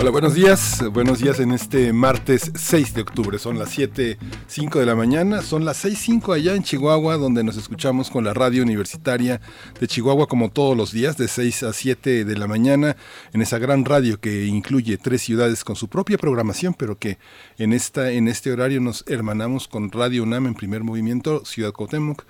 Hola, 0.00 0.12
buenos 0.12 0.34
días. 0.34 0.82
Buenos 0.94 1.18
días 1.18 1.40
en 1.40 1.52
este 1.52 1.92
martes 1.92 2.52
6 2.54 2.94
de 2.94 3.02
octubre. 3.02 3.38
Son 3.38 3.58
las 3.58 3.76
7.05 3.76 4.78
de 4.78 4.86
la 4.86 4.94
mañana. 4.94 5.42
Son 5.42 5.66
las 5.66 5.84
6.05 5.84 6.34
allá 6.34 6.54
en 6.54 6.62
Chihuahua, 6.62 7.18
donde 7.18 7.44
nos 7.44 7.58
escuchamos 7.58 8.08
con 8.08 8.24
la 8.24 8.32
radio 8.32 8.62
universitaria 8.62 9.42
de 9.78 9.86
Chihuahua 9.86 10.26
como 10.26 10.50
todos 10.50 10.74
los 10.74 10.92
días, 10.92 11.18
de 11.18 11.28
6 11.28 11.64
a 11.64 11.74
7 11.74 12.24
de 12.24 12.38
la 12.38 12.46
mañana, 12.46 12.96
en 13.34 13.42
esa 13.42 13.58
gran 13.58 13.84
radio 13.84 14.18
que 14.18 14.46
incluye 14.46 14.96
tres 14.96 15.20
ciudades 15.20 15.64
con 15.64 15.76
su 15.76 15.88
propia 15.88 16.16
programación, 16.16 16.72
pero 16.72 16.96
que 16.96 17.18
en, 17.58 17.74
esta, 17.74 18.10
en 18.10 18.26
este 18.28 18.52
horario 18.52 18.80
nos 18.80 19.04
hermanamos 19.06 19.68
con 19.68 19.92
Radio 19.92 20.22
UNAM 20.22 20.46
en 20.46 20.54
primer 20.54 20.82
movimiento, 20.82 21.44
Ciudad 21.44 21.72
Cotemoc, 21.72 22.24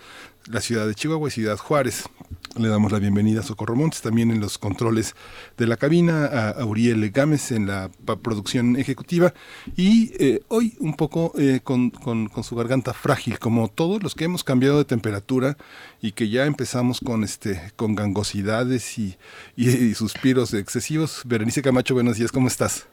la 0.47 0.61
ciudad 0.61 0.87
de 0.87 0.95
Chihuahua 0.95 1.29
y 1.29 1.33
Ciudad 1.33 1.57
Juárez. 1.57 2.05
Le 2.57 2.69
damos 2.69 2.91
la 2.91 2.99
bienvenida 2.99 3.41
a 3.41 3.43
Socorro 3.45 3.77
Montes, 3.77 4.03
también 4.03 4.31
en 4.31 4.41
los 4.41 4.59
controles 4.59 5.15
de 5.57 5.67
la 5.67 5.77
cabina, 5.77 6.27
a 6.27 6.65
Uriel 6.65 7.11
Gámez 7.11 7.53
en 7.53 7.67
la 7.67 7.91
producción 8.23 8.77
ejecutiva 8.77 9.33
y 9.77 10.13
eh, 10.19 10.41
hoy 10.49 10.77
un 10.81 10.95
poco 10.95 11.33
eh, 11.39 11.61
con, 11.63 11.93
su 12.43 12.57
garganta 12.57 12.93
frágil, 12.93 13.39
como 13.39 13.69
todos 13.69 14.03
los 14.03 14.15
que 14.17 14.25
hemos 14.25 14.43
cambiado 14.43 14.79
de 14.79 14.85
temperatura 14.85 15.57
y 16.03 16.13
que 16.13 16.29
ya 16.29 16.47
empezamos 16.47 17.01
con, 17.01 17.23
este, 17.23 17.73
con 17.77 17.95
gangosidades 17.95 18.99
y, 18.99 19.17
y 19.57 19.95
suspiros 19.95 20.53
excesivos. 20.55 21.23
Berenice 21.25 21.63
Camacho, 21.63 21.95
buenos 21.95 22.17
días, 22.17 22.33
¿cómo 22.33 22.49
estás? 22.49 22.87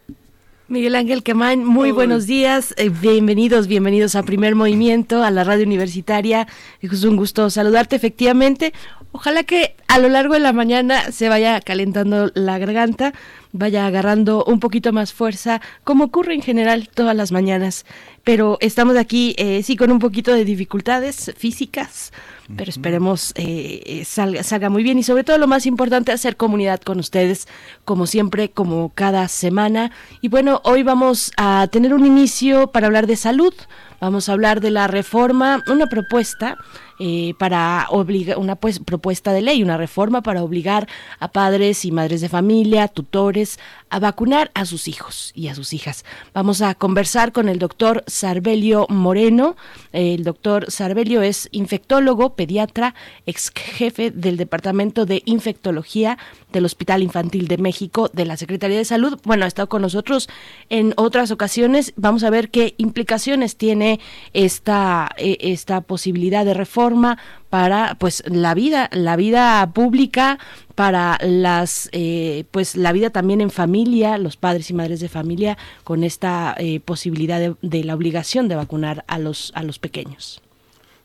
Miguel 0.69 0.95
Ángel 0.95 1.23
Quemán, 1.23 1.63
muy 1.63 1.91
buenos 1.91 2.27
días, 2.27 2.73
eh, 2.75 2.89
bienvenidos, 2.89 3.67
bienvenidos 3.67 4.15
a 4.15 4.23
Primer 4.23 4.53
Movimiento, 4.53 5.23
a 5.23 5.31
la 5.31 5.45
radio 5.45 5.65
universitaria. 5.65 6.45
Es 6.81 7.05
un 7.05 7.15
gusto 7.15 7.49
saludarte, 7.49 7.95
efectivamente. 7.95 8.73
Ojalá 9.13 9.43
que 9.43 9.77
a 9.87 9.97
lo 9.97 10.09
largo 10.09 10.33
de 10.33 10.41
la 10.41 10.51
mañana 10.51 11.13
se 11.13 11.29
vaya 11.29 11.61
calentando 11.61 12.31
la 12.33 12.57
garganta, 12.57 13.13
vaya 13.51 13.85
agarrando 13.85 14.43
un 14.45 14.59
poquito 14.59 14.93
más 14.93 15.13
fuerza, 15.13 15.61
como 15.83 16.05
ocurre 16.05 16.33
en 16.33 16.41
general 16.41 16.89
todas 16.93 17.15
las 17.15 17.31
mañanas. 17.31 17.85
Pero 18.23 18.57
estamos 18.59 18.97
aquí, 18.97 19.35
eh, 19.37 19.63
sí, 19.63 19.77
con 19.77 19.91
un 19.91 19.99
poquito 19.99 20.33
de 20.33 20.43
dificultades 20.43 21.33
físicas, 21.37 22.11
pero 22.55 22.69
esperemos 22.69 23.31
eh, 23.35 23.81
eh, 23.85 24.05
salga, 24.05 24.43
salga 24.43 24.69
muy 24.69 24.83
bien 24.83 24.97
y 24.99 25.03
sobre 25.03 25.23
todo 25.23 25.37
lo 25.37 25.47
más 25.47 25.65
importante, 25.65 26.11
hacer 26.11 26.35
comunidad 26.35 26.81
con 26.81 26.99
ustedes, 26.99 27.47
como 27.85 28.05
siempre, 28.05 28.49
como 28.49 28.91
cada 28.93 29.27
semana. 29.27 29.91
Y 30.21 30.27
bueno, 30.27 30.61
hoy 30.63 30.83
vamos 30.83 31.31
a 31.37 31.67
tener 31.71 31.93
un 31.93 32.05
inicio 32.05 32.67
para 32.67 32.87
hablar 32.87 33.07
de 33.07 33.15
salud, 33.15 33.53
vamos 34.01 34.27
a 34.27 34.33
hablar 34.33 34.59
de 34.59 34.71
la 34.71 34.87
reforma, 34.87 35.63
una 35.67 35.87
propuesta 35.87 36.57
eh, 36.99 37.33
para 37.37 37.85
obligar 37.89 38.37
una 38.37 38.55
pues, 38.55 38.79
propuesta 38.79 39.31
de 39.33 39.41
ley, 39.41 39.63
una 39.63 39.77
reforma 39.77 40.21
para 40.21 40.43
obligar 40.43 40.87
a 41.19 41.31
padres 41.31 41.85
y 41.85 41.91
madres 41.91 42.21
de 42.21 42.29
familia, 42.29 42.87
tutores, 42.87 43.59
a 43.89 43.99
vacunar 43.99 44.51
a 44.53 44.65
sus 44.65 44.87
hijos 44.87 45.31
y 45.35 45.47
a 45.47 45.55
sus 45.55 45.73
hijas. 45.73 46.05
Vamos 46.33 46.61
a 46.61 46.75
conversar 46.75 47.31
con 47.31 47.49
el 47.49 47.59
doctor 47.59 48.03
Sarbelio 48.07 48.85
Moreno. 48.89 49.55
El 49.91 50.23
doctor 50.23 50.71
Sarbelio 50.71 51.21
es 51.21 51.49
infectólogo, 51.51 52.35
pediatra, 52.35 52.95
ex 53.25 53.51
jefe 53.53 54.11
del 54.11 54.37
Departamento 54.37 55.05
de 55.05 55.21
Infectología 55.25 56.17
del 56.51 56.65
Hospital 56.65 57.03
Infantil 57.03 57.47
de 57.47 57.57
México 57.57 58.09
de 58.13 58.25
la 58.25 58.37
Secretaría 58.37 58.77
de 58.77 58.85
Salud. 58.85 59.19
Bueno, 59.23 59.45
ha 59.45 59.47
estado 59.47 59.69
con 59.69 59.81
nosotros 59.81 60.29
en 60.69 60.93
otras 60.97 61.31
ocasiones. 61.31 61.93
Vamos 61.95 62.23
a 62.23 62.29
ver 62.29 62.49
qué 62.49 62.75
implicaciones 62.77 63.57
tiene 63.57 63.99
esta, 64.33 65.09
eh, 65.17 65.37
esta 65.41 65.81
posibilidad 65.81 66.45
de 66.45 66.53
reforma 66.53 67.17
para 67.49 67.95
pues 67.99 68.23
la 68.27 68.53
vida 68.53 68.89
la 68.91 69.15
vida 69.15 69.71
pública 69.73 70.39
para 70.75 71.17
las 71.21 71.89
eh, 71.91 72.45
pues 72.51 72.75
la 72.75 72.91
vida 72.91 73.09
también 73.09 73.41
en 73.41 73.49
familia 73.49 74.17
los 74.17 74.37
padres 74.37 74.69
y 74.69 74.73
madres 74.73 74.99
de 74.99 75.09
familia 75.09 75.57
con 75.83 76.03
esta 76.03 76.55
eh, 76.57 76.79
posibilidad 76.79 77.39
de, 77.39 77.55
de 77.61 77.83
la 77.83 77.95
obligación 77.95 78.47
de 78.47 78.55
vacunar 78.55 79.05
a 79.07 79.19
los 79.19 79.51
a 79.55 79.63
los 79.63 79.79
pequeños 79.79 80.41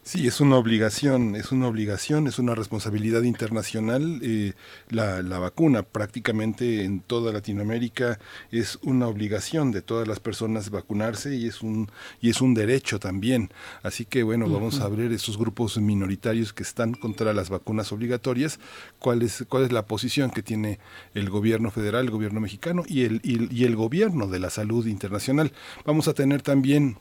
Sí, 0.04 0.26
es 0.26 0.40
una 0.40 0.56
obligación, 0.56 1.36
es 1.36 1.52
una 1.52 1.68
obligación, 1.68 2.26
es 2.26 2.40
una 2.40 2.56
responsabilidad 2.56 3.22
internacional. 3.22 4.18
Eh, 4.24 4.52
la, 4.88 5.22
la, 5.22 5.38
vacuna 5.38 5.84
prácticamente 5.84 6.82
en 6.82 7.00
toda 7.00 7.32
Latinoamérica 7.32 8.18
es 8.50 8.80
una 8.82 9.06
obligación 9.06 9.70
de 9.70 9.80
todas 9.80 10.08
las 10.08 10.18
personas 10.18 10.70
vacunarse 10.70 11.36
y 11.36 11.46
es 11.46 11.62
un 11.62 11.88
y 12.20 12.30
es 12.30 12.40
un 12.40 12.52
derecho 12.52 12.98
también. 12.98 13.52
Así 13.84 14.04
que 14.04 14.24
bueno, 14.24 14.48
vamos 14.50 14.80
a 14.80 14.88
ver 14.88 15.12
esos 15.12 15.38
grupos 15.38 15.78
minoritarios 15.78 16.52
que 16.52 16.64
están 16.64 16.94
contra 16.94 17.32
las 17.32 17.48
vacunas 17.48 17.92
obligatorias, 17.92 18.58
cuál 18.98 19.22
es 19.22 19.44
cuál 19.48 19.62
es 19.62 19.70
la 19.70 19.86
posición 19.86 20.32
que 20.32 20.42
tiene 20.42 20.80
el 21.14 21.30
gobierno 21.30 21.70
federal, 21.70 22.06
el 22.06 22.10
gobierno 22.10 22.40
mexicano 22.40 22.82
y 22.88 23.04
el 23.04 23.20
y, 23.22 23.54
y 23.54 23.64
el 23.66 23.76
gobierno 23.76 24.26
de 24.26 24.40
la 24.40 24.50
salud 24.50 24.84
internacional. 24.86 25.52
Vamos 25.86 26.08
a 26.08 26.14
tener 26.14 26.42
también 26.42 26.96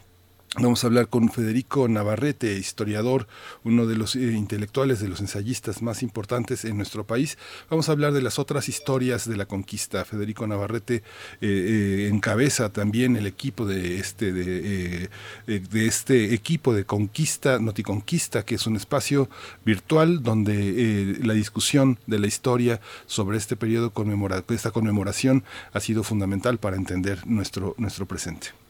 Vamos 0.57 0.83
a 0.83 0.87
hablar 0.87 1.07
con 1.07 1.31
Federico 1.31 1.87
Navarrete, 1.87 2.57
historiador, 2.57 3.25
uno 3.63 3.85
de 3.85 3.95
los 3.95 4.17
eh, 4.17 4.33
intelectuales, 4.33 4.99
de 4.99 5.07
los 5.07 5.21
ensayistas 5.21 5.81
más 5.81 6.03
importantes 6.03 6.65
en 6.65 6.75
nuestro 6.75 7.05
país. 7.05 7.37
Vamos 7.69 7.87
a 7.87 7.93
hablar 7.93 8.11
de 8.11 8.21
las 8.21 8.37
otras 8.37 8.67
historias 8.67 9.29
de 9.29 9.37
la 9.37 9.45
conquista. 9.45 10.03
Federico 10.03 10.45
Navarrete 10.45 10.95
eh, 10.95 11.03
eh, 11.39 12.09
encabeza 12.11 12.67
también 12.67 13.15
el 13.15 13.27
equipo 13.27 13.65
de 13.65 13.97
este, 13.97 14.33
de, 14.33 15.09
de, 15.47 15.87
este 15.87 16.33
equipo 16.33 16.73
de 16.73 16.83
conquista, 16.83 17.57
Noticonquista, 17.57 18.43
que 18.43 18.55
es 18.55 18.67
un 18.67 18.75
espacio 18.75 19.29
virtual 19.63 20.21
donde 20.21 21.17
la 21.23 21.33
discusión 21.33 21.97
de 22.07 22.19
la 22.19 22.27
historia 22.27 22.81
sobre 23.05 23.37
este 23.37 23.55
periodo 23.55 23.91
conmemora, 23.91 24.43
esta 24.49 24.71
conmemoración 24.71 25.45
ha 25.71 25.79
sido 25.79 26.03
fundamental 26.03 26.57
para 26.57 26.75
entender 26.75 27.25
nuestro, 27.25 27.73
nuestro 27.77 28.05
presente. 28.05 28.60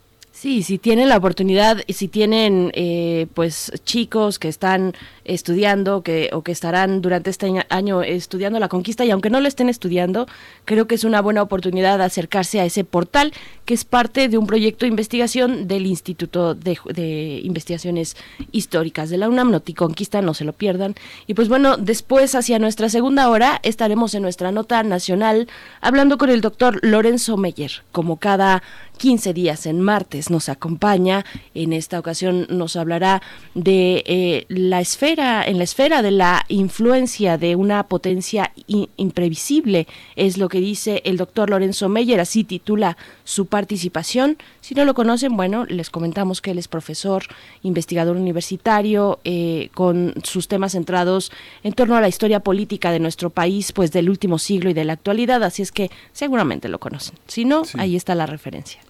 Sí, 0.41 0.63
si 0.63 0.79
tienen 0.79 1.07
la 1.07 1.17
oportunidad, 1.17 1.83
si 1.87 2.07
tienen 2.07 2.71
eh, 2.73 3.27
pues 3.35 3.71
chicos 3.85 4.39
que 4.39 4.47
están 4.47 4.95
estudiando 5.23 6.01
que, 6.01 6.31
o 6.33 6.41
que 6.41 6.51
estarán 6.51 7.03
durante 7.03 7.29
este 7.29 7.63
año 7.69 8.01
estudiando 8.01 8.57
la 8.57 8.67
conquista 8.67 9.05
y 9.05 9.11
aunque 9.11 9.29
no 9.29 9.39
lo 9.39 9.47
estén 9.47 9.69
estudiando, 9.69 10.25
creo 10.65 10.87
que 10.87 10.95
es 10.95 11.03
una 11.03 11.21
buena 11.21 11.43
oportunidad 11.43 11.99
de 11.99 12.05
acercarse 12.05 12.59
a 12.59 12.65
ese 12.65 12.83
portal 12.83 13.33
que 13.65 13.75
es 13.75 13.85
parte 13.85 14.29
de 14.29 14.39
un 14.39 14.47
proyecto 14.47 14.85
de 14.85 14.89
investigación 14.89 15.67
del 15.67 15.85
Instituto 15.85 16.55
de, 16.55 17.41
Investigaciones 17.43 18.17
Históricas 18.51 19.11
de 19.11 19.19
la 19.19 19.29
UNAM, 19.29 19.51
Noticonquista, 19.51 20.23
no 20.23 20.33
se 20.33 20.43
lo 20.43 20.53
pierdan. 20.53 20.95
Y 21.27 21.35
pues 21.35 21.49
bueno, 21.49 21.77
después 21.77 22.33
hacia 22.33 22.57
nuestra 22.57 22.89
segunda 22.89 23.29
hora 23.29 23.59
estaremos 23.61 24.15
en 24.15 24.23
nuestra 24.23 24.51
nota 24.51 24.81
nacional 24.81 25.47
hablando 25.81 26.17
con 26.17 26.31
el 26.31 26.41
doctor 26.41 26.79
Lorenzo 26.81 27.37
Meyer, 27.37 27.83
como 27.91 28.17
cada 28.17 28.63
15 28.97 29.33
días 29.33 29.67
en 29.67 29.81
martes 29.81 30.30
nos 30.31 30.49
acompaña. 30.49 31.25
En 31.53 31.73
esta 31.73 31.99
ocasión 31.99 32.47
nos 32.49 32.75
hablará 32.75 33.21
de 33.53 34.03
eh, 34.07 34.45
la 34.47 34.81
esfera, 34.81 35.45
en 35.45 35.57
la 35.57 35.63
esfera 35.63 36.01
de 36.01 36.11
la 36.11 36.45
influencia 36.47 37.37
de 37.37 37.55
una 37.55 37.83
potencia 37.83 38.51
imprevisible, 38.97 39.87
es 40.15 40.37
lo 40.37 40.49
que 40.49 40.59
dice 40.59 41.01
el 41.05 41.17
doctor 41.17 41.49
Lorenzo 41.49 41.89
Meyer, 41.89 42.19
así 42.19 42.43
titula 42.43 42.97
su 43.23 43.45
participación. 43.45 44.37
Si 44.61 44.75
no 44.75 44.85
lo 44.85 44.93
conocen, 44.93 45.35
bueno, 45.37 45.65
les 45.65 45.89
comentamos 45.89 46.41
que 46.41 46.51
él 46.51 46.57
es 46.57 46.67
profesor, 46.67 47.23
investigador 47.63 48.15
universitario, 48.15 49.19
eh, 49.23 49.69
con 49.73 50.13
sus 50.23 50.47
temas 50.47 50.71
centrados 50.73 51.31
en 51.63 51.73
torno 51.73 51.95
a 51.95 52.01
la 52.01 52.07
historia 52.07 52.39
política 52.39 52.91
de 52.91 52.99
nuestro 52.99 53.29
país, 53.29 53.71
pues 53.71 53.91
del 53.91 54.09
último 54.09 54.39
siglo 54.39 54.69
y 54.69 54.73
de 54.73 54.85
la 54.85 54.93
actualidad, 54.93 55.43
así 55.43 55.61
es 55.61 55.71
que 55.71 55.91
seguramente 56.13 56.69
lo 56.69 56.79
conocen. 56.79 57.15
Si 57.27 57.45
no, 57.45 57.63
ahí 57.77 57.95
está 57.95 58.15
la 58.15 58.25
referencia. 58.25 58.81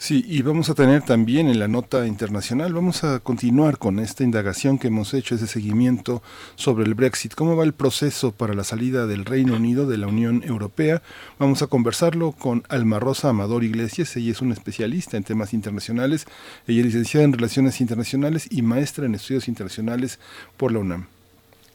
Sí, 0.00 0.24
y 0.28 0.42
vamos 0.42 0.70
a 0.70 0.74
tener 0.74 1.02
también 1.02 1.48
en 1.48 1.58
la 1.58 1.66
nota 1.66 2.06
internacional, 2.06 2.72
vamos 2.72 3.02
a 3.02 3.18
continuar 3.18 3.78
con 3.78 3.98
esta 3.98 4.22
indagación 4.22 4.78
que 4.78 4.86
hemos 4.86 5.12
hecho, 5.12 5.34
ese 5.34 5.48
seguimiento 5.48 6.22
sobre 6.54 6.84
el 6.84 6.94
Brexit, 6.94 7.34
cómo 7.34 7.56
va 7.56 7.64
el 7.64 7.72
proceso 7.72 8.30
para 8.30 8.54
la 8.54 8.62
salida 8.62 9.08
del 9.08 9.24
Reino 9.24 9.56
Unido 9.56 9.88
de 9.88 9.98
la 9.98 10.06
Unión 10.06 10.44
Europea. 10.44 11.02
Vamos 11.40 11.62
a 11.62 11.66
conversarlo 11.66 12.30
con 12.30 12.62
Alma 12.68 13.00
Rosa 13.00 13.30
Amador 13.30 13.64
Iglesias, 13.64 14.16
ella 14.16 14.30
es 14.30 14.40
una 14.40 14.54
especialista 14.54 15.16
en 15.16 15.24
temas 15.24 15.52
internacionales, 15.52 16.26
ella 16.68 16.78
es 16.78 16.86
licenciada 16.86 17.24
en 17.24 17.32
Relaciones 17.32 17.80
Internacionales 17.80 18.46
y 18.52 18.62
maestra 18.62 19.04
en 19.04 19.16
Estudios 19.16 19.48
Internacionales 19.48 20.20
por 20.56 20.70
la 20.70 20.78
UNAM. 20.78 21.17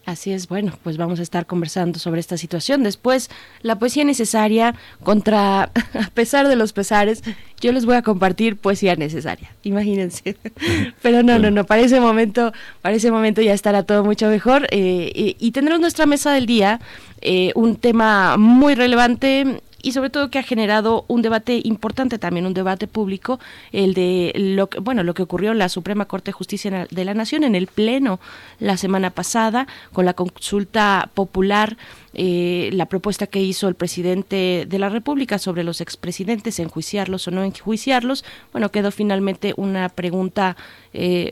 Así 0.05 0.33
es, 0.33 0.49
bueno, 0.49 0.73
pues 0.83 0.97
vamos 0.97 1.21
a 1.21 1.23
estar 1.23 1.45
conversando 1.45 1.97
sobre 1.97 2.19
esta 2.19 2.35
situación. 2.35 2.83
Después, 2.83 3.29
la 3.61 3.79
poesía 3.79 4.03
necesaria 4.03 4.75
contra, 5.01 5.63
a 5.93 6.09
pesar 6.13 6.49
de 6.49 6.57
los 6.57 6.73
pesares, 6.73 7.23
yo 7.61 7.71
les 7.71 7.85
voy 7.85 7.95
a 7.95 8.01
compartir 8.01 8.57
poesía 8.57 8.97
necesaria, 8.97 9.51
imagínense. 9.63 10.35
Pero 11.01 11.23
no, 11.23 11.39
no, 11.39 11.51
no, 11.51 11.65
para 11.65 11.83
ese 11.83 12.01
momento, 12.01 12.51
para 12.81 12.95
ese 12.95 13.11
momento 13.11 13.41
ya 13.41 13.53
estará 13.53 13.83
todo 13.83 14.03
mucho 14.03 14.27
mejor. 14.27 14.67
Eh, 14.71 15.35
y, 15.39 15.51
tendremos 15.51 15.79
nuestra 15.79 16.05
mesa 16.05 16.33
del 16.33 16.47
día, 16.47 16.81
eh, 17.21 17.53
un 17.55 17.77
tema 17.77 18.35
muy 18.35 18.75
relevante 18.75 19.61
y 19.83 19.91
sobre 19.91 20.09
todo 20.09 20.31
que 20.31 20.39
ha 20.39 20.43
generado 20.43 21.03
un 21.09 21.21
debate 21.21 21.61
importante 21.63 22.17
también, 22.17 22.45
un 22.45 22.53
debate 22.53 22.87
público, 22.87 23.39
el 23.73 23.93
de 23.93 24.31
lo 24.35 24.69
que, 24.69 24.79
bueno, 24.79 25.03
lo 25.03 25.13
que 25.13 25.21
ocurrió 25.21 25.51
en 25.51 25.59
la 25.59 25.69
Suprema 25.69 26.05
Corte 26.05 26.29
de 26.29 26.33
Justicia 26.33 26.87
de 26.89 27.05
la 27.05 27.13
Nación 27.13 27.43
en 27.43 27.53
el 27.53 27.67
Pleno 27.67 28.19
la 28.59 28.77
semana 28.77 29.09
pasada 29.09 29.67
con 29.91 30.05
la 30.05 30.13
consulta 30.13 31.11
popular. 31.13 31.77
Eh, 32.15 32.69
la 32.73 32.85
propuesta 32.85 33.25
que 33.25 33.41
hizo 33.41 33.67
el 33.67 33.73
presidente 33.73 34.65
de 34.69 34.79
la 34.79 34.87
República 34.87 35.39
sobre 35.39 35.63
los 35.63 35.81
expresidentes, 35.81 36.59
enjuiciarlos 36.59 37.27
o 37.27 37.31
no 37.31 37.43
enjuiciarlos, 37.43 38.23
bueno, 38.51 38.69
quedó 38.69 38.91
finalmente 38.91 39.53
una 39.57 39.89
pregunta 39.89 40.55
eh, 40.93 41.31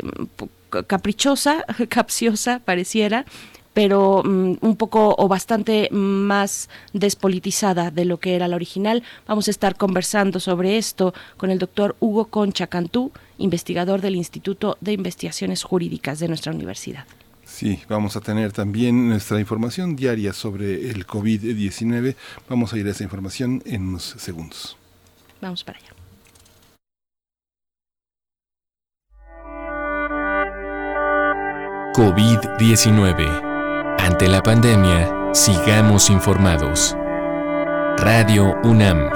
caprichosa, 0.87 1.65
capciosa, 1.89 2.59
pareciera, 2.65 3.25
pero 3.73 4.23
mm, 4.23 4.57
un 4.61 4.75
poco 4.75 5.15
o 5.17 5.27
bastante 5.27 5.89
más 5.91 6.69
despolitizada 6.93 7.91
de 7.91 8.05
lo 8.05 8.19
que 8.19 8.35
era 8.35 8.47
la 8.47 8.55
original. 8.55 9.03
Vamos 9.27 9.47
a 9.47 9.51
estar 9.51 9.75
conversando 9.75 10.39
sobre 10.39 10.77
esto 10.77 11.13
con 11.37 11.51
el 11.51 11.59
doctor 11.59 11.95
Hugo 11.99 12.25
Concha 12.25 12.67
Cantú, 12.67 13.11
investigador 13.37 14.01
del 14.01 14.15
Instituto 14.15 14.77
de 14.81 14.93
Investigaciones 14.93 15.63
Jurídicas 15.63 16.19
de 16.19 16.27
nuestra 16.27 16.51
universidad. 16.51 17.05
Sí, 17.45 17.81
vamos 17.89 18.15
a 18.15 18.21
tener 18.21 18.53
también 18.53 19.09
nuestra 19.09 19.39
información 19.39 19.95
diaria 19.95 20.31
sobre 20.31 20.89
el 20.89 21.05
COVID-19. 21.05 22.15
Vamos 22.47 22.73
a 22.73 22.77
ir 22.77 22.87
a 22.87 22.91
esa 22.91 23.03
información 23.03 23.61
en 23.65 23.89
unos 23.89 24.15
segundos. 24.17 24.77
Vamos 25.41 25.63
para 25.63 25.77
allá. 25.77 25.89
COVID-19 31.93 33.50
ante 34.01 34.27
la 34.27 34.41
pandemia, 34.41 35.29
sigamos 35.31 36.09
informados. 36.09 36.97
Radio 37.97 38.57
UNAM. 38.63 39.11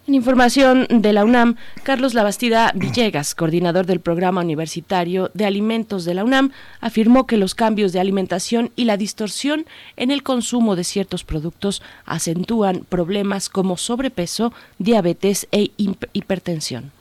En 0.06 0.16
información 0.16 0.86
de 0.90 1.14
la 1.14 1.24
UNAM, 1.24 1.56
Carlos 1.84 2.14
Labastida 2.14 2.74
Villegas, 2.76 3.36
coordinador 3.36 3.86
del 3.86 4.02
Programa 4.02 4.42
Universitario 4.42 5.32
de 5.34 5.46
Alimentos 5.46 6.04
de 6.04 6.14
la 6.14 6.26
UNAM, 6.26 6.52
afirmó 6.82 7.26
que 7.26 7.38
los 7.38 7.56
cambios 7.56 7.94
de 7.94 8.02
alimentación 8.02 8.72
y 8.76 8.84
la 8.84 8.98
distorsión 8.98 9.66
en 9.96 10.12
el 10.12 10.22
consumo 10.22 10.76
de 10.76 10.84
ciertos 10.84 11.24
productos 11.24 11.82
acentúan 12.06 12.86
problemas 12.90 13.48
como 13.48 13.78
sobrepeso, 13.78 14.52
diabetes 14.78 15.48
e 15.54 15.72
hipertensión. 15.78 16.92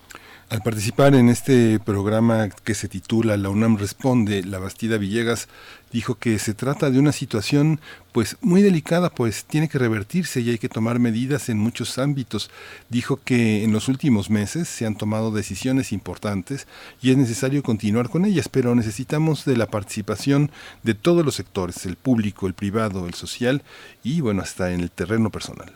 Al 0.48 0.60
participar 0.60 1.14
en 1.14 1.28
este 1.28 1.80
programa 1.80 2.50
que 2.50 2.74
se 2.74 2.86
titula 2.86 3.36
La 3.36 3.48
UNAM 3.48 3.78
Responde, 3.78 4.44
la 4.44 4.58
Bastida 4.58 4.98
Villegas 4.98 5.48
dijo 5.92 6.16
que 6.16 6.38
se 6.38 6.54
trata 6.54 6.90
de 6.90 6.98
una 6.98 7.12
situación 7.12 7.80
pues 8.12 8.36
muy 8.40 8.62
delicada, 8.62 9.10
pues 9.10 9.44
tiene 9.44 9.68
que 9.68 9.78
revertirse 9.78 10.40
y 10.40 10.50
hay 10.50 10.58
que 10.58 10.68
tomar 10.68 10.98
medidas 10.98 11.48
en 11.48 11.58
muchos 11.58 11.98
ámbitos. 11.98 12.50
Dijo 12.88 13.20
que 13.24 13.64
en 13.64 13.72
los 13.72 13.88
últimos 13.88 14.30
meses 14.30 14.68
se 14.68 14.86
han 14.86 14.96
tomado 14.96 15.30
decisiones 15.30 15.92
importantes 15.92 16.66
y 17.00 17.10
es 17.10 17.16
necesario 17.16 17.62
continuar 17.62 18.08
con 18.08 18.24
ellas, 18.24 18.48
pero 18.48 18.74
necesitamos 18.74 19.44
de 19.44 19.56
la 19.56 19.66
participación 19.66 20.50
de 20.82 20.94
todos 20.94 21.24
los 21.24 21.34
sectores, 21.34 21.86
el 21.86 21.96
público, 21.96 22.46
el 22.46 22.54
privado, 22.54 23.06
el 23.06 23.14
social 23.14 23.62
y 24.02 24.20
bueno, 24.20 24.42
hasta 24.42 24.72
en 24.72 24.80
el 24.80 24.90
terreno 24.90 25.30
personal. 25.30 25.72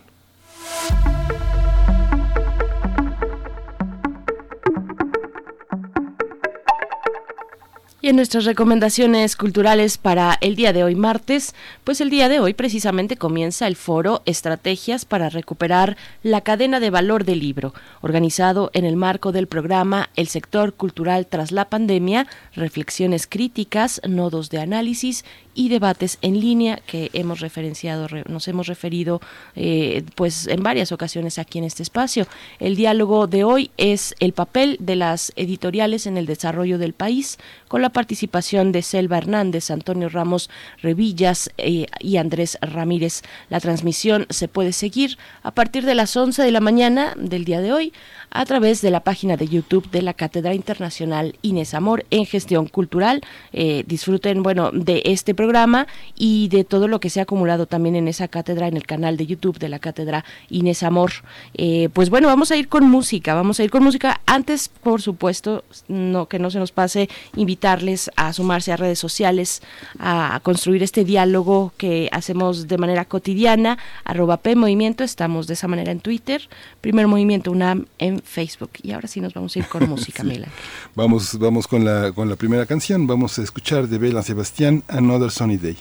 Y 8.06 8.10
en 8.10 8.14
nuestras 8.14 8.44
recomendaciones 8.44 9.34
culturales 9.34 9.98
para 9.98 10.38
el 10.40 10.54
día 10.54 10.72
de 10.72 10.84
hoy 10.84 10.94
martes, 10.94 11.56
pues 11.82 12.00
el 12.00 12.08
día 12.08 12.28
de 12.28 12.38
hoy 12.38 12.54
precisamente 12.54 13.16
comienza 13.16 13.66
el 13.66 13.74
foro 13.74 14.22
Estrategias 14.26 15.04
para 15.04 15.28
recuperar 15.28 15.96
la 16.22 16.42
cadena 16.42 16.78
de 16.78 16.90
valor 16.90 17.24
del 17.24 17.40
libro, 17.40 17.74
organizado 18.02 18.70
en 18.74 18.84
el 18.84 18.94
marco 18.94 19.32
del 19.32 19.48
programa 19.48 20.08
El 20.14 20.28
sector 20.28 20.74
cultural 20.74 21.26
tras 21.26 21.50
la 21.50 21.68
pandemia, 21.68 22.28
reflexiones 22.54 23.26
críticas, 23.26 24.00
nodos 24.06 24.50
de 24.50 24.60
análisis 24.60 25.24
y 25.56 25.70
debates 25.70 26.18
en 26.22 26.38
línea 26.38 26.78
que 26.86 27.10
hemos 27.14 27.40
referenciado, 27.40 28.06
nos 28.28 28.46
hemos 28.46 28.68
referido 28.68 29.20
eh, 29.56 30.04
pues 30.14 30.46
en 30.46 30.62
varias 30.62 30.92
ocasiones 30.92 31.38
aquí 31.40 31.58
en 31.58 31.64
este 31.64 31.82
espacio. 31.82 32.28
El 32.60 32.76
diálogo 32.76 33.26
de 33.26 33.42
hoy 33.42 33.70
es 33.78 34.14
el 34.20 34.32
papel 34.32 34.76
de 34.78 34.94
las 34.94 35.32
editoriales 35.34 36.06
en 36.06 36.18
el 36.18 36.26
desarrollo 36.26 36.78
del 36.78 36.92
país, 36.92 37.38
con 37.66 37.82
la 37.82 37.95
participación 37.96 38.72
de 38.72 38.82
Selva 38.82 39.16
Hernández, 39.16 39.70
Antonio 39.70 40.10
Ramos 40.10 40.50
Revillas 40.82 41.50
eh, 41.56 41.87
y 41.98 42.19
Andrés 42.19 42.58
Ramírez. 42.60 43.22
La 43.48 43.58
transmisión 43.58 44.26
se 44.28 44.48
puede 44.48 44.75
seguir 44.75 45.16
a 45.43 45.52
partir 45.52 45.87
de 45.87 45.94
las 45.94 46.14
11 46.14 46.43
de 46.43 46.52
la 46.52 46.60
mañana 46.60 47.14
del 47.16 47.46
día 47.46 47.62
de 47.62 47.72
hoy 47.72 47.94
a 48.31 48.44
través 48.44 48.82
de 48.82 48.90
la 48.90 49.00
página 49.00 49.37
de 49.37 49.49
YouTube 49.49 49.90
de 49.90 50.02
la 50.02 50.14
Cátedra 50.14 50.54
Internacional 50.54 51.37
Inés 51.42 51.75
Amor 51.75 52.04
en 52.11 52.26
Gestión 52.26 52.66
Cultural. 52.66 53.23
Eh, 53.52 53.85
disfruten, 53.87 54.42
bueno, 54.42 54.71
de 54.73 55.02
este 55.06 55.35
programa 55.35 55.87
y 56.16 56.49
de 56.49 56.64
todo 56.64 56.88
lo 56.88 57.00
que 57.00 57.11
se 57.11 57.21
ha 57.21 57.25
acumulado 57.25 57.66
también 57.66 57.97
en 57.97 58.09
esa 58.09 58.28
cátedra, 58.28 58.68
en 58.68 58.76
el 58.76 58.87
canal 58.87 59.16
de 59.16 59.26
YouTube 59.26 59.59
de 59.59 59.68
la 59.68 59.78
Cátedra 59.78 60.25
Inés 60.50 60.83
Amor. 60.83 61.12
Eh, 61.54 61.88
pues 61.92 62.11
bueno, 62.11 62.28
vamos 62.28 62.50
a 62.50 62.56
ir 62.56 62.68
con 62.68 62.88
música, 62.88 63.35
vamos 63.35 63.61
a 63.61 63.64
ir 63.64 63.71
con 63.71 63.83
música. 63.83 64.21
Antes, 64.26 64.68
por 64.68 65.02
supuesto, 65.02 65.64
no 65.88 66.26
que 66.26 66.38
no 66.38 66.50
se 66.50 66.59
nos 66.59 66.73
pase 66.73 67.09
invitarles 67.37 68.11
a 68.16 68.33
sumarse 68.33 68.73
a 68.73 68.76
redes 68.76 68.99
sociales, 68.99 69.62
a, 69.99 70.40
construir 70.42 70.83
este 70.83 71.04
diálogo 71.04 71.73
que 71.76 72.09
hacemos 72.12 72.68
de 72.68 72.78
manera 72.78 73.04
cotidiana, 73.04 73.78
arroba 74.04 74.37
P 74.38 74.54
estamos 74.99 75.47
de 75.47 75.54
esa 75.54 75.68
manera 75.68 75.92
en 75.92 76.00
Twitter, 76.00 76.49
Primer 76.80 77.06
Movimiento 77.06 77.50
UNAM 77.50 77.87
en 77.99 78.15
Facebook. 78.25 78.70
Y 78.82 78.92
ahora 78.92 79.08
sí 79.08 79.20
nos 79.20 79.35
vamos 79.35 79.56
a 79.56 79.58
ir 79.58 79.66
con 79.66 79.88
música, 79.88 80.23
sí. 80.23 80.49
Vamos, 80.94 81.38
vamos 81.38 81.66
con 81.66 81.85
la, 81.85 82.12
con 82.12 82.28
la 82.28 82.37
primera 82.37 82.66
canción. 82.66 83.06
Vamos 83.06 83.38
a 83.38 83.42
escuchar 83.42 83.88
de 83.88 83.99
Bela 83.99 84.23
Sebastián 84.23 84.82
Another 84.88 85.30
Sunny 85.30 85.56
Day. 85.56 85.76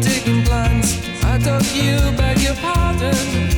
taking 0.00 0.44
plans. 0.44 1.00
I 1.24 1.38
told 1.38 1.66
you, 1.74 1.98
beg 2.16 2.38
your 2.40 2.54
pardon. 2.56 3.55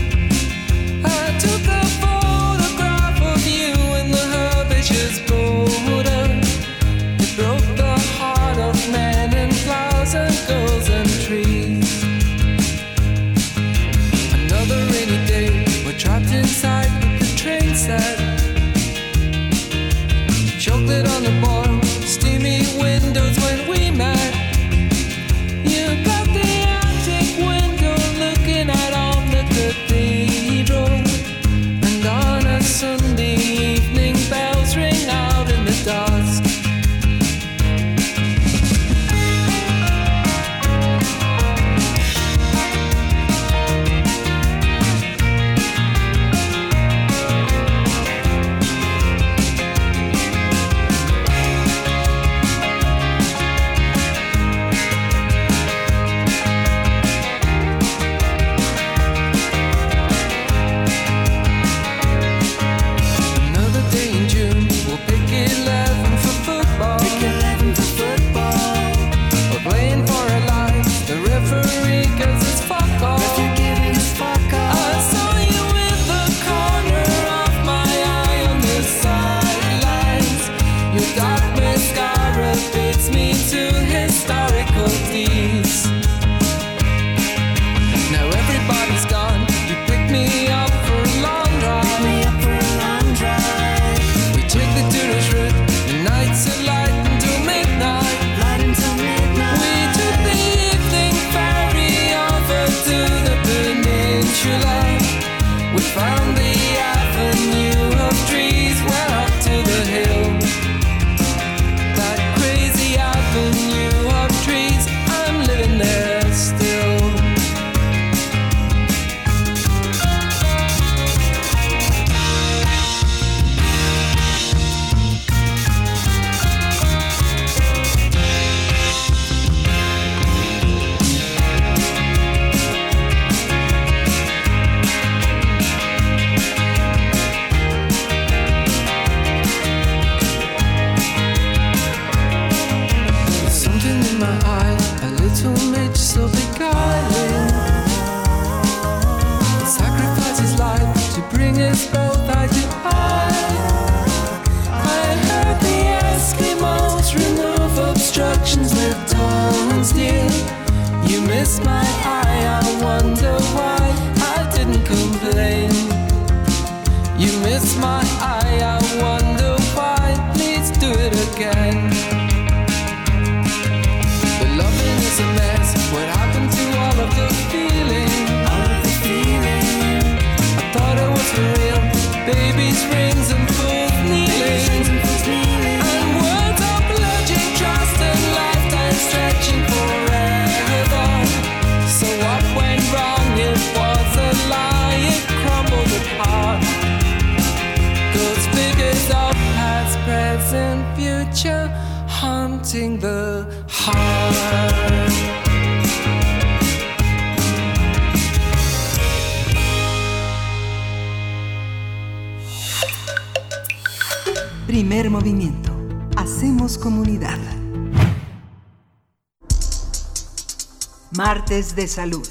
De 221.79 221.87
salud. 221.87 222.27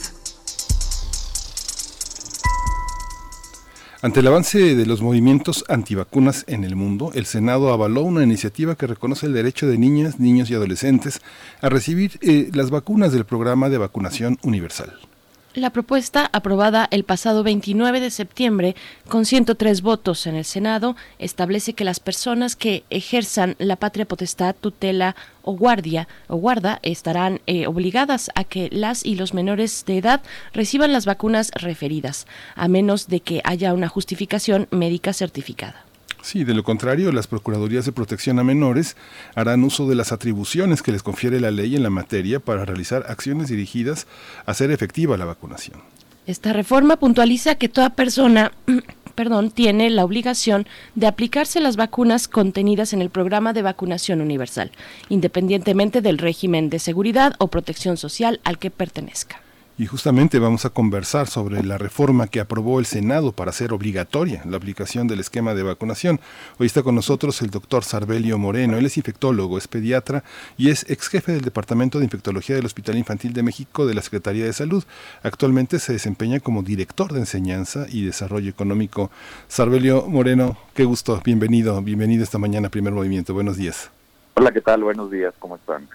Ante 4.02 4.20
el 4.20 4.28
avance 4.28 4.76
de 4.76 4.86
los 4.86 5.02
movimientos 5.02 5.64
antivacunas 5.70 6.44
en 6.48 6.66
el 6.66 6.76
mundo, 6.76 7.12
el 7.16 7.26
Senado 7.26 7.72
avaló 7.72 8.02
una 8.02 8.24
iniciativa 8.24 8.76
que 8.76 8.88
reconoce 8.88 9.26
el 9.26 9.34
derecho 9.34 9.66
de 9.66 9.78
niñas, 9.78 10.20
niños 10.20 10.50
y 10.50 10.54
adolescentes 10.54 11.22
a 11.62 11.70
recibir 11.70 12.20
eh, 12.22 12.50
las 12.54 12.72
vacunas 12.72 13.14
del 13.14 13.24
programa 13.24 13.70
de 13.70 13.78
vacunación 13.78 14.38
universal. 14.44 15.00
La 15.58 15.72
propuesta, 15.72 16.30
aprobada 16.34 16.88
el 16.92 17.04
pasado 17.04 17.42
29 17.42 18.00
de 18.00 18.12
septiembre 18.12 18.76
con 19.10 19.26
103 19.26 19.82
votos 19.82 20.28
en 20.28 20.36
el 20.36 20.46
Senado, 20.46 20.96
establece 21.18 21.74
que 21.74 21.84
las 21.84 22.00
personas 22.00 22.56
que 22.56 22.84
ejerzan 22.92 23.56
la 23.58 23.76
patria 23.76 24.08
potestad, 24.08 24.56
tutela 24.56 25.16
o 25.42 25.54
guardia 25.54 26.08
o 26.28 26.36
guarda 26.36 26.78
estarán 26.84 27.42
eh, 27.48 27.66
obligadas 27.66 28.30
a 28.36 28.44
que 28.44 28.70
las 28.72 29.04
y 29.04 29.16
los 29.16 29.34
menores 29.34 29.84
de 29.88 29.98
edad 29.98 30.22
reciban 30.54 30.94
las 30.94 31.08
vacunas 31.08 31.50
referidas, 31.56 32.28
a 32.54 32.68
menos 32.68 33.08
de 33.08 33.22
que 33.22 33.42
haya 33.44 33.74
una 33.74 33.88
justificación 33.88 34.68
médica 34.70 35.12
certificada. 35.12 35.87
Sí, 36.22 36.44
de 36.44 36.54
lo 36.54 36.64
contrario, 36.64 37.12
las 37.12 37.28
Procuradurías 37.28 37.86
de 37.86 37.92
Protección 37.92 38.40
a 38.40 38.44
Menores 38.44 38.98
harán 39.36 39.64
uso 39.64 39.88
de 39.88 39.96
las 39.96 40.12
atribuciones 40.12 40.82
que 40.82 40.92
les 40.92 41.04
confiere 41.04 41.40
la 41.40 41.52
ley 41.52 41.76
en 41.76 41.84
la 41.84 41.90
materia 41.90 42.40
para 42.40 42.66
realizar 42.66 43.06
acciones 43.08 43.48
dirigidas 43.50 44.08
a 44.46 44.52
hacer 44.52 44.72
efectiva 44.72 45.18
la 45.18 45.26
vacunación. 45.26 45.82
Esta 46.26 46.52
reforma 46.52 46.98
puntualiza 46.98 47.56
que 47.56 47.70
toda 47.70 47.92
persona 47.92 48.52
perdón, 49.18 49.50
tiene 49.50 49.90
la 49.90 50.06
obligación 50.06 50.68
de 50.94 51.08
aplicarse 51.08 51.60
las 51.60 51.76
vacunas 51.76 52.28
contenidas 52.28 52.94
en 52.94 53.02
el 53.02 53.10
programa 53.10 53.52
de 53.52 53.64
vacunación 53.64 54.22
universal, 54.22 54.72
independientemente 55.10 56.02
del 56.02 56.20
régimen 56.20 56.70
de 56.70 56.78
seguridad 56.78 57.34
o 57.40 57.48
protección 57.48 57.98
social 57.98 58.40
al 58.44 58.60
que 58.60 58.70
pertenezca. 58.70 59.42
Y 59.80 59.86
justamente 59.86 60.40
vamos 60.40 60.66
a 60.66 60.72
conversar 60.72 61.28
sobre 61.28 61.62
la 61.64 61.78
reforma 61.78 62.26
que 62.26 62.40
aprobó 62.40 62.80
el 62.80 62.88
Senado 62.88 63.32
para 63.32 63.52
hacer 63.52 63.74
obligatoria 63.74 64.42
la 64.44 64.58
aplicación 64.58 65.08
del 65.08 65.20
esquema 65.20 65.54
de 65.54 65.62
vacunación. 65.62 66.20
Hoy 66.58 66.66
está 66.66 66.82
con 66.82 66.96
nosotros 66.96 67.44
el 67.44 67.52
doctor 67.52 67.84
Sarbelio 67.84 68.40
Moreno. 68.40 68.78
Él 68.78 68.88
es 68.88 68.98
infectólogo, 68.98 69.56
es 69.56 69.68
pediatra 69.68 70.24
y 70.58 70.72
es 70.72 70.90
ex 70.90 71.10
jefe 71.10 71.34
del 71.34 71.42
Departamento 71.42 72.00
de 72.00 72.06
Infectología 72.06 72.56
del 72.56 72.66
Hospital 72.66 72.98
Infantil 72.98 73.34
de 73.34 73.44
México 73.44 73.86
de 73.86 73.94
la 73.94 74.02
Secretaría 74.02 74.46
de 74.46 74.54
Salud. 74.54 74.84
Actualmente 75.22 75.78
se 75.78 75.94
desempeña 75.94 76.40
como 76.40 76.64
director 76.64 77.14
de 77.14 77.20
enseñanza 77.20 77.86
y 77.88 78.04
desarrollo 78.04 78.50
económico. 78.50 79.12
Sarbelio 79.48 80.08
Moreno, 80.08 80.58
qué 80.74 80.86
gusto, 80.86 81.22
bienvenido, 81.24 81.80
bienvenido 81.84 82.24
esta 82.24 82.40
mañana 82.40 82.70
a 82.70 82.72
Primer 82.72 82.94
Movimiento. 82.94 83.36
Buenos 83.36 83.58
días. 83.58 83.92
Hola, 84.34 84.52
¿qué 84.52 84.62
tal? 84.62 84.84
Buenos 84.84 85.12
días, 85.12 85.36
¿cómo 85.38 85.58
están? 85.58 85.88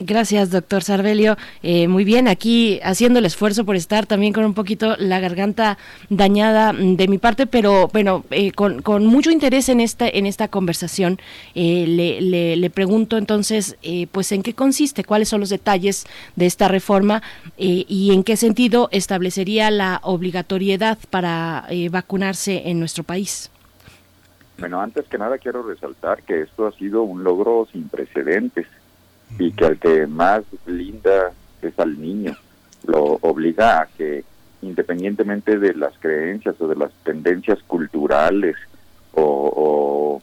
Gracias, 0.00 0.50
doctor 0.50 0.82
Sarbelio. 0.82 1.36
Eh, 1.62 1.86
muy 1.86 2.02
bien, 2.02 2.26
aquí 2.26 2.80
haciendo 2.82 3.20
el 3.20 3.26
esfuerzo 3.26 3.64
por 3.64 3.76
estar 3.76 4.06
también 4.06 4.32
con 4.32 4.44
un 4.44 4.52
poquito 4.52 4.96
la 4.98 5.20
garganta 5.20 5.78
dañada 6.10 6.72
de 6.72 7.06
mi 7.06 7.18
parte, 7.18 7.46
pero 7.46 7.86
bueno, 7.92 8.24
eh, 8.32 8.50
con, 8.50 8.82
mucho 9.06 9.30
interés 9.30 9.68
en 9.68 9.80
esta, 9.80 10.08
en 10.08 10.26
esta 10.26 10.48
conversación. 10.48 11.20
Eh, 11.54 11.84
le, 11.86 12.20
le, 12.20 12.56
le, 12.56 12.70
pregunto 12.70 13.16
entonces, 13.16 13.76
pues, 14.10 14.32
¿en 14.32 14.42
qué 14.42 14.52
consiste? 14.52 15.04
¿Cuáles 15.04 15.28
son 15.28 15.38
los 15.38 15.48
detalles 15.48 16.06
de 16.34 16.46
esta 16.46 16.66
reforma? 16.66 17.22
¿Y 17.56 18.10
en 18.12 18.24
qué 18.24 18.36
sentido 18.36 18.88
establecería 18.90 19.70
la 19.70 20.00
obligatoriedad 20.02 20.98
para 21.10 21.68
vacunarse 21.90 22.68
en 22.68 22.80
nuestro 22.80 23.04
país? 23.04 23.48
Bueno, 24.58 24.80
antes 24.80 25.06
que 25.06 25.18
nada 25.18 25.38
quiero 25.38 25.62
resaltar 25.62 26.22
que 26.24 26.40
esto 26.42 26.66
ha 26.66 26.72
sido 26.72 27.02
un 27.02 27.22
logro 27.22 27.68
sin 27.72 27.88
precedentes 27.88 28.66
y 29.38 29.52
que 29.52 29.64
al 29.64 29.78
que 29.78 30.06
más 30.06 30.42
linda 30.66 31.32
es 31.62 31.78
al 31.78 32.00
niño. 32.00 32.36
Lo 32.86 33.18
obliga 33.22 33.82
a 33.82 33.86
que 33.86 34.24
independientemente 34.62 35.58
de 35.58 35.74
las 35.74 35.92
creencias 35.98 36.60
o 36.60 36.68
de 36.68 36.76
las 36.76 36.92
tendencias 37.02 37.58
culturales 37.66 38.56
o, 39.12 40.20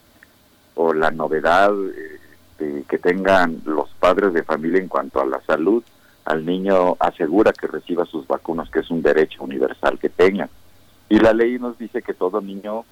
o, 0.76 0.94
la 0.94 1.12
novedad 1.12 1.72
este, 1.88 2.84
que 2.88 2.98
tengan 2.98 3.62
los 3.66 3.90
padres 4.00 4.34
de 4.34 4.44
familia 4.44 4.80
en 4.80 4.88
cuanto 4.88 5.22
a 5.22 5.26
la 5.26 5.40
salud, 5.42 5.84
al 6.26 6.46
niño 6.46 6.98
asegura 7.00 7.54
que 7.54 7.68
reciba 7.68 8.06
sus 8.06 8.28
vacunas, 8.28 8.70
que 8.70 8.80
es 8.80 8.90
un 8.92 9.02
derecho 9.02 9.44
universal 9.44 9.98
que 9.98 10.10
tenga. 10.10 10.50
Y 11.08 11.20
la 11.20 11.34
ley 11.34 11.58
nos 11.60 11.78
dice 11.78 12.02
que 12.02 12.14
todo 12.14 12.42
niño 12.42 12.84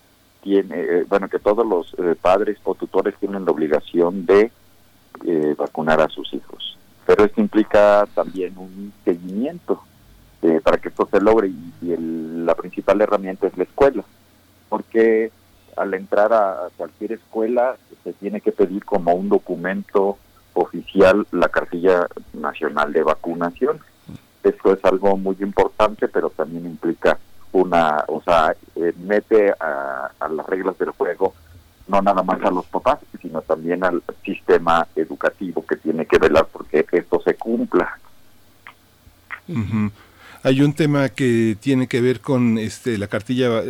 tiene, 0.42 0.76
eh, 0.80 1.06
bueno, 1.08 1.28
que 1.28 1.40
todos 1.40 1.66
los 1.66 1.94
eh, 2.00 2.16
padres 2.20 2.58
o 2.64 2.74
tutores 2.74 3.16
tienen 3.20 3.46
la 3.46 3.52
obligación 3.52 4.26
de 4.26 4.52
eh, 5.26 5.56
vacunar 5.58 6.02
a 6.02 6.10
sus 6.10 6.34
hijos. 6.34 6.78
Pero 7.06 7.26
esto 7.26 7.42
implica 7.42 8.08
también 8.14 8.58
un 8.58 8.94
seguimiento 9.04 9.82
eh, 10.42 10.62
para 10.64 10.78
que 10.78 10.90
esto 10.90 11.08
se 11.12 11.20
logre 11.20 11.50
y, 11.82 11.92
el, 11.92 12.46
la 12.46 12.56
principal 12.56 13.02
herramienta 13.02 13.48
es 13.48 13.58
la 13.58 13.64
escuela, 13.64 14.04
porque 14.70 15.32
al 15.76 15.94
entrar 15.94 16.32
a, 16.34 16.66
a 16.66 16.70
cualquier 16.78 17.14
escuela 17.14 17.78
se 18.04 18.14
tiene 18.14 18.42
que 18.42 18.52
pedir 18.52 18.86
como 18.86 19.14
un 19.14 19.30
documento 19.30 20.18
oficial 20.54 21.26
la 21.32 21.50
cartilla 21.50 22.08
nacional 22.34 22.94
de 22.94 23.04
vacunación. 23.04 23.80
Esto 24.44 24.74
es 24.74 24.84
algo 24.86 25.18
muy 25.18 25.36
importante, 25.40 26.08
pero 26.08 26.30
también 26.30 26.66
implica 26.66 27.18
una, 27.52 28.06
o 28.08 28.22
sea, 28.22 28.56
eh, 28.76 28.94
mete 28.98 29.52
a, 29.60 30.12
a 30.20 30.30
las 30.30 30.46
reglas 30.46 30.78
del 30.78 30.92
juego 30.92 31.34
no 31.90 32.02
nada 32.02 32.24
más 32.24 32.42
a 32.44 32.52
los 32.52 32.66
papás, 32.68 33.00
sino 33.22 33.42
también 33.42 33.84
al 33.84 34.02
sistema 34.24 34.88
educativo 34.96 35.66
que 35.66 35.76
tiene 35.76 36.06
que 36.06 36.20
velar 36.20 36.48
porque 36.52 36.86
esto 36.92 37.20
se 37.22 37.36
cumpla. 37.36 38.00
Hay 40.42 40.62
un 40.62 40.72
tema 40.72 41.10
que 41.10 41.58
tiene 41.60 41.88
que 41.88 42.00
ver 42.00 42.22
con 42.22 42.58
este, 42.58 42.98
la 42.98 43.08
cartilla 43.08 43.62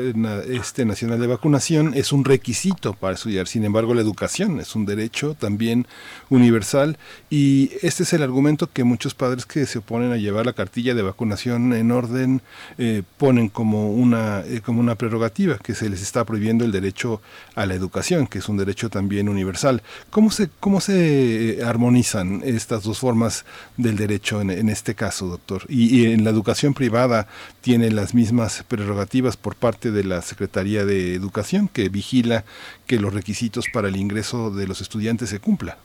este, 0.51 0.85
nacional 0.85 1.19
de 1.19 1.25
vacunación, 1.25 1.95
es 1.95 2.11
un 2.11 2.23
requisito 2.23 2.93
para 2.93 3.15
estudiar, 3.15 3.47
sin 3.47 3.65
embargo 3.65 3.95
la 3.95 4.01
educación 4.01 4.59
es 4.59 4.75
un 4.75 4.85
derecho 4.85 5.33
también 5.33 5.87
universal 6.29 6.99
y 7.31 7.71
este 7.81 8.03
es 8.03 8.13
el 8.13 8.21
argumento 8.21 8.69
que 8.71 8.83
muchos 8.83 9.15
padres 9.15 9.47
que 9.47 9.65
se 9.65 9.79
oponen 9.79 10.11
a 10.11 10.17
llevar 10.17 10.45
la 10.45 10.53
cartilla 10.53 10.93
de 10.93 11.01
vacunación 11.01 11.73
en 11.73 11.91
orden 11.91 12.43
eh, 12.77 13.01
ponen 13.17 13.49
como 13.49 13.91
una, 13.91 14.41
eh, 14.41 14.61
como 14.63 14.79
una 14.79 14.93
prerrogativa, 14.93 15.57
que 15.57 15.73
se 15.73 15.89
les 15.89 16.03
está 16.03 16.23
prohibiendo 16.23 16.65
el 16.65 16.71
derecho 16.71 17.19
a 17.55 17.65
la 17.65 17.73
educación, 17.73 18.27
que 18.27 18.37
es 18.37 18.47
un 18.47 18.57
derecho 18.57 18.91
también 18.91 19.27
universal. 19.27 19.81
¿Cómo 20.11 20.29
se, 20.29 20.51
cómo 20.59 20.81
se 20.81 21.61
armonizan 21.65 22.43
estas 22.45 22.83
dos 22.83 22.99
formas 22.99 23.43
del 23.75 23.95
derecho 23.95 24.39
en, 24.41 24.69
este 24.69 24.93
caso, 24.93 25.25
doctor? 25.25 25.63
Y 25.67 26.05
en 26.05 26.23
la 26.23 26.29
educación 26.29 26.58
privada 26.73 27.27
tiene 27.61 27.89
las 27.91 28.13
mismas 28.13 28.63
prerrogativas 28.67 29.37
por 29.37 29.55
parte 29.55 29.91
de 29.91 30.03
la 30.03 30.21
Secretaría 30.21 30.85
de 30.85 31.15
Educación, 31.15 31.67
que 31.67 31.89
vigila 31.89 32.43
que 32.85 32.99
los 32.99 33.13
requisitos 33.13 33.65
para 33.73 33.87
el 33.87 33.95
ingreso 33.95 34.51
de 34.51 34.67
los 34.67 34.81
estudiantes 34.81 35.29
se 35.29 35.39
cumpla. 35.39 35.77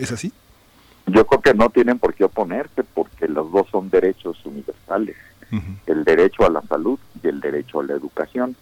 ¿Es 0.00 0.12
así? 0.12 0.32
Yo 1.06 1.26
creo 1.26 1.40
que 1.40 1.54
no 1.54 1.70
tienen 1.70 1.98
por 1.98 2.14
qué 2.14 2.24
oponerse 2.24 2.82
porque 2.82 3.28
los 3.28 3.50
dos 3.52 3.68
son 3.70 3.90
derechos 3.90 4.44
universales, 4.44 5.16
el 5.86 6.04
derecho 6.04 6.44
a 6.44 6.50
la 6.50 6.62
salud 6.62 6.98
y 7.22 7.28
el 7.28 7.40
derecho 7.40 7.80
a 7.80 7.84
la 7.84 7.94
educación. 7.94 8.56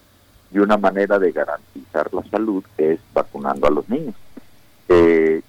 Y 0.53 0.59
una 0.59 0.77
manera 0.77 1.19
de 1.19 1.33
garantizar 1.33 2.13
la 2.15 2.23
salud 2.31 2.63
es 2.79 3.01
vacunando 3.13 3.67
a 3.67 3.71
los 3.71 3.89
niños. 3.89 4.15
Eh, 4.89 5.43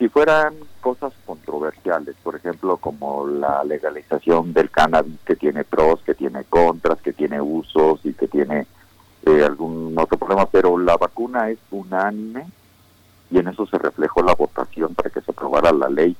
si 0.00 0.08
fueran 0.08 0.54
cosas 0.80 1.12
controversiales, 1.26 2.16
por 2.22 2.34
ejemplo, 2.34 2.78
como 2.78 3.26
la 3.26 3.62
legalización 3.64 4.54
del 4.54 4.70
cannabis 4.70 5.18
que 5.26 5.36
tiene 5.36 5.62
pros, 5.62 6.00
que 6.00 6.14
tiene 6.14 6.44
contras, 6.44 7.02
que 7.02 7.12
tiene 7.12 7.38
usos 7.38 8.00
y 8.04 8.14
que 8.14 8.26
tiene 8.26 8.66
eh, 9.26 9.44
algún 9.44 9.94
otro 9.98 10.16
problema, 10.16 10.46
pero 10.46 10.78
la 10.78 10.96
vacuna 10.96 11.50
es 11.50 11.58
unánime 11.70 12.46
y 13.30 13.40
en 13.40 13.48
eso 13.48 13.66
se 13.66 13.76
reflejó 13.76 14.22
la 14.22 14.34
votación 14.34 14.94
para 14.94 15.10
que 15.10 15.20
se 15.20 15.32
aprobara 15.32 15.70
la 15.70 15.90
ley. 15.90 16.16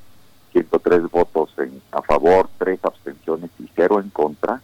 103 0.53 1.11
votos 1.11 1.51
en, 1.57 1.81
a 1.93 2.03
favor, 2.03 2.51
3 2.59 2.81
abstenciones 2.83 3.51
y 3.59 3.71
0 3.75 4.01
en 4.01 4.11
contra. 4.11 4.61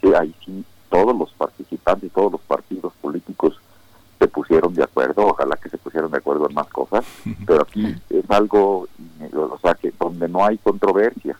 Sí, 0.00 0.12
ahí 0.12 0.34
sí, 0.44 0.64
todos 0.90 1.16
los 1.16 1.32
participantes 1.34 2.10
todos 2.10 2.32
los 2.32 2.40
partidos 2.40 2.92
políticos 3.00 3.60
se 4.18 4.28
pusieron 4.28 4.74
de 4.74 4.84
acuerdo, 4.84 5.26
ojalá 5.26 5.56
que 5.56 5.68
se 5.68 5.78
pusieran 5.78 6.10
de 6.10 6.18
acuerdo 6.18 6.48
en 6.48 6.54
más 6.54 6.68
cosas, 6.68 7.04
pero 7.46 7.62
aquí 7.62 7.94
es 8.10 8.30
algo, 8.30 8.88
o 9.34 9.58
sea, 9.60 9.74
que 9.74 9.92
donde 9.98 10.28
no 10.28 10.44
hay 10.44 10.58
controversia. 10.58 11.36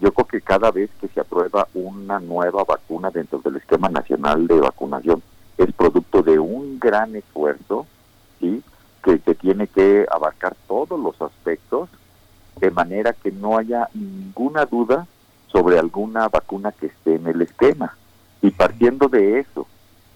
Yo 0.00 0.12
creo 0.12 0.26
que 0.26 0.40
cada 0.40 0.70
vez 0.70 0.90
que 1.00 1.08
se 1.08 1.20
aprueba 1.20 1.68
una 1.74 2.20
nueva 2.20 2.64
vacuna 2.64 3.10
dentro 3.10 3.40
del 3.40 3.56
esquema 3.56 3.88
nacional 3.88 4.46
de 4.46 4.60
vacunación, 4.60 5.22
es 5.58 5.72
producto 5.74 6.22
de 6.22 6.38
un 6.38 6.78
gran 6.78 7.14
esfuerzo, 7.16 7.86
¿sí? 8.38 8.62
que, 9.04 9.18
que 9.18 9.34
tiene 9.34 9.66
que 9.66 10.06
abarcar 10.10 10.56
todos 10.66 10.98
los 10.98 11.20
aspectos 11.20 11.90
de 12.60 12.70
manera 12.70 13.12
que 13.12 13.30
no 13.30 13.58
haya 13.58 13.88
ninguna 13.94 14.64
duda 14.64 15.06
sobre 15.48 15.78
alguna 15.78 16.28
vacuna 16.28 16.72
que 16.72 16.86
esté 16.86 17.16
en 17.16 17.26
el 17.26 17.42
esquema. 17.42 17.96
Y 18.42 18.50
partiendo 18.50 19.08
de 19.08 19.40
eso, 19.40 19.66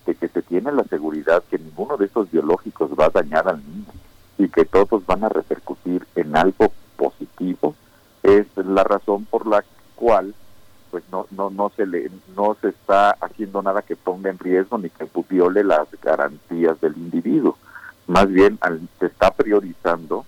de 0.07 0.15
que 0.15 0.29
se 0.29 0.43
tiene 0.43 0.73
la 0.73 0.85
seguridad 0.85 1.43
que 1.51 1.59
ninguno 1.59 1.97
de 1.97 2.07
esos 2.07 2.31
biológicos 2.31 2.91
va 2.99 3.07
a 3.07 3.11
dañar 3.11 3.49
al 3.49 3.59
niño 3.59 3.93
y 4.39 4.49
que 4.49 4.65
todos 4.65 5.07
van 5.07 5.25
a 5.25 5.29
repercutir 5.29 6.07
en 6.15 6.37
algo 6.37 6.73
positivo, 6.97 7.75
es 8.23 8.47
la 8.57 8.85
razón 8.85 9.25
por 9.27 9.47
la 9.47 9.65
cual 9.95 10.35
pues 10.91 11.03
no 11.11 11.27
no 11.33 11.51
no 11.51 11.73
se 11.77 11.87
le 11.87 12.11
no 12.37 12.57
se 12.61 12.69
está 12.69 13.11
haciendo 13.11 13.63
nada 13.63 13.83
que 13.83 13.97
ponga 13.97 14.31
en 14.31 14.39
riesgo 14.39 14.79
ni 14.79 14.91
que 14.91 15.09
viole 15.29 15.65
las 15.65 15.89
garantías 16.01 16.81
del 16.81 16.97
individuo. 16.97 17.57
Más 18.07 18.29
bien 18.29 18.59
se 19.01 19.07
está 19.07 19.31
priorizando 19.33 20.25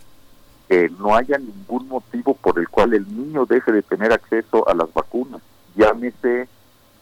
que 0.69 0.91
no 0.99 1.15
haya 1.15 1.39
ningún 1.39 1.89
motivo 1.89 2.35
por 2.35 2.59
el 2.59 2.69
cual 2.69 2.95
el 2.95 3.07
niño 3.17 3.47
deje 3.47 3.71
de 3.71 3.83
tener 3.83 4.13
acceso 4.13 4.69
a 4.69 4.75
las 4.75 4.93
vacunas. 4.93 5.41
Llámese 5.77 6.49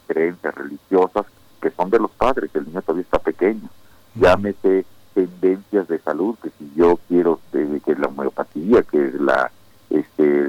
creencias 0.06 0.54
religiosas 0.54 1.24
que 1.64 1.70
son 1.76 1.88
de 1.90 1.98
los 1.98 2.10
padres 2.12 2.50
el 2.54 2.66
niño 2.66 2.82
todavía 2.82 3.02
está 3.04 3.18
pequeño 3.18 3.68
llámese 4.14 4.84
tendencias 5.14 5.88
de 5.88 5.98
salud 6.00 6.36
que 6.42 6.50
si 6.58 6.70
yo 6.76 6.98
quiero 7.08 7.40
de, 7.52 7.80
que 7.84 7.94
la 7.96 8.08
homeopatía 8.08 8.82
que 8.82 9.06
es 9.08 9.14
la 9.14 9.50
este 9.90 10.48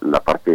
la 0.00 0.20
parte 0.20 0.50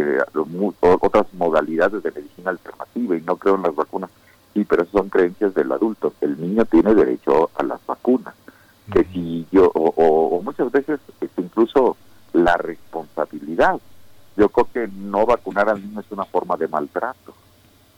o- 0.82 0.98
otras 1.02 1.28
modalidades 1.34 2.02
de 2.04 2.12
medicina 2.12 2.50
alternativa 2.52 3.16
y 3.18 3.22
no 3.22 3.36
creo 3.38 3.56
en 3.56 3.64
las 3.64 3.76
vacunas. 3.76 4.10
Sí 4.54 4.64
pero 4.64 4.84
esas 4.84 4.94
son 4.94 5.10
creencias 5.10 5.54
del 5.54 5.72
adulto. 5.72 6.14
El 6.22 6.40
niño 6.40 6.64
tiene 6.66 6.94
derecho 6.94 7.50
a 7.56 7.64
las 7.64 7.80
vacunas. 7.86 8.34
Que 8.94 9.04
si 9.06 9.46
yo 9.52 9.66
o, 9.74 9.94
o- 9.96 10.38
o 10.38 10.42
muchas 10.42 10.72
veces 10.72 11.00
este, 11.22 11.42
incluso 11.42 11.98
la 12.34 12.56
responsabilidad. 12.58 13.80
Yo 14.38 14.50
creo 14.50 14.68
que 14.74 14.88
no 14.88 15.26
vacunar 15.26 15.68
al 15.70 15.82
niño 15.82 16.00
es 16.00 16.12
una 16.12 16.26
forma 16.26 16.56
de 16.58 16.68
maltrato 16.68 17.34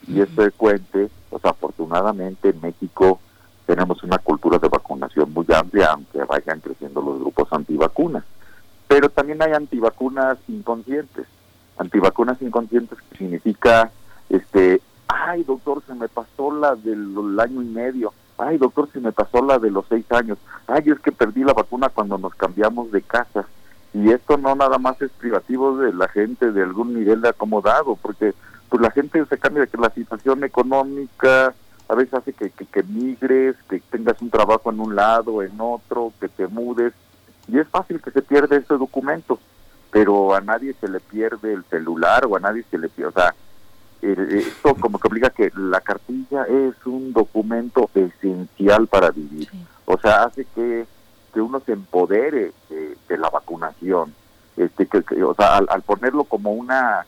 y 0.08 0.22
es 0.22 0.30
frecuente 0.30 1.10
pues 1.30 1.46
afortunadamente 1.46 2.50
en 2.50 2.62
México 2.62 3.20
tenemos 3.66 4.04
una 4.04 4.18
cultura 4.18 4.60
de 4.60 4.68
vacunación 4.68 5.32
muy 5.34 5.46
amplia 5.54 5.92
aunque 5.92 6.24
vayan 6.26 6.60
creciendo 6.60 7.02
los 7.02 7.20
grupos 7.20 7.52
antivacunas. 7.52 8.24
Pero 8.88 9.10
también 9.10 9.42
hay 9.42 9.54
antivacunas 9.54 10.38
inconscientes. 10.50 11.26
Antivacunas 11.78 12.42
inconscientes 12.42 13.00
que 13.10 13.18
significa 13.18 13.90
este 14.30 14.82
ay 15.08 15.44
doctor 15.44 15.82
se 15.88 15.94
me 15.94 16.10
pasó 16.10 16.52
la 16.52 16.76
del 16.76 17.40
año 17.40 17.62
y 17.62 17.66
medio. 17.66 18.14
Ay 18.38 18.58
doctor 18.58 18.90
se 18.92 19.00
me 19.00 19.14
pasó 19.14 19.42
la 19.42 19.58
de 19.58 19.72
los 19.72 19.86
seis 19.88 20.06
años. 20.12 20.38
Ay 20.68 20.84
es 20.88 21.00
que 21.00 21.14
perdí 21.14 21.46
la 21.46 21.54
vacuna 21.54 21.88
cuando 21.88 22.18
nos 22.18 22.36
cambiamos 22.36 22.92
de 22.92 23.02
casa 23.02 23.46
y 23.94 24.10
esto 24.10 24.38
no 24.38 24.56
nada 24.56 24.78
más 24.78 25.02
es 25.02 25.12
privativo 25.12 25.78
de 25.78 25.94
la 25.94 26.08
gente 26.08 26.52
de 26.52 26.64
algún 26.64 26.94
nivel 26.94 27.22
de 27.22 27.30
acomodado 27.30 27.98
porque 28.02 28.34
pues 28.72 28.82
la 28.82 28.92
gente 28.92 29.24
se 29.26 29.38
cambia 29.38 29.64
de 29.64 29.68
que 29.68 29.78
la 29.78 29.90
situación 29.90 30.46
económica 30.46 31.54
a 31.90 31.94
veces 31.94 32.14
hace 32.14 32.32
que, 32.32 32.52
que, 32.52 32.66
que 32.66 32.84
migres 32.84 33.58
que 33.70 33.82
tengas 33.82 34.22
un 34.22 34.30
trabajo 34.30 34.72
en 34.72 34.80
un 34.80 34.96
lado 34.96 35.44
en 35.44 35.60
otro 35.60 36.14
que 36.22 36.30
te 36.30 36.48
mudes 36.48 36.94
y 37.50 37.60
es 37.60 37.68
fácil 37.68 38.02
que 38.02 38.12
se 38.12 38.22
pierda 38.22 38.56
ese 38.56 38.76
documento 38.76 39.40
pero 39.92 40.34
a 40.34 40.40
nadie 40.40 40.74
se 40.80 40.88
le 40.88 41.02
pierde 41.02 41.52
el 41.52 41.66
celular 41.66 42.26
o 42.26 42.38
a 42.38 42.40
nadie 42.40 42.64
se 42.72 42.78
le 42.78 42.88
pierde, 42.88 43.10
o 43.10 43.12
sea, 43.12 43.36
esto 44.02 44.74
como 44.76 44.98
que 44.98 45.10
obliga 45.10 45.30
que 45.32 45.52
la 45.54 45.82
cartilla 45.82 46.46
es 46.46 46.74
un 46.86 47.12
documento 47.12 47.90
esencial 47.94 48.88
para 48.88 49.12
vivir, 49.12 49.50
o 49.84 49.98
sea, 49.98 50.24
hace 50.24 50.46
que, 50.56 50.86
que 51.34 51.42
uno 51.42 51.62
se 51.66 51.74
empodere 51.74 52.54
de, 52.70 52.98
de 53.10 53.18
la 53.18 53.30
vacunación, 53.30 54.16
este, 54.56 54.86
que, 54.86 55.04
que, 55.04 55.22
o 55.26 55.36
sea, 55.36 55.58
al, 55.58 55.68
al 55.70 55.82
ponerlo 55.82 56.24
como 56.24 56.54
una 56.54 57.06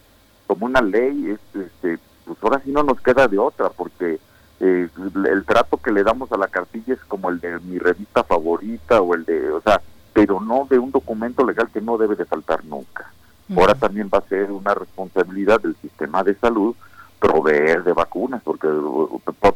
como 0.48 0.66
una 0.66 0.82
ley, 0.82 1.32
es, 1.32 1.62
este, 1.62 2.00
pues 2.26 2.38
ahora 2.42 2.62
sí 2.64 2.72
no 2.72 2.84
nos 2.84 3.00
queda 3.02 3.28
de 3.28 3.38
otra, 3.38 3.70
porque 3.70 4.20
eh, 4.60 4.90
el 5.26 5.46
trato 5.46 5.78
que 5.78 5.92
le 5.92 6.04
damos 6.04 6.32
a 6.32 6.38
la 6.38 6.48
cartilla 6.48 6.94
es 6.94 7.02
como 7.02 7.30
el 7.30 7.40
de 7.40 7.60
mi 7.60 7.80
revista 7.80 8.24
favorita 8.24 9.02
o 9.02 9.14
el 9.16 9.26
de, 9.26 9.52
o 9.52 9.62
sea, 9.62 9.82
pero 10.14 10.40
no 10.40 10.68
de 10.70 10.80
un 10.80 10.92
documento 10.92 11.46
legal 11.46 11.70
que 11.74 11.82
no 11.82 11.98
debe 11.98 12.16
de 12.16 12.26
faltar 12.26 12.64
nunca. 12.66 13.12
Ahora 13.56 13.76
también 13.76 14.10
va 14.14 14.20
a 14.20 14.30
ser 14.30 14.52
una 14.52 14.74
responsabilidad 14.74 15.60
del 15.60 15.76
sistema 15.76 16.24
de 16.24 16.36
salud 16.36 16.76
proveer 17.20 17.84
de 17.84 17.94
vacunas, 17.94 18.42
porque, 18.44 18.68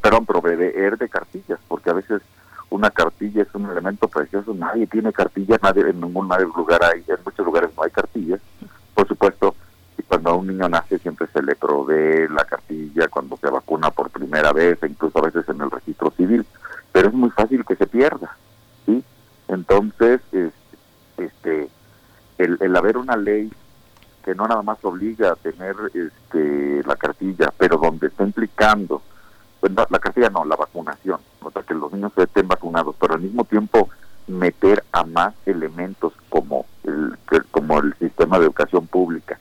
perdón, 0.02 0.26
proveer 0.26 0.98
de 0.98 1.10
cartillas, 1.10 1.60
porque 1.68 1.90
a 1.90 1.94
veces 1.94 2.22
una 2.70 2.90
cartilla 2.90 3.44
es 3.44 3.54
un 3.54 3.70
elemento 3.70 4.08
precioso, 4.08 4.54
nadie 4.54 4.88
tiene 4.88 5.12
cartilla, 5.12 5.58
nadie 5.62 5.90
en 5.90 6.00
ningún 6.00 6.30
lugar 6.56 6.82
hay, 6.84 7.04
en 7.08 7.18
muchos 7.26 7.46
lugares 7.46 7.70
no 7.76 7.84
hay 7.84 7.92
cartillas. 7.92 8.40
Por 8.94 9.08
supuesto, 9.08 9.54
cuando 10.08 10.38
un 10.38 10.48
niño 10.48 10.70
nace 10.70 11.00
siempre 11.00 11.28
se 11.34 11.42
le 11.44 11.56
provee 11.56 12.28
la 12.30 12.46
cartilla 12.46 13.08
cuando 13.10 13.38
se 13.38 13.50
vacuna 13.50 13.92
por 13.92 14.10
primera 14.10 14.54
vez, 14.54 14.82
e 14.82 14.88
incluso 14.88 15.20
a 15.20 15.24
veces 15.24 15.48
en 15.50 15.62
el 15.62 15.70
registro 15.72 16.12
civil, 16.12 16.46
pero 16.92 17.10
es 17.10 17.14
muy 17.14 17.30
fácil 17.32 17.66
que 17.66 17.76
se 17.76 17.88
pierda, 17.88 18.36
¿sí? 18.86 19.04
Entonces, 19.48 20.22
es- 20.32 20.54
este, 21.18 21.68
el, 22.38 22.58
el 22.62 22.76
haber 22.76 22.98
una 22.98 23.18
ley 23.18 23.52
que 24.24 24.36
no 24.36 24.48
nada 24.48 24.62
más 24.62 24.78
obliga 24.84 25.32
a 25.32 25.36
tener 25.36 25.76
este, 25.94 26.84
la 26.86 26.96
cartilla, 26.96 27.52
pero 27.58 27.78
donde 27.78 28.08
está 28.08 28.24
implicando, 28.24 29.02
pues, 29.60 29.72
la 29.74 30.00
cartilla 30.00 30.30
no, 30.30 30.46
la 30.46 30.56
vacunación, 30.56 31.20
o 31.42 31.52
sea, 31.52 31.64
que 31.64 31.74
los 31.74 31.92
niños 31.92 32.12
estén 32.18 32.48
vacunados, 32.48 32.96
pero 33.00 33.16
al 33.16 33.22
mismo 33.22 33.44
tiempo 33.46 33.90
meter 34.28 34.84
a 34.92 35.04
más 35.06 35.34
elementos 35.46 36.14
como 36.30 36.66
el, 36.84 37.18
como 37.52 37.80
el 37.80 37.94
sistema 37.98 38.38
de 38.38 38.46
educación 38.46 38.86
pública 38.88 39.40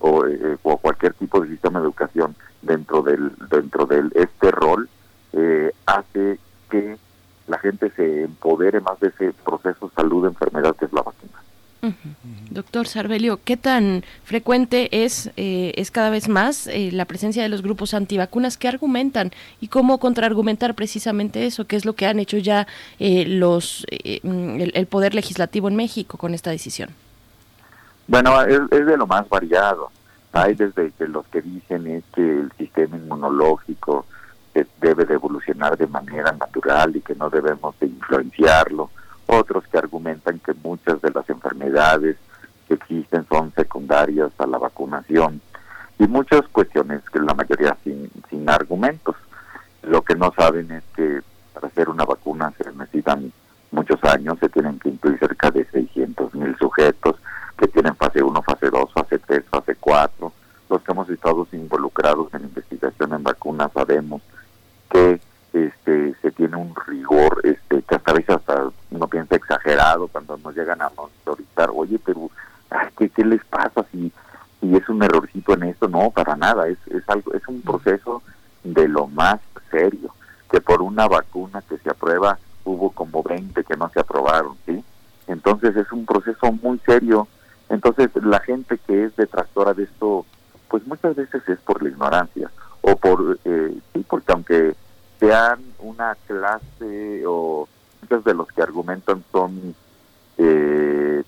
o, 0.00 0.26
eh, 0.26 0.56
o 0.62 0.76
cualquier 0.78 1.14
tipo 1.14 1.40
de 1.40 1.48
sistema 1.48 1.80
de 1.80 1.84
educación 1.84 2.36
dentro 2.62 3.02
del 3.02 3.32
dentro 3.50 3.86
del 3.86 4.12
este 4.14 4.50
rol 4.50 4.88
eh, 5.32 5.72
hace 5.86 6.38
que 6.70 6.96
la 7.46 7.58
gente 7.58 7.90
se 7.96 8.24
empodere 8.24 8.80
más 8.80 9.00
de 9.00 9.08
ese 9.08 9.32
proceso 9.44 9.90
salud-enfermedad 9.94 10.76
que 10.76 10.84
es 10.84 10.92
la 10.92 11.02
vacuna. 11.02 11.38
Doctor 12.50 12.88
Sarbelio, 12.88 13.40
¿qué 13.44 13.56
tan 13.56 14.04
frecuente 14.24 15.04
es, 15.04 15.30
eh, 15.36 15.72
es 15.76 15.90
cada 15.90 16.10
vez 16.10 16.28
más 16.28 16.66
eh, 16.66 16.90
la 16.92 17.04
presencia 17.04 17.42
de 17.42 17.48
los 17.48 17.62
grupos 17.62 17.94
antivacunas? 17.94 18.56
¿Qué 18.56 18.66
argumentan 18.66 19.30
y 19.60 19.68
cómo 19.68 19.98
contraargumentar 19.98 20.74
precisamente 20.74 21.46
eso? 21.46 21.66
¿Qué 21.66 21.76
es 21.76 21.84
lo 21.84 21.94
que 21.94 22.06
han 22.06 22.18
hecho 22.18 22.36
ya 22.38 22.66
eh, 22.98 23.24
los 23.26 23.86
eh, 23.90 24.20
mm, 24.22 24.60
el, 24.60 24.72
el 24.74 24.86
Poder 24.86 25.14
Legislativo 25.14 25.68
en 25.68 25.76
México 25.76 26.18
con 26.18 26.34
esta 26.34 26.50
decisión? 26.50 26.90
Bueno, 28.08 28.40
es, 28.40 28.70
de 28.70 28.96
lo 28.96 29.06
más 29.06 29.28
variado. 29.28 29.90
Hay 30.32 30.54
desde 30.54 30.90
que 30.92 31.06
los 31.06 31.26
que 31.26 31.42
dicen 31.42 31.86
es 31.86 32.04
que 32.14 32.22
el 32.22 32.50
sistema 32.56 32.96
inmunológico 32.96 34.06
debe 34.80 35.04
de 35.04 35.14
evolucionar 35.14 35.76
de 35.76 35.86
manera 35.86 36.32
natural 36.32 36.96
y 36.96 37.00
que 37.02 37.14
no 37.14 37.28
debemos 37.28 37.78
de 37.78 37.86
influenciarlo. 37.86 38.90
Otros 39.26 39.64
que 39.68 39.76
argumentan 39.76 40.38
que 40.38 40.54
muchas 40.54 41.02
de 41.02 41.10
las 41.10 41.28
enfermedades 41.28 42.16
que 42.66 42.74
existen 42.74 43.26
son 43.28 43.52
secundarias 43.52 44.32
a 44.38 44.46
la 44.46 44.56
vacunación. 44.56 45.42
Y 45.98 46.06
muchas 46.06 46.48
cuestiones 46.48 47.02
que 47.12 47.20
la 47.20 47.34
mayoría 47.34 47.76
sin, 47.84 48.10
sin 48.30 48.48
argumentos. 48.48 49.16
Lo 49.82 50.00
que 50.00 50.14
no 50.14 50.32
saben 50.34 50.70
es 50.72 50.82
que 50.96 51.20
para 51.52 51.68
hacer 51.68 51.90
una 51.90 52.04
vacuna 52.04 52.52
se 52.56 52.72
necesitan 52.72 53.30
muchos 53.70 54.02
años, 54.04 54.38
se 54.38 54.48
tienen 54.48 54.78
que 54.78 54.88
incluir 54.88 55.18
cerca 55.18 55.50
de 55.50 55.66
600 55.66 56.34
mil 56.34 56.56
sujetos 56.56 57.16
que 57.58 57.68
tienen 57.68 57.96
fase 57.96 58.22
1, 58.22 58.42
fase 58.42 58.70
2, 58.70 58.88
los 60.68 60.82
que 60.82 60.92
hemos 60.92 61.08
estado 61.08 61.46
involucrados 61.52 62.32
en 62.34 62.42
investigación 62.42 63.12
en 63.14 63.22
vacunas 63.22 63.72
sabemos 63.72 64.22
que 64.90 65.20
este 65.52 66.14
se 66.20 66.30
tiene 66.32 66.56
un 66.56 66.74
rigor 66.86 67.40
este 67.44 67.82
que 67.82 67.94
hasta 67.94 68.10
a 68.10 68.14
veces 68.14 68.30
hasta 68.30 68.70
uno 68.90 69.08
piensa 69.08 69.36
exagerado 69.36 70.08
cuando 70.08 70.36
nos 70.36 70.54
llegan 70.54 70.82
a 70.82 70.90
monitorizar 70.94 71.70
oye 71.74 71.98
pero 72.04 72.30
ay, 72.70 72.88
¿qué, 72.98 73.08
qué 73.08 73.24
les 73.24 73.42
pasa 73.46 73.84
si 73.90 74.12
si 74.60 74.76
es 74.76 74.88
un 74.88 75.02
errorcito 75.02 75.54
en 75.54 75.64
esto 75.64 75.88
no 75.88 76.10
para 76.10 76.36
nada 76.36 76.68
es 76.68 76.78
es 76.88 77.02
algo 77.08 77.32
es 77.32 77.46
un 77.48 77.62
proceso 77.62 78.22
de 78.62 78.88
lo 78.88 79.06
más 79.06 79.40
serio 79.70 80.14
que 80.50 80.60
por 80.60 80.82
una 80.82 81.08
vacuna 81.08 81.62
que 81.62 81.78
se 81.78 81.90
aprueba 81.90 82.38
hubo 82.64 82.90
como 82.90 83.22
20 83.22 83.64
que 83.64 83.76
no 83.76 83.88
se 83.88 84.00
aprobaron 84.00 84.56
sí 84.66 84.84
entonces 85.26 85.74
es 85.76 85.90
un 85.92 86.04
proceso 86.04 86.52
muy 86.52 86.78
serio 86.84 87.26
entonces 87.68 88.10
la 88.22 88.40
gente 88.40 88.78
que 88.86 89.04
es 89.04 89.16
detractora 89.16 89.74
de 89.74 89.84
esto 89.84 90.24
pues 90.68 90.86
muchas 90.86 91.16
veces 91.16 91.42
es 91.48 91.58
por 91.60 91.82
la 91.82 91.88
ignorancia 91.88 92.50
o 92.82 92.96
por 92.96 93.38
eh, 93.44 93.78
sí 93.92 94.04
porque 94.08 94.32
aunque 94.32 94.74
sean 95.18 95.60
una 95.80 96.16
clase 96.26 97.24
o 97.26 97.68
muchos 98.02 98.24
de 98.24 98.34
los 98.34 98.48
que 98.48 98.62
argumentan 98.62 99.24
son 99.32 99.74
eh, 100.38 101.22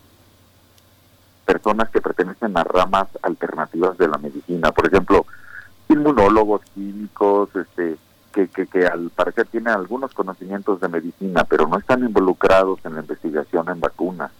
personas 1.44 1.90
que 1.90 2.00
pertenecen 2.00 2.57
a 2.57 2.62
ramas 2.62 3.09
alternativas 3.22 3.98
de 3.98 4.07
la 4.07 4.18
medicina, 4.18 4.70
por 4.70 4.87
ejemplo, 4.87 5.26
inmunólogos, 5.88 6.61
químicos, 6.74 7.48
este, 7.57 7.96
que, 8.33 8.46
que, 8.48 8.68
que 8.68 8.87
al 8.87 9.11
parecer 9.11 9.48
tienen 9.48 9.74
algunos 9.74 10.14
conocimientos 10.14 10.81
de 10.81 10.88
medicina, 10.88 11.42
pero 11.44 11.66
no 11.66 11.76
están 11.76 12.05
involucrados 12.05 12.79
en 12.85 12.94
la 12.94 13.00
investigación 13.00 13.68
en 13.68 13.81
vacunas, 13.81 14.31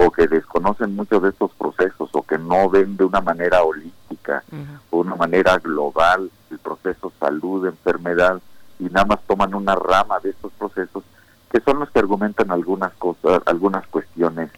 o 0.00 0.10
que 0.10 0.28
desconocen 0.28 0.94
muchos 0.94 1.22
de 1.22 1.30
estos 1.30 1.50
procesos, 1.52 2.10
o 2.12 2.22
que 2.22 2.38
no 2.38 2.68
ven 2.70 2.96
de 2.96 3.04
una 3.04 3.20
manera 3.20 3.62
holística, 3.62 4.44
o 4.90 4.98
una 4.98 5.16
manera 5.16 5.58
global 5.58 6.30
el 6.50 6.58
proceso 6.58 7.12
salud, 7.18 7.66
enfermedad, 7.66 8.40
y 8.78 8.84
nada 8.84 9.04
más 9.04 9.20
toman 9.26 9.54
una 9.54 9.74
rama 9.74 10.20
de 10.20 10.30
estos 10.30 10.52
procesos, 10.52 11.02
que 11.50 11.60
son 11.60 11.80
los 11.80 11.90
que 11.90 11.98
argumentan 11.98 12.50
algunas 12.50 12.92
cosas, 12.94 13.42
algunas 13.46 13.86
cuestiones 13.88 14.50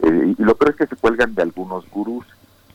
eh, 0.00 0.34
y 0.38 0.42
lo 0.42 0.54
peor 0.54 0.70
es 0.70 0.76
que 0.76 0.86
se 0.86 0.96
cuelgan 0.96 1.34
de 1.34 1.42
algunos 1.42 1.88
gurús. 1.90 2.24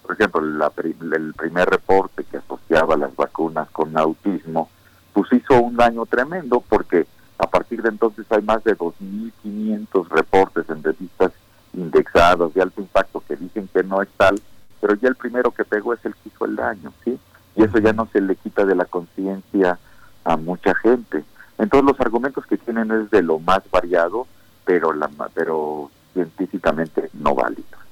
Por 0.02 0.14
ejemplo, 0.14 0.42
la 0.42 0.72
el 0.76 1.34
primer 1.34 1.70
reporte 1.70 2.26
que 2.26 2.38
asociaba 2.38 2.98
las 2.98 3.16
vacunas 3.16 3.70
con 3.70 3.98
autismo, 3.98 4.70
pues 5.14 5.32
hizo 5.32 5.62
un 5.62 5.78
daño 5.78 6.06
tremendo 6.06 6.62
porque 6.68 7.08
a 7.38 7.48
partir 7.48 7.82
de 7.82 7.90
entonces 7.90 8.26
hay 8.30 8.42
más 8.42 8.64
de 8.64 8.78
2.500 8.78 10.10
reportes 10.10 10.70
en 10.70 10.84
revistas 10.84 11.32
indexadas 11.74 12.54
de 12.54 12.62
alto 12.62 12.82
impacto 12.82 13.24
que 13.28 13.36
dicen 13.36 13.70
que 13.74 13.84
no 13.84 14.02
es 14.02 14.10
tal, 14.18 14.40
pero 14.82 14.96
ya 14.96 15.10
el 15.10 15.16
primero 15.16 15.52
que 15.52 15.66
pegó 15.66 15.94
es 15.94 16.04
el 16.06 16.14
que 16.16 16.30
hizo 16.30 16.46
el 16.46 16.56
daño, 16.56 16.94
¿sí? 17.04 17.20
Y 17.56 17.64
eso 17.64 17.78
ya 17.80 17.94
no 17.94 18.08
se 18.12 18.22
le 18.22 18.36
quita 18.36 18.66
de 18.66 18.76
la 18.76 18.86
conciencia 18.86 19.78
a 20.24 20.38
mucha 20.38 20.74
gente. 20.76 21.24
Entonces 21.58 21.90
los 21.90 22.00
argumentos 22.00 22.46
que 22.46 22.58
tienen 22.58 22.92
es 22.92 23.10
de 23.12 23.22
lo 23.22 23.40
más 23.40 23.62
variado, 23.72 24.28
pero 24.66 24.94
la 24.94 25.10
pero 25.34 25.92
científicamente 26.14 27.10
no 27.14 27.36
válidos. 27.36 27.83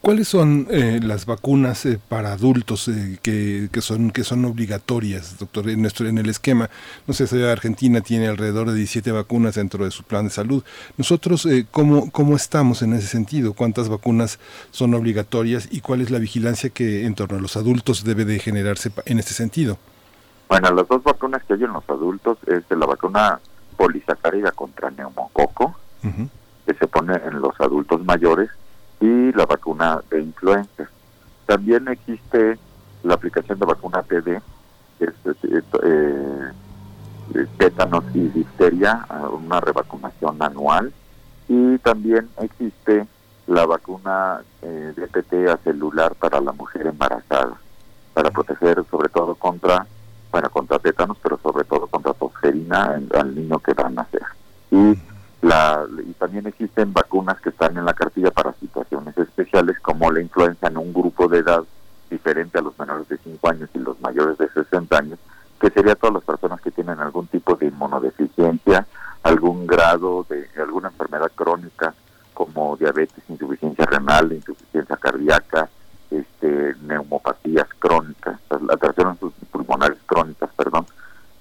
¿Cuáles 0.00 0.28
son 0.28 0.66
eh, 0.70 0.98
las 1.02 1.26
vacunas 1.26 1.84
eh, 1.84 2.00
para 2.08 2.32
adultos 2.32 2.88
eh, 2.88 3.18
que, 3.22 3.68
que 3.70 3.82
son 3.82 4.12
que 4.12 4.24
son 4.24 4.46
obligatorias, 4.46 5.38
doctor? 5.38 5.68
En 5.68 5.82
nuestro 5.82 6.08
en 6.08 6.16
el 6.16 6.30
esquema, 6.30 6.70
no 7.06 7.12
sé, 7.12 7.26
si 7.26 7.42
Argentina 7.42 8.00
tiene 8.00 8.28
alrededor 8.28 8.70
de 8.70 8.76
17 8.76 9.12
vacunas 9.12 9.56
dentro 9.56 9.84
de 9.84 9.90
su 9.90 10.04
plan 10.04 10.24
de 10.24 10.30
salud. 10.30 10.64
Nosotros, 10.96 11.44
eh, 11.44 11.66
¿cómo, 11.70 12.10
¿cómo 12.10 12.34
estamos 12.34 12.80
en 12.80 12.94
ese 12.94 13.08
sentido? 13.08 13.52
¿Cuántas 13.52 13.90
vacunas 13.90 14.38
son 14.70 14.94
obligatorias 14.94 15.68
y 15.70 15.82
cuál 15.82 16.00
es 16.00 16.10
la 16.10 16.18
vigilancia 16.18 16.70
que 16.70 17.04
en 17.04 17.14
torno 17.14 17.36
a 17.36 17.40
los 17.42 17.58
adultos 17.58 18.04
debe 18.04 18.24
de 18.24 18.38
generarse 18.38 18.90
en 19.04 19.18
este 19.18 19.34
sentido? 19.34 19.76
Bueno, 20.48 20.72
las 20.72 20.88
dos 20.88 21.02
vacunas 21.02 21.44
que 21.44 21.54
hay 21.54 21.64
en 21.64 21.74
los 21.74 21.88
adultos 21.88 22.38
es 22.46 22.66
de 22.70 22.76
la 22.76 22.86
vacuna 22.86 23.38
polisacárida 23.76 24.52
contra 24.52 24.90
neumococo, 24.90 25.76
que 26.66 26.74
se 26.74 26.86
pone 26.86 27.14
en 27.14 27.40
los 27.40 27.58
adultos 27.60 28.04
mayores, 28.04 28.50
y 29.00 29.32
la 29.32 29.46
vacuna 29.46 30.02
de 30.10 30.20
influenza. 30.20 30.88
También 31.46 31.88
existe 31.88 32.58
la 33.02 33.14
aplicación 33.14 33.58
de 33.58 33.66
vacuna 33.66 34.02
TD, 34.02 34.40
que 34.98 35.04
es 35.04 35.10
eh, 35.26 35.62
eh, 35.82 36.52
eh, 37.34 37.46
tétanos 37.58 38.04
y 38.14 38.28
difteria, 38.28 39.06
una 39.32 39.60
revacunación 39.60 40.42
anual, 40.42 40.92
y 41.48 41.78
también 41.78 42.28
existe 42.40 43.06
la 43.50 43.66
vacuna 43.66 44.42
eh, 44.62 44.92
DPT 44.96 45.48
a 45.48 45.56
celular 45.58 46.14
para 46.14 46.40
la 46.40 46.52
mujer 46.52 46.86
embarazada, 46.86 47.54
para 48.14 48.30
proteger 48.30 48.84
sobre 48.88 49.08
todo 49.08 49.34
contra, 49.34 49.86
bueno, 50.30 50.50
contra 50.50 50.78
tétanos, 50.78 51.16
pero 51.20 51.38
sobre 51.42 51.64
todo 51.64 51.88
contra 51.88 52.12
tosferina 52.14 53.00
al 53.14 53.34
niño 53.34 53.58
que 53.58 53.74
va 53.74 53.88
a 53.88 53.90
nacer. 53.90 54.22
Y 54.70 54.96
la, 55.42 55.86
y 56.06 56.12
también 56.14 56.46
existen 56.46 56.92
vacunas 56.92 57.40
que 57.40 57.48
están 57.48 57.76
en 57.76 57.84
la 57.84 57.94
cartilla 57.94 58.30
para 58.30 58.52
situaciones 58.54 59.16
especiales 59.16 59.78
como 59.80 60.10
la 60.10 60.20
influenza 60.20 60.68
en 60.68 60.76
un 60.76 60.92
grupo 60.92 61.28
de 61.28 61.38
edad 61.38 61.62
diferente 62.10 62.58
a 62.58 62.62
los 62.62 62.78
menores 62.78 63.08
de 63.08 63.18
5 63.18 63.48
años 63.48 63.70
y 63.74 63.78
los 63.78 64.00
mayores 64.00 64.36
de 64.38 64.48
60 64.48 64.98
años, 64.98 65.18
que 65.60 65.70
sería 65.70 65.94
todas 65.94 66.14
las 66.14 66.24
personas 66.24 66.60
que 66.60 66.70
tienen 66.70 66.98
algún 66.98 67.26
tipo 67.28 67.54
de 67.56 67.66
inmunodeficiencia, 67.66 68.86
algún 69.22 69.66
grado 69.66 70.26
de 70.28 70.48
alguna 70.60 70.88
enfermedad 70.88 71.30
crónica 71.34 71.94
como 72.34 72.76
diabetes, 72.76 73.22
insuficiencia 73.28 73.84
renal, 73.86 74.32
insuficiencia 74.32 74.96
cardíaca, 74.96 75.68
este, 76.10 76.74
neumopatías 76.82 77.68
crónicas, 77.78 78.40
alteraciones 78.48 79.18
pulmonares 79.50 79.98
crónicas, 80.06 80.50
perdón, 80.56 80.86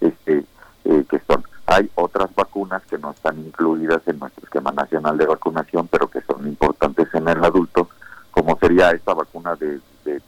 este, 0.02 0.44
eh, 0.86 1.06
que 1.10 1.22
son. 1.26 1.44
Hay 1.72 1.88
otras 1.94 2.34
vacunas 2.34 2.82
que 2.90 2.98
no 2.98 3.12
están 3.12 3.38
incluidas 3.38 4.02
en 4.08 4.18
nuestro 4.18 4.44
esquema 4.44 4.72
nacional 4.72 5.20
de 5.20 5.28
vacunación, 5.28 5.88
pero 5.88 6.08
que 6.08 6.20
son 6.22 6.48
importantes 6.48 7.08
en 7.14 7.28
el 7.28 7.46
adulto, 7.46 7.90
como 8.32 8.58
sería 8.58 8.90
esta 8.90 9.14
vacuna 9.14 9.56
de, 9.56 9.80
de 10.04 10.20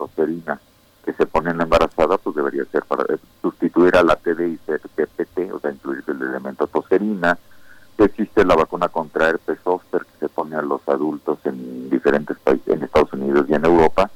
que 1.04 1.12
se 1.14 1.26
pone 1.26 1.50
en 1.50 1.58
la 1.58 1.64
embarazada, 1.64 2.16
pues 2.16 2.36
debería 2.36 2.64
ser 2.66 2.84
para 2.84 3.04
sustituir 3.40 3.96
a 3.96 4.04
la 4.04 4.14
TD 4.14 4.40
y 4.46 4.56
TPT, 4.56 5.52
o 5.52 5.58
sea, 5.58 5.72
incluir 5.72 6.04
el 6.06 6.22
elemento 6.22 6.68
tosferina. 6.68 7.36
Existe 7.98 8.44
la 8.44 8.54
vacuna 8.54 8.88
contra 8.88 9.28
herpes 9.30 9.58
zóster 9.64 10.02
que 10.02 10.26
se 10.26 10.28
pone 10.28 10.54
a 10.54 10.62
los 10.62 10.80
adultos 10.88 11.38
en 11.44 11.90
diferentes 11.90 12.36
países, 12.38 12.68
en 12.68 12.84
Estados 12.84 13.12
Unidos 13.14 13.46
y 13.48 13.54
en 13.54 13.64
Europa, 13.64 14.08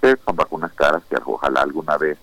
que 0.00 0.16
son 0.24 0.34
vacunas 0.34 0.72
caras 0.72 1.02
que 1.10 1.18
ojalá 1.26 1.60
alguna 1.60 1.98
vez 1.98 2.18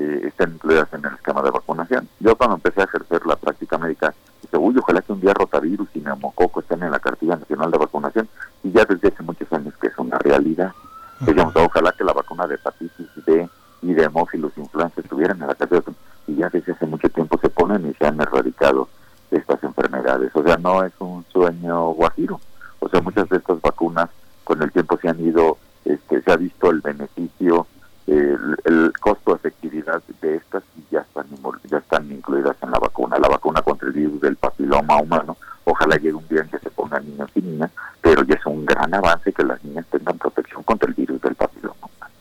eh, 0.00 0.28
estén 0.28 0.54
incluidas 0.54 0.90
en 0.94 1.04
el 1.04 1.12
esquema 1.12 1.42
de 1.42 1.50
vacunación. 1.50 2.08
Yo 2.20 2.34
cuando 2.34 2.56
empecé 2.56 2.80
a 2.80 2.84
ejercer 2.84 3.26
la 3.26 3.36
práctica 3.36 3.76
médica, 3.76 4.14
dije, 4.40 4.56
uy, 4.56 4.74
ojalá 4.78 5.02
que 5.02 5.12
un 5.12 5.20
día 5.20 5.34
rotavirus 5.34 5.88
y 5.94 6.00
neumococo 6.00 6.60
estén 6.60 6.82
en 6.82 6.90
la 6.90 6.98
cartilla 6.98 7.36
nacional 7.36 7.70
de 7.70 7.78
vacunación, 7.78 8.28
y 8.62 8.72
ya 8.72 8.84
desde 8.86 9.08
hace 9.08 9.22
muchos 9.22 9.52
años 9.52 9.74
que 9.80 9.88
es 9.88 9.98
una 9.98 10.18
realidad. 10.18 10.72
Digamos, 11.20 11.54
ojalá 11.56 11.92
que 11.92 12.04
la 12.04 12.14
vacuna 12.14 12.46
de 12.46 12.54
hepatitis 12.54 13.08
B 13.26 13.48
y 13.82 13.92
de 13.92 14.04
hemófilos 14.04 14.56
influenza 14.56 15.02
estuvieran 15.02 15.40
en 15.42 15.48
la 15.48 15.54
cartilla, 15.54 15.82
y 16.26 16.36
ya 16.36 16.48
desde 16.48 16.72
hace 16.72 16.86
mucho 16.86 17.08
tiempo 17.10 17.38
se 17.38 17.50
ponen 17.50 17.86
y 17.86 17.94
se 17.94 18.06
han 18.06 18.18
erradicado 18.20 18.88
estas 19.30 19.62
enfermedades. 19.62 20.30
O 20.34 20.42
sea, 20.42 20.56
no 20.56 20.82
es 20.82 20.92
un 20.98 21.24
sueño 21.30 21.90
guajiro. 21.90 22.40
O 22.78 22.88
sea, 22.88 23.02
muchas 23.02 23.28
de 23.28 23.36
estas 23.36 23.60
vacunas 23.60 24.08
con 24.44 24.62
el 24.62 24.72
tiempo 24.72 24.96
se 24.96 25.08
han 25.08 25.20
ido, 25.20 25.58
este, 25.84 26.22
se 26.22 26.32
ha 26.32 26.36
visto 26.36 26.70
el 26.70 26.80
beneficio, 26.80 27.66
el, 28.06 28.56
el 28.64 28.92
costo-efectividad 29.00 30.02
de 30.20 30.36
estas 30.36 30.62
ya 30.90 31.00
están, 31.00 31.26
ya 31.70 31.78
están 31.78 32.10
incluidas 32.10 32.56
en 32.62 32.70
la 32.70 32.78
vacuna. 32.78 33.18
La 33.18 33.28
vacuna 33.28 33.62
contra 33.62 33.88
el 33.88 33.94
virus 33.94 34.20
del 34.20 34.36
papiloma 34.36 35.00
humano, 35.00 35.36
ojalá 35.64 35.96
llegue 35.96 36.14
un 36.14 36.26
día 36.28 36.40
en 36.42 36.48
que 36.48 36.58
se 36.58 36.70
pongan 36.70 37.04
niños 37.04 37.30
y 37.34 37.42
niñas, 37.42 37.70
pero 38.00 38.24
ya 38.24 38.34
es 38.34 38.46
un 38.46 38.64
gran 38.66 38.92
avance 38.94 39.32
que 39.32 39.44
las 39.44 39.62
niñas 39.64 39.86
tengan 39.90 40.18
protección 40.18 40.62
contra 40.62 40.88
el 40.88 40.94
virus 40.94 41.20
del 41.20 41.34
papiloma 41.34 41.76
humano. 41.80 42.14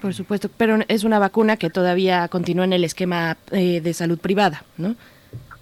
Por 0.00 0.14
supuesto, 0.14 0.48
pero 0.56 0.78
es 0.88 1.04
una 1.04 1.18
vacuna 1.18 1.56
que 1.56 1.70
todavía 1.70 2.28
continúa 2.28 2.64
en 2.64 2.72
el 2.72 2.84
esquema 2.84 3.36
eh, 3.50 3.80
de 3.80 3.94
salud 3.94 4.18
privada, 4.18 4.64
¿no? 4.78 4.96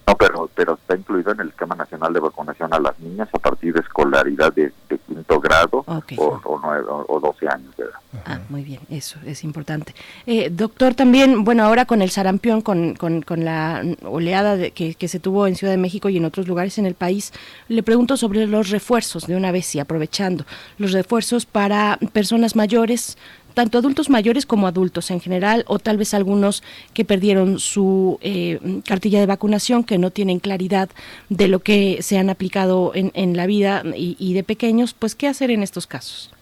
No, 0.06 0.16
pero, 0.16 0.50
pero 0.54 0.74
está 0.74 0.96
incluido 0.96 1.30
en 1.32 1.40
el 1.40 1.48
esquema 1.48 1.74
nacional 1.76 2.12
de 2.12 2.18
vacunación 2.20 2.74
a 2.74 2.80
las 2.80 2.98
niñas 2.98 3.28
a 3.32 3.38
partir 3.38 3.72
de 3.72 3.80
escolaridad 3.80 4.52
de, 4.52 4.72
de 4.88 4.98
quinto 5.06 5.40
grado 5.40 5.84
o, 6.18 6.40
o, 6.44 6.60
nueve- 6.62 6.86
o- 6.88 7.06
o 7.08 7.20
12 7.20 7.48
años 7.48 7.76
de 7.76 7.84
edad. 7.84 7.92
Ah, 8.26 8.40
muy 8.50 8.62
bien, 8.62 8.80
eso 8.90 9.18
es 9.24 9.42
importante. 9.44 9.94
Eh, 10.26 10.50
doctor, 10.50 10.94
también, 10.94 11.44
bueno, 11.44 11.64
ahora 11.64 11.84
con 11.86 12.02
el 12.02 12.10
sarampión, 12.10 12.60
con, 12.62 12.94
con, 12.94 13.22
con 13.22 13.44
la 13.44 13.82
oleada 14.04 14.56
de- 14.56 14.72
que, 14.72 14.94
que 14.94 15.08
se 15.08 15.20
tuvo 15.20 15.46
en 15.46 15.54
Ciudad 15.56 15.72
de 15.72 15.78
México 15.78 16.08
y 16.08 16.16
en 16.18 16.24
otros 16.24 16.46
lugares 16.48 16.78
en 16.78 16.86
el 16.86 16.94
país, 16.94 17.32
le 17.68 17.82
pregunto 17.82 18.16
sobre 18.16 18.46
los 18.46 18.70
refuerzos 18.70 19.26
de 19.26 19.36
una 19.36 19.52
vez 19.52 19.72
y 19.76 19.80
aprovechando, 19.80 20.44
los 20.78 20.92
refuerzos 20.92 21.46
para 21.46 21.98
personas 22.12 22.54
mayores, 22.56 23.16
tanto 23.54 23.78
adultos 23.78 24.10
mayores 24.10 24.46
como 24.46 24.66
adultos 24.66 25.10
en 25.10 25.20
general, 25.20 25.64
o 25.68 25.78
tal 25.78 25.96
vez 25.96 26.14
algunos 26.14 26.62
que 26.94 27.04
perdieron 27.04 27.58
su 27.58 28.18
eh, 28.20 28.82
cartilla 28.86 29.20
de 29.20 29.26
vacunación, 29.26 29.84
que 29.84 29.98
no 29.98 30.10
tienen 30.10 30.40
claridad 30.40 30.88
de 31.28 31.48
lo 31.48 31.60
que 31.60 31.98
se 32.02 32.18
han 32.18 32.30
aplicado 32.30 32.92
en, 32.94 33.10
en 33.14 33.36
la 33.36 33.46
vida 33.46 33.82
y, 33.96 34.16
y 34.18 34.34
de 34.34 34.44
pequeños, 34.44 34.94
pues, 34.94 35.14
¿qué 35.14 35.28
hacer 35.28 35.50
en 35.50 35.62
estos 35.62 35.86
casos? 35.86 36.32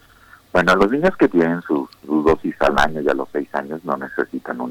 Bueno, 0.53 0.75
los 0.75 0.91
niños 0.91 1.17
que 1.17 1.29
tienen 1.29 1.63
su, 1.63 1.89
su 2.05 2.23
dosis 2.23 2.57
al 2.61 2.77
año 2.77 3.01
y 3.01 3.09
a 3.09 3.15
los 3.15 3.29
seis 3.33 3.49
años 3.55 3.85
no 3.85 3.97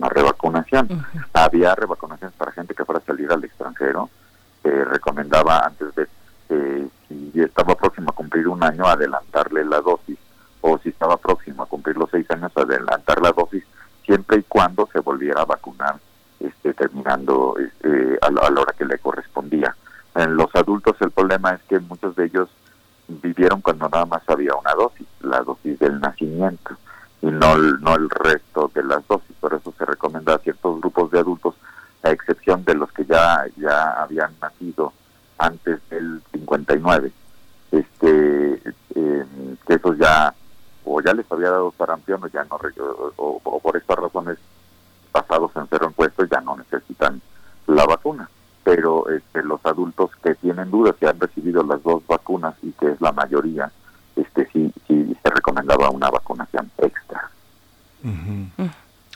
revacunación. 0.10 1.06
Había 1.34 1.76
revacunaciones 1.76 2.36
para 2.38 2.52
gente 2.52 2.74
que 2.74 2.86
fuera 2.86 3.00
a 3.00 3.06
salir 3.06 3.32
al 3.32 3.44
extranjero. 3.44 4.10
Eh, 4.64 4.84
recomendaba 4.86 5.66
antes 5.66 5.96
de, 5.96 6.08
eh, 6.50 6.88
si 7.08 7.32
estaba 7.42 7.76
próximo 7.76 8.10
a 8.10 8.14
cumplir 8.14 8.48
un 8.48 8.64
año, 8.64 8.86
adelantarle 8.86 9.64
la 9.66 9.80
dosis. 9.82 10.18
O 10.62 10.78
si 10.80 10.90
estaba 10.90 11.18
próximo 11.18 11.64
a 11.64 11.68
cumplir 11.68 11.98
los 11.98 12.10
seis 12.10 12.30
años, 12.32 12.52
adelantar 12.56 13.22
la 13.22 13.32
dosis, 13.32 13.64
siempre 14.06 14.38
y 14.38 14.44
cuando 14.44 14.88
se 14.92 15.00
volviera 15.00 15.42
a 15.42 15.46
vacunar, 15.46 15.96
este, 16.40 16.74
terminando 16.74 17.56
este, 17.58 18.18
a, 18.22 18.32
la, 18.32 18.42
a 18.42 18.50
la 18.50 18.62
hora 18.62 18.74
que 18.78 18.86
le 18.86 18.98
correspondía. 18.98 19.76
En 20.16 20.36
los 20.36 20.54
adultos 20.56 20.96
el 21.02 21.12
problema 21.12 21.52
es 21.52 21.62
que 21.64 21.80
muchos 21.80 22.16
de 22.16 22.26
ellos 22.26 22.50
vivieron 23.08 23.62
cuando 23.62 23.90
nada 23.90 24.06
más 24.06 24.22
había 24.28 24.56
una 24.56 24.74
dosis, 24.74 25.08
la 25.22 25.42
dosis 25.42 25.78
del 25.80 26.00
nacimiento, 26.00 26.76
y 27.22 27.28
no 27.28 27.56
el, 27.56 27.82
no 27.82 27.96
el 27.96 28.10
resto 28.10 28.72
de 28.74 28.84
las 28.84 29.06
dosis. 29.08 29.36
Por 29.40 29.54
eso 29.54 29.74
se 29.78 29.86
recomienda 29.86 30.36
a 30.36 30.40
ciertos 30.40 30.80
grupos 30.80 31.12
de 31.12 31.20
adultos, 31.20 31.56
a 32.04 32.12
excepción 32.12 32.64
de 32.66 32.76
los 32.76 32.92
que 32.92 33.06
ya, 33.06 33.46
ya 33.58 34.02
habían 34.02 34.32
nacido 34.42 34.94
antes 35.38 35.80
del 35.90 36.22
59, 36.32 37.12
este, 37.72 38.62
eh, 38.96 39.26
que 39.66 39.74
esos 39.74 39.98
ya, 39.98 40.34
o 40.92 41.02
ya 41.02 41.14
les 41.14 41.32
había 41.32 41.52
dado 41.52 41.74
sarampión, 41.78 42.24
o 42.24 42.28
ya 42.28 42.44
no, 42.46 42.60
o, 43.18 43.60
por 43.60 43.78
estas 43.78 43.98
razones, 43.98 44.38
basados 45.14 45.52
en 45.56 45.68
cero 45.70 45.88
encuestos, 45.88 46.28
ya 46.30 46.42
no 46.42 46.58
necesitan 46.58 47.22
la 47.68 47.86
vacuna. 47.86 48.30
Pero 48.64 49.08
este, 49.10 49.44
los 49.44 49.64
adultos 49.66 50.10
que 50.24 50.34
tienen 50.36 50.72
dudas 50.72 50.96
que 51.00 51.08
han 51.08 51.20
recibido 51.20 51.64
las 51.64 51.82
dos 51.84 52.06
vacunas 52.08 52.56
y 52.64 52.72
que 52.72 52.92
es 52.92 53.02
la 53.02 53.12
mayoría, 53.12 53.72
este 54.16 54.48
sí, 54.52 54.74
sí 54.88 55.16
se 55.22 55.30
recomendaba 55.30 55.90
una 55.92 56.10
vacunación 56.10 56.72
extra. 56.80 57.30
En 58.04 58.52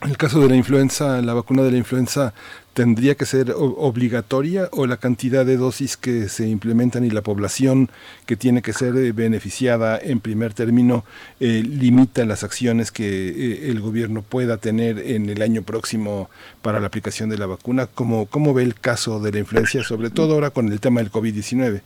el 0.05 0.17
caso 0.17 0.39
de 0.39 0.49
la 0.49 0.55
influenza, 0.55 1.21
la 1.21 1.33
vacuna 1.33 1.63
de 1.63 1.71
la 1.71 1.77
influenza 1.77 2.33
tendría 2.73 3.15
que 3.15 3.25
ser 3.25 3.53
obligatoria 3.55 4.67
o 4.71 4.87
la 4.87 4.97
cantidad 4.97 5.45
de 5.45 5.57
dosis 5.57 5.95
que 5.95 6.27
se 6.27 6.47
implementan 6.47 7.05
y 7.05 7.09
la 7.09 7.21
población 7.21 7.89
que 8.25 8.35
tiene 8.35 8.61
que 8.61 8.73
ser 8.73 8.95
eh, 8.95 9.11
beneficiada 9.11 9.99
en 9.99 10.19
primer 10.19 10.53
término 10.53 11.03
eh, 11.39 11.63
limita 11.63 12.25
las 12.25 12.43
acciones 12.43 12.91
que 12.91 13.29
eh, 13.29 13.69
el 13.69 13.79
gobierno 13.79 14.23
pueda 14.23 14.57
tener 14.57 14.99
en 14.99 15.29
el 15.29 15.41
año 15.41 15.61
próximo 15.61 16.29
para 16.61 16.79
la 16.79 16.87
aplicación 16.87 17.29
de 17.29 17.37
la 17.37 17.45
vacuna. 17.45 17.87
¿Cómo, 17.87 18.25
cómo 18.25 18.53
ve 18.53 18.63
el 18.63 18.75
caso 18.75 19.19
de 19.19 19.31
la 19.31 19.39
influencia, 19.39 19.83
sobre 19.83 20.09
todo 20.09 20.33
ahora 20.33 20.49
con 20.49 20.71
el 20.71 20.79
tema 20.79 21.01
del 21.01 21.11
COVID-19? 21.11 21.81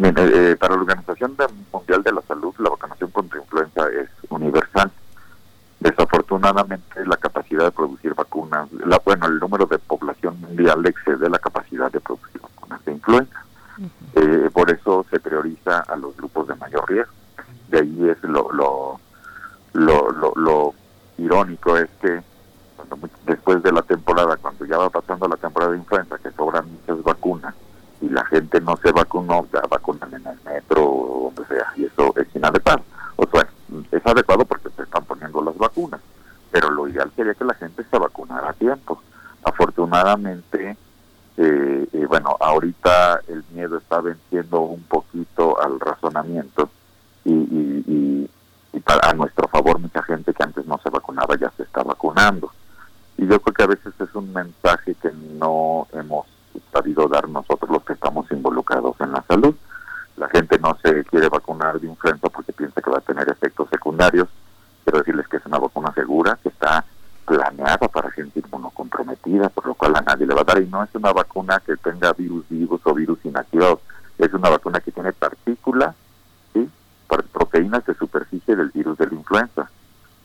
Mira, 0.00 0.24
eh, 0.24 0.56
para 0.56 0.76
la 0.76 0.80
Organización 0.80 1.36
Mundial 1.70 2.02
de 2.02 2.12
la 2.12 2.22
Salud, 2.22 2.54
la 2.58 2.70
vacunación 2.70 3.10
contra 3.10 3.38
influenza 3.38 3.86
es 3.88 4.08
universal. 4.30 4.90
Desafortunadamente, 5.80 7.04
la 7.06 7.16
capacidad 7.16 7.64
de 7.64 7.70
producir 7.70 8.14
vacunas, 8.14 8.70
la, 8.72 9.00
bueno, 9.04 9.26
el 9.26 9.38
número 9.38 9.64
de 9.66 9.78
población 9.78 10.38
mundial 10.40 10.84
excede 10.86 11.28
la 11.28 11.38
capacidad 11.38 11.90
de 11.90 12.00
producir 12.00 12.40
vacunas 12.40 12.84
de 12.84 12.92
influenza. 12.92 13.44
Eh, 14.14 14.50
por 14.52 14.70
eso 14.70 15.06
se 15.10 15.18
prioriza 15.18 15.80
a 15.80 15.96
los 15.96 16.14
grupos 16.16 16.48
de 16.48 16.54
mayor 16.56 16.86
riesgo. 16.86 17.12
De 17.68 17.78
ahí 17.78 18.08
es 18.10 18.22
lo, 18.22 18.52
lo, 18.52 19.00
lo, 19.72 20.10
lo, 20.10 20.32
lo 20.36 20.74
irónico 21.16 21.76
es 21.78 21.88
que 22.02 22.22
cuando 22.76 23.08
después 23.24 23.62
de 23.62 23.72
la 23.72 23.82
temporada, 23.82 24.36
cuando 24.36 24.64
ya 24.66 24.76
va 24.76 24.90
pasando 24.90 25.28
la 25.28 25.36
temporada 25.36 25.72
de 25.72 25.78
influenza, 25.78 26.18
que 26.18 26.30
sobran 26.32 26.70
muchas 26.70 27.02
vacunas 27.02 27.54
y 28.02 28.08
la 28.08 28.24
gente 28.26 28.60
no 28.60 28.76
se 28.76 28.92
vacunó, 28.92 29.46
ya 29.52 29.60
vacunan 29.68 30.12
en 30.12 30.26
el 30.26 30.38
metro 30.44 30.84
o 30.84 31.32
donde 31.34 31.54
sea, 31.54 31.72
y 31.76 31.84
eso 31.84 32.12
es 32.16 32.26
inadecuado. 32.34 32.82
O 33.22 33.28
sea, 33.30 33.46
es 33.92 34.06
adecuado 34.06 34.44
porque 34.46 34.70
se 34.70 34.82
están 34.82 35.04
poniendo 35.04 35.42
las 35.42 35.56
vacunas, 35.58 36.00
pero 36.50 36.70
lo 36.70 36.88
ideal 36.88 37.10
sería 37.14 37.34
que 37.34 37.44
la 37.44 37.54
gente 37.54 37.84
se 37.90 37.98
vacunara 37.98 38.50
a 38.50 38.52
tiempo. 38.54 39.02
Afortunadamente, 39.44 40.76
eh, 41.36 41.86
eh, 41.92 42.06
bueno, 42.08 42.36
ahorita 42.40 43.20
el 43.28 43.44
miedo 43.52 43.76
está 43.78 44.00
venciendo 44.00 44.60
un 44.62 44.82
poquito 44.84 45.60
al 45.62 45.78
razonamiento 45.78 46.70
y, 47.24 47.32
y, 47.32 47.84
y- 47.86 48.30
y 48.72 48.82
a 48.86 49.12
nuestro 49.14 49.48
favor 49.48 49.78
mucha 49.80 50.02
gente 50.04 50.32
que 50.32 50.42
antes 50.42 50.64
no 50.66 50.78
se 50.82 50.90
vacunaba 50.90 51.36
ya 51.36 51.50
se 51.56 51.64
está 51.64 51.82
vacunando. 51.82 52.50
Y 53.18 53.26
yo 53.26 53.40
creo 53.40 53.54
que 53.54 53.62
a 53.64 53.66
veces 53.66 53.92
es 54.00 54.14
un 54.14 54.32
mensaje 54.32 54.94
que 54.94 55.10
no 55.38 55.86
hemos 55.92 56.26
sabido 56.72 57.06
dar 57.08 57.28
nosotros 57.28 57.68
los 57.70 57.84
que 57.84 57.92
estamos 57.94 58.30
involucrados 58.30 58.96
en 59.00 59.12
la 59.12 59.22
salud. 59.28 59.54
La 60.20 60.28
gente 60.28 60.58
no 60.58 60.76
se 60.82 61.02
quiere 61.04 61.30
vacunar 61.30 61.80
de 61.80 61.86
influenza 61.86 62.28
porque 62.28 62.52
piensa 62.52 62.82
que 62.82 62.90
va 62.90 62.98
a 62.98 63.00
tener 63.00 63.26
efectos 63.30 63.70
secundarios. 63.70 64.28
Quiero 64.84 64.98
decirles 64.98 65.26
que 65.26 65.38
es 65.38 65.46
una 65.46 65.56
vacuna 65.56 65.94
segura, 65.94 66.38
que 66.42 66.50
está 66.50 66.84
planeada 67.24 67.88
para 67.88 68.10
gente 68.10 68.40
inmunocomprometida, 68.40 69.48
por 69.48 69.68
lo 69.68 69.74
cual 69.74 69.96
a 69.96 70.02
nadie 70.02 70.26
le 70.26 70.34
va 70.34 70.42
a 70.42 70.44
dar. 70.44 70.60
Y 70.60 70.66
no 70.66 70.84
es 70.84 70.94
una 70.94 71.10
vacuna 71.14 71.62
que 71.64 71.74
tenga 71.78 72.12
virus 72.12 72.46
vivos 72.50 72.82
o 72.84 72.92
virus 72.92 73.18
inactivados. 73.24 73.80
Es 74.18 74.30
una 74.34 74.50
vacuna 74.50 74.80
que 74.80 74.92
tiene 74.92 75.14
partículas, 75.14 75.96
¿sí? 76.52 76.68
Proteínas 77.32 77.86
de 77.86 77.94
superficie 77.94 78.54
del 78.54 78.68
virus 78.68 78.98
de 78.98 79.06
la 79.06 79.14
influenza. 79.14 79.70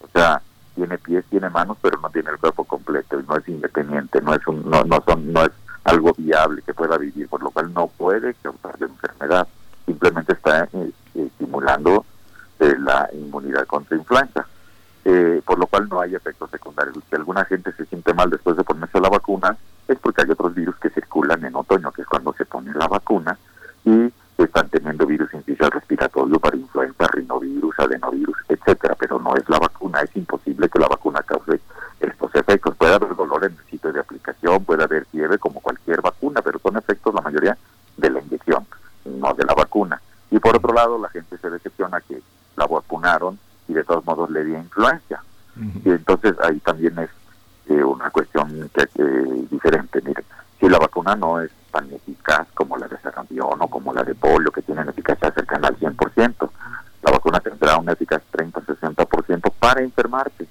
O 0.01 0.07
sea, 0.11 0.41
tiene 0.75 0.97
pies, 0.97 1.23
tiene 1.29 1.49
manos, 1.49 1.77
pero 1.81 2.01
no 2.01 2.09
tiene 2.09 2.31
el 2.31 2.37
cuerpo 2.37 2.65
completo 2.65 3.17
y 3.17 3.23
no 3.23 3.37
es 3.37 3.47
independiente, 3.47 4.19
no 4.19 4.33
es 4.33 4.45
un, 4.45 4.69
no, 4.69 4.83
no 4.83 5.01
son, 5.07 5.31
no 5.31 5.45
es 5.45 5.51
algo 5.85 6.13
viable 6.17 6.61
que 6.63 6.73
pueda 6.73 6.97
vivir, 6.97 7.29
por 7.29 7.41
lo 7.41 7.49
cual 7.51 7.73
no 7.73 7.87
puede 7.87 8.33
causar 8.33 8.75
enfermedad. 8.81 9.47
Simplemente 9.85 10.33
está 10.33 10.67
eh, 10.73 10.91
estimulando 11.13 12.05
eh, 12.59 12.75
la 12.79 13.09
inmunidad 13.13 13.65
contra 13.65 13.97
influenza. 13.97 14.45
Eh, 15.07 15.39
por 15.45 15.59
lo 15.59 15.67
cual 15.67 15.87
no 15.87 16.01
hay 16.01 16.15
efectos 16.15 16.49
secundarios. 16.49 16.97
Si 17.07 17.15
alguna 17.15 17.45
gente 17.45 17.71
se 17.73 17.85
siente 17.85 18.11
mal 18.15 18.27
después 18.31 18.57
de 18.57 18.63
ponerse 18.63 18.99
la 18.99 19.09
vacuna, 19.09 19.55
es 19.87 19.99
porque 19.99 20.23
hay 20.23 20.31
otros 20.31 20.55
virus 20.55 20.75
que 20.77 20.89
circulan 20.89 21.45
en 21.45 21.55
otoño, 21.55 21.91
que 21.91 22.01
es 22.01 22.07
cuando 22.07 22.33
se 22.33 22.43
pone 22.45 22.73
la 22.73 22.87
vacuna, 22.87 23.37
y 23.83 24.11
están 24.39 24.67
teniendo 24.69 25.05
virus 25.05 25.31
incisional 25.31 25.73
respiratorio 25.73 26.39
para 26.39 26.57
influenza, 26.57 27.07
rinovirus, 27.13 27.79
adenovirus, 27.79 28.37
etcétera, 28.49 28.95
pero 28.99 29.19
no 29.19 29.35
es 29.35 29.47
la 29.47 29.59
vacuna, 29.59 30.01
es 30.01 30.15
imposible 30.15 30.67
que 30.69 30.79
la 30.79 30.87
vacuna 30.87 31.21
cause 31.21 31.59
estos 31.99 32.33
efectos. 32.33 32.75
Puede 32.75 32.95
haber 32.95 33.15
dolor 33.15 33.45
en 33.45 33.51
el 33.51 33.65
sitio 33.69 33.93
de 33.93 33.99
aplicación, 33.99 34.65
puede 34.65 34.83
haber 34.83 35.05
fiebre 35.05 35.37
como 35.37 35.61
cualquier 35.61 36.01
vacuna, 36.01 36.41
pero 36.41 36.57
son 36.59 36.77
efectos 36.77 37.13
la 37.13 37.21
mayoría 37.21 37.55
de 37.97 38.09
la 38.09 38.19
inyección, 38.21 38.65
no 39.05 39.33
de 39.33 39.45
la 39.45 39.53
vacuna. 39.53 40.01
Y 40.31 40.39
por 40.39 40.55
otro 40.55 40.73
lado, 40.73 40.97
la 40.97 41.09
gente 41.09 41.37
se 41.37 41.49
decepciona 41.49 42.01
que 42.01 42.21
la 42.57 42.65
vacunaron 42.65 43.39
y 43.67 43.73
de 43.73 43.83
todos 43.83 44.05
modos 44.05 44.29
le 44.29 44.43
dio 44.43 44.57
influencia. 44.57 45.21
Y 45.85 45.89
entonces 45.89 46.35
ahí 46.41 46.59
también 46.59 46.99
es 46.99 47.09
eh, 47.67 47.81
una 47.81 48.09
cuestión 48.09 48.69
que, 48.73 48.83
eh, 48.83 49.47
diferente. 49.49 50.01
Mire, 50.03 50.23
si 50.59 50.67
la 50.67 50.79
vacuna 50.79 51.15
no 51.15 51.39
es 51.39 51.51
tan 51.71 51.91
eficaz 51.93 52.47
como 52.53 52.77
la 52.77 52.87
de 52.87 52.97
sarampión 52.99 53.61
o 53.61 53.67
como 53.67 53.93
la 53.93 54.03
de 54.03 54.15
polio, 54.15 54.51
que 54.51 54.61
tienen 54.61 54.89
eficacia 54.89 55.31
cercana 55.31 55.69
al 55.69 55.77
100%, 55.77 56.49
la 57.03 57.11
vacuna 57.11 57.39
tendrá 57.39 57.77
una 57.77 57.93
eficacia 57.93 58.25
30-60% 58.33 59.51
para 59.59 59.81
enfermarte, 59.81 60.47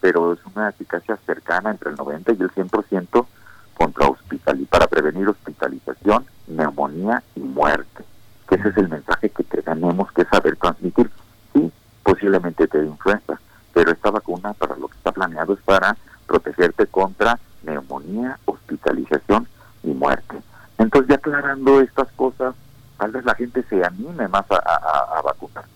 pero 0.00 0.34
es 0.34 0.40
una 0.54 0.68
eficacia 0.68 1.16
cercana 1.24 1.70
entre 1.70 1.90
el 1.90 1.96
90 1.96 2.32
y 2.32 2.42
el 2.42 2.50
100% 2.50 3.26
contra 3.74 4.08
hospital 4.08 4.60
y 4.60 4.64
para 4.66 4.86
prevenir 4.86 5.28
hospitalización, 5.28 6.26
neumonía 6.56 7.22
y 7.34 7.40
muerte. 7.40 8.04
Que 8.48 8.56
ese 8.56 8.68
es 8.68 8.76
el 8.76 8.88
mensaje 8.88 9.30
que 9.30 9.42
tenemos 9.44 10.10
que 10.12 10.24
saber 10.24 10.56
transmitir. 10.56 11.10
Sí, 11.52 11.72
posiblemente 12.02 12.66
te 12.68 12.78
dé 12.78 12.86
influenza, 12.86 13.38
pero 13.72 13.90
esta 13.92 14.10
vacuna 14.10 14.52
para 14.54 14.76
lo 14.76 14.88
que 14.88 14.96
está 14.96 15.12
planeado 15.12 15.54
es 15.54 15.60
para 15.60 15.96
protegerte 16.26 16.86
contra 16.86 17.38
neumonía, 17.62 18.38
hospitalización 18.44 19.46
y 19.82 19.88
muerte. 19.88 20.36
Entonces, 20.78 21.08
ya 21.10 21.14
aclarando 21.16 21.80
estas 21.80 22.08
cosas, 22.12 22.54
tal 22.98 23.12
vez 23.12 23.24
la 23.24 23.34
gente 23.34 23.62
se 23.68 23.84
anime 23.84 24.28
más 24.28 24.44
a, 24.50 24.56
a- 24.56 25.18
a 25.18 25.22
vacunarse. 25.22 25.70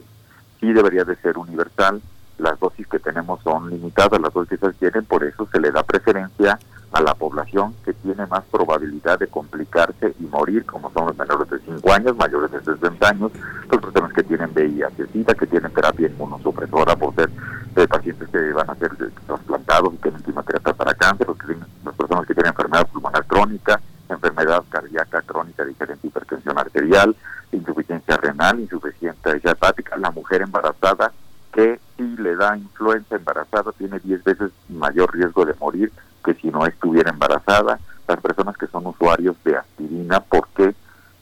Sí 0.60 0.72
debería 0.72 1.04
de 1.04 1.16
ser 1.16 1.38
universal, 1.38 2.00
las 2.38 2.58
dosis 2.58 2.86
que 2.88 2.98
tenemos 2.98 3.40
son 3.42 3.70
limitadas, 3.70 4.20
las 4.20 4.32
dosis 4.32 4.58
que 4.58 4.66
se 4.66 4.74
quieren, 4.74 5.04
por 5.04 5.24
eso 5.24 5.48
se 5.50 5.60
le 5.60 5.70
da 5.70 5.82
preferencia 5.82 6.58
a 6.96 7.02
la 7.02 7.14
población 7.14 7.74
que 7.84 7.92
tiene 7.92 8.26
más 8.26 8.44
probabilidad 8.50 9.18
de 9.18 9.26
complicarse 9.26 10.14
y 10.18 10.24
morir, 10.24 10.64
como 10.64 10.90
son 10.92 11.06
los 11.08 11.16
menores 11.18 11.48
de 11.50 11.58
5 11.60 11.92
años, 11.92 12.16
mayores 12.16 12.50
de 12.52 12.60
60 12.64 13.08
años, 13.08 13.32
los 13.70 13.80
personas 13.80 14.12
que 14.12 14.22
tienen 14.22 14.50
VIH, 14.54 15.06
SIDA, 15.12 15.34
que 15.34 15.46
tienen 15.46 15.72
terapia 15.72 16.08
inmunosupresora 16.08 16.96
por 16.96 17.14
ser 17.14 17.30
eh, 17.76 17.86
pacientes 17.86 18.28
que 18.30 18.52
van 18.52 18.70
a 18.70 18.74
ser 18.76 18.90
eh, 19.00 19.10
trasplantados 19.26 19.92
y 19.94 19.96
tienen 19.98 20.22
quimioterapia 20.22 20.72
para 20.72 20.94
cáncer, 20.94 21.26
los 21.28 21.36
que 21.38 21.46
tienen- 21.46 21.66
las 21.84 21.94
personas 21.94 22.26
que 22.26 22.34
tienen 22.34 22.50
enfermedad 22.50 22.86
pulmonar 22.88 23.24
crónica, 23.26 23.80
enfermedad 24.08 24.64
cardíaca 24.70 25.20
crónica 25.22 25.64
diferente, 25.64 26.06
hipertensión 26.06 26.58
arterial, 26.58 27.14
insuficiencia 27.52 28.16
renal, 28.16 28.60
insuficiencia 28.60 29.32
hepática, 29.44 29.96
la 29.98 30.10
mujer 30.10 30.42
embarazada 30.42 31.12
que 31.56 31.80
si 31.96 32.02
le 32.18 32.36
da 32.36 32.54
influenza 32.54 33.16
embarazada 33.16 33.72
tiene 33.72 33.98
10 33.98 34.22
veces 34.24 34.52
mayor 34.68 35.10
riesgo 35.14 35.46
de 35.46 35.54
morir 35.54 35.90
que 36.22 36.34
si 36.34 36.48
no 36.48 36.66
estuviera 36.66 37.10
embarazada, 37.10 37.80
las 38.06 38.20
personas 38.20 38.58
que 38.58 38.66
son 38.66 38.86
usuarios 38.86 39.36
de 39.42 39.56
aspirina 39.56 40.20
porque 40.20 40.74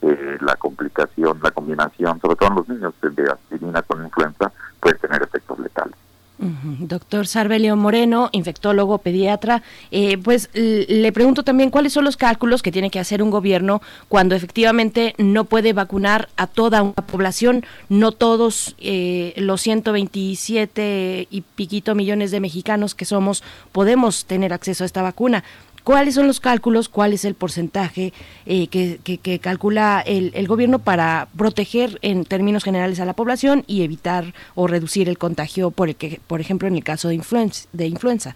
eh, 0.03 0.39
la 0.41 0.57
complicación, 0.57 1.39
la 1.41 1.53
combinación, 1.53 2.21
sobre 2.21 2.35
todo 2.35 2.49
en 2.49 2.55
los 2.57 2.69
niños 2.69 2.95
de 3.01 3.31
aspirina 3.31 3.81
con 3.83 4.05
influenza, 4.05 4.51
puede 4.81 4.97
tener 4.97 5.23
efectos 5.23 5.57
letales. 5.61 5.95
Doctor 6.39 7.27
Sarbelio 7.27 7.77
Moreno, 7.77 8.29
infectólogo, 8.33 8.99
pediatra. 8.99 9.63
Eh, 9.91 10.19
pues 10.19 10.51
le 10.53 11.13
pregunto 11.13 11.45
también 11.45 11.71
cuáles 11.71 11.93
son 11.93 12.05
los 12.05 12.17
cálculos 12.17 12.63
que 12.63 12.73
tiene 12.73 12.91
que 12.91 12.99
hacer 12.99 13.23
un 13.23 13.31
gobierno 13.31 13.81
cuando 14.09 14.35
efectivamente 14.35 15.15
no 15.19 15.45
puede 15.45 15.73
vacunar 15.73 16.29
a 16.37 16.47
toda 16.47 16.83
una 16.83 16.93
población, 16.93 17.65
no 17.89 18.13
todos 18.13 18.75
eh, 18.79 19.33
los 19.37 19.61
127 19.61 21.29
y 21.31 21.41
piquito 21.43 21.95
millones 21.95 22.31
de 22.31 22.41
mexicanos 22.41 22.95
que 22.95 23.05
somos 23.05 23.45
podemos 23.73 24.25
tener 24.25 24.53
acceso 24.53 24.85
a 24.85 24.87
esta 24.87 25.03
vacuna. 25.03 25.45
¿Cuáles 25.85 26.15
son 26.15 26.27
los 26.27 26.41
cálculos? 26.41 26.89
¿Cuál 26.89 27.13
es 27.13 27.27
el 27.27 27.35
porcentaje 27.35 28.15
eh, 28.47 28.69
que, 28.69 29.39
calcula 29.39 30.01
el, 30.01 30.33
el, 30.35 30.49
gobierno 30.49 30.79
para 30.79 31.29
proteger 31.37 31.99
en 32.01 32.25
términos 32.25 32.65
generales 32.65 33.01
a 33.01 33.05
la 33.05 33.13
población 33.13 33.65
y 33.67 33.85
evitar 33.85 34.33
o 34.55 34.67
reducir 34.67 35.11
el 35.11 35.19
contagio, 35.19 35.71
por, 35.71 35.91
el 35.91 35.97
que, 35.97 36.23
por 36.27 36.41
ejemplo, 36.41 36.67
en 36.69 36.77
el 36.77 36.83
caso 36.83 37.09
de, 37.09 37.17
influenza, 37.17 37.69
de 37.73 37.87
influenza? 37.87 38.35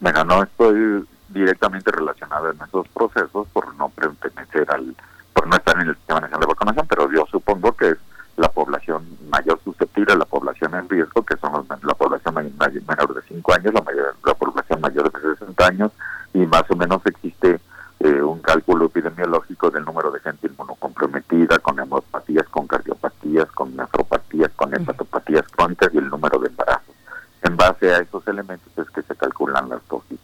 Bueno, 0.00 0.22
no 0.24 0.42
estoy 0.42 1.06
directamente 1.30 1.90
relacionado 1.90 2.50
en 2.50 2.58
esos 2.60 2.86
procesos 2.88 3.46
por 3.54 3.74
no 3.76 3.88
pertenecer 3.88 4.70
al, 4.70 4.94
por 5.32 5.46
no 5.46 5.56
estar 5.56 5.80
en 5.80 5.88
el 5.88 5.94
sistema 5.94 6.20
nacional 6.20 6.40
de 6.40 6.46
vacunación, 6.46 6.86
pero 6.88 7.10
yo 7.10 7.26
supongo 7.30 7.72
que 7.72 7.88
es 7.88 7.96
la 8.36 8.50
población 8.50 9.02
mayor 9.30 9.58
susceptible, 9.64 10.14
la 10.14 10.26
población 10.26 10.74
en 10.74 10.86
riesgo, 10.90 11.22
que 11.22 11.38
son 11.38 11.52
los, 11.54 11.84
la 11.84 11.94
población 11.94 12.34
menor 12.34 13.14
de 13.14 13.22
5 13.28 13.54
años, 13.54 13.72
la, 13.72 13.80
mayor, 13.80 14.14
la 14.26 14.34
población 14.34 14.80
mayor 14.82 15.10
de 15.10 15.36
60 15.38 15.66
años, 15.66 15.92
y 16.36 16.46
más 16.46 16.64
o 16.68 16.76
menos 16.76 17.00
existe 17.06 17.58
eh, 18.00 18.22
un 18.22 18.40
cálculo 18.40 18.86
epidemiológico 18.86 19.70
del 19.70 19.86
número 19.86 20.10
de 20.10 20.20
gente 20.20 20.48
inmunocomprometida, 20.48 21.58
con 21.60 21.80
hemopatías, 21.80 22.46
con 22.50 22.66
cardiopatías, 22.66 23.50
con 23.52 23.74
nefropatías, 23.74 24.50
con 24.54 24.74
hepatopatías 24.74 25.48
crónicas 25.48 25.94
y 25.94 25.98
el 25.98 26.10
número 26.10 26.38
de 26.38 26.48
embarazos. 26.48 26.94
En 27.42 27.56
base 27.56 27.90
a 27.90 28.00
esos 28.00 28.26
elementos 28.28 28.70
es 28.76 28.90
que 28.90 29.00
se 29.00 29.16
calculan 29.16 29.70
las 29.70 29.80
dosis 29.88 30.18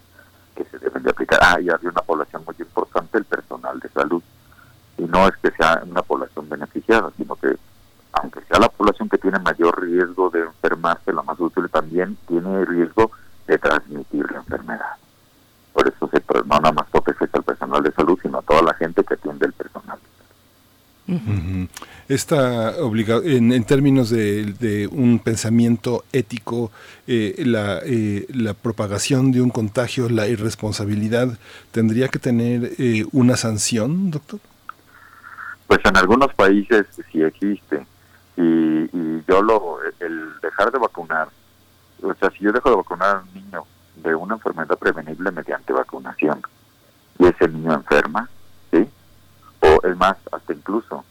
que 0.54 0.64
se 0.64 0.78
deben 0.80 1.02
de 1.02 1.10
aplicar. 1.10 1.40
Ah, 1.42 1.58
y 1.58 1.70
había 1.70 1.88
una 1.88 2.02
población 2.02 2.42
muy 2.44 2.56
importante, 2.58 3.16
el 3.16 3.24
personal 3.24 3.80
de 3.80 3.88
salud. 3.88 4.22
Y 4.98 5.04
no 5.04 5.26
es 5.26 5.36
que 5.38 5.50
sea 5.52 5.82
una 5.88 6.02
población 6.02 6.46
beneficiada, 6.46 7.10
sino 7.16 7.36
que 7.36 7.56
aunque 8.12 8.42
sea 8.42 8.60
la 8.60 8.68
población 8.68 9.08
que 9.08 9.16
tiene 9.16 9.38
mayor 9.38 9.80
riesgo 9.80 10.28
de 10.28 10.40
enfermarse, 10.40 11.10
la 11.10 11.22
más 11.22 11.40
útil 11.40 11.70
también 11.70 12.18
tiene 12.28 12.66
riesgo 12.66 13.10
de 13.46 13.56
transmitir 13.56 14.30
la 14.30 14.38
enfermedad. 14.40 15.01
Por 15.72 15.88
eso 15.88 16.08
se, 16.12 16.22
no 16.46 16.60
nada 16.60 16.72
más 16.72 16.88
protege 16.90 17.26
al 17.32 17.42
personal 17.42 17.82
de 17.82 17.92
salud, 17.92 18.18
sino 18.22 18.38
a 18.38 18.42
toda 18.42 18.62
la 18.62 18.74
gente 18.74 19.02
que 19.04 19.14
atiende 19.14 19.46
el 19.46 19.52
personal. 19.52 19.98
Esta 22.08 22.76
obliga 22.82 23.16
en, 23.24 23.52
en 23.52 23.64
términos 23.64 24.08
de, 24.10 24.44
de, 24.44 24.86
un 24.86 25.18
pensamiento 25.18 26.04
ético, 26.12 26.70
eh, 27.06 27.42
la, 27.44 27.80
eh, 27.84 28.26
la, 28.32 28.54
propagación 28.54 29.32
de 29.32 29.40
un 29.40 29.50
contagio, 29.50 30.08
la 30.08 30.28
irresponsabilidad, 30.28 31.38
¿tendría 31.70 32.08
que 32.08 32.18
tener 32.18 32.72
eh, 32.78 33.04
una 33.12 33.36
sanción, 33.36 34.10
doctor? 34.10 34.40
Pues 35.66 35.80
en 35.84 35.96
algunos 35.96 36.32
países 36.34 36.86
sí 37.10 37.22
existe. 37.22 37.84
Y, 38.36 38.42
y 38.42 39.24
yo 39.28 39.42
lo, 39.42 39.78
el 40.00 40.40
dejar 40.40 40.70
de 40.70 40.78
vacunar, 40.78 41.28
o 42.02 42.14
sea, 42.14 42.30
si 42.30 42.44
yo 42.44 42.52
dejo 42.52 42.70
de 42.70 42.76
vacunar 42.76 43.16
a 43.16 43.20
un 43.20 43.34
niño 43.34 43.64
de 43.96 44.14
una 44.14 44.34
enfermedad 44.34 44.78
prevenible 44.78 45.30
mediante 45.30 45.72
vacunación 45.72 46.42
y 47.18 47.26
ese 47.26 47.48
niño 47.48 47.74
enferma, 47.74 48.28
¿sí? 48.70 48.88
O 49.60 49.86
es 49.86 49.96
más, 49.96 50.16
hasta 50.32 50.52
incluso 50.52 51.04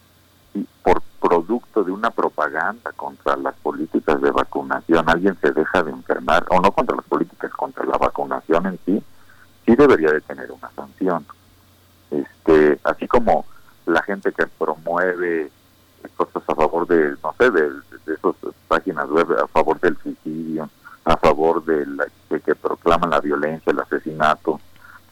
y 0.54 0.66
por 0.84 1.02
producto 1.22 1.84
de 1.84 1.92
una 1.92 2.12
propaganda 2.12 2.92
contra 2.94 3.38
las 3.38 3.56
políticas 3.56 4.22
de 4.22 4.32
vacunación, 4.32 5.10
alguien 5.10 5.38
se 5.40 5.52
deja 5.52 5.84
de 5.84 5.92
enfermar, 5.92 6.46
o 6.50 6.60
no 6.60 6.72
contra 6.72 6.96
las 6.96 7.06
políticas, 7.06 7.52
contra 7.52 7.86
la 7.86 7.98
vacunación 7.98 8.66
en 8.66 8.80
sí, 8.86 9.04
sí 9.66 9.76
debería 9.76 10.12
de 10.12 10.22
tener 10.22 10.52
una 10.52 10.70
sanción. 10.72 11.26
Este, 12.10 12.80
así 12.84 13.08
como 13.08 13.46
la 13.86 14.02
gente 14.04 14.32
que 14.34 14.46
promueve 14.48 15.52
cosas 16.18 16.44
a 16.48 16.56
favor 16.56 16.88
de, 16.88 17.16
no 17.24 17.34
sé, 17.38 17.52
de, 17.52 17.70
de 18.06 18.14
esas 18.14 18.36
páginas 18.68 19.08
web 19.10 19.28
a 19.42 19.48
favor 19.48 19.80
del 19.80 19.98
suicidio, 19.98 20.70
a 21.06 21.18
favor 21.18 21.64
de, 21.66 21.86
la, 21.86 22.06
de 22.30 22.40
que 22.42 22.56
proclaman 22.56 23.10
la 23.10 23.20
violencia, 23.20 23.72
el 23.72 23.80
asesinato, 23.80 24.60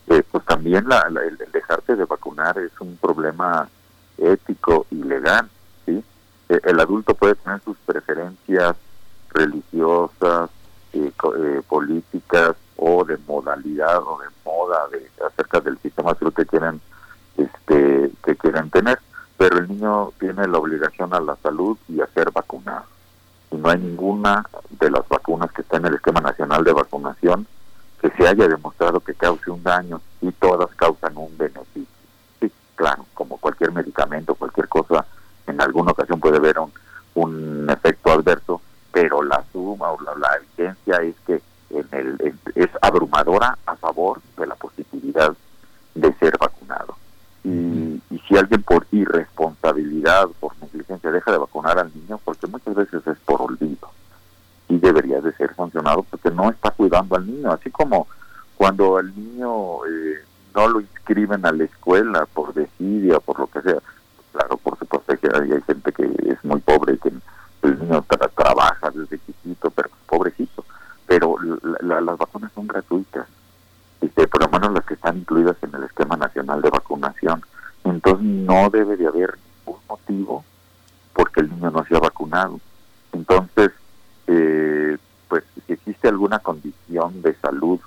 eh, 0.08 0.24
pues 0.30 0.46
también 0.46 0.88
la, 0.88 1.10
la, 1.10 1.24
el, 1.24 1.38
dejarse 1.52 1.96
de 1.96 2.06
vacunar 2.06 2.58
es 2.60 2.72
un 2.80 2.98
problema 2.98 3.70
ético 4.18 4.86
y 4.92 5.04
legal, 5.04 5.50
¿sí? 5.86 6.04
Eh, 6.50 6.60
el 6.64 6.80
adulto 6.80 7.14
puede 7.14 7.36
tener 7.36 7.62
sus 7.62 7.78
preferencias 7.86 8.76
religiosas, 9.32 10.50
eh, 10.94 11.12
eh, 11.38 11.62
políticas 11.68 12.56
o 12.76 13.06
de 13.06 13.18
modalidad 13.28 14.00
o 14.00 14.20
de 14.20 14.28
moda 14.44 14.88
de 14.92 15.08
acerca 15.26 15.60
del 15.60 15.78
sistema 15.80 16.14
de 16.14 16.20
salud 16.20 16.34
que 16.34 16.46
quieren 16.46 16.82
este 17.38 18.12
que 18.24 18.36
quieren 18.36 18.72
tener, 18.72 19.00
pero 19.38 19.60
el 19.60 19.68
niño 19.68 20.12
tiene 20.20 20.48
la 20.48 20.58
obligación 20.58 21.14
a 21.14 21.20
la 21.20 21.36
salud 21.38 21.78
y 21.88 22.02
a 22.02 22.08
ser 22.08 22.32
vacunado. 22.32 22.86
Y 23.52 23.56
no 23.58 23.70
hay 23.70 23.80
ninguna 23.80 24.46
de 24.70 24.92
las 24.92 25.08
vacunas 25.08 25.52
que 25.52 25.62
está 25.62 25.78
en 25.78 25.86
el 25.86 25.96
esquema 25.96 26.22
nacional 26.22 26.64
de 26.64 26.74
vacunación 26.74 27.48
que 28.02 28.10
se 28.12 28.28
haya 28.28 28.48
demostrado 28.48 29.00
que 29.00 29.14
cause 29.14 29.52
un 29.52 29.64
daño 29.64 30.02
y 30.22 30.32
todas 30.32 30.74
causan 30.76 31.18
un 31.18 31.38
beneficio. 31.38 31.86
Sí, 32.40 32.52
claro, 32.76 33.06
como 33.14 33.38
cualquier 33.38 33.72
medicamento, 33.72 34.36
cualquier 34.36 34.68
cosa, 34.68 35.06
en 35.48 35.60
alguna 35.62 35.92
ocasión 35.92 36.20
puede 36.20 36.38
haber 36.38 36.60
un, 36.60 36.72
un 37.16 37.70
efecto 37.70 38.12
adverso, 38.12 38.62
pero 38.92 39.24
la 39.24 39.44
suma 39.52 39.92
o 39.92 40.02
la, 40.02 40.16
la 40.16 40.38
evidencia 40.38 40.98
es 41.02 41.16
que 41.26 41.42
en 41.72 41.88
el, 41.92 42.16
en, 42.22 42.40
es 42.56 42.70
abrumadora 42.82 43.58
a 43.66 43.76
favor 43.76 44.22
de 44.38 44.48
la 44.48 44.56
positividad 44.56 45.34
de 45.96 46.14
ser 46.14 46.38
vacunado. 46.38 46.99
Y, 47.44 48.02
y, 48.10 48.20
si 48.28 48.38
alguien 48.38 48.64
por 48.64 48.86
irresponsabilidad, 48.92 50.28
por 50.40 50.52
negligencia, 50.62 51.12
deja 51.12 51.32
de 51.32 51.38
vacunar 51.38 51.80
al 51.80 51.92
niño, 51.94 52.20
porque 52.24 52.48
muchas 52.48 52.76
veces 52.76 53.06
es 53.08 53.18
por 53.20 53.42
olvido, 53.42 53.90
y 54.68 54.78
debería 54.78 55.22
de 55.22 55.34
ser 55.34 55.56
sancionado 55.56 56.04
porque 56.04 56.32
no 56.32 56.50
está 56.50 56.72
cuidando 56.72 57.16
al 57.16 57.26
niño, 57.26 57.52
así 57.52 57.72
como 57.72 58.08
cuando 58.56 58.98
al 58.98 59.16
niño 59.16 59.86
eh, 59.86 60.20
no 60.54 60.68
lo 60.68 60.82
inscriben 60.82 61.46
a 61.46 61.52
la 61.52 61.64
escuela 61.64 62.26
por 62.26 62.54
desidia, 62.54 63.20
por 63.20 63.40
lo 63.40 63.48
que 63.48 63.62
sea. 63.62 63.80
Claro, 64.32 64.58
por 64.58 64.78
supuesto 64.78 65.18
que 65.18 65.30
hay, 65.34 65.62
gente 65.62 65.92
que 65.92 66.04
es 66.26 66.44
muy 66.44 66.60
pobre, 66.60 66.98
que 66.98 67.12
el 67.64 67.80
niño 67.80 68.04
tra 68.08 68.28
trabaja 68.28 68.92
desde 68.92 69.20
chiquito, 69.26 69.72
pero 69.72 69.90
pobrecito. 70.08 70.66
Pero 71.08 71.38
la, 71.82 72.02
las 72.02 72.18
vacunas 72.18 72.52
son 72.54 72.68
gratuitas, 72.68 73.28
este, 74.02 74.28
por 74.28 74.42
lo 74.42 74.50
menos 74.50 74.74
las 74.74 74.86
que 74.86 74.94
están 74.94 75.18
incluidas 75.18 75.58
en 75.62 75.76
el 75.76 75.84
esquema 75.84 76.16
nacional 76.16 76.62
de 76.62 76.70
vacunación. 76.70 77.44
Entonces 77.84 78.26
no 78.26 78.70
debe 78.70 78.98
de 78.98 79.08
haber 79.08 79.38
ningún 79.66 79.82
motivo 79.88 80.46
porque 81.14 81.42
el 81.42 81.50
niño 81.50 81.72
no 81.72 81.84
se 81.86 81.96
ha 81.96 82.00
vacunado. 82.00 82.60
Entonces, 83.12 83.72
eh, 84.28 84.98
pues 85.28 85.44
si 85.66 85.74
existe 85.74 86.08
alguna 86.08 86.40
condición 86.40 87.22
de 87.22 87.36
salud 87.36 87.80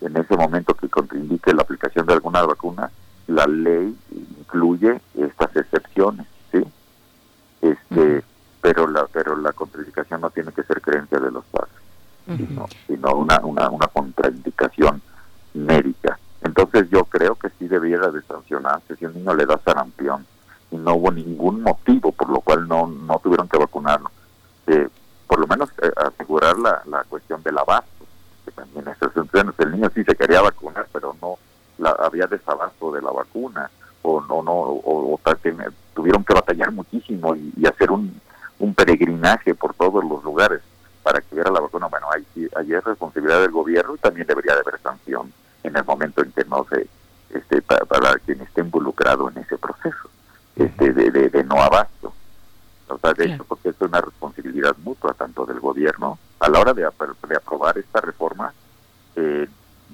en 0.00 0.16
ese 0.16 0.36
momento 0.36 0.74
que 0.74 0.88
contraindique 0.88 1.54
la 1.54 1.62
aplicación 1.62 2.06
de 2.06 2.12
alguna 2.12 2.42
vacuna, 2.42 2.90
la 3.26 3.46
ley 3.46 3.96
incluye 4.10 5.00
estas 5.14 5.56
excepciones, 5.56 6.26
¿sí? 6.52 6.62
Este, 7.62 8.22
pero 8.60 8.86
la 8.86 9.06
pero 9.06 9.36
la 9.36 9.52
contraindicación 9.52 10.20
no 10.20 10.30
tiene 10.30 10.52
que 10.52 10.62
ser 10.64 10.82
creencia 10.82 11.18
de 11.18 11.30
los 11.30 11.44
padres, 11.46 11.72
uh 12.26 12.32
-huh. 12.32 12.36
sino, 12.36 12.66
sino 12.86 13.14
una, 13.14 13.40
una, 13.40 13.70
una 13.70 13.86
contraindicación 13.86 15.00
médica. 15.54 16.18
Entonces 16.42 16.88
yo 16.90 17.04
creo 17.04 17.36
que 17.36 17.48
sí 17.58 17.66
debiera 17.66 18.10
de 18.10 18.22
sancionarse 18.22 18.96
si 18.96 19.06
un 19.06 19.14
niño 19.14 19.34
le 19.34 19.46
da 19.46 19.58
sarampión 19.64 20.26
y 20.70 20.76
no 20.76 20.94
hubo 20.94 21.10
ningún 21.10 21.62
motivo 21.62 22.12
por 22.12 22.28
lo 22.28 22.40
cual 22.40 22.68
no, 22.68 22.86
no 22.86 23.18
tuvieron 23.22 23.48
que 23.48 23.58
vacunarlo. 23.58 24.10
Eh, 24.66 24.88
por 25.26 25.38
lo 25.38 25.46
menos 25.46 25.70
eh, 25.82 25.90
asegurar 25.96 26.58
la, 26.58 26.82
la 26.86 27.04
cuestión 27.04 27.42
del 27.42 27.58
abasto 27.58 28.04
que 28.44 28.50
también 28.50 28.86
es 28.88 28.98
el 29.58 29.72
niño 29.72 29.90
sí 29.94 30.04
se 30.04 30.14
quería 30.14 30.42
vacunar, 30.42 30.86
pero 30.92 31.16
no 31.20 31.38
la, 31.78 31.90
había 31.90 32.26
desabasto 32.26 32.92
de 32.92 33.02
la 33.02 33.10
vacuna, 33.10 33.70
o 34.02 34.20
no, 34.20 34.42
no, 34.42 34.52
o, 34.52 35.14
o, 35.14 35.20
tuvieron 35.94 36.24
que 36.24 36.34
batallar 36.34 36.70
muchísimo 36.72 37.34
y, 37.34 37.52
y, 37.56 37.66
hacer 37.66 37.90
un, 37.90 38.20
un 38.58 38.74
peregrinaje 38.74 39.54
por 39.54 39.74
todos 39.74 40.04
los 40.04 40.22
lugares 40.22 40.60
para 41.02 41.20
que 41.20 41.34
hubiera 41.34 41.50
la 41.50 41.60
vacuna. 41.60 41.86
Bueno, 41.86 42.06
ahí, 42.14 42.48
ahí 42.56 42.72
es 42.72 42.84
responsabilidad 42.84 43.40
del 43.40 43.50
gobierno 43.50 43.94
y 43.94 43.98
también 43.98 44.26
debería 44.26 44.54
de 44.54 44.60
haber 44.60 44.80
sanción 44.80 45.32
en 45.64 45.76
el 45.76 45.84
momento 45.84 46.22
en 46.22 46.30
que 46.32 46.44
no 46.44 46.64
se, 46.70 46.86
este, 47.30 47.60
para, 47.62 47.84
para 47.84 48.14
quien 48.18 48.40
esté 48.40 48.60
involucrado 48.60 49.28
en 49.30 49.38
ese 49.38 49.58
proceso 49.58 50.08
este, 50.54 50.92
de, 50.92 51.10
de, 51.10 51.28
de 51.30 51.44
no 51.44 51.60
abasto. 51.60 52.12
O 52.88 52.98
sea, 52.98 53.12
de 53.14 53.26
hecho, 53.26 53.44
porque 53.44 53.70
es 53.70 53.80
una 53.80 54.00
responsabilidad 54.00 54.76
mutua, 54.84 55.14
tanto 55.14 55.44
del 55.46 55.58
gobierno, 55.58 56.18
a 56.38 56.48
la 56.48 56.60
hora 56.60 56.74
de, 56.74 56.82
de 56.82 57.36
aprobar 57.36 57.78
esta 57.78 58.00
reforma, 58.00 58.52
eh, 59.16 59.48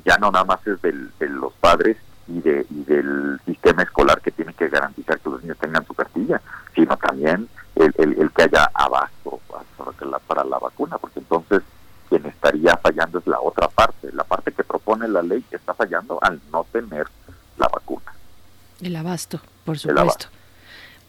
ya 0.05 0.19
no 0.19 0.31
nada 0.31 0.45
más 0.45 0.67
es 0.67 0.83
del, 0.83 1.11
de 1.19 1.29
los 1.29 1.53
padres 1.55 1.97
y, 2.27 2.41
de, 2.41 2.67
y 2.69 2.85
del 2.85 3.41
sistema 3.47 3.83
escolar 3.83 4.21
que 4.21 4.33
tiene 4.33 4.53
que 4.55 4.69
garantizar 4.69 5.19
que 5.21 5.31
los 5.31 5.41
niños 5.43 5.59
tengan 5.59 5.87
su 5.87 5.95
cartilla, 5.95 6.41
sino 6.75 6.97
también 6.97 7.49
el, 7.77 7.95
el, 7.99 8.21
el 8.21 8.31
que 8.33 8.43
haya 8.43 8.71
abasto 8.75 9.39
para 9.49 10.11
la, 10.11 10.19
para 10.19 10.45
la 10.45 10.59
vacuna, 10.59 10.99
porque 10.99 11.21
entonces 11.21 11.63
quien 12.11 12.27
estaría 12.27 12.77
fallando 12.77 13.21
es 13.21 13.27
la 13.27 13.41
otra 13.41 13.69
parte. 13.69 14.13
La 14.13 14.25
parte 14.25 14.53
que 14.53 14.65
propone 14.65 15.09
la 15.09 15.23
ley 15.23 15.43
está 15.51 15.73
fallando 15.73 16.19
al 16.21 16.41
no 16.53 16.67
tener 16.71 17.07
la 17.57 17.69
vacuna. 17.69 18.13
El 18.83 18.97
abasto, 18.97 19.41
por 19.65 19.79
supuesto. 19.79 20.27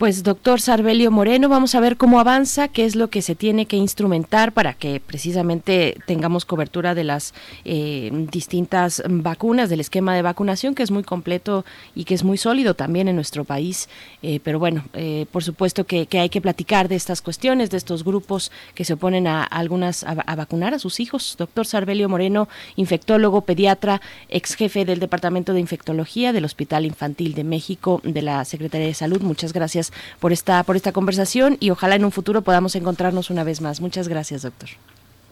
Pues 0.02 0.24
doctor 0.24 0.60
Sarbelio 0.60 1.12
Moreno, 1.12 1.48
vamos 1.48 1.76
a 1.76 1.80
ver 1.80 1.96
cómo 1.96 2.20
avanza, 2.20 2.70
qué 2.70 2.86
es 2.86 2.96
lo 2.96 3.12
que 3.12 3.22
se 3.22 3.36
tiene 3.36 3.68
que 3.68 3.78
instrumentar 3.78 4.52
para 4.52 4.74
que 4.74 5.00
precisamente 5.00 5.96
tengamos 6.08 6.44
cobertura 6.44 6.96
de 6.96 7.04
las 7.04 7.36
eh, 7.66 8.10
distintas 8.32 9.04
vacunas, 9.08 9.70
del 9.70 9.80
esquema 9.80 10.16
de 10.16 10.24
vacunación, 10.24 10.74
que 10.74 10.82
es 10.82 10.90
muy 10.90 11.04
completo 11.04 11.66
y 11.94 12.06
que 12.06 12.16
es 12.16 12.24
muy 12.24 12.40
sólido 12.40 12.74
también 12.74 13.10
en 13.10 13.16
nuestro 13.16 13.44
país. 13.44 13.90
Eh, 14.24 14.40
pero 14.44 14.58
bueno, 14.58 14.86
eh, 14.94 15.28
por 15.32 15.44
supuesto 15.44 15.84
que, 15.86 16.08
hay 16.14 16.30
que 16.30 16.42
platicar 16.42 16.88
de 16.88 16.96
estas 16.96 17.22
cuestiones, 17.22 17.70
de 17.70 17.78
estos 17.78 18.04
grupos 18.04 18.52
que 18.74 18.86
se 18.86 18.94
oponen 18.94 19.28
a, 19.28 19.44
algunas 19.44 20.04
a, 20.04 20.14
a 20.14 20.36
vacunar 20.36 20.74
a 20.74 20.80
sus 20.80 21.00
hijos. 21.00 21.36
Doctor 21.38 21.68
Sarbelio 21.68 22.10
Moreno, 22.10 22.50
infectólogo, 22.76 23.42
pediatra, 23.42 24.02
ex 24.30 24.56
jefe 24.56 24.84
del 24.84 25.00
Departamento 25.00 25.54
de 25.54 25.60
Infectología 25.60 26.34
del 26.34 26.46
Hospital 26.46 26.88
Infantil 26.88 27.36
de 27.36 27.44
México 27.44 28.02
de 28.04 28.24
la 28.24 28.46
Secretaría 28.46 28.88
de 28.88 28.96
Salud. 28.96 29.22
Muchas 29.22 29.54
gracias 29.54 29.91
por 30.20 30.32
esta, 30.32 30.64
por 30.64 30.76
esta 30.76 30.92
conversación 30.92 31.58
y 31.60 31.70
ojalá 31.70 31.96
en 31.96 32.06
un 32.06 32.12
futuro 32.12 32.42
podamos 32.42 32.76
encontrarnos 32.76 33.30
una 33.30 33.44
vez 33.44 33.62
más. 33.62 33.82
Muchas 33.82 34.08
gracias, 34.08 34.42
doctor. 34.44 34.70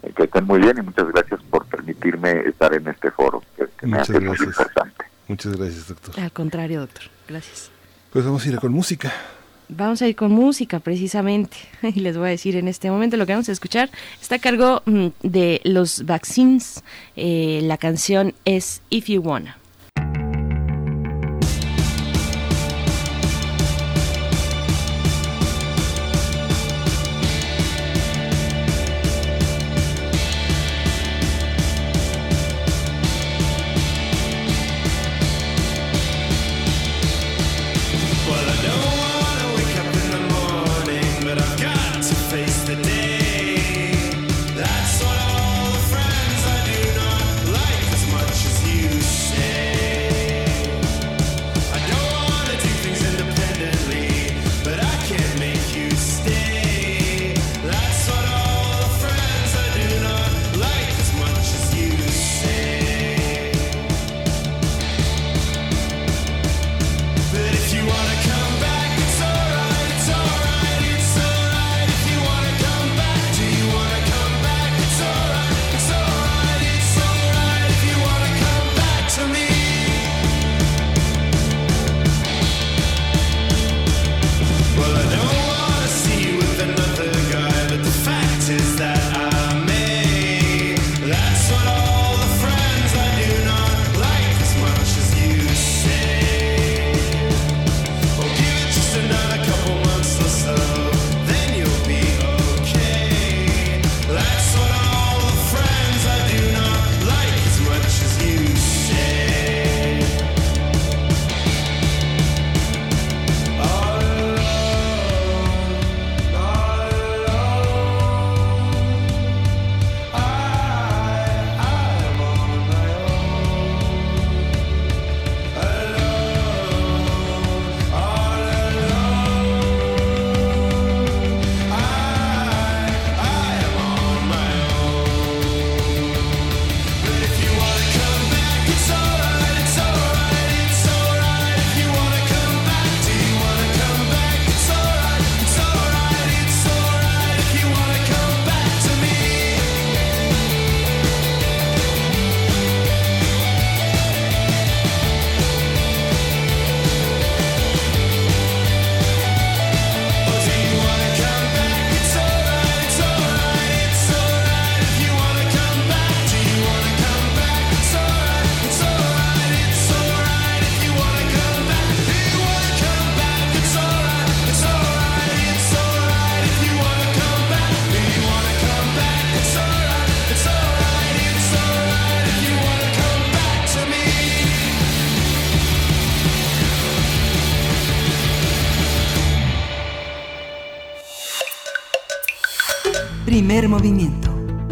Eh, 0.03 0.11
Que 0.15 0.23
estén 0.23 0.45
muy 0.45 0.59
bien 0.59 0.75
y 0.77 0.81
muchas 0.81 1.07
gracias 1.11 1.39
por 1.49 1.65
permitirme 1.65 2.31
estar 2.47 2.73
en 2.73 2.87
este 2.87 3.11
foro, 3.11 3.43
que, 3.57 3.65
que 3.77 3.85
me 3.87 3.97
Muchas 3.97 4.09
hace 4.09 4.19
muy 4.19 4.27
gracias. 4.37 4.47
importante. 4.49 5.05
Muchas 5.27 5.55
gracias, 5.57 5.87
doctor. 5.87 6.19
Al 6.19 6.31
contrario, 6.31 6.79
doctor. 6.81 7.03
Gracias. 7.27 7.69
Pues 8.11 8.25
vamos 8.25 8.43
a 8.45 8.49
ir 8.49 8.57
con 8.59 8.71
música. 8.71 9.13
Vamos 9.71 10.01
a 10.01 10.07
ir 10.07 10.15
con 10.15 10.31
música 10.31 10.79
precisamente 10.79 11.55
y 11.83 11.99
les 11.99 12.17
voy 12.17 12.25
a 12.25 12.29
decir 12.31 12.55
en 12.55 12.67
este 12.67 12.89
momento 12.89 13.17
lo 13.17 13.27
que 13.27 13.33
vamos 13.33 13.49
a 13.49 13.51
escuchar 13.51 13.91
está 14.19 14.35
a 14.35 14.39
cargo 14.39 14.81
mm, 14.87 15.09
de 15.21 15.61
los 15.63 16.07
Vaccines. 16.07 16.83
Eh, 17.15 17.59
la 17.61 17.77
canción 17.77 18.33
es 18.45 18.81
If 18.89 19.09
You 19.09 19.21
Wanna. 19.21 19.58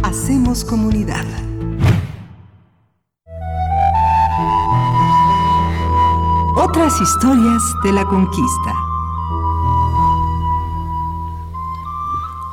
Hacemos 0.03 0.65
comunidad. 0.65 1.23
Otras 6.57 6.99
historias 6.99 7.63
de 7.85 7.93
la 7.93 8.03
conquista. 8.03 8.86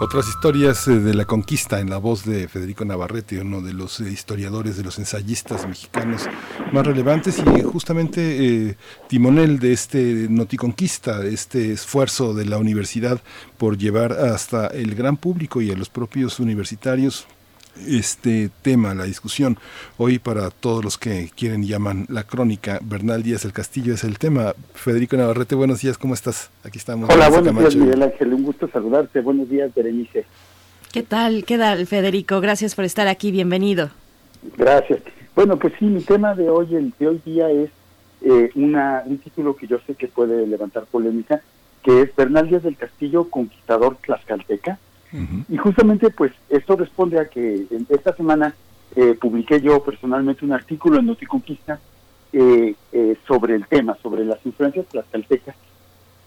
Otras 0.05 0.28
historias 0.28 0.86
eh, 0.86 0.98
de 1.00 1.14
la 1.14 1.24
conquista 1.24 1.80
en 1.80 1.88
la 1.88 1.96
voz 1.96 2.26
de 2.26 2.46
Federico 2.46 2.84
Navarrete, 2.84 3.40
uno 3.40 3.62
de 3.62 3.72
los 3.72 4.00
eh, 4.00 4.12
historiadores, 4.12 4.76
de 4.76 4.84
los 4.84 4.98
ensayistas 4.98 5.66
mexicanos 5.66 6.26
más 6.72 6.86
relevantes 6.86 7.38
y 7.38 7.62
justamente 7.62 8.20
eh, 8.68 8.76
timonel 9.09 9.59
de 9.59 9.72
este 9.72 10.26
Noticonquista, 10.28 11.20
de 11.20 11.32
este 11.32 11.72
esfuerzo 11.72 12.34
de 12.34 12.44
la 12.44 12.59
universidad 12.59 13.22
por 13.57 13.78
llevar 13.78 14.12
hasta 14.12 14.66
el 14.66 14.94
gran 14.94 15.16
público 15.16 15.62
y 15.62 15.70
a 15.70 15.74
los 15.74 15.88
propios 15.88 16.38
universitarios 16.38 17.26
este 17.87 18.51
tema, 18.62 18.95
la 18.95 19.05
discusión. 19.05 19.59
Hoy 19.99 20.18
para 20.18 20.51
todos 20.51 20.85
los 20.85 20.99
que 20.99 21.31
quieren 21.37 21.64
y 21.64 21.68
llaman 21.68 22.07
la 22.09 22.25
crónica, 22.25 22.79
Bernal 22.83 23.22
Díaz 23.22 23.43
del 23.43 23.53
Castillo 23.53 23.95
es 23.95 24.05
el 24.05 24.18
tema. 24.18 24.55
Federico 24.75 25.16
Navarrete, 25.16 25.55
buenos 25.55 25.81
días, 25.81 25.99
¿cómo 25.99 26.14
estás? 26.14 26.51
Aquí 26.64 26.79
estamos. 26.79 27.11
Hola, 27.11 27.29
buenos 27.29 27.59
días. 27.59 27.77
Miguel 27.77 28.03
Ángel. 28.03 28.35
Un 28.35 28.43
gusto 28.43 28.68
saludarte. 28.68 29.20
Buenos 29.20 29.49
días, 29.49 29.75
Berenice. 29.75 30.25
¿Qué 30.93 31.03
tal? 31.03 31.45
¿Qué 31.45 31.59
tal, 31.59 31.87
Federico? 31.87 32.41
Gracias 32.41 32.75
por 32.75 32.85
estar 32.85 33.09
aquí. 33.09 33.31
Bienvenido. 33.31 33.91
Gracias. 34.57 35.01
Bueno, 35.35 35.59
pues 35.59 35.72
sí, 35.79 35.87
mi 35.87 36.01
tema 36.01 36.35
de 36.35 36.49
hoy, 36.49 36.75
el 36.77 36.93
de 36.99 37.09
hoy 37.09 37.20
día 37.25 37.51
es 37.51 37.70
eh, 38.20 38.51
una, 38.55 39.03
un 39.05 39.18
título 39.18 39.57
que 39.57 39.66
yo 39.66 39.79
sé 39.87 39.95
que 39.95 40.07
puede 40.07 40.47
levantar 40.47 40.85
polémica, 40.85 41.43
que 41.83 42.03
es 42.03 42.14
Bernal 42.14 42.49
Díaz 42.49 42.62
del 42.62 42.77
Castillo, 42.77 43.29
conquistador 43.29 43.97
tlaxcalteca. 43.97 44.79
Y 45.49 45.57
justamente, 45.57 46.11
pues, 46.11 46.33
esto 46.49 46.75
responde 46.75 47.21
a 47.21 47.27
que 47.27 47.67
esta 47.89 48.17
semana 48.17 48.55
eh, 48.97 49.17
publiqué 49.21 49.61
yo 49.61 49.83
personalmente 49.83 50.45
un 50.45 50.53
artículo 50.53 50.99
en 50.99 51.07
Noticonquista 51.07 51.79
eh, 52.33 52.75
eh, 52.93 53.17
sobre 53.27 53.55
el 53.55 53.67
tema, 53.67 53.97
sobre 54.03 54.25
las 54.25 54.45
influencias 54.45 54.87
tlaxcaltecas, 54.87 55.55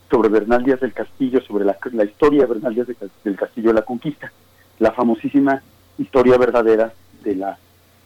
sobre 0.09 0.29
Bernal 0.29 0.63
Díaz 0.63 0.79
del 0.79 0.93
Castillo, 0.93 1.41
sobre 1.41 1.65
la, 1.65 1.75
historia 2.05 2.41
de 2.41 2.47
Bernal 2.47 2.75
Díaz 2.75 2.87
del 3.25 3.35
Castillo 3.35 3.69
de 3.69 3.73
la 3.73 3.81
Conquista, 3.81 4.31
la 4.79 4.93
famosísima 4.93 5.61
historia 5.97 6.37
verdadera 6.37 6.93
de 7.23 7.35
la 7.35 7.57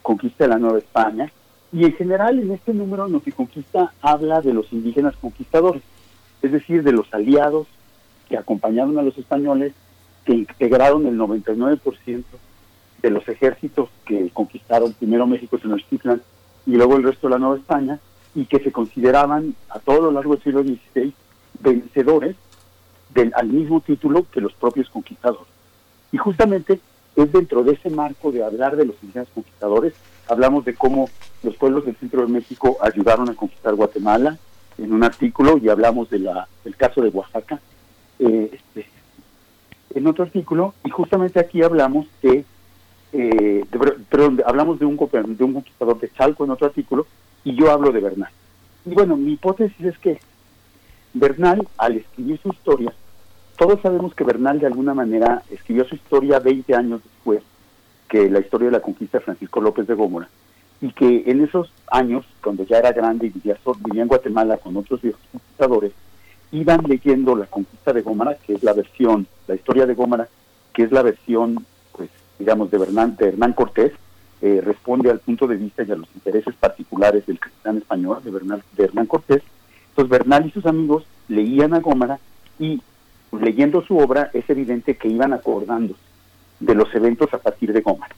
conquista 0.01 0.45
de 0.45 0.49
la 0.49 0.57
Nueva 0.57 0.79
España. 0.79 1.31
Y 1.71 1.85
en 1.85 1.93
general, 1.93 2.39
en 2.39 2.51
este 2.51 2.73
número, 2.73 3.07
Noticonquista 3.07 3.93
habla 4.01 4.41
de 4.41 4.53
los 4.53 4.73
indígenas 4.73 5.15
conquistadores, 5.17 5.83
es 6.41 6.51
decir, 6.51 6.81
de 6.81 6.91
los 6.91 7.13
aliados 7.13 7.67
que 8.29 8.37
acompañaron 8.37 8.97
a 8.97 9.03
los 9.03 9.17
españoles, 9.17 9.73
que 10.25 10.33
integraron 10.33 11.05
el 11.07 11.17
99% 11.17 12.23
de 13.01 13.09
los 13.09 13.27
ejércitos 13.27 13.89
que 14.05 14.29
conquistaron 14.29 14.93
primero 14.93 15.25
México, 15.25 15.57
Tenochtitlan 15.57 16.21
y 16.65 16.71
luego 16.71 16.95
el 16.95 17.03
resto 17.03 17.27
de 17.27 17.31
la 17.31 17.39
Nueva 17.39 17.57
España, 17.57 17.99
y 18.35 18.45
que 18.45 18.59
se 18.59 18.71
consideraban 18.71 19.55
a 19.69 19.79
todo 19.79 20.01
lo 20.01 20.11
largo 20.11 20.35
del 20.35 20.43
siglo 20.43 20.63
XVI 20.63 21.13
vencedores 21.59 22.35
del, 23.13 23.31
al 23.35 23.47
mismo 23.47 23.81
título 23.81 24.25
que 24.31 24.41
los 24.41 24.53
propios 24.53 24.89
conquistadores. 24.89 25.47
Y 26.11 26.17
justamente 26.17 26.79
es 27.15 27.31
dentro 27.31 27.63
de 27.63 27.73
ese 27.73 27.89
marco 27.89 28.31
de 28.31 28.43
hablar 28.43 28.77
de 28.77 28.85
los 28.85 28.95
indígenas 29.01 29.27
conquistadores, 29.33 29.93
hablamos 30.27 30.63
de 30.63 30.75
cómo 30.75 31.09
los 31.43 31.55
pueblos 31.57 31.85
del 31.85 31.95
centro 31.97 32.21
de 32.21 32.31
México 32.31 32.77
ayudaron 32.81 33.29
a 33.29 33.35
conquistar 33.35 33.75
Guatemala 33.75 34.37
en 34.77 34.93
un 34.93 35.03
artículo 35.03 35.57
y 35.57 35.67
hablamos 35.67 36.09
de 36.09 36.19
la, 36.19 36.47
del 36.63 36.75
caso 36.77 37.01
de 37.01 37.09
Oaxaca 37.09 37.59
eh, 38.19 38.51
este, 38.53 38.87
en 39.95 40.07
otro 40.07 40.23
artículo 40.23 40.73
y 40.83 40.89
justamente 40.89 41.39
aquí 41.39 41.61
hablamos 41.61 42.07
de, 42.21 42.45
eh, 43.13 43.65
perdón, 44.09 44.41
hablamos 44.45 44.79
de 44.79 44.85
un, 44.85 44.97
de 44.97 45.43
un 45.43 45.53
conquistador 45.53 45.99
de 45.99 46.11
Chalco 46.11 46.45
en 46.45 46.51
otro 46.51 46.67
artículo 46.67 47.07
y 47.43 47.55
yo 47.55 47.71
hablo 47.71 47.91
de 47.91 47.99
Bernal. 47.99 48.31
Y 48.85 48.93
bueno, 48.93 49.15
mi 49.17 49.33
hipótesis 49.33 49.85
es 49.85 49.97
que 49.97 50.19
Bernal, 51.13 51.67
al 51.77 51.97
escribir 51.97 52.39
su 52.41 52.49
historia, 52.49 52.93
todos 53.57 53.81
sabemos 53.81 54.15
que 54.15 54.23
Bernal 54.23 54.59
de 54.59 54.67
alguna 54.67 54.93
manera 54.93 55.43
escribió 55.49 55.85
su 55.85 55.95
historia 55.95 56.39
20 56.39 56.73
años 56.73 57.01
después 57.03 57.43
que 58.07 58.29
la 58.29 58.39
historia 58.39 58.65
de 58.65 58.73
la 58.73 58.81
conquista 58.81 59.19
de 59.19 59.23
Francisco 59.23 59.61
López 59.61 59.87
de 59.87 59.93
Gómora, 59.93 60.27
y 60.81 60.91
que 60.91 61.23
en 61.27 61.41
esos 61.43 61.71
años, 61.87 62.25
cuando 62.43 62.65
ya 62.65 62.79
era 62.79 62.91
grande 62.91 63.27
y 63.27 63.29
vivía, 63.29 63.57
vivía 63.85 64.01
en 64.01 64.07
Guatemala 64.07 64.57
con 64.57 64.75
otros 64.75 64.99
conquistadores, 65.31 65.93
iban 66.51 66.83
leyendo 66.87 67.35
la 67.35 67.45
conquista 67.45 67.93
de 67.93 68.01
Gómara, 68.01 68.37
que 68.45 68.53
es 68.53 68.63
la 68.63 68.73
versión, 68.73 69.27
la 69.47 69.55
historia 69.55 69.85
de 69.85 69.93
Gómara, 69.93 70.27
que 70.73 70.83
es 70.83 70.91
la 70.91 71.01
versión, 71.01 71.65
pues, 71.91 72.09
digamos, 72.39 72.71
de 72.71 72.77
Hernán, 72.77 73.15
de 73.17 73.29
Hernán 73.29 73.53
Cortés, 73.53 73.93
eh, 74.41 74.59
responde 74.63 75.11
al 75.11 75.19
punto 75.19 75.45
de 75.47 75.55
vista 75.55 75.83
y 75.83 75.91
a 75.91 75.95
los 75.95 76.07
intereses 76.15 76.55
particulares 76.55 77.25
del 77.27 77.39
capitán 77.39 77.77
español, 77.77 78.21
de, 78.23 78.31
Bernal, 78.31 78.63
de 78.75 78.83
Hernán 78.85 79.05
Cortés. 79.05 79.43
Entonces 79.89 80.09
Bernal 80.09 80.47
y 80.47 80.51
sus 80.51 80.65
amigos 80.65 81.05
leían 81.27 81.73
a 81.73 81.79
Gómara 81.79 82.19
y 82.57 82.81
leyendo 83.39 83.83
su 83.83 83.97
obra 83.97 84.31
es 84.33 84.49
evidente 84.49 84.97
que 84.97 85.07
iban 85.07 85.33
acordándose 85.33 85.99
de 86.59 86.75
los 86.75 86.93
eventos 86.95 87.33
a 87.33 87.37
partir 87.37 87.71
de 87.71 87.81
Gómara. 87.81 88.15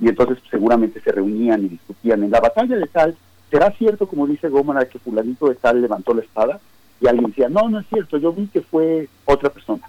Y 0.00 0.08
entonces 0.08 0.38
seguramente 0.50 1.00
se 1.00 1.12
reunían 1.12 1.64
y 1.64 1.68
discutían 1.68 2.24
en 2.24 2.30
la 2.30 2.40
batalla 2.40 2.76
de 2.76 2.86
tal, 2.86 3.16
¿será 3.50 3.70
cierto 3.72 4.08
como 4.08 4.26
dice 4.26 4.48
Gómara 4.48 4.86
que 4.86 4.98
fulanito 4.98 5.48
de 5.48 5.54
tal 5.54 5.80
levantó 5.80 6.14
la 6.14 6.22
espada? 6.22 6.60
Y 7.00 7.06
alguien 7.06 7.28
decía, 7.28 7.48
no, 7.48 7.68
no 7.68 7.80
es 7.80 7.86
cierto, 7.88 8.18
yo 8.18 8.32
vi 8.32 8.46
que 8.48 8.60
fue 8.60 9.08
otra 9.24 9.50
persona. 9.50 9.88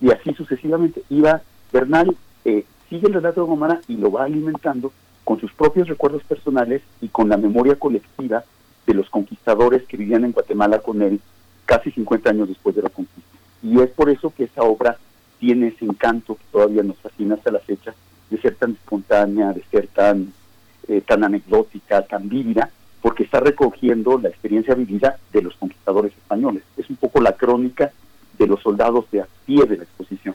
Y 0.00 0.10
así 0.10 0.32
sucesivamente 0.34 1.02
iba 1.08 1.42
Bernal, 1.72 2.16
eh, 2.44 2.64
sigue 2.88 3.06
el 3.06 3.14
relato 3.14 3.42
de 3.42 3.46
Gómara 3.46 3.80
y 3.88 3.96
lo 3.96 4.10
va 4.10 4.24
alimentando 4.24 4.92
con 5.24 5.40
sus 5.40 5.52
propios 5.52 5.88
recuerdos 5.88 6.24
personales 6.24 6.82
y 7.00 7.08
con 7.08 7.28
la 7.28 7.36
memoria 7.36 7.76
colectiva 7.76 8.44
de 8.86 8.94
los 8.94 9.08
conquistadores 9.08 9.84
que 9.84 9.96
vivían 9.96 10.24
en 10.24 10.32
Guatemala 10.32 10.80
con 10.80 11.00
él 11.02 11.20
casi 11.64 11.90
50 11.92 12.30
años 12.30 12.48
después 12.48 12.74
de 12.74 12.82
la 12.82 12.88
conquista. 12.88 13.30
Y 13.62 13.80
es 13.80 13.90
por 13.90 14.10
eso 14.10 14.32
que 14.36 14.44
esa 14.44 14.62
obra 14.62 14.98
tiene 15.38 15.68
ese 15.68 15.84
encanto 15.84 16.34
que 16.34 16.44
todavía 16.50 16.82
nos 16.82 16.98
fascina 16.98 17.36
hasta 17.36 17.52
la 17.52 17.60
fecha, 17.60 17.94
de 18.28 18.40
ser 18.40 18.56
tan 18.56 18.72
espontánea, 18.72 19.52
de 19.52 19.62
ser 19.70 19.86
tan, 19.88 20.32
eh, 20.88 21.00
tan 21.00 21.24
anecdótica, 21.24 22.02
tan 22.02 22.28
vívida, 22.28 22.70
porque 23.02 23.24
está 23.24 23.40
recogiendo 23.40 24.18
la 24.18 24.28
experiencia 24.28 24.74
vivida 24.74 25.18
de 25.32 25.42
los 25.42 25.54
conquistadores 25.56 26.12
españoles. 26.12 26.62
Es 26.76 26.88
un 26.90 26.96
poco 26.96 27.20
la 27.20 27.32
crónica 27.32 27.92
de 28.38 28.46
los 28.46 28.60
soldados 28.60 29.10
de 29.10 29.22
a 29.22 29.28
pie 29.46 29.64
de 29.64 29.76
la 29.78 29.84
exposición. 29.84 30.34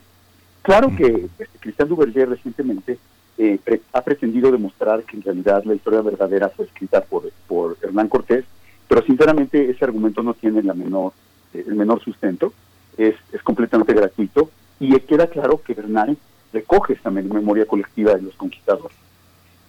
Claro 0.62 0.90
que 0.96 1.06
este, 1.38 1.48
Cristian 1.60 1.88
Duverger 1.88 2.28
recientemente 2.28 2.98
eh, 3.38 3.58
pre- 3.62 3.82
ha 3.92 4.02
pretendido 4.02 4.50
demostrar 4.50 5.04
que 5.04 5.16
en 5.16 5.22
realidad 5.22 5.62
la 5.64 5.74
historia 5.74 6.00
verdadera 6.00 6.48
fue 6.48 6.64
escrita 6.64 7.00
por, 7.02 7.30
por 7.46 7.76
Hernán 7.82 8.08
Cortés, 8.08 8.44
pero 8.88 9.02
sinceramente 9.02 9.70
ese 9.70 9.84
argumento 9.84 10.22
no 10.22 10.34
tiene 10.34 10.62
la 10.62 10.74
menor, 10.74 11.12
eh, 11.54 11.64
el 11.66 11.74
menor 11.76 12.00
sustento, 12.02 12.52
es, 12.96 13.14
es 13.32 13.42
completamente 13.42 13.92
gratuito 13.92 14.50
y 14.80 14.98
queda 15.00 15.26
claro 15.28 15.60
que 15.62 15.74
Bernal 15.74 16.16
recoge 16.52 16.94
esta 16.94 17.10
mem- 17.10 17.32
memoria 17.32 17.66
colectiva 17.66 18.14
de 18.14 18.22
los 18.22 18.34
conquistadores. 18.34 18.96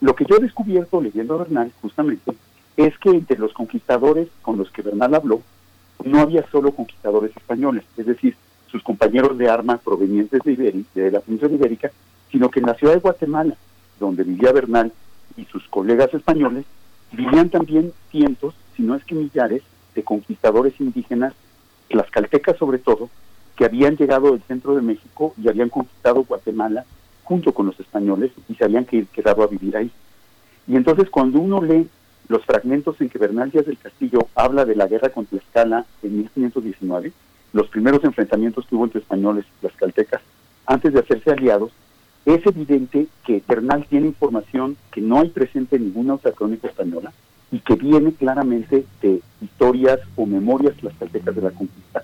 Lo 0.02 0.16
que 0.16 0.26
yo 0.26 0.38
he 0.38 0.40
descubierto 0.40 1.02
leyendo 1.02 1.34
a 1.36 1.40
Bernal 1.40 1.72
justamente 1.82 2.34
es 2.78 2.98
que 3.00 3.10
entre 3.10 3.38
los 3.38 3.54
conquistadores 3.54 4.28
con 4.42 4.58
los 4.58 4.70
que 4.72 4.82
Bernal 4.84 5.14
habló 5.16 5.42
no 6.06 6.20
había 6.20 6.48
solo 6.52 6.72
conquistadores 6.72 7.36
españoles, 7.36 7.84
es 7.98 8.06
decir, 8.06 8.36
sus 8.72 8.84
compañeros 8.84 9.38
de 9.38 9.50
armas 9.50 9.80
provenientes 9.84 10.42
de, 10.44 10.56
Iberi- 10.58 10.86
de 10.94 11.12
la 11.12 11.20
península 11.22 11.54
ibérica, 11.56 11.92
sino 12.32 12.50
que 12.50 12.60
en 12.60 12.68
la 12.68 12.76
ciudad 12.76 12.94
de 12.94 13.00
Guatemala, 13.00 13.56
donde 14.00 14.24
vivía 14.24 14.52
Bernal 14.52 14.92
y 15.38 15.46
sus 15.46 15.68
colegas 15.70 16.14
españoles, 16.14 16.66
vivían 17.12 17.50
también 17.50 17.94
cientos, 18.12 18.54
si 18.76 18.84
no 18.84 18.96
es 18.96 19.04
que 19.06 19.16
millares, 19.16 19.64
de 19.96 20.04
conquistadores 20.04 20.80
indígenas, 20.80 21.34
tlaxcaltecas 21.90 22.58
sobre 22.58 22.78
todo, 22.78 23.10
que 23.56 23.66
habían 23.66 23.96
llegado 23.98 24.32
del 24.32 24.44
centro 24.44 24.76
de 24.76 24.82
México 24.84 25.34
y 25.42 25.48
habían 25.48 25.70
conquistado 25.70 26.24
Guatemala 26.24 26.86
junto 27.24 27.54
con 27.54 27.66
los 27.66 27.80
españoles 27.80 28.32
y 28.48 28.54
se 28.56 28.66
habían 28.66 28.86
que- 28.86 29.06
quedado 29.08 29.42
a 29.42 29.48
vivir 29.48 29.76
ahí. 29.76 29.90
Y 30.68 30.76
entonces 30.76 31.10
cuando 31.10 31.40
uno 31.40 31.62
lee 31.62 31.88
los 32.30 32.46
fragmentos 32.46 33.00
en 33.02 33.10
que 33.10 33.18
Bernal 33.20 33.52
Díaz 33.52 33.66
del 33.66 33.78
Castillo 33.78 34.28
habla 34.36 34.66
de 34.66 34.76
la 34.76 34.88
guerra 34.88 35.10
con 35.10 35.26
Tlaxcala 35.26 35.86
en 36.04 36.18
1519, 36.18 37.14
los 37.54 37.68
primeros 37.70 38.04
enfrentamientos 38.04 38.66
que 38.68 38.76
hubo 38.76 38.86
entre 38.86 39.02
españoles 39.02 39.46
y 39.46 39.62
tlaxcaltecas 39.62 40.22
antes 40.66 40.94
de 40.94 41.00
hacerse 41.00 41.32
aliados, 41.32 41.72
es 42.26 42.46
evidente 42.46 43.08
que 43.26 43.42
Bernal 43.48 43.86
tiene 43.90 44.08
información 44.08 44.76
que 44.92 45.00
no 45.00 45.20
hay 45.20 45.30
presente 45.30 45.78
en 45.78 45.86
ninguna 45.86 46.16
otra 46.16 46.34
crónica 46.34 46.68
española 46.68 47.14
y 47.52 47.60
que 47.60 47.76
viene 47.76 48.12
claramente 48.12 48.86
de 49.02 49.22
historias 49.42 50.00
o 50.18 50.26
memorias 50.26 50.76
tlaxcaltecas 50.76 51.36
de 51.36 51.42
la 51.42 51.52
conquista. 51.52 52.04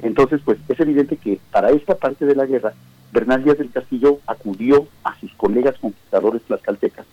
Entonces, 0.00 0.40
pues 0.44 0.58
es 0.68 0.80
evidente 0.80 1.16
que 1.16 1.38
para 1.52 1.70
esta 1.70 1.94
parte 1.94 2.26
de 2.26 2.34
la 2.34 2.44
guerra, 2.44 2.72
Bernal 3.12 3.44
Díaz 3.44 3.58
del 3.58 3.70
Castillo 3.70 4.18
acudió 4.26 4.88
a 5.04 5.18
sus 5.20 5.32
colegas 5.34 5.78
conquistadores 5.78 6.42
tlaxcaltecas, 6.42 7.06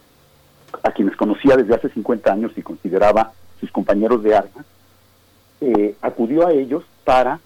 a 0.83 0.91
quienes 0.91 1.15
conocía 1.15 1.55
desde 1.55 1.75
hace 1.75 1.89
50 1.89 2.31
años 2.31 2.51
y 2.55 2.61
consideraba 2.61 3.33
sus 3.59 3.71
compañeros 3.71 4.23
de 4.23 4.35
armas, 4.35 4.65
eh, 5.61 5.95
acudió 6.01 6.47
a 6.47 6.51
ellos 6.51 6.83
para 7.03 7.39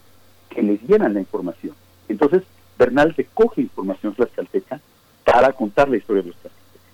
que 0.49 0.61
les 0.61 0.85
dieran 0.85 1.13
la 1.13 1.19
información. 1.19 1.75
Entonces, 2.07 2.43
Bernal 2.77 3.13
recoge 3.15 3.61
información 3.61 4.13
tlaxcalteca 4.13 4.79
para 5.23 5.51
contar 5.53 5.89
la 5.89 5.97
historia 5.97 6.21
de 6.21 6.29
los 6.29 6.37
tlaxcaltecas. 6.37 6.91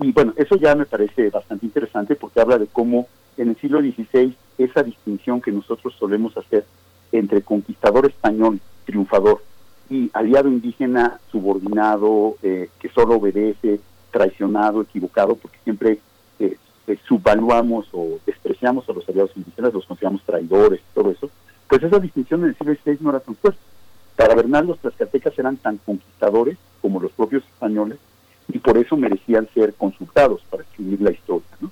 Y 0.00 0.12
bueno, 0.12 0.32
eso 0.36 0.56
ya 0.56 0.74
me 0.74 0.86
parece 0.86 1.30
bastante 1.30 1.66
interesante 1.66 2.16
porque 2.16 2.40
habla 2.40 2.58
de 2.58 2.66
cómo 2.66 3.06
en 3.36 3.50
el 3.50 3.56
siglo 3.56 3.80
XVI 3.80 4.34
esa 4.58 4.82
distinción 4.82 5.40
que 5.40 5.52
nosotros 5.52 5.94
solemos 5.98 6.36
hacer 6.36 6.64
entre 7.12 7.42
conquistador 7.42 8.06
español, 8.06 8.60
triunfador, 8.84 9.42
y 9.88 10.10
aliado 10.12 10.48
indígena 10.48 11.20
subordinado, 11.30 12.36
eh, 12.42 12.68
que 12.78 12.88
solo 12.88 13.16
obedece, 13.16 13.80
traicionado, 14.16 14.80
equivocado, 14.80 15.36
porque 15.36 15.58
siempre 15.62 15.98
eh, 16.38 16.56
eh, 16.86 16.98
subvaluamos 17.06 17.86
o 17.92 18.18
despreciamos 18.24 18.88
a 18.88 18.94
los 18.94 19.06
aliados 19.06 19.32
indígenas, 19.36 19.74
los 19.74 19.84
consideramos 19.84 20.22
traidores, 20.22 20.80
todo 20.94 21.10
eso, 21.10 21.28
pues 21.68 21.82
esa 21.82 21.98
distinción 21.98 22.42
en 22.42 22.48
el 22.48 22.56
siglo 22.56 22.74
XVI 22.74 22.98
no 23.00 23.10
era 23.10 23.20
tan 23.20 23.34
fuerte. 23.34 23.60
Para 24.16 24.34
Bernal 24.34 24.66
los 24.66 24.78
tlaxcaltecas 24.78 25.38
eran 25.38 25.58
tan 25.58 25.76
conquistadores 25.76 26.56
como 26.80 26.98
los 26.98 27.12
propios 27.12 27.44
españoles 27.44 27.98
y 28.48 28.58
por 28.58 28.78
eso 28.78 28.96
merecían 28.96 29.48
ser 29.52 29.74
consultados 29.74 30.40
para 30.48 30.62
escribir 30.62 31.02
la 31.02 31.10
historia. 31.10 31.48
¿no? 31.60 31.70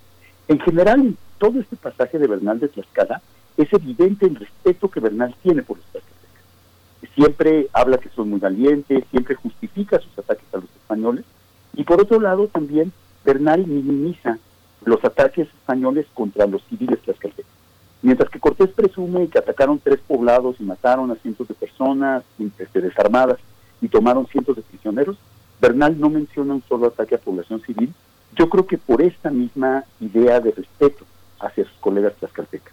En 0.48 0.60
general, 0.60 1.00
en 1.00 1.16
todo 1.38 1.60
este 1.60 1.76
pasaje 1.76 2.18
de 2.18 2.26
Bernal 2.26 2.60
de 2.60 2.68
Tlaxcala, 2.68 3.22
es 3.56 3.72
evidente 3.72 4.26
el 4.26 4.36
respeto 4.36 4.90
que 4.90 5.00
Bernal 5.00 5.34
tiene 5.42 5.62
por 5.62 5.78
los 5.78 5.86
tlaxcaltecas. 5.86 7.14
Siempre 7.14 7.68
habla 7.72 7.96
que 7.96 8.10
son 8.10 8.28
muy 8.28 8.40
valientes, 8.40 9.04
siempre 9.10 9.34
justifica 9.34 9.98
sus 10.00 10.18
ataques 10.18 10.52
a 10.52 10.58
los 10.58 10.68
españoles, 10.76 11.24
y 11.76 11.84
por 11.84 12.00
otro 12.00 12.20
lado 12.20 12.46
también 12.48 12.92
Bernal 13.24 13.66
minimiza 13.66 14.38
los 14.84 15.04
ataques 15.04 15.48
españoles 15.48 16.06
contra 16.14 16.46
los 16.46 16.62
civiles 16.64 17.00
tlaxcaltecas. 17.00 17.50
Mientras 18.02 18.28
que 18.28 18.38
Cortés 18.38 18.70
presume 18.70 19.28
que 19.28 19.38
atacaron 19.38 19.78
tres 19.82 19.98
poblados 20.06 20.56
y 20.60 20.62
mataron 20.62 21.10
a 21.10 21.14
cientos 21.16 21.48
de 21.48 21.54
personas 21.54 22.22
este, 22.38 22.80
desarmadas, 22.80 23.38
y 23.80 23.88
tomaron 23.88 24.26
cientos 24.26 24.56
de 24.56 24.62
prisioneros. 24.62 25.16
Bernal 25.60 25.98
no 26.00 26.08
menciona 26.08 26.54
un 26.54 26.62
solo 26.68 26.86
ataque 26.86 27.16
a 27.16 27.18
población 27.18 27.60
civil. 27.60 27.92
Yo 28.34 28.48
creo 28.48 28.66
que 28.66 28.78
por 28.78 29.02
esta 29.02 29.30
misma 29.30 29.84
idea 30.00 30.40
de 30.40 30.52
respeto 30.52 31.04
hacia 31.40 31.64
sus 31.64 31.76
colegas 31.80 32.14
tlaxcaltecas. 32.14 32.72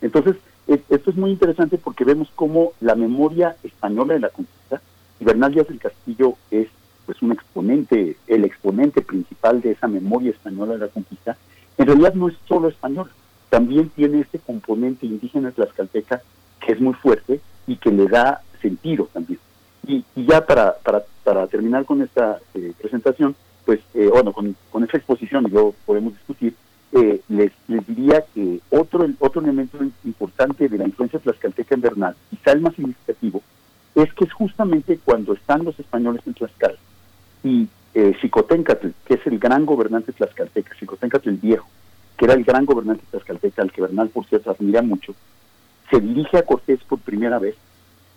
Entonces, 0.00 0.36
es- 0.66 0.80
esto 0.88 1.10
es 1.10 1.16
muy 1.16 1.30
interesante 1.30 1.78
porque 1.78 2.04
vemos 2.04 2.28
cómo 2.34 2.72
la 2.80 2.94
memoria 2.96 3.56
española 3.62 4.14
de 4.14 4.20
la 4.20 4.30
conquista, 4.30 4.80
y 5.20 5.24
Bernal 5.24 5.52
Díaz 5.52 5.68
del 5.68 5.78
Castillo 5.78 6.34
es 6.50 6.68
pues 7.08 7.22
un 7.22 7.32
exponente, 7.32 8.18
el 8.26 8.44
exponente 8.44 9.00
principal 9.00 9.62
de 9.62 9.70
esa 9.70 9.88
memoria 9.88 10.30
española 10.30 10.74
de 10.74 10.80
la 10.80 10.88
conquista, 10.88 11.38
en 11.78 11.86
realidad 11.86 12.12
no 12.12 12.28
es 12.28 12.34
solo 12.46 12.68
española, 12.68 13.08
también 13.48 13.88
tiene 13.88 14.20
este 14.20 14.38
componente 14.38 15.06
indígena 15.06 15.50
tlaxcalteca 15.50 16.20
que 16.60 16.72
es 16.72 16.80
muy 16.82 16.92
fuerte 16.92 17.40
y 17.66 17.76
que 17.76 17.90
le 17.90 18.08
da 18.08 18.42
sentido 18.60 19.08
también. 19.10 19.40
Y, 19.86 20.04
y 20.14 20.26
ya 20.26 20.44
para, 20.44 20.74
para, 20.80 21.02
para 21.24 21.46
terminar 21.46 21.86
con 21.86 22.02
esta 22.02 22.40
eh, 22.52 22.74
presentación, 22.78 23.34
pues, 23.64 23.80
eh, 23.94 24.10
bueno, 24.12 24.34
con, 24.34 24.54
con 24.70 24.84
esta 24.84 24.98
exposición, 24.98 25.46
y 25.46 25.50
luego 25.50 25.74
podemos 25.86 26.12
discutir, 26.12 26.54
eh, 26.92 27.22
les, 27.30 27.52
les 27.68 27.86
diría 27.86 28.22
que 28.34 28.60
otro, 28.68 29.08
otro 29.18 29.40
elemento 29.40 29.78
importante 30.04 30.68
de 30.68 30.76
la 30.76 30.84
influencia 30.84 31.18
tlaxcalteca 31.20 31.74
en 31.74 31.80
Bernal, 31.80 32.16
quizá 32.28 32.52
el 32.52 32.60
más 32.60 32.74
significativo, 32.74 33.42
es 33.94 34.12
que 34.12 34.26
es 34.26 34.32
justamente 34.34 34.98
cuando 35.02 35.32
están 35.32 35.64
los 35.64 35.80
españoles 35.80 36.20
en 36.26 36.34
Tlaxcala 36.34 36.76
y 37.42 37.68
eh, 37.94 38.16
que 39.06 39.14
es 39.14 39.26
el 39.26 39.38
gran 39.38 39.66
gobernante 39.66 40.12
tlaxcalteca, 40.12 40.74
Xicoténcatl 40.74 41.28
el 41.28 41.36
Viejo, 41.36 41.68
que 42.16 42.24
era 42.24 42.34
el 42.34 42.44
gran 42.44 42.64
gobernante 42.64 43.04
tlaxcalteca, 43.10 43.62
al 43.62 43.72
que 43.72 43.80
Bernal, 43.80 44.08
por 44.08 44.26
cierto, 44.26 44.50
admira 44.50 44.82
mucho, 44.82 45.14
se 45.90 46.00
dirige 46.00 46.36
a 46.36 46.42
Cortés 46.42 46.80
por 46.84 46.98
primera 46.98 47.38
vez, 47.38 47.56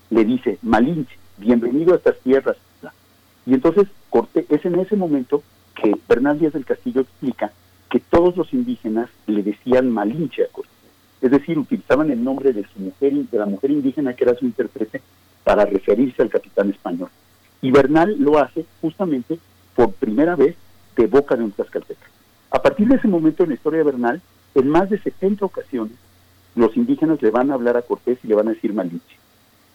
le 0.09 0.25
dice, 0.25 0.57
Malinche, 0.61 1.15
bienvenido 1.37 1.93
a 1.93 1.97
estas 1.97 2.19
tierras. 2.19 2.57
Y 3.45 3.53
entonces 3.53 3.87
Cortés, 4.09 4.45
es 4.49 4.63
en 4.65 4.79
ese 4.79 4.95
momento 4.95 5.41
que 5.73 5.95
Bernal 6.07 6.37
Díaz 6.37 6.53
del 6.53 6.65
Castillo 6.65 7.01
explica 7.01 7.51
que 7.89 7.99
todos 7.99 8.37
los 8.37 8.53
indígenas 8.53 9.09
le 9.25 9.41
decían 9.41 9.89
Malinche 9.89 10.43
a 10.43 10.47
Cortés. 10.47 10.71
Es 11.21 11.31
decir, 11.31 11.57
utilizaban 11.57 12.11
el 12.11 12.23
nombre 12.23 12.51
de 12.51 12.65
su 12.67 12.79
mujer, 12.79 13.13
de 13.13 13.37
la 13.37 13.45
mujer 13.45 13.71
indígena 13.71 14.13
que 14.13 14.23
era 14.23 14.35
su 14.35 14.45
intérprete, 14.45 15.01
para 15.43 15.65
referirse 15.65 16.21
al 16.21 16.29
capitán 16.29 16.69
español. 16.69 17.09
Y 17.61 17.71
Bernal 17.71 18.15
lo 18.19 18.39
hace 18.39 18.65
justamente 18.81 19.39
por 19.75 19.93
primera 19.93 20.35
vez 20.35 20.55
de 20.95 21.07
boca 21.07 21.35
de 21.35 21.43
un 21.43 21.51
tlaxcalteca. 21.51 22.07
A 22.51 22.61
partir 22.61 22.87
de 22.87 22.95
ese 22.95 23.07
momento 23.07 23.43
en 23.43 23.49
la 23.49 23.55
historia 23.55 23.79
de 23.79 23.85
Bernal, 23.85 24.21
en 24.55 24.67
más 24.67 24.89
de 24.89 24.99
70 24.99 25.45
ocasiones, 25.45 25.95
los 26.55 26.75
indígenas 26.75 27.21
le 27.21 27.31
van 27.31 27.51
a 27.51 27.53
hablar 27.53 27.77
a 27.77 27.81
Cortés 27.81 28.17
y 28.23 28.27
le 28.27 28.35
van 28.35 28.47
a 28.47 28.51
decir 28.51 28.73
Malinche. 28.73 29.17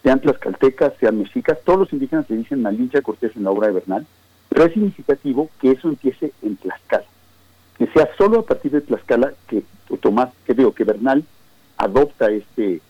Sean 0.02 0.20
tlaxcaltecas, 0.20 0.92
sean 1.00 1.18
mexicas, 1.18 1.58
todos 1.64 1.78
los 1.78 1.92
indígenas 1.92 2.28
le 2.28 2.36
dicen 2.36 2.62
Malinche 2.62 2.98
a 2.98 3.02
Cortés 3.02 3.34
en 3.34 3.44
la 3.44 3.50
obra 3.50 3.68
de 3.68 3.74
Bernal, 3.74 4.06
pero 4.48 4.64
es 4.64 4.72
significativo 4.72 5.50
que 5.60 5.72
eso 5.72 5.88
empiece 5.88 6.32
en 6.42 6.56
Tlaxcala, 6.56 7.04
que 7.78 7.86
sea 7.88 8.08
solo 8.16 8.40
a 8.40 8.46
partir 8.46 8.72
de 8.72 8.80
Tlaxcala 8.80 9.34
que 9.48 9.64
Tomás, 10.00 10.30
que 10.44 10.54
digo, 10.54 10.72
que 10.72 10.84
Bernal 10.84 11.24
adopta 11.76 12.30
este, 12.30 12.80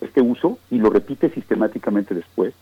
este 0.00 0.20
uso 0.20 0.58
y 0.70 0.78
lo 0.78 0.90
repite 0.90 1.30
sistemáticamente 1.30 2.14
después, 2.14 2.54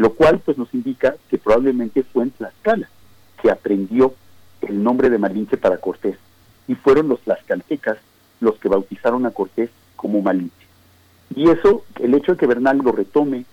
lo 0.00 0.14
cual 0.14 0.38
pues 0.38 0.56
nos 0.56 0.72
indica 0.72 1.16
que 1.28 1.36
probablemente 1.36 2.02
fue 2.04 2.22
en 2.22 2.30
Tlaxcala 2.30 2.88
que 3.42 3.50
aprendió 3.50 4.14
el 4.62 4.82
nombre 4.82 5.10
de 5.10 5.18
Malinche 5.18 5.58
para 5.58 5.76
Cortés 5.76 6.16
y 6.66 6.74
fueron 6.74 7.08
los 7.08 7.20
tlaxcaltecas 7.20 7.98
los 8.40 8.54
que 8.54 8.70
bautizaron 8.70 9.26
a 9.26 9.30
Cortés 9.30 9.68
como 9.96 10.22
Malinche. 10.22 10.66
Y 11.36 11.50
eso, 11.50 11.84
el 11.98 12.14
hecho 12.14 12.32
de 12.32 12.38
que 12.38 12.46
Bernal 12.46 12.78
lo 12.78 12.92
retome 12.92 13.44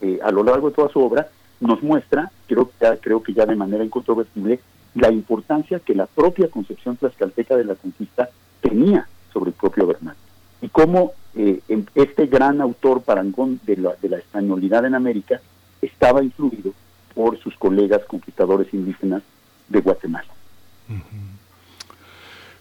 eh, 0.00 0.20
a 0.22 0.30
lo 0.30 0.44
largo 0.44 0.68
de 0.68 0.76
toda 0.76 0.90
su 0.90 1.00
obra, 1.00 1.28
nos 1.58 1.82
muestra, 1.82 2.30
creo, 2.46 2.70
creo 3.00 3.24
que 3.24 3.32
ya 3.32 3.44
de 3.44 3.56
manera 3.56 3.82
incontrovertible, 3.82 4.60
la 4.94 5.10
importancia 5.10 5.80
que 5.80 5.96
la 5.96 6.06
propia 6.06 6.48
concepción 6.48 6.96
tlaxcalteca 6.96 7.56
de 7.56 7.64
la 7.64 7.74
conquista 7.74 8.30
tenía 8.60 9.08
sobre 9.32 9.50
el 9.50 9.56
propio 9.56 9.88
Bernal. 9.88 10.14
Y 10.62 10.68
cómo 10.68 11.14
eh, 11.34 11.62
este 11.96 12.26
gran 12.26 12.60
autor 12.60 13.02
parangón 13.02 13.58
de 13.64 13.76
la, 13.76 13.94
de 14.00 14.08
la 14.08 14.18
españolidad 14.18 14.84
en 14.84 14.94
América 14.94 15.40
estaba 15.86 16.22
influido 16.22 16.72
por 17.14 17.38
sus 17.38 17.56
colegas 17.56 18.02
conquistadores 18.06 18.72
indígenas 18.72 19.22
de 19.68 19.80
Guatemala. 19.80 20.28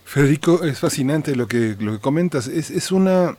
Federico, 0.05 0.63
es 0.63 0.79
fascinante 0.79 1.35
lo 1.35 1.47
que, 1.47 1.75
lo 1.79 1.93
que 1.93 1.99
comentas. 1.99 2.47
Es, 2.47 2.71
es 2.71 2.91
una, 2.91 3.35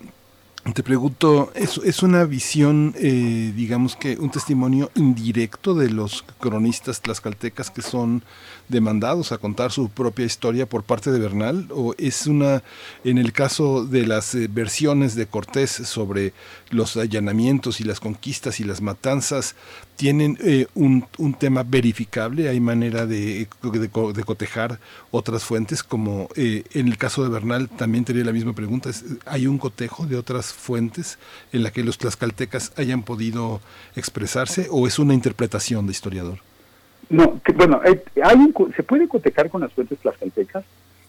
te 0.74 0.82
pregunto, 0.82 1.53
es, 1.55 1.78
es 1.78 2.03
una 2.03 2.24
visión, 2.24 2.95
eh, 2.99 3.53
digamos 3.55 3.97
que 3.97 4.18
un 4.18 4.30
testimonio 4.30 4.91
indirecto 4.95 5.74
de 5.74 5.91
los 5.91 6.24
cronistas 6.41 7.01
tlaxcaltecas 7.01 7.70
que 7.70 7.82
son 7.82 8.22
demandados 8.68 9.30
a 9.30 9.39
contar 9.39 9.70
su 9.70 9.89
propia 9.89 10.26
historia 10.26 10.66
por 10.66 10.82
parte 10.82 11.12
de 11.12 11.20
Bernal? 11.20 11.68
¿O 11.70 11.95
es 11.99 12.26
una, 12.26 12.62
en 13.05 13.18
el 13.18 13.32
caso 13.32 13.87
de 13.87 14.07
las 14.07 14.34
eh, 14.34 14.49
versiones 14.51 15.14
de 15.14 15.26
Cortés 15.26 15.70
sobre 15.70 16.32
los 16.71 16.97
allanamientos 16.97 17.81
y 17.81 17.85
las 17.85 18.01
conquistas 18.01 18.61
y 18.61 18.64
las 18.64 18.81
matanzas, 18.81 19.55
tienen 19.97 20.37
eh, 20.43 20.67
un, 20.75 21.05
un 21.19 21.35
tema 21.35 21.62
verificable? 21.62 22.49
¿Hay 22.49 22.61
manera 22.61 23.07
de, 23.07 23.49
de, 23.62 23.89
co- 23.89 24.12
de 24.12 24.25
cotejar 24.25 24.79
otras 25.11 25.45
fuentes? 25.45 25.83
Como 25.83 26.29
eh, 26.37 26.64
en 26.73 26.89
el 26.89 26.99
caso 26.99 27.23
de 27.23 27.29
Bernal, 27.31 27.69
también 27.69 28.05
tenía 28.05 28.25
la 28.25 28.33
misma 28.33 28.53
pregunta. 28.53 28.91
¿Es- 28.91 29.05
¿Hay 29.27 29.47
un 29.47 29.59
cotejo 29.59 30.07
de 30.07 30.17
otras 30.17 30.53
fuentes 30.53 31.19
en 31.53 31.62
la 31.62 31.71
que 31.71 31.85
los 31.85 31.99
tlaxcaltecas 31.99 32.73
hayan 32.77 33.03
podido 33.03 33.61
expresarse 33.95 34.69
o 34.71 34.87
es 34.87 34.99
una 34.99 35.14
interpretación 35.14 35.87
de 35.87 35.93
historiador? 35.93 36.39
No, 37.09 37.41
que, 37.45 37.53
bueno, 37.53 37.81
eh, 37.85 38.03
hay 38.25 38.37
un 38.37 38.53
se 38.75 38.83
puede 38.83 39.07
cotejar 39.07 39.49
con 39.49 39.61
las 39.61 39.73
fuentes 39.73 39.99
tlaxcaltecas 40.01 40.64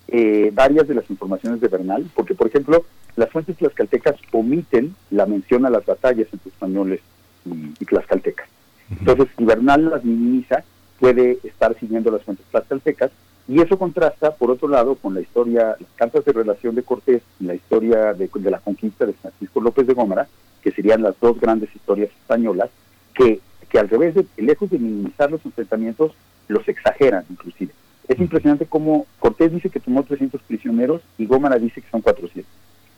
eh, 0.08 0.52
varias 0.54 0.88
de 0.88 0.96
las 0.96 1.10
informaciones 1.10 1.62
de 1.62 1.68
Bernal, 1.68 2.06
porque, 2.16 2.36
por 2.36 2.48
ejemplo, 2.48 2.86
las 3.16 3.30
fuentes 3.30 3.58
tlaxcaltecas 3.58 4.16
omiten 4.32 4.96
la 5.12 5.26
mención 5.26 5.66
a 5.66 5.70
las 5.70 5.86
batallas 5.86 6.28
entre 6.32 6.50
españoles 6.50 7.02
y, 7.46 7.74
y 7.80 7.86
tlaxcaltecas. 7.86 8.48
Entonces, 8.90 9.28
si 9.38 9.44
Bernal 9.44 9.90
las 9.90 10.04
minimiza, 10.04 10.64
puede 11.00 11.40
estar 11.44 11.78
siguiendo 11.80 12.12
las 12.12 12.24
fuentes 12.24 12.46
tlaxcaltecas, 12.52 13.12
y 13.50 13.62
eso 13.62 13.80
contrasta, 13.80 14.36
por 14.36 14.52
otro 14.52 14.68
lado, 14.68 14.96
con 14.96 15.14
la 15.14 15.22
historia, 15.22 15.78
las 15.80 15.90
cartas 15.96 16.26
de 16.26 16.34
relación 16.34 16.76
de 16.76 16.84
Cortés 16.84 17.22
y 17.40 17.46
la 17.46 17.56
historia 17.56 18.14
de, 18.14 18.30
de 18.34 18.52
la 18.52 18.60
conquista 18.60 19.06
de 19.06 19.14
Francisco 19.14 19.62
López 19.62 19.88
de 19.88 19.94
Gómara, 19.94 20.28
que 20.62 20.72
serían 20.72 21.02
las 21.02 21.18
dos 21.20 21.40
grandes 21.40 21.74
historias 21.74 22.10
españolas, 22.10 22.70
que, 23.14 23.40
que 23.70 23.80
al 23.80 23.88
revés, 23.88 24.16
de, 24.16 24.26
lejos 24.38 24.70
de 24.70 24.80
minimizar 24.80 25.32
los 25.32 25.46
enfrentamientos, 25.46 26.12
los 26.50 26.68
exageran 26.68 27.24
inclusive. 27.30 27.72
Es 28.08 28.20
impresionante 28.20 28.66
cómo 28.66 29.06
Cortés 29.20 29.52
dice 29.52 29.70
que 29.70 29.80
tomó 29.80 30.04
300 30.04 30.42
prisioneros 30.44 31.02
y 31.18 31.26
Gómara 31.26 31.58
dice 31.58 31.82
que 31.82 31.90
son 31.90 32.02
400. 32.02 32.46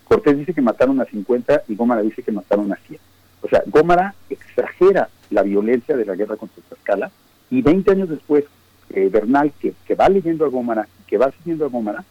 Cortés 0.07 0.37
dice 0.37 0.53
que 0.53 0.61
mataron 0.61 0.99
a 1.01 1.05
50 1.05 1.63
y 1.67 1.75
Gómara 1.75 2.01
dice 2.01 2.21
que 2.21 2.31
mataron 2.31 2.71
a 2.71 2.75
100. 2.75 2.99
O 3.41 3.47
sea, 3.47 3.63
Gómara 3.67 4.13
exagera 4.29 5.09
la 5.29 5.43
violencia 5.43 5.95
de 5.95 6.05
la 6.05 6.15
guerra 6.15 6.35
contra 6.35 6.61
Tlaxcala 6.63 7.11
y 7.49 7.61
20 7.61 7.91
años 7.91 8.09
después, 8.09 8.45
eh, 8.91 9.09
Bernal, 9.11 9.51
que, 9.59 9.95
va 9.95 10.09
leyendo 10.09 10.45
a 10.45 10.49
Gómara, 10.49 10.87
que 11.07 11.17
va 11.17 11.31
siguiendo 11.31 11.65
a 11.65 11.69
Gómara, 11.69 12.03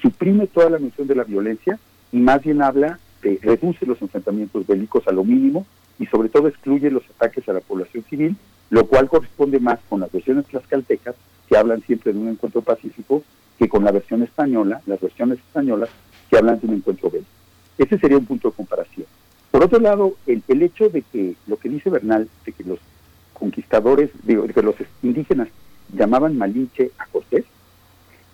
suprime 0.00 0.46
toda 0.46 0.70
la 0.70 0.78
mención 0.78 1.06
de 1.06 1.14
la 1.14 1.24
violencia 1.24 1.78
y 2.12 2.18
más 2.18 2.42
bien 2.42 2.62
habla 2.62 2.98
de 3.22 3.38
reduce 3.42 3.84
los 3.84 4.00
enfrentamientos 4.00 4.66
bélicos 4.66 5.06
a 5.08 5.12
lo 5.12 5.24
mínimo 5.24 5.66
y 5.98 6.06
sobre 6.06 6.28
todo 6.28 6.48
excluye 6.48 6.90
los 6.90 7.02
ataques 7.16 7.48
a 7.48 7.52
la 7.52 7.60
población 7.60 8.04
civil, 8.08 8.36
lo 8.70 8.86
cual 8.86 9.08
corresponde 9.08 9.60
más 9.60 9.78
con 9.88 10.00
las 10.00 10.12
versiones 10.12 10.46
tlaxcaltecas, 10.46 11.14
que 11.48 11.56
hablan 11.56 11.82
siempre 11.82 12.12
de 12.12 12.18
un 12.18 12.28
encuentro 12.28 12.62
pacífico, 12.62 13.22
que 13.58 13.68
con 13.68 13.84
la 13.84 13.92
versión 13.92 14.22
española, 14.22 14.82
las 14.86 15.00
versiones 15.00 15.38
españolas, 15.38 15.88
que 16.28 16.36
hablan 16.36 16.60
de 16.60 16.66
un 16.66 16.74
encuentro 16.74 17.10
bélico. 17.10 17.30
Ese 17.78 17.98
sería 17.98 18.18
un 18.18 18.26
punto 18.26 18.50
de 18.50 18.54
comparación. 18.54 19.06
Por 19.50 19.64
otro 19.64 19.78
lado, 19.78 20.16
el, 20.26 20.42
el 20.48 20.62
hecho 20.62 20.88
de 20.88 21.02
que 21.02 21.34
lo 21.46 21.56
que 21.56 21.68
dice 21.68 21.90
Bernal, 21.90 22.28
de 22.44 22.52
que 22.52 22.64
los 22.64 22.78
conquistadores, 23.32 24.10
digo, 24.24 24.46
de 24.46 24.52
que 24.52 24.62
los 24.62 24.74
indígenas 25.02 25.48
llamaban 25.92 26.36
Malinche 26.36 26.90
a 26.98 27.06
Cortés, 27.06 27.44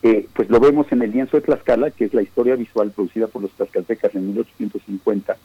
eh, 0.03 0.27
pues 0.35 0.51
lo 0.51 0.59
vemos 0.59 0.91
en 0.91 1.03
el 1.03 1.13
lienzo 1.13 1.37
de 1.37 1.43
Tlaxcala, 1.43 1.93
que 1.93 2.07
es 2.07 2.15
la 2.15 2.23
historia 2.23 2.57
visual 2.57 2.91
producida 2.91 3.29
por 3.29 3.43
los 3.43 3.53
tlaxcaltecas 3.53 4.15
en 4.17 4.27
1850, 4.29 5.37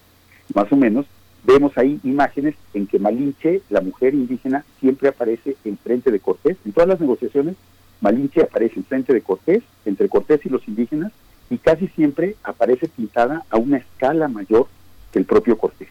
más 0.56 0.72
o 0.72 0.76
menos. 0.76 1.06
Vemos 1.48 1.78
ahí 1.78 1.98
imágenes 2.04 2.56
en 2.74 2.88
que 2.88 3.00
Malinche, 3.00 3.62
la 3.70 3.80
mujer 3.80 4.14
indígena, 4.14 4.66
siempre 4.82 5.08
aparece 5.08 5.56
enfrente 5.64 6.12
de 6.12 6.20
Cortés. 6.20 6.58
En 6.66 6.74
todas 6.74 6.90
las 6.90 7.00
negociaciones, 7.00 7.56
Malinche 8.02 8.42
aparece 8.42 8.76
enfrente 8.76 9.14
de 9.14 9.22
Cortés, 9.22 9.64
entre 9.86 10.10
Cortés 10.10 10.46
y 10.46 10.50
los 10.50 10.68
indígenas, 10.68 11.14
y 11.50 11.58
casi 11.58 11.88
siempre 11.88 12.36
aparece 12.44 12.90
pintada 12.90 13.46
a 13.50 13.56
una 13.56 13.78
escala 13.78 14.28
mayor 14.28 14.68
que 15.14 15.20
el 15.20 15.26
propio 15.26 15.58
Cortés. 15.58 15.88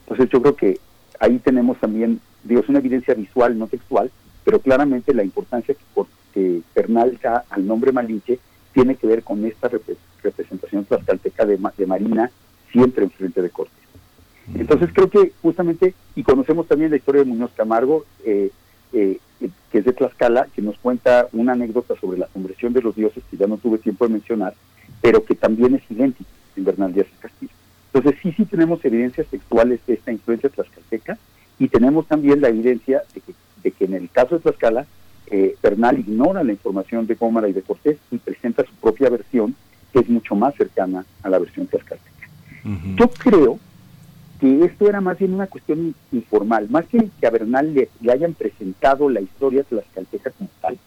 Entonces 0.00 0.28
yo 0.28 0.42
creo 0.42 0.56
que 0.56 0.78
ahí 1.18 1.38
tenemos 1.38 1.78
también, 1.78 2.20
digo, 2.44 2.60
es 2.60 2.68
una 2.68 2.80
evidencia 2.80 3.14
visual, 3.14 3.58
no 3.58 3.66
textual, 3.66 4.10
pero 4.44 4.60
claramente 4.60 5.14
la 5.14 5.24
importancia 5.24 5.74
que, 5.74 5.82
que 6.34 6.62
da 7.22 7.44
al 7.48 7.66
nombre 7.66 7.92
Malinche 7.92 8.38
tiene 8.74 8.94
que 8.96 9.06
ver 9.06 9.22
con 9.22 9.42
esta 9.46 9.70
repre- 9.70 9.96
representación 10.22 10.84
tlaxcalteca 10.84 11.46
de 11.46 11.58
Marina 11.86 12.30
siempre 12.70 13.04
enfrente 13.04 13.40
de 13.40 13.48
Cortés. 13.48 13.77
Entonces 14.54 14.90
creo 14.92 15.10
que 15.10 15.32
justamente, 15.42 15.94
y 16.14 16.22
conocemos 16.22 16.66
también 16.66 16.90
la 16.90 16.96
historia 16.96 17.22
de 17.22 17.28
Muñoz 17.28 17.50
Camargo, 17.56 18.04
eh, 18.24 18.50
eh, 18.92 19.18
que 19.70 19.78
es 19.78 19.84
de 19.84 19.92
Tlaxcala, 19.92 20.48
que 20.54 20.62
nos 20.62 20.78
cuenta 20.78 21.28
una 21.32 21.52
anécdota 21.52 21.94
sobre 22.00 22.18
la 22.18 22.26
conversión 22.26 22.72
de 22.72 22.82
los 22.82 22.96
dioses, 22.96 23.22
que 23.30 23.36
ya 23.36 23.46
no 23.46 23.58
tuve 23.58 23.78
tiempo 23.78 24.06
de 24.06 24.14
mencionar, 24.14 24.54
pero 25.02 25.24
que 25.24 25.34
también 25.34 25.74
es 25.74 25.82
idéntico 25.90 26.30
en 26.56 26.64
Bernal 26.64 26.92
Díaz 26.92 27.06
Castillo. 27.20 27.52
Entonces 27.92 28.20
sí, 28.22 28.32
sí 28.32 28.44
tenemos 28.44 28.84
evidencias 28.84 29.26
textuales 29.28 29.80
de 29.86 29.94
esta 29.94 30.12
influencia 30.12 30.50
tlaxcalteca 30.50 31.18
y 31.58 31.68
tenemos 31.68 32.06
también 32.06 32.40
la 32.40 32.48
evidencia 32.48 33.02
de 33.14 33.20
que, 33.20 33.32
de 33.62 33.70
que 33.72 33.84
en 33.84 33.94
el 33.94 34.10
caso 34.10 34.36
de 34.36 34.42
Tlaxcala, 34.42 34.86
eh, 35.30 35.56
Bernal 35.62 35.98
ignora 35.98 36.42
la 36.42 36.52
información 36.52 37.06
de 37.06 37.14
Gómara 37.14 37.48
y 37.48 37.52
de 37.52 37.62
Cortés 37.62 37.98
y 38.10 38.18
presenta 38.18 38.64
su 38.64 38.72
propia 38.74 39.10
versión, 39.10 39.54
que 39.92 40.00
es 40.00 40.08
mucho 40.08 40.34
más 40.34 40.54
cercana 40.54 41.04
a 41.22 41.28
la 41.28 41.38
versión 41.38 41.66
tlaxcalteca. 41.66 42.28
Yo 42.96 43.08
creo 43.10 43.58
que 44.40 44.64
esto 44.64 44.88
era 44.88 45.00
más 45.00 45.18
bien 45.18 45.34
una 45.34 45.46
cuestión 45.48 45.94
informal, 46.12 46.68
más 46.70 46.86
que 46.86 47.08
que 47.20 47.26
a 47.26 47.30
Bernal 47.30 47.74
le, 47.74 47.88
le 48.00 48.12
hayan 48.12 48.34
presentado 48.34 49.08
la 49.08 49.20
historia 49.20 49.64
tlaxcalteca 49.64 50.30
como 50.30 50.50
tal. 50.60 50.78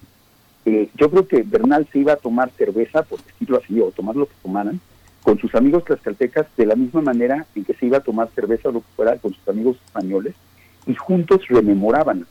eh, 0.66 0.90
yo 0.96 1.10
creo 1.10 1.28
que 1.28 1.42
Bernal 1.44 1.88
se 1.92 2.00
iba 2.00 2.14
a 2.14 2.18
tomar 2.18 2.52
cerveza, 2.52 3.04
por 3.04 3.22
decirlo 3.24 3.58
así, 3.58 3.80
o 3.82 3.92
tomar 3.92 4.16
lo 4.16 4.28
que 4.28 4.36
tomaran, 4.42 4.80
con 5.22 5.38
sus 5.40 5.54
amigos 5.56 5.86
tlaxcaltecas 5.86 6.48
de 6.56 6.66
la 6.66 6.76
misma 6.76 7.02
manera 7.02 7.46
en 7.56 7.66
que 7.66 7.74
se 7.74 7.86
iba 7.88 7.98
a 7.98 8.04
tomar 8.04 8.30
cerveza 8.34 8.72
lo 8.72 8.82
que 8.82 8.88
fuera 8.96 9.18
con 9.18 9.34
sus 9.34 9.48
amigos 9.48 9.78
españoles, 9.86 10.34
y 10.88 10.96
juntos 10.96 11.48
rememoraban. 11.48 12.26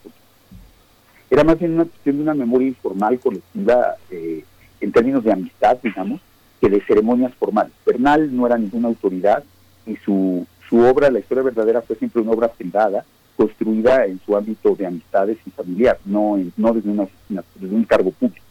Era 1.29 1.45
más 1.45 1.59
bien 1.59 1.75
una 1.75 1.85
cuestión 1.85 2.17
de 2.17 2.23
una 2.23 2.35
memoria 2.35 2.69
informal, 2.69 3.21
colectiva, 3.21 3.95
eh, 4.11 4.45
en 4.81 4.93
términos 4.93 5.23
de 5.23 5.33
amistad, 5.33 5.79
digamos, 5.83 6.21
que 6.61 6.69
de 6.69 6.81
ceremonias 6.81 7.33
formales. 7.35 7.73
Bernal 7.87 8.35
no 8.35 8.47
era 8.47 8.59
ninguna 8.59 8.89
autoridad 8.89 9.45
y 9.87 9.97
su, 9.97 10.47
su 10.71 10.79
obra, 10.79 11.11
La 11.11 11.19
historia 11.19 11.43
verdadera, 11.43 11.83
fue 11.83 11.97
siempre 11.97 12.23
una 12.23 12.31
obra 12.31 12.49
privada, 12.49 13.05
construida 13.37 14.07
en 14.07 14.21
su 14.25 14.37
ámbito 14.37 14.75
de 14.77 14.87
amistades 14.87 15.37
y 15.47 15.51
familiar, 15.51 15.99
no, 16.05 16.37
en- 16.37 16.53
no 16.57 16.73
desde 16.73 16.89
una 16.91 17.07
desde 17.57 17.75
un 17.75 17.85
cargo 17.85 18.11
público. 18.13 18.45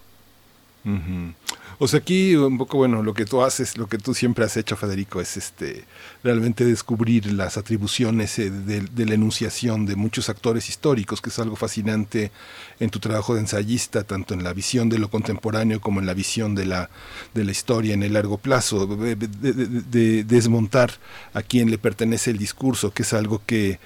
Ujú. 0.86 1.34
O 1.82 1.88
sea, 1.88 2.00
aquí 2.02 2.36
un 2.36 2.58
poco, 2.58 2.76
bueno, 2.78 3.04
lo 3.04 3.14
que 3.14 3.24
tú 3.26 3.42
haces, 3.42 3.78
lo 3.78 3.88
que 3.88 3.98
tú 3.98 4.14
siempre 4.14 4.44
has 4.44 4.58
hecho, 4.58 4.76
Federico, 4.76 5.22
es 5.22 5.38
este 5.38 5.86
realmente 6.24 6.66
descubrir 6.66 7.32
las 7.32 7.56
atribuciones 7.58 8.38
eh, 8.38 8.50
de, 8.52 8.82
de 8.82 9.06
la 9.06 9.14
enunciación 9.14 9.86
de 9.86 9.96
muchos 9.96 10.28
actores 10.28 10.68
históricos, 10.68 11.22
que 11.22 11.30
es 11.30 11.40
algo 11.40 11.56
fascinante 11.56 12.34
en 12.82 12.90
tu 12.90 13.00
trabajo 13.00 13.34
de 13.34 13.40
ensayista, 13.40 14.04
tanto 14.04 14.34
en 14.34 14.44
la 14.44 14.52
visión 14.52 14.90
de 14.90 15.00
lo 15.00 15.10
contemporáneo 15.10 15.80
como 15.80 16.02
en 16.02 16.06
la 16.06 16.14
visión 16.14 16.54
de 16.54 16.66
la, 16.66 16.90
de 17.34 17.46
la 17.46 17.52
historia 17.52 17.94
en 17.94 18.04
el 18.04 18.12
largo 18.12 18.38
plazo, 18.38 18.86
de, 18.86 19.16
de- 19.16 19.28
de- 19.28 19.84
de 19.84 20.24
desmontar 20.26 20.92
a 21.34 21.42
quién 21.42 21.72
le 21.72 21.78
pertenece 21.78 22.32
el 22.32 22.38
discurso, 22.38 22.92
que 22.92 23.04
es 23.04 23.14
algo 23.14 23.42
que, 23.46 23.80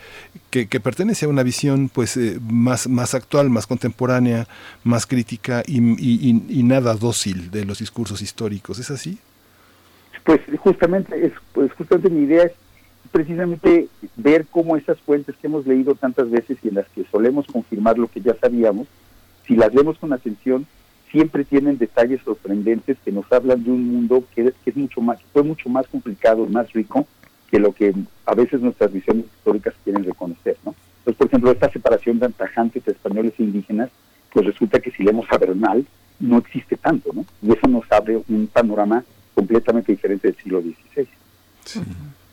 que, 0.49 0.65
que 0.67 0.79
pertenece 0.79 1.25
a 1.25 1.29
una 1.29 1.43
visión 1.43 1.89
pues 1.89 2.17
eh, 2.17 2.39
más, 2.41 2.87
más 2.87 3.13
actual, 3.13 3.51
más 3.51 3.67
contemporánea, 3.67 4.47
más 4.83 5.05
crítica 5.05 5.61
y, 5.67 5.77
y- 5.79 6.31
y- 6.49 6.59
y 6.59 6.63
nada 6.63 6.95
dócil 6.95 7.51
de 7.51 7.65
los 7.65 7.82
discursos 7.83 8.21
históricos. 8.21 8.79
¿Es 8.79 8.89
así? 8.89 9.19
Pues 10.23 10.41
justamente, 10.59 11.25
es, 11.25 11.33
pues 11.53 11.71
justamente 11.73 12.09
mi 12.09 12.23
idea 12.23 12.43
es 12.45 12.53
precisamente 13.11 13.87
ver 14.15 14.45
cómo 14.49 14.75
esas 14.77 14.99
fuentes 15.01 15.35
que 15.37 15.47
hemos 15.47 15.67
leído 15.67 15.95
tantas 15.95 16.29
veces 16.29 16.57
y 16.63 16.69
en 16.69 16.75
las 16.75 16.87
que 16.89 17.05
solemos 17.11 17.45
confirmar 17.45 17.97
lo 17.97 18.07
que 18.07 18.21
ya 18.21 18.35
sabíamos, 18.35 18.87
si 19.45 19.55
las 19.55 19.73
vemos 19.73 19.97
con 19.99 20.13
atención, 20.13 20.65
siempre 21.11 21.43
tienen 21.43 21.77
detalles 21.77 22.21
sorprendentes 22.23 22.97
que 23.03 23.11
nos 23.11 23.31
hablan 23.31 23.63
de 23.63 23.71
un 23.71 23.87
mundo 23.87 24.23
que 24.33 24.53
es, 24.65 24.75
mucho 24.75 25.01
más, 25.01 25.19
fue 25.31 25.43
mucho 25.43 25.69
más 25.69 25.85
complicado, 25.87 26.47
más 26.47 26.71
rico 26.73 27.05
que 27.51 27.59
lo 27.59 27.71
que 27.71 27.93
a 28.25 28.33
veces 28.33 28.61
nuestras 28.61 28.91
visiones 28.91 29.25
históricas 29.25 29.75
quieren 29.83 30.03
reconocer, 30.03 30.57
¿no? 30.65 30.73
Pues, 31.03 31.15
por 31.15 31.27
ejemplo, 31.27 31.51
esta 31.51 31.69
separación 31.69 32.17
tan 32.17 32.31
tajante 32.31 32.79
entre 32.79 32.93
españoles 32.93 33.33
e 33.37 33.43
indígenas, 33.43 33.89
pues 34.31 34.45
resulta 34.45 34.79
que 34.79 34.89
si 34.89 35.03
leemos 35.03 35.27
a 35.29 35.37
Bernal, 35.37 35.85
no 36.19 36.37
existe 36.37 36.77
tanto, 36.77 37.11
¿no? 37.13 37.25
Y 37.41 37.51
eso 37.51 37.67
nos 37.67 37.89
abre 37.91 38.21
un 38.27 38.47
panorama 38.47 39.03
completamente 39.33 39.91
diferente 39.91 40.27
del 40.27 40.37
siglo 40.37 40.61
XVI. 40.61 41.07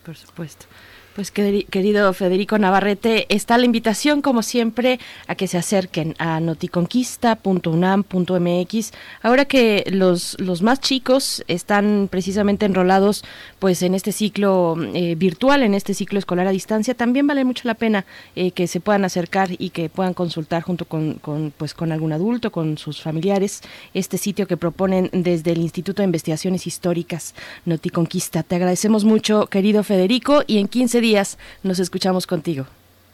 Por 0.05 0.17
supuesto. 0.17 0.67
Pues 1.15 1.35
queri- 1.35 1.67
querido 1.67 2.13
Federico 2.15 2.57
Navarrete, 2.57 3.27
está 3.35 3.59
la 3.59 3.65
invitación 3.67 4.23
como 4.23 4.45
siempre 4.45 5.01
a 5.27 5.35
que 5.35 5.49
se 5.49 5.59
acerquen 5.59 6.15
a 6.19 6.39
noticonquista.unam.mx. 6.39 8.93
Ahora 9.21 9.45
que 9.45 9.85
los, 9.91 10.37
los 10.39 10.63
más 10.63 10.79
chicos 10.81 11.43
están 11.49 12.07
precisamente 12.11 12.65
enrolados 12.65 13.25
pues 13.59 13.83
en 13.83 13.97
este 13.97 14.13
ciclo 14.13 14.77
eh, 14.95 15.17
virtual, 15.17 15.65
en 15.65 15.75
este 15.75 15.95
ciclo 15.95 16.21
escolar 16.21 16.47
a 16.47 16.53
distancia, 16.53 16.95
también 16.95 17.27
vale 17.27 17.45
mucho 17.45 17.67
la 17.67 17.75
pena 17.75 18.07
eh, 18.37 18.53
que 18.53 18.69
se 18.69 18.79
puedan 18.79 19.05
acercar 19.05 19.49
y 19.59 19.71
que 19.71 19.89
puedan 19.89 20.15
consultar 20.15 20.63
junto 20.63 20.85
con, 20.85 21.15
con, 21.15 21.53
pues 21.57 21.75
con 21.75 21.91
algún 21.91 22.13
adulto, 22.13 22.53
con 22.53 22.79
sus 22.79 23.03
familiares, 23.03 23.63
este 23.95 24.17
sitio 24.17 24.47
que 24.47 24.57
proponen 24.57 25.11
desde 25.13 25.51
el 25.53 25.59
Instituto 25.59 26.03
de 26.03 26.07
Investigaciones 26.07 26.69
Históricas 26.69 27.35
Noticonquista. 27.65 28.45
Te 28.45 28.55
agradecemos 28.55 29.05
mucho, 29.05 29.47
querido 29.49 29.83
Federico, 29.83 30.45
y 30.47 30.59
en 30.59 30.69
15 30.69 31.00
días 31.01 31.39
nos 31.63 31.79
escuchamos 31.79 32.27
contigo. 32.27 32.67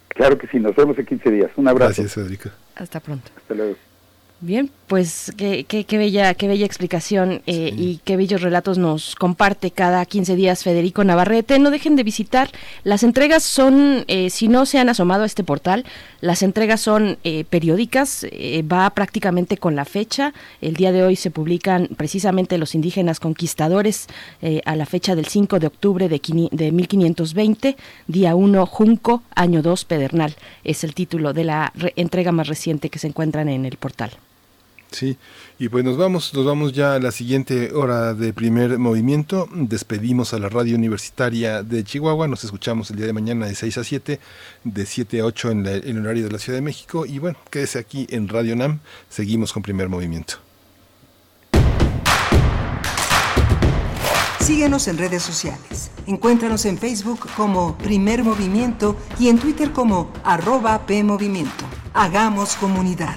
Claro 0.09 0.39
que 0.39 0.47
sí, 0.47 0.59
nos 0.59 0.75
vemos 0.75 0.99
en 0.99 1.07
15 1.07 1.31
días. 1.31 1.51
Un 1.57 1.69
abrazo. 1.69 2.03
Gracias, 2.03 2.15
Federico. 2.15 2.51
Hasta 2.75 3.01
pronto. 3.01 3.31
Hasta 3.37 3.55
luego. 3.55 3.77
Bien, 4.41 4.71
pues 4.87 5.33
qué, 5.37 5.65
qué, 5.65 5.85
qué 5.85 5.99
bella, 5.99 6.35
qué 6.35 6.47
bella 6.49 6.65
explicación 6.65 7.43
eh, 7.47 7.73
y 7.77 8.01
qué 8.05 8.17
bellos 8.17 8.41
relatos 8.43 8.79
nos 8.79 9.15
comparte 9.17 9.71
cada 9.71 10.05
15 10.07 10.37
días 10.37 10.63
Federico 10.63 11.03
Navarrete. 11.03 11.59
No 11.59 11.71
dejen 11.71 11.97
de 11.97 12.03
visitar. 12.05 12.51
Las 12.85 13.03
entregas 13.03 13.43
son, 13.43 14.05
eh, 14.07 14.31
si 14.31 14.49
no 14.49 14.65
se 14.65 14.79
han 14.79 14.89
asomado 14.89 15.25
a 15.25 15.27
este 15.27 15.43
portal, 15.45 15.85
las 16.21 16.43
entregas 16.43 16.81
son 16.81 17.19
eh, 17.25 17.45
periódicas, 17.51 18.25
eh, 18.31 18.63
va 18.63 18.89
prácticamente 18.91 19.57
con 19.59 19.75
la 19.75 19.85
fecha. 19.85 20.33
El 20.61 20.75
día 20.75 20.93
de 20.93 21.03
hoy 21.03 21.17
se 21.17 21.31
publican 21.31 21.89
precisamente 21.97 22.57
los 22.59 22.75
indígenas 22.75 23.19
conquistadores 23.21 24.07
a 24.65 24.77
la 24.77 24.87
fecha 24.87 25.15
del 25.15 25.27
5 25.27 25.59
de 25.59 25.67
octubre 25.67 26.09
de, 26.09 26.21
de 26.53 26.73
1520, 26.73 27.77
día 28.07 28.35
1 28.35 28.67
Junco, 28.67 29.23
año 29.35 29.63
2 29.63 29.85
Pedernal. 29.85 30.35
Es 30.65 30.85
el 30.85 30.95
título 30.95 31.33
de 31.33 31.45
la 31.45 31.73
re- 31.75 31.93
entrega 31.97 32.33
más 32.33 32.47
reciente 32.49 32.89
que 32.91 32.99
se 32.99 33.09
encuentran 33.09 33.49
en 33.49 33.65
el 33.65 33.77
portal. 33.77 34.11
Sí, 34.91 35.19
y 35.59 35.69
pues 35.69 35.85
nos 35.85 35.97
vamos, 35.97 36.33
nos 36.33 36.47
vamos 36.47 36.73
ya 36.73 36.95
a 36.95 36.99
la 36.99 37.11
siguiente 37.11 37.73
hora 37.75 38.15
de 38.15 38.33
primer 38.33 38.79
movimiento. 38.79 39.49
Despedimos 39.53 40.33
a 40.33 40.39
la 40.39 40.49
radio 40.49 40.77
universitaria 40.77 41.63
de 41.63 41.85
Chihuahua. 41.85 42.29
Nos 42.29 42.45
escuchamos 42.45 42.91
el 42.91 42.97
día 42.97 43.07
de 43.07 43.13
mañana 43.13 43.47
de 43.47 43.55
6 43.55 43.79
a 43.79 43.85
7, 43.85 44.21
de 44.65 44.87
7 44.87 45.21
a 45.21 45.25
8 45.25 45.51
en, 45.51 45.67
el 45.67 45.99
horario 45.99 46.25
de 46.25 46.31
la 46.31 46.39
Ciudad 46.39 46.59
de 46.59 46.63
México. 46.63 47.05
Y 47.05 47.19
bueno, 47.19 47.39
quédese 47.51 47.79
aquí 47.79 48.07
en 48.11 48.29
Radio 48.29 48.55
NAM. 48.55 48.81
Seguimos 49.09 49.53
con 49.53 49.63
primer 49.63 49.89
movimiento. 49.89 50.37
Síguenos 54.41 54.87
en 54.87 54.99
redes 54.99 55.25
sociales. 55.25 55.91
Encuéntranos 56.07 56.65
en 56.67 56.79
Facebook 56.79 57.27
como 57.37 57.77
Primer 57.77 58.23
Movimiento 58.23 58.97
y 59.19 59.29
en 59.29 59.39
Twitter 59.41 59.73
como 59.73 60.13
arroba 60.23 60.87
PMovimiento. 60.87 61.65
Hagamos 61.93 62.55
comunidad. 62.55 63.17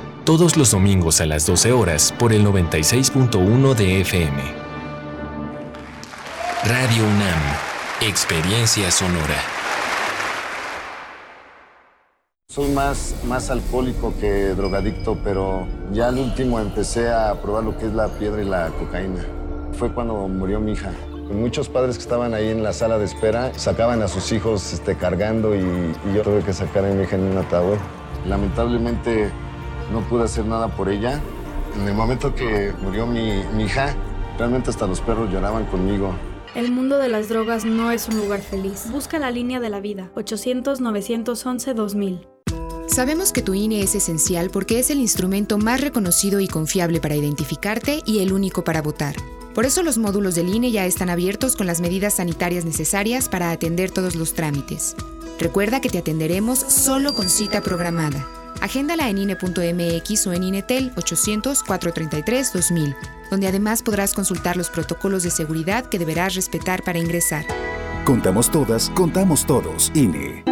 todos 0.25 0.55
los 0.55 0.71
domingos 0.71 1.19
a 1.19 1.25
las 1.25 1.47
12 1.47 1.71
horas 1.71 2.13
por 2.17 2.31
el 2.31 2.45
96.1 2.45 3.73
de 3.73 4.01
FM. 4.01 4.39
Radio 6.63 7.03
UNAM, 7.03 7.39
Experiencia 8.01 8.91
Sonora. 8.91 9.41
Soy 12.49 12.69
más, 12.69 13.15
más 13.25 13.49
alcohólico 13.49 14.13
que 14.19 14.49
drogadicto, 14.49 15.17
pero 15.23 15.65
ya 15.91 16.09
al 16.09 16.19
último 16.19 16.59
empecé 16.59 17.09
a 17.09 17.33
probar 17.41 17.63
lo 17.63 17.77
que 17.77 17.87
es 17.87 17.93
la 17.93 18.07
piedra 18.07 18.43
y 18.43 18.45
la 18.45 18.69
cocaína. 18.77 19.25
Fue 19.73 19.91
cuando 19.91 20.27
murió 20.27 20.59
mi 20.59 20.73
hija. 20.73 20.91
Muchos 21.31 21.67
padres 21.67 21.95
que 21.95 22.03
estaban 22.03 22.35
ahí 22.35 22.49
en 22.49 22.61
la 22.61 22.73
sala 22.73 22.99
de 22.99 23.05
espera 23.05 23.57
sacaban 23.57 24.03
a 24.03 24.07
sus 24.07 24.31
hijos 24.33 24.73
este, 24.73 24.95
cargando 24.95 25.55
y, 25.55 25.59
y 25.59 26.13
yo 26.13 26.21
tuve 26.21 26.43
que 26.43 26.53
sacar 26.53 26.85
a 26.85 26.89
mi 26.89 27.03
hija 27.03 27.15
en 27.15 27.23
un 27.23 27.37
ataúd. 27.37 27.77
Lamentablemente 28.27 29.31
no 29.91 30.01
pude 30.01 30.23
hacer 30.23 30.45
nada 30.45 30.69
por 30.69 30.89
ella. 30.89 31.21
En 31.79 31.87
el 31.87 31.93
momento 31.93 32.35
que 32.35 32.73
murió 32.81 33.05
mi, 33.05 33.43
mi 33.55 33.65
hija, 33.65 33.95
realmente 34.37 34.69
hasta 34.69 34.87
los 34.87 35.01
perros 35.01 35.31
lloraban 35.31 35.65
conmigo. 35.65 36.13
El 36.53 36.71
mundo 36.71 36.97
de 36.97 37.07
las 37.07 37.29
drogas 37.29 37.63
no 37.63 37.91
es 37.91 38.09
un 38.09 38.17
lugar 38.17 38.41
feliz. 38.41 38.87
Busca 38.91 39.19
la 39.19 39.31
línea 39.31 39.61
de 39.61 39.69
la 39.69 39.79
vida. 39.79 40.11
800-911-2000. 40.15 42.27
Sabemos 42.87 43.31
que 43.31 43.41
tu 43.41 43.53
INE 43.53 43.81
es 43.81 43.95
esencial 43.95 44.49
porque 44.49 44.77
es 44.77 44.89
el 44.89 44.99
instrumento 44.99 45.57
más 45.57 45.79
reconocido 45.79 46.41
y 46.41 46.49
confiable 46.49 46.99
para 46.99 47.15
identificarte 47.15 48.01
y 48.05 48.19
el 48.19 48.33
único 48.33 48.65
para 48.65 48.81
votar. 48.81 49.15
Por 49.55 49.65
eso 49.65 49.81
los 49.81 49.97
módulos 49.97 50.35
del 50.35 50.53
INE 50.53 50.71
ya 50.71 50.85
están 50.85 51.09
abiertos 51.09 51.55
con 51.55 51.67
las 51.67 51.79
medidas 51.79 52.15
sanitarias 52.15 52.65
necesarias 52.65 53.29
para 53.29 53.51
atender 53.51 53.91
todos 53.91 54.15
los 54.15 54.33
trámites. 54.33 54.97
Recuerda 55.39 55.79
que 55.79 55.89
te 55.89 55.99
atenderemos 55.99 56.59
solo 56.59 57.13
con 57.13 57.29
cita 57.29 57.61
programada. 57.61 58.27
Agéndala 58.61 59.09
en 59.09 59.17
INE.mx 59.17 60.27
o 60.27 60.33
en 60.33 60.43
INETEL 60.43 60.93
800-433-2000, 60.95 62.95
donde 63.31 63.47
además 63.47 63.81
podrás 63.81 64.13
consultar 64.13 64.55
los 64.55 64.69
protocolos 64.69 65.23
de 65.23 65.31
seguridad 65.31 65.87
que 65.87 65.97
deberás 65.97 66.35
respetar 66.35 66.83
para 66.83 66.99
ingresar. 66.99 67.43
Contamos 68.05 68.51
todas, 68.51 68.91
contamos 68.91 69.45
todos. 69.45 69.91
INE. 69.95 70.43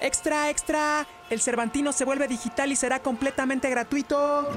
Extra, 0.00 0.50
extra. 0.50 1.06
El 1.30 1.40
Cervantino 1.40 1.92
se 1.92 2.04
vuelve 2.04 2.28
digital 2.28 2.70
y 2.72 2.76
será 2.76 3.00
completamente 3.00 3.70
gratuito. 3.70 4.48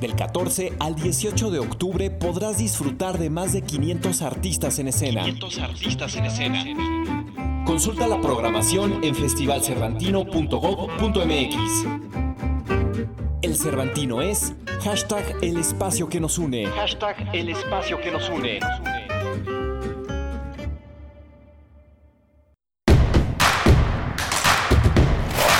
Del 0.00 0.16
14 0.16 0.72
al 0.78 0.94
18 0.94 1.50
de 1.50 1.58
octubre 1.58 2.10
podrás 2.10 2.58
disfrutar 2.58 3.18
de 3.18 3.30
más 3.30 3.52
de 3.52 3.62
500 3.62 4.22
artistas 4.22 4.78
en 4.78 4.86
escena. 4.88 5.24
500 5.24 5.58
artistas 5.58 6.16
en 6.16 6.26
escena. 6.26 6.64
Consulta 7.66 8.06
la 8.06 8.20
programación 8.20 9.02
en 9.04 9.14
festivalcervantino.gov.mx. 9.14 11.86
El 13.42 13.56
Cervantino 13.56 14.22
es 14.22 14.54
hashtag 14.82 15.24
el 15.42 15.56
espacio 15.56 16.08
que 16.08 16.20
nos 16.20 16.38
une. 16.38 16.66
Hashtag 16.66 17.30
el 17.32 17.48
espacio 17.48 18.00
que 18.00 18.10
nos 18.10 18.28
une. 18.28 18.60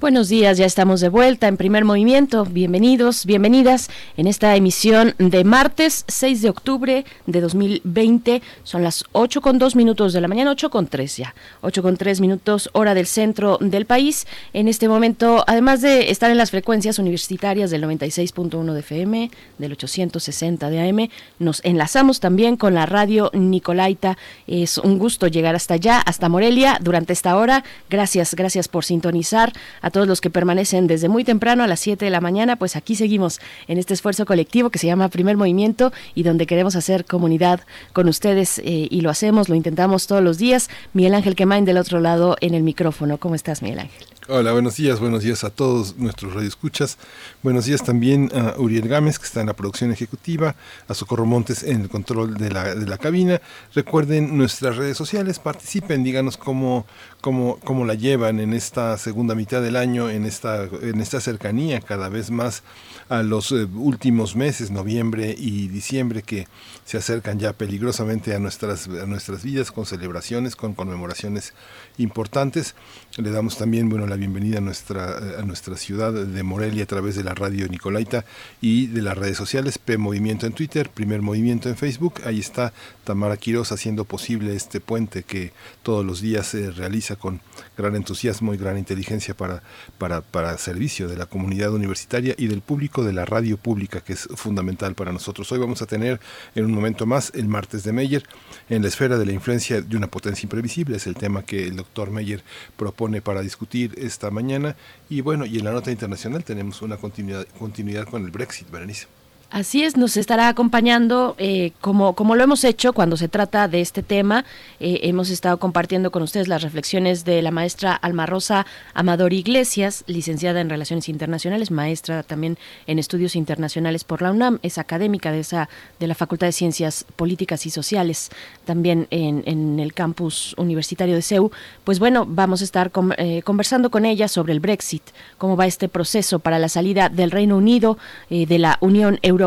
Buenos 0.00 0.28
días, 0.28 0.56
ya 0.56 0.64
estamos 0.64 1.00
de 1.00 1.08
vuelta 1.08 1.48
en 1.48 1.56
primer 1.56 1.84
movimiento. 1.84 2.44
Bienvenidos, 2.44 3.26
bienvenidas 3.26 3.90
en 4.16 4.28
esta 4.28 4.54
emisión 4.54 5.16
de 5.18 5.42
martes 5.42 6.04
6 6.06 6.40
de 6.40 6.50
octubre 6.50 7.04
de 7.26 7.40
2020. 7.40 8.40
Son 8.62 8.84
las 8.84 9.02
8 9.10 9.40
con 9.40 9.58
2 9.58 9.74
minutos 9.74 10.12
de 10.12 10.20
la 10.20 10.28
mañana, 10.28 10.52
8 10.52 10.70
con 10.70 10.86
3 10.86 11.16
ya. 11.16 11.34
8 11.62 11.82
con 11.82 11.96
3 11.96 12.20
minutos, 12.20 12.70
hora 12.74 12.94
del 12.94 13.08
centro 13.08 13.58
del 13.60 13.86
país. 13.86 14.28
En 14.52 14.68
este 14.68 14.88
momento, 14.88 15.42
además 15.48 15.80
de 15.80 16.12
estar 16.12 16.30
en 16.30 16.36
las 16.36 16.52
frecuencias 16.52 17.00
universitarias 17.00 17.72
del 17.72 17.82
96.1 17.82 18.72
de 18.74 18.80
FM, 18.80 19.30
del 19.58 19.72
860 19.72 20.70
de 20.70 20.88
AM, 20.88 21.08
nos 21.40 21.60
enlazamos 21.64 22.20
también 22.20 22.56
con 22.56 22.72
la 22.72 22.86
radio 22.86 23.32
Nicolaita. 23.34 24.16
Es 24.46 24.78
un 24.78 25.00
gusto 25.00 25.26
llegar 25.26 25.56
hasta 25.56 25.74
allá, 25.74 25.98
hasta 25.98 26.28
Morelia, 26.28 26.78
durante 26.80 27.12
esta 27.12 27.36
hora. 27.36 27.64
Gracias, 27.90 28.36
gracias 28.36 28.68
por 28.68 28.84
sintonizar 28.84 29.52
a 29.88 29.90
todos 29.90 30.06
los 30.06 30.20
que 30.20 30.30
permanecen 30.30 30.86
desde 30.86 31.08
muy 31.08 31.24
temprano 31.24 31.64
a 31.64 31.66
las 31.66 31.80
7 31.80 32.04
de 32.04 32.10
la 32.10 32.20
mañana, 32.20 32.56
pues 32.56 32.76
aquí 32.76 32.94
seguimos 32.94 33.40
en 33.66 33.78
este 33.78 33.94
esfuerzo 33.94 34.26
colectivo 34.26 34.70
que 34.70 34.78
se 34.78 34.86
llama 34.86 35.08
Primer 35.08 35.36
Movimiento 35.36 35.92
y 36.14 36.22
donde 36.22 36.46
queremos 36.46 36.76
hacer 36.76 37.04
comunidad 37.04 37.60
con 37.92 38.08
ustedes 38.08 38.58
eh, 38.58 38.88
y 38.90 39.00
lo 39.00 39.10
hacemos, 39.10 39.48
lo 39.48 39.54
intentamos 39.54 40.06
todos 40.06 40.22
los 40.22 40.38
días. 40.38 40.68
Miguel 40.92 41.14
Ángel 41.14 41.34
Quemain 41.34 41.64
del 41.64 41.78
otro 41.78 42.00
lado 42.00 42.36
en 42.40 42.54
el 42.54 42.62
micrófono. 42.62 43.18
¿Cómo 43.18 43.34
estás, 43.34 43.62
Miguel 43.62 43.80
Ángel? 43.80 44.17
Hola, 44.30 44.52
buenos 44.52 44.76
días, 44.76 45.00
buenos 45.00 45.22
días 45.22 45.42
a 45.42 45.48
todos 45.48 45.96
nuestros 45.96 46.34
radioescuchas. 46.34 46.98
Buenos 47.42 47.64
días 47.64 47.82
también 47.82 48.30
a 48.34 48.60
Uriel 48.60 48.86
Gámez, 48.86 49.18
que 49.18 49.24
está 49.24 49.40
en 49.40 49.46
la 49.46 49.54
producción 49.54 49.90
ejecutiva, 49.90 50.54
a 50.86 50.92
Socorro 50.92 51.24
Montes 51.24 51.62
en 51.62 51.80
el 51.80 51.88
control 51.88 52.34
de 52.34 52.50
la, 52.50 52.74
de 52.74 52.86
la 52.86 52.98
cabina. 52.98 53.40
Recuerden 53.74 54.36
nuestras 54.36 54.76
redes 54.76 54.98
sociales, 54.98 55.38
participen, 55.38 56.04
díganos 56.04 56.36
cómo, 56.36 56.84
cómo, 57.22 57.58
cómo 57.64 57.86
la 57.86 57.94
llevan 57.94 58.38
en 58.38 58.52
esta 58.52 58.98
segunda 58.98 59.34
mitad 59.34 59.62
del 59.62 59.76
año, 59.76 60.10
en 60.10 60.26
esta, 60.26 60.64
en 60.64 61.00
esta 61.00 61.22
cercanía 61.22 61.80
cada 61.80 62.10
vez 62.10 62.30
más 62.30 62.62
a 63.08 63.22
los 63.22 63.50
eh, 63.52 63.66
últimos 63.76 64.36
meses, 64.36 64.70
noviembre 64.70 65.34
y 65.38 65.68
diciembre, 65.68 66.20
que 66.20 66.48
se 66.84 66.98
acercan 66.98 67.38
ya 67.38 67.54
peligrosamente 67.54 68.34
a 68.34 68.38
nuestras, 68.38 68.88
a 68.88 69.06
nuestras 69.06 69.42
vidas 69.42 69.72
con 69.72 69.86
celebraciones, 69.86 70.54
con 70.54 70.74
conmemoraciones 70.74 71.54
importantes. 71.96 72.74
Le 73.18 73.32
damos 73.32 73.58
también 73.58 73.88
bueno, 73.88 74.06
la 74.06 74.14
bienvenida 74.14 74.58
a 74.58 74.60
nuestra, 74.60 75.40
a 75.40 75.42
nuestra 75.42 75.76
ciudad 75.76 76.12
de 76.12 76.42
Morelia 76.44 76.84
a 76.84 76.86
través 76.86 77.16
de 77.16 77.24
la 77.24 77.34
radio 77.34 77.66
Nicolaita 77.66 78.24
y 78.60 78.86
de 78.86 79.02
las 79.02 79.18
redes 79.18 79.36
sociales, 79.36 79.76
P 79.76 79.98
Movimiento 79.98 80.46
en 80.46 80.52
Twitter, 80.52 80.88
Primer 80.88 81.20
Movimiento 81.20 81.68
en 81.68 81.76
Facebook. 81.76 82.20
Ahí 82.24 82.38
está 82.38 82.72
Tamara 83.02 83.36
Quiroz 83.36 83.72
haciendo 83.72 84.04
posible 84.04 84.54
este 84.54 84.78
puente 84.78 85.24
que 85.24 85.50
todos 85.82 86.06
los 86.06 86.20
días 86.20 86.46
se 86.46 86.70
realiza 86.70 87.16
con 87.16 87.40
gran 87.76 87.96
entusiasmo 87.96 88.54
y 88.54 88.56
gran 88.56 88.78
inteligencia 88.78 89.36
para, 89.36 89.64
para, 89.98 90.20
para 90.20 90.56
servicio 90.56 91.08
de 91.08 91.16
la 91.16 91.26
comunidad 91.26 91.72
universitaria 91.72 92.36
y 92.38 92.46
del 92.46 92.60
público 92.60 93.02
de 93.02 93.14
la 93.14 93.24
radio 93.24 93.56
pública, 93.56 94.00
que 94.00 94.12
es 94.12 94.28
fundamental 94.36 94.94
para 94.94 95.10
nosotros. 95.10 95.50
Hoy 95.50 95.58
vamos 95.58 95.82
a 95.82 95.86
tener 95.86 96.20
en 96.54 96.66
un 96.66 96.72
momento 96.72 97.04
más 97.04 97.32
el 97.34 97.48
martes 97.48 97.82
de 97.82 97.92
Meyer 97.92 98.22
en 98.68 98.82
la 98.82 98.88
esfera 98.88 99.18
de 99.18 99.26
la 99.26 99.32
influencia 99.32 99.80
de 99.82 99.96
una 99.96 100.06
potencia 100.06 100.46
imprevisible. 100.46 100.98
Es 100.98 101.08
el 101.08 101.16
tema 101.16 101.42
que 101.42 101.66
el 101.66 101.74
doctor 101.74 102.12
Meyer 102.12 102.44
propone 102.76 103.07
para 103.22 103.42
discutir 103.42 103.94
esta 103.98 104.30
mañana. 104.30 104.76
Y 105.08 105.20
bueno, 105.20 105.46
y 105.46 105.58
en 105.58 105.64
la 105.64 105.72
nota 105.72 105.90
internacional 105.90 106.44
tenemos 106.44 106.82
una 106.82 106.96
continuidad, 106.96 107.46
continuidad 107.58 108.06
con 108.06 108.24
el 108.24 108.30
Brexit, 108.30 108.70
Berenice. 108.70 109.06
Así 109.50 109.82
es, 109.82 109.96
nos 109.96 110.18
estará 110.18 110.48
acompañando 110.48 111.34
eh, 111.38 111.72
como, 111.80 112.12
como 112.12 112.36
lo 112.36 112.44
hemos 112.44 112.64
hecho 112.64 112.92
cuando 112.92 113.16
se 113.16 113.28
trata 113.28 113.66
de 113.66 113.80
este 113.80 114.02
tema. 114.02 114.44
Eh, 114.78 115.00
hemos 115.04 115.30
estado 115.30 115.56
compartiendo 115.56 116.10
con 116.10 116.22
ustedes 116.22 116.48
las 116.48 116.60
reflexiones 116.60 117.24
de 117.24 117.40
la 117.40 117.50
maestra 117.50 117.94
Alma 117.94 118.26
Rosa 118.26 118.66
Amador 118.92 119.32
Iglesias, 119.32 120.04
licenciada 120.06 120.60
en 120.60 120.68
Relaciones 120.68 121.08
Internacionales, 121.08 121.70
maestra 121.70 122.24
también 122.24 122.58
en 122.86 122.98
Estudios 122.98 123.36
Internacionales 123.36 124.04
por 124.04 124.20
la 124.20 124.32
UNAM, 124.32 124.58
es 124.62 124.76
académica 124.76 125.32
de, 125.32 125.40
esa, 125.40 125.70
de 125.98 126.08
la 126.08 126.14
Facultad 126.14 126.48
de 126.48 126.52
Ciencias 126.52 127.06
Políticas 127.16 127.64
y 127.64 127.70
Sociales, 127.70 128.28
también 128.66 129.06
en, 129.10 129.80
el 129.80 129.94
campus 129.94 130.54
universitario 130.58 131.14
de 131.14 131.22
CEU. 131.22 131.50
Pues 131.84 131.98
bueno, 131.98 132.26
vamos 132.28 132.60
a 132.60 132.64
estar 132.64 132.92
eh, 133.16 133.40
conversando 133.42 133.90
con 133.90 134.04
ella 134.04 134.28
sobre 134.28 134.52
el 134.52 134.60
Brexit, 134.60 135.04
cómo 135.38 135.56
va 135.56 135.66
este 135.66 135.88
proceso 135.88 136.38
para 136.38 136.58
la 136.58 136.68
salida 136.68 137.08
del 137.08 137.30
Reino 137.30 137.56
Unido 137.56 137.96
de 138.28 138.58
la 138.58 138.76
Unión 138.80 139.18
Europea 139.22 139.37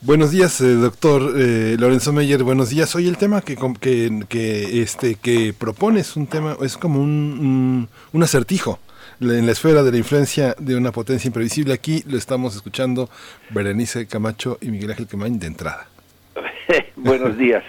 Buenos 0.00 0.32
días, 0.32 0.60
eh, 0.60 0.74
doctor 0.74 1.34
eh, 1.36 1.76
Lorenzo 1.78 2.12
Meyer. 2.12 2.42
Buenos 2.42 2.70
días. 2.70 2.96
Hoy 2.96 3.06
el 3.06 3.16
tema 3.16 3.42
que, 3.42 3.56
que, 3.80 4.24
que, 4.28 4.82
este, 4.82 5.14
que 5.14 5.54
propone 5.56 6.00
es 6.00 6.16
un 6.16 6.26
tema, 6.26 6.56
es 6.62 6.76
como 6.76 7.00
un, 7.00 7.08
un, 7.10 7.88
un 8.12 8.22
acertijo 8.24 8.80
en 9.20 9.46
la 9.46 9.52
esfera 9.52 9.84
de 9.84 9.92
la 9.92 9.98
influencia 9.98 10.56
de 10.58 10.74
una 10.74 10.90
potencia 10.90 11.28
imprevisible. 11.28 11.74
Aquí 11.74 12.02
lo 12.08 12.18
estamos 12.18 12.56
escuchando 12.56 13.08
Berenice 13.50 14.08
Camacho 14.08 14.58
y 14.60 14.72
Miguel 14.72 14.90
Ángel 14.90 15.06
Quemain 15.06 15.38
de 15.38 15.46
entrada. 15.46 15.86
Buenos 16.96 17.38
días. 17.38 17.62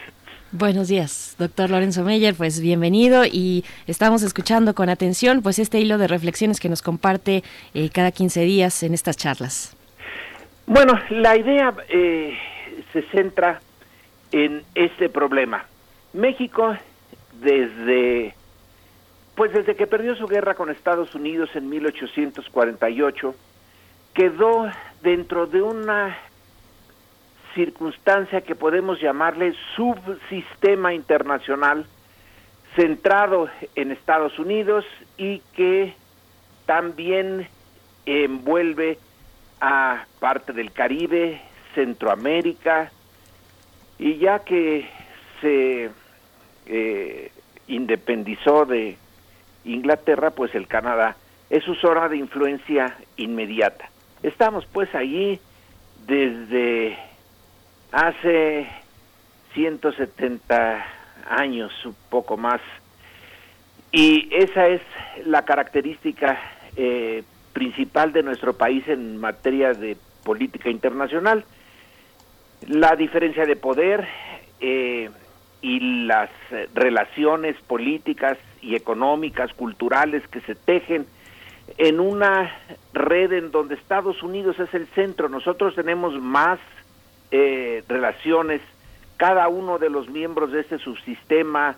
Buenos 0.51 0.87
días, 0.87 1.35
doctor 1.37 1.69
Lorenzo 1.69 2.03
Meyer, 2.03 2.33
pues 2.33 2.59
bienvenido 2.59 3.23
y 3.23 3.63
estamos 3.85 4.23
escuchando 4.23 4.73
con 4.73 4.89
atención 4.89 5.43
pues 5.43 5.59
este 5.59 5.79
hilo 5.79 5.99
de 5.99 6.07
reflexiones 6.07 6.59
que 6.59 6.69
nos 6.69 6.81
comparte 6.81 7.43
eh, 7.75 7.91
cada 7.93 8.09
15 8.09 8.41
días 8.41 8.81
en 8.81 8.95
estas 8.95 9.15
charlas. 9.15 9.77
Bueno, 10.65 10.93
la 11.11 11.37
idea 11.37 11.75
eh, 11.87 12.35
se 12.91 13.03
centra 13.11 13.61
en 14.31 14.63
este 14.73 15.07
problema. 15.07 15.65
México, 16.13 16.75
desde, 17.43 18.33
pues 19.35 19.53
desde 19.53 19.75
que 19.75 19.85
perdió 19.85 20.15
su 20.15 20.25
guerra 20.25 20.55
con 20.55 20.71
Estados 20.71 21.13
Unidos 21.13 21.51
en 21.53 21.69
1848, 21.69 23.35
quedó 24.15 24.67
dentro 25.03 25.45
de 25.45 25.61
una 25.61 26.17
circunstancia 27.59 28.39
que 28.39 28.55
podemos 28.55 29.01
llamarle 29.01 29.53
subsistema 29.75 30.93
internacional 30.93 31.85
centrado 32.73 33.49
en 33.75 33.91
Estados 33.91 34.39
Unidos 34.39 34.85
y 35.17 35.41
que 35.57 35.93
también 36.65 37.49
envuelve 38.05 38.97
a 39.59 40.05
parte 40.21 40.53
del 40.53 40.71
Caribe, 40.71 41.41
Centroamérica, 41.75 42.93
y 43.97 44.15
ya 44.19 44.39
que 44.39 44.87
se 45.41 45.89
eh, 46.65 47.31
independizó 47.67 48.65
de 48.65 48.95
Inglaterra, 49.65 50.31
pues 50.31 50.55
el 50.55 50.65
Canadá 50.65 51.17
es 51.49 51.65
su 51.65 51.75
zona 51.75 52.07
de 52.07 52.15
influencia 52.15 52.95
inmediata. 53.17 53.89
Estamos 54.23 54.65
pues 54.65 54.95
allí 54.95 55.41
desde 56.07 57.08
hace 57.91 58.67
170 59.53 60.85
años, 61.29 61.71
un 61.85 61.95
poco 62.09 62.37
más, 62.37 62.61
y 63.91 64.29
esa 64.31 64.67
es 64.67 64.81
la 65.25 65.43
característica 65.43 66.39
eh, 66.75 67.23
principal 67.53 68.13
de 68.13 68.23
nuestro 68.23 68.53
país 68.53 68.87
en 68.87 69.17
materia 69.17 69.73
de 69.73 69.97
política 70.23 70.69
internacional. 70.69 71.43
La 72.67 72.95
diferencia 72.95 73.45
de 73.45 73.55
poder 73.55 74.07
eh, 74.59 75.09
y 75.61 76.05
las 76.05 76.29
relaciones 76.73 77.55
políticas 77.67 78.37
y 78.61 78.75
económicas, 78.75 79.53
culturales 79.53 80.27
que 80.27 80.41
se 80.41 80.55
tejen 80.55 81.07
en 81.77 81.99
una 81.99 82.51
red 82.93 83.31
en 83.33 83.51
donde 83.51 83.75
Estados 83.75 84.21
Unidos 84.23 84.59
es 84.59 84.73
el 84.73 84.87
centro. 84.87 85.29
Nosotros 85.29 85.75
tenemos 85.75 86.19
más 86.19 86.59
eh, 87.31 87.83
relaciones, 87.87 88.61
cada 89.17 89.47
uno 89.47 89.77
de 89.77 89.89
los 89.89 90.09
miembros 90.09 90.51
de 90.51 90.61
este 90.61 90.79
subsistema, 90.79 91.75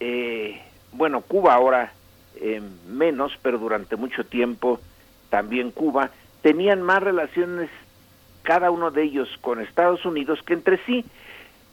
eh, 0.00 0.62
bueno, 0.92 1.20
Cuba 1.20 1.54
ahora 1.54 1.92
eh, 2.40 2.62
menos, 2.88 3.32
pero 3.42 3.58
durante 3.58 3.96
mucho 3.96 4.24
tiempo 4.24 4.80
también 5.30 5.70
Cuba, 5.70 6.10
tenían 6.42 6.82
más 6.82 7.02
relaciones 7.02 7.68
cada 8.42 8.70
uno 8.70 8.90
de 8.90 9.02
ellos 9.02 9.28
con 9.40 9.60
Estados 9.60 10.04
Unidos 10.06 10.40
que 10.44 10.54
entre 10.54 10.78
sí. 10.86 11.04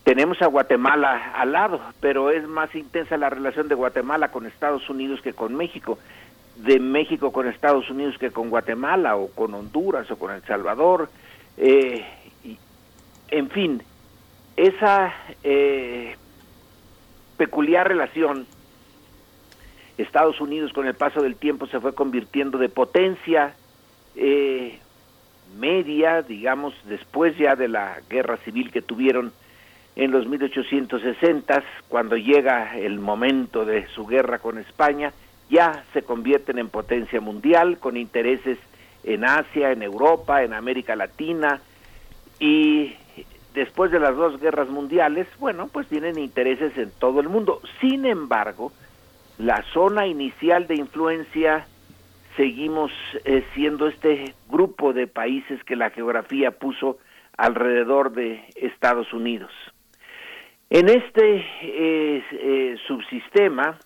Tenemos 0.03 0.41
a 0.41 0.47
Guatemala 0.47 1.32
al 1.34 1.53
lado, 1.53 1.80
pero 1.99 2.30
es 2.30 2.47
más 2.47 2.76
intensa 2.76 3.17
la 3.17 3.30
relación 3.30 3.67
de 3.67 3.76
Guatemala 3.76 4.30
con 4.30 4.45
Estados 4.45 4.88
Unidos 4.89 5.21
que 5.21 5.34
con 5.34 5.55
México, 5.55 5.97
de 6.57 6.80
México 6.80 7.32
con 7.32 7.47
Estados 7.47 7.89
Unidos 7.89 8.17
que 8.19 8.32
con 8.32 8.49
Guatemala 8.49 9.15
o 9.15 9.30
con 9.30 9.53
Honduras 9.53 10.11
o 10.11 10.17
con 10.17 10.32
El 10.32 10.43
Salvador. 10.43 11.09
Eh, 11.57 12.05
en 13.30 13.49
fin, 13.49 13.84
esa 14.55 15.13
eh, 15.43 16.15
peculiar 17.38 17.88
relación 17.88 18.47
Estados 19.97 20.41
Unidos 20.41 20.73
con 20.73 20.88
el 20.88 20.93
paso 20.93 21.21
del 21.21 21.36
tiempo 21.36 21.67
se 21.67 21.80
fue 21.80 21.95
convirtiendo 21.95 22.57
de 22.57 22.69
potencia 22.69 23.55
eh, 24.15 24.80
media, 25.57 26.21
digamos, 26.21 26.73
después 26.86 27.38
ya 27.38 27.55
de 27.55 27.67
la 27.67 27.99
guerra 28.09 28.38
civil 28.38 28.71
que 28.71 28.82
tuvieron 28.82 29.32
en 29.95 30.11
los 30.11 30.28
1860, 30.28 31.63
cuando 31.88 32.17
llega 32.17 32.78
el 32.78 32.99
momento 32.99 33.63
de 33.63 33.88
su 33.88 34.05
guerra 34.05 34.39
con 34.39 34.57
España, 34.57 35.13
ya 35.49 35.86
se 35.93 36.01
convierten 36.01 36.59
en 36.59 36.67
potencia 36.67 37.21
mundial 37.21 37.78
con 37.78 37.95
intereses 37.95 38.57
en 39.05 39.23
Asia, 39.23 39.71
en 39.71 39.84
Europa, 39.84 40.43
en 40.43 40.53
América 40.53 40.95
Latina 40.95 41.61
y 42.39 42.93
después 43.56 43.91
de 43.91 43.99
las 43.99 44.16
dos 44.16 44.39
guerras 44.39 44.70
mundiales, 44.70 45.28
bueno, 45.39 45.68
pues 45.72 45.88
tienen 45.88 46.20
intereses 46.20 46.78
en 46.78 46.91
todo 46.99 47.20
el 47.20 47.30
mundo. 47.30 47.62
Sin 47.82 48.06
embargo, 48.06 48.72
la 49.39 49.64
zona 49.74 50.06
inicial 50.06 50.68
de 50.68 50.76
influencia 50.76 51.66
seguimos 52.38 52.91
eh, 53.24 53.43
siendo 53.56 53.88
este 53.88 54.36
grupo 54.49 54.93
de 54.93 55.08
países 55.08 55.64
que 55.64 55.76
la 55.76 55.89
geografía 55.89 56.51
puso 56.51 56.99
alrededor 57.38 58.12
de 58.12 58.43
Estados 58.56 59.12
Unidos. 59.14 59.51
En 60.70 60.89
este 60.89 61.38
eh, 61.62 62.24
eh, 62.32 62.76
subsistema, 62.88 63.78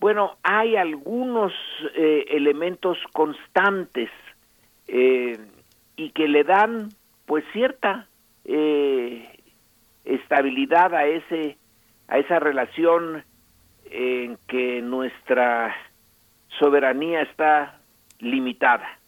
bueno, 0.00 0.36
hay 0.42 0.76
algunos 0.76 1.52
eh, 1.94 2.24
elementos 2.30 2.98
constantes 3.12 4.10
y 4.88 6.10
que 6.10 6.28
le 6.28 6.44
dan 6.44 6.90
pues 7.24 7.44
cierta 7.52 8.08
eh, 8.44 9.28
estabilidad 10.04 10.94
a 10.94 11.06
ese 11.06 11.56
a 12.08 12.18
esa 12.18 12.38
relación 12.38 13.24
en 13.90 14.38
que 14.48 14.82
nuestra 14.82 15.74
soberanía 16.58 17.22
está 17.22 17.78
limitada. 18.18 18.98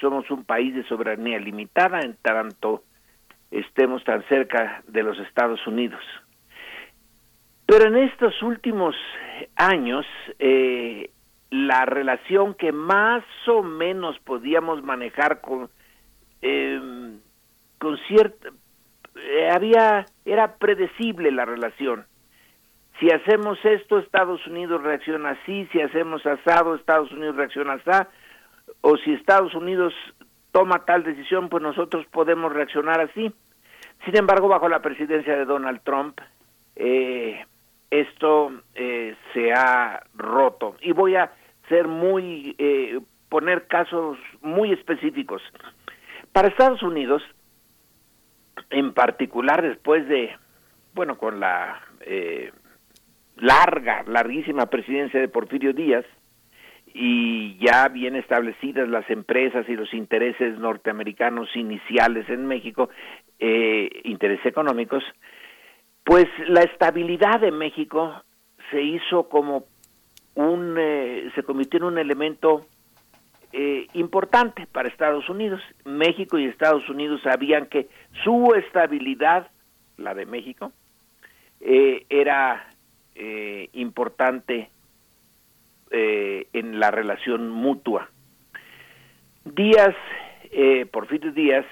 Somos 0.00 0.30
un 0.30 0.44
país 0.44 0.74
de 0.74 0.84
soberanía 0.84 1.38
limitada 1.38 2.00
en 2.00 2.16
tanto 2.22 2.82
estemos 3.50 4.02
tan 4.04 4.22
cerca 4.28 4.82
de 4.88 5.02
los 5.02 5.18
Estados 5.18 5.64
Unidos. 5.66 6.00
Pero 7.66 7.86
en 7.86 7.96
estos 7.96 8.42
últimos 8.42 8.96
años, 9.56 10.06
eh, 10.38 11.10
la 11.50 11.84
relación 11.84 12.54
que 12.54 12.72
más 12.72 13.24
o 13.46 13.62
menos 13.62 14.18
podíamos 14.20 14.82
manejar 14.82 15.40
con, 15.40 15.70
eh, 16.40 16.80
con 17.78 17.98
cierta, 18.08 18.48
eh, 19.16 19.50
había, 19.50 20.06
era 20.24 20.56
predecible 20.56 21.30
la 21.30 21.44
relación. 21.44 22.06
Si 23.00 23.10
hacemos 23.10 23.58
esto, 23.64 23.98
Estados 23.98 24.46
Unidos 24.46 24.82
reacciona 24.82 25.30
así, 25.30 25.68
si 25.72 25.80
hacemos 25.80 26.24
asado, 26.24 26.74
Estados 26.74 27.10
Unidos 27.12 27.36
reacciona 27.36 27.74
así, 27.74 28.08
o 28.80 28.96
si 28.98 29.12
Estados 29.14 29.54
Unidos 29.54 29.92
toma 30.52 30.84
tal 30.84 31.02
decisión, 31.02 31.48
pues 31.48 31.62
nosotros 31.62 32.06
podemos 32.10 32.52
reaccionar 32.52 33.00
así. 33.00 33.32
Sin 34.04 34.16
embargo, 34.16 34.48
bajo 34.48 34.68
la 34.68 34.82
presidencia 34.82 35.36
de 35.36 35.44
Donald 35.44 35.80
Trump, 35.82 36.20
eh, 36.76 37.44
esto 37.90 38.52
eh, 38.74 39.14
se 39.32 39.52
ha 39.52 40.02
roto. 40.14 40.76
Y 40.80 40.92
voy 40.92 41.16
a 41.16 41.32
ser 41.68 41.88
muy, 41.88 42.54
eh, 42.58 43.00
poner 43.28 43.66
casos 43.66 44.18
muy 44.40 44.72
específicos. 44.72 45.42
Para 46.32 46.48
Estados 46.48 46.82
Unidos, 46.82 47.22
en 48.70 48.92
particular 48.92 49.62
después 49.62 50.06
de, 50.08 50.30
bueno, 50.94 51.18
con 51.18 51.40
la 51.40 51.80
eh, 52.00 52.52
larga, 53.36 54.02
larguísima 54.06 54.66
presidencia 54.66 55.20
de 55.20 55.28
Porfirio 55.28 55.72
Díaz, 55.72 56.04
y 56.94 57.56
ya 57.58 57.88
bien 57.88 58.16
establecidas 58.16 58.88
las 58.88 59.08
empresas 59.08 59.66
y 59.68 59.74
los 59.76 59.92
intereses 59.94 60.58
norteamericanos 60.58 61.48
iniciales 61.56 62.28
en 62.28 62.46
México, 62.46 62.90
eh, 63.38 63.88
intereses 64.04 64.44
económicos, 64.44 65.02
pues 66.04 66.26
la 66.48 66.62
estabilidad 66.62 67.40
de 67.40 67.50
México 67.50 68.22
se 68.70 68.82
hizo 68.82 69.28
como 69.28 69.64
un, 70.34 70.76
eh, 70.78 71.30
se 71.34 71.42
convirtió 71.42 71.78
en 71.78 71.84
un 71.84 71.98
elemento 71.98 72.66
eh, 73.52 73.86
importante 73.94 74.66
para 74.66 74.88
Estados 74.88 75.28
Unidos. 75.28 75.60
México 75.84 76.38
y 76.38 76.46
Estados 76.46 76.88
Unidos 76.88 77.20
sabían 77.22 77.66
que 77.66 77.88
su 78.24 78.54
estabilidad, 78.54 79.50
la 79.96 80.14
de 80.14 80.26
México, 80.26 80.72
eh, 81.64 82.06
era 82.10 82.66
eh, 83.14 83.68
importante 83.74 84.68
eh, 85.92 86.48
en 86.52 86.80
la 86.80 86.90
relación 86.90 87.50
mutua. 87.50 88.10
Díaz, 89.44 89.94
Porfirio 90.90 91.32
Díaz, 91.32 91.64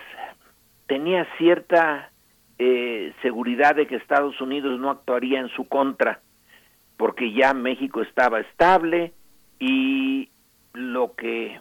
tenía 0.87 1.27
cierta 1.37 2.11
seguridad 3.23 3.75
de 3.75 3.87
que 3.87 3.97
Estados 3.97 4.41
Unidos 4.41 4.81
no 4.81 4.91
actuaría 4.91 5.41
en 5.41 5.49
su 5.49 5.69
contra, 5.69 6.21
porque 6.97 7.33
ya 7.33 7.53
México 7.53 8.01
estaba 8.01 8.41
estable 8.41 9.13
y 9.59 10.31
lo 10.73 11.15
que 11.15 11.61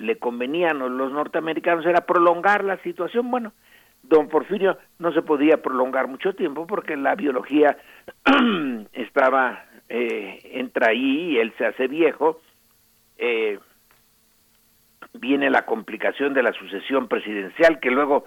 le 0.00 0.18
convenía 0.18 0.70
a 0.70 0.74
los 0.74 1.12
norteamericanos 1.12 1.86
era 1.86 2.06
prolongar 2.06 2.64
la 2.64 2.78
situación. 2.78 3.30
Bueno, 3.30 3.52
don 4.02 4.28
Porfirio 4.28 4.78
no 4.98 5.12
se 5.12 5.22
podía 5.22 5.62
prolongar 5.62 6.08
mucho 6.08 6.34
tiempo 6.34 6.66
porque 6.66 6.96
la 6.96 7.14
biología 7.14 7.76
estaba 8.92 9.64
eh, 9.88 10.40
entra 10.52 10.90
ahí 10.90 11.32
y 11.32 11.38
él 11.38 11.52
se 11.58 11.66
hace 11.66 11.88
viejo, 11.88 12.40
eh, 13.18 13.58
viene 15.14 15.50
la 15.50 15.66
complicación 15.66 16.32
de 16.32 16.42
la 16.42 16.52
sucesión 16.52 17.08
presidencial 17.08 17.80
que 17.80 17.90
luego 17.90 18.24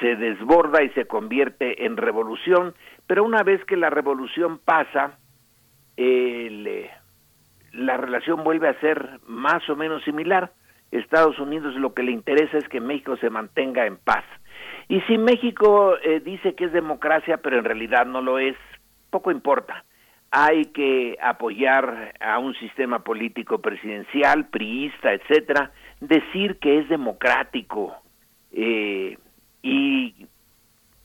se 0.00 0.16
desborda 0.16 0.82
y 0.82 0.88
se 0.90 1.06
convierte 1.06 1.84
en 1.84 1.96
revolución, 1.96 2.74
pero 3.06 3.22
una 3.22 3.42
vez 3.42 3.64
que 3.64 3.76
la 3.76 3.90
revolución 3.90 4.58
pasa, 4.58 5.18
eh, 5.96 6.90
la 7.72 7.96
relación 7.96 8.42
vuelve 8.42 8.68
a 8.68 8.80
ser 8.80 9.20
más 9.26 9.68
o 9.68 9.76
menos 9.76 10.02
similar. 10.04 10.52
Estados 10.98 11.38
Unidos 11.38 11.74
lo 11.74 11.94
que 11.94 12.02
le 12.02 12.12
interesa 12.12 12.58
es 12.58 12.68
que 12.68 12.80
México 12.80 13.16
se 13.16 13.30
mantenga 13.30 13.86
en 13.86 13.96
paz. 13.96 14.24
Y 14.88 15.00
si 15.02 15.18
México 15.18 15.96
eh, 16.02 16.20
dice 16.20 16.54
que 16.54 16.64
es 16.64 16.72
democracia, 16.72 17.38
pero 17.38 17.58
en 17.58 17.64
realidad 17.64 18.06
no 18.06 18.20
lo 18.20 18.38
es, 18.38 18.56
poco 19.10 19.30
importa. 19.30 19.84
Hay 20.30 20.66
que 20.66 21.16
apoyar 21.22 22.14
a 22.20 22.38
un 22.38 22.54
sistema 22.54 23.00
político 23.04 23.60
presidencial, 23.60 24.46
priista, 24.48 25.12
etcétera, 25.12 25.70
decir 26.00 26.58
que 26.58 26.80
es 26.80 26.88
democrático 26.88 27.94
eh, 28.52 29.16
y 29.62 30.26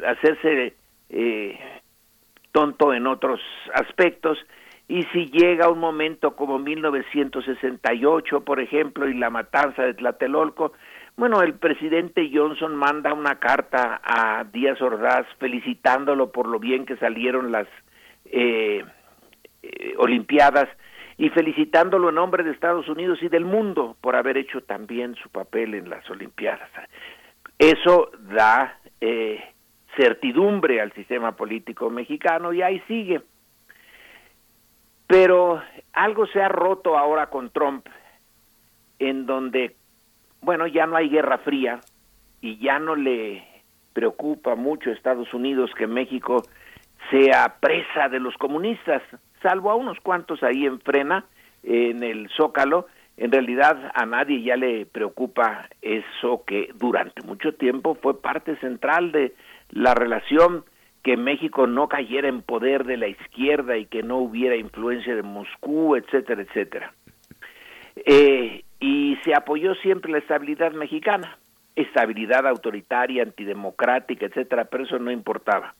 hacerse 0.05 0.75
eh, 1.09 1.59
tonto 2.51 2.93
en 2.93 3.07
otros 3.07 3.39
aspectos. 3.73 4.37
Y 4.89 5.03
si 5.13 5.27
llega 5.27 5.69
un 5.69 5.79
momento 5.79 6.35
como 6.35 6.57
1968, 6.57 8.43
por 8.43 8.59
ejemplo, 8.59 9.07
y 9.07 9.13
la 9.13 9.29
matanza 9.29 9.83
de 9.83 9.93
Tlatelolco, 9.93 10.73
bueno, 11.15 11.43
el 11.43 11.53
presidente 11.53 12.31
Johnson 12.33 12.75
manda 12.75 13.13
una 13.13 13.35
carta 13.35 14.01
a 14.03 14.43
Díaz 14.45 14.81
Ordaz 14.81 15.27
felicitándolo 15.37 16.31
por 16.31 16.47
lo 16.47 16.59
bien 16.59 16.87
que 16.87 16.97
salieron 16.97 17.51
las 17.51 17.67
eh, 18.25 18.83
eh, 19.61 19.93
Olimpiadas 19.97 20.67
y 21.19 21.29
felicitándolo 21.29 22.09
en 22.09 22.15
nombre 22.15 22.43
de 22.43 22.51
Estados 22.51 22.87
Unidos 22.89 23.19
y 23.21 23.29
del 23.29 23.45
mundo 23.45 23.95
por 24.01 24.15
haber 24.15 24.37
hecho 24.37 24.61
también 24.61 25.13
su 25.21 25.29
papel 25.29 25.75
en 25.75 25.89
las 25.89 26.09
Olimpiadas. 26.09 26.69
Eso 27.59 28.09
da 28.33 28.79
eh, 29.01 29.39
certidumbre 29.95 30.81
al 30.81 30.93
sistema 30.93 31.35
político 31.35 31.91
mexicano 31.91 32.53
y 32.53 32.63
ahí 32.63 32.81
sigue. 32.87 33.21
Pero 35.09 35.59
algo 35.93 36.27
se 36.27 36.39
ha 36.39 36.49
roto 36.49 36.95
ahora 36.95 37.31
con 37.31 37.49
Trump, 37.49 37.87
en 38.99 39.25
donde, 39.25 39.75
bueno, 40.41 40.67
ya 40.67 40.85
no 40.85 40.95
hay 40.95 41.09
guerra 41.09 41.39
fría 41.39 41.79
y 42.41 42.59
ya 42.59 42.77
no 42.77 42.95
le 42.95 43.43
preocupa 43.93 44.53
mucho 44.53 44.91
a 44.91 44.93
Estados 44.93 45.33
Unidos 45.33 45.71
que 45.75 45.87
México 45.87 46.43
sea 47.09 47.55
presa 47.59 48.07
de 48.09 48.19
los 48.19 48.37
comunistas, 48.37 49.01
salvo 49.41 49.71
a 49.71 49.75
unos 49.75 49.99
cuantos 49.99 50.43
ahí 50.43 50.67
en 50.67 50.79
frena, 50.79 51.25
en 51.63 52.03
el 52.03 52.29
Zócalo, 52.37 52.85
en 53.17 53.31
realidad 53.31 53.91
a 53.95 54.05
nadie 54.05 54.43
ya 54.43 54.57
le 54.57 54.85
preocupa 54.85 55.69
eso 55.81 56.43
que 56.45 56.69
durante 56.75 57.23
mucho 57.23 57.55
tiempo 57.55 57.95
fue 57.95 58.21
parte 58.21 58.57
central 58.57 59.11
de 59.11 59.33
la 59.71 59.95
relación 59.95 60.65
que 61.03 61.17
México 61.17 61.67
no 61.67 61.87
cayera 61.87 62.27
en 62.27 62.41
poder 62.41 62.85
de 62.85 62.97
la 62.97 63.07
izquierda 63.07 63.77
y 63.77 63.85
que 63.85 64.03
no 64.03 64.17
hubiera 64.17 64.55
influencia 64.55 65.15
de 65.15 65.23
Moscú, 65.23 65.95
etcétera, 65.95 66.41
etcétera. 66.41 66.93
Eh, 67.95 68.63
y 68.79 69.17
se 69.23 69.33
apoyó 69.33 69.75
siempre 69.75 70.11
la 70.11 70.19
estabilidad 70.19 70.71
mexicana, 70.71 71.37
estabilidad 71.75 72.47
autoritaria, 72.47 73.23
antidemocrática, 73.23 74.25
etcétera, 74.25 74.65
pero 74.65 74.83
eso 74.83 74.99
no 74.99 75.11
importaba. 75.11 75.73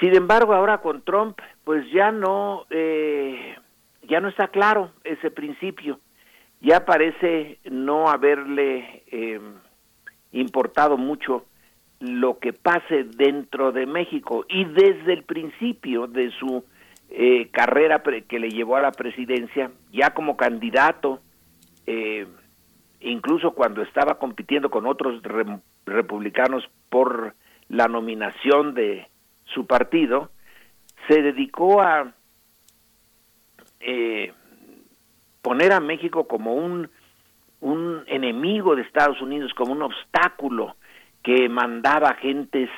Sin 0.00 0.14
embargo, 0.14 0.52
ahora 0.52 0.78
con 0.78 1.02
Trump, 1.02 1.38
pues 1.64 1.90
ya 1.90 2.12
no, 2.12 2.66
eh, 2.70 3.56
ya 4.02 4.20
no 4.20 4.28
está 4.28 4.48
claro 4.48 4.90
ese 5.04 5.30
principio. 5.30 6.00
Ya 6.60 6.84
parece 6.84 7.58
no 7.64 8.08
haberle 8.08 9.04
eh, 9.06 9.40
importado 10.32 10.96
mucho 10.96 11.46
lo 12.00 12.38
que 12.38 12.52
pase 12.52 13.04
dentro 13.04 13.72
de 13.72 13.86
México 13.86 14.44
y 14.48 14.64
desde 14.64 15.14
el 15.14 15.22
principio 15.24 16.06
de 16.06 16.30
su 16.32 16.64
eh, 17.10 17.48
carrera 17.50 18.02
que 18.28 18.38
le 18.38 18.50
llevó 18.50 18.76
a 18.76 18.82
la 18.82 18.92
presidencia, 18.92 19.70
ya 19.92 20.10
como 20.12 20.36
candidato, 20.36 21.20
eh, 21.86 22.26
incluso 23.00 23.52
cuando 23.52 23.82
estaba 23.82 24.18
compitiendo 24.18 24.70
con 24.70 24.86
otros 24.86 25.22
republicanos 25.86 26.68
por 26.90 27.34
la 27.68 27.88
nominación 27.88 28.74
de 28.74 29.06
su 29.44 29.66
partido, 29.66 30.30
se 31.08 31.22
dedicó 31.22 31.80
a 31.80 32.12
eh, 33.80 34.32
poner 35.42 35.72
a 35.72 35.80
México 35.80 36.26
como 36.26 36.54
un, 36.54 36.90
un 37.60 38.02
enemigo 38.08 38.74
de 38.74 38.82
Estados 38.82 39.20
Unidos, 39.22 39.54
como 39.54 39.72
un 39.72 39.82
obstáculo 39.82 40.76
que 41.26 41.48
mandaba 41.48 42.14
gentes 42.14 42.70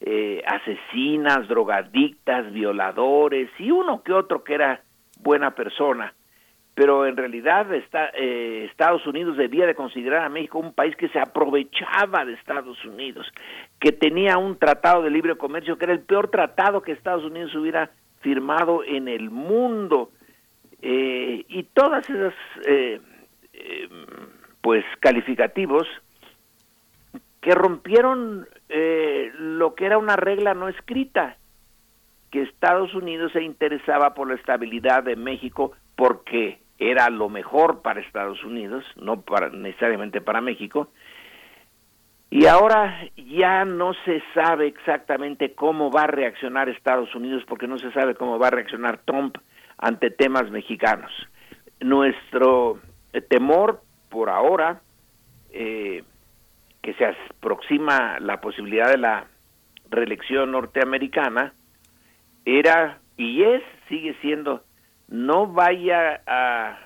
eh, 0.00 0.42
asesinas, 0.44 1.46
drogadictas, 1.46 2.52
violadores 2.52 3.48
y 3.60 3.70
uno 3.70 4.02
que 4.02 4.12
otro 4.12 4.42
que 4.42 4.54
era 4.54 4.82
buena 5.20 5.52
persona. 5.52 6.12
Pero 6.74 7.06
en 7.06 7.16
realidad 7.16 7.68
eh, 7.72 8.66
Estados 8.68 9.06
Unidos 9.06 9.36
debía 9.36 9.66
de 9.66 9.76
considerar 9.76 10.24
a 10.24 10.28
México 10.28 10.58
un 10.58 10.72
país 10.72 10.96
que 10.96 11.10
se 11.10 11.20
aprovechaba 11.20 12.24
de 12.24 12.32
Estados 12.32 12.84
Unidos, 12.84 13.32
que 13.78 13.92
tenía 13.92 14.36
un 14.36 14.58
tratado 14.58 15.02
de 15.02 15.10
libre 15.10 15.36
comercio 15.36 15.78
que 15.78 15.84
era 15.84 15.94
el 15.94 16.00
peor 16.00 16.28
tratado 16.28 16.82
que 16.82 16.90
Estados 16.90 17.22
Unidos 17.22 17.54
hubiera 17.54 17.90
firmado 18.20 18.82
en 18.82 19.06
el 19.06 19.30
mundo. 19.30 20.10
Eh, 20.80 21.44
y 21.46 21.62
todas 21.72 22.10
esas 22.10 22.34
eh, 22.66 23.00
pues 24.60 24.84
calificativos 24.98 25.86
que 27.42 27.54
rompieron 27.54 28.48
eh, 28.68 29.32
lo 29.36 29.74
que 29.74 29.84
era 29.84 29.98
una 29.98 30.16
regla 30.16 30.54
no 30.54 30.68
escrita, 30.68 31.36
que 32.30 32.42
Estados 32.42 32.94
Unidos 32.94 33.32
se 33.32 33.42
interesaba 33.42 34.14
por 34.14 34.28
la 34.28 34.36
estabilidad 34.36 35.02
de 35.02 35.16
México 35.16 35.72
porque 35.96 36.60
era 36.78 37.10
lo 37.10 37.28
mejor 37.28 37.82
para 37.82 38.00
Estados 38.00 38.42
Unidos, 38.44 38.84
no 38.96 39.20
para, 39.20 39.50
necesariamente 39.50 40.20
para 40.20 40.40
México, 40.40 40.88
y 42.30 42.46
ahora 42.46 42.96
ya 43.16 43.64
no 43.64 43.92
se 44.06 44.22
sabe 44.34 44.68
exactamente 44.68 45.52
cómo 45.52 45.90
va 45.90 46.04
a 46.04 46.06
reaccionar 46.06 46.68
Estados 46.68 47.14
Unidos 47.14 47.42
porque 47.46 47.66
no 47.66 47.76
se 47.76 47.92
sabe 47.92 48.14
cómo 48.14 48.38
va 48.38 48.46
a 48.46 48.52
reaccionar 48.52 49.00
Trump 49.04 49.36
ante 49.76 50.10
temas 50.10 50.50
mexicanos. 50.50 51.10
Nuestro 51.80 52.80
temor 53.28 53.82
por 54.08 54.30
ahora 54.30 54.80
eh, 55.50 56.04
que 56.82 56.94
se 56.94 57.06
aproxima 57.06 58.18
la 58.20 58.40
posibilidad 58.40 58.90
de 58.90 58.98
la 58.98 59.26
reelección 59.88 60.52
norteamericana 60.52 61.54
era 62.44 62.98
y 63.16 63.42
es, 63.44 63.62
sigue 63.88 64.14
siendo, 64.20 64.64
no 65.08 65.46
vaya 65.46 66.22
a 66.26 66.78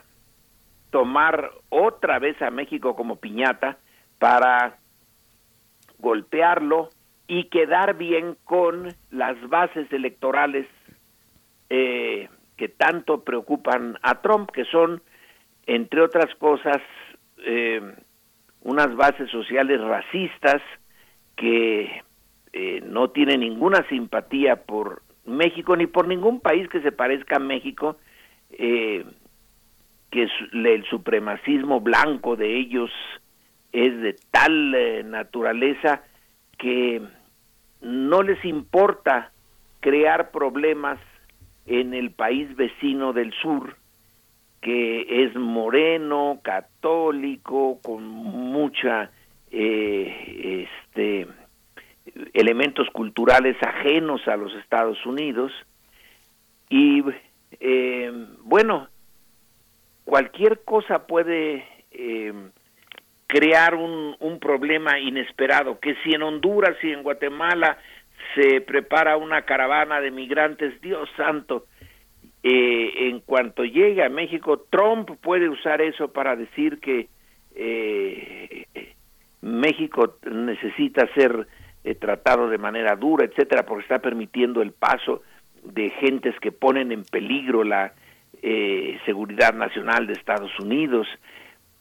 tomar 0.91 1.51
otra 1.71 2.19
vez 2.19 2.41
a 2.43 2.51
México 2.51 2.95
como 2.95 3.17
piñata 3.17 3.79
para 4.19 4.77
golpearlo 5.99 6.91
y 7.27 7.45
quedar 7.45 7.97
bien 7.97 8.37
con 8.45 8.89
las 9.11 9.37
bases 9.49 9.91
electorales 9.93 10.67
eh, 11.71 12.29
que 12.57 12.69
tanto 12.69 13.25
preocupan 13.25 13.99
a 14.03 14.21
Trump, 14.21 14.51
que 14.51 14.65
son, 14.67 15.03
entre 15.67 16.01
otras 16.03 16.35
cosas, 16.37 16.81
eh, 17.39 17.95
unas 18.63 18.95
bases 18.97 19.31
sociales 19.31 19.81
racistas 19.81 20.63
que 21.37 22.03
eh, 22.53 22.81
no 22.85 23.11
tienen 23.11 23.41
ninguna 23.41 23.87
simpatía 23.89 24.57
por 24.57 25.03
México 25.25 25.77
ni 25.77 25.87
por 25.87 26.09
ningún 26.09 26.41
país 26.41 26.69
que 26.69 26.81
se 26.81 26.93
parezca 26.93 27.37
a 27.37 27.41
México, 27.41 27.97
eh, 28.51 29.05
que 30.11 30.29
el 30.53 30.85
supremacismo 30.85 31.81
blanco 31.81 32.37
de 32.37 32.57
ellos 32.57 32.91
es 33.73 34.01
de 34.01 34.17
tal 34.31 34.75
eh, 34.75 35.03
naturaleza 35.05 36.03
que 36.59 37.03
no 37.83 38.23
les 38.23 38.43
importa 38.45 39.33
crear 39.81 40.31
problemas 40.31 40.99
en 41.67 41.93
el 41.93 42.11
país 42.13 42.55
vecino 42.57 43.13
del 43.13 43.33
sur 43.35 43.77
que 44.67 45.23
es 45.23 45.37
moreno, 45.37 46.41
católico, 46.43 47.79
con 47.85 48.05
mucha 48.05 49.13
eh, 49.53 50.67
este 50.67 51.29
elementos 52.35 52.91
culturales 52.91 53.57
ajenos 53.63 54.27
a 54.27 54.37
los 54.37 54.53
Estados 54.55 55.07
Unidos. 55.07 55.53
Y 56.69 57.05
eh, 57.61 58.11
bueno 58.41 58.89
cualquier 60.05 60.65
cosa 60.65 61.07
puede 61.07 61.65
eh, 61.93 62.33
crear 63.29 63.77
un, 63.77 64.17
un 64.19 64.41
problema 64.41 64.99
inesperado 64.99 65.79
que 65.79 65.95
si 66.03 66.13
en 66.13 66.25
Honduras 66.25 66.77
y 66.83 66.91
en 66.91 67.05
Guatemala 67.05 67.79
se 68.35 68.61
prepara 68.63 69.17
una 69.17 69.43
caravana 69.43 70.01
de 70.01 70.11
migrantes 70.11 70.81
Dios 70.81 71.09
santo 71.17 71.67
eh, 72.49 73.09
en 73.09 73.19
cuanto 73.19 73.65
llegue 73.65 74.05
a 74.05 74.09
México, 74.09 74.67
Trump 74.71 75.11
puede 75.21 75.49
usar 75.49 75.81
eso 75.81 76.13
para 76.13 76.37
decir 76.37 76.79
que 76.79 77.09
eh, 77.57 78.67
México 79.43 80.19
necesita 80.31 81.13
ser 81.15 81.49
eh, 81.83 81.97
tratado 81.97 82.49
de 82.49 82.57
manera 82.57 82.95
dura, 82.95 83.25
etcétera, 83.25 83.67
porque 83.67 83.83
está 83.83 83.99
permitiendo 83.99 84.63
el 84.63 84.71
paso 84.71 85.23
de 85.65 85.91
gentes 85.91 86.39
que 86.39 86.53
ponen 86.53 86.93
en 86.93 87.03
peligro 87.03 87.65
la 87.65 87.95
eh, 88.43 88.97
seguridad 89.05 89.53
nacional 89.53 90.07
de 90.07 90.13
Estados 90.13 90.57
Unidos, 90.61 91.09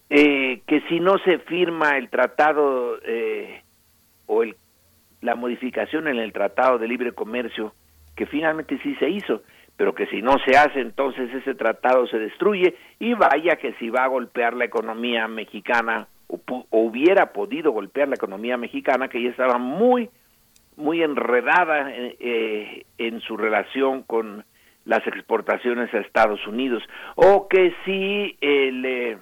eh, 0.09 0.61
que 0.65 0.81
si 0.89 0.99
no 0.99 1.19
se 1.19 1.37
firma 1.37 1.95
el 1.99 2.09
tratado 2.09 2.97
eh, 3.03 3.61
o 4.25 4.41
el, 4.41 4.55
la 5.21 5.35
modificación 5.35 6.07
en 6.07 6.17
el 6.17 6.33
tratado 6.33 6.79
de 6.79 6.87
libre 6.87 7.11
comercio, 7.11 7.75
que 8.15 8.25
finalmente 8.25 8.79
sí 8.81 8.95
se 8.95 9.11
hizo, 9.11 9.43
pero 9.77 9.93
que 9.93 10.07
si 10.07 10.21
no 10.21 10.37
se 10.45 10.57
hace 10.57 10.79
entonces 10.79 11.33
ese 11.33 11.55
tratado 11.55 12.07
se 12.07 12.17
destruye 12.17 12.75
y 12.99 13.13
vaya 13.13 13.57
que 13.57 13.73
si 13.73 13.89
va 13.89 14.03
a 14.05 14.09
golpear 14.09 14.53
la 14.53 14.65
economía 14.65 15.27
mexicana 15.27 16.07
o, 16.27 16.39
o 16.47 16.79
hubiera 16.79 17.33
podido 17.33 17.71
golpear 17.71 18.07
la 18.07 18.15
economía 18.15 18.57
mexicana 18.57 19.09
que 19.09 19.21
ya 19.21 19.29
estaba 19.29 19.57
muy 19.57 20.09
muy 20.77 21.01
enredada 21.01 21.91
eh, 21.91 22.15
eh, 22.19 22.85
en 22.97 23.21
su 23.21 23.37
relación 23.37 24.03
con 24.03 24.45
las 24.85 25.05
exportaciones 25.07 25.93
a 25.93 25.99
Estados 25.99 26.45
Unidos. 26.47 26.83
O 27.15 27.47
que 27.47 27.73
si 27.85 28.37
el 28.41 28.85
eh, 28.85 29.17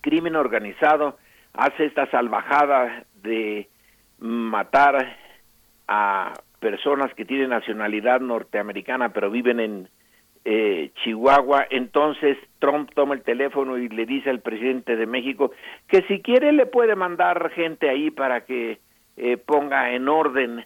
crimen 0.00 0.36
organizado 0.36 1.18
hace 1.54 1.86
esta 1.86 2.10
salvajada 2.10 3.04
de 3.22 3.68
matar 4.18 5.16
a 5.86 6.32
personas 6.60 7.12
que 7.14 7.24
tienen 7.24 7.50
nacionalidad 7.50 8.20
norteamericana 8.20 9.10
pero 9.10 9.30
viven 9.30 9.60
en 9.60 9.88
eh, 10.44 10.90
Chihuahua, 11.02 11.66
entonces 11.70 12.38
Trump 12.58 12.90
toma 12.94 13.14
el 13.14 13.22
teléfono 13.22 13.76
y 13.76 13.88
le 13.88 14.06
dice 14.06 14.30
al 14.30 14.40
presidente 14.40 14.96
de 14.96 15.06
México 15.06 15.52
que 15.88 16.02
si 16.02 16.20
quiere 16.20 16.52
le 16.52 16.66
puede 16.66 16.94
mandar 16.94 17.50
gente 17.50 17.88
ahí 17.88 18.10
para 18.10 18.44
que 18.44 18.78
eh, 19.16 19.36
ponga 19.36 19.92
en 19.92 20.08
orden 20.08 20.64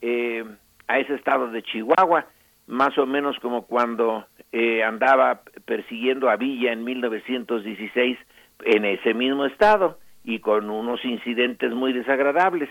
eh, 0.00 0.44
a 0.88 0.98
ese 0.98 1.14
estado 1.14 1.50
de 1.50 1.62
Chihuahua, 1.62 2.26
más 2.66 2.98
o 2.98 3.06
menos 3.06 3.38
como 3.40 3.62
cuando 3.62 4.26
eh, 4.52 4.82
andaba 4.82 5.42
persiguiendo 5.64 6.28
a 6.28 6.36
Villa 6.36 6.72
en 6.72 6.84
1916 6.84 8.18
en 8.64 8.84
ese 8.84 9.14
mismo 9.14 9.46
estado 9.46 9.98
y 10.24 10.40
con 10.40 10.70
unos 10.70 11.04
incidentes 11.04 11.72
muy 11.72 11.92
desagradables. 11.92 12.68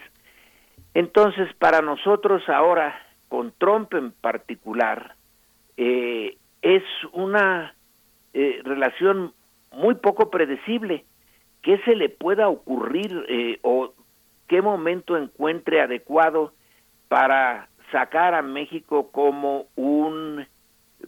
Entonces, 0.95 1.53
para 1.59 1.81
nosotros 1.81 2.41
ahora, 2.49 2.99
con 3.27 3.53
Trump 3.57 3.93
en 3.93 4.11
particular, 4.11 5.15
eh, 5.77 6.37
es 6.61 6.83
una 7.11 7.75
eh, 8.33 8.61
relación 8.63 9.33
muy 9.71 9.95
poco 9.95 10.31
predecible. 10.31 11.03
¿Qué 11.61 11.79
se 11.79 11.95
le 11.95 12.07
pueda 12.09 12.47
ocurrir 12.47 13.25
eh, 13.27 13.59
o 13.61 13.93
qué 14.47 14.61
momento 14.61 15.17
encuentre 15.17 15.81
adecuado 15.81 16.53
para 17.09 17.67
sacar 17.91 18.33
a 18.33 18.41
México 18.41 19.11
como 19.11 19.65
un 19.75 20.47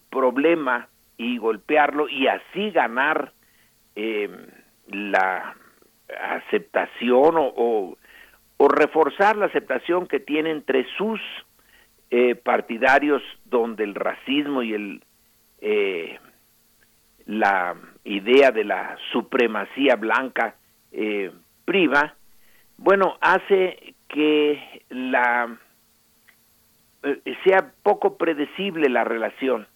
problema 0.10 0.90
y 1.18 1.38
golpearlo 1.38 2.10
y 2.10 2.28
así 2.28 2.72
ganar 2.72 3.32
eh, 3.96 4.30
la 4.88 5.56
aceptación 6.20 7.38
o, 7.38 7.54
o, 7.56 7.98
o 8.58 8.68
reforzar 8.68 9.38
la 9.38 9.46
aceptación 9.46 10.08
que 10.08 10.20
tiene 10.20 10.52
entre 10.52 10.86
sus 10.98 11.20
eh, 12.10 12.36
partidarios 12.36 13.22
donde 13.46 13.84
el 13.84 13.96
racismo 13.96 14.64
y 14.64 14.74
el 14.74 15.04
eh, 15.62 16.20
la 17.28 17.76
idea 18.06 18.52
de 18.52 18.64
la 18.64 18.98
supremacía 19.12 19.96
blanca 19.98 20.56
eh, 20.92 21.32
priva, 21.66 22.16
bueno, 22.78 23.18
hace 23.20 23.96
que 24.08 24.84
la 24.90 25.58
eh, 27.04 27.22
sea 27.44 27.74
poco 27.84 28.18
predecible 28.18 28.90
la 28.90 29.04
relación. 29.04 29.68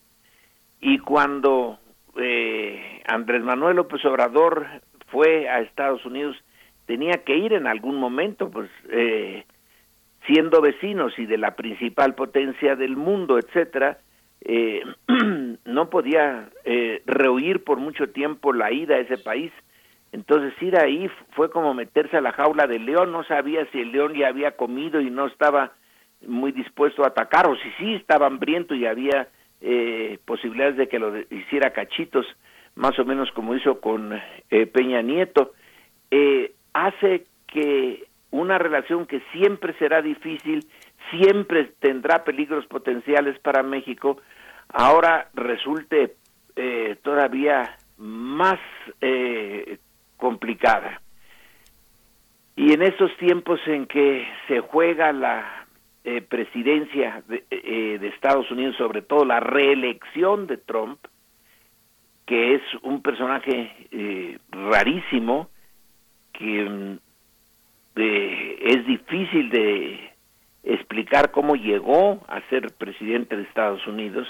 Y 0.80 1.00
cuando 1.00 1.78
eh, 2.18 3.02
Andrés 3.06 3.44
Manuel 3.44 3.76
López 3.76 4.04
Obrador 4.06 4.66
fue 5.08 5.50
a 5.50 5.60
Estados 5.60 6.06
Unidos, 6.06 6.38
tenía 6.92 7.24
que 7.24 7.38
ir 7.38 7.54
en 7.54 7.68
algún 7.68 7.96
momento, 7.96 8.52
pues 8.52 8.70
eh, 8.90 9.46
siendo 10.28 10.60
vecinos 10.60 11.18
y 11.18 11.26
de 11.26 11.38
la 11.38 11.56
principal 11.56 12.16
potencia 12.16 12.76
del 12.76 12.98
mundo, 12.98 13.40
etcétera, 13.40 14.00
eh, 14.42 14.84
no 15.66 15.90
podía 15.90 16.50
eh, 16.66 17.02
rehuir 17.06 17.64
por 17.64 17.78
mucho 17.78 18.10
tiempo 18.10 18.52
la 18.52 18.74
ida 18.74 18.96
a 18.96 19.00
ese 19.00 19.18
país. 19.18 19.54
Entonces 20.12 20.52
ir 20.62 20.78
ahí 20.78 21.10
fue 21.30 21.50
como 21.50 21.74
meterse 21.74 22.18
a 22.18 22.22
la 22.22 22.34
jaula 22.34 22.68
del 22.68 22.86
león, 22.86 23.14
no 23.14 23.24
sabía 23.24 23.66
si 23.72 23.80
el 23.80 23.94
león 23.94 24.14
ya 24.14 24.28
había 24.28 24.58
comido 24.58 25.00
y 25.00 25.10
no 25.10 25.28
estaba 25.28 25.72
muy 26.28 26.52
dispuesto 26.52 27.06
a 27.06 27.08
atacar, 27.08 27.48
o 27.48 27.56
si 27.56 27.72
sí 27.80 27.94
estaba 27.94 28.28
hambriento 28.28 28.76
y 28.76 28.86
había 28.86 29.30
eh, 29.62 30.20
posibilidades 30.26 30.76
de 30.76 30.90
que 30.90 31.00
lo 31.00 31.18
hiciera 31.18 31.72
cachitos, 31.72 32.26
más 32.76 33.00
o 33.00 33.06
menos 33.06 33.32
como 33.32 33.56
hizo 33.56 33.80
con 33.80 34.12
eh, 34.50 34.66
Peña 34.66 35.02
Nieto, 35.02 35.54
eh, 36.12 36.52
hace 36.74 37.26
que 37.48 38.08
una 38.32 38.58
relación 38.58 39.06
que 39.06 39.22
siempre 39.32 39.74
será 39.74 40.02
difícil, 40.02 40.66
siempre 41.10 41.72
tendrá 41.80 42.24
peligros 42.24 42.66
potenciales 42.68 43.38
para 43.40 43.64
México, 43.64 44.22
ahora 44.70 45.30
resulte 45.34 46.16
eh, 46.56 46.98
todavía 47.04 47.78
más 47.98 48.60
eh, 49.02 49.80
complicada. 50.18 51.02
Y 52.56 52.74
en 52.74 52.82
estos 52.82 53.16
tiempos 53.18 53.60
en 53.66 53.86
que 53.86 54.28
se 54.48 54.60
juega 54.60 55.12
la 55.12 55.66
eh, 56.04 56.22
presidencia 56.22 57.22
de, 57.28 57.44
eh, 57.52 57.98
de 58.00 58.08
Estados 58.08 58.50
Unidos, 58.50 58.76
sobre 58.76 59.04
todo 59.04 59.24
la 59.24 59.40
reelección 59.40 60.48
de 60.48 60.58
Trump, 60.58 60.98
que 62.26 62.56
es 62.56 62.62
un 62.82 63.04
personaje 63.04 63.88
eh, 63.92 64.40
rarísimo, 64.50 65.50
que 66.34 66.98
eh, 67.96 68.60
es 68.64 68.86
difícil 68.86 69.50
de 69.50 70.12
explicar 70.64 71.32
cómo 71.32 71.56
llegó 71.56 72.24
a 72.28 72.42
ser 72.50 72.72
presidente 72.74 73.36
de 73.36 73.44
Estados 73.44 73.86
Unidos, 73.88 74.28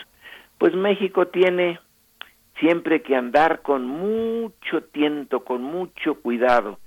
pues 0.57 0.73
México 0.75 1.27
tiene 1.27 1.79
siempre 2.59 3.01
que 3.01 3.15
andar 3.15 3.61
con 3.61 3.85
mucho 3.85 4.83
tiento, 4.91 5.43
con 5.43 5.63
mucho 5.63 6.15
cuidado. 6.15 6.79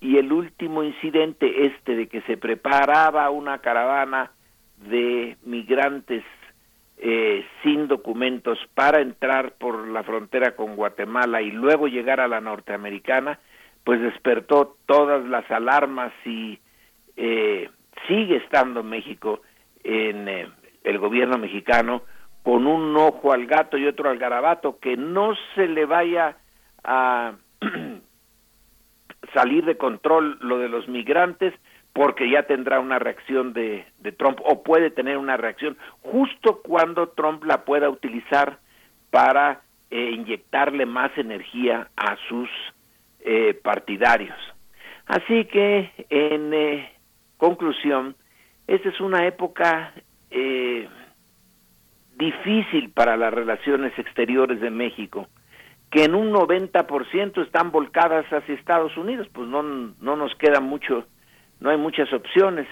Y 0.00 0.18
el 0.18 0.32
último 0.32 0.82
incidente 0.82 1.66
este 1.66 1.96
de 1.96 2.08
que 2.08 2.20
se 2.22 2.36
preparaba 2.36 3.30
una 3.30 3.58
caravana 3.58 4.32
de 4.88 5.36
migrantes 5.44 6.22
eh, 6.98 7.44
sin 7.62 7.88
documentos 7.88 8.58
para 8.74 9.00
entrar 9.00 9.52
por 9.52 9.88
la 9.88 10.02
frontera 10.02 10.54
con 10.54 10.76
Guatemala 10.76 11.42
y 11.42 11.50
luego 11.50 11.88
llegar 11.88 12.20
a 12.20 12.28
la 12.28 12.40
norteamericana, 12.40 13.38
pues 13.84 14.00
despertó 14.00 14.76
todas 14.86 15.24
las 15.26 15.48
alarmas 15.50 16.12
y 16.24 16.58
eh, 17.16 17.68
sigue 18.08 18.36
estando 18.36 18.82
México 18.82 19.40
en 19.82 20.28
eh, 20.28 20.48
el 20.82 20.98
gobierno 20.98 21.38
mexicano 21.38 22.02
con 22.42 22.66
un 22.66 22.96
ojo 22.96 23.32
al 23.32 23.46
gato 23.46 23.78
y 23.78 23.86
otro 23.86 24.10
al 24.10 24.18
garabato, 24.18 24.78
que 24.78 24.96
no 24.96 25.34
se 25.54 25.66
le 25.68 25.86
vaya 25.86 26.36
a 26.82 27.34
salir 29.34 29.64
de 29.64 29.76
control 29.76 30.38
lo 30.40 30.58
de 30.58 30.68
los 30.68 30.86
migrantes, 30.88 31.54
porque 31.94 32.28
ya 32.28 32.42
tendrá 32.42 32.80
una 32.80 32.98
reacción 32.98 33.52
de, 33.52 33.86
de 34.00 34.12
Trump 34.12 34.40
o 34.44 34.62
puede 34.62 34.90
tener 34.90 35.16
una 35.16 35.36
reacción 35.36 35.78
justo 36.02 36.60
cuando 36.62 37.08
Trump 37.10 37.44
la 37.44 37.64
pueda 37.64 37.88
utilizar 37.88 38.58
para 39.10 39.62
eh, 39.90 40.10
inyectarle 40.10 40.86
más 40.86 41.16
energía 41.16 41.88
a 41.96 42.16
sus 42.28 42.48
eh, 43.24 43.54
partidarios. 43.54 44.38
Así 45.06 45.46
que, 45.46 45.90
en 46.10 46.54
eh, 46.54 46.92
conclusión, 47.36 48.16
esta 48.66 48.88
es 48.88 49.00
una 49.00 49.26
época 49.26 49.92
eh, 50.30 50.88
difícil 52.16 52.90
para 52.90 53.16
las 53.16 53.32
relaciones 53.32 53.98
exteriores 53.98 54.60
de 54.60 54.70
México, 54.70 55.28
que 55.90 56.04
en 56.04 56.14
un 56.14 56.32
90% 56.32 57.44
están 57.44 57.70
volcadas 57.70 58.26
hacia 58.32 58.54
Estados 58.54 58.96
Unidos, 58.96 59.28
pues 59.32 59.48
no, 59.48 59.62
no 59.62 60.16
nos 60.16 60.34
queda 60.36 60.60
mucho, 60.60 61.06
no 61.60 61.70
hay 61.70 61.76
muchas 61.76 62.12
opciones. 62.12 62.66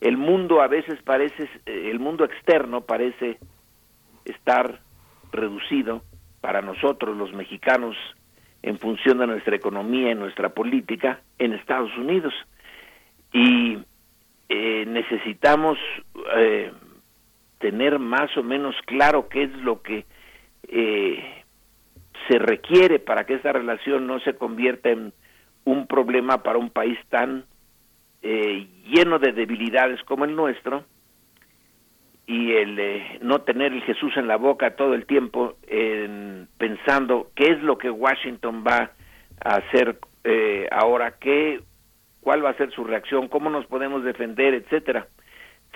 El 0.00 0.16
mundo 0.16 0.62
a 0.62 0.68
veces 0.68 1.00
parece, 1.02 1.44
eh, 1.66 1.90
el 1.90 1.98
mundo 1.98 2.24
externo 2.24 2.82
parece 2.82 3.38
estar 4.24 4.80
reducido 5.32 6.02
para 6.40 6.60
nosotros 6.60 7.16
los 7.16 7.32
mexicanos 7.32 7.96
en 8.62 8.78
función 8.78 9.18
de 9.18 9.26
nuestra 9.26 9.56
economía 9.56 10.10
y 10.10 10.14
nuestra 10.14 10.50
política 10.50 11.20
en 11.38 11.52
Estados 11.52 11.96
Unidos. 11.96 12.32
Y 13.32 13.78
eh, 14.48 14.84
necesitamos 14.86 15.78
eh, 16.36 16.72
tener 17.58 17.98
más 17.98 18.36
o 18.36 18.42
menos 18.42 18.74
claro 18.86 19.28
qué 19.28 19.44
es 19.44 19.56
lo 19.58 19.82
que 19.82 20.04
eh, 20.68 21.42
se 22.28 22.38
requiere 22.38 22.98
para 22.98 23.24
que 23.24 23.34
esta 23.34 23.52
relación 23.52 24.06
no 24.06 24.20
se 24.20 24.34
convierta 24.34 24.90
en 24.90 25.12
un 25.64 25.86
problema 25.86 26.42
para 26.42 26.58
un 26.58 26.70
país 26.70 26.98
tan 27.08 27.44
eh, 28.22 28.66
lleno 28.86 29.18
de 29.18 29.32
debilidades 29.32 30.02
como 30.04 30.24
el 30.24 30.36
nuestro 30.36 30.84
y 32.26 32.52
el 32.52 32.78
eh, 32.78 33.18
no 33.20 33.40
tener 33.40 33.72
el 33.72 33.82
Jesús 33.82 34.16
en 34.16 34.28
la 34.28 34.36
boca 34.36 34.76
todo 34.76 34.94
el 34.94 35.06
tiempo 35.06 35.56
en, 35.66 36.48
pensando 36.58 37.30
qué 37.34 37.50
es 37.52 37.62
lo 37.62 37.78
que 37.78 37.90
Washington 37.90 38.64
va 38.66 38.92
a 39.44 39.56
hacer 39.56 39.98
eh, 40.24 40.68
ahora, 40.70 41.14
qué, 41.18 41.60
cuál 42.20 42.44
va 42.44 42.50
a 42.50 42.56
ser 42.56 42.70
su 42.70 42.84
reacción, 42.84 43.28
cómo 43.28 43.50
nos 43.50 43.66
podemos 43.66 44.04
defender, 44.04 44.54
etcétera. 44.54 45.08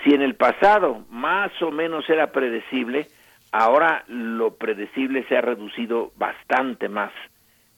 Si 0.04 0.14
en 0.14 0.22
el 0.22 0.34
pasado 0.34 1.04
más 1.10 1.50
o 1.62 1.70
menos 1.70 2.08
era 2.08 2.30
predecible, 2.30 3.06
ahora 3.50 4.04
lo 4.08 4.54
predecible 4.54 5.24
se 5.28 5.36
ha 5.36 5.40
reducido 5.40 6.12
bastante 6.16 6.88
más. 6.88 7.12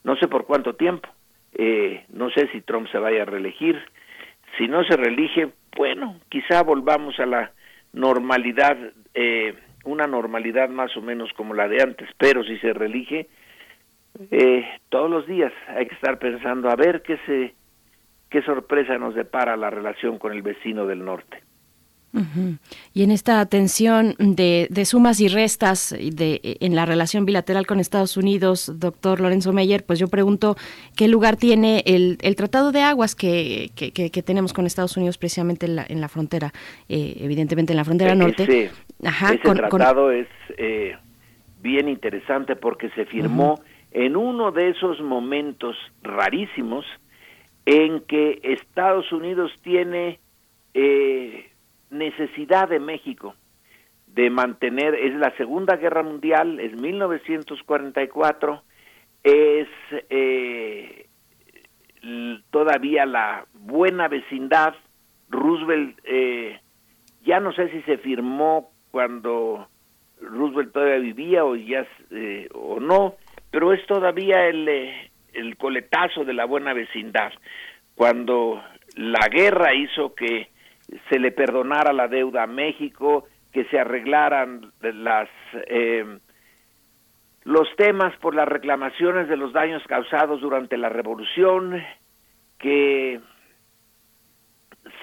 No 0.05 0.17
sé 0.17 0.29
por 0.29 0.45
cuánto 0.45 0.75
tiempo. 0.75 1.09
Eh, 1.55 2.05
no 2.11 2.31
sé 2.31 2.49
si 2.49 2.61
Trump 2.61 2.89
se 2.91 2.99
vaya 2.99 3.23
a 3.23 3.27
reelegir. 3.27 3.81
Si 4.57 4.69
no 4.69 4.85
se 4.85 4.97
reelige, 4.97 5.51
bueno, 5.77 6.21
quizá 6.29 6.63
volvamos 6.63 7.19
a 7.21 7.27
la 7.27 7.53
normalidad, 7.99 8.79
eh, 9.13 9.55
una 9.85 10.07
normalidad 10.07 10.69
más 10.69 10.97
o 10.97 11.03
menos 11.03 11.33
como 11.33 11.53
la 11.53 11.69
de 11.69 11.83
antes, 11.83 12.09
pero 12.17 12.45
si 12.45 12.57
se 12.59 12.73
reelige, 12.73 13.29
eh, 14.31 14.65
todos 14.89 15.11
los 15.11 15.27
días 15.27 15.53
hay 15.69 15.87
que 15.87 15.95
estar 15.95 16.19
pensando 16.19 16.71
a 16.71 16.77
ver 16.77 17.03
qué 17.03 17.19
se 17.27 17.55
qué 18.31 18.43
sorpresa 18.43 18.99
nos 18.99 19.15
depara 19.15 19.57
la 19.57 19.71
relación 19.71 20.19
con 20.19 20.33
el 20.33 20.43
vecino 20.43 20.87
del 20.87 21.05
norte. 21.05 21.43
Ujú. 22.13 22.57
Y 22.95 23.03
en 23.03 23.11
esta 23.11 23.45
tensión 23.47 24.15
de, 24.19 24.67
de 24.71 24.85
sumas 24.87 25.21
y 25.21 25.29
restas 25.29 25.95
de, 25.99 26.41
en 26.61 26.75
la 26.75 26.87
relación 26.87 27.27
bilateral 27.27 27.67
con 27.67 27.81
Estados 27.81 28.17
Unidos, 28.17 28.73
doctor 28.81 29.21
Lorenzo 29.21 29.53
Meyer, 29.53 29.85
pues 29.85 29.99
yo 29.99 30.09
pregunto 30.09 30.57
qué 30.97 31.07
lugar 31.07 31.37
tiene 31.37 31.83
el, 31.87 32.17
el 32.23 32.35
Tratado 32.35 32.73
de 32.73 32.81
Aguas 32.81 33.15
que, 33.15 33.71
que, 33.75 33.93
que- 33.93 34.11
que 34.11 34.23
tenemos 34.23 34.53
con 34.55 34.65
Estados 34.67 34.97
Unidos 34.97 35.19
precisamente 35.19 35.67
en 35.67 35.77
la, 35.77 35.85
en 35.89 36.01
la 36.01 36.09
frontera, 36.09 36.53
eh, 36.89 37.17
evidentemente 37.21 37.73
en 37.75 37.77
la 37.77 37.85
frontera 37.85 38.15
norte. 38.15 38.43
Ese, 38.45 38.71
Ajá, 39.05 39.35
ese 39.35 39.43
con- 39.43 39.59
con- 39.59 39.67
tratado 39.79 40.11
es 40.11 40.27
eh, 40.57 40.97
bien 41.61 41.89
interesante 41.91 42.57
porque 42.57 42.89
se 42.91 43.05
firmó 43.05 43.61
en 43.93 44.17
uno 44.17 44.51
de 44.51 44.71
esos 44.71 45.01
momentos 45.03 45.77
rarísimos 46.03 46.87
en 47.67 48.01
que 48.01 48.41
Estados 48.43 49.13
Unidos 49.13 49.51
tiene 49.63 50.21
eh, 50.75 51.51
necesidad 51.91 52.69
de 52.69 52.81
México 52.81 53.35
de 54.07 54.31
mantener, 54.31 54.95
es 54.95 55.15
la 55.15 55.37
Segunda 55.37 55.77
Guerra 55.77 56.03
Mundial, 56.03 56.61
es 56.61 56.75
1944, 56.75 58.63
es 59.23 59.69
eh, 60.11 61.07
todavía 62.51 63.07
la 63.07 63.47
buena 63.53 64.09
vecindad, 64.09 64.75
Roosevelt, 65.29 65.99
eh, 66.05 66.59
ya 67.25 67.41
no 67.41 67.53
sé 67.53 67.71
si 67.71 67.83
se 67.83 67.99
firmó 67.99 68.71
cuando 68.91 69.69
Roosevelt 70.21 70.73
todavía 70.73 70.99
vivía 70.99 71.45
o 71.45 71.55
ya 71.55 71.87
eh, 72.11 72.49
o 72.55 72.81
no, 72.81 73.17
pero 73.51 73.73
es 73.73 73.85
todavía 73.87 74.47
el, 74.47 74.69
eh, 74.69 75.11
el 75.33 75.57
coletazo 75.57 76.25
de 76.25 76.35
la 76.35 76.47
buena 76.47 76.73
vecindad. 76.73 77.33
Cuando 77.95 78.63
la 78.97 79.29
guerra 79.29 79.75
hizo 79.75 80.15
que 80.15 80.49
se 81.11 81.19
le 81.19 81.33
perdonara 81.33 81.93
la 81.93 82.09
deuda 82.09 82.45
a 82.45 82.47
México, 82.47 83.27
que 83.53 83.65
se 83.67 83.79
arreglaran 83.79 84.73
las 84.81 85.29
eh, 85.67 86.19
los 87.45 87.69
temas 87.77 88.15
por 88.19 88.35
las 88.35 88.47
reclamaciones 88.47 89.29
de 89.29 89.37
los 89.37 89.53
daños 89.53 89.83
causados 89.87 90.41
durante 90.41 90.77
la 90.77 90.91
revolución, 90.91 91.83
que 92.59 93.21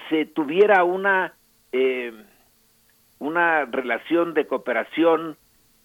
se 0.08 0.26
tuviera 0.26 0.84
una 0.84 1.34
eh, 1.72 2.12
una 3.18 3.64
relación 3.64 4.34
de 4.34 4.46
cooperación 4.46 5.36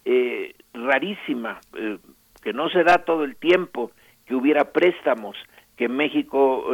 eh, 0.04 0.54
rarísima, 0.74 1.60
eh, 1.76 1.98
que 2.42 2.52
no 2.52 2.68
se 2.68 2.84
da 2.84 3.04
todo 3.04 3.24
el 3.24 3.36
tiempo, 3.36 3.92
que 4.26 4.34
hubiera 4.34 4.72
préstamos, 4.72 5.36
que 5.76 5.88
México 5.88 6.64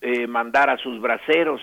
eh, 0.00 0.26
mandara 0.26 0.76
sus 0.78 1.00
braceros. 1.00 1.60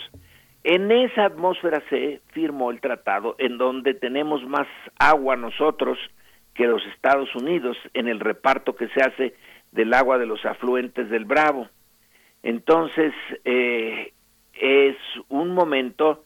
En 0.71 0.91
esa 0.91 1.25
atmósfera 1.25 1.81
se 1.89 2.21
firmó 2.27 2.69
el 2.69 2.79
tratado 2.79 3.35
en 3.39 3.57
donde 3.57 3.95
tenemos 3.95 4.45
más 4.45 4.67
agua 4.99 5.35
nosotros 5.35 5.97
que 6.53 6.67
los 6.67 6.85
Estados 6.93 7.33
Unidos 7.33 7.75
en 7.95 8.07
el 8.07 8.19
reparto 8.19 8.75
que 8.75 8.87
se 8.89 9.01
hace 9.01 9.33
del 9.71 9.91
agua 9.95 10.19
de 10.19 10.27
los 10.27 10.45
afluentes 10.45 11.09
del 11.09 11.25
Bravo. 11.25 11.67
Entonces, 12.43 13.13
eh, 13.45 14.13
es 14.53 14.95
un 15.29 15.55
momento 15.55 16.23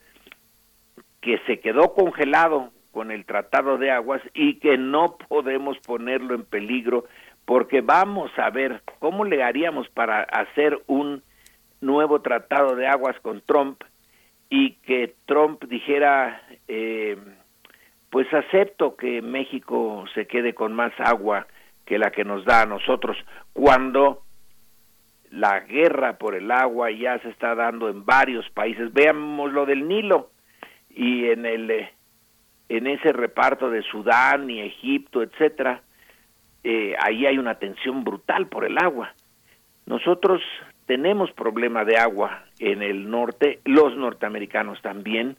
que 1.22 1.38
se 1.48 1.61
quedó 1.61 1.94
congelado 1.94 2.74
con 2.91 3.11
el 3.11 3.24
Tratado 3.24 3.78
de 3.78 3.91
Aguas 3.91 4.22
y 4.34 4.60
que 4.60 4.78
no 4.78 5.15
podemos 5.30 5.78
ponerlo 5.88 6.36
en 6.36 6.44
peligro 6.44 7.06
porque 7.45 7.80
vamos 7.80 8.30
a 8.36 8.49
ver 8.49 8.82
cómo 8.99 9.24
le 9.24 9.41
haríamos 9.41 9.88
para 9.88 10.24
hacer 10.24 10.82
un 10.88 11.24
nuevo 11.80 12.22
Tratado 12.22 12.76
de 12.76 12.88
Aguas 12.88 13.18
con 13.22 13.40
Trump 13.40 13.82
y 14.56 14.76
que 14.86 15.16
Trump 15.26 15.64
dijera, 15.64 16.40
eh, 16.68 17.18
pues 18.12 18.32
acepto 18.32 18.96
que 18.96 19.20
México 19.24 20.06
se 20.14 20.28
quede 20.28 20.54
con 20.54 20.76
más 20.76 20.94
agua 21.00 21.48
que 21.88 21.98
la 21.98 22.12
que 22.12 22.24
nos 22.24 22.46
da 22.46 22.62
a 22.62 22.66
nosotros, 22.68 23.18
cuando 23.52 24.22
la 25.32 25.62
guerra 25.62 26.20
por 26.20 26.36
el 26.36 26.52
agua 26.52 26.92
ya 26.92 27.18
se 27.18 27.30
está 27.30 27.56
dando 27.56 27.90
en 27.90 28.06
varios 28.06 28.48
países. 28.52 28.94
Veamos 28.94 29.52
lo 29.52 29.66
del 29.66 29.88
Nilo 29.88 30.30
y 30.92 31.30
en 31.30 31.48
el 31.48 31.72
eh, 31.72 31.92
en 32.70 32.86
ese 32.86 33.12
reparto 33.12 33.72
de 33.72 33.82
Sudán 33.82 34.52
y 34.52 34.62
Egipto, 34.62 35.24
etcétera, 35.24 35.82
eh, 36.64 36.96
ahí 37.00 37.26
hay 37.26 37.40
una 37.40 37.56
tensión 37.56 38.04
brutal 38.04 38.46
por 38.46 38.66
el 38.66 38.78
agua. 38.78 39.16
Nosotros 39.88 40.44
tenemos 40.86 41.32
problema 41.32 41.86
de 41.86 41.98
agua 41.98 42.46
en 42.72 42.81
el 42.81 43.10
norte, 43.10 43.60
los 43.65 43.95
norteamericanos 43.98 44.81
también, 44.81 45.35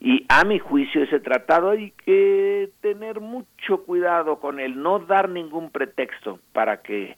y 0.00 0.24
a 0.28 0.44
mi 0.44 0.58
juicio 0.58 1.02
ese 1.02 1.20
tratado 1.20 1.70
hay 1.70 1.92
que 2.06 2.70
tener 2.80 3.20
mucho 3.20 3.82
cuidado 3.84 4.38
con 4.40 4.58
el 4.58 4.80
no 4.82 4.98
dar 5.00 5.28
ningún 5.28 5.70
pretexto 5.70 6.38
para 6.52 6.78
que 6.80 7.16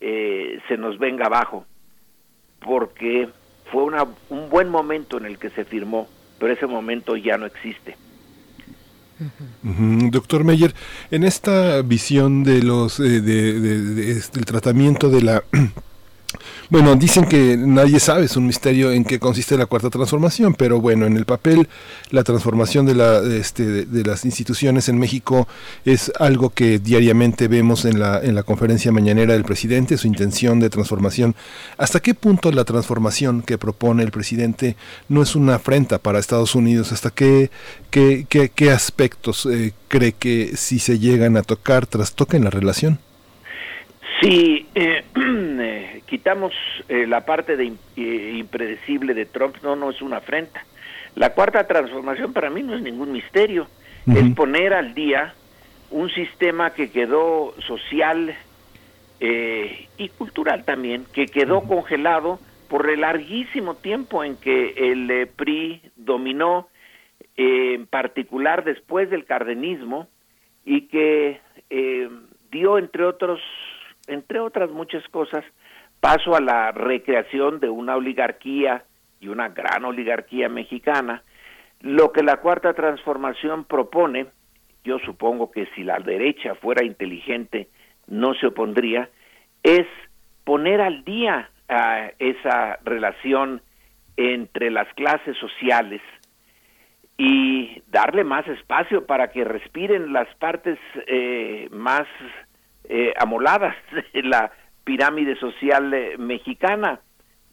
eh, 0.00 0.60
se 0.68 0.76
nos 0.76 0.98
venga 0.98 1.26
abajo, 1.26 1.66
porque 2.60 3.28
fue 3.72 3.82
una, 3.84 4.04
un 4.28 4.48
buen 4.48 4.68
momento 4.68 5.18
en 5.18 5.26
el 5.26 5.38
que 5.38 5.50
se 5.50 5.64
firmó, 5.64 6.08
pero 6.38 6.52
ese 6.52 6.66
momento 6.66 7.16
ya 7.16 7.36
no 7.36 7.46
existe. 7.46 7.96
Doctor 9.62 10.44
Meyer, 10.44 10.72
en 11.10 11.24
esta 11.24 11.82
visión 11.82 12.42
de 12.42 12.62
los 12.62 13.00
eh, 13.00 13.20
de- 13.20 13.60
de- 13.60 13.78
de- 13.82 14.14
del 14.14 14.44
tratamiento 14.46 15.10
de 15.10 15.20
la 15.22 15.42
bueno, 16.68 16.94
dicen 16.94 17.24
que 17.24 17.56
nadie 17.56 17.98
sabe, 17.98 18.26
es 18.26 18.36
un 18.36 18.46
misterio 18.46 18.92
en 18.92 19.04
qué 19.04 19.18
consiste 19.18 19.56
la 19.56 19.66
cuarta 19.66 19.90
transformación, 19.90 20.54
pero 20.54 20.80
bueno, 20.80 21.06
en 21.06 21.16
el 21.16 21.24
papel 21.24 21.68
la 22.10 22.22
transformación 22.22 22.86
de, 22.86 22.94
la, 22.94 23.18
este, 23.18 23.86
de 23.86 24.04
las 24.04 24.24
instituciones 24.24 24.88
en 24.88 24.98
México 24.98 25.48
es 25.84 26.12
algo 26.20 26.50
que 26.50 26.78
diariamente 26.78 27.48
vemos 27.48 27.84
en 27.84 27.98
la, 27.98 28.20
en 28.20 28.34
la 28.34 28.44
conferencia 28.44 28.92
mañanera 28.92 29.34
del 29.34 29.44
presidente, 29.44 29.98
su 29.98 30.06
intención 30.06 30.60
de 30.60 30.70
transformación. 30.70 31.34
¿Hasta 31.76 32.00
qué 32.00 32.14
punto 32.14 32.52
la 32.52 32.64
transformación 32.64 33.42
que 33.42 33.58
propone 33.58 34.02
el 34.04 34.12
presidente 34.12 34.76
no 35.08 35.22
es 35.22 35.34
una 35.34 35.56
afrenta 35.56 35.98
para 35.98 36.20
Estados 36.20 36.54
Unidos? 36.54 36.92
¿Hasta 36.92 37.10
qué, 37.10 37.50
qué, 37.90 38.26
qué, 38.28 38.50
qué 38.50 38.70
aspectos 38.70 39.46
eh, 39.46 39.72
cree 39.88 40.12
que 40.12 40.52
si 40.56 40.78
se 40.78 40.98
llegan 40.98 41.36
a 41.36 41.42
tocar, 41.42 41.86
trastoquen 41.86 42.44
la 42.44 42.50
relación? 42.50 43.00
Si 44.20 44.66
eh, 44.74 45.04
eh, 45.16 46.02
quitamos 46.06 46.52
eh, 46.88 47.06
la 47.06 47.24
parte 47.24 47.56
de 47.56 47.72
eh, 47.96 48.34
impredecible 48.36 49.14
de 49.14 49.26
Trump, 49.26 49.56
no, 49.62 49.76
no 49.76 49.90
es 49.90 50.02
una 50.02 50.18
afrenta. 50.18 50.64
La 51.14 51.32
cuarta 51.32 51.66
transformación 51.66 52.32
para 52.32 52.50
mí 52.50 52.62
no 52.62 52.74
es 52.74 52.82
ningún 52.82 53.12
misterio, 53.12 53.66
es 54.06 54.34
poner 54.34 54.72
al 54.72 54.94
día 54.94 55.34
un 55.90 56.08
sistema 56.10 56.70
que 56.70 56.90
quedó 56.90 57.54
social 57.66 58.34
eh, 59.18 59.88
y 59.98 60.08
cultural 60.10 60.64
también, 60.64 61.04
que 61.12 61.26
quedó 61.26 61.62
congelado 61.62 62.38
por 62.68 62.88
el 62.88 63.00
larguísimo 63.00 63.74
tiempo 63.74 64.22
en 64.22 64.36
que 64.36 64.92
el 64.92 65.28
PRI 65.34 65.82
dominó, 65.96 66.68
en 67.36 67.86
particular 67.86 68.62
después 68.64 69.10
del 69.10 69.24
cardenismo, 69.24 70.06
y 70.64 70.82
que 70.82 71.40
eh, 71.70 72.08
dio, 72.50 72.78
entre 72.78 73.04
otros, 73.04 73.40
entre 74.10 74.40
otras 74.40 74.70
muchas 74.70 75.06
cosas, 75.08 75.44
paso 76.00 76.34
a 76.34 76.40
la 76.40 76.72
recreación 76.72 77.60
de 77.60 77.68
una 77.68 77.96
oligarquía 77.96 78.84
y 79.20 79.28
una 79.28 79.48
gran 79.48 79.84
oligarquía 79.84 80.48
mexicana. 80.48 81.22
Lo 81.80 82.12
que 82.12 82.22
la 82.22 82.38
cuarta 82.38 82.74
transformación 82.74 83.64
propone, 83.64 84.26
yo 84.84 84.98
supongo 84.98 85.50
que 85.50 85.66
si 85.74 85.84
la 85.84 85.98
derecha 85.98 86.54
fuera 86.56 86.84
inteligente 86.84 87.68
no 88.06 88.34
se 88.34 88.48
opondría, 88.48 89.08
es 89.62 89.86
poner 90.44 90.80
al 90.80 91.04
día 91.04 91.50
a 91.68 92.10
esa 92.18 92.78
relación 92.84 93.62
entre 94.16 94.70
las 94.70 94.92
clases 94.94 95.36
sociales 95.36 96.02
y 97.16 97.82
darle 97.88 98.24
más 98.24 98.48
espacio 98.48 99.06
para 99.06 99.30
que 99.30 99.44
respiren 99.44 100.12
las 100.12 100.34
partes 100.36 100.78
eh, 101.06 101.68
más 101.70 102.06
eh, 102.90 103.14
amoladas 103.16 103.76
de 104.12 104.22
la 104.24 104.50
pirámide 104.82 105.36
social 105.36 105.94
eh, 105.94 106.18
mexicana, 106.18 107.00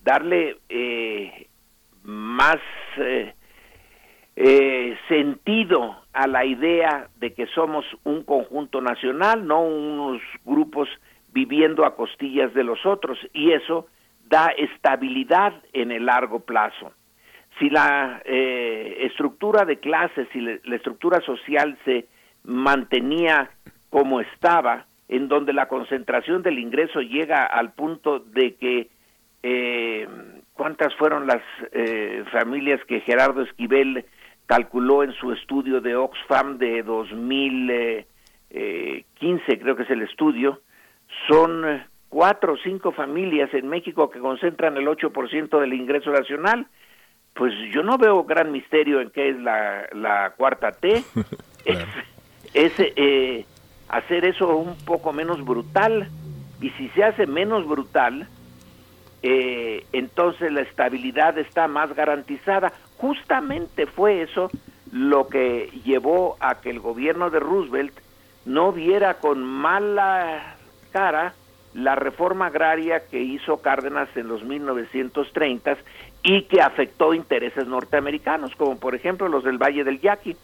darle 0.03 0.57
eh, 0.67 1.47
más 2.03 2.57
eh, 2.97 3.33
eh, 4.35 4.97
sentido 5.07 5.95
a 6.13 6.25
la 6.25 6.43
idea 6.43 7.09
de 7.17 7.33
que 7.33 7.45
somos 7.47 7.85
un 8.03 8.23
conjunto 8.23 8.81
nacional, 8.81 9.45
no 9.45 9.61
unos 9.61 10.21
grupos 10.43 10.89
viviendo 11.33 11.85
a 11.85 11.95
costillas 11.95 12.51
de 12.55 12.63
los 12.63 12.83
otros, 12.85 13.19
y 13.33 13.51
eso 13.51 13.87
da 14.27 14.47
estabilidad 14.57 15.53
en 15.73 15.91
el 15.91 16.07
largo 16.07 16.39
plazo. 16.39 16.93
Si 17.59 17.69
la 17.69 18.21
estructura 18.25 19.65
de 19.65 19.79
clases, 19.79 20.27
si 20.31 20.41
la 20.41 20.75
estructura 20.75 21.21
social 21.21 21.77
se 21.85 22.07
mantenía 22.43 23.49
como 23.89 24.21
estaba, 24.21 24.85
en 25.09 25.27
donde 25.27 25.53
la 25.53 25.67
concentración 25.67 26.43
del 26.43 26.59
ingreso 26.59 27.01
llega 27.01 27.45
al 27.45 27.73
punto 27.73 28.19
de 28.19 28.55
que 28.55 28.89
eh, 29.43 30.07
cuántas 30.53 30.93
fueron 30.95 31.27
las 31.27 31.41
eh, 31.71 32.23
familias 32.31 32.81
que 32.87 33.01
Gerardo 33.01 33.43
Esquivel 33.43 34.05
calculó 34.45 35.03
en 35.03 35.13
su 35.13 35.31
estudio 35.31 35.81
de 35.81 35.95
Oxfam 35.95 36.57
de 36.57 36.83
2015, 36.83 39.59
creo 39.59 39.75
que 39.75 39.83
es 39.83 39.89
el 39.89 40.01
estudio, 40.01 40.61
son 41.27 41.65
eh, 41.65 41.85
cuatro 42.09 42.53
o 42.53 42.57
cinco 42.57 42.91
familias 42.91 43.53
en 43.53 43.67
México 43.67 44.09
que 44.09 44.19
concentran 44.19 44.77
el 44.77 44.87
8% 44.87 45.59
del 45.59 45.73
ingreso 45.73 46.11
nacional. 46.11 46.67
Pues 47.33 47.53
yo 47.71 47.83
no 47.83 47.97
veo 47.97 48.23
gran 48.23 48.51
misterio 48.51 48.99
en 48.99 49.11
qué 49.11 49.29
es 49.29 49.39
la, 49.39 49.87
la 49.93 50.33
cuarta 50.35 50.71
T. 50.71 51.03
Es, 52.53 52.53
es 52.53 52.93
eh, 52.95 53.45
hacer 53.89 54.25
eso 54.25 54.55
un 54.55 54.77
poco 54.77 55.13
menos 55.13 55.43
brutal. 55.43 56.09
Y 56.61 56.69
si 56.71 56.89
se 56.89 57.03
hace 57.03 57.27
menos 57.27 57.67
brutal, 57.67 58.27
eh, 59.23 59.85
entonces 59.93 60.51
la 60.51 60.61
estabilidad 60.61 61.37
está 61.37 61.67
más 61.67 61.93
garantizada. 61.95 62.73
Justamente 62.97 63.85
fue 63.85 64.21
eso 64.21 64.49
lo 64.91 65.27
que 65.27 65.69
llevó 65.83 66.37
a 66.39 66.61
que 66.61 66.69
el 66.69 66.79
gobierno 66.79 67.29
de 67.29 67.39
Roosevelt 67.39 67.93
no 68.45 68.71
viera 68.71 69.15
con 69.15 69.43
mala 69.43 70.55
cara 70.91 71.33
la 71.73 71.95
reforma 71.95 72.47
agraria 72.47 73.05
que 73.07 73.21
hizo 73.21 73.61
Cárdenas 73.61 74.09
en 74.15 74.27
los 74.27 74.43
1930 74.43 75.77
y 76.23 76.43
que 76.43 76.61
afectó 76.61 77.13
intereses 77.13 77.67
norteamericanos, 77.67 78.55
como 78.55 78.79
por 78.79 78.95
ejemplo 78.95 79.27
los 79.27 79.43
del 79.43 79.59
Valle 79.59 79.83
del 79.83 79.99
Yaqui, 79.99 80.35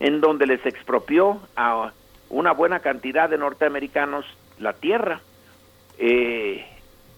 en 0.00 0.20
donde 0.20 0.46
les 0.46 0.64
expropió 0.66 1.40
a 1.56 1.92
una 2.32 2.52
buena 2.52 2.80
cantidad 2.80 3.28
de 3.28 3.38
norteamericanos 3.38 4.24
la 4.58 4.72
tierra. 4.72 5.20
Eh, 5.98 6.66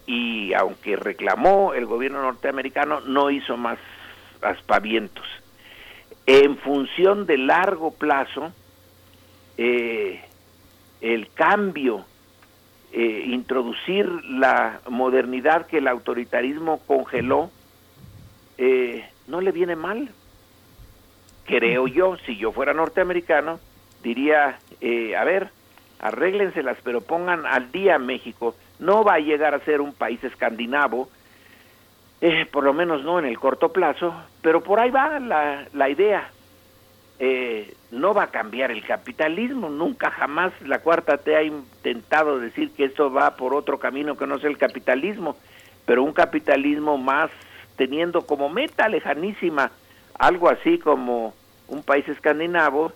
y 0.06 0.52
aunque 0.52 0.96
reclamó 0.96 1.72
el 1.72 1.86
gobierno 1.86 2.20
norteamericano, 2.20 3.00
no 3.00 3.30
hizo 3.30 3.56
más 3.56 3.78
aspavientos. 4.42 5.24
En 6.26 6.58
función 6.58 7.26
de 7.26 7.38
largo 7.38 7.92
plazo, 7.92 8.52
eh, 9.56 10.20
el 11.00 11.30
cambio, 11.32 12.04
eh, 12.92 13.24
introducir 13.26 14.06
la 14.24 14.80
modernidad 14.88 15.66
que 15.66 15.78
el 15.78 15.88
autoritarismo 15.88 16.80
congeló, 16.86 17.50
no 19.26 19.40
le 19.40 19.52
viene 19.52 19.74
mal. 19.74 20.10
Creo 21.46 21.86
yo, 21.86 22.16
si 22.26 22.36
yo 22.36 22.52
fuera 22.52 22.74
norteamericano, 22.74 23.58
diría, 24.05 24.59
eh, 24.81 25.16
a 25.16 25.24
ver, 25.24 25.48
arréglenselas, 25.98 26.78
pero 26.85 27.01
pongan 27.01 27.47
al 27.47 27.72
día 27.72 27.98
México. 27.98 28.55
No 28.78 29.02
va 29.02 29.14
a 29.14 29.18
llegar 29.18 29.55
a 29.55 29.64
ser 29.64 29.81
un 29.81 29.93
país 29.93 30.22
escandinavo, 30.22 31.09
eh, 32.20 32.47
por 32.52 32.62
lo 32.62 32.72
menos 32.72 33.02
no 33.02 33.18
en 33.18 33.24
el 33.24 33.39
corto 33.39 33.72
plazo, 33.72 34.14
pero 34.43 34.62
por 34.62 34.78
ahí 34.78 34.90
va 34.90 35.18
la, 35.18 35.66
la 35.72 35.89
idea. 35.89 36.31
Eh, 37.18 37.74
no 37.90 38.12
va 38.12 38.24
a 38.24 38.31
cambiar 38.31 38.70
el 38.70 38.85
capitalismo, 38.85 39.68
nunca 39.68 40.10
jamás 40.10 40.52
la 40.62 40.81
cuarta 40.81 41.16
T 41.16 41.35
ha 41.35 41.43
intentado 41.43 42.40
decir 42.40 42.72
que 42.72 42.85
esto 42.85 43.10
va 43.10 43.36
por 43.36 43.55
otro 43.55 43.78
camino 43.78 44.16
que 44.16 44.26
no 44.26 44.39
sea 44.39 44.51
el 44.51 44.59
capitalismo, 44.59 45.36
pero 45.86 46.02
un 46.02 46.12
capitalismo 46.12 46.98
más 46.98 47.31
teniendo 47.76 48.22
como 48.22 48.48
meta 48.48 48.89
lejanísima 48.89 49.70
algo 50.18 50.48
así 50.48 50.78
como 50.78 51.35
un 51.68 51.82
país 51.82 52.06
escandinavo 52.09 52.93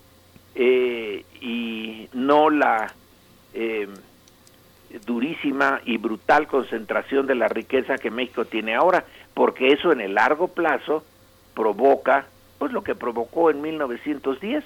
eh, 0.55 1.23
y 1.41 2.09
no 2.13 2.49
la 2.49 2.93
eh, 3.53 3.87
durísima 5.05 5.81
y 5.85 5.97
brutal 5.97 6.47
concentración 6.47 7.27
de 7.27 7.35
la 7.35 7.47
riqueza 7.47 7.97
que 7.97 8.11
México 8.11 8.45
tiene 8.45 8.75
ahora, 8.75 9.05
porque 9.33 9.71
eso 9.71 9.91
en 9.91 10.01
el 10.01 10.15
largo 10.15 10.47
plazo 10.47 11.03
provoca 11.53 12.25
pues 12.57 12.71
lo 12.71 12.83
que 12.83 12.95
provocó 12.95 13.49
en 13.49 13.61
1910. 13.61 14.63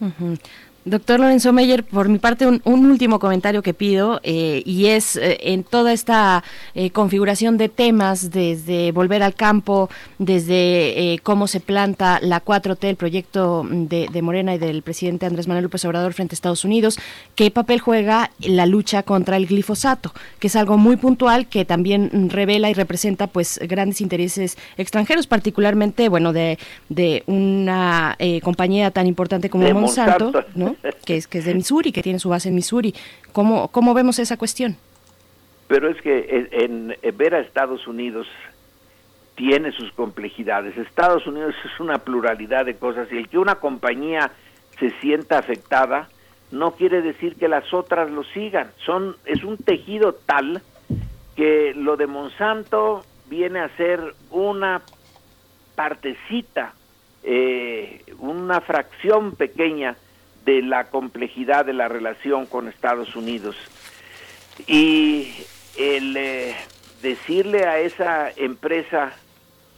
Ujú. 0.00 0.36
Doctor 0.84 1.20
Lorenzo 1.20 1.52
Meyer, 1.52 1.84
por 1.84 2.08
mi 2.08 2.18
parte, 2.18 2.46
un, 2.46 2.62
un 2.64 2.86
último 2.86 3.18
comentario 3.18 3.62
que 3.62 3.74
pido, 3.74 4.20
eh, 4.22 4.62
y 4.64 4.86
es 4.86 5.16
eh, 5.16 5.38
en 5.42 5.62
toda 5.62 5.92
esta 5.92 6.42
eh, 6.74 6.90
configuración 6.90 7.58
de 7.58 7.68
temas, 7.68 8.30
desde 8.30 8.90
volver 8.92 9.22
al 9.22 9.34
campo, 9.34 9.90
desde 10.18 11.14
eh, 11.14 11.18
cómo 11.22 11.46
se 11.46 11.60
planta 11.60 12.18
la 12.22 12.44
4T, 12.44 12.88
el 12.88 12.96
proyecto 12.96 13.66
de, 13.70 14.08
de 14.10 14.22
Morena 14.22 14.54
y 14.54 14.58
del 14.58 14.82
presidente 14.82 15.26
Andrés 15.26 15.48
Manuel 15.48 15.64
López 15.64 15.84
Obrador 15.84 16.14
frente 16.14 16.32
a 16.32 16.36
Estados 16.36 16.64
Unidos, 16.64 16.98
qué 17.34 17.50
papel 17.50 17.80
juega 17.80 18.30
la 18.40 18.66
lucha 18.66 19.02
contra 19.02 19.36
el 19.36 19.46
glifosato, 19.46 20.12
que 20.38 20.46
es 20.46 20.56
algo 20.56 20.78
muy 20.78 20.96
puntual 20.96 21.46
que 21.46 21.64
también 21.64 22.30
revela 22.30 22.70
y 22.70 22.74
representa 22.74 23.26
pues 23.26 23.60
grandes 23.62 24.00
intereses 24.00 24.56
extranjeros, 24.76 25.26
particularmente, 25.26 26.08
bueno, 26.08 26.32
de, 26.32 26.58
de 26.88 27.22
una 27.26 28.16
eh, 28.18 28.40
compañía 28.40 28.90
tan 28.90 29.06
importante 29.06 29.50
como 29.50 29.64
De 29.64 29.74
Monsanto, 29.74 30.24
Monsanto. 30.26 30.48
¿no? 30.54 30.69
que 31.06 31.16
es 31.16 31.26
que 31.26 31.38
es 31.38 31.44
de 31.44 31.54
Missouri, 31.54 31.92
que 31.92 32.02
tiene 32.02 32.18
su 32.18 32.28
base 32.28 32.48
en 32.48 32.54
Missouri. 32.54 32.94
¿Cómo, 33.32 33.68
cómo 33.68 33.94
vemos 33.94 34.18
esa 34.18 34.36
cuestión? 34.36 34.76
Pero 35.68 35.88
es 35.88 36.00
que 36.02 36.48
en, 36.50 36.96
ver 37.16 37.34
a 37.34 37.40
Estados 37.40 37.86
Unidos 37.86 38.26
tiene 39.36 39.70
sus 39.72 39.92
complejidades. 39.92 40.76
Estados 40.76 41.26
Unidos 41.26 41.54
es 41.64 41.78
una 41.78 41.98
pluralidad 41.98 42.66
de 42.66 42.74
cosas 42.74 43.06
y 43.12 43.16
el 43.16 43.28
que 43.28 43.38
una 43.38 43.54
compañía 43.54 44.32
se 44.78 44.90
sienta 45.00 45.38
afectada 45.38 46.08
no 46.50 46.72
quiere 46.72 47.02
decir 47.02 47.36
que 47.36 47.46
las 47.46 47.72
otras 47.72 48.10
lo 48.10 48.24
sigan. 48.24 48.72
Son 48.84 49.16
es 49.24 49.44
un 49.44 49.56
tejido 49.58 50.14
tal 50.14 50.62
que 51.36 51.72
lo 51.74 51.96
de 51.96 52.06
Monsanto 52.06 53.04
viene 53.28 53.60
a 53.60 53.74
ser 53.76 54.00
una 54.30 54.82
partecita, 55.76 56.74
eh, 57.22 58.02
una 58.18 58.60
fracción 58.60 59.36
pequeña 59.36 59.96
de 60.44 60.62
la 60.62 60.84
complejidad 60.84 61.64
de 61.64 61.72
la 61.72 61.88
relación 61.88 62.46
con 62.46 62.68
Estados 62.68 63.14
Unidos. 63.16 63.56
Y 64.66 65.32
el 65.76 66.16
eh, 66.16 66.54
decirle 67.02 67.64
a 67.64 67.78
esa 67.78 68.30
empresa, 68.30 69.12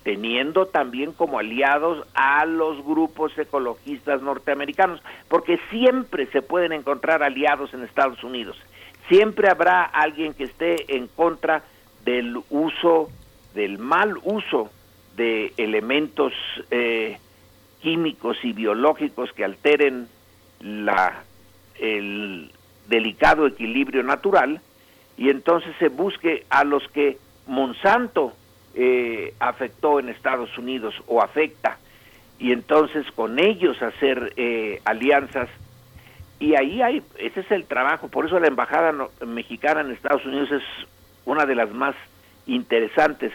teniendo 0.03 0.67
también 0.67 1.13
como 1.13 1.39
aliados 1.39 2.07
a 2.15 2.45
los 2.45 2.85
grupos 2.85 3.37
ecologistas 3.39 4.23
norteamericanos, 4.23 5.01
porque 5.29 5.59
siempre 5.71 6.27
se 6.27 6.43
pueden 6.43 6.73
encontrar 6.73 7.23
aliados 7.23 7.73
en 7.75 7.83
Estados 7.83 8.23
Unidos, 8.25 8.57
siempre 9.09 9.49
habrá 9.49 9.83
alguien 9.83 10.35
que 10.35 10.45
esté 10.45 10.97
en 10.97 11.07
contra 11.07 11.63
del 12.05 12.41
uso, 12.51 13.11
del 13.55 13.79
mal 13.79 14.17
uso 14.25 14.71
de 15.17 15.53
elementos 15.57 16.33
eh, 16.71 17.19
químicos 17.81 18.39
y 18.43 18.53
biológicos 18.53 19.33
que 19.33 19.45
alteren 19.45 20.09
la, 20.63 21.25
el 21.79 22.51
delicado 22.89 23.47
equilibrio 23.47 24.03
natural 24.03 24.61
y 25.17 25.29
entonces 25.29 25.75
se 25.79 25.89
busque 25.89 26.45
a 26.51 26.65
los 26.65 26.87
que 26.89 27.19
Monsanto 27.47 28.33
eh, 28.75 29.35
afectó 29.41 30.01
en 30.01 30.09
Estados 30.09 30.57
Unidos 30.57 30.95
o 31.07 31.21
afecta 31.21 31.79
y 32.39 32.53
entonces 32.53 33.07
con 33.13 33.39
ellos 33.39 33.81
hacer 33.83 34.33
eh, 34.37 34.81
alianzas. 34.85 35.49
Y 36.41 36.57
ahí 36.57 36.83
hay 36.83 37.03
ese 37.19 37.41
es 37.41 37.51
el 37.51 37.67
trabajo. 37.67 38.09
Por 38.09 38.27
eso 38.27 38.41
la 38.41 38.49
embajada 38.49 38.93
mexicana 39.25 39.83
en 39.83 39.93
Estados 39.93 40.25
Unidos 40.25 40.51
es 40.51 40.63
una 41.25 41.47
de 41.47 41.55
las 41.55 41.71
más 41.71 41.95
interesantes. 42.47 43.33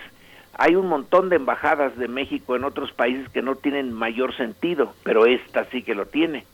Hay 0.58 0.76
un 0.76 0.88
montón 0.88 1.30
de 1.30 1.36
embajadas 1.36 1.96
de 1.98 2.08
México 2.08 2.56
en 2.56 2.64
otros 2.64 2.92
países 2.92 3.30
que 3.30 3.42
no 3.42 3.56
tienen 3.56 3.94
mayor 3.94 4.36
sentido 4.36 4.94
pero 5.04 5.26
esta 5.26 5.66
sí 5.66 5.84
que 5.84 5.94
lo 5.94 6.08
tiene 6.08 6.46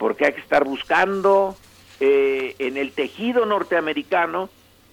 porque 0.00 0.24
hay 0.24 0.32
que 0.32 0.40
estar 0.40 0.64
buscando 0.64 1.54
eh, 2.00 2.56
en 2.58 2.78
el 2.78 2.92
tejido 2.92 3.44
norteamericano 3.44 4.48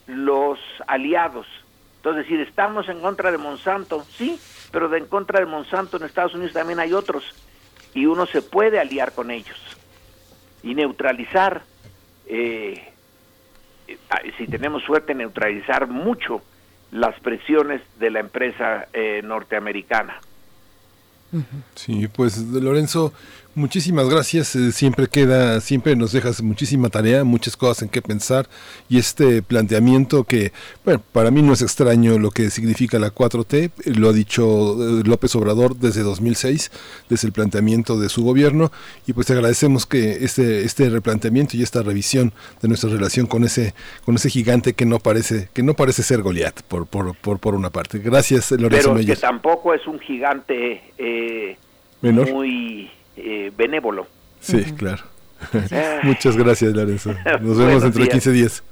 los 0.06 0.60
aliados. 0.86 1.48
Entonces, 1.96 2.26
decir, 2.26 2.42
estamos 2.42 2.90
en 2.90 3.00
contra 3.00 3.32
de 3.32 3.38
Monsanto, 3.38 4.06
sí, 4.18 4.38
pero 4.70 4.90
de 4.90 4.98
en 4.98 5.06
contra 5.06 5.40
de 5.40 5.46
Monsanto 5.46 5.96
en 5.96 6.04
Estados 6.04 6.36
Unidos 6.36 6.52
también 6.52 6.82
hay 6.82 6.92
otros 6.92 7.24
y 7.94 8.06
uno 8.06 8.26
se 8.26 8.42
puede 8.42 8.82
aliar 8.82 9.14
con 9.14 9.32
ellos 9.32 9.58
y 10.62 10.76
neutralizar, 10.76 11.64
eh, 12.26 12.92
eh, 13.88 13.98
si 14.38 14.46
tenemos 14.48 14.84
suerte, 14.84 15.16
neutralizar 15.16 15.88
mucho 15.88 16.42
las 16.92 17.18
presiones 17.22 17.82
de 17.98 18.10
la 18.10 18.20
empresa 18.20 18.90
eh, 18.92 19.22
norteamericana. 19.24 20.20
Sí, 21.76 22.08
pues 22.08 22.38
Lorenzo, 22.40 23.14
muchísimas 23.58 24.10
gracias. 24.10 24.56
Eh, 24.56 24.72
siempre 24.72 25.08
queda, 25.08 25.60
siempre 25.60 25.96
nos 25.96 26.14
dejas 26.14 26.42
muchísima 26.42 26.90
tarea, 26.90 27.24
muchas 27.24 27.58
cosas 27.58 27.84
en 27.84 27.90
qué 27.90 28.02
pensar 28.02 28.48
y 28.88 29.00
este 29.00 29.42
planteamiento 29.42 30.24
que, 30.24 30.54
bueno, 30.86 31.02
para 31.12 31.32
mí 31.32 31.42
no 31.42 31.54
es 31.54 31.62
extraño 31.62 32.20
lo 32.20 32.32
que 32.32 32.50
significa 32.50 33.00
la 33.00 33.14
4T, 33.14 33.54
eh, 33.56 33.72
lo 33.86 34.10
ha 34.10 34.14
dicho 34.14 34.44
eh, 34.74 35.04
López 35.06 35.36
Obrador 35.36 35.76
desde 35.76 36.04
2006, 36.04 36.72
desde 37.10 37.28
el 37.28 37.34
planteamiento 37.34 38.00
de 38.00 38.10
su 38.10 38.24
gobierno 38.24 38.72
y 39.08 39.14
pues 39.14 39.28
te 39.28 39.34
agradecemos 39.34 39.86
que 39.86 40.24
este 40.24 40.64
este 40.64 40.90
replanteamiento 40.90 41.58
y 41.58 41.64
esta 41.64 41.82
revisión 41.82 42.34
de 42.62 42.68
nuestra 42.68 42.90
relación 42.90 43.26
con 43.26 43.44
ese 43.44 43.74
con 44.06 44.16
ese 44.16 44.30
gigante 44.30 44.74
que 44.74 44.86
no 44.86 45.00
parece 45.00 45.50
que 45.54 45.64
no 45.64 45.74
parece 45.74 46.04
ser 46.04 46.22
Goliat 46.22 46.62
por 46.62 46.86
por 46.86 47.16
por, 47.18 47.40
por 47.40 47.56
una 47.56 47.72
parte. 47.72 48.00
Gracias, 48.00 48.52
Lorenzo 48.52 48.94
Pero 48.94 49.06
que 49.06 49.16
tampoco 49.16 49.74
es 49.74 49.86
un 49.88 50.00
gigante 50.00 50.94
eh, 50.98 51.58
Menor. 52.02 52.32
muy 52.32 52.92
eh, 53.18 53.52
benévolo. 53.56 54.08
Sí, 54.40 54.64
claro. 54.78 55.04
Muchas 56.04 56.36
gracias, 56.38 56.74
Lorenzo. 56.74 57.14
Nos 57.42 57.58
vemos 57.58 57.84
de 57.84 57.92
días. 57.92 58.10
15 58.10 58.32
días. 58.32 58.64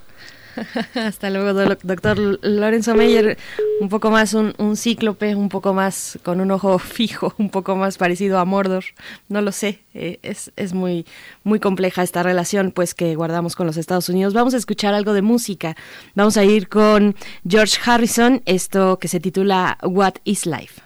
Hasta 0.95 1.29
luego, 1.29 1.53
do- 1.53 1.77
doctor 1.83 2.17
Lorenzo 2.41 2.95
Meyer. 2.95 3.37
Un 3.81 3.89
poco 3.89 4.09
más 4.09 4.33
un, 4.33 4.53
un 4.57 4.77
cíclope, 4.77 5.35
un 5.35 5.49
poco 5.49 5.73
más 5.73 6.17
con 6.23 6.39
un 6.39 6.49
ojo 6.49 6.79
fijo, 6.79 7.33
un 7.37 7.49
poco 7.49 7.75
más 7.75 7.97
parecido 7.97 8.39
a 8.39 8.45
Mordor. 8.45 8.85
No 9.27 9.41
lo 9.41 9.51
sé. 9.51 9.81
eh, 9.93 10.19
es 10.23 10.53
es 10.55 10.73
muy, 10.73 11.05
muy 11.43 11.59
compleja 11.59 12.03
esta 12.03 12.23
relación 12.23 12.71
pues 12.71 12.93
que 12.93 13.15
guardamos 13.15 13.55
con 13.57 13.67
los 13.67 13.75
Estados 13.75 14.07
Unidos. 14.07 14.33
Vamos 14.33 14.53
a 14.53 14.57
escuchar 14.57 14.93
algo 14.93 15.11
de 15.11 15.21
música. 15.21 15.75
Vamos 16.15 16.37
a 16.37 16.45
ir 16.45 16.69
con 16.69 17.15
George 17.45 17.77
Harrison, 17.85 18.41
esto 18.45 18.97
que 18.97 19.09
se 19.09 19.19
titula 19.19 19.77
What 19.83 20.15
is 20.23 20.45
Life. 20.45 20.81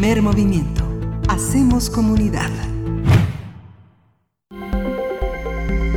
Primer 0.00 0.22
movimiento. 0.22 0.82
Hacemos 1.28 1.90
comunidad. 1.90 2.48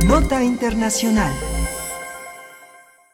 Nota 0.06 0.44
Internacional. 0.44 1.32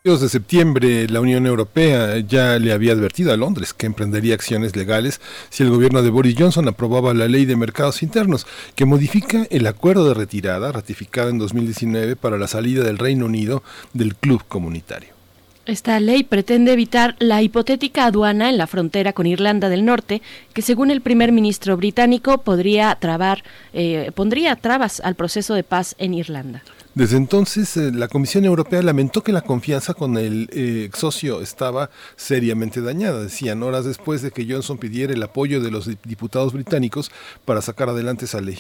de 0.03 0.29
septiembre, 0.29 1.07
la 1.09 1.21
Unión 1.21 1.47
Europea 1.47 2.19
ya 2.19 2.59
le 2.59 2.73
había 2.73 2.95
advertido 2.95 3.33
a 3.33 3.37
Londres 3.37 3.73
que 3.73 3.87
emprendería 3.87 4.35
acciones 4.35 4.75
legales 4.75 5.21
si 5.49 5.63
el 5.63 5.71
gobierno 5.71 6.03
de 6.03 6.11
Boris 6.11 6.35
Johnson 6.37 6.67
aprobaba 6.67 7.15
la 7.15 7.29
ley 7.29 7.45
de 7.45 7.55
mercados 7.55 8.03
internos, 8.03 8.49
que 8.75 8.85
modifica 8.85 9.47
el 9.49 9.69
acuerdo 9.69 10.09
de 10.09 10.15
retirada 10.15 10.73
ratificado 10.73 11.29
en 11.29 11.39
2019 11.39 12.17
para 12.17 12.37
la 12.37 12.49
salida 12.49 12.83
del 12.83 12.99
Reino 12.99 13.27
Unido 13.27 13.63
del 13.93 14.17
club 14.17 14.43
comunitario. 14.49 15.20
Esta 15.67 16.01
ley 16.01 16.25
pretende 16.25 16.73
evitar 16.73 17.17
la 17.19 17.43
hipotética 17.43 18.07
aduana 18.07 18.49
en 18.49 18.57
la 18.57 18.67
frontera 18.67 19.13
con 19.13 19.27
Irlanda 19.27 19.69
del 19.69 19.85
Norte, 19.85 20.23
que 20.55 20.63
según 20.63 20.91
el 20.91 21.03
primer 21.03 21.33
ministro 21.33 21.77
británico 21.77 22.39
podría 22.39 22.95
trabar, 22.97 23.45
eh, 23.73 24.11
pondría 24.15 24.57
trabas 24.57 25.01
al 25.01 25.17
proceso 25.17 25.55
de 25.55 25.63
paz 25.63 25.95
en 25.99 26.15
Irlanda. 26.15 26.63
Desde 26.95 27.19
entonces, 27.19 27.77
eh, 27.77 27.93
la 27.93 28.09
Comisión 28.09 28.45
Europea 28.45 28.83
lamentó 28.83 29.23
que 29.23 29.33
la 29.33 29.43
confianza 29.43 29.95
con 29.95 30.19
el 30.19 30.49
eh, 30.53 30.85
ex 30.89 30.99
socio 30.99 31.41
estaba 31.41 31.91
seriamente 32.17 32.81
dañada, 32.81 33.23
decían 33.23 33.63
horas 33.63 33.85
después 33.85 34.23
de 34.23 34.33
que 34.33 34.47
Johnson 34.51 34.79
pidiera 34.79 35.13
el 35.13 35.23
apoyo 35.23 35.61
de 35.61 35.71
los 35.71 35.89
diputados 36.03 36.53
británicos 36.53 37.13
para 37.45 37.63
sacar 37.63 37.91
adelante 37.91 38.25
esa 38.25 38.41
ley. 38.41 38.59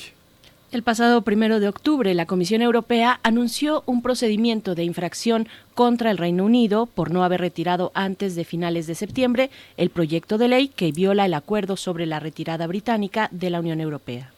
El 0.73 0.85
pasado 0.85 1.23
primero 1.23 1.59
de 1.59 1.67
octubre, 1.67 2.15
la 2.15 2.27
Comisión 2.27 2.63
Europea 2.63 3.19
anunció 3.25 3.83
un 3.87 4.03
procedimiento 4.03 4.77
de 4.77 4.85
infracción 4.85 5.49
contra 5.75 6.13
el 6.13 6.19
Reino 6.19 6.45
Unido 6.45 6.87
por 6.87 7.11
no 7.11 7.25
haber 7.25 7.41
retirado 7.41 7.91
antes 7.93 8.37
de 8.37 8.45
finales 8.45 8.87
de 8.87 8.95
septiembre 8.95 9.51
el 9.77 9.91
proyecto 9.91 10.39
de 10.39 10.47
ley 10.47 10.69
que 10.69 10.93
viola 10.93 11.27
el 11.27 11.35
acuerdo 11.35 11.77
sobre 11.77 12.07
la 12.07 12.21
retirada 12.21 12.69
británica 12.69 13.29
de 13.33 13.51
la 13.51 13.59
Unión 13.59 13.81
Europea. 13.81 14.31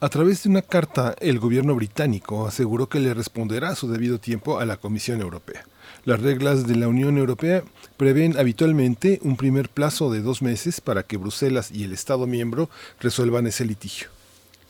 A 0.00 0.08
través 0.08 0.42
de 0.42 0.48
una 0.48 0.62
carta, 0.62 1.14
el 1.20 1.38
gobierno 1.38 1.74
británico 1.74 2.46
aseguró 2.46 2.88
que 2.88 3.00
le 3.00 3.12
responderá 3.12 3.68
a 3.68 3.76
su 3.76 3.86
debido 3.86 4.18
tiempo 4.18 4.60
a 4.60 4.64
la 4.64 4.78
Comisión 4.78 5.20
Europea. 5.20 5.66
Las 6.06 6.22
reglas 6.22 6.66
de 6.66 6.76
la 6.76 6.88
Unión 6.88 7.18
Europea 7.18 7.62
prevén 7.98 8.38
habitualmente 8.38 9.20
un 9.22 9.36
primer 9.36 9.68
plazo 9.68 10.10
de 10.10 10.22
dos 10.22 10.40
meses 10.40 10.80
para 10.80 11.02
que 11.02 11.18
Bruselas 11.18 11.70
y 11.70 11.84
el 11.84 11.92
Estado 11.92 12.26
miembro 12.26 12.70
resuelvan 13.00 13.46
ese 13.46 13.66
litigio. 13.66 14.13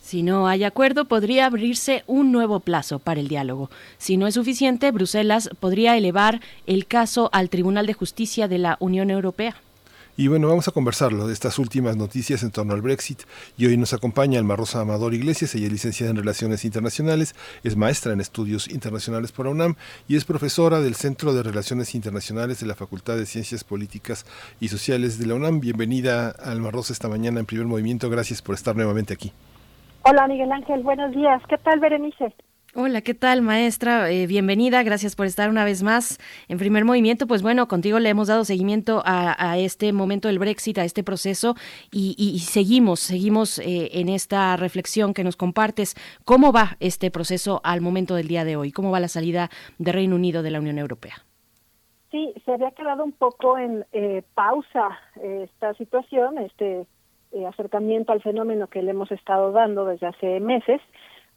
Si 0.05 0.22
no 0.22 0.47
hay 0.47 0.64
acuerdo, 0.64 1.06
podría 1.06 1.47
abrirse 1.47 2.05
un 2.06 2.31
nuevo 2.31 2.60
plazo 2.60 2.98
para 2.98 3.20
el 3.20 3.28
diálogo. 3.28 3.70
Si 3.97 4.18
no 4.18 4.26
es 4.26 4.35
suficiente, 4.35 4.90
Bruselas 4.90 5.48
podría 5.60 5.97
elevar 5.97 6.43
el 6.66 6.86
caso 6.86 7.31
al 7.32 7.48
Tribunal 7.48 7.86
de 7.86 7.94
Justicia 7.94 8.47
de 8.47 8.59
la 8.59 8.76
Unión 8.81 9.10
Europea. 9.10 9.56
Y 10.18 10.28
bueno, 10.28 10.48
vamos 10.48 10.68
a 10.68 10.72
conversarlo 10.72 11.26
de 11.26 11.32
estas 11.32 11.59
últimas 11.59 11.97
noticias 11.97 12.43
en 12.43 12.51
torno 12.51 12.74
al 12.74 12.82
Brexit. 12.82 13.22
Y 13.56 13.64
hoy 13.64 13.78
nos 13.78 13.94
acompaña 13.94 14.39
Alma 14.39 14.56
Rosa 14.56 14.82
Amador 14.82 15.14
Iglesias, 15.14 15.55
ella 15.55 15.68
es 15.68 15.72
licenciada 15.72 16.10
en 16.10 16.18
Relaciones 16.18 16.66
Internacionales, 16.66 17.35
es 17.62 17.74
maestra 17.74 18.12
en 18.12 18.20
Estudios 18.20 18.68
Internacionales 18.68 19.32
por 19.32 19.47
UNAM 19.47 19.74
y 20.06 20.16
es 20.16 20.26
profesora 20.26 20.81
del 20.81 20.97
Centro 20.97 21.32
de 21.32 21.43
Relaciones 21.43 21.94
Internacionales 21.94 22.60
de 22.60 22.66
la 22.66 22.74
Facultad 22.74 23.16
de 23.16 23.24
Ciencias 23.24 23.64
Políticas 23.64 24.26
y 24.60 24.68
Sociales 24.68 25.18
de 25.18 25.24
la 25.24 25.35
UNAM. 25.35 25.60
Bienvenida, 25.60 26.28
Alma 26.28 26.70
Rosa, 26.70 26.93
esta 26.93 27.09
mañana 27.09 27.40
en 27.40 27.47
Primer 27.47 27.66
Movimiento. 27.66 28.10
Gracias 28.10 28.43
por 28.43 28.55
estar 28.55 28.76
nuevamente 28.76 29.14
aquí. 29.14 29.32
Hola 30.06 30.26
Miguel 30.28 30.52
Ángel, 30.52 30.82
buenos 30.82 31.12
días. 31.12 31.43
¿Qué 31.48 31.56
tal 31.56 31.81
Berenice? 31.81 32.35
Hola, 32.74 33.01
¿qué 33.01 33.14
tal 33.14 33.40
maestra? 33.40 34.10
Eh, 34.10 34.26
bienvenida, 34.26 34.82
gracias 34.82 35.16
por 35.16 35.24
estar 35.24 35.48
una 35.48 35.64
vez 35.64 35.82
más 35.82 36.18
en 36.48 36.59
primer 36.59 36.85
movimiento. 36.85 37.26
Pues 37.26 37.43
bueno, 37.43 37.68
contigo 37.68 37.98
le 37.98 38.10
hemos 38.10 38.28
dado 38.28 38.44
seguimiento 38.44 39.01
a, 39.06 39.56
este 39.56 39.94
momento 39.94 40.28
del 40.28 40.39
Brexit, 40.39 40.76
a 40.76 40.85
este 40.85 41.05
proceso 41.05 41.55
y, 41.90 42.39
seguimos, 42.40 43.01
seguimos 43.01 43.59
eh, 43.60 43.98
en 43.98 44.10
esta 44.10 44.56
reflexión 44.59 45.14
que 45.14 45.24
nos 45.24 45.36
compartes. 45.36 45.94
¿Cómo 46.26 46.52
va 46.52 46.76
este 46.81 47.10
proceso 47.10 47.62
al 47.64 47.81
momento 47.81 48.14
del 48.14 48.28
día 48.28 48.44
de 48.44 48.56
hoy? 48.56 48.72
¿Cómo 48.72 48.90
va 48.90 49.01
la 49.01 49.09
salida 49.09 49.48
de 49.78 49.90
Reino 49.93 50.16
Unido 50.16 50.43
de 50.43 50.51
la 50.51 50.59
Unión 50.59 50.78
Europea? 50.78 51.14
Sí, 52.10 52.35
se 52.44 52.52
había 52.52 52.72
quedado 52.72 53.05
un 53.05 53.12
poco 53.12 53.56
en 53.56 53.86
eh, 53.93 54.22
pausa 54.35 54.98
esta 55.22 55.72
situación, 55.74 56.36
este 56.39 56.86
eh, 57.35 57.47
acercamiento 57.47 58.12
al 58.12 58.23
fenómeno 58.23 58.69
que 58.69 58.81
le 58.81 58.93
hemos 58.93 59.11
estado 59.11 59.51
dando 59.51 59.85
desde 59.85 60.06
hace 60.06 60.39
meses. 60.39 60.81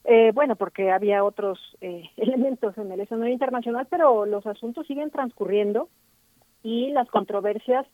Eh, 0.03 0.31
bueno, 0.31 0.55
porque 0.55 0.91
había 0.91 1.23
otros 1.23 1.59
eh, 1.81 2.03
elementos 2.17 2.77
en 2.77 2.91
el 2.91 2.99
escenario 2.99 3.33
internacional, 3.33 3.87
pero 3.89 4.27
los 4.27 4.45
asuntos 4.45 4.85
siguen 4.85 5.09
transcurriendo 5.09 5.89
y 6.61 6.91
las 6.91 7.07
controversias 7.09 7.85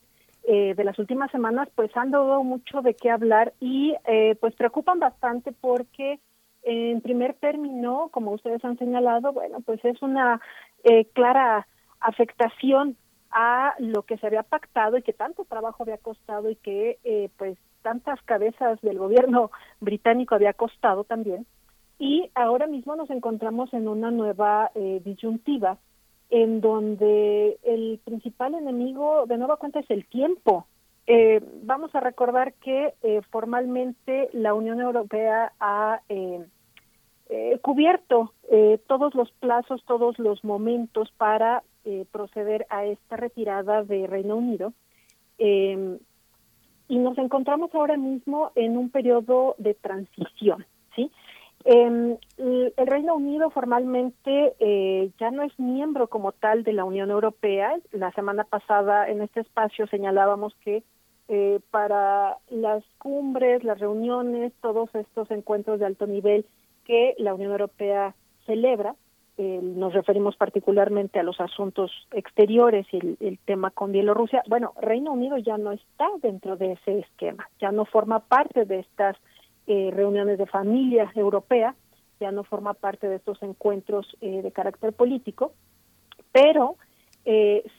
de 0.46 0.84
las 0.84 1.00
últimas 1.00 1.32
semanas 1.32 1.70
pues 1.74 1.96
han 1.96 2.12
dado 2.12 2.44
mucho 2.44 2.82
de 2.82 2.96
qué 2.96 3.10
hablar 3.10 3.54
y 3.62 3.96
pues 4.42 4.54
preocupan 4.56 5.00
bastante 5.00 5.54
porque 5.54 6.20
en 6.64 7.00
primer 7.00 7.34
término, 7.36 8.10
como 8.12 8.32
ustedes 8.32 8.66
han 8.66 8.78
señalado, 8.78 9.32
bueno, 9.32 9.62
pues 9.62 9.80
es 9.86 10.02
una 10.02 10.42
clara 11.14 11.66
afectación 12.02 12.98
a 13.32 13.76
lo 13.80 14.02
que 14.02 14.18
se 14.18 14.28
había 14.28 14.44
pactado 14.44 14.98
y 14.98 15.02
que 15.02 15.14
tanto 15.14 15.46
trabajo 15.46 15.84
había 15.84 15.98
costado 15.98 16.50
y 16.50 16.58
que 16.58 17.30
pues 17.38 17.58
tantas 17.84 18.20
cabezas 18.24 18.82
del 18.82 18.98
gobierno 18.98 19.52
británico 19.80 20.34
había 20.34 20.54
costado 20.54 21.04
también. 21.04 21.46
Y 22.00 22.30
ahora 22.34 22.66
mismo 22.66 22.96
nos 22.96 23.10
encontramos 23.12 23.72
en 23.74 23.88
una 23.88 24.10
nueva 24.10 24.72
eh, 24.74 25.02
disyuntiva 25.06 25.78
en 26.30 26.62
donde 26.62 27.60
el 27.64 28.00
principal 28.04 28.56
enemigo 28.56 29.26
de 29.28 29.38
nueva 29.38 29.58
cuenta 29.58 29.80
es 29.80 29.90
el 29.92 30.08
tiempo. 30.08 30.66
Eh, 31.06 31.42
vamos 31.62 31.94
a 31.94 32.00
recordar 32.00 32.54
que 32.56 32.96
eh, 33.04 33.22
formalmente 33.30 34.30
la 34.34 34.56
Unión 34.56 34.82
Europea 34.82 35.54
ha 35.60 36.02
cubierto 37.62 38.34
todos 38.86 39.16
los 39.16 39.32
plazos, 39.32 39.84
todos 39.86 40.20
los 40.20 40.44
momentos 40.44 41.12
para 41.18 41.64
proceder 42.12 42.68
a 42.70 42.86
esta 42.86 43.16
retirada 43.16 43.84
de 43.84 44.06
Reino 44.06 44.36
Unido 44.36 44.74
y 46.94 47.00
nos 47.00 47.18
encontramos 47.18 47.74
ahora 47.74 47.98
mismo 47.98 48.52
en 48.54 48.78
un 48.78 48.92
periodo 48.92 49.56
de 49.58 49.74
transición, 49.74 50.64
¿sí? 50.96 51.10
Eh, 51.66 52.20
el 52.38 52.88
Reino 52.88 53.16
Unido 53.16 53.50
formalmente 53.50 54.54
eh, 54.60 55.10
ya 55.20 55.32
no 55.32 55.42
es 55.42 55.58
miembro 55.58 56.08
como 56.08 56.34
tal 56.34 56.64
de 56.64 56.72
la 56.74 56.84
Unión 56.84 57.10
Europea. 57.10 57.78
La 57.94 58.12
semana 58.12 58.44
pasada 58.44 59.10
en 59.10 59.24
este 59.24 59.40
espacio 59.40 59.88
señalábamos 59.88 60.54
que 60.64 60.84
eh, 61.30 61.62
para 61.72 62.38
las 62.52 62.84
cumbres, 63.00 63.64
las 63.64 63.80
reuniones, 63.80 64.54
todos 64.62 64.94
estos 64.94 65.32
encuentros 65.32 65.80
de 65.80 65.88
alto 65.88 66.06
nivel 66.06 66.46
que 66.86 67.16
la 67.18 67.34
Unión 67.34 67.54
Europea 67.54 68.14
celebra, 68.46 68.94
eh, 69.36 69.60
nos 69.64 69.94
referimos 69.94 70.36
particularmente 70.36 71.20
a 71.20 71.24
los 71.24 71.42
asuntos 71.42 71.92
exteriores 72.12 72.86
y 72.92 73.18
el, 73.20 73.40
tema 73.46 73.72
con 73.72 73.92
Bielorrusia. 73.92 74.44
Bueno, 74.48 74.74
Reino 74.80 75.12
Unido 75.12 75.40
ya 75.40 75.58
no 75.58 75.72
está 75.72 76.08
dentro 76.22 76.56
de 76.56 76.74
ese 76.74 77.00
esquema, 77.00 77.50
ya 77.60 77.72
no 77.72 77.86
forma 77.86 78.20
parte 78.20 78.66
de 78.66 78.80
estas 78.80 79.18
eh, 79.66 79.90
reuniones 79.92 80.38
de 80.38 80.46
familia 80.46 81.12
europea, 81.16 81.74
ya 82.20 82.32
no 82.32 82.44
forma 82.44 82.76
parte 82.76 83.08
de 83.08 83.16
estos 83.16 83.42
encuentros 83.42 84.06
eh, 84.22 84.44
de 84.44 84.52
carácter 84.52 84.94
político, 84.94 85.54
pero 86.32 86.78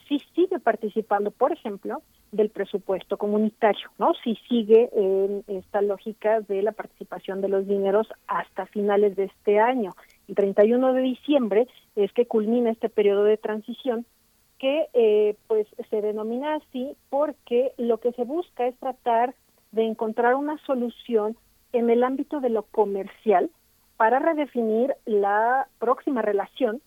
sí 0.09 0.23
sigue 0.35 0.59
participando, 0.59 1.31
por 1.31 1.53
ejemplo, 1.53 2.01
del 2.33 2.49
presupuesto 2.49 3.19
comunitario, 3.19 3.91
¿no? 3.99 4.15
Sí 4.25 4.39
sigue 4.49 4.89
en 4.95 5.45
esta 5.47 5.83
lógica 5.83 6.41
de 6.41 6.63
la 6.63 6.73
participación 6.73 7.43
de 7.43 7.51
los 7.51 7.69
dineros 7.69 8.09
hasta 8.27 8.65
finales 8.65 9.17
de 9.17 9.25
este 9.25 9.61
año 9.61 9.93
el 10.29 10.35
31 10.35 10.93
de 10.93 11.03
diciembre 11.03 11.69
es 11.97 12.13
que 12.13 12.27
culmina 12.27 12.71
este 12.71 12.89
periodo 12.89 13.25
de 13.25 13.37
transición 13.37 14.07
que 14.59 14.89
eh, 14.95 15.37
pues 15.47 15.67
se 15.91 16.01
denomina 16.01 16.57
así 16.57 16.97
porque 17.11 17.73
lo 17.77 17.99
que 17.99 18.13
se 18.13 18.25
busca 18.25 18.67
es 18.67 18.77
tratar 18.79 19.35
de 19.73 19.85
encontrar 19.85 20.35
una 20.35 20.59
solución 20.59 21.37
en 21.73 21.91
el 21.91 22.05
ámbito 22.05 22.41
de 22.41 22.51
lo 22.51 22.63
comercial 22.63 23.51
para 23.97 24.19
redefinir 24.19 24.95
la 25.05 25.67
próxima 25.79 26.23
relación 26.23 26.81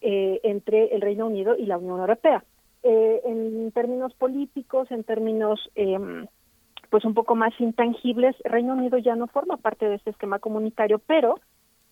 eh, 0.00 0.40
entre 0.44 0.94
el 0.94 1.00
Reino 1.00 1.26
Unido 1.26 1.56
y 1.56 1.66
la 1.66 1.78
Unión 1.78 2.00
Europea. 2.00 2.44
Eh, 2.82 3.22
en 3.24 3.72
términos 3.72 4.12
políticos, 4.14 4.90
en 4.90 5.04
términos 5.04 5.70
em, 5.74 6.26
pues 6.90 7.04
un 7.06 7.14
poco 7.14 7.34
más 7.34 7.58
intangibles, 7.58 8.36
Reino 8.44 8.74
Unido 8.74 8.98
ya 8.98 9.16
no 9.16 9.26
forma 9.26 9.56
parte 9.56 9.88
de 9.88 9.96
este 9.96 10.10
esquema 10.10 10.38
comunitario, 10.38 10.98
pero 10.98 11.40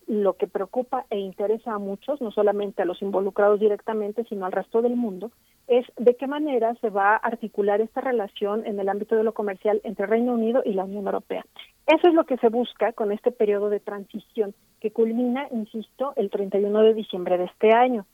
lo 0.07 0.33
que 0.33 0.47
preocupa 0.47 1.05
e 1.09 1.17
interesa 1.17 1.73
a 1.73 1.79
muchos, 1.79 2.21
no 2.21 2.31
solamente 2.31 2.81
a 2.81 2.85
los 2.85 3.01
involucrados 3.01 3.59
directamente, 3.59 4.23
sino 4.25 4.45
al 4.45 4.51
resto 4.51 4.81
del 4.81 4.95
mundo, 4.95 5.31
es 5.67 5.85
de 5.97 6.15
qué 6.15 6.27
manera 6.27 6.75
se 6.81 6.89
va 6.89 7.13
a 7.13 7.17
articular 7.17 7.81
esta 7.81 8.01
relación 8.01 8.65
en 8.65 8.79
el 8.79 8.89
ámbito 8.89 9.15
de 9.15 9.23
lo 9.23 9.33
comercial 9.33 9.81
entre 9.83 10.05
Reino 10.05 10.33
Unido 10.33 10.61
y 10.65 10.73
la 10.73 10.83
Unión 10.83 11.05
Europea. 11.05 11.45
Eso 11.87 12.07
es 12.07 12.13
lo 12.13 12.25
que 12.25 12.37
se 12.37 12.49
busca 12.49 12.93
con 12.93 13.11
este 13.11 13.31
periodo 13.31 13.69
de 13.69 13.79
transición 13.79 14.53
que 14.79 14.91
culmina, 14.91 15.47
insisto, 15.51 16.13
el 16.15 16.29
31 16.29 16.81
de 16.81 16.93
diciembre 16.93 17.37
de 17.37 17.45
este 17.45 17.73
año. 17.73 18.05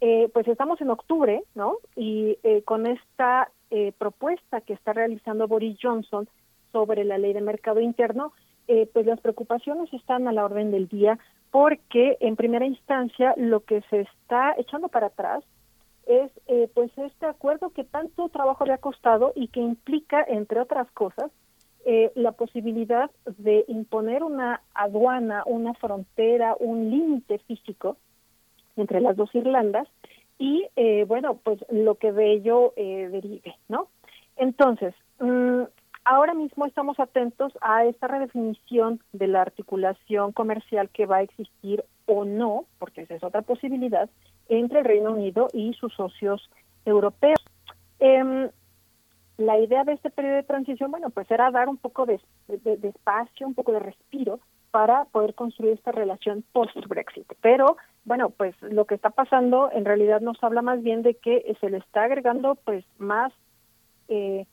Eh, 0.00 0.28
pues 0.32 0.46
estamos 0.48 0.80
en 0.80 0.90
octubre, 0.90 1.42
¿no? 1.54 1.78
Y 1.96 2.38
eh, 2.42 2.62
con 2.62 2.86
esta 2.86 3.50
eh, 3.70 3.92
propuesta 3.96 4.60
que 4.60 4.74
está 4.74 4.92
realizando 4.92 5.48
Boris 5.48 5.78
Johnson 5.80 6.28
sobre 6.72 7.04
la 7.04 7.18
ley 7.18 7.32
de 7.32 7.40
mercado 7.40 7.80
interno, 7.80 8.32
eh, 8.68 8.88
pues 8.92 9.06
las 9.06 9.20
preocupaciones 9.20 9.92
están 9.92 10.28
a 10.28 10.32
la 10.32 10.44
orden 10.44 10.70
del 10.70 10.88
día 10.88 11.18
porque 11.50 12.16
en 12.20 12.36
primera 12.36 12.66
instancia 12.66 13.34
lo 13.36 13.60
que 13.60 13.82
se 13.90 14.00
está 14.00 14.54
echando 14.58 14.88
para 14.88 15.08
atrás 15.08 15.44
es 16.06 16.30
eh, 16.46 16.68
pues 16.74 16.90
este 16.98 17.26
acuerdo 17.26 17.70
que 17.70 17.84
tanto 17.84 18.28
trabajo 18.28 18.64
le 18.66 18.72
ha 18.72 18.78
costado 18.78 19.32
y 19.34 19.48
que 19.48 19.60
implica, 19.60 20.22
entre 20.26 20.60
otras 20.60 20.90
cosas, 20.92 21.30
eh, 21.86 22.12
la 22.14 22.32
posibilidad 22.32 23.10
de 23.38 23.64
imponer 23.68 24.22
una 24.22 24.62
aduana, 24.72 25.42
una 25.44 25.74
frontera, 25.74 26.56
un 26.58 26.90
límite 26.90 27.38
físico 27.40 27.98
entre 28.76 29.02
las 29.02 29.16
dos 29.16 29.34
Irlandas 29.34 29.86
y, 30.38 30.66
eh, 30.76 31.04
bueno, 31.06 31.38
pues 31.42 31.62
lo 31.70 31.96
que 31.96 32.10
de 32.12 32.32
ello 32.32 32.72
eh, 32.76 33.08
derive, 33.10 33.54
¿no? 33.68 33.88
Entonces, 34.36 34.94
mm, 35.20 35.62
ahora 36.04 36.34
mismo 36.34 36.66
estamos 36.66 36.98
atentos 37.00 37.52
a 37.60 37.84
esta 37.84 38.08
redefinición 38.08 39.00
de 39.12 39.26
la 39.26 39.42
articulación 39.42 40.32
comercial 40.32 40.88
que 40.90 41.06
va 41.06 41.16
a 41.16 41.22
existir 41.22 41.84
o 42.06 42.24
no, 42.24 42.66
porque 42.78 43.02
esa 43.02 43.14
es 43.14 43.24
otra 43.24 43.42
posibilidad, 43.42 44.08
entre 44.48 44.80
el 44.80 44.84
Reino 44.84 45.12
Unido 45.12 45.48
y 45.52 45.72
sus 45.74 45.94
socios 45.94 46.50
europeos. 46.84 47.38
Em, 47.98 48.50
la 49.38 49.58
idea 49.58 49.84
de 49.84 49.94
este 49.94 50.10
periodo 50.10 50.36
de 50.36 50.42
transición, 50.44 50.90
bueno, 50.90 51.10
pues 51.10 51.30
era 51.30 51.50
dar 51.50 51.68
un 51.68 51.76
poco 51.76 52.06
de, 52.06 52.20
de- 52.48 52.88
espacio, 52.88 53.46
un 53.46 53.54
poco 53.54 53.72
de 53.72 53.80
respiro 53.80 54.40
para 54.70 55.04
poder 55.06 55.34
construir 55.34 55.72
esta 55.72 55.92
relación 55.92 56.44
post-Brexit. 56.52 57.32
Pero, 57.40 57.76
bueno, 58.04 58.30
pues 58.30 58.54
lo 58.60 58.84
que 58.84 58.94
está 58.94 59.10
pasando 59.10 59.70
en 59.72 59.84
realidad 59.84 60.20
nos 60.20 60.42
habla 60.42 60.62
más 60.62 60.82
bien 60.82 61.02
de 61.02 61.14
que 61.14 61.56
se 61.60 61.70
le 61.70 61.78
está 61.78 62.04
agregando 62.04 62.56
pues 62.56 62.84
más 62.98 63.32
eh, 64.08 64.46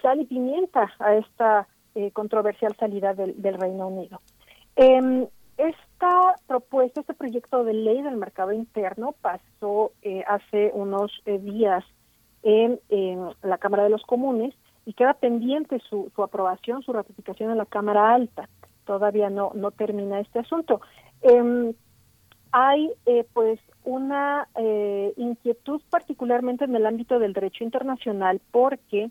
sal 0.00 0.20
y 0.20 0.26
pimienta 0.26 0.92
a 0.98 1.14
esta 1.16 1.68
eh, 1.94 2.10
controversial 2.12 2.74
salida 2.76 3.14
del, 3.14 3.40
del 3.40 3.54
Reino 3.54 3.88
Unido. 3.88 4.20
Em, 4.76 5.26
esta 5.58 6.34
propuesta, 6.46 7.00
este 7.00 7.14
proyecto 7.14 7.64
de 7.64 7.74
ley 7.74 8.02
del 8.02 8.16
mercado 8.16 8.52
interno 8.52 9.14
pasó 9.20 9.92
eh, 10.02 10.24
hace 10.26 10.70
unos 10.74 11.12
eh, 11.26 11.38
días 11.38 11.84
en, 12.42 12.80
en 12.88 13.28
la 13.42 13.58
Cámara 13.58 13.84
de 13.84 13.90
los 13.90 14.02
Comunes 14.04 14.54
y 14.86 14.94
queda 14.94 15.14
pendiente 15.14 15.78
su, 15.88 16.10
su 16.14 16.22
aprobación, 16.22 16.82
su 16.82 16.92
ratificación 16.92 17.50
en 17.50 17.58
la 17.58 17.66
Cámara 17.66 18.14
Alta. 18.14 18.48
Todavía 18.84 19.30
no, 19.30 19.52
no 19.54 19.70
termina 19.70 20.18
este 20.18 20.40
asunto. 20.40 20.80
Em, 21.20 21.74
hay 22.52 22.90
eh, 23.06 23.24
pues 23.32 23.58
una 23.84 24.48
eh, 24.56 25.12
inquietud 25.16 25.80
particularmente 25.90 26.64
en 26.64 26.76
el 26.76 26.86
ámbito 26.86 27.18
del 27.18 27.32
derecho 27.32 27.64
internacional 27.64 28.40
porque 28.50 29.10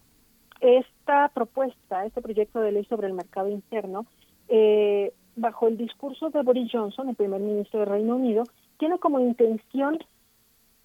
esta 0.61 1.29
propuesta, 1.29 2.05
este 2.05 2.21
proyecto 2.21 2.61
de 2.61 2.71
ley 2.71 2.85
sobre 2.85 3.07
el 3.07 3.13
mercado 3.13 3.49
interno, 3.49 4.05
eh, 4.47 5.11
bajo 5.35 5.67
el 5.67 5.77
discurso 5.77 6.29
de 6.29 6.43
Boris 6.43 6.71
Johnson, 6.71 7.09
el 7.09 7.15
primer 7.15 7.41
ministro 7.41 7.79
del 7.79 7.89
Reino 7.89 8.15
Unido, 8.15 8.43
tiene 8.77 8.99
como 8.99 9.19
intención 9.19 9.99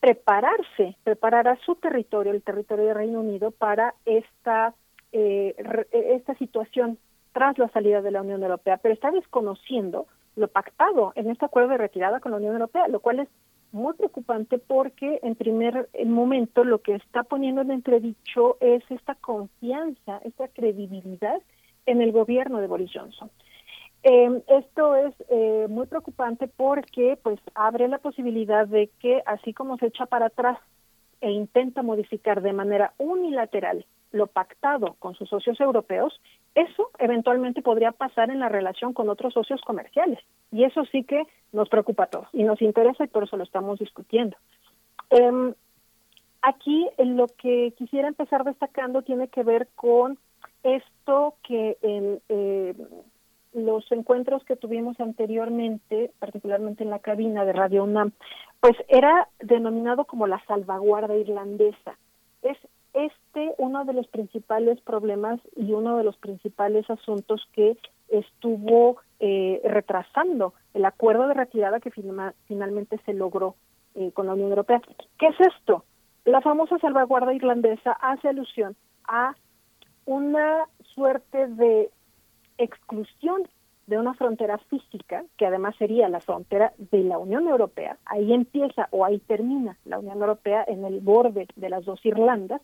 prepararse, 0.00 0.96
preparar 1.04 1.48
a 1.48 1.56
su 1.64 1.74
territorio, 1.76 2.32
el 2.32 2.42
territorio 2.42 2.86
del 2.86 2.94
Reino 2.94 3.20
Unido, 3.20 3.50
para 3.50 3.94
esta, 4.04 4.74
eh, 5.12 5.54
esta 5.92 6.34
situación 6.36 6.98
tras 7.32 7.58
la 7.58 7.68
salida 7.68 8.00
de 8.00 8.10
la 8.10 8.22
Unión 8.22 8.42
Europea, 8.42 8.78
pero 8.78 8.94
está 8.94 9.10
desconociendo 9.10 10.06
lo 10.36 10.48
pactado 10.48 11.12
en 11.16 11.30
este 11.30 11.44
acuerdo 11.44 11.70
de 11.70 11.78
retirada 11.78 12.20
con 12.20 12.32
la 12.32 12.38
Unión 12.38 12.54
Europea, 12.54 12.88
lo 12.88 13.00
cual 13.00 13.20
es 13.20 13.28
muy 13.72 13.94
preocupante 13.94 14.58
porque 14.58 15.20
en 15.22 15.34
primer 15.34 15.88
momento 16.04 16.64
lo 16.64 16.80
que 16.80 16.94
está 16.94 17.22
poniendo 17.22 17.62
en 17.62 17.70
entredicho 17.70 18.56
es 18.60 18.82
esta 18.90 19.14
confianza, 19.14 20.20
esta 20.24 20.48
credibilidad 20.48 21.40
en 21.86 22.02
el 22.02 22.12
gobierno 22.12 22.60
de 22.60 22.66
Boris 22.66 22.90
Johnson. 22.92 23.30
Eh, 24.02 24.42
esto 24.48 24.94
es 24.94 25.14
eh, 25.30 25.66
muy 25.68 25.86
preocupante 25.86 26.48
porque 26.48 27.18
pues 27.22 27.40
abre 27.54 27.88
la 27.88 27.98
posibilidad 27.98 28.66
de 28.66 28.90
que 29.00 29.22
así 29.26 29.52
como 29.52 29.78
se 29.78 29.86
echa 29.86 30.06
para 30.06 30.26
atrás 30.26 30.58
e 31.20 31.30
intenta 31.30 31.82
modificar 31.82 32.42
de 32.42 32.52
manera 32.52 32.94
unilateral 32.98 33.84
lo 34.16 34.26
pactado 34.26 34.96
con 34.98 35.14
sus 35.14 35.28
socios 35.28 35.60
europeos, 35.60 36.20
eso 36.54 36.90
eventualmente 36.98 37.62
podría 37.62 37.92
pasar 37.92 38.30
en 38.30 38.40
la 38.40 38.48
relación 38.48 38.92
con 38.92 39.08
otros 39.08 39.34
socios 39.34 39.60
comerciales. 39.62 40.18
Y 40.50 40.64
eso 40.64 40.84
sí 40.86 41.04
que 41.04 41.22
nos 41.52 41.68
preocupa 41.68 42.04
a 42.04 42.06
todos 42.08 42.28
y 42.32 42.42
nos 42.42 42.60
interesa 42.62 43.04
y 43.04 43.08
por 43.08 43.24
eso 43.24 43.36
lo 43.36 43.44
estamos 43.44 43.78
discutiendo. 43.78 44.36
Em, 45.10 45.54
aquí 46.42 46.88
eh, 46.98 47.04
lo 47.04 47.26
que 47.28 47.74
quisiera 47.76 48.08
empezar 48.08 48.44
destacando 48.44 49.02
tiene 49.02 49.28
que 49.28 49.42
ver 49.42 49.68
con 49.74 50.18
esto 50.62 51.34
que 51.42 51.76
en 51.82 52.20
eh, 52.28 52.74
los 53.52 53.90
encuentros 53.90 54.44
que 54.44 54.56
tuvimos 54.56 55.00
anteriormente, 55.00 56.12
particularmente 56.18 56.84
en 56.84 56.90
la 56.90 56.98
cabina 56.98 57.44
de 57.44 57.52
Radio 57.52 57.84
UNAM, 57.84 58.12
pues 58.60 58.74
era 58.88 59.28
denominado 59.40 60.04
como 60.04 60.26
la 60.26 60.44
salvaguarda 60.46 61.16
irlandesa. 61.16 61.96
Es 62.42 62.58
este 62.96 63.54
uno 63.58 63.84
de 63.84 63.92
los 63.92 64.06
principales 64.08 64.80
problemas 64.80 65.38
y 65.54 65.72
uno 65.72 65.98
de 65.98 66.04
los 66.04 66.16
principales 66.16 66.88
asuntos 66.88 67.46
que 67.52 67.76
estuvo 68.08 68.96
eh, 69.20 69.60
retrasando 69.64 70.54
el 70.72 70.84
acuerdo 70.84 71.28
de 71.28 71.34
retirada 71.34 71.80
que 71.80 71.90
finalmente 71.90 72.98
se 73.04 73.12
logró 73.12 73.54
eh, 73.94 74.12
con 74.12 74.26
la 74.26 74.32
Unión 74.32 74.48
Europea. 74.48 74.80
¿Qué 75.18 75.26
es 75.26 75.40
esto? 75.40 75.84
La 76.24 76.40
famosa 76.40 76.78
salvaguarda 76.78 77.34
irlandesa 77.34 77.92
hace 77.92 78.28
alusión 78.28 78.76
a 79.04 79.34
una 80.06 80.64
suerte 80.94 81.48
de 81.48 81.90
exclusión 82.58 83.42
de 83.86 83.98
una 83.98 84.14
frontera 84.14 84.58
física, 84.58 85.24
que 85.36 85.46
además 85.46 85.76
sería 85.76 86.08
la 86.08 86.20
frontera 86.20 86.72
de 86.78 87.04
la 87.04 87.18
Unión 87.18 87.46
Europea, 87.46 87.98
ahí 88.06 88.32
empieza 88.32 88.88
o 88.90 89.04
ahí 89.04 89.18
termina 89.20 89.76
la 89.84 89.98
Unión 89.98 90.20
Europea 90.20 90.64
en 90.66 90.84
el 90.84 91.00
borde 91.00 91.46
de 91.54 91.70
las 91.70 91.84
dos 91.84 92.04
Irlandas, 92.04 92.60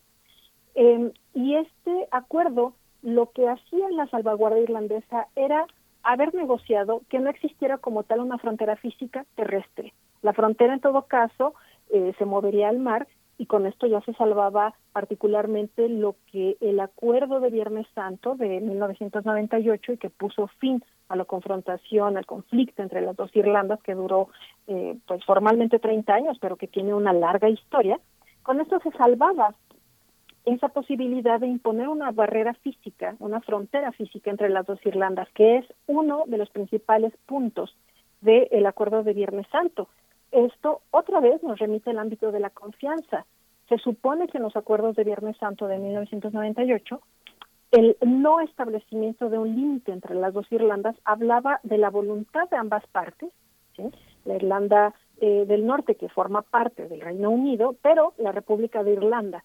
eh, 0.75 1.13
y 1.35 1.57
este 1.57 2.09
acuerdo 2.11 2.75
lo 3.03 3.31
que 3.31 3.49
hacía 3.49 3.91
la 3.91 4.07
salvaguarda 4.07 4.61
irlandesa 4.61 5.29
era 5.35 5.67
haber 6.03 6.35
negociado 6.35 7.03
que 7.09 7.19
no 7.19 7.31
existiera 7.31 7.79
como 7.79 8.03
tal 8.03 8.21
una 8.21 8.39
frontera 8.39 8.77
física 8.77 9.25
terrestre. 9.35 9.93
La 10.23 10.33
frontera 10.33 10.75
en 10.75 10.81
todo 10.81 11.03
caso 11.03 11.55
eh, 11.91 12.15
se 12.19 12.25
movería 12.25 12.69
al 12.69 12.79
mar 12.79 13.07
y 13.39 13.47
con 13.47 13.67
esto 13.67 13.87
ya 13.87 14.01
se 14.03 14.13
salvaba 14.15 14.75
particularmente 14.93 15.89
lo 15.89 16.15
que 16.31 16.57
el 16.61 16.79
acuerdo 16.81 17.41
de 17.41 17.51
Viernes 17.51 17.87
Santo 17.95 18.37
de 18.37 18.61
1998 18.61 19.93
y 19.93 19.97
que 19.97 20.11
puso 20.11 20.47
fin 20.59 20.85
a 21.09 21.17
la 21.17 21.25
confrontación, 21.25 22.17
al 22.17 22.27
conflicto 22.27 22.83
entre 22.83 23.01
las 23.01 23.17
dos 23.17 23.35
Irlandas 23.35 23.83
que 23.83 23.95
duró 23.95 24.29
eh, 24.69 24.97
pues 25.07 25.25
formalmente 25.25 25.79
30 25.79 26.15
años, 26.15 26.39
pero 26.41 26.57
que 26.57 26.69
tiene 26.69 26.95
una 26.95 27.13
larga 27.13 27.49
historia. 27.49 27.99
Con 28.43 28.61
esto 28.61 28.79
se 28.81 28.91
salvaba 28.93 29.55
esa 30.45 30.69
posibilidad 30.69 31.39
de 31.39 31.47
imponer 31.47 31.89
una 31.89 32.11
barrera 32.11 32.55
física, 32.55 33.15
una 33.21 33.41
frontera 33.41 33.93
física 33.93 34.31
entre 34.31 34.49
las 34.49 34.67
dos 34.67 34.85
Irlandas, 34.85 35.29
que 35.35 35.59
es 35.59 35.67
uno 35.87 36.25
de 36.27 36.39
los 36.39 36.51
principales 36.51 37.13
puntos 37.27 37.77
del 38.21 38.67
acuerdo 38.67 39.03
de 39.03 39.13
Viernes 39.13 39.47
Santo. 39.51 39.89
Esto 40.31 40.83
otra 40.91 41.21
vez 41.21 41.43
nos 41.43 41.59
remite 41.59 41.91
al 41.91 41.99
ámbito 41.99 42.33
de 42.33 42.41
la 42.41 42.51
confianza. 42.51 43.27
Se 43.69 43.79
supone 43.79 44.29
que 44.29 44.39
en 44.39 44.45
los 44.45 44.57
acuerdos 44.57 44.97
de 44.97 45.05
Viernes 45.05 45.37
Santo 45.37 45.67
de 45.67 45.79
1998 45.79 47.01
el 47.71 47.97
no 48.03 48.41
establecimiento 48.41 49.31
de 49.31 49.39
un 49.39 49.55
límite 49.55 49.93
entre 49.93 50.15
las 50.15 50.35
dos 50.35 50.51
Irlandas 50.53 50.95
hablaba 51.05 51.59
de 51.63 51.79
la 51.79 51.89
voluntad 51.89 52.49
de 52.51 52.57
ambas 52.57 52.87
partes, 52.89 53.31
la 54.27 54.35
Irlanda 54.35 54.95
eh, 55.21 55.47
del 55.47 55.67
Norte 55.67 55.95
que 55.95 56.11
forma 56.11 56.43
parte 56.43 56.87
del 56.87 57.01
Reino 57.01 57.31
Unido, 57.31 57.75
pero 57.81 58.13
la 58.19 58.31
República 58.33 58.83
de 58.83 58.93
Irlanda 58.93 59.43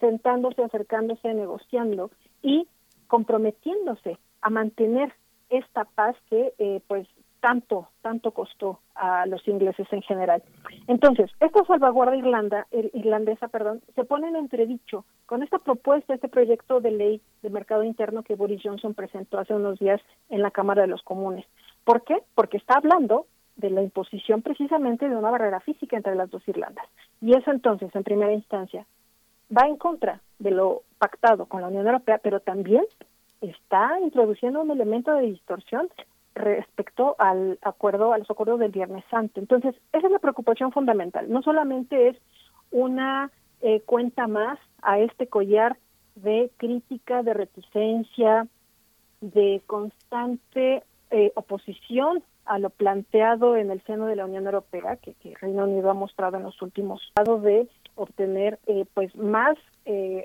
sentándose, 0.00 0.62
acercándose, 0.64 1.32
negociando 1.34 2.10
y 2.42 2.66
comprometiéndose 3.06 4.18
a 4.40 4.50
mantener 4.50 5.12
esta 5.50 5.84
paz 5.84 6.16
que 6.28 6.52
eh, 6.58 6.80
pues 6.88 7.06
tanto 7.40 7.88
tanto 8.02 8.32
costó 8.32 8.80
a 8.94 9.24
los 9.26 9.46
ingleses 9.48 9.86
en 9.92 10.02
general. 10.02 10.42
Entonces, 10.88 11.30
esta 11.40 11.64
salvaguarda 11.64 12.14
irlanda, 12.16 12.66
ir- 12.70 12.90
irlandesa, 12.92 13.48
perdón, 13.48 13.80
se 13.94 14.04
pone 14.04 14.28
en 14.28 14.36
entredicho 14.36 15.04
con 15.26 15.42
esta 15.42 15.58
propuesta, 15.58 16.14
este 16.14 16.28
proyecto 16.28 16.80
de 16.80 16.90
ley 16.90 17.20
de 17.42 17.50
mercado 17.50 17.82
interno 17.82 18.22
que 18.22 18.34
Boris 18.34 18.60
Johnson 18.62 18.92
presentó 18.94 19.38
hace 19.38 19.54
unos 19.54 19.78
días 19.78 20.00
en 20.28 20.42
la 20.42 20.50
Cámara 20.50 20.82
de 20.82 20.88
los 20.88 21.02
Comunes. 21.02 21.46
¿Por 21.84 22.04
qué? 22.04 22.18
Porque 22.34 22.58
está 22.58 22.74
hablando 22.74 23.26
de 23.56 23.70
la 23.70 23.82
imposición 23.82 24.42
precisamente 24.42 25.08
de 25.08 25.16
una 25.16 25.30
barrera 25.30 25.60
física 25.60 25.96
entre 25.96 26.14
las 26.14 26.30
dos 26.30 26.46
Irlandas. 26.46 26.86
Y 27.22 27.36
eso 27.36 27.50
entonces, 27.50 27.94
en 27.94 28.04
primera 28.04 28.32
instancia, 28.32 28.86
va 29.56 29.66
en 29.66 29.76
contra 29.76 30.20
de 30.38 30.50
lo 30.50 30.82
pactado 30.98 31.46
con 31.46 31.60
la 31.60 31.68
Unión 31.68 31.86
Europea, 31.86 32.18
pero 32.18 32.40
también 32.40 32.84
está 33.40 33.98
introduciendo 34.00 34.60
un 34.60 34.70
elemento 34.70 35.12
de 35.14 35.22
distorsión 35.22 35.88
respecto 36.34 37.16
al 37.18 37.58
acuerdo, 37.62 38.12
a 38.12 38.18
los 38.18 38.30
acuerdos 38.30 38.60
del 38.60 38.70
Viernes 38.70 39.04
Santo. 39.10 39.40
Entonces, 39.40 39.74
esa 39.92 40.06
es 40.06 40.12
la 40.12 40.18
preocupación 40.18 40.72
fundamental. 40.72 41.30
No 41.30 41.42
solamente 41.42 42.08
es 42.08 42.16
una 42.70 43.30
eh, 43.60 43.80
cuenta 43.80 44.26
más 44.26 44.58
a 44.82 44.98
este 44.98 45.26
collar 45.26 45.76
de 46.14 46.50
crítica, 46.56 47.22
de 47.22 47.34
reticencia, 47.34 48.46
de 49.20 49.62
constante 49.66 50.82
eh, 51.10 51.32
oposición 51.34 52.22
a 52.50 52.58
lo 52.58 52.70
planteado 52.70 53.56
en 53.56 53.70
el 53.70 53.80
seno 53.84 54.06
de 54.06 54.16
la 54.16 54.24
Unión 54.24 54.44
Europea, 54.44 54.96
que, 54.96 55.14
que 55.14 55.34
Reino 55.40 55.64
Unido 55.64 55.88
ha 55.88 55.94
mostrado 55.94 56.36
en 56.36 56.42
los 56.42 56.60
últimos 56.60 57.00
años 57.14 57.42
de 57.42 57.68
obtener 57.94 58.58
eh, 58.66 58.86
pues 58.92 59.14
más 59.14 59.56
eh, 59.84 60.24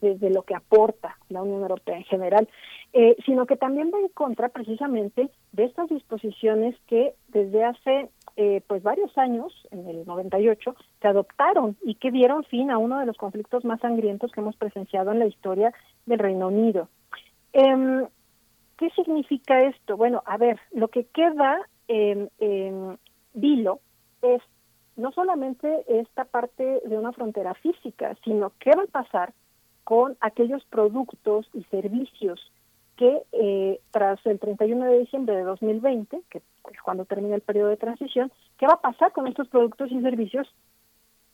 de, 0.00 0.30
lo 0.30 0.42
que 0.42 0.54
aporta 0.54 1.16
la 1.28 1.42
Unión 1.42 1.60
Europea 1.62 1.96
en 1.96 2.04
general, 2.04 2.48
eh, 2.92 3.14
sino 3.26 3.46
que 3.46 3.56
también 3.56 3.90
va 3.92 4.00
en 4.00 4.08
contra 4.08 4.48
precisamente 4.48 5.30
de 5.52 5.64
estas 5.64 5.88
disposiciones 5.88 6.74
que 6.86 7.14
desde 7.28 7.62
hace 7.64 8.08
eh, 8.36 8.62
pues 8.66 8.82
varios 8.82 9.16
años, 9.18 9.52
en 9.70 9.86
el 9.86 10.06
98, 10.06 10.74
se 11.00 11.08
adoptaron 11.08 11.76
y 11.82 11.96
que 11.96 12.10
dieron 12.10 12.44
fin 12.44 12.70
a 12.70 12.78
uno 12.78 12.98
de 12.98 13.06
los 13.06 13.16
conflictos 13.16 13.64
más 13.64 13.80
sangrientos 13.80 14.32
que 14.32 14.40
hemos 14.40 14.56
presenciado 14.56 15.12
en 15.12 15.18
la 15.18 15.26
historia 15.26 15.72
del 16.06 16.18
Reino 16.18 16.48
Unido. 16.48 16.88
¿Qué 18.76 18.90
significa 18.90 19.62
esto? 19.62 19.96
Bueno, 19.96 20.22
a 20.26 20.36
ver, 20.36 20.60
lo 20.72 20.88
que 20.88 21.04
queda 21.06 21.66
en, 21.88 22.30
vilo 23.32 23.80
es 24.22 24.42
no 24.96 25.12
solamente 25.12 25.84
esta 25.88 26.24
parte 26.24 26.80
de 26.84 26.98
una 26.98 27.12
frontera 27.12 27.54
física, 27.54 28.16
sino 28.24 28.52
qué 28.58 28.70
va 28.76 28.84
a 28.84 29.02
pasar 29.02 29.32
con 29.84 30.16
aquellos 30.20 30.64
productos 30.64 31.48
y 31.54 31.64
servicios 31.64 32.52
que 32.96 33.22
eh, 33.32 33.80
tras 33.90 34.24
el 34.24 34.38
31 34.38 34.86
de 34.86 34.98
diciembre 35.00 35.36
de 35.36 35.42
2020, 35.42 36.22
que 36.30 36.38
es 36.38 36.82
cuando 36.82 37.04
termina 37.04 37.34
el 37.34 37.42
periodo 37.42 37.68
de 37.68 37.76
transición, 37.76 38.32
¿qué 38.58 38.66
va 38.66 38.74
a 38.74 38.80
pasar 38.80 39.12
con 39.12 39.26
estos 39.26 39.48
productos 39.48 39.92
y 39.92 40.00
servicios 40.00 40.48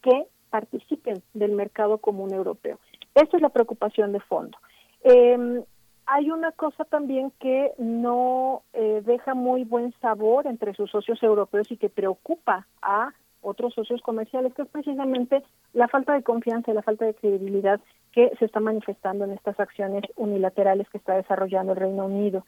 que 0.03 0.27
participen 0.51 1.23
del 1.35 1.53
mercado 1.53 1.99
común 1.99 2.35
europeo? 2.35 2.79
Esta 3.15 3.37
es 3.37 3.43
la 3.43 3.49
preocupación 3.49 4.13
de 4.13 4.21
fondo. 4.21 4.59
Eh, 5.05 5.63
hay 6.07 6.31
una 6.31 6.53
cosa 6.53 6.85
también 6.85 7.33
que 7.39 7.73
no 7.79 8.63
eh, 8.73 9.03
deja 9.05 9.35
muy 9.35 9.65
buen 9.65 9.93
sabor 10.01 10.47
entre 10.47 10.75
sus 10.75 10.91
socios 10.91 11.23
europeos 11.23 11.71
y 11.71 11.77
que 11.77 11.89
preocupa 11.89 12.67
a 12.83 13.13
otros 13.41 13.75
socios 13.75 14.01
comerciales, 14.03 14.55
que 14.55 14.63
es 14.63 14.69
precisamente 14.69 15.43
la 15.73 15.89
falta 15.89 16.15
de 16.15 16.23
confianza 16.23 16.71
y 16.71 16.75
la 16.75 16.83
falta 16.83 17.05
de 17.05 17.15
credibilidad 17.15 17.81
que 18.13 18.31
se 18.39 18.45
está 18.45 18.61
manifestando 18.61 19.25
en 19.25 19.33
estas 19.33 19.59
acciones 19.59 20.05
unilaterales 20.17 20.89
que 20.91 20.99
está 20.99 21.15
desarrollando 21.15 21.73
el 21.73 21.79
Reino 21.79 22.07
Unido. 22.07 22.45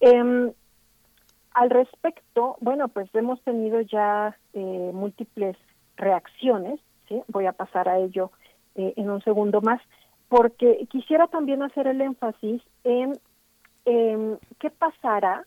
Eh, 0.00 0.52
al 1.56 1.70
respecto, 1.70 2.56
bueno, 2.60 2.88
pues 2.88 3.08
hemos 3.14 3.40
tenido 3.40 3.80
ya 3.80 4.36
eh, 4.52 4.90
múltiples 4.92 5.56
reacciones, 5.96 6.78
voy 7.28 7.46
a 7.46 7.52
pasar 7.52 7.88
a 7.88 7.98
ello 7.98 8.30
eh, 8.74 8.92
en 8.96 9.08
un 9.08 9.22
segundo 9.22 9.62
más, 9.62 9.80
porque 10.28 10.86
quisiera 10.90 11.26
también 11.28 11.62
hacer 11.62 11.86
el 11.86 12.00
énfasis 12.00 12.62
en 12.84 13.18
eh, 13.84 14.36
qué 14.58 14.70
pasará 14.70 15.44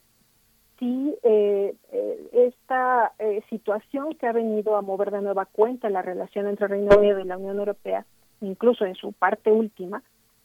si 0.79 1.15
eh, 1.23 1.75
eh, 1.91 2.29
esta 2.31 3.11
eh, 3.19 3.43
situación 3.49 4.15
que 4.15 4.27
ha 4.27 4.31
venido 4.31 4.77
a 4.77 4.81
mover 4.81 5.11
de 5.11 5.21
nueva 5.21 5.45
cuenta 5.45 5.89
la 5.89 6.01
relación 6.01 6.47
entre 6.47 6.67
Reino 6.67 6.97
Unido 6.97 7.19
y 7.19 7.25
la 7.25 7.37
Unión 7.37 7.59
Europea, 7.59 8.05
incluso 8.39 8.85
en 8.85 8.95
su 8.95 9.11
parte 9.11 9.51
última, 9.51 10.01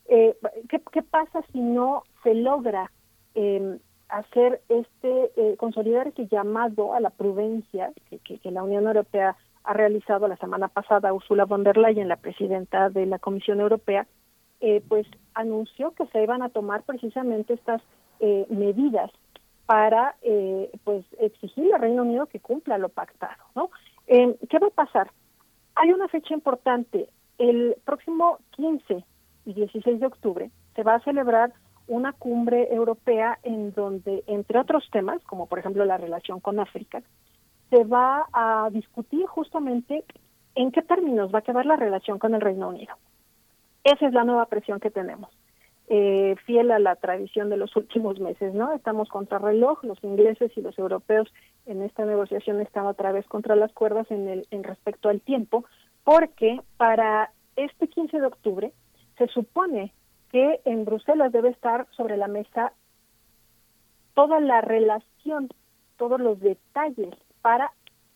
eh, 0.07 0.37
¿qué, 0.69 0.83
¿qué, 0.93 1.03
pasa 1.03 1.43
si 1.53 1.61
no 1.61 2.03
se 2.23 2.35
logra 2.35 2.91
eh, 3.35 3.79
hacer 4.09 4.61
este, 4.69 5.31
eh, 5.37 5.57
consolidar 5.57 6.09
este 6.09 6.27
llamado 6.27 6.95
a 6.95 7.01
la 7.01 7.11
prudencia 7.11 7.91
que, 8.11 8.19
que, 8.19 8.39
que, 8.39 8.51
la 8.51 8.63
Unión 8.63 8.87
Europea 8.87 9.37
ha 9.63 9.73
realizado 9.73 10.29
la 10.29 10.37
semana 10.37 10.69
pasada 10.69 11.15
Ursula 11.15 11.47
von 11.47 11.65
der 11.65 11.79
Leyen, 11.79 12.09
la 12.09 12.17
presidenta 12.17 12.91
de 12.91 13.07
la 13.07 13.19
Comisión 13.19 13.61
Europea, 13.61 14.07
pues 14.89 15.07
anunció 15.35 15.91
que 15.93 16.07
se 16.07 16.23
iban 16.23 16.43
a 16.43 16.49
tomar 16.49 16.83
precisamente 16.85 17.55
estas 17.55 17.83
medidas 18.49 19.11
para 19.67 20.15
eh, 20.23 20.71
pues 20.85 21.05
exigirle 21.19 21.75
al 21.75 21.81
Reino 21.81 22.03
Unido 22.03 22.27
que 22.27 22.41
cumpla 22.41 22.79
lo 22.79 22.89
pactado, 22.89 23.43
¿no? 23.55 23.71
Eh, 24.07 24.37
¿Qué 24.51 24.59
va 24.59 24.67
a 24.69 24.71
pasar? 24.71 25.11
Hay 25.75 25.91
una 25.93 26.09
fecha 26.09 26.35
importante. 26.35 27.09
El 27.39 27.77
próximo 27.85 28.39
15 28.53 29.05
y 29.47 29.55
16 29.55 30.01
de 30.01 30.07
octubre 30.07 30.51
se 30.77 30.83
va 30.83 30.97
a 30.97 31.01
celebrar 31.01 31.53
una 31.87 32.13
cumbre 32.13 32.73
europea 32.73 33.39
en 33.43 33.73
donde, 33.73 34.23
entre 34.27 34.59
otros 34.59 34.89
temas, 34.91 35.23
como 35.25 35.47
por 35.47 35.59
ejemplo 35.59 35.85
la 35.85 35.99
relación 35.99 36.41
con 36.41 36.61
África, 36.61 37.03
se 37.71 37.85
va 37.85 38.27
a 38.33 38.69
discutir 38.71 39.27
justamente 39.27 40.05
en 40.55 40.71
qué 40.71 40.83
términos 40.83 41.35
va 41.35 41.41
a 41.41 41.43
quedar 41.43 41.67
la 41.67 41.77
relación 41.77 42.19
con 42.19 42.35
el 42.35 42.41
Reino 42.41 42.69
Unido. 42.69 42.95
Esa 43.85 44.07
es 44.07 44.13
la 44.13 44.25
nueva 44.25 44.47
presión 44.47 44.81
que 44.81 44.91
tenemos 44.91 45.31
eh, 45.89 46.37
fiel 46.47 46.71
a 46.71 46.79
la 46.79 46.97
tradición 46.97 47.51
de 47.51 47.59
los 47.59 47.77
últimos 47.77 48.19
meses, 48.19 48.55
¿no? 48.55 48.73
Estamos 48.73 49.09
contra 49.09 49.39
reloj, 49.39 49.85
los 49.85 50.03
ingleses 50.03 50.51
y 50.57 50.63
los 50.63 50.79
europeos 50.79 51.31
en 51.67 51.83
esta 51.83 52.07
negociación 52.07 52.61
están 52.61 52.87
otra 52.87 53.13
vez 53.13 53.27
contra 53.27 53.55
las 53.55 53.73
cuerdas 53.73 54.11
en, 54.11 54.29
el, 54.29 54.47
en 54.51 54.65
respecto 54.65 55.11
al 55.11 55.21
tiempo, 55.21 55.65
porque 56.03 56.61
para 56.79 57.33
este 57.57 57.89
15 57.89 58.19
de 58.19 58.27
octubre 58.27 58.73
se 59.19 59.27
supone 59.29 59.93
que 60.33 60.61
en 60.65 60.85
Bruselas 60.87 61.33
debe 61.33 61.51
estar 61.51 61.87
sobre 61.91 62.17
la 62.17 62.29
mesa 62.29 62.73
toda 64.15 64.41
la 64.41 64.63
relación, 64.63 65.49
todos 65.99 66.21
los 66.21 66.41
detalles 66.41 67.15
para 67.43 67.73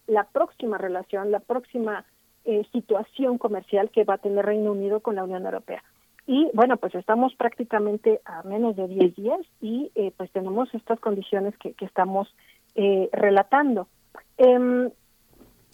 la 0.06 0.24
próxima 0.24 0.78
relación, 0.78 1.30
la 1.30 1.40
próxima 1.40 2.06
eh, 2.44 2.66
situación 2.72 3.38
comercial 3.38 3.90
que 3.90 4.04
va 4.04 4.14
a 4.14 4.18
tener 4.18 4.44
Reino 4.44 4.72
Unido 4.72 5.00
con 5.00 5.16
la 5.16 5.24
Unión 5.24 5.44
Europea. 5.44 5.82
Y 6.26 6.50
bueno, 6.52 6.76
pues 6.76 6.94
estamos 6.94 7.34
prácticamente 7.36 8.20
a 8.26 8.42
menos 8.42 8.76
de 8.76 8.86
10 8.86 9.16
días 9.16 9.40
y 9.62 9.90
eh, 9.94 10.12
pues 10.16 10.30
tenemos 10.30 10.72
estas 10.74 11.00
condiciones 11.00 11.56
que, 11.56 11.72
que 11.72 11.86
estamos 11.86 12.28
eh, 12.74 13.08
relatando. 13.12 13.88
Eh, 14.36 14.90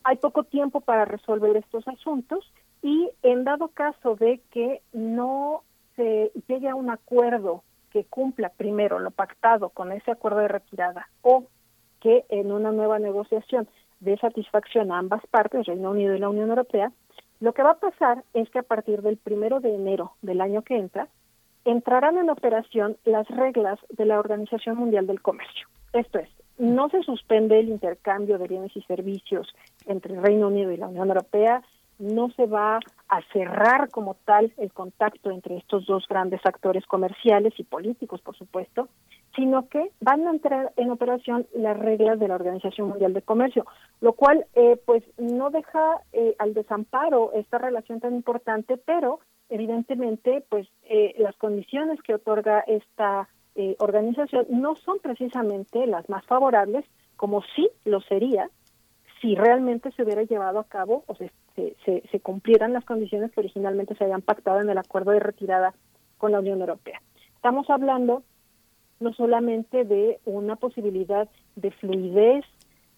hay 0.04 0.16
poco 0.16 0.44
tiempo 0.44 0.80
para 0.80 1.06
resolver 1.06 1.56
estos 1.56 1.88
asuntos 1.88 2.52
y 2.82 3.10
en 3.22 3.44
dado 3.44 3.68
caso 3.68 4.14
de 4.14 4.40
que 4.50 4.82
no 4.92 5.64
se 5.96 6.30
llegue 6.46 6.68
a 6.68 6.74
un 6.74 6.90
acuerdo 6.90 7.64
que 7.90 8.04
cumpla 8.04 8.50
primero 8.50 8.98
lo 8.98 9.10
pactado 9.10 9.70
con 9.70 9.92
ese 9.92 10.10
acuerdo 10.10 10.38
de 10.40 10.48
retirada 10.48 11.08
o 11.22 11.44
que 12.00 12.26
en 12.28 12.52
una 12.52 12.70
nueva 12.70 12.98
negociación 12.98 13.66
dé 14.00 14.16
satisfacción 14.18 14.92
a 14.92 14.98
ambas 14.98 15.26
partes, 15.28 15.66
Reino 15.66 15.90
Unido 15.90 16.14
y 16.14 16.18
la 16.18 16.28
Unión 16.28 16.48
Europea, 16.50 16.92
lo 17.40 17.52
que 17.52 17.62
va 17.62 17.72
a 17.72 17.80
pasar 17.80 18.24
es 18.32 18.48
que 18.50 18.60
a 18.60 18.62
partir 18.62 19.02
del 19.02 19.16
primero 19.16 19.60
de 19.60 19.74
enero 19.74 20.12
del 20.22 20.40
año 20.40 20.62
que 20.62 20.76
entra, 20.76 21.08
entrarán 21.64 22.18
en 22.18 22.30
operación 22.30 22.96
las 23.04 23.26
reglas 23.28 23.78
de 23.90 24.04
la 24.04 24.18
Organización 24.18 24.76
Mundial 24.76 25.06
del 25.06 25.22
Comercio. 25.22 25.66
Esto 25.92 26.18
es, 26.18 26.28
no 26.58 26.88
se 26.88 27.02
suspende 27.02 27.58
el 27.58 27.68
intercambio 27.68 28.38
de 28.38 28.48
bienes 28.48 28.76
y 28.76 28.82
servicios 28.82 29.54
entre 29.86 30.14
el 30.14 30.22
Reino 30.22 30.48
Unido 30.48 30.70
y 30.70 30.76
la 30.76 30.88
Unión 30.88 31.08
Europea, 31.08 31.62
no 31.98 32.30
se 32.30 32.46
va 32.46 32.80
a 33.08 33.22
cerrar 33.32 33.88
como 33.90 34.14
tal 34.24 34.52
el 34.56 34.72
contacto 34.72 35.30
entre 35.30 35.56
estos 35.56 35.86
dos 35.86 36.06
grandes 36.08 36.40
actores 36.44 36.84
comerciales 36.86 37.54
y 37.58 37.64
políticos, 37.64 38.20
por 38.20 38.36
supuesto, 38.36 38.88
sino 39.34 39.68
que 39.68 39.90
van 40.00 40.26
a 40.26 40.30
entrar 40.30 40.72
en 40.76 40.90
operación 40.90 41.46
las 41.54 41.76
reglas 41.76 42.18
de 42.18 42.28
la 42.28 42.36
Organización 42.36 42.88
Mundial 42.88 43.12
de 43.12 43.22
Comercio, 43.22 43.66
lo 44.00 44.12
cual 44.12 44.46
eh, 44.54 44.80
pues 44.84 45.02
no 45.18 45.50
deja 45.50 46.00
eh, 46.12 46.34
al 46.38 46.54
desamparo 46.54 47.32
esta 47.32 47.58
relación 47.58 48.00
tan 48.00 48.14
importante, 48.14 48.76
pero 48.76 49.20
evidentemente 49.48 50.44
pues 50.48 50.68
eh, 50.84 51.14
las 51.18 51.36
condiciones 51.36 52.00
que 52.02 52.14
otorga 52.14 52.60
esta 52.60 53.28
eh, 53.56 53.76
organización 53.78 54.46
no 54.50 54.74
son 54.76 54.98
precisamente 55.00 55.86
las 55.86 56.08
más 56.08 56.24
favorables, 56.26 56.84
como 57.16 57.42
sí 57.54 57.68
lo 57.84 58.00
sería 58.00 58.50
si 59.20 59.34
realmente 59.34 59.90
se 59.92 60.02
hubiera 60.02 60.22
llevado 60.22 60.58
a 60.58 60.64
cabo 60.64 61.04
o 61.06 61.14
se, 61.14 61.30
se, 61.54 62.02
se 62.10 62.20
cumplieran 62.20 62.72
las 62.72 62.84
condiciones 62.84 63.30
que 63.32 63.40
originalmente 63.40 63.94
se 63.94 64.04
habían 64.04 64.22
pactado 64.22 64.60
en 64.60 64.68
el 64.68 64.78
acuerdo 64.78 65.12
de 65.12 65.20
retirada 65.20 65.72
con 66.18 66.32
la 66.32 66.40
Unión 66.40 66.60
Europea. 66.60 67.00
Estamos 67.36 67.70
hablando 67.70 68.22
no 69.00 69.12
solamente 69.12 69.84
de 69.84 70.18
una 70.24 70.56
posibilidad 70.56 71.28
de 71.56 71.70
fluidez 71.72 72.44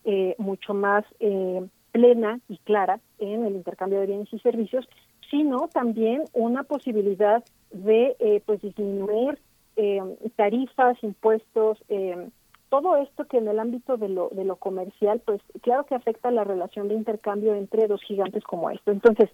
eh, 0.05 0.35
mucho 0.39 0.75
más 0.75 1.05
eh, 1.21 1.67
plena 1.93 2.41
y 2.49 2.59
clara 2.59 3.01
en 3.19 3.45
el 3.45 3.57
intercambio 3.57 4.01
de 4.01 4.07
bienes 4.07 4.33
y 4.33 4.39
servicios, 4.41 4.87
sino 5.31 5.69
también 5.69 6.25
una 6.33 6.63
posibilidad 6.63 7.43
de 7.73 8.17
eh, 8.19 8.43
pues 8.45 8.61
disminuir 8.61 9.39
eh, 9.77 10.01
tarifas, 10.37 11.03
impuestos, 11.03 11.79
eh, 11.89 12.29
todo 12.69 12.97
esto 12.97 13.25
que 13.27 13.39
en 13.39 13.49
el 13.49 13.59
ámbito 13.59 13.97
de 13.97 14.09
lo, 14.09 14.29
de 14.31 14.45
lo 14.45 14.57
comercial, 14.57 15.21
pues 15.25 15.41
claro 15.63 15.85
que 15.87 15.95
afecta 15.95 16.31
la 16.31 16.45
relación 16.45 16.89
de 16.89 16.95
intercambio 16.95 17.55
entre 17.55 17.87
dos 17.87 18.03
gigantes 18.03 18.45
como 18.45 18.71
esto. 18.71 18.91
Entonces, 18.91 19.31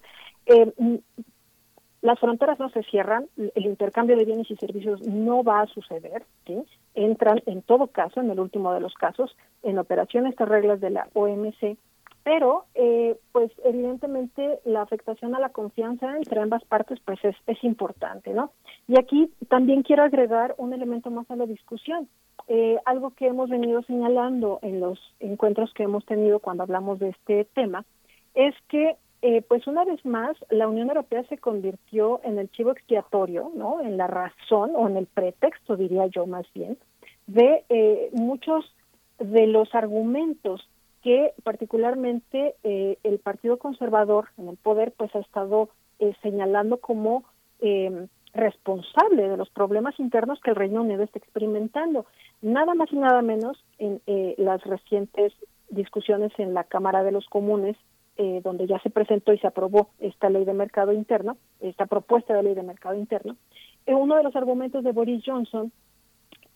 las 2.02 2.18
fronteras 2.18 2.58
no 2.58 2.68
se 2.70 2.82
cierran, 2.82 3.26
el 3.36 3.64
intercambio 3.64 4.16
de 4.16 4.24
bienes 4.24 4.50
y 4.50 4.56
servicios 4.56 5.00
no 5.06 5.42
va 5.42 5.62
a 5.62 5.66
suceder, 5.66 6.24
entran 6.94 7.40
en 7.46 7.62
todo 7.62 7.86
caso, 7.86 8.20
en 8.20 8.30
el 8.30 8.40
último 8.40 8.72
de 8.74 8.80
los 8.80 8.94
casos, 8.94 9.34
en 9.62 9.78
operación 9.78 10.26
estas 10.26 10.48
reglas 10.48 10.80
de 10.80 10.90
la 10.90 11.08
OMC 11.14 11.78
pero 12.24 12.66
eh, 12.74 13.16
pues 13.32 13.50
evidentemente 13.64 14.60
la 14.64 14.82
afectación 14.82 15.34
a 15.34 15.40
la 15.40 15.48
confianza 15.48 16.16
entre 16.16 16.40
ambas 16.40 16.64
partes 16.64 17.00
pues 17.04 17.18
es, 17.24 17.34
es 17.46 17.62
importante, 17.64 18.32
¿no? 18.32 18.52
Y 18.86 18.98
aquí 18.98 19.30
también 19.48 19.82
quiero 19.82 20.04
agregar 20.04 20.54
un 20.58 20.72
elemento 20.72 21.10
más 21.10 21.28
a 21.30 21.36
la 21.36 21.46
discusión, 21.46 22.08
eh, 22.48 22.78
algo 22.84 23.10
que 23.10 23.26
hemos 23.26 23.50
venido 23.50 23.82
señalando 23.82 24.60
en 24.62 24.80
los 24.80 25.00
encuentros 25.20 25.72
que 25.74 25.82
hemos 25.84 26.04
tenido 26.06 26.38
cuando 26.38 26.62
hablamos 26.62 26.98
de 26.98 27.10
este 27.10 27.44
tema, 27.54 27.84
es 28.34 28.54
que 28.68 28.96
eh, 29.22 29.42
pues 29.42 29.66
una 29.66 29.84
vez 29.84 30.04
más 30.04 30.36
la 30.50 30.68
Unión 30.68 30.88
Europea 30.88 31.24
se 31.28 31.38
convirtió 31.38 32.20
en 32.24 32.38
el 32.38 32.50
chivo 32.50 32.72
expiatorio, 32.72 33.50
¿no? 33.54 33.80
En 33.80 33.96
la 33.96 34.06
razón 34.06 34.72
o 34.74 34.88
en 34.88 34.96
el 34.96 35.06
pretexto, 35.06 35.76
diría 35.76 36.06
yo 36.06 36.26
más 36.26 36.46
bien, 36.54 36.76
de 37.26 37.64
eh, 37.68 38.10
muchos 38.12 38.64
de 39.18 39.46
los 39.46 39.74
argumentos 39.74 40.68
que 41.02 41.32
particularmente 41.42 42.54
eh, 42.62 42.98
el 43.02 43.18
Partido 43.18 43.58
Conservador 43.58 44.28
en 44.38 44.48
el 44.48 44.56
poder 44.56 44.92
pues 44.96 45.14
ha 45.14 45.20
estado 45.20 45.68
eh, 45.98 46.14
señalando 46.22 46.78
como 46.78 47.24
eh, 47.60 48.06
responsable 48.34 49.28
de 49.28 49.36
los 49.36 49.50
problemas 49.50 49.98
internos 50.00 50.40
que 50.40 50.50
el 50.50 50.56
Reino 50.56 50.82
Unido 50.82 51.02
está 51.02 51.18
experimentando. 51.18 52.06
Nada 52.40 52.74
más 52.74 52.92
y 52.92 52.96
nada 52.96 53.22
menos 53.22 53.62
en 53.78 54.00
eh, 54.06 54.34
las 54.38 54.62
recientes 54.64 55.32
discusiones 55.68 56.32
en 56.38 56.54
la 56.54 56.64
Cámara 56.64 57.02
de 57.02 57.12
los 57.12 57.26
Comunes, 57.26 57.76
eh, 58.22 58.40
donde 58.44 58.68
ya 58.68 58.78
se 58.78 58.90
presentó 58.90 59.32
y 59.32 59.38
se 59.38 59.48
aprobó 59.48 59.88
esta 59.98 60.30
ley 60.30 60.44
de 60.44 60.54
mercado 60.54 60.92
interno, 60.92 61.36
esta 61.58 61.86
propuesta 61.86 62.34
de 62.34 62.44
ley 62.44 62.54
de 62.54 62.62
mercado 62.62 62.94
interno. 62.94 63.36
Eh, 63.84 63.94
uno 63.94 64.14
de 64.14 64.22
los 64.22 64.36
argumentos 64.36 64.84
de 64.84 64.92
Boris 64.92 65.24
Johnson 65.26 65.72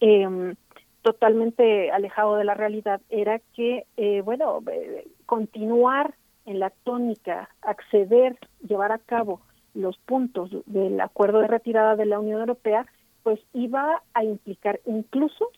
eh, 0.01 0.55
totalmente 1.03 1.91
alejado 1.91 2.37
de 2.37 2.45
la 2.45 2.55
realidad 2.55 3.01
era 3.11 3.41
que, 3.55 3.87
eh, 3.97 4.21
bueno, 4.23 4.63
eh, 4.71 5.09
continuar 5.25 6.15
en 6.45 6.61
la 6.61 6.71
tónica, 6.71 7.49
acceder, 7.63 8.39
llevar 8.67 8.93
a 8.93 8.99
cabo 8.99 9.41
los 9.75 9.99
puntos 9.99 10.51
del 10.67 11.01
acuerdo 11.01 11.41
de 11.41 11.49
retirada 11.49 11.97
de 11.97 12.07
la 12.07 12.21
Unión 12.21 12.41
Europea, 12.41 12.87
pues 13.25 13.41
iba 13.53 14.03
a 14.15 14.23
implicar 14.23 14.79
incluso 14.87 15.51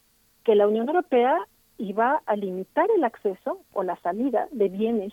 que 0.43 0.55
la 0.55 0.67
Unión 0.67 0.89
Europea 0.89 1.37
iba 1.77 2.23
a 2.25 2.35
limitar 2.35 2.89
el 2.97 3.05
acceso 3.05 3.61
o 3.75 3.83
la 3.83 3.97
salida 4.01 4.49
de 4.53 4.71
bienes 4.71 5.13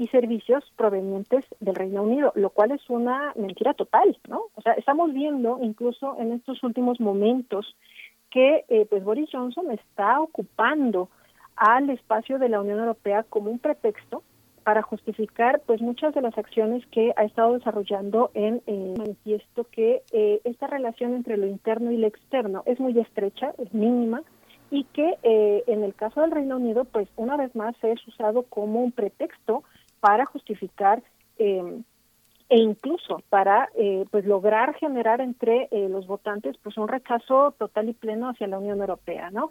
y 0.00 0.08
servicios 0.08 0.64
provenientes 0.76 1.44
del 1.60 1.74
Reino 1.74 2.02
Unido, 2.02 2.32
lo 2.34 2.48
cual 2.48 2.70
es 2.70 2.80
una 2.88 3.34
mentira 3.36 3.74
total, 3.74 4.16
¿no? 4.26 4.44
O 4.54 4.62
sea, 4.62 4.72
estamos 4.72 5.12
viendo 5.12 5.58
incluso 5.60 6.16
en 6.18 6.32
estos 6.32 6.62
últimos 6.62 7.00
momentos 7.00 7.76
que 8.30 8.64
eh, 8.68 8.86
pues 8.88 9.04
Boris 9.04 9.28
Johnson 9.30 9.70
está 9.70 10.22
ocupando 10.22 11.10
al 11.54 11.90
espacio 11.90 12.38
de 12.38 12.48
la 12.48 12.62
Unión 12.62 12.78
Europea 12.78 13.24
como 13.24 13.50
un 13.50 13.58
pretexto 13.58 14.22
para 14.64 14.80
justificar 14.80 15.60
pues 15.66 15.82
muchas 15.82 16.14
de 16.14 16.22
las 16.22 16.38
acciones 16.38 16.82
que 16.86 17.12
ha 17.16 17.24
estado 17.24 17.52
desarrollando 17.52 18.30
en 18.32 18.62
eh, 18.66 18.94
manifiesto 18.96 19.64
que 19.70 20.00
eh, 20.12 20.40
esta 20.44 20.66
relación 20.66 21.12
entre 21.12 21.36
lo 21.36 21.46
interno 21.46 21.92
y 21.92 21.98
lo 21.98 22.06
externo 22.06 22.62
es 22.64 22.80
muy 22.80 22.98
estrecha, 22.98 23.52
es 23.58 23.74
mínima 23.74 24.22
y 24.70 24.84
que 24.84 25.18
eh, 25.24 25.64
en 25.66 25.82
el 25.82 25.94
caso 25.94 26.22
del 26.22 26.30
Reino 26.30 26.56
Unido 26.56 26.84
pues 26.84 27.06
una 27.16 27.36
vez 27.36 27.54
más 27.54 27.74
es 27.82 28.06
usado 28.08 28.44
como 28.44 28.82
un 28.82 28.92
pretexto 28.92 29.62
para 30.00 30.26
justificar 30.26 31.02
eh, 31.38 31.80
e 32.48 32.58
incluso 32.58 33.22
para 33.28 33.68
eh, 33.76 34.04
pues 34.10 34.24
lograr 34.24 34.74
generar 34.74 35.20
entre 35.20 35.68
eh, 35.70 35.88
los 35.88 36.06
votantes 36.08 36.56
pues 36.62 36.76
un 36.76 36.88
rechazo 36.88 37.52
total 37.52 37.88
y 37.88 37.94
pleno 37.94 38.28
hacia 38.28 38.48
la 38.48 38.58
Unión 38.58 38.80
Europea, 38.80 39.30
¿no? 39.30 39.50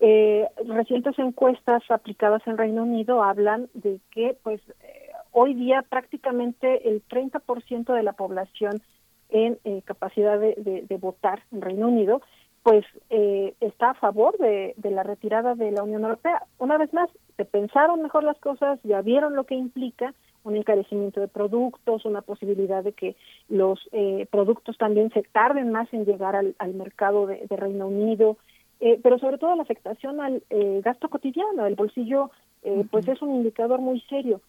Eh, 0.00 0.46
recientes 0.66 1.18
encuestas 1.18 1.82
aplicadas 1.88 2.42
en 2.46 2.58
Reino 2.58 2.82
Unido 2.82 3.22
hablan 3.22 3.68
de 3.74 4.00
que 4.10 4.36
pues 4.42 4.60
eh, 4.82 5.10
hoy 5.30 5.54
día 5.54 5.82
prácticamente 5.88 6.88
el 6.88 7.02
30% 7.06 7.94
de 7.94 8.02
la 8.02 8.12
población 8.12 8.82
en 9.30 9.58
eh, 9.64 9.82
capacidad 9.84 10.38
de, 10.38 10.84
de, 10.86 10.96
votar 10.98 11.42
en 11.52 11.62
Reino 11.62 11.88
Unido 11.88 12.20
pues 12.64 12.84
eh, 13.10 13.54
está 13.60 13.90
a 13.90 13.94
favor 13.94 14.36
de, 14.38 14.72
de 14.78 14.90
la 14.90 15.02
retirada 15.02 15.54
de 15.54 15.70
la 15.70 15.82
Unión 15.82 16.02
Europea. 16.02 16.42
Una 16.58 16.78
vez 16.78 16.92
más, 16.94 17.10
se 17.36 17.44
pensaron 17.44 18.02
mejor 18.02 18.24
las 18.24 18.38
cosas, 18.38 18.80
ya 18.82 19.02
vieron 19.02 19.36
lo 19.36 19.44
que 19.44 19.54
implica 19.54 20.14
un 20.44 20.56
encarecimiento 20.56 21.20
de 21.20 21.28
productos, 21.28 22.06
una 22.06 22.22
posibilidad 22.22 22.82
de 22.82 22.92
que 22.92 23.16
los 23.48 23.78
eh, 23.92 24.26
productos 24.30 24.78
también 24.78 25.10
se 25.10 25.22
tarden 25.22 25.72
más 25.72 25.92
en 25.92 26.06
llegar 26.06 26.36
al, 26.36 26.54
al 26.58 26.74
mercado 26.74 27.26
de, 27.26 27.46
de, 27.48 27.56
Reino 27.56 27.86
Unido, 27.86 28.38
eh, 28.80 28.98
pero 29.02 29.18
sobre 29.18 29.38
todo 29.38 29.56
la 29.56 29.62
afectación 29.62 30.20
al 30.20 30.42
eh, 30.50 30.80
gasto 30.82 31.08
cotidiano, 31.08 31.66
el 31.66 31.74
bolsillo, 31.74 32.30
uh 32.62 32.68
-huh. 32.68 32.88
pues 32.90 33.08
es 33.08 33.20
un 33.22 33.34
indicador 33.34 33.80
muy 33.80 34.00
serio. 34.08 34.40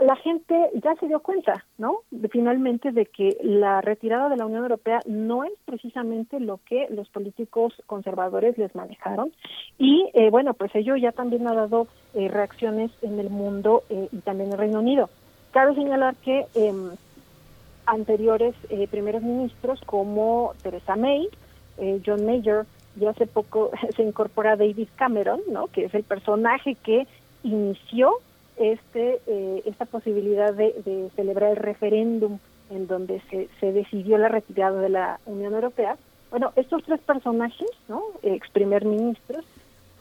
La 0.00 0.16
gente 0.16 0.70
ya 0.82 0.94
se 0.96 1.06
dio 1.06 1.20
cuenta, 1.20 1.64
¿no? 1.78 1.98
Finalmente 2.30 2.90
de 2.90 3.06
que 3.06 3.36
la 3.42 3.80
retirada 3.80 4.28
de 4.28 4.36
la 4.36 4.46
Unión 4.46 4.62
Europea 4.62 5.00
no 5.06 5.44
es 5.44 5.52
precisamente 5.64 6.40
lo 6.40 6.58
que 6.66 6.88
los 6.90 7.08
políticos 7.08 7.72
conservadores 7.86 8.58
les 8.58 8.74
manejaron 8.74 9.32
y 9.78 10.10
eh, 10.14 10.30
bueno, 10.30 10.54
pues 10.54 10.74
ello 10.74 10.96
ya 10.96 11.12
también 11.12 11.46
ha 11.46 11.54
dado 11.54 11.86
eh, 12.14 12.28
reacciones 12.28 12.90
en 13.02 13.18
el 13.20 13.30
mundo 13.30 13.84
eh, 13.88 14.08
y 14.12 14.18
también 14.18 14.48
en 14.48 14.54
el 14.54 14.58
Reino 14.58 14.80
Unido. 14.80 15.08
Cabe 15.52 15.74
señalar 15.74 16.16
que 16.16 16.46
em, 16.54 16.90
anteriores 17.86 18.54
primeros 18.90 19.22
ministros 19.22 19.80
como 19.86 20.52
Theresa 20.62 20.96
May, 20.96 21.28
John 22.04 22.26
Major, 22.26 22.66
y 22.98 23.06
hace 23.06 23.26
poco 23.26 23.70
se 23.96 24.02
incorpora 24.02 24.56
David 24.56 24.88
Cameron, 24.96 25.40
¿no? 25.48 25.68
Que 25.68 25.84
es 25.84 25.94
el 25.94 26.02
personaje 26.02 26.74
que 26.76 27.06
inició 27.44 28.14
este 28.56 29.20
eh, 29.26 29.62
esta 29.66 29.84
posibilidad 29.84 30.52
de, 30.54 31.10
celebrar 31.16 31.50
el 31.50 31.56
referéndum 31.56 32.38
en 32.70 32.86
donde 32.86 33.20
se, 33.30 33.48
se 33.60 33.72
decidió 33.72 34.18
la 34.18 34.28
retirada 34.28 34.80
de 34.80 34.88
la 34.88 35.20
Unión 35.26 35.54
Europea. 35.54 35.96
Bueno, 36.30 36.52
estos 36.56 36.82
tres 36.84 37.00
personajes, 37.00 37.68
¿no? 37.88 38.02
ex 38.22 38.48
primer 38.50 38.84
ministros, 38.84 39.44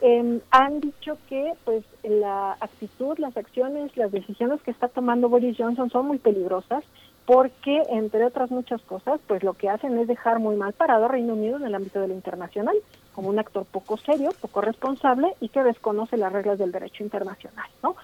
eh, 0.01 0.41
han 0.51 0.79
dicho 0.81 1.17
que 1.29 1.53
pues 1.63 1.85
la 2.03 2.57
actitud, 2.59 3.17
las 3.19 3.37
acciones, 3.37 3.95
las 3.95 4.11
decisiones 4.11 4.61
que 4.61 4.71
está 4.71 4.89
tomando 4.89 5.29
Boris 5.29 5.55
Johnson 5.57 5.89
son 5.89 6.07
muy 6.07 6.17
peligrosas 6.17 6.83
porque 7.25 7.83
entre 7.89 8.25
otras 8.25 8.51
muchas 8.51 8.81
cosas, 8.81 9.21
pues 9.27 9.43
lo 9.43 9.53
que 9.53 9.69
hacen 9.69 9.97
es 9.97 10.07
dejar 10.07 10.39
muy 10.39 10.57
mal 10.57 10.73
parado 10.73 11.05
a 11.05 11.07
Reino 11.07 11.35
Unido 11.35 11.55
en 11.55 11.65
el 11.65 11.75
ámbito 11.75 12.01
de 12.01 12.09
lo 12.09 12.13
internacional 12.13 12.75
como 13.13 13.29
un 13.29 13.39
actor 13.39 13.65
poco 13.65 13.97
serio, 13.97 14.31
poco 14.41 14.61
responsable 14.61 15.33
y 15.39 15.49
que 15.49 15.63
desconoce 15.63 16.17
las 16.17 16.33
reglas 16.33 16.59
del 16.59 16.71
derecho 16.71 17.03
internacional. 17.03 17.69
¿no? 17.81 17.95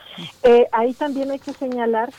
Eh, 0.43 0.67
ahí 0.71 0.93
también 0.93 1.31
hay 1.31 1.39
que 1.39 1.53
señalar 1.53 2.11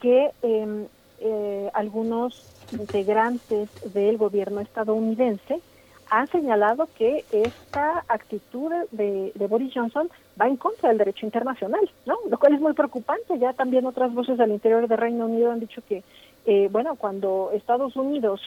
que 0.00 0.30
eh, 0.42 0.86
eh, 1.20 1.70
algunos 1.74 2.44
integrantes 2.72 3.68
del 3.92 4.16
gobierno 4.16 4.60
estadounidense 4.60 5.60
han 6.10 6.28
señalado 6.28 6.88
que 6.96 7.24
esta 7.32 8.04
actitud 8.08 8.72
de, 8.92 9.32
de, 9.34 9.46
Boris 9.46 9.72
Johnson 9.74 10.08
va 10.40 10.46
en 10.46 10.56
contra 10.56 10.88
del 10.88 10.98
derecho 10.98 11.26
internacional, 11.26 11.90
¿no? 12.04 12.16
Lo 12.30 12.38
cual 12.38 12.54
es 12.54 12.60
muy 12.60 12.74
preocupante. 12.74 13.38
Ya 13.38 13.52
también 13.52 13.86
otras 13.86 14.14
voces 14.14 14.38
al 14.38 14.52
interior 14.52 14.86
del 14.86 14.98
Reino 14.98 15.26
Unido 15.26 15.50
han 15.50 15.60
dicho 15.60 15.82
que, 15.88 16.04
eh, 16.46 16.68
bueno, 16.70 16.94
cuando 16.94 17.50
Estados 17.52 17.96
Unidos 17.96 18.40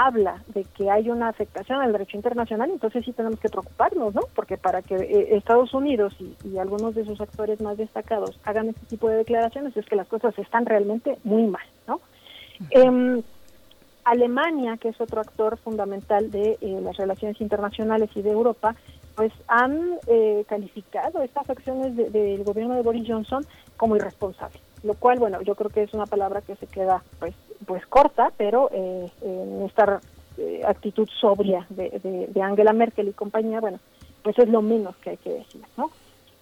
habla 0.00 0.44
de 0.54 0.64
que 0.64 0.90
hay 0.90 1.10
una 1.10 1.28
afectación 1.28 1.80
al 1.80 1.90
derecho 1.90 2.16
internacional, 2.16 2.70
entonces 2.70 3.04
sí 3.04 3.12
tenemos 3.12 3.40
que 3.40 3.48
preocuparnos, 3.48 4.14
¿no? 4.14 4.22
Porque 4.34 4.56
para 4.56 4.80
que 4.80 4.94
eh, 4.94 5.36
Estados 5.36 5.74
Unidos 5.74 6.14
y, 6.20 6.36
y, 6.46 6.58
algunos 6.58 6.94
de 6.94 7.04
sus 7.04 7.20
actores 7.20 7.60
más 7.60 7.76
destacados 7.76 8.38
hagan 8.44 8.68
este 8.68 8.86
tipo 8.86 9.08
de 9.08 9.16
declaraciones 9.16 9.76
es 9.76 9.86
que 9.86 9.96
las 9.96 10.06
cosas 10.06 10.38
están 10.38 10.66
realmente 10.66 11.18
muy 11.24 11.44
mal, 11.48 11.66
¿no? 11.88 12.00
Eh, 12.70 13.22
Alemania, 14.04 14.76
que 14.78 14.88
es 14.88 15.00
otro 15.00 15.20
actor 15.20 15.58
fundamental 15.58 16.30
de 16.30 16.58
eh, 16.60 16.80
las 16.82 16.96
relaciones 16.96 17.40
internacionales 17.40 18.08
y 18.14 18.22
de 18.22 18.30
Europa, 18.30 18.74
pues 19.14 19.32
han 19.48 19.98
eh, 20.06 20.44
calificado 20.48 21.22
estas 21.22 21.50
acciones 21.50 21.96
del 21.96 22.12
de, 22.12 22.42
gobierno 22.44 22.74
de 22.74 22.82
Boris 22.82 23.04
Johnson 23.06 23.44
como 23.76 23.96
irresponsables, 23.96 24.62
lo 24.82 24.94
cual, 24.94 25.18
bueno, 25.18 25.42
yo 25.42 25.54
creo 25.54 25.70
que 25.70 25.82
es 25.82 25.94
una 25.94 26.06
palabra 26.06 26.40
que 26.40 26.56
se 26.56 26.66
queda 26.66 27.02
pues 27.18 27.34
pues 27.66 27.84
corta, 27.86 28.32
pero 28.36 28.70
eh, 28.72 29.10
en 29.22 29.62
esta 29.62 30.00
eh, 30.38 30.62
actitud 30.66 31.08
sobria 31.20 31.66
de, 31.68 32.28
de, 32.32 32.42
Angela 32.42 32.72
Merkel 32.72 33.08
y 33.08 33.12
compañía, 33.12 33.60
bueno, 33.60 33.78
pues 34.22 34.38
es 34.38 34.48
lo 34.48 34.62
menos 34.62 34.96
que 34.98 35.10
hay 35.10 35.16
que 35.16 35.30
decir, 35.30 35.62
¿no? 35.76 35.90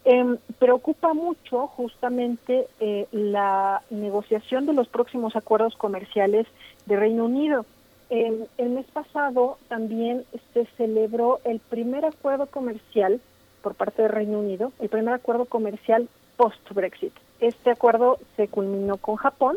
Eh, 0.08 0.36
preocupa 0.60 1.14
mucho 1.14 1.66
justamente 1.66 2.68
eh, 2.78 3.08
la 3.10 3.82
negociación 3.90 4.64
de 4.64 4.72
los 4.72 4.86
próximos 4.86 5.34
acuerdos 5.34 5.74
comerciales 5.74 6.46
de 6.86 6.94
Reino 6.94 7.24
Unido. 7.24 7.66
Eh, 8.08 8.46
el 8.56 8.68
mes 8.70 8.86
pasado 8.92 9.58
también 9.66 10.24
se 10.54 10.66
celebró 10.76 11.40
el 11.42 11.58
primer 11.58 12.04
acuerdo 12.04 12.46
comercial 12.46 13.20
por 13.62 13.74
parte 13.74 14.02
del 14.02 14.12
Reino 14.12 14.38
Unido, 14.38 14.70
el 14.78 14.88
primer 14.88 15.12
acuerdo 15.12 15.46
comercial 15.46 16.08
post-Brexit. 16.36 17.12
Este 17.40 17.70
acuerdo 17.70 18.18
se 18.36 18.48
culminó 18.48 18.96
con 18.96 19.16
Japón 19.16 19.56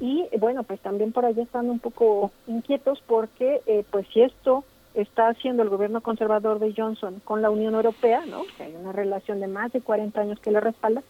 y 0.00 0.26
bueno, 0.38 0.62
pues 0.62 0.80
también 0.80 1.12
por 1.12 1.24
allá 1.24 1.42
están 1.42 1.68
un 1.68 1.78
poco 1.78 2.30
inquietos 2.46 3.02
porque 3.06 3.60
eh, 3.66 3.84
pues 3.90 4.06
si 4.12 4.22
esto 4.22 4.64
está 4.94 5.28
haciendo 5.28 5.62
el 5.62 5.68
gobierno 5.68 6.00
conservador 6.00 6.58
de 6.58 6.74
Johnson 6.76 7.20
con 7.24 7.42
la 7.42 7.50
Unión 7.50 7.74
Europea, 7.74 8.24
¿no? 8.26 8.42
Que 8.56 8.64
hay 8.64 8.74
una 8.74 8.92
relación 8.92 9.40
de 9.40 9.46
más 9.46 9.72
de 9.72 9.80
40 9.80 10.20
años 10.20 10.40
que 10.40 10.50
le 10.50 10.60
respalda, 10.60 11.02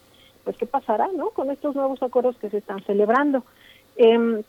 pues 0.44 0.56
qué 0.56 0.66
pasará, 0.66 1.08
¿no? 1.14 1.30
Con 1.30 1.50
estos 1.50 1.74
nuevos 1.74 2.02
acuerdos 2.02 2.36
que 2.36 2.50
se 2.50 2.58
están 2.58 2.82
celebrando. 2.84 3.44
Em, 3.96 4.42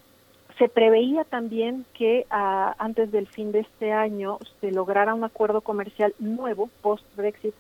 se 0.58 0.70
preveía 0.70 1.24
también 1.24 1.86
que 1.94 2.26
ah, 2.30 2.76
antes 2.78 3.12
del 3.12 3.28
fin 3.28 3.52
de 3.52 3.60
este 3.60 3.94
año 3.94 4.38
se 4.60 4.72
lograra 4.72 5.14
un 5.14 5.24
acuerdo 5.24 5.62
comercial 5.62 6.14
nuevo 6.20 6.70
post-Brexit 6.82 7.54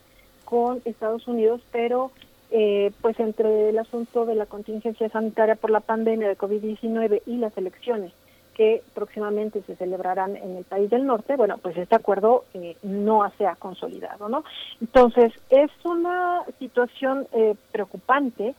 con 0.45 0.81
Estados 0.85 1.27
Unidos, 1.27 1.61
pero 1.71 2.11
eh, 2.51 2.91
pues 3.01 3.19
entre 3.19 3.69
el 3.69 3.79
asunto 3.79 4.25
de 4.25 4.35
la 4.35 4.45
contingencia 4.45 5.09
sanitaria 5.09 5.55
por 5.55 5.71
la 5.71 5.79
pandemia 5.79 6.27
de 6.27 6.37
COVID-19 6.37 7.21
y 7.25 7.37
las 7.37 7.57
elecciones 7.57 8.11
que 8.55 8.83
próximamente 8.93 9.61
se 9.63 9.75
celebrarán 9.77 10.35
en 10.35 10.57
el 10.57 10.65
país 10.65 10.89
del 10.89 11.05
norte, 11.05 11.37
bueno, 11.37 11.57
pues 11.57 11.77
este 11.77 11.95
acuerdo 11.95 12.43
eh, 12.53 12.75
no 12.83 13.23
se 13.37 13.45
ha 13.47 13.55
consolidado, 13.55 14.27
¿no? 14.27 14.43
Entonces, 14.81 15.31
es 15.49 15.71
una 15.85 16.43
situación 16.59 17.27
eh, 17.31 17.55
preocupante, 17.71 18.53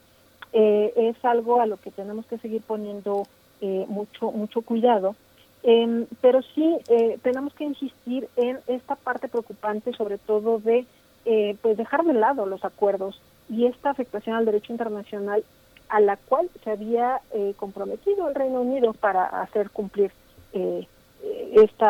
eh, 0.53 0.93
es 0.97 1.25
algo 1.25 1.61
a 1.61 1.67
lo 1.67 1.79
que 1.79 1.91
tenemos 1.91 2.27
que 2.27 2.39
seguir 2.39 2.63
poniendo 2.63 3.27
eh, 3.61 3.87
mucho, 3.89 4.31
mucho 4.33 4.61
cuidado, 4.63 5.17
em, 5.63 6.07
pero 6.21 6.43
sí 6.55 6.77
eh, 6.89 7.19
tenemos 7.23 7.55
que 7.55 7.65
insistir 7.65 8.29
en 8.37 8.59
esta 8.67 8.97
parte 8.97 9.29
preocupante, 9.29 9.93
sobre 9.95 10.19
todo 10.19 10.59
de 10.59 10.87
pues 11.63 11.77
dejar 11.77 12.03
de 12.03 12.15
lado 12.15 12.47
los 12.47 12.65
acuerdos 12.65 13.21
y 13.53 13.67
esta 13.67 13.91
afectación 13.91 14.35
al 14.35 14.47
derecho 14.47 14.73
internacional 14.73 15.45
a 15.89 16.01
la 16.01 16.17
cual 16.17 16.49
se 16.65 16.71
había 16.71 17.21
eh, 17.33 17.53
comprometido 17.57 18.29
el 18.29 18.35
Reino 18.35 18.63
Unido 18.63 18.95
para 18.95 19.25
hacer 19.43 19.69
cumplir 19.71 20.11
eh, 20.55 20.89
este 21.53 21.85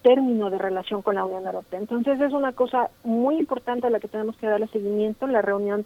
término 0.00 0.48
de 0.48 0.56
relación 0.56 1.02
con 1.02 1.16
la 1.16 1.24
Unión 1.26 1.44
Europea. 1.44 1.78
Entonces 1.78 2.18
es 2.20 2.32
una 2.32 2.52
cosa 2.52 2.90
muy 3.04 3.36
importante 3.36 3.86
a 3.86 3.90
la 3.90 4.00
que 4.00 4.08
tenemos 4.08 4.36
que 4.36 4.46
darle 4.46 4.68
seguimiento 4.68 5.26
en 5.26 5.32
la 5.32 5.42
reunión 5.42 5.84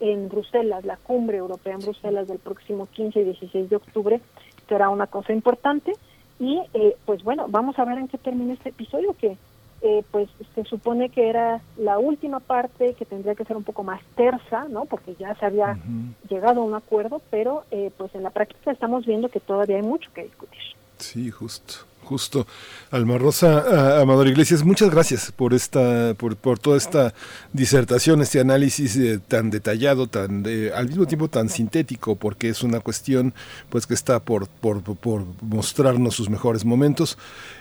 en 0.00 0.28
Bruselas, 0.28 0.84
la 0.84 0.96
cumbre 0.96 1.36
europea 1.38 1.74
en 1.74 1.80
Bruselas 1.80 2.26
del 2.26 2.40
próximo 2.40 2.86
15 2.86 3.20
y 3.20 3.24
16 3.24 3.70
de 3.70 3.76
octubre, 3.76 4.20
será 4.68 4.88
una 4.88 5.06
cosa 5.06 5.32
importante 5.32 5.92
y 6.40 6.60
eh, 6.74 6.96
pues 7.06 7.22
bueno, 7.22 7.46
vamos 7.48 7.78
a 7.78 7.84
ver 7.84 7.98
en 7.98 8.08
qué 8.08 8.18
termina 8.18 8.54
este 8.54 8.70
episodio 8.70 9.14
que 9.16 9.38
eh, 9.86 10.02
pues 10.10 10.30
se 10.54 10.64
supone 10.64 11.10
que 11.10 11.28
era 11.28 11.60
la 11.76 11.98
última 11.98 12.40
parte 12.40 12.94
que 12.94 13.04
tendría 13.04 13.34
que 13.34 13.44
ser 13.44 13.54
un 13.54 13.64
poco 13.64 13.82
más 13.82 14.00
tersa, 14.16 14.64
¿no? 14.70 14.86
Porque 14.86 15.14
ya 15.16 15.34
se 15.34 15.44
había 15.44 15.78
llegado 16.26 16.62
a 16.62 16.64
un 16.64 16.74
acuerdo, 16.74 17.20
pero 17.30 17.64
eh, 17.70 17.90
pues 17.98 18.14
en 18.14 18.22
la 18.22 18.30
práctica 18.30 18.72
estamos 18.72 19.04
viendo 19.04 19.28
que 19.28 19.40
todavía 19.40 19.76
hay 19.76 19.82
mucho 19.82 20.10
que 20.14 20.22
discutir. 20.22 20.62
Sí, 20.96 21.30
justo. 21.30 21.74
Justo. 22.04 22.46
Alma 22.90 23.18
Rosa, 23.18 24.00
Amador 24.00 24.28
Iglesias, 24.28 24.62
muchas 24.62 24.90
gracias 24.90 25.32
por 25.32 25.52
esta, 25.52 26.14
por, 26.14 26.36
por 26.36 26.60
toda 26.60 26.76
esta 26.76 27.12
disertación, 27.52 28.22
este 28.22 28.38
análisis 28.38 28.96
eh, 28.96 29.18
tan 29.26 29.50
detallado, 29.50 30.06
tan 30.06 30.44
de, 30.44 30.72
al 30.72 30.86
mismo 30.88 31.06
tiempo 31.06 31.28
tan 31.28 31.48
sintético, 31.48 32.14
porque 32.14 32.48
es 32.50 32.62
una 32.62 32.78
cuestión 32.80 33.34
pues 33.68 33.86
que 33.86 33.94
está 33.94 34.20
por, 34.20 34.46
por, 34.46 34.82
por 34.82 35.24
mostrarnos 35.40 36.14
sus 36.14 36.30
mejores 36.30 36.64
momentos. 36.64 37.18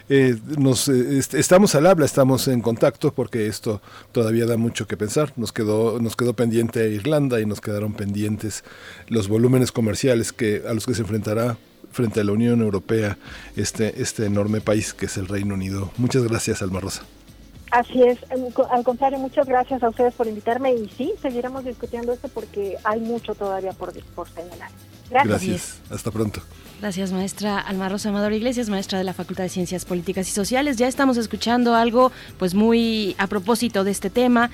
Eh, 0.10 0.38
nos 0.58 0.90
eh, 0.90 1.18
est 1.18 1.34
estamos 1.34 1.74
al 1.76 1.88
habla, 1.88 2.06
estamos 2.06 2.48
en 2.48 2.62
contacto, 2.62 3.14
porque 3.14 3.48
esto 3.48 3.82
todavía 4.12 4.46
da 4.46 4.58
mucho 4.58 4.86
que 4.86 4.98
pensar. 4.98 5.34
Nos 5.36 5.52
quedó, 5.52 6.00
nos 6.00 6.16
quedó 6.16 6.34
pendiente 6.34 6.90
Irlanda 6.90 7.40
y 7.42 7.46
nos 7.46 7.62
quedaron 7.62 7.94
pendientes 7.94 8.64
los 9.08 9.28
volúmenes 9.28 9.72
comerciales 9.72 10.32
que 10.32 10.64
a 10.68 10.74
los 10.74 10.86
que 10.86 10.94
se 10.94 11.02
enfrentará 11.02 11.58
frente 11.94 12.20
a 12.20 12.24
la 12.24 12.34
Unión 12.34 12.62
Europea, 12.62 13.18
este, 13.56 14.02
este 14.02 14.26
enorme 14.26 14.60
país 14.60 14.94
que 14.94 15.06
es 15.06 15.16
el 15.18 15.28
Reino 15.28 15.54
Unido. 15.54 15.92
Muchas 15.98 16.24
gracias, 16.24 16.62
Alma 16.62 16.82
Rosa. 16.82 17.04
Así 17.72 18.04
es, 18.04 18.20
al 18.70 18.84
contrario, 18.84 19.18
muchas 19.18 19.48
gracias 19.48 19.82
a 19.82 19.90
ustedes 19.90 20.14
por 20.14 20.28
invitarme 20.28 20.76
y 20.76 20.90
sí, 20.90 21.14
seguiremos 21.20 21.66
discutiendo 21.66 22.14
esto 22.14 22.28
porque 22.28 22.78
hay 22.84 23.00
mucho 23.00 23.34
todavía 23.34 23.72
por, 23.72 23.92
por 24.14 24.30
señalar. 24.30 24.70
Gracias. 25.10 25.28
Gracias, 25.28 25.82
hasta 25.90 26.12
pronto. 26.12 26.42
Gracias, 26.84 27.14
maestra 27.14 27.60
Alma 27.60 27.88
Rosa 27.88 28.10
Amador 28.10 28.34
Iglesias, 28.34 28.68
maestra 28.68 28.98
de 28.98 29.06
la 29.06 29.14
Facultad 29.14 29.44
de 29.44 29.50
Ciencias 29.50 29.86
Políticas 29.86 30.28
y 30.28 30.34
Sociales. 30.34 30.76
Ya 30.76 30.90
estamos 30.90 31.16
escuchando 31.16 31.76
algo 31.76 32.12
pues 32.38 32.56
muy 32.56 33.16
a 33.18 33.28
propósito 33.28 33.86
de 33.86 33.92
este 33.92 34.10
tema, 34.10 34.52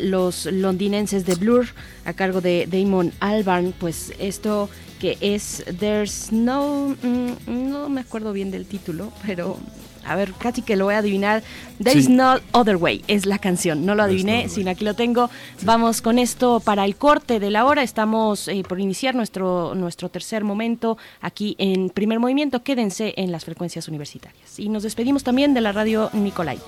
los 0.00 0.46
londinenses 0.46 1.24
de 1.24 1.36
Blur 1.36 1.66
a 2.04 2.14
cargo 2.14 2.40
de 2.40 2.66
Damon 2.68 3.12
Albarn, 3.20 3.72
pues 3.78 4.12
esto 4.18 4.68
que 4.98 5.18
es 5.20 5.64
There's 5.78 6.32
No, 6.32 6.96
mm, 7.00 7.70
no 7.70 7.88
me 7.88 8.00
acuerdo 8.00 8.32
bien 8.32 8.50
del 8.50 8.66
título, 8.66 9.12
pero 9.24 9.56
a 10.04 10.16
ver, 10.16 10.32
casi 10.32 10.62
que 10.62 10.76
lo 10.76 10.86
voy 10.86 10.94
a 10.94 10.98
adivinar. 10.98 11.42
There 11.82 11.98
is 11.98 12.08
no 12.08 12.38
other 12.52 12.76
way 12.76 13.04
es 13.08 13.26
la 13.26 13.38
canción. 13.38 13.86
No 13.86 13.94
lo 13.94 14.02
adiviné, 14.02 14.48
sino 14.48 14.70
aquí 14.70 14.84
lo 14.84 14.94
tengo. 14.94 15.30
Vamos 15.62 16.02
con 16.02 16.18
esto 16.18 16.60
para 16.60 16.84
el 16.84 16.96
corte 16.96 17.40
de 17.40 17.50
la 17.50 17.64
hora. 17.64 17.82
Estamos 17.82 18.48
eh, 18.48 18.62
por 18.68 18.80
iniciar 18.80 19.14
nuestro, 19.14 19.74
nuestro 19.74 20.08
tercer 20.08 20.44
momento 20.44 20.98
aquí 21.20 21.56
en 21.58 21.90
primer 21.90 22.18
movimiento. 22.20 22.62
Quédense 22.62 23.14
en 23.16 23.32
las 23.32 23.44
frecuencias 23.44 23.88
universitarias. 23.88 24.58
Y 24.58 24.68
nos 24.68 24.82
despedimos 24.82 25.24
también 25.24 25.54
de 25.54 25.60
la 25.60 25.72
radio 25.72 26.10
Nicolai. 26.12 26.58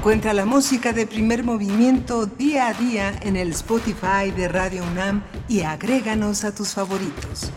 Encuentra 0.00 0.32
la 0.32 0.46
música 0.46 0.94
de 0.94 1.06
primer 1.06 1.44
movimiento 1.44 2.24
día 2.24 2.68
a 2.68 2.72
día 2.72 3.20
en 3.20 3.36
el 3.36 3.50
Spotify 3.50 4.30
de 4.34 4.48
Radio 4.48 4.82
UNAM 4.82 5.22
y 5.46 5.60
agréganos 5.60 6.42
a 6.44 6.54
tus 6.54 6.70
favoritos. 6.70 7.52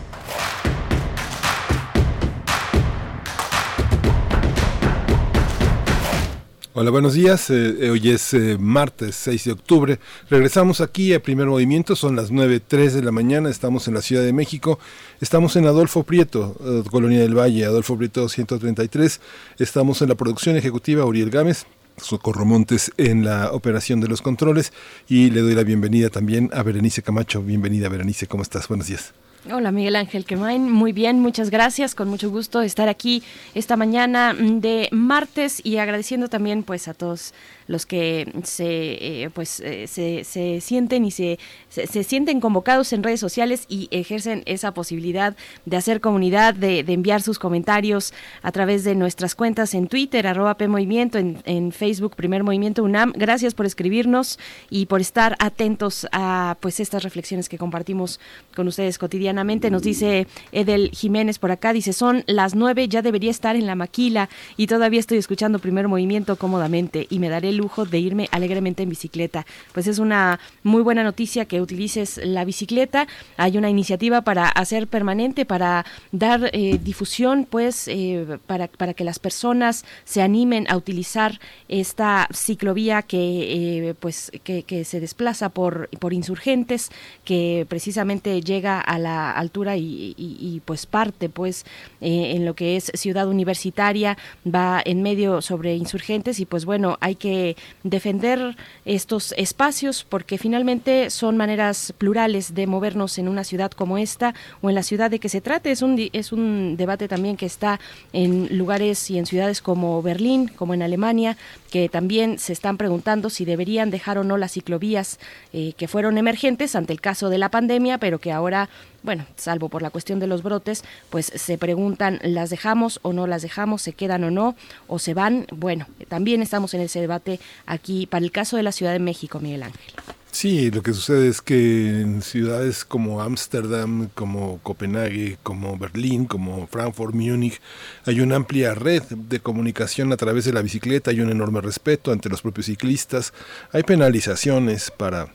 Hola, 6.74 6.90
buenos 6.90 7.14
días. 7.14 7.48
Eh, 7.48 7.88
hoy 7.88 8.10
es 8.10 8.34
eh, 8.34 8.58
martes 8.60 9.16
6 9.16 9.44
de 9.44 9.52
octubre. 9.52 9.98
Regresamos 10.28 10.82
aquí 10.82 11.14
a 11.14 11.22
Primer 11.22 11.46
Movimiento. 11.46 11.96
Son 11.96 12.14
las 12.14 12.30
9.03 12.30 12.90
de 12.90 13.02
la 13.02 13.12
mañana. 13.12 13.48
Estamos 13.48 13.88
en 13.88 13.94
la 13.94 14.02
Ciudad 14.02 14.22
de 14.22 14.34
México. 14.34 14.78
Estamos 15.22 15.56
en 15.56 15.64
Adolfo 15.64 16.02
Prieto, 16.02 16.56
eh, 16.62 16.82
Colonia 16.90 17.20
del 17.20 17.38
Valle, 17.38 17.64
Adolfo 17.64 17.96
Prieto 17.96 18.28
133. 18.28 19.20
Estamos 19.58 20.02
en 20.02 20.10
la 20.10 20.14
producción 20.14 20.56
ejecutiva 20.56 21.06
Uriel 21.06 21.30
Gámez. 21.30 21.64
Socorro 21.96 22.44
Montes 22.44 22.92
en 22.96 23.24
la 23.24 23.52
operación 23.52 24.00
de 24.00 24.08
los 24.08 24.22
controles 24.22 24.72
y 25.08 25.30
le 25.30 25.40
doy 25.40 25.54
la 25.54 25.64
bienvenida 25.64 26.10
también 26.10 26.50
a 26.52 26.62
Berenice 26.62 27.02
Camacho. 27.02 27.42
Bienvenida 27.42 27.88
Berenice, 27.88 28.26
¿cómo 28.26 28.42
estás? 28.42 28.68
Buenos 28.68 28.86
días. 28.88 29.12
Hola 29.52 29.72
Miguel 29.72 29.96
Ángel 29.96 30.24
Quemain, 30.24 30.72
muy 30.72 30.92
bien, 30.92 31.20
muchas 31.20 31.50
gracias, 31.50 31.94
con 31.94 32.08
mucho 32.08 32.30
gusto 32.30 32.62
estar 32.62 32.88
aquí 32.88 33.22
esta 33.54 33.76
mañana 33.76 34.32
de 34.32 34.88
martes 34.90 35.60
y 35.62 35.76
agradeciendo 35.76 36.28
también 36.28 36.62
pues 36.62 36.88
a 36.88 36.94
todos 36.94 37.34
los 37.66 37.86
que 37.86 38.30
se 38.44 39.24
eh, 39.24 39.30
pues 39.32 39.60
eh, 39.60 39.86
se, 39.86 40.24
se, 40.24 40.60
sienten 40.60 41.04
y 41.04 41.10
se, 41.10 41.38
se, 41.68 42.04
sienten 42.04 42.40
convocados 42.40 42.92
en 42.92 43.02
redes 43.02 43.20
sociales 43.20 43.64
y 43.68 43.88
ejercen 43.90 44.42
esa 44.46 44.74
posibilidad 44.74 45.36
de 45.64 45.76
hacer 45.76 46.00
comunidad, 46.00 46.54
de, 46.54 46.82
de, 46.82 46.92
enviar 46.92 47.22
sus 47.22 47.38
comentarios 47.38 48.12
a 48.42 48.52
través 48.52 48.84
de 48.84 48.94
nuestras 48.94 49.34
cuentas 49.34 49.74
en 49.74 49.88
Twitter, 49.88 50.26
arroba 50.26 50.56
PMovimiento, 50.56 51.18
en, 51.18 51.38
en 51.44 51.72
Facebook 51.72 52.16
Primer 52.16 52.44
Movimiento 52.44 52.82
UNAM. 52.82 53.12
Gracias 53.16 53.54
por 53.54 53.66
escribirnos 53.66 54.38
y 54.70 54.86
por 54.86 55.00
estar 55.00 55.36
atentos 55.38 56.06
a 56.12 56.56
pues 56.60 56.80
estas 56.80 57.02
reflexiones 57.02 57.48
que 57.48 57.58
compartimos 57.58 58.20
con 58.54 58.68
ustedes 58.68 58.98
cotidianamente. 58.98 59.70
Nos 59.70 59.82
dice 59.82 60.26
Edel 60.52 60.90
Jiménez 60.92 61.38
por 61.38 61.50
acá, 61.50 61.72
dice, 61.72 61.92
son 61.92 62.24
las 62.26 62.54
nueve, 62.54 62.88
ya 62.88 63.02
debería 63.02 63.30
estar 63.30 63.56
en 63.56 63.66
la 63.66 63.74
maquila 63.74 64.28
y 64.56 64.66
todavía 64.66 65.00
estoy 65.00 65.18
escuchando 65.18 65.58
Primer 65.58 65.88
Movimiento 65.88 66.36
cómodamente 66.36 67.06
y 67.10 67.18
me 67.18 67.28
daré 67.28 67.53
lujo 67.56 67.84
de 67.84 67.98
irme 67.98 68.28
alegremente 68.30 68.82
en 68.82 68.88
bicicleta. 68.88 69.46
Pues 69.72 69.86
es 69.86 69.98
una 69.98 70.40
muy 70.62 70.82
buena 70.82 71.02
noticia 71.02 71.44
que 71.46 71.60
utilices 71.60 72.20
la 72.22 72.44
bicicleta. 72.44 73.06
Hay 73.36 73.58
una 73.58 73.70
iniciativa 73.70 74.22
para 74.22 74.48
hacer 74.48 74.86
permanente, 74.88 75.44
para 75.44 75.84
dar 76.12 76.50
eh, 76.52 76.78
difusión, 76.82 77.46
pues, 77.48 77.88
eh, 77.88 78.38
para, 78.46 78.68
para 78.68 78.94
que 78.94 79.04
las 79.04 79.18
personas 79.18 79.84
se 80.04 80.22
animen 80.22 80.66
a 80.68 80.76
utilizar 80.76 81.40
esta 81.68 82.28
ciclovía 82.32 83.02
que, 83.02 83.88
eh, 83.88 83.94
pues, 83.94 84.32
que, 84.42 84.84
se 84.84 85.00
desplaza 85.00 85.48
por, 85.50 85.88
por 86.00 86.12
insurgentes, 86.12 86.90
que 87.24 87.64
precisamente 87.68 88.40
llega 88.40 88.80
a 88.80 88.98
la 88.98 89.30
altura 89.30 89.76
y, 89.76 90.14
y, 90.16 90.36
y 90.40 90.60
pues 90.64 90.86
parte, 90.86 91.28
pues, 91.28 91.64
en 92.00 92.44
lo 92.44 92.54
que 92.54 92.76
es 92.76 92.90
ciudad 92.94 93.28
universitaria, 93.28 94.18
va 94.46 94.82
en 94.84 95.02
medio 95.02 95.42
sobre 95.42 95.76
insurgentes 95.76 96.40
y 96.40 96.46
pues 96.46 96.64
bueno, 96.64 96.98
hay 97.00 97.14
que 97.14 97.43
defender 97.82 98.56
estos 98.84 99.34
espacios 99.36 100.04
porque 100.08 100.38
finalmente 100.38 101.10
son 101.10 101.36
maneras 101.36 101.92
plurales 101.98 102.54
de 102.54 102.66
movernos 102.66 103.18
en 103.18 103.28
una 103.28 103.44
ciudad 103.44 103.70
como 103.70 103.98
esta 103.98 104.34
o 104.62 104.68
en 104.68 104.74
la 104.74 104.82
ciudad 104.82 105.10
de 105.10 105.18
que 105.18 105.28
se 105.28 105.40
trate. 105.40 105.70
Es 105.70 105.82
un, 105.82 105.98
es 106.12 106.32
un 106.32 106.76
debate 106.76 107.08
también 107.08 107.36
que 107.36 107.46
está 107.46 107.80
en 108.12 108.56
lugares 108.56 109.10
y 109.10 109.18
en 109.18 109.26
ciudades 109.26 109.60
como 109.60 110.02
Berlín, 110.02 110.48
como 110.48 110.74
en 110.74 110.82
Alemania, 110.82 111.36
que 111.70 111.88
también 111.88 112.38
se 112.38 112.52
están 112.52 112.76
preguntando 112.76 113.30
si 113.30 113.44
deberían 113.44 113.90
dejar 113.90 114.18
o 114.18 114.24
no 114.24 114.36
las 114.36 114.52
ciclovías 114.52 115.18
eh, 115.52 115.72
que 115.76 115.88
fueron 115.88 116.18
emergentes 116.18 116.76
ante 116.76 116.92
el 116.92 117.00
caso 117.00 117.30
de 117.30 117.38
la 117.38 117.50
pandemia, 117.50 117.98
pero 117.98 118.18
que 118.18 118.32
ahora 118.32 118.68
bueno, 119.04 119.26
salvo 119.36 119.68
por 119.68 119.82
la 119.82 119.90
cuestión 119.90 120.18
de 120.18 120.26
los 120.26 120.42
brotes, 120.42 120.82
pues 121.10 121.26
se 121.26 121.58
preguntan, 121.58 122.18
¿las 122.22 122.50
dejamos 122.50 122.98
o 123.02 123.12
no 123.12 123.26
las 123.26 123.42
dejamos? 123.42 123.82
¿Se 123.82 123.92
quedan 123.92 124.24
o 124.24 124.30
no? 124.30 124.56
¿O 124.88 124.98
se 124.98 125.12
van? 125.14 125.46
Bueno, 125.54 125.86
también 126.08 126.40
estamos 126.42 126.72
en 126.74 126.80
ese 126.80 127.00
debate 127.00 127.38
aquí 127.66 128.06
para 128.06 128.24
el 128.24 128.32
caso 128.32 128.56
de 128.56 128.62
la 128.62 128.72
Ciudad 128.72 128.92
de 128.92 128.98
México, 128.98 129.40
Miguel 129.40 129.64
Ángel. 129.64 129.92
Sí, 130.32 130.70
lo 130.72 130.82
que 130.82 130.92
sucede 130.94 131.28
es 131.28 131.40
que 131.42 132.00
en 132.00 132.22
ciudades 132.22 132.84
como 132.84 133.22
Ámsterdam, 133.22 134.08
como 134.14 134.58
Copenhague, 134.64 135.38
como 135.44 135.78
Berlín, 135.78 136.24
como 136.24 136.66
Frankfurt, 136.66 137.14
Múnich, 137.14 137.60
hay 138.04 138.20
una 138.20 138.36
amplia 138.36 138.74
red 138.74 139.02
de 139.04 139.38
comunicación 139.38 140.12
a 140.12 140.16
través 140.16 140.46
de 140.46 140.52
la 140.52 140.62
bicicleta, 140.62 141.12
hay 141.12 141.20
un 141.20 141.30
enorme 141.30 141.60
respeto 141.60 142.10
ante 142.10 142.30
los 142.30 142.42
propios 142.42 142.66
ciclistas, 142.66 143.32
hay 143.70 143.84
penalizaciones 143.84 144.90
para 144.90 145.28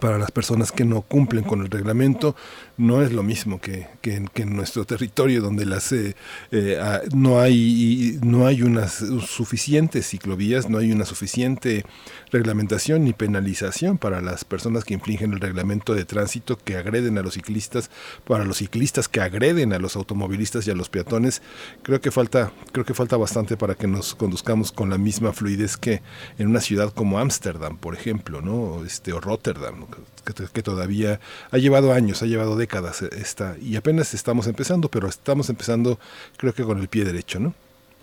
para 0.00 0.18
las 0.18 0.30
personas 0.30 0.72
que 0.72 0.84
no 0.84 1.02
cumplen 1.02 1.44
con 1.44 1.60
el 1.62 1.70
reglamento 1.70 2.34
no 2.78 3.02
es 3.02 3.12
lo 3.12 3.22
mismo 3.22 3.60
que, 3.60 3.88
que, 4.02 4.24
que 4.32 4.42
en 4.42 4.54
nuestro 4.54 4.84
territorio 4.84 5.40
donde 5.40 5.64
las 5.64 5.92
eh, 5.92 6.14
eh, 6.50 6.78
no 7.14 7.40
hay 7.40 8.18
no 8.22 8.46
hay 8.46 8.62
unas 8.62 9.02
suficientes 9.26 10.08
ciclovías 10.08 10.68
no 10.68 10.78
hay 10.78 10.92
una 10.92 11.04
suficiente 11.04 11.84
reglamentación 12.30 13.04
ni 13.04 13.12
penalización 13.12 13.98
para 13.98 14.20
las 14.20 14.44
personas 14.44 14.84
que 14.84 14.94
infringen 14.94 15.32
el 15.32 15.40
reglamento 15.40 15.94
de 15.94 16.04
tránsito 16.04 16.58
que 16.58 16.76
agreden 16.76 17.16
a 17.18 17.22
los 17.22 17.34
ciclistas 17.34 17.90
para 18.26 18.44
los 18.44 18.58
ciclistas 18.58 19.08
que 19.08 19.20
agreden 19.20 19.72
a 19.72 19.78
los 19.78 19.96
automovilistas 19.96 20.66
y 20.66 20.70
a 20.70 20.74
los 20.74 20.90
peatones 20.90 21.42
creo 21.82 22.00
que 22.00 22.10
falta 22.10 22.52
creo 22.72 22.84
que 22.84 22.94
falta 22.94 23.16
bastante 23.16 23.56
para 23.56 23.74
que 23.74 23.86
nos 23.86 24.14
conduzcamos 24.14 24.72
con 24.72 24.90
la 24.90 24.98
misma 24.98 25.32
fluidez 25.32 25.76
que 25.76 26.02
en 26.38 26.48
una 26.48 26.60
ciudad 26.60 26.92
como 26.92 27.18
Ámsterdam 27.18 27.78
por 27.78 27.94
ejemplo 27.94 28.42
no 28.42 28.84
este 28.84 29.12
o 29.12 29.20
Rotterdam. 29.20 29.86
Que, 30.34 30.62
todavía 30.62 31.20
ha 31.50 31.58
llevado 31.58 31.92
años, 31.92 32.22
ha 32.22 32.26
llevado 32.26 32.56
décadas 32.56 33.02
esta, 33.02 33.56
y 33.60 33.76
apenas 33.76 34.14
estamos 34.14 34.46
empezando, 34.46 34.90
pero 34.90 35.08
estamos 35.08 35.48
empezando 35.50 35.98
creo 36.36 36.54
que 36.54 36.64
con 36.64 36.78
el 36.78 36.88
pie 36.88 37.04
derecho, 37.04 37.38
¿no? 37.38 37.54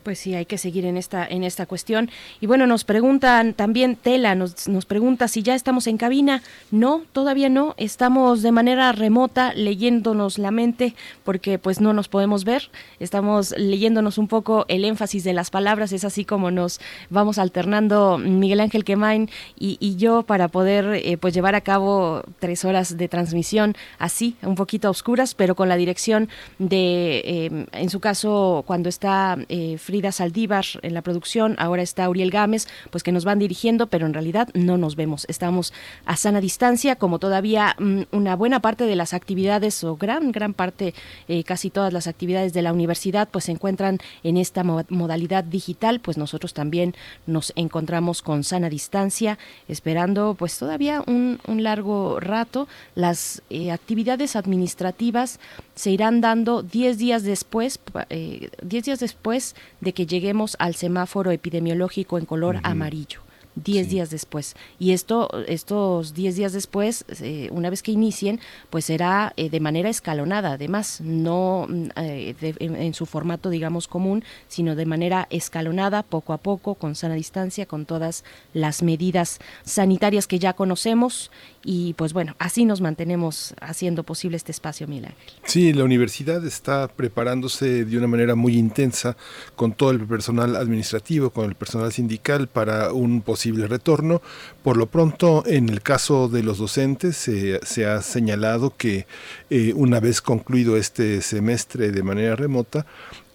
Pues 0.04 0.20
sí, 0.20 0.36
hay 0.36 0.46
que 0.46 0.58
seguir 0.58 0.86
en 0.86 0.98
esta, 0.98 1.26
en 1.26 1.46
esta 1.46 1.66
cuestión. 1.66 2.10
Y 2.42 2.48
bueno, 2.48 2.68
nos 2.68 2.84
preguntan 2.84 3.54
también, 3.54 3.96
Tela 3.96 4.36
nos, 4.36 4.68
nos 4.68 4.86
pregunta 4.86 5.30
si 5.30 5.44
ya 5.44 5.56
estamos 5.56 5.88
en 5.88 5.98
cabina. 5.98 6.44
No, 6.72 7.04
todavía 7.14 7.48
no. 7.48 7.74
Estamos 7.78 8.42
de 8.42 8.52
manera 8.52 8.92
remota 8.92 9.54
leyéndonos 9.54 10.40
la 10.40 10.52
mente 10.52 10.94
porque 11.24 11.58
pues 11.58 11.80
no 11.80 11.94
nos 11.94 12.10
podemos 12.10 12.44
ver. 12.44 12.70
Estamos 13.00 13.56
leyéndonos 13.58 14.18
un 14.18 14.28
poco 14.28 14.66
el 14.68 14.84
énfasis 14.84 15.24
de 15.24 15.32
las 15.32 15.50
palabras. 15.50 15.94
Es 15.94 16.04
así 16.04 16.26
como 16.26 16.52
nos 16.52 16.82
vamos 17.10 17.38
alternando 17.38 18.18
Miguel 18.18 18.60
Ángel 18.60 18.84
Quemain 18.84 19.30
y, 19.58 19.78
y 19.80 19.96
yo 19.96 20.24
para 20.24 20.50
poder 20.50 20.96
eh, 20.96 21.18
pues 21.18 21.34
llevar 21.34 21.56
a 21.56 21.62
cabo 21.62 22.24
tres 22.40 22.66
horas 22.66 22.98
de 22.98 23.08
transmisión 23.08 23.76
así, 24.00 24.36
un 24.42 24.56
poquito 24.56 24.90
oscuras, 24.90 25.34
pero 25.34 25.56
con 25.56 25.70
la 25.70 25.78
dirección 25.78 26.28
de, 26.60 27.22
eh, 27.24 27.66
en 27.72 27.90
su 27.90 28.02
caso, 28.02 28.66
cuando 28.68 28.90
está... 28.90 29.38
Eh, 29.48 29.78
Frida 29.94 30.12
Saldívar 30.12 30.66
en 30.82 30.96
la 30.96 31.04
producción, 31.04 31.56
ahora 31.60 31.84
está 31.84 32.10
Uriel 32.10 32.32
Gámez, 32.32 32.68
pues 32.90 33.04
que 33.04 33.12
nos 33.12 33.26
van 33.26 33.38
dirigiendo, 33.38 33.86
pero 33.86 34.08
en 34.08 34.16
realidad 34.16 34.50
no 34.56 34.76
nos 34.76 34.96
vemos. 34.96 35.28
Estamos 35.30 35.72
a 36.06 36.16
sana 36.16 36.42
distancia, 36.42 36.96
como 36.96 37.20
todavía 37.20 37.76
mmm, 37.78 38.02
una 38.10 38.36
buena 38.36 38.60
parte 38.60 38.86
de 38.86 38.96
las 38.96 39.14
actividades, 39.14 39.84
o 39.84 39.96
gran, 39.96 40.32
gran 40.32 40.56
parte, 40.56 40.96
eh, 41.28 41.44
casi 41.44 41.70
todas 41.70 41.94
las 41.94 42.08
actividades 42.08 42.54
de 42.54 42.64
la 42.64 42.74
universidad, 42.74 43.30
pues 43.30 43.46
se 43.46 43.52
encuentran 43.52 44.00
en 44.24 44.38
esta 44.38 44.64
mo 44.64 44.82
modalidad 44.90 45.44
digital, 45.44 46.00
pues 46.00 46.18
nosotros 46.18 46.56
también 46.56 46.96
nos 47.28 47.54
encontramos 47.56 48.24
con 48.24 48.44
sana 48.44 48.72
distancia, 48.72 49.38
esperando 49.68 50.34
pues 50.34 50.58
todavía 50.58 51.04
un, 51.06 51.40
un 51.46 51.62
largo 51.62 52.20
rato. 52.20 52.68
Las 52.96 53.44
eh, 53.52 53.70
actividades 53.70 54.36
administrativas 54.36 55.40
se 55.76 55.92
irán 55.92 56.22
dando 56.22 56.62
10 56.64 56.98
días 56.98 57.24
después, 57.24 57.80
10 57.94 58.08
eh, 58.10 58.50
días 58.62 59.00
después 59.00 59.56
de 59.82 59.94
que 59.94 60.06
lleguemos 60.06 60.56
al 60.60 60.76
semáforo 60.76 61.32
epidemiológico 61.32 62.18
en 62.18 62.26
color 62.26 62.56
uh 62.56 62.60
-huh. 62.60 62.72
amarillo. 62.72 63.23
10 63.56 63.86
sí. 63.86 63.92
días 63.92 64.10
después. 64.10 64.56
Y 64.80 64.92
esto, 64.92 65.30
estos 65.48 66.14
10 66.14 66.36
días 66.36 66.54
después, 66.54 67.06
eh, 67.22 67.50
una 67.52 67.70
vez 67.70 67.84
que 67.84 67.92
inicien, 67.92 68.40
pues 68.70 68.86
será 68.86 69.34
eh, 69.38 69.50
de 69.50 69.60
manera 69.60 69.90
escalonada, 69.90 70.54
además, 70.54 71.02
no 71.02 71.68
eh, 71.96 72.36
de, 72.40 72.56
en, 72.60 72.76
en, 72.76 72.94
su 72.94 73.06
formato, 73.06 73.50
digamos, 73.50 73.88
común, 73.88 74.24
sino 74.48 74.76
de 74.76 74.86
manera 74.86 75.28
escalonada, 75.30 76.04
poco 76.04 76.34
a 76.34 76.38
poco, 76.38 76.76
con 76.76 76.96
sana 76.96 77.16
distancia, 77.16 77.66
con 77.66 77.86
todas 77.86 78.24
las 78.54 78.84
medidas 78.84 79.40
sanitarias 79.64 80.28
que 80.28 80.40
ya 80.40 80.54
conocemos. 80.54 81.32
Y 81.64 81.94
pues 81.94 82.14
bueno, 82.14 82.36
así 82.40 82.66
nos 82.66 82.82
mantenemos 82.82 83.54
haciendo 83.62 84.04
posible 84.04 84.36
este 84.36 84.52
espacio, 84.52 84.88
Miguel 84.88 85.14
Sí, 85.46 85.74
la 85.74 85.84
universidad 85.84 86.46
está 86.46 86.88
preparándose 86.88 87.86
de 87.86 87.98
una 87.98 88.08
manera 88.08 88.36
muy 88.36 88.58
intensa 88.58 89.16
con 89.56 89.74
todo 89.74 89.92
el 89.92 90.06
personal 90.06 90.56
administrativo, 90.56 91.30
con 91.30 91.46
el 91.46 91.56
personal 91.56 91.92
sindical 91.92 92.48
para 92.48 92.92
un 92.92 93.22
posible 93.22 93.43
retorno. 93.52 94.22
Por 94.64 94.78
lo 94.78 94.88
pronto, 94.88 95.44
en 95.46 95.70
el 95.70 95.82
caso 95.82 96.30
de 96.30 96.44
los 96.44 96.58
docentes, 96.58 97.18
se 97.18 97.86
ha 97.86 98.02
señalado 98.02 98.76
que 98.76 99.06
eh, 99.50 99.74
una 99.76 100.00
vez 100.00 100.22
concluido 100.22 100.78
este 100.78 101.22
semestre 101.22 101.92
de 101.92 102.04
manera 102.04 102.36
remota, 102.36 102.86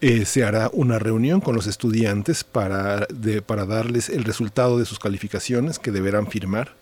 eh, 0.01 0.25
se 0.25 0.43
hará 0.43 0.69
una 0.73 0.97
reunión 0.97 1.41
con 1.41 1.55
los 1.55 1.67
estudiantes 1.67 2.43
para, 2.43 3.05
de, 3.13 3.41
para 3.41 3.65
darles 3.65 4.09
el 4.09 4.23
resultado 4.23 4.79
de 4.79 4.85
sus 4.85 4.99
calificaciones 4.99 5.79
que 5.79 5.91
deberán 5.91 6.27
firmar 6.27 6.75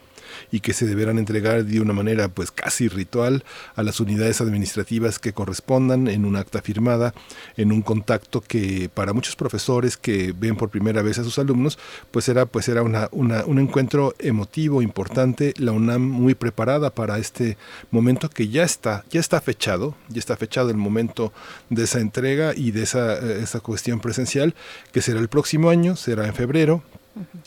y 0.52 0.60
que 0.60 0.74
se 0.74 0.86
deberán 0.86 1.18
entregar 1.18 1.66
de 1.66 1.82
una 1.82 1.94
manera 1.94 2.28
pues 2.30 2.52
casi 2.52 2.88
ritual 2.88 3.44
a 3.76 3.84
las 3.84 4.00
unidades 4.00 4.42
administrativas 4.42 5.20
que 5.20 5.34
correspondan 5.34 6.08
en 6.08 6.26
un 6.26 6.36
acta 6.36 6.62
firmada, 6.62 7.14
en 7.56 7.72
un 7.72 7.82
contacto 7.82 8.42
que 8.42 8.90
para 8.94 9.14
muchos 9.14 9.36
profesores 9.36 9.98
que 9.98 10.34
ven 10.38 10.56
por 10.56 10.70
primera 10.70 11.02
vez 11.02 11.20
a 11.20 11.24
sus 11.24 11.40
alumnos, 11.40 11.78
pues 12.12 12.26
será 12.26 12.46
pues 12.46 12.66
será 12.66 12.84
una, 12.84 13.10
una, 13.12 13.46
un 13.46 13.60
encuentro 13.60 14.16
emotivo 14.20 14.82
importante, 14.82 15.54
la 15.58 15.72
UNAM 15.72 16.02
muy 16.02 16.36
preparada 16.36 16.90
para 16.90 17.18
este 17.18 17.58
momento 17.92 18.30
que 18.30 18.48
ya 18.50 18.64
está, 18.64 19.04
ya 19.10 19.20
está 19.20 19.42
fechado, 19.42 19.96
ya 20.10 20.20
está 20.20 20.36
fechado 20.36 20.70
el 20.70 20.78
momento 20.78 21.34
de 21.70 21.84
esa 21.84 22.00
entrega 22.00 22.54
y 22.56 22.72
de 22.72 22.84
esa, 22.84 23.18
esa 23.18 23.60
cuestión 23.60 24.00
presencial, 24.00 24.56
que 24.92 25.02
será 25.02 25.20
el 25.20 25.28
próximo 25.28 25.70
año, 25.70 25.96
será 25.96 26.28
en 26.28 26.34
febrero, 26.34 26.84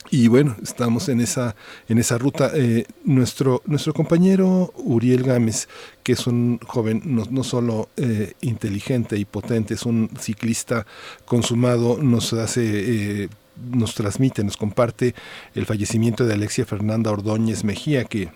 y 0.09 0.27
bueno, 0.27 0.55
estamos 0.61 1.09
en 1.09 1.21
esa, 1.21 1.55
en 1.87 1.97
esa 1.97 2.17
ruta. 2.17 2.51
Eh, 2.53 2.85
nuestro, 3.03 3.61
nuestro 3.65 3.93
compañero 3.93 4.73
Uriel 4.77 5.23
Gámez, 5.23 5.67
que 6.03 6.13
es 6.13 6.27
un 6.27 6.59
joven 6.65 7.01
no, 7.05 7.25
no 7.29 7.43
solo 7.43 7.89
eh, 7.97 8.33
inteligente 8.41 9.17
y 9.17 9.25
potente, 9.25 9.73
es 9.73 9.85
un 9.85 10.09
ciclista 10.19 10.85
consumado, 11.25 11.97
nos 12.01 12.33
hace... 12.33 13.23
Eh, 13.23 13.29
nos 13.69 13.93
transmite, 13.93 14.43
nos 14.43 14.57
comparte 14.57 15.13
el 15.53 15.67
fallecimiento 15.67 16.25
de 16.25 16.33
Alexia 16.33 16.65
Fernanda 16.65 17.11
Ordóñez 17.11 17.63
Mejía, 17.63 18.05
que 18.05 18.31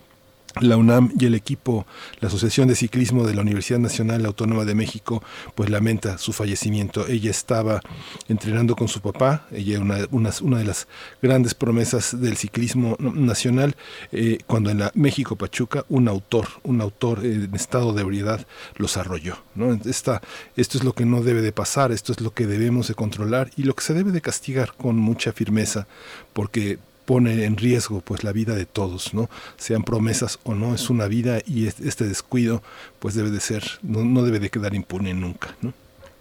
la 0.61 0.77
UNAM 0.77 1.11
y 1.19 1.25
el 1.25 1.35
equipo, 1.35 1.85
la 2.19 2.27
Asociación 2.27 2.67
de 2.67 2.75
Ciclismo 2.75 3.25
de 3.25 3.35
la 3.35 3.41
Universidad 3.41 3.79
Nacional 3.79 4.25
Autónoma 4.25 4.63
de 4.65 4.75
México, 4.75 5.23
pues 5.53 5.69
lamenta 5.69 6.17
su 6.17 6.33
fallecimiento. 6.33 7.07
Ella 7.07 7.31
estaba 7.31 7.81
entrenando 8.27 8.75
con 8.75 8.87
su 8.87 9.01
papá, 9.01 9.47
ella 9.51 9.79
una, 9.79 10.29
una 10.41 10.57
de 10.57 10.65
las 10.65 10.87
grandes 11.21 11.53
promesas 11.53 12.19
del 12.19 12.37
ciclismo 12.37 12.95
nacional, 12.99 13.75
eh, 14.11 14.37
cuando 14.47 14.69
en 14.69 14.79
la 14.79 14.91
México 14.95 15.35
Pachuca 15.35 15.85
un 15.89 16.07
autor, 16.07 16.47
un 16.63 16.81
autor 16.81 17.25
en 17.25 17.53
estado 17.53 17.93
de 17.93 18.01
ebriedad 18.01 18.45
los 18.77 18.97
arrolló. 18.97 19.37
¿no? 19.55 19.73
Esta, 19.85 20.21
esto 20.55 20.77
es 20.77 20.83
lo 20.83 20.93
que 20.93 21.05
no 21.05 21.21
debe 21.21 21.41
de 21.41 21.51
pasar, 21.51 21.91
esto 21.91 22.11
es 22.11 22.21
lo 22.21 22.33
que 22.33 22.47
debemos 22.47 22.87
de 22.87 22.95
controlar 22.95 23.51
y 23.57 23.63
lo 23.63 23.75
que 23.75 23.83
se 23.83 23.93
debe 23.93 24.11
de 24.11 24.21
castigar 24.21 24.73
con 24.73 24.97
mucha 24.97 25.33
firmeza, 25.33 25.87
porque 26.33 26.79
pone 27.05 27.45
en 27.45 27.57
riesgo 27.57 28.01
pues 28.01 28.23
la 28.23 28.31
vida 28.31 28.55
de 28.55 28.65
todos, 28.65 29.13
¿no? 29.13 29.29
Sean 29.57 29.83
promesas 29.83 30.39
o 30.43 30.53
no, 30.55 30.75
es 30.75 30.89
una 30.89 31.07
vida 31.07 31.39
y 31.45 31.67
este 31.67 32.05
descuido 32.05 32.61
pues 32.99 33.15
debe 33.15 33.31
de 33.31 33.39
ser, 33.39 33.63
no, 33.83 34.23
debe 34.23 34.39
de 34.39 34.49
quedar 34.49 34.73
impune 34.73 35.13
nunca, 35.13 35.55
¿no? 35.61 35.73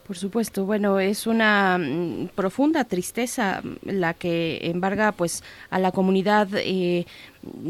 Por 0.06 0.18
supuesto, 0.18 0.66
bueno, 0.66 1.00
es 1.00 1.26
una 1.26 1.78
mm, 1.78 2.28
profunda 2.34 2.84
tristeza 2.84 3.62
la 3.82 4.12
que 4.12 4.60
embarga 4.64 5.12
pues 5.12 5.42
a 5.70 5.78
la 5.78 5.92
comunidad 5.92 6.48
eh, 6.52 7.06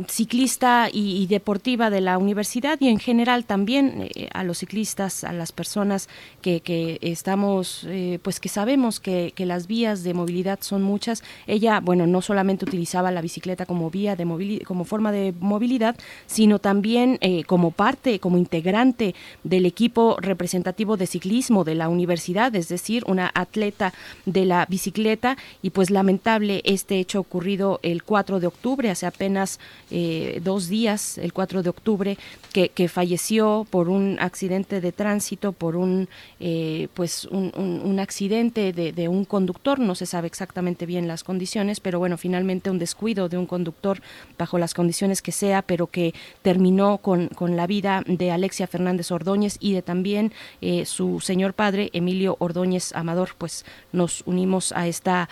ciclista 0.09 0.89
y, 0.93 1.27
deportiva 1.27 1.91
de 1.91 2.01
la 2.01 2.19
universidad 2.19 2.79
y 2.81 2.89
en 2.89 2.99
general 2.99 3.45
también 3.45 4.11
eh, 4.15 4.29
a 4.33 4.45
los 4.45 4.59
ciclistas, 4.59 5.25
a 5.25 5.33
las 5.33 5.53
personas 5.53 6.09
que, 6.43 6.99
estamos, 7.01 7.85
eh, 7.89 8.19
pues 8.23 8.41
que 8.41 8.49
sabemos 8.49 9.01
que, 9.01 9.33
que, 9.35 9.47
las 9.47 9.67
vías 9.67 10.03
de 10.03 10.15
movilidad 10.15 10.59
son 10.61 10.83
muchas. 10.83 11.23
Ella, 11.47 11.81
bueno, 11.81 12.07
no 12.07 12.21
solamente 12.21 12.65
utilizaba 12.65 13.11
la 13.11 13.21
bicicleta 13.21 13.67
como 13.67 13.91
vía 13.91 14.17
de 14.17 14.25
movilidad, 14.25 14.65
como 14.67 14.85
forma 14.85 15.13
de 15.13 15.35
movilidad, 15.41 15.97
sino 16.27 16.59
también 16.59 17.19
eh, 17.21 17.45
como 17.45 17.71
parte, 17.71 18.19
como 18.21 18.39
integrante 18.39 19.15
del 19.43 19.67
equipo 19.67 20.17
representativo 20.21 20.97
de 20.97 21.07
ciclismo 21.07 21.65
de 21.65 21.75
la 21.75 21.89
universidad, 21.89 22.55
es 22.55 22.69
decir, 22.69 23.05
una 23.07 23.31
atleta 23.35 23.93
de 24.27 24.45
la 24.45 24.67
bicicleta 24.69 25.37
y 25.63 25.71
pues 25.71 25.91
lamentable 25.91 26.63
este 26.65 26.99
hecho 26.99 27.21
ocurrido 27.21 27.81
el 27.83 28.03
4 28.03 28.41
de 28.41 28.47
octubre, 28.47 28.91
hace 28.91 29.07
apenas 29.07 29.61
eh, 29.91 30.41
dos 30.43 30.69
días, 30.69 31.19
el 31.19 31.33
4 31.33 31.63
de 31.63 31.71
octubre, 31.71 32.19
que, 32.53 32.89
falleció 32.89 33.67
por 33.69 33.89
un 33.89 34.17
accidente 34.21 34.81
de 34.81 34.93
tránsito, 34.93 35.53
por 35.53 35.77
un, 35.77 36.09
eh, 36.41 36.89
pues 36.95 37.25
un, 37.27 37.99
accidente 37.99 38.73
de, 38.73 39.09
un 39.09 39.25
conductor, 39.25 39.79
no 39.79 39.95
se 39.95 40.07
sabe 40.07 40.27
exactamente 40.27 40.87
bien 40.87 41.09
las 41.09 41.25
condiciones, 41.25 41.81
pero 41.81 41.99
bueno, 41.99 42.17
finalmente 42.17 42.71
un 42.71 42.79
descuido 42.79 43.29
de 43.29 43.39
un 43.39 43.47
conductor 43.47 44.01
bajo 44.39 44.59
las 44.59 44.75
condiciones 44.75 45.23
que 45.23 45.33
sea, 45.33 45.63
pero 45.63 45.87
que 45.89 46.15
terminó 46.43 46.99
con, 46.99 47.29
con 47.29 47.57
la 47.57 47.67
vida 47.67 48.03
de 48.07 48.31
Alexia 48.31 48.67
Fernández 48.67 49.11
Ordóñez 49.11 49.57
y 49.61 49.73
de 49.73 49.83
también 49.83 50.33
eh, 50.61 50.87
su 50.87 51.21
señor 51.21 51.55
padre, 51.55 51.91
Emilio 51.93 52.37
Ordóñez 52.39 52.95
Amador, 52.95 53.31
pues 53.37 53.65
nos 53.93 54.23
unimos 54.27 54.73
a 54.73 54.87
esta 54.87 55.29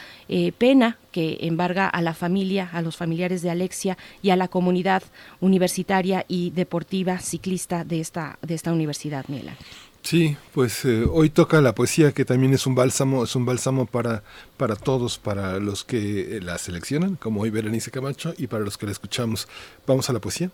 pena 0.59 0.98
que 1.12 1.39
embarga 1.43 1.86
a 1.86 2.02
la 2.02 2.14
familia, 2.14 2.68
a 2.72 2.82
los 2.82 2.97
familiares 2.97 3.43
de 3.43 3.51
Alexia 3.51 3.97
y 4.22 4.30
a 4.30 4.36
la 4.36 4.48
comunidad 4.48 5.02
universitaria 5.40 6.24
y 6.26 6.51
deportiva 6.51 7.18
ciclista 7.18 7.84
de 7.84 8.01
esta, 8.01 8.39
de 8.43 8.55
esta 8.55 8.72
universidad, 8.72 9.24
Miela. 9.28 9.56
Sí, 10.02 10.36
pues 10.52 10.84
eh, 10.84 11.05
hoy 11.09 11.30
toca 11.30 11.60
la 11.60 11.76
poesía 11.76 12.10
que 12.10 12.24
también 12.24 12.52
es 12.52 12.66
un 12.66 12.74
bálsamo, 12.74 13.22
es 13.22 13.36
un 13.36 13.47
bálsamo 13.47 13.86
para, 13.86 14.24
para 14.56 14.74
todos, 14.74 15.18
para 15.18 15.60
los 15.60 15.84
que 15.84 16.40
la 16.43 16.59
seleccionan, 16.59 17.14
como 17.14 17.43
hoy 17.43 17.51
Berenice 17.51 17.93
Camacho, 17.93 18.34
y 18.36 18.48
para 18.48 18.64
los 18.64 18.76
que 18.76 18.86
la 18.86 18.93
escuchamos. 18.93 19.47
Vamos 19.86 20.10
a 20.10 20.12
la 20.12 20.18
poesía. 20.18 20.51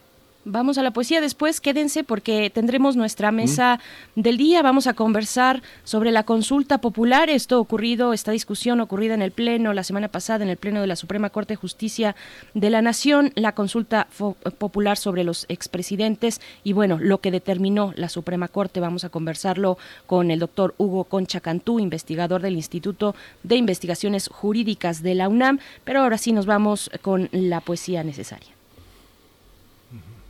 Vamos 0.50 0.78
a 0.78 0.82
la 0.82 0.92
poesía 0.92 1.20
después, 1.20 1.60
quédense 1.60 2.04
porque 2.04 2.48
tendremos 2.48 2.96
nuestra 2.96 3.30
mesa 3.30 3.80
del 4.16 4.38
día. 4.38 4.62
Vamos 4.62 4.86
a 4.86 4.94
conversar 4.94 5.62
sobre 5.84 6.10
la 6.10 6.22
consulta 6.22 6.78
popular. 6.78 7.28
Esto 7.28 7.60
ocurrido, 7.60 8.14
esta 8.14 8.32
discusión 8.32 8.80
ocurrida 8.80 9.12
en 9.12 9.20
el 9.20 9.30
Pleno 9.30 9.74
la 9.74 9.84
semana 9.84 10.08
pasada, 10.08 10.44
en 10.44 10.48
el 10.48 10.56
Pleno 10.56 10.80
de 10.80 10.86
la 10.86 10.96
Suprema 10.96 11.28
Corte 11.28 11.52
de 11.52 11.56
Justicia 11.56 12.16
de 12.54 12.70
la 12.70 12.80
Nación, 12.80 13.30
la 13.34 13.54
consulta 13.54 14.08
popular 14.56 14.96
sobre 14.96 15.22
los 15.22 15.44
expresidentes 15.50 16.40
y 16.64 16.72
bueno, 16.72 16.96
lo 16.98 17.20
que 17.20 17.30
determinó 17.30 17.92
la 17.96 18.08
Suprema 18.08 18.48
Corte. 18.48 18.80
Vamos 18.80 19.04
a 19.04 19.10
conversarlo 19.10 19.76
con 20.06 20.30
el 20.30 20.38
doctor 20.38 20.74
Hugo 20.78 21.04
Concha 21.04 21.40
Cantú, 21.40 21.78
investigador 21.78 22.40
del 22.40 22.56
Instituto 22.56 23.14
de 23.42 23.56
Investigaciones 23.56 24.28
Jurídicas 24.28 25.02
de 25.02 25.14
la 25.14 25.28
UNAM. 25.28 25.58
Pero 25.84 26.00
ahora 26.00 26.16
sí 26.16 26.32
nos 26.32 26.46
vamos 26.46 26.90
con 27.02 27.28
la 27.32 27.60
poesía 27.60 28.02
necesaria. 28.02 28.57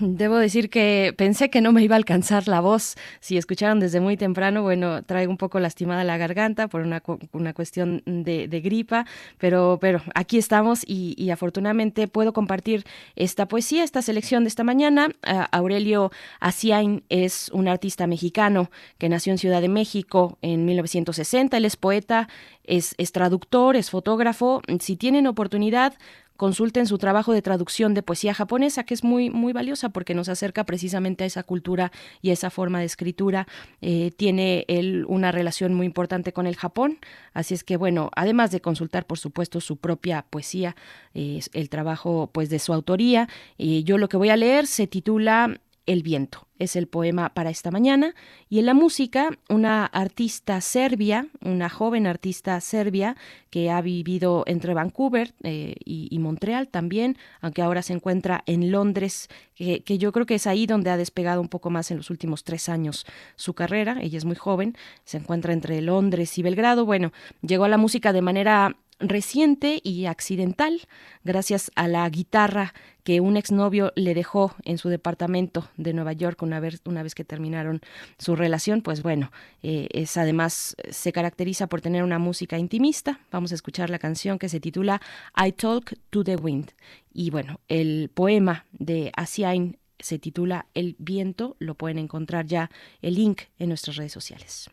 Debo 0.00 0.36
decir 0.36 0.70
que 0.70 1.12
pensé 1.16 1.50
que 1.50 1.60
no 1.60 1.72
me 1.72 1.82
iba 1.82 1.96
a 1.96 1.98
alcanzar 1.98 2.46
la 2.46 2.60
voz. 2.60 2.96
Si 3.20 3.36
escucharon 3.36 3.80
desde 3.80 4.00
muy 4.00 4.16
temprano, 4.16 4.62
bueno, 4.62 5.02
traigo 5.02 5.30
un 5.30 5.38
poco 5.38 5.58
lastimada 5.58 6.04
la 6.04 6.16
garganta 6.16 6.68
por 6.68 6.82
una, 6.82 7.02
una 7.32 7.52
cuestión 7.52 8.02
de, 8.06 8.46
gripa, 8.60 9.06
pero, 9.38 9.78
pero 9.80 10.02
aquí 10.14 10.38
estamos 10.38 10.82
y, 10.86 11.30
afortunadamente 11.30 12.08
puedo 12.08 12.32
compartir 12.32 12.84
esta 13.16 13.46
poesía, 13.46 13.84
esta 13.84 14.02
selección 14.02 14.44
de 14.44 14.48
esta 14.48 14.64
mañana. 14.64 15.08
Aurelio 15.50 16.12
Asiain 16.40 17.02
es 17.08 17.50
un 17.52 17.68
artista 17.68 18.06
mexicano 18.06 18.70
que 18.98 19.08
nació 19.08 19.32
en 19.32 19.38
Ciudad 19.38 19.60
de 19.60 19.68
México 19.68 20.38
en 20.42 20.64
1960. 20.64 21.56
Él 21.56 21.64
es 21.64 21.76
poeta, 21.76 22.28
es 22.64 22.94
traductor, 23.12 23.76
es 23.76 23.90
fotógrafo. 23.90 24.62
Si 24.80 24.96
tienen 24.96 25.26
oportunidad, 25.26 25.94
consulten 26.38 26.86
su 26.86 26.98
trabajo 26.98 27.32
de 27.32 27.42
traducción 27.42 27.94
de 27.94 28.04
poesía 28.04 28.32
japonesa, 28.32 28.84
que 28.84 28.94
es 28.94 29.02
muy, 29.02 29.28
muy 29.28 29.52
valiosa 29.52 29.88
porque 29.88 30.14
nos 30.14 30.28
acerca 30.28 30.64
precisamente 30.64 31.24
a 31.24 31.26
esa 31.26 31.42
cultura 31.42 31.90
y 32.22 32.30
a 32.30 32.32
esa 32.32 32.48
forma 32.48 32.78
de 32.78 32.86
escritura. 32.86 33.48
Eh, 33.82 34.12
tiene 34.16 34.64
él 34.68 35.04
una 35.08 35.32
relación 35.32 35.74
muy 35.74 35.84
importante 35.84 36.32
con 36.32 36.46
el 36.46 36.54
Japón, 36.54 36.98
así 37.34 37.54
es 37.54 37.64
que 37.64 37.76
bueno, 37.76 38.10
además 38.14 38.52
de 38.52 38.60
consultar, 38.60 39.04
por 39.04 39.18
supuesto, 39.18 39.60
su 39.60 39.78
propia 39.78 40.24
poesía, 40.30 40.76
el 41.12 41.68
trabajo 41.68 42.30
pues 42.32 42.48
de 42.50 42.60
su 42.60 42.72
autoría, 42.72 43.28
eh, 43.58 43.82
yo 43.82 43.98
lo 43.98 44.08
que 44.08 44.16
voy 44.16 44.30
a 44.30 44.36
leer 44.36 44.68
se 44.68 44.86
titula 44.86 45.60
el 45.88 46.02
viento. 46.02 46.46
Es 46.58 46.76
el 46.76 46.86
poema 46.86 47.30
para 47.30 47.50
esta 47.50 47.70
mañana. 47.70 48.14
Y 48.50 48.58
en 48.58 48.66
la 48.66 48.74
música, 48.74 49.30
una 49.48 49.86
artista 49.86 50.60
serbia, 50.60 51.28
una 51.40 51.70
joven 51.70 52.06
artista 52.06 52.60
serbia 52.60 53.16
que 53.48 53.70
ha 53.70 53.80
vivido 53.80 54.44
entre 54.46 54.74
Vancouver 54.74 55.32
eh, 55.42 55.74
y, 55.84 56.18
Montreal 56.18 56.68
también, 56.68 57.16
aunque 57.40 57.62
ahora 57.62 57.82
se 57.82 57.94
encuentra 57.94 58.42
en 58.44 58.70
Londres, 58.70 59.28
que, 59.54 59.82
yo 59.98 60.12
creo 60.12 60.26
que 60.26 60.34
es 60.34 60.46
ahí 60.46 60.66
donde 60.66 60.90
ha 60.90 60.98
despegado 60.98 61.40
un 61.40 61.48
poco 61.48 61.70
más 61.70 61.90
en 61.90 61.96
los 61.96 62.10
últimos 62.10 62.44
tres 62.44 62.68
años 62.68 63.06
su 63.36 63.54
carrera. 63.54 63.96
Ella 64.02 64.18
es 64.18 64.26
muy 64.26 64.36
joven, 64.36 64.76
se 65.04 65.16
encuentra 65.16 65.54
entre 65.54 65.80
Londres 65.80 66.36
y 66.36 66.42
Belgrado. 66.42 66.84
Bueno, 66.84 67.12
llegó 67.40 67.64
a 67.64 67.68
la 67.68 67.78
música 67.78 68.12
de 68.12 68.20
manera 68.20 68.76
reciente 69.00 69.80
y 69.82 70.06
accidental, 70.06 70.80
gracias 71.24 71.70
a 71.76 71.88
la 71.88 72.08
guitarra 72.08 72.74
que 73.04 73.20
un 73.20 73.36
exnovio 73.36 73.92
le 73.96 74.14
dejó 74.14 74.54
en 74.64 74.76
su 74.76 74.88
departamento 74.88 75.68
de 75.76 75.92
Nueva 75.92 76.12
York 76.12 76.42
una 76.42 76.60
vez, 76.60 77.14
que 77.14 77.24
terminaron 77.24 77.80
su 78.18 78.36
relación, 78.36 78.82
pues 78.82 79.02
bueno, 79.02 79.32
eh, 79.62 79.88
es 79.92 80.16
además 80.16 80.76
se 80.90 81.12
caracteriza 81.12 81.68
por 81.68 81.80
tener 81.80 82.02
una 82.02 82.18
música 82.18 82.58
intimista. 82.58 83.20
Vamos 83.30 83.52
a 83.52 83.54
escuchar 83.54 83.88
la 83.88 83.98
canción 83.98 84.38
que 84.38 84.48
se 84.48 84.60
titula 84.60 85.00
I 85.36 85.52
Talk 85.52 85.94
to 86.10 86.24
the 86.24 86.36
Wind. 86.36 86.72
Y 87.12 87.30
bueno, 87.30 87.60
el 87.68 88.10
poema 88.12 88.66
de 88.72 89.10
Asiain 89.16 89.78
se 89.98 90.18
titula 90.18 90.66
El 90.74 90.96
viento, 90.98 91.56
lo 91.58 91.74
pueden 91.74 91.98
encontrar 91.98 92.46
ya 92.46 92.70
el 93.00 93.14
link 93.14 93.42
en 93.58 93.68
nuestras 93.68 93.96
redes 93.96 94.12
sociales. 94.12 94.70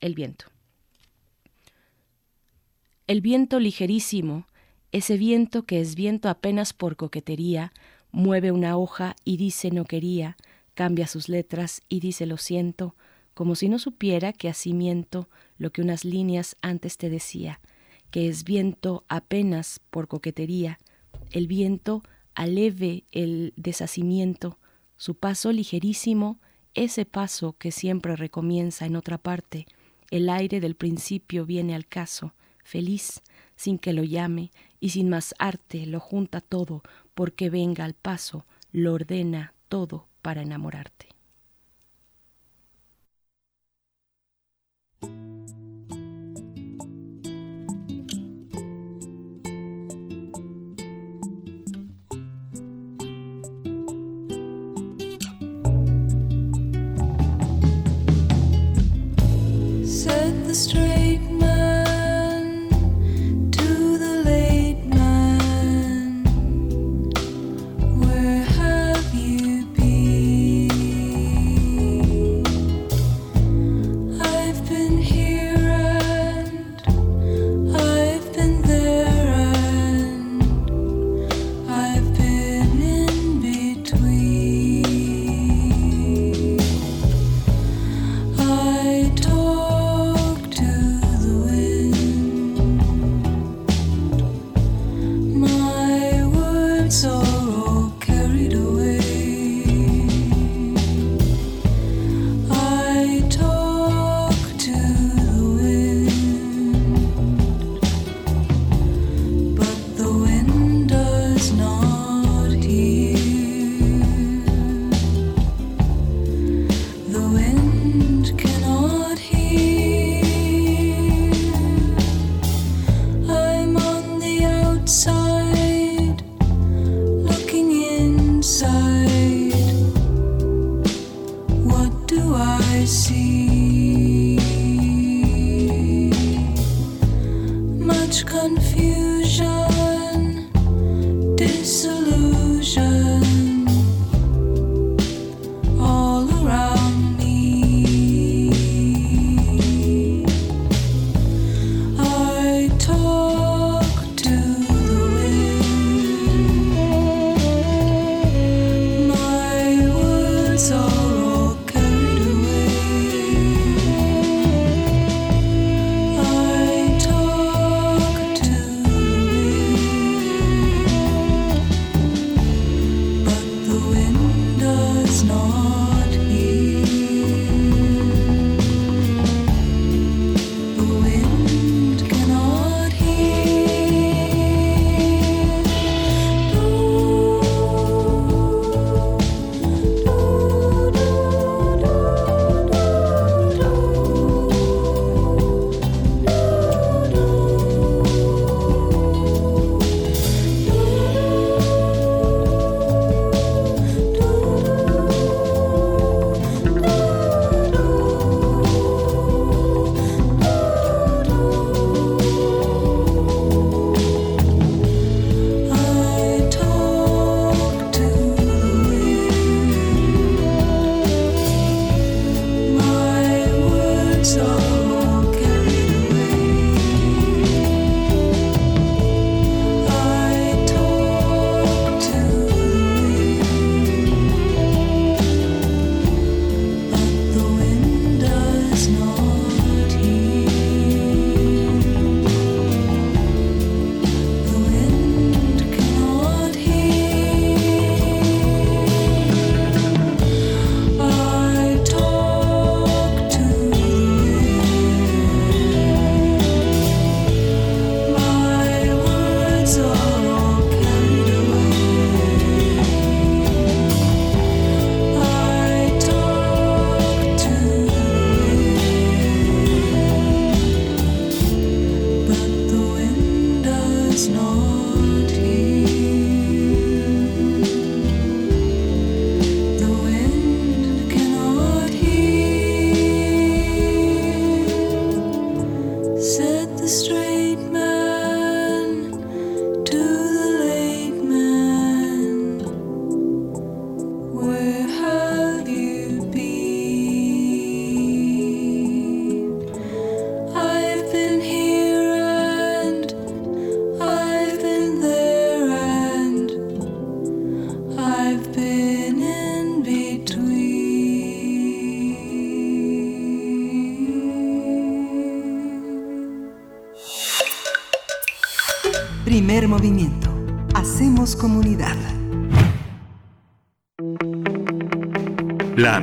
El 0.00 0.14
viento. 0.14 0.46
El 3.10 3.22
viento 3.22 3.58
ligerísimo, 3.58 4.46
ese 4.92 5.16
viento 5.16 5.64
que 5.64 5.80
es 5.80 5.96
viento 5.96 6.28
apenas 6.28 6.72
por 6.72 6.94
coquetería, 6.94 7.72
mueve 8.12 8.52
una 8.52 8.76
hoja 8.76 9.16
y 9.24 9.36
dice 9.36 9.72
no 9.72 9.84
quería, 9.84 10.36
cambia 10.74 11.08
sus 11.08 11.28
letras 11.28 11.82
y 11.88 11.98
dice 11.98 12.24
lo 12.24 12.36
siento, 12.36 12.94
como 13.34 13.56
si 13.56 13.68
no 13.68 13.80
supiera 13.80 14.32
que 14.32 14.48
así 14.48 14.74
miento 14.74 15.28
lo 15.58 15.72
que 15.72 15.82
unas 15.82 16.04
líneas 16.04 16.54
antes 16.62 16.98
te 16.98 17.10
decía, 17.10 17.58
que 18.12 18.28
es 18.28 18.44
viento 18.44 19.02
apenas 19.08 19.80
por 19.90 20.06
coquetería, 20.06 20.78
el 21.32 21.48
viento 21.48 22.04
aleve 22.36 23.02
el 23.10 23.52
deshacimiento, 23.56 24.60
su 24.96 25.16
paso 25.16 25.50
ligerísimo, 25.50 26.38
ese 26.74 27.06
paso 27.06 27.56
que 27.58 27.72
siempre 27.72 28.14
recomienza 28.14 28.86
en 28.86 28.94
otra 28.94 29.18
parte, 29.18 29.66
el 30.12 30.28
aire 30.30 30.60
del 30.60 30.76
principio 30.76 31.44
viene 31.44 31.74
al 31.74 31.88
caso, 31.88 32.34
feliz, 32.70 33.22
sin 33.56 33.78
que 33.78 33.92
lo 33.92 34.04
llame, 34.04 34.52
y 34.78 34.90
sin 34.90 35.08
más 35.08 35.34
arte 35.38 35.86
lo 35.86 35.98
junta 35.98 36.40
todo, 36.40 36.82
porque 37.14 37.50
venga 37.50 37.84
al 37.84 37.94
paso, 37.94 38.46
lo 38.72 38.94
ordena 38.94 39.54
todo 39.68 40.06
para 40.22 40.42
enamorarte. 40.42 41.10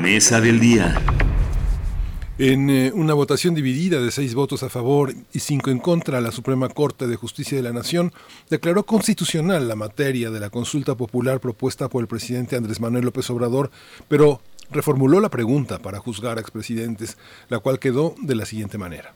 Mesa 0.08 0.40
del 0.40 0.62
día. 0.62 0.96
En 2.38 2.70
eh, 2.70 2.94
una 2.96 3.14
votación 3.14 3.54
dividida 3.56 4.00
de 4.00 4.10
seis 4.10 4.36
votos 4.36 4.64
a 4.64 4.70
favor 4.70 5.14
y 5.34 5.40
cinco 5.40 5.70
en 5.70 5.80
contra, 5.80 6.22
la 6.22 6.32
Suprema 6.32 6.70
Corte 6.70 7.08
de 7.08 7.18
Justicia 7.18 7.58
de 7.58 7.64
la 7.64 7.74
Nación 7.74 8.14
declaró 8.50 8.86
constitucional 8.86 9.68
la 9.68 9.76
materia 9.76 10.30
de 10.32 10.40
la 10.40 10.50
consulta 10.50 10.96
popular 10.96 11.42
propuesta 11.42 11.90
por 11.90 12.02
el 12.02 12.08
presidente 12.08 12.56
Andrés 12.56 12.80
Manuel 12.80 13.04
López 13.04 13.30
Obrador, 13.32 13.70
pero 14.08 14.40
reformuló 14.72 15.20
la 15.20 15.28
pregunta 15.28 15.80
para 15.80 16.00
juzgar 16.00 16.38
a 16.38 16.42
expresidentes, 16.42 17.18
la 17.50 17.60
cual 17.60 17.78
quedó 17.78 18.16
de 18.22 18.36
la 18.36 18.46
siguiente 18.46 18.78
manera. 18.78 19.14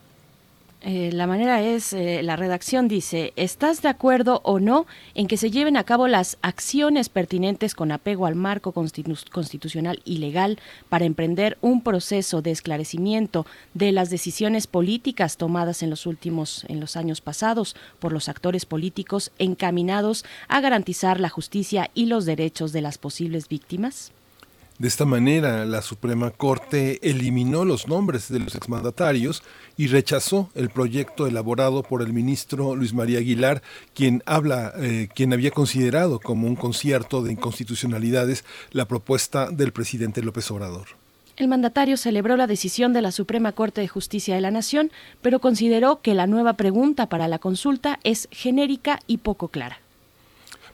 Eh, 0.84 1.10
la 1.12 1.28
manera 1.28 1.62
es, 1.62 1.92
eh, 1.92 2.24
la 2.24 2.34
redacción 2.34 2.88
dice, 2.88 3.32
¿estás 3.36 3.82
de 3.82 3.88
acuerdo 3.88 4.40
o 4.42 4.58
no 4.58 4.86
en 5.14 5.28
que 5.28 5.36
se 5.36 5.52
lleven 5.52 5.76
a 5.76 5.84
cabo 5.84 6.08
las 6.08 6.38
acciones 6.42 7.08
pertinentes 7.08 7.76
con 7.76 7.92
apego 7.92 8.26
al 8.26 8.34
marco 8.34 8.72
constitu 8.72 9.14
constitucional 9.30 10.00
y 10.04 10.18
legal 10.18 10.58
para 10.88 11.04
emprender 11.04 11.56
un 11.60 11.82
proceso 11.82 12.42
de 12.42 12.50
esclarecimiento 12.50 13.46
de 13.74 13.92
las 13.92 14.10
decisiones 14.10 14.66
políticas 14.66 15.36
tomadas 15.36 15.84
en 15.84 15.90
los 15.90 16.04
últimos, 16.04 16.64
en 16.66 16.80
los 16.80 16.96
años 16.96 17.20
pasados 17.20 17.76
por 18.00 18.12
los 18.12 18.28
actores 18.28 18.66
políticos 18.66 19.30
encaminados 19.38 20.24
a 20.48 20.60
garantizar 20.60 21.20
la 21.20 21.28
justicia 21.28 21.90
y 21.94 22.06
los 22.06 22.24
derechos 22.24 22.72
de 22.72 22.80
las 22.80 22.98
posibles 22.98 23.48
víctimas? 23.48 24.10
De 24.78 24.88
esta 24.88 25.04
manera, 25.04 25.64
la 25.64 25.82
Suprema 25.82 26.30
Corte 26.30 26.98
eliminó 27.08 27.64
los 27.64 27.86
nombres 27.86 28.28
de 28.28 28.40
los 28.40 28.54
exmandatarios 28.54 29.42
y 29.76 29.86
rechazó 29.86 30.50
el 30.54 30.70
proyecto 30.70 31.26
elaborado 31.26 31.82
por 31.82 32.02
el 32.02 32.12
ministro 32.12 32.74
Luis 32.74 32.92
María 32.92 33.18
Aguilar, 33.18 33.62
quien 33.94 34.22
habla, 34.26 34.72
eh, 34.78 35.08
quien 35.14 35.32
había 35.32 35.50
considerado 35.50 36.18
como 36.18 36.46
un 36.46 36.56
concierto 36.56 37.22
de 37.22 37.32
inconstitucionalidades 37.32 38.44
la 38.70 38.86
propuesta 38.86 39.50
del 39.50 39.72
presidente 39.72 40.22
López 40.22 40.50
Obrador. 40.50 40.88
El 41.36 41.48
mandatario 41.48 41.96
celebró 41.96 42.36
la 42.36 42.46
decisión 42.46 42.92
de 42.92 43.02
la 43.02 43.12
Suprema 43.12 43.52
Corte 43.52 43.80
de 43.80 43.88
Justicia 43.88 44.34
de 44.34 44.40
la 44.40 44.50
Nación, 44.50 44.90
pero 45.22 45.38
consideró 45.38 46.00
que 46.00 46.14
la 46.14 46.26
nueva 46.26 46.54
pregunta 46.54 47.06
para 47.06 47.28
la 47.28 47.38
consulta 47.38 47.98
es 48.04 48.28
genérica 48.30 49.00
y 49.06 49.18
poco 49.18 49.48
clara. 49.48 49.81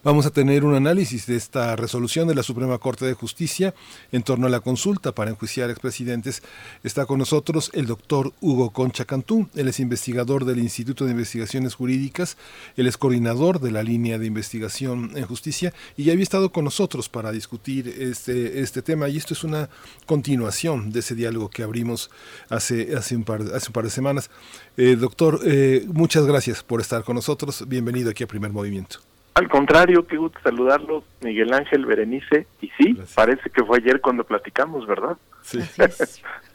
Vamos 0.05 0.27
a 0.27 0.31
tener 0.31 0.65
un 0.65 0.77
análisis 0.77 1.27
de 1.27 1.35
esta 1.35 1.75
resolución 1.75 2.29
de 2.29 2.35
la 2.37 2.45
Suprema 2.45 2.79
Corte 2.79 3.05
de 3.05 3.15
Justicia 3.15 3.75
en 4.13 4.23
torno 4.23 4.47
a 4.47 4.51
la 4.51 4.61
consulta 4.61 5.13
para 5.13 5.33
enjuiciar 5.33 5.71
expresidentes. 5.71 6.41
Está 6.85 7.05
con 7.05 7.19
nosotros 7.19 7.73
el 7.75 7.87
doctor 7.87 8.33
Hugo 8.41 8.71
Concha 8.71 9.07
Cantú. 9.07 9.49
Él 9.57 9.67
es 9.67 9.81
investigador 9.81 10.45
del 10.45 10.61
Instituto 10.61 11.05
de 11.05 11.11
Investigaciones 11.11 11.75
Jurídicas, 11.75 12.37
él 12.77 12.87
es 12.87 12.97
coordinador 12.97 13.59
de 13.59 13.73
la 13.73 13.83
línea 13.83 14.19
de 14.19 14.27
investigación 14.27 15.11
en 15.17 15.27
justicia 15.27 15.75
y 15.97 16.05
ya 16.05 16.13
había 16.13 16.23
estado 16.23 16.53
con 16.53 16.65
nosotros 16.65 17.09
para 17.09 17.33
discutir 17.33 17.89
este, 17.89 18.61
este 18.61 18.83
tema. 18.83 19.09
Y 19.09 19.17
esto 19.17 19.35
es 19.35 19.43
una 19.43 19.69
continuación 20.07 20.93
de 20.93 21.01
ese 21.01 21.17
diálogo 21.17 21.51
que 21.51 21.65
abrimos 21.65 22.09
hace, 22.51 22.95
hace, 22.97 23.17
un, 23.17 23.25
par, 23.25 23.43
hace 23.53 23.71
un 23.71 23.73
par 23.73 23.83
de 23.83 23.91
semanas. 23.91 24.31
Eh, 24.77 24.95
doctor, 24.95 25.41
eh, 25.45 25.85
muchas 25.89 26.25
gracias 26.25 26.63
por 26.63 26.81
estar 26.81 27.03
con 27.03 27.17
nosotros. 27.17 27.65
Bienvenido 27.67 28.11
aquí 28.11 28.23
a 28.23 28.29
Primer 28.29 28.53
Movimiento. 28.53 29.08
Al 29.39 29.49
contrario, 29.49 30.05
qué 30.05 30.17
gusto 30.17 30.37
saludarlos, 30.43 31.05
Miguel 31.21 31.53
Ángel 31.53 31.87
Berenice. 31.87 32.49
Y 32.61 32.71
sí, 32.71 32.95
Gracias. 32.95 33.15
parece 33.15 33.51
que 33.51 33.63
fue 33.63 33.79
ayer 33.79 34.01
cuando 34.01 34.25
platicamos, 34.25 34.85
¿verdad? 34.85 35.17
Sí. 35.43 35.61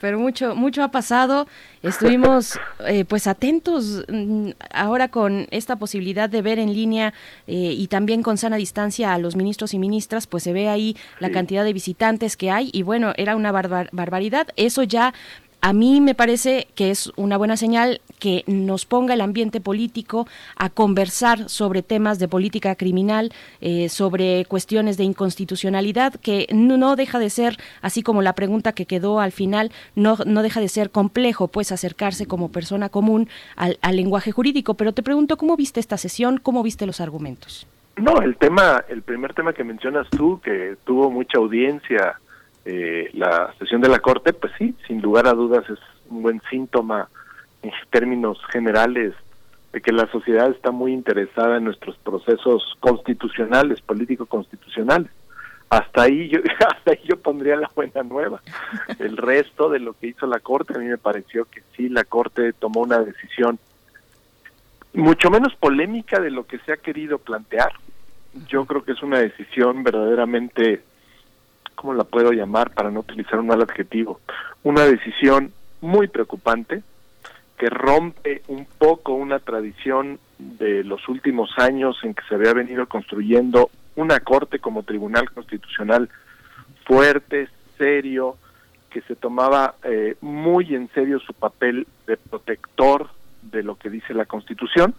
Pero 0.00 0.18
mucho, 0.18 0.54
mucho 0.54 0.82
ha 0.82 0.90
pasado. 0.90 1.48
Estuvimos 1.82 2.60
eh, 2.86 3.06
pues 3.06 3.26
atentos 3.26 4.04
mm, 4.06 4.50
ahora 4.70 5.08
con 5.08 5.46
esta 5.50 5.76
posibilidad 5.76 6.28
de 6.28 6.42
ver 6.42 6.58
en 6.58 6.74
línea 6.74 7.14
eh, 7.46 7.72
y 7.74 7.86
también 7.88 8.22
con 8.22 8.36
sana 8.36 8.56
distancia 8.56 9.14
a 9.14 9.18
los 9.18 9.34
ministros 9.34 9.72
y 9.72 9.78
ministras, 9.78 10.26
pues 10.26 10.42
se 10.42 10.52
ve 10.52 10.68
ahí 10.68 10.94
la 11.20 11.30
cantidad 11.30 11.64
de 11.64 11.72
visitantes 11.72 12.36
que 12.36 12.50
hay 12.50 12.68
y 12.70 12.82
bueno, 12.82 13.14
era 13.16 13.34
una 13.34 13.50
barbar 13.50 13.88
barbaridad. 13.92 14.48
Eso 14.56 14.82
ya 14.82 15.14
a 15.64 15.72
mí 15.72 16.02
me 16.02 16.14
parece 16.14 16.68
que 16.74 16.90
es 16.90 17.10
una 17.16 17.38
buena 17.38 17.56
señal 17.56 18.02
que 18.18 18.44
nos 18.46 18.84
ponga 18.84 19.14
el 19.14 19.22
ambiente 19.22 19.62
político 19.62 20.26
a 20.56 20.68
conversar 20.68 21.48
sobre 21.48 21.82
temas 21.82 22.18
de 22.18 22.28
política 22.28 22.74
criminal, 22.74 23.32
eh, 23.62 23.88
sobre 23.88 24.44
cuestiones 24.44 24.98
de 24.98 25.04
inconstitucionalidad, 25.04 26.16
que 26.16 26.46
no 26.52 26.96
deja 26.96 27.18
de 27.18 27.30
ser, 27.30 27.56
así 27.80 28.02
como 28.02 28.20
la 28.20 28.34
pregunta 28.34 28.74
que 28.74 28.84
quedó 28.84 29.20
al 29.20 29.32
final, 29.32 29.72
no, 29.96 30.18
no 30.26 30.42
deja 30.42 30.60
de 30.60 30.68
ser 30.68 30.90
complejo, 30.90 31.48
pues 31.48 31.72
acercarse 31.72 32.26
como 32.26 32.52
persona 32.52 32.90
común 32.90 33.30
al, 33.56 33.78
al 33.80 33.96
lenguaje 33.96 34.32
jurídico. 34.32 34.74
Pero 34.74 34.92
te 34.92 35.02
pregunto, 35.02 35.38
¿cómo 35.38 35.56
viste 35.56 35.80
esta 35.80 35.96
sesión? 35.96 36.40
¿Cómo 36.42 36.62
viste 36.62 36.84
los 36.84 37.00
argumentos? 37.00 37.66
No, 37.96 38.20
el 38.20 38.36
tema, 38.36 38.84
el 38.90 39.00
primer 39.00 39.32
tema 39.32 39.54
que 39.54 39.64
mencionas 39.64 40.10
tú, 40.10 40.42
que 40.44 40.76
tuvo 40.84 41.10
mucha 41.10 41.38
audiencia 41.38 42.20
eh, 42.64 43.10
la 43.12 43.54
sesión 43.58 43.80
de 43.80 43.88
la 43.88 43.98
Corte, 43.98 44.32
pues 44.32 44.52
sí, 44.58 44.74
sin 44.86 45.02
lugar 45.02 45.26
a 45.26 45.34
dudas 45.34 45.68
es 45.68 45.78
un 46.08 46.22
buen 46.22 46.40
síntoma 46.50 47.08
en 47.62 47.70
términos 47.90 48.38
generales 48.50 49.14
de 49.72 49.80
que 49.80 49.92
la 49.92 50.06
sociedad 50.10 50.50
está 50.50 50.70
muy 50.70 50.92
interesada 50.92 51.56
en 51.56 51.64
nuestros 51.64 51.96
procesos 51.98 52.76
constitucionales, 52.80 53.80
político-constitucionales. 53.80 55.10
Hasta 55.68 56.02
ahí 56.02 56.28
yo 56.28 56.38
hasta 56.68 56.92
ahí 56.92 57.00
yo 57.04 57.18
pondría 57.18 57.56
la 57.56 57.70
buena 57.74 58.02
nueva. 58.02 58.40
El 58.98 59.16
resto 59.16 59.68
de 59.68 59.80
lo 59.80 59.94
que 59.94 60.08
hizo 60.08 60.26
la 60.26 60.38
Corte 60.38 60.74
a 60.74 60.78
mí 60.78 60.86
me 60.86 60.98
pareció 60.98 61.46
que 61.46 61.62
sí 61.76 61.88
la 61.88 62.04
Corte 62.04 62.52
tomó 62.52 62.80
una 62.80 63.00
decisión 63.00 63.58
mucho 64.92 65.28
menos 65.28 65.54
polémica 65.56 66.20
de 66.20 66.30
lo 66.30 66.46
que 66.46 66.58
se 66.60 66.72
ha 66.72 66.76
querido 66.76 67.18
plantear. 67.18 67.72
Yo 68.48 68.64
creo 68.64 68.84
que 68.84 68.92
es 68.92 69.02
una 69.02 69.18
decisión 69.18 69.82
verdaderamente 69.82 70.82
¿cómo 71.74 71.94
la 71.94 72.04
puedo 72.04 72.32
llamar 72.32 72.72
para 72.72 72.90
no 72.90 73.00
utilizar 73.00 73.38
un 73.38 73.48
mal 73.48 73.62
adjetivo? 73.62 74.20
Una 74.62 74.84
decisión 74.84 75.52
muy 75.80 76.08
preocupante 76.08 76.82
que 77.58 77.68
rompe 77.70 78.42
un 78.48 78.66
poco 78.66 79.12
una 79.12 79.38
tradición 79.38 80.18
de 80.38 80.84
los 80.84 81.08
últimos 81.08 81.50
años 81.58 81.98
en 82.02 82.14
que 82.14 82.22
se 82.28 82.34
había 82.34 82.52
venido 82.52 82.86
construyendo 82.86 83.70
una 83.96 84.20
corte 84.20 84.58
como 84.58 84.82
tribunal 84.82 85.30
constitucional 85.30 86.08
fuerte, 86.84 87.48
serio, 87.78 88.36
que 88.90 89.00
se 89.02 89.16
tomaba 89.16 89.74
eh, 89.82 90.16
muy 90.20 90.74
en 90.74 90.88
serio 90.94 91.18
su 91.20 91.32
papel 91.32 91.86
de 92.06 92.16
protector 92.16 93.08
de 93.42 93.62
lo 93.62 93.76
que 93.76 93.90
dice 93.90 94.14
la 94.14 94.26
Constitución 94.26 94.94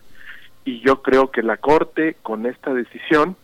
y 0.66 0.82
yo 0.82 1.02
creo 1.02 1.32
que 1.32 1.44
la 1.44 1.58
Corte 1.58 2.18
con 2.22 2.46
esta 2.46 2.74
decisión 2.74 3.38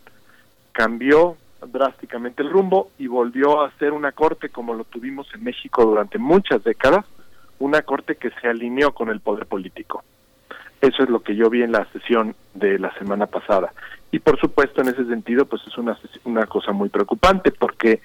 cambió 0.74 1.38
drásticamente 1.68 2.42
el 2.44 2.50
rumbo 2.50 2.92
y 2.98 3.08
volvió 3.08 3.62
a 3.62 3.72
ser 3.78 3.94
una 3.94 4.12
corte 4.12 4.50
como 4.50 4.74
lo 4.74 4.84
tuvimos 4.84 5.28
en 5.34 5.44
México 5.44 5.86
durante 5.86 6.18
muchas 6.18 6.64
décadas, 6.64 7.06
una 7.60 7.82
corte 7.84 8.16
que 8.16 8.32
se 8.42 8.48
alineó 8.48 8.94
con 8.94 9.10
el 9.10 9.20
poder 9.20 9.46
político. 9.46 10.04
Eso 10.82 11.04
es 11.04 11.10
lo 11.10 11.22
que 11.22 11.36
yo 11.36 11.50
vi 11.50 11.62
en 11.62 11.72
la 11.72 11.86
sesión 11.94 12.36
de 12.56 12.80
la 12.80 12.92
semana 12.96 13.28
pasada. 13.28 13.72
Y 14.12 14.20
por 14.20 14.40
supuesto, 14.40 14.82
en 14.82 14.90
ese 14.90 15.06
sentido, 15.06 15.46
pues 15.46 15.62
es 15.68 15.78
una, 15.78 15.98
una 16.26 16.48
cosa 16.48 16.72
muy 16.72 16.90
preocupante 16.90 17.52
porque 17.52 18.02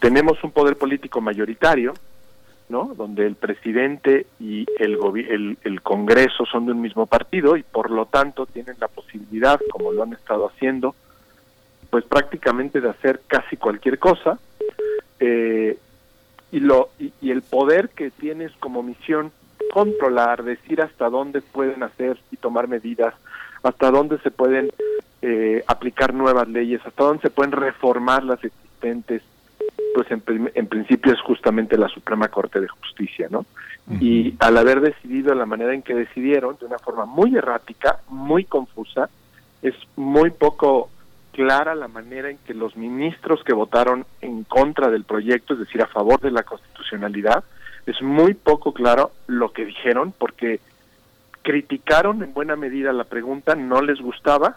tenemos 0.00 0.42
un 0.44 0.52
poder 0.52 0.76
político 0.76 1.20
mayoritario, 1.20 1.94
¿no? 2.68 2.92
Donde 2.94 3.26
el 3.26 3.36
presidente 3.36 4.26
y 4.38 4.66
el, 4.78 4.98
el, 5.28 5.58
el 5.62 5.82
Congreso 5.82 6.44
son 6.44 6.66
de 6.66 6.72
un 6.72 6.80
mismo 6.80 7.06
partido 7.06 7.56
y 7.56 7.62
por 7.62 7.90
lo 7.90 8.06
tanto 8.06 8.46
tienen 8.46 8.76
la 8.78 8.88
posibilidad, 8.88 9.58
como 9.72 9.90
lo 9.92 10.02
han 10.02 10.12
estado 10.12 10.46
haciendo, 10.46 10.94
pues 11.90 12.04
prácticamente 12.04 12.80
de 12.80 12.88
hacer 12.88 13.20
casi 13.26 13.56
cualquier 13.56 13.98
cosa 13.98 14.38
eh, 15.18 15.76
y 16.52 16.60
lo 16.60 16.90
y, 16.98 17.12
y, 17.20 17.30
el 17.30 17.42
poder 17.42 17.90
que 17.90 18.10
tienes 18.10 18.52
como 18.60 18.82
misión 18.82 19.32
controlar 19.72 20.42
decir 20.42 20.80
hasta 20.80 21.08
dónde 21.10 21.42
pueden 21.42 21.82
hacer 21.82 22.18
y 22.30 22.36
tomar 22.36 22.68
medidas 22.68 23.14
hasta 23.62 23.90
dónde 23.90 24.18
se 24.18 24.30
pueden 24.30 24.70
eh, 25.22 25.62
aplicar 25.66 26.14
nuevas 26.14 26.48
leyes 26.48 26.80
hasta 26.84 27.04
dónde 27.04 27.22
se 27.22 27.30
pueden 27.30 27.52
reformar 27.52 28.24
las 28.24 28.42
existentes 28.42 29.22
pues 29.94 30.10
en, 30.10 30.22
en 30.54 30.66
principio 30.66 31.12
es 31.12 31.20
justamente 31.20 31.76
la 31.76 31.88
Suprema 31.88 32.28
Corte 32.28 32.60
de 32.60 32.68
Justicia 32.68 33.28
no 33.30 33.40
uh 33.40 33.44
-huh. 33.92 34.02
y 34.02 34.34
al 34.38 34.56
haber 34.56 34.80
decidido 34.80 35.34
la 35.34 35.46
manera 35.46 35.74
en 35.74 35.82
que 35.82 35.94
decidieron 35.94 36.56
de 36.58 36.66
una 36.66 36.78
forma 36.78 37.04
muy 37.04 37.36
errática 37.36 38.00
muy 38.08 38.44
confusa 38.44 39.10
es 39.62 39.74
muy 39.96 40.30
poco 40.30 40.88
clara 41.32 41.74
la 41.74 41.88
manera 41.88 42.30
en 42.30 42.38
que 42.38 42.54
los 42.54 42.76
ministros 42.76 43.42
que 43.44 43.52
votaron 43.52 44.06
en 44.20 44.44
contra 44.44 44.90
del 44.90 45.04
proyecto, 45.04 45.54
es 45.54 45.60
decir, 45.60 45.82
a 45.82 45.86
favor 45.86 46.20
de 46.20 46.30
la 46.30 46.42
constitucionalidad, 46.42 47.44
es 47.86 48.02
muy 48.02 48.34
poco 48.34 48.72
claro 48.72 49.12
lo 49.26 49.52
que 49.52 49.64
dijeron 49.64 50.12
porque 50.16 50.60
criticaron 51.42 52.22
en 52.22 52.34
buena 52.34 52.56
medida 52.56 52.92
la 52.92 53.04
pregunta, 53.04 53.54
no 53.54 53.80
les 53.80 54.00
gustaba, 54.00 54.56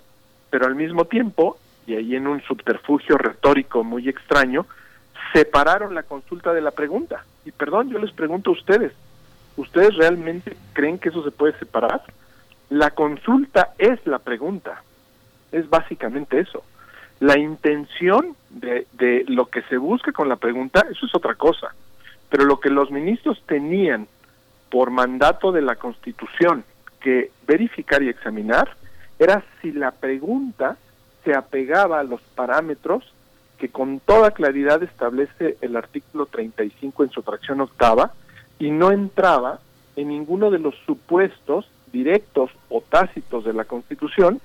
pero 0.49 0.65
al 0.65 0.75
mismo 0.75 1.05
tiempo 1.05 1.57
y 1.85 1.95
ahí 1.95 2.15
en 2.15 2.27
un 2.27 2.41
subterfugio 2.41 3.17
retórico 3.17 3.83
muy 3.83 4.07
extraño, 4.07 4.65
separaron 5.33 5.95
la 5.95 6.03
consulta 6.03 6.53
de 6.53 6.61
la 6.61 6.71
pregunta. 6.71 7.25
Y 7.45 7.51
perdón, 7.51 7.89
yo 7.89 7.99
les 7.99 8.11
pregunto 8.11 8.51
a 8.51 8.53
ustedes, 8.53 8.93
¿ustedes 9.57 9.95
realmente 9.95 10.55
creen 10.73 10.99
que 10.99 11.09
eso 11.09 11.23
se 11.23 11.31
puede 11.31 11.57
separar? 11.59 12.01
La 12.69 12.91
consulta 12.91 13.73
es 13.77 14.05
la 14.05 14.19
pregunta, 14.19 14.81
es 15.53 15.69
básicamente 15.69 16.39
eso. 16.39 16.63
La 17.19 17.39
intención 17.39 18.35
de, 18.49 18.85
de 18.93 19.23
lo 19.27 19.45
que 19.45 19.61
se 19.63 19.77
busca 19.77 20.11
con 20.11 20.27
la 20.27 20.35
pregunta, 20.35 20.85
eso 20.91 21.05
es 21.05 21.15
otra 21.15 21.35
cosa. 21.35 21.73
Pero 22.29 22.43
lo 22.43 22.59
que 22.59 22.69
los 22.69 22.91
ministros 22.91 23.41
tenían 23.45 24.07
por 24.69 24.91
mandato 24.91 25.51
de 25.51 25.61
la 25.61 25.75
Constitución 25.75 26.65
que 26.99 27.31
verificar 27.47 28.01
y 28.01 28.09
examinar 28.09 28.75
era 29.19 29.43
si 29.61 29.71
la 29.71 29.91
pregunta 29.91 30.77
se 31.23 31.35
apegaba 31.35 31.99
a 31.99 32.03
los 32.03 32.21
parámetros 32.35 33.03
que 33.57 33.69
con 33.69 33.99
toda 33.99 34.31
claridad 34.31 34.83
establece 34.83 35.57
el 35.61 35.75
artículo 35.75 36.25
35 36.25 37.03
en 37.03 37.11
su 37.11 37.21
fracción 37.21 37.61
octava 37.61 38.11
y 38.59 38.71
no 38.71 38.91
entraba 38.91 39.59
en 39.95 40.09
ninguno 40.09 40.51
de 40.51 40.59
los 40.59 40.75
supuestos 40.85 41.67
directos 41.91 42.51
o 42.69 42.81
tácitos 42.81 43.45
de 43.45 43.53
la 43.53 43.65
Constitución 43.65 44.41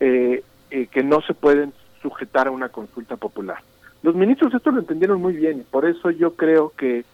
eh, 0.00 0.42
eh, 0.70 0.86
que 0.86 1.02
no 1.02 1.20
se 1.22 1.34
pueden 1.34 1.72
sujetar 2.02 2.48
a 2.48 2.50
una 2.50 2.68
consulta 2.68 3.16
popular. 3.16 3.58
Los 4.02 4.14
ministros 4.14 4.54
esto 4.54 4.70
lo 4.70 4.80
entendieron 4.80 5.20
muy 5.20 5.34
bien 5.34 5.60
y 5.60 5.62
por 5.62 5.86
eso 5.86 6.10
yo 6.10 6.34
creo 6.34 6.72
que 6.76 7.04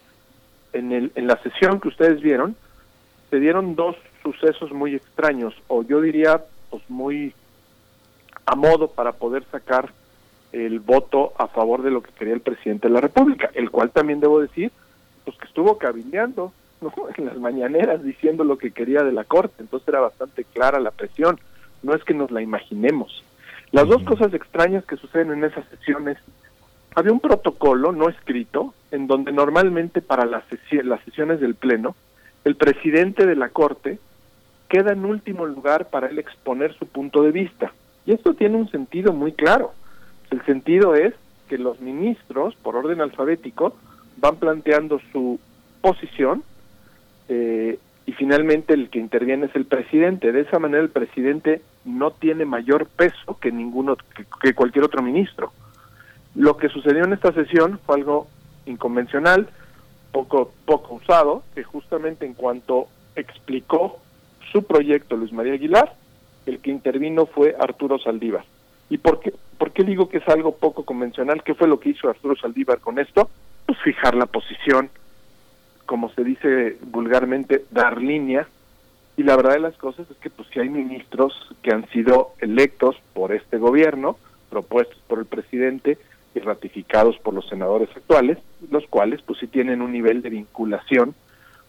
en, 0.73 0.93
el, 0.93 1.12
en 1.15 1.27
la 1.27 1.36
sesión 1.43 1.81
que 1.81 1.89
ustedes 1.89 2.20
vieron 2.20 2.57
se 3.31 3.41
dieron 3.41 3.75
dos 3.75 3.97
sucesos 4.23 4.73
muy 4.73 4.94
extraños 4.94 5.55
o 5.69 5.83
yo 5.83 6.01
diría 6.01 6.43
pues 6.70 6.83
muy 6.89 7.35
a 8.47 8.57
modo 8.57 8.89
para 8.89 9.12
poder 9.12 9.44
sacar 9.51 9.91
el 10.52 10.81
voto 10.81 11.33
a 11.39 11.47
favor 11.47 11.83
de 11.83 11.91
lo 11.91 12.02
que 12.02 12.12
quería 12.12 12.35
el 12.35 12.41
presidente 12.41 12.89
de 12.89 12.94
la 12.94 13.01
República, 13.01 13.51
el 13.55 13.70
cual 13.70 13.91
también 13.91 14.20
debo 14.20 14.41
decir, 14.41 14.70
pues 15.25 15.36
que 15.39 15.47
estuvo 15.47 15.78
cabildeando 15.78 16.52
en 17.17 17.27
las 17.27 17.39
mañaneras 17.39 18.02
diciendo 18.02 18.44
lo 18.44 18.59
que 18.59 18.73
quería 18.73 19.02
de 19.02 19.12
la 19.12 19.25
Corte, 19.25 19.55
entonces 19.61 19.89
era 19.89 20.01
bastante 20.01 20.44
clara 20.44 20.81
la 20.81 20.91
presión, 20.91 21.39
no 21.83 21.94
es 21.94 22.05
que 22.05 22.15
nos 22.15 22.31
la 22.31 22.43
imaginemos. 22.43 23.25
Las 23.73 23.89
dos 23.89 24.02
cosas 24.02 24.33
extrañas 24.35 24.85
que 24.85 24.97
suceden 24.97 25.33
en 25.33 25.44
esas 25.44 25.67
sesiones, 25.69 26.19
había 26.94 27.12
un 27.12 27.20
protocolo 27.20 27.93
no 27.93 28.09
escrito 28.09 28.75
en 28.91 29.07
donde 29.07 29.33
normalmente 29.33 30.02
para 30.02 30.27
las, 30.27 30.44
las 30.85 31.02
sesiones 31.05 31.41
del 31.41 31.55
Pleno, 31.55 31.97
el 32.44 32.57
presidente 32.57 33.27
de 33.27 33.36
la 33.36 33.49
Corte 33.49 33.99
queda 34.69 34.93
en 34.93 35.05
último 35.05 35.47
lugar 35.47 35.91
para 35.91 36.09
él 36.09 36.19
exponer 36.19 36.75
su 36.78 36.86
punto 36.86 37.23
de 37.23 37.31
vista. 37.31 37.73
Y 38.05 38.12
esto 38.12 38.35
tiene 38.35 38.57
un 38.57 38.70
sentido 38.70 39.12
muy 39.12 39.33
claro. 39.33 39.73
El 40.31 40.44
sentido 40.44 40.94
es 40.94 41.15
que 41.49 41.59
los 41.59 41.81
ministros, 41.81 42.55
por 42.57 42.77
orden 42.77 43.01
alfabético, 43.01 43.75
van 44.17 44.36
planteando 44.36 45.01
su 45.12 45.39
posición 45.81 46.43
eh, 47.28 47.78
y 48.07 48.12
finalmente 48.12 48.75
el 48.75 48.89
que 48.89 48.99
interviene 48.99 49.47
es 49.47 49.57
el 49.57 49.67
presidente. 49.67 50.33
De 50.33 50.41
esa 50.41 50.59
manera 50.59 50.83
el 50.83 50.91
presidente 50.91 51.62
no 51.85 52.12
tiene 52.12 52.44
mayor 52.44 52.86
peso 52.86 53.39
que 53.41 53.51
ninguno 53.51 53.97
que, 54.41 54.55
cualquier 54.55 54.85
otro 54.85 55.02
ministro. 55.02 55.52
Lo 56.35 56.57
que 56.57 56.69
sucedió 56.69 57.05
en 57.05 57.12
esta 57.12 57.33
sesión 57.33 57.78
fue 57.85 57.97
algo 57.97 58.28
inconvencional, 58.67 59.49
poco 60.12 60.52
poco 60.65 60.94
usado, 60.94 61.43
que 61.55 61.65
justamente 61.65 62.25
en 62.25 62.35
cuanto 62.35 62.86
explicó 63.17 63.99
su 64.51 64.65
proyecto 64.65 65.17
Luis 65.17 65.33
María 65.33 65.55
Aguilar, 65.55 65.94
el 66.47 66.61
que 66.61 66.70
intervino 66.70 67.27
fue 67.27 67.55
Arturo 67.59 67.99
Saldívar. 67.99 68.44
¿Y 68.91 68.99
por 68.99 69.20
qué, 69.20 69.33
por 69.59 69.73
qué 69.73 69.85
digo 69.85 70.09
que 70.09 70.19
es 70.19 70.28
algo 70.28 70.57
poco 70.57 70.85
convencional? 70.85 71.43
¿Qué 71.43 71.55
fue 71.55 71.69
lo 71.69 71.81
que 71.81 71.91
hizo 71.91 72.09
Arturo 72.09 72.36
Saldívar 72.36 72.81
con 72.81 72.99
esto? 72.99 73.31
Pues 73.67 73.78
fijar 73.81 74.15
la 74.15 74.27
posición, 74.27 74.91
como 75.86 76.11
se 76.11 76.25
dice 76.25 76.77
vulgarmente, 76.83 77.65
dar 77.70 78.01
línea. 78.01 78.47
Y 79.23 79.25
la 79.25 79.36
verdad 79.36 79.52
de 79.52 79.60
las 79.60 79.76
cosas 79.76 80.10
es 80.10 80.17
que 80.17 80.31
pues 80.31 80.49
si 80.49 80.59
hay 80.59 80.68
ministros 80.68 81.33
que 81.62 81.70
han 81.70 81.89
sido 81.91 82.33
electos 82.41 82.97
por 83.15 83.33
este 83.33 83.57
gobierno, 83.57 84.18
propuestos 84.51 84.99
por 85.07 85.20
el 85.20 85.26
presidente 85.26 85.97
y 86.34 86.41
ratificados 86.41 87.17
por 87.18 87.33
los 87.33 87.49
senadores 87.49 87.89
actuales, 87.94 88.39
los 88.68 88.84
cuales 88.89 89.23
pues 89.23 89.39
sí 89.39 89.47
tienen 89.47 89.81
un 89.81 89.92
nivel 89.92 90.23
de 90.23 90.31
vinculación 90.31 91.15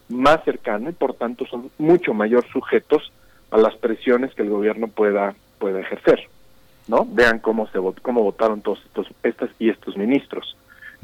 más 0.09 0.43
cercano 0.45 0.90
y 0.90 0.93
por 0.93 1.14
tanto 1.14 1.45
son 1.45 1.69
mucho 1.77 2.15
mayor 2.15 2.43
sujetos 2.51 3.11
a 3.51 3.57
las 3.59 3.75
presiones 3.75 4.33
que 4.33 4.41
el 4.41 4.49
gobierno 4.49 4.88
pueda 4.88 5.35
pueda 5.59 5.80
ejercer 5.80 6.22
no 6.88 7.06
vean 7.07 7.38
cómo 7.38 7.67
se 7.67 7.77
vot 7.77 8.01
cómo 8.01 8.23
votaron 8.23 8.61
todos 8.61 8.83
estos 8.83 9.06
estas 9.22 9.51
y 9.59 9.69
estos 9.69 9.95
ministros. 9.95 10.57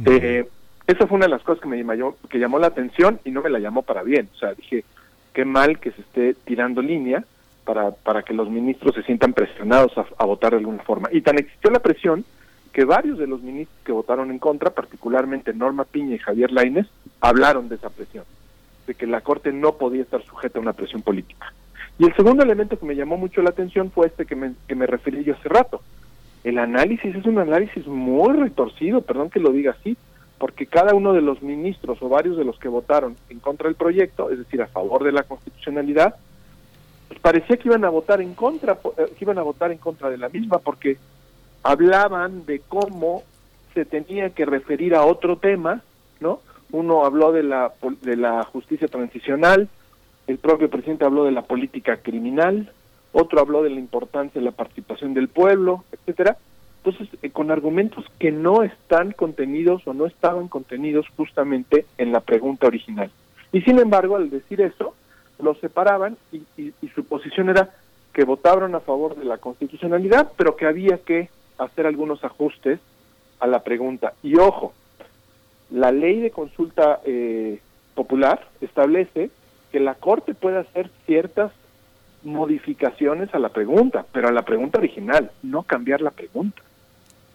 Eh, 0.03 0.49
esa 0.87 1.05
fue 1.05 1.17
una 1.17 1.27
de 1.27 1.31
las 1.31 1.43
cosas 1.43 1.61
que 1.61 1.69
me 1.69 1.77
llamó 1.77 2.17
que 2.27 2.39
llamó 2.39 2.57
la 2.57 2.67
atención 2.67 3.19
y 3.23 3.29
no 3.29 3.43
me 3.43 3.51
la 3.51 3.59
llamó 3.59 3.83
para 3.83 4.01
bien. 4.01 4.29
O 4.33 4.37
sea 4.39 4.55
dije 4.55 4.83
qué 5.33 5.45
mal 5.45 5.79
que 5.79 5.91
se 5.91 6.01
esté 6.01 6.33
tirando 6.45 6.81
línea 6.81 7.23
para 7.65 7.91
para 7.91 8.23
que 8.23 8.33
los 8.33 8.49
ministros 8.49 8.95
se 8.95 9.03
sientan 9.03 9.33
presionados 9.33 9.91
a, 9.97 10.25
votar 10.25 10.51
de 10.51 10.57
alguna 10.57 10.83
forma 10.83 11.09
y 11.11 11.21
tan 11.21 11.37
existió 11.37 11.69
la 11.71 11.79
presión 11.79 12.25
que 12.73 12.85
varios 12.85 13.17
de 13.17 13.27
los 13.27 13.41
ministros 13.41 13.77
que 13.83 13.91
votaron 13.91 14.31
en 14.31 14.39
contra 14.39 14.69
particularmente 14.69 15.53
Norma 15.53 15.85
Piña 15.85 16.15
y 16.15 16.19
Javier 16.19 16.51
Lainez 16.51 16.87
hablaron 17.21 17.69
de 17.69 17.75
esa 17.75 17.89
presión 17.89 18.25
de 18.87 18.95
que 18.95 19.07
la 19.07 19.21
Corte 19.21 19.51
no 19.51 19.73
podía 19.73 20.01
estar 20.01 20.23
sujeta 20.23 20.57
a 20.57 20.61
una 20.61 20.73
presión 20.73 21.03
política. 21.03 21.53
Y 21.99 22.05
el 22.05 22.15
segundo 22.15 22.43
elemento 22.43 22.79
que 22.79 22.85
me 22.85 22.95
llamó 22.95 23.17
mucho 23.17 23.41
la 23.41 23.51
atención 23.51 23.91
fue 23.91 24.07
este 24.07 24.25
que 24.25 24.35
me, 24.35 24.53
que 24.67 24.73
me 24.73 24.87
referí 24.87 25.23
yo 25.23 25.35
hace 25.35 25.49
rato. 25.49 25.81
El 26.43 26.57
análisis 26.57 27.13
es 27.13 27.25
un 27.25 27.37
análisis 27.37 27.85
muy 27.85 28.33
retorcido, 28.33 29.01
perdón 29.01 29.29
que 29.29 29.39
lo 29.39 29.51
diga 29.51 29.75
así, 29.79 29.97
porque 30.39 30.65
cada 30.65 30.95
uno 30.95 31.13
de 31.13 31.21
los 31.21 31.41
ministros 31.43 32.01
o 32.01 32.09
varios 32.09 32.37
de 32.37 32.45
los 32.45 32.57
que 32.57 32.69
votaron 32.69 33.17
en 33.29 33.39
contra 33.39 33.67
del 33.67 33.75
proyecto, 33.75 34.31
es 34.31 34.39
decir, 34.39 34.61
a 34.61 34.67
favor 34.67 35.03
de 35.03 35.11
la 35.11 35.23
constitucionalidad, 35.23 36.15
pues 37.09 37.19
parecía 37.19 37.57
que 37.57 37.67
iban 37.67 37.83
a 37.83 37.89
votar 37.89 38.21
en 38.21 38.33
contra, 38.33 38.77
que 38.77 39.17
iban 39.19 39.37
a 39.37 39.43
votar 39.43 39.71
en 39.71 39.79
contra 39.79 40.09
de 40.09 40.17
la 40.17 40.29
misma, 40.29 40.59
porque 40.59 40.97
hablaban 41.61 42.45
de 42.45 42.61
cómo 42.67 43.23
se 43.73 43.83
tenía 43.83 44.29
que 44.29 44.45
referir 44.45 44.95
a 44.95 45.03
otro 45.03 45.37
tema, 45.37 45.81
¿no? 46.19 46.39
Uno 46.71 47.03
habló 47.03 47.31
de 47.31 47.43
la, 47.43 47.73
de 48.01 48.15
la 48.15 48.43
justicia 48.43 48.87
transicional, 48.87 49.67
el 50.27 50.37
propio 50.37 50.69
presidente 50.69 51.03
habló 51.03 51.25
de 51.25 51.31
la 51.31 51.41
política 51.41 51.97
criminal, 51.97 52.71
otro 53.11 53.41
habló 53.41 53.63
de 53.63 53.71
la 53.71 53.79
importancia 53.79 54.39
de 54.39 54.45
la 54.45 54.51
participación 54.51 55.13
del 55.13 55.27
pueblo, 55.27 55.83
etcétera. 55.91 56.37
Entonces, 56.83 57.09
eh, 57.21 57.29
con 57.29 57.51
argumentos 57.51 58.05
que 58.19 58.31
no 58.31 58.63
están 58.63 59.11
contenidos 59.11 59.85
o 59.85 59.93
no 59.93 60.05
estaban 60.05 60.47
contenidos 60.47 61.05
justamente 61.17 61.85
en 61.97 62.11
la 62.11 62.21
pregunta 62.21 62.67
original. 62.67 63.11
Y 63.51 63.61
sin 63.61 63.79
embargo, 63.79 64.15
al 64.15 64.29
decir 64.29 64.61
eso, 64.61 64.93
los 65.39 65.57
separaban 65.59 66.17
y, 66.31 66.73
su 66.95 67.03
posición 67.03 67.49
era 67.49 67.69
que 68.13 68.23
votaron 68.23 68.75
a 68.75 68.79
favor 68.79 69.15
de 69.15 69.25
la 69.25 69.37
constitucionalidad, 69.37 70.31
pero 70.37 70.55
que 70.55 70.65
había 70.65 70.97
que 70.97 71.29
hacer 71.57 71.85
algunos 71.85 72.23
ajustes 72.23 72.79
a 73.39 73.47
la 73.47 73.63
pregunta. 73.63 74.13
Y 74.23 74.37
ojo, 74.37 74.73
la 75.69 75.91
ley 75.91 76.19
de 76.19 76.31
consulta 76.31 76.99
eh, 77.05 77.59
popular 77.93 78.47
establece 78.61 79.29
que 79.71 79.79
la 79.79 79.95
Corte 79.95 80.33
puede 80.33 80.57
hacer 80.59 80.89
ciertas 81.05 81.51
modificaciones 82.23 83.33
a 83.33 83.39
la 83.39 83.49
pregunta, 83.49 84.05
pero 84.11 84.27
a 84.27 84.31
la 84.31 84.43
pregunta 84.43 84.79
original, 84.79 85.31
no 85.43 85.63
cambiar 85.63 86.01
la 86.01 86.11
pregunta. 86.11 86.61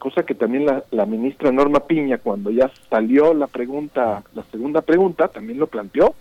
Cosa 0.05 0.27
que 0.27 0.35
también 0.35 0.67
la, 0.67 0.85
la 0.91 1.07
ministra 1.07 1.51
Norma 1.51 1.81
Piña, 1.81 2.19
cuando 2.19 2.51
ya 2.51 2.71
salió 2.91 3.33
la 3.33 3.47
pregunta, 3.47 4.23
la 4.35 4.43
segunda 4.53 4.83
pregunta, 4.83 5.29
también 5.29 5.59
lo 5.59 5.67
planteó. 5.67 6.15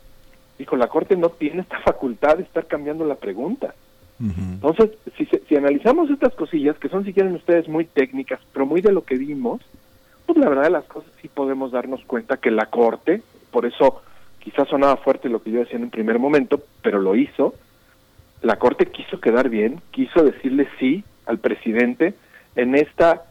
Dijo, 0.58 0.78
la 0.78 0.88
Corte 0.88 1.18
no 1.18 1.28
tiene 1.28 1.64
esta 1.64 1.82
facultad 1.82 2.38
de 2.38 2.44
estar 2.44 2.66
cambiando 2.66 3.04
la 3.04 3.16
pregunta. 3.16 3.76
Entonces, 4.22 4.92
si, 5.18 5.26
si 5.26 5.56
analizamos 5.58 6.10
estas 6.10 6.34
cosillas, 6.34 6.78
que 6.78 6.88
son, 6.88 7.04
si 7.04 7.12
quieren 7.12 7.36
ustedes, 7.36 7.68
muy 7.68 7.84
técnicas, 7.84 8.40
pero 8.54 8.66
muy 8.66 8.80
de 8.80 8.94
lo 8.94 9.04
que 9.04 9.16
vimos, 9.16 9.60
pues 10.26 10.38
la 10.38 10.48
verdad 10.48 10.64
de 10.64 10.70
las 10.70 10.86
cosas 10.86 11.12
sí 11.22 11.28
podemos 11.28 11.74
darnos 11.74 12.06
cuenta 12.06 12.38
que 12.38 12.52
la 12.52 12.68
Corte, 12.68 13.22
por 13.52 13.66
eso 13.66 14.02
quizás 14.40 14.70
sonaba 14.70 14.96
fuerte 14.96 15.28
lo 15.28 15.44
que 15.44 15.52
yo 15.52 15.60
decía 15.60 15.76
en 15.76 15.84
un 15.84 15.90
primer 15.90 16.20
momento, 16.20 16.62
pero 16.82 17.02
lo 17.02 17.18
hizo, 17.18 17.54
la 18.44 18.56
Corte 18.56 18.86
quiso 18.86 19.20
quedar 19.20 19.50
bien, 19.50 19.82
quiso 19.92 20.24
decirle 20.24 20.70
sí 20.80 21.04
al 21.26 21.40
presidente 21.40 22.14
en 22.56 22.76
esta 22.76 23.24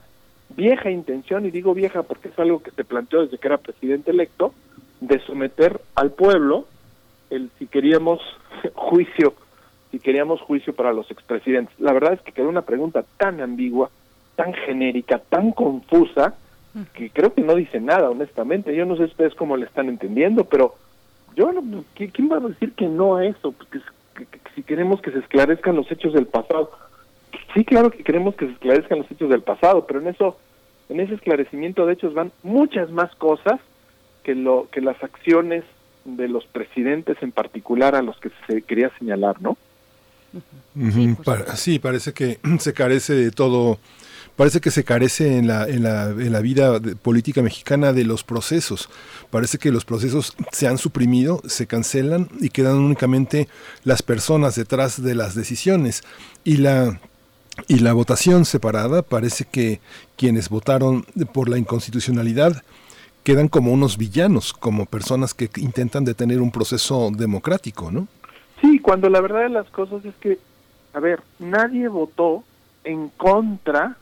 vieja 0.55 0.89
intención, 0.89 1.45
y 1.45 1.51
digo 1.51 1.73
vieja 1.73 2.03
porque 2.03 2.29
es 2.29 2.39
algo 2.39 2.61
que 2.61 2.71
se 2.71 2.83
planteó 2.83 3.23
desde 3.23 3.37
que 3.37 3.47
era 3.47 3.57
presidente 3.57 4.11
electo, 4.11 4.53
de 5.01 5.19
someter 5.19 5.81
al 5.95 6.11
pueblo 6.11 6.65
el 7.29 7.49
si 7.59 7.67
queríamos 7.67 8.21
juicio, 8.73 9.33
si 9.91 9.99
queríamos 9.99 10.41
juicio 10.41 10.73
para 10.73 10.93
los 10.93 11.09
expresidentes. 11.11 11.77
La 11.79 11.93
verdad 11.93 12.13
es 12.13 12.21
que 12.21 12.31
quedó 12.31 12.49
una 12.49 12.61
pregunta 12.61 13.03
tan 13.17 13.41
ambigua, 13.41 13.89
tan 14.35 14.53
genérica, 14.53 15.19
tan 15.19 15.51
confusa, 15.51 16.35
que 16.93 17.11
creo 17.11 17.33
que 17.33 17.41
no 17.41 17.55
dice 17.55 17.79
nada, 17.79 18.09
honestamente. 18.09 18.75
Yo 18.75 18.85
no 18.85 18.97
sé 18.97 19.03
ustedes 19.03 19.35
cómo 19.35 19.57
le 19.57 19.65
están 19.65 19.89
entendiendo, 19.89 20.45
pero 20.45 20.75
yo 21.35 21.51
no, 21.51 21.83
¿quién 21.95 22.31
va 22.31 22.37
a 22.37 22.39
decir 22.39 22.73
que 22.73 22.87
no 22.87 23.15
a 23.15 23.25
eso? 23.25 23.51
Porque 23.51 23.79
que, 24.15 24.25
que, 24.25 24.39
si 24.55 24.63
queremos 24.63 25.01
que 25.01 25.11
se 25.11 25.19
esclarezcan 25.19 25.75
los 25.75 25.91
hechos 25.91 26.13
del 26.13 26.27
pasado. 26.27 26.71
Sí, 27.53 27.63
claro 27.65 27.91
que 27.91 28.03
queremos 28.03 28.35
que 28.35 28.45
se 28.47 28.51
esclarezcan 28.53 28.99
los 28.99 29.11
hechos 29.11 29.29
del 29.29 29.41
pasado, 29.41 29.85
pero 29.87 29.99
en 30.01 30.07
eso, 30.07 30.37
en 30.89 30.99
ese 30.99 31.15
esclarecimiento 31.15 31.85
de 31.85 31.93
hechos 31.93 32.13
van 32.13 32.31
muchas 32.43 32.89
más 32.91 33.13
cosas 33.15 33.59
que 34.23 34.35
lo 34.35 34.67
que 34.71 34.81
las 34.81 35.01
acciones 35.03 35.63
de 36.05 36.27
los 36.27 36.45
presidentes 36.45 37.17
en 37.21 37.31
particular 37.31 37.95
a 37.95 38.01
los 38.01 38.17
que 38.19 38.29
se 38.47 38.61
quería 38.61 38.91
señalar, 38.99 39.41
¿no? 39.41 39.57
Sí, 41.55 41.79
parece 41.79 42.13
que 42.13 42.39
se 42.59 42.73
carece 42.73 43.13
de 43.13 43.31
todo, 43.31 43.77
parece 44.35 44.59
que 44.61 44.71
se 44.71 44.83
carece 44.83 45.37
en 45.37 45.47
la, 45.47 45.65
en 45.67 45.83
la, 45.83 46.09
en 46.09 46.31
la 46.31 46.39
vida 46.41 46.79
de- 46.79 46.95
política 46.95 47.41
mexicana 47.41 47.93
de 47.93 48.03
los 48.03 48.23
procesos. 48.23 48.89
Parece 49.29 49.57
que 49.59 49.71
los 49.71 49.85
procesos 49.85 50.35
se 50.51 50.67
han 50.67 50.77
suprimido, 50.77 51.41
se 51.45 51.67
cancelan 51.67 52.29
y 52.39 52.49
quedan 52.49 52.77
únicamente 52.77 53.47
las 53.83 54.01
personas 54.01 54.55
detrás 54.55 55.01
de 55.03 55.15
las 55.15 55.35
decisiones. 55.35 56.03
Y 56.43 56.57
la, 56.57 56.99
y 57.67 57.79
la 57.79 57.93
votación 57.93 58.45
separada, 58.45 59.01
parece 59.01 59.45
que 59.45 59.79
quienes 60.17 60.49
votaron 60.49 61.05
por 61.33 61.49
la 61.49 61.57
inconstitucionalidad 61.57 62.63
quedan 63.23 63.47
como 63.47 63.71
unos 63.71 63.97
villanos, 63.97 64.53
como 64.53 64.85
personas 64.85 65.33
que 65.33 65.49
intentan 65.57 66.03
detener 66.03 66.41
un 66.41 66.51
proceso 66.51 67.09
democrático, 67.11 67.91
¿no? 67.91 68.07
Sí, 68.61 68.79
cuando 68.79 69.09
la 69.09 69.21
verdad 69.21 69.43
de 69.43 69.49
las 69.49 69.69
cosas 69.69 70.03
es 70.05 70.15
que, 70.15 70.39
a 70.93 70.99
ver, 70.99 71.21
nadie 71.39 71.87
votó 71.87 72.43
en 72.83 73.09
contra, 73.09 73.97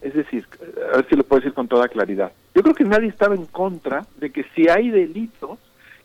es 0.00 0.14
decir, 0.14 0.46
a 0.92 0.96
ver 0.96 1.06
si 1.08 1.16
lo 1.16 1.24
puedo 1.24 1.40
decir 1.40 1.54
con 1.54 1.68
toda 1.68 1.88
claridad. 1.88 2.32
Yo 2.54 2.62
creo 2.62 2.74
que 2.74 2.84
nadie 2.84 3.08
estaba 3.08 3.34
en 3.34 3.46
contra 3.46 4.06
de 4.18 4.30
que 4.30 4.44
si 4.54 4.68
hay 4.68 4.90
delitos 4.90 5.58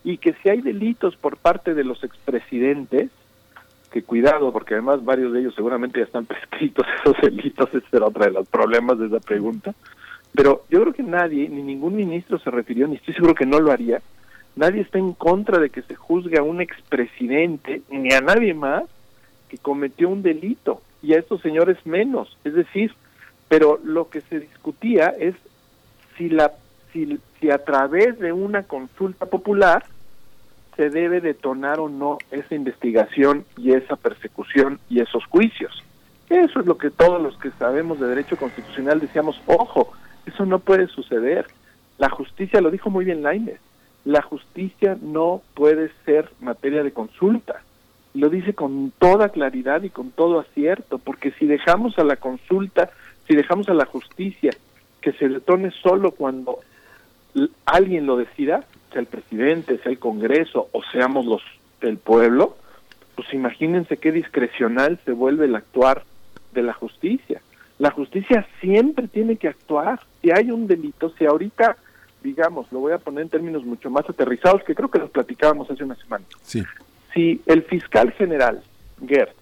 y 0.03 0.17
que 0.17 0.35
si 0.41 0.49
hay 0.49 0.61
delitos 0.61 1.15
por 1.15 1.37
parte 1.37 1.73
de 1.73 1.83
los 1.83 2.03
expresidentes, 2.03 3.09
que 3.91 4.03
cuidado, 4.03 4.51
porque 4.51 4.73
además 4.73 5.03
varios 5.03 5.33
de 5.33 5.41
ellos 5.41 5.53
seguramente 5.55 5.99
ya 5.99 6.05
están 6.05 6.25
prescritos 6.27 6.85
esos 6.99 7.15
delitos, 7.21 7.69
ese 7.73 7.85
era 7.91 8.07
otro 8.07 8.25
de 8.25 8.31
los 8.31 8.47
problemas 8.47 8.97
de 8.97 9.07
esa 9.07 9.19
pregunta. 9.19 9.73
Pero 10.33 10.63
yo 10.69 10.81
creo 10.81 10.93
que 10.93 11.03
nadie, 11.03 11.49
ni 11.49 11.61
ningún 11.61 11.95
ministro 11.95 12.39
se 12.39 12.49
refirió, 12.49 12.87
ni 12.87 12.95
estoy 12.95 13.13
seguro 13.13 13.35
que 13.35 13.45
no 13.45 13.59
lo 13.59 13.71
haría, 13.71 14.01
nadie 14.55 14.81
está 14.81 14.97
en 14.97 15.13
contra 15.13 15.59
de 15.59 15.69
que 15.69 15.81
se 15.81 15.95
juzgue 15.95 16.39
a 16.39 16.43
un 16.43 16.61
expresidente, 16.61 17.81
ni 17.89 18.13
a 18.13 18.21
nadie 18.21 18.53
más 18.53 18.83
que 19.49 19.57
cometió 19.57 20.07
un 20.07 20.23
delito, 20.23 20.81
y 21.01 21.13
a 21.13 21.19
estos 21.19 21.41
señores 21.41 21.77
menos. 21.85 22.37
Es 22.45 22.53
decir, 22.53 22.93
pero 23.49 23.79
lo 23.83 24.09
que 24.09 24.21
se 24.21 24.39
discutía 24.39 25.07
es 25.07 25.35
si, 26.17 26.29
la, 26.29 26.53
si, 26.93 27.19
si 27.39 27.49
a 27.49 27.57
través 27.57 28.17
de 28.19 28.31
una 28.31 28.63
consulta 28.63 29.25
popular 29.25 29.83
se 30.75 30.89
debe 30.89 31.21
detonar 31.21 31.79
o 31.79 31.89
no 31.89 32.17
esa 32.31 32.55
investigación 32.55 33.45
y 33.57 33.73
esa 33.73 33.95
persecución 33.95 34.79
y 34.89 35.01
esos 35.01 35.25
juicios. 35.25 35.83
Eso 36.29 36.61
es 36.61 36.65
lo 36.65 36.77
que 36.77 36.89
todos 36.89 37.21
los 37.21 37.37
que 37.37 37.51
sabemos 37.51 37.99
de 37.99 38.07
derecho 38.07 38.37
constitucional 38.37 38.99
decíamos, 38.99 39.41
ojo, 39.47 39.91
eso 40.25 40.45
no 40.45 40.59
puede 40.59 40.87
suceder. 40.87 41.47
La 41.97 42.09
justicia, 42.09 42.61
lo 42.61 42.71
dijo 42.71 42.89
muy 42.89 43.05
bien 43.05 43.21
Lainez, 43.21 43.59
la 44.05 44.21
justicia 44.21 44.97
no 45.01 45.41
puede 45.53 45.91
ser 46.05 46.31
materia 46.39 46.83
de 46.83 46.91
consulta. 46.91 47.61
Lo 48.13 48.29
dice 48.29 48.53
con 48.53 48.91
toda 48.97 49.29
claridad 49.29 49.83
y 49.83 49.89
con 49.89 50.11
todo 50.11 50.39
acierto, 50.39 50.97
porque 50.97 51.31
si 51.31 51.45
dejamos 51.45 51.97
a 51.99 52.03
la 52.03 52.15
consulta, 52.15 52.89
si 53.27 53.35
dejamos 53.35 53.69
a 53.69 53.73
la 53.73 53.85
justicia 53.85 54.51
que 55.01 55.11
se 55.13 55.29
detone 55.29 55.71
solo 55.71 56.11
cuando 56.11 56.59
alguien 57.65 58.05
lo 58.05 58.17
decida, 58.17 58.65
sea 58.91 59.01
el 59.01 59.07
presidente, 59.07 59.77
sea 59.79 59.91
el 59.91 59.99
Congreso 59.99 60.69
o 60.71 60.81
seamos 60.91 61.25
los 61.25 61.41
del 61.79 61.97
pueblo, 61.97 62.57
pues 63.15 63.33
imagínense 63.33 63.97
qué 63.97 64.11
discrecional 64.11 64.99
se 65.05 65.11
vuelve 65.11 65.45
el 65.45 65.55
actuar 65.55 66.03
de 66.53 66.63
la 66.63 66.73
justicia. 66.73 67.41
La 67.79 67.91
justicia 67.91 68.47
siempre 68.59 69.07
tiene 69.07 69.37
que 69.37 69.47
actuar. 69.47 69.99
Si 70.21 70.31
hay 70.31 70.51
un 70.51 70.67
delito, 70.67 71.09
si 71.17 71.25
ahorita, 71.25 71.77
digamos, 72.23 72.71
lo 72.71 72.79
voy 72.79 72.93
a 72.93 72.99
poner 72.99 73.23
en 73.23 73.29
términos 73.29 73.65
mucho 73.65 73.89
más 73.89 74.07
aterrizados, 74.07 74.63
que 74.63 74.75
creo 74.75 74.89
que 74.91 74.99
los 74.99 75.09
platicábamos 75.09 75.69
hace 75.69 75.83
una 75.83 75.95
semana. 75.95 76.25
Sí. 76.43 76.63
Si 77.13 77.41
el 77.47 77.63
fiscal 77.63 78.11
general, 78.11 78.61
Gertz, 79.07 79.35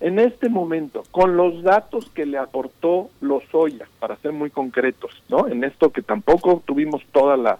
en 0.00 0.18
este 0.18 0.48
momento, 0.48 1.02
con 1.10 1.36
los 1.36 1.62
datos 1.62 2.08
que 2.10 2.24
le 2.24 2.38
aportó 2.38 3.10
Lozoya, 3.20 3.88
para 3.98 4.16
ser 4.16 4.32
muy 4.32 4.48
concretos, 4.50 5.22
¿no? 5.28 5.48
En 5.48 5.64
esto 5.64 5.90
que 5.90 6.02
tampoco 6.02 6.62
tuvimos 6.64 7.02
toda 7.12 7.36
la 7.36 7.58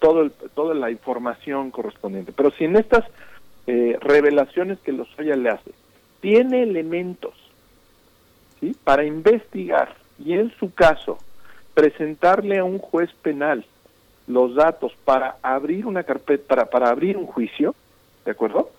todo 0.00 0.22
el- 0.22 0.32
toda 0.32 0.74
la 0.74 0.90
información 0.90 1.70
correspondiente, 1.70 2.32
pero 2.32 2.50
si 2.50 2.64
en 2.64 2.76
estas 2.76 3.04
eh, 3.66 3.96
revelaciones 4.00 4.78
que 4.80 4.90
Lozoya 4.92 5.36
le 5.36 5.50
hace 5.50 5.70
tiene 6.20 6.62
elementos 6.62 7.34
¿sí? 8.58 8.74
para 8.84 9.04
investigar 9.04 9.94
y 10.18 10.32
en 10.32 10.50
su 10.58 10.72
caso 10.74 11.18
presentarle 11.74 12.58
a 12.58 12.64
un 12.64 12.78
juez 12.78 13.10
penal 13.22 13.64
los 14.26 14.54
datos 14.54 14.92
para 15.04 15.36
abrir 15.42 15.86
una 15.86 16.02
carpeta 16.02 16.46
para, 16.48 16.66
para 16.70 16.88
abrir 16.90 17.16
un 17.16 17.26
juicio, 17.26 17.74
¿de 18.24 18.30
acuerdo? 18.32 18.70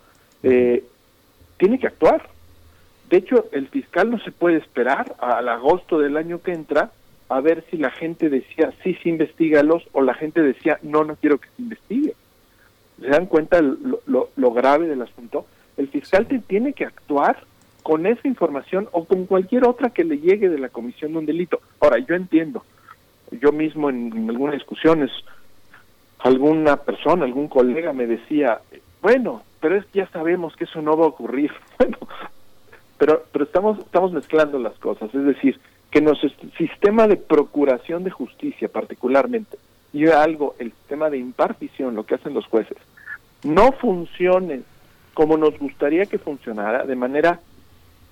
Eh, 0.42 0.84
tiene 1.58 1.78
que 1.78 1.86
actuar. 1.86 2.28
De 3.08 3.18
hecho, 3.18 3.46
el 3.52 3.68
fiscal 3.68 4.10
no 4.10 4.18
se 4.20 4.32
puede 4.32 4.56
esperar 4.58 5.14
al 5.20 5.48
agosto 5.48 5.98
del 5.98 6.16
año 6.16 6.40
que 6.42 6.52
entra 6.52 6.90
a 7.36 7.40
ver 7.40 7.64
si 7.70 7.76
la 7.76 7.90
gente 7.90 8.28
decía, 8.28 8.72
sí, 8.82 8.96
sí, 9.02 9.08
investigalos, 9.08 9.82
o 9.92 10.02
la 10.02 10.14
gente 10.14 10.42
decía, 10.42 10.78
no, 10.82 11.04
no 11.04 11.16
quiero 11.16 11.38
que 11.38 11.48
se 11.56 11.62
investigue. 11.62 12.14
¿Se 13.00 13.08
dan 13.08 13.26
cuenta 13.26 13.60
lo- 13.60 14.28
lo 14.36 14.52
grave 14.52 14.86
del 14.86 15.02
asunto? 15.02 15.46
El 15.76 15.88
fiscal 15.88 16.26
te 16.26 16.38
tiene 16.38 16.72
que 16.72 16.84
actuar 16.84 17.42
con 17.82 18.06
esa 18.06 18.28
información 18.28 18.88
o 18.92 19.04
con 19.04 19.26
cualquier 19.26 19.66
otra 19.66 19.90
que 19.90 20.04
le 20.04 20.18
llegue 20.18 20.48
de 20.48 20.58
la 20.58 20.68
comisión 20.68 21.12
de 21.12 21.18
un 21.18 21.26
delito. 21.26 21.60
Ahora, 21.80 21.98
yo 21.98 22.14
entiendo, 22.14 22.64
yo 23.40 23.50
mismo 23.50 23.90
en, 23.90 24.16
en 24.16 24.30
algunas 24.30 24.54
discusiones, 24.54 25.10
alguna 26.18 26.76
persona, 26.76 27.24
algún 27.24 27.48
colega 27.48 27.92
me 27.92 28.06
decía, 28.06 28.60
bueno, 29.00 29.42
pero 29.60 29.76
es 29.76 29.84
que 29.86 30.00
ya 30.00 30.06
sabemos 30.08 30.54
que 30.56 30.64
eso 30.64 30.80
no 30.82 30.96
va 30.96 31.04
a 31.06 31.08
ocurrir. 31.08 31.50
Bueno, 31.78 31.98
pero 32.98 33.24
pero 33.32 33.44
estamos 33.46 33.78
estamos 33.80 34.12
mezclando 34.12 34.60
las 34.60 34.74
cosas, 34.78 35.12
es 35.12 35.24
decir, 35.24 35.58
que 35.92 36.00
nuestro 36.00 36.30
sistema 36.56 37.06
de 37.06 37.16
procuración 37.16 38.02
de 38.02 38.10
justicia 38.10 38.68
particularmente 38.68 39.58
y 39.92 40.08
algo 40.08 40.56
el 40.58 40.72
sistema 40.72 41.10
de 41.10 41.18
impartición, 41.18 41.94
lo 41.94 42.04
que 42.04 42.14
hacen 42.14 42.32
los 42.32 42.46
jueces, 42.46 42.78
no 43.44 43.72
funcione 43.72 44.62
como 45.12 45.36
nos 45.36 45.58
gustaría 45.58 46.06
que 46.06 46.18
funcionara 46.18 46.84
de 46.84 46.96
manera 46.96 47.40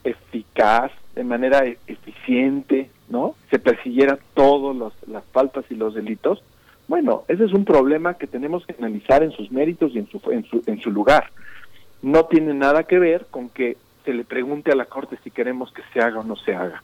eficaz, 0.04 0.92
de 1.14 1.24
manera 1.24 1.64
e- 1.66 1.78
eficiente, 1.86 2.90
¿no? 3.08 3.34
Se 3.50 3.58
persiguiera 3.58 4.18
todas 4.34 4.92
las 5.06 5.24
faltas 5.32 5.64
y 5.70 5.74
los 5.74 5.94
delitos. 5.94 6.42
Bueno, 6.86 7.24
ese 7.28 7.46
es 7.46 7.54
un 7.54 7.64
problema 7.64 8.14
que 8.14 8.26
tenemos 8.26 8.66
que 8.66 8.74
analizar 8.78 9.22
en 9.22 9.30
sus 9.32 9.50
méritos 9.50 9.92
y 9.94 10.00
en 10.00 10.06
su, 10.08 10.20
en 10.30 10.44
su, 10.44 10.62
en 10.66 10.80
su 10.82 10.90
lugar. 10.90 11.30
No 12.02 12.26
tiene 12.26 12.52
nada 12.52 12.82
que 12.82 12.98
ver 12.98 13.26
con 13.30 13.48
que 13.48 13.78
se 14.04 14.12
le 14.12 14.24
pregunte 14.24 14.70
a 14.70 14.76
la 14.76 14.84
Corte 14.84 15.18
si 15.24 15.30
queremos 15.30 15.72
que 15.72 15.82
se 15.94 16.00
haga 16.00 16.20
o 16.20 16.24
no 16.24 16.36
se 16.36 16.54
haga. 16.54 16.82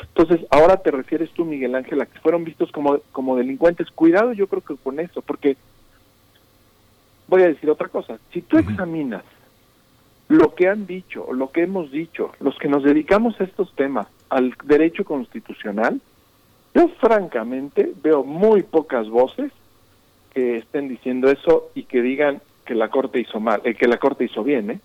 Entonces, 0.00 0.46
ahora 0.50 0.76
te 0.78 0.90
refieres 0.90 1.30
tú, 1.30 1.44
Miguel 1.44 1.74
Ángel, 1.74 2.00
a 2.00 2.06
que 2.06 2.18
fueron 2.20 2.44
vistos 2.44 2.70
como, 2.72 2.98
como 3.12 3.36
delincuentes. 3.36 3.90
Cuidado 3.90 4.32
yo 4.32 4.46
creo 4.46 4.62
que 4.62 4.76
con 4.76 5.00
eso, 5.00 5.22
porque 5.22 5.56
voy 7.28 7.42
a 7.42 7.48
decir 7.48 7.70
otra 7.70 7.88
cosa. 7.88 8.18
Si 8.32 8.42
tú 8.42 8.58
examinas 8.58 9.22
lo 10.28 10.54
que 10.54 10.68
han 10.68 10.86
dicho 10.86 11.24
o 11.26 11.32
lo 11.32 11.50
que 11.50 11.62
hemos 11.62 11.90
dicho, 11.90 12.32
los 12.40 12.58
que 12.58 12.68
nos 12.68 12.82
dedicamos 12.82 13.40
a 13.40 13.44
estos 13.44 13.72
temas, 13.74 14.08
al 14.28 14.54
derecho 14.64 15.04
constitucional, 15.04 16.00
yo 16.74 16.88
francamente 17.00 17.92
veo 18.02 18.24
muy 18.24 18.62
pocas 18.62 19.08
voces 19.08 19.52
que 20.34 20.58
estén 20.58 20.88
diciendo 20.88 21.30
eso 21.30 21.70
y 21.74 21.84
que 21.84 22.02
digan 22.02 22.42
que 22.64 22.74
la 22.74 22.90
Corte 22.90 23.20
hizo 23.20 23.40
mal, 23.40 23.62
eh, 23.64 23.74
que 23.74 23.88
la 23.88 23.98
Corte 23.98 24.24
hizo 24.24 24.42
bien, 24.42 24.70
¿eh? 24.70 24.80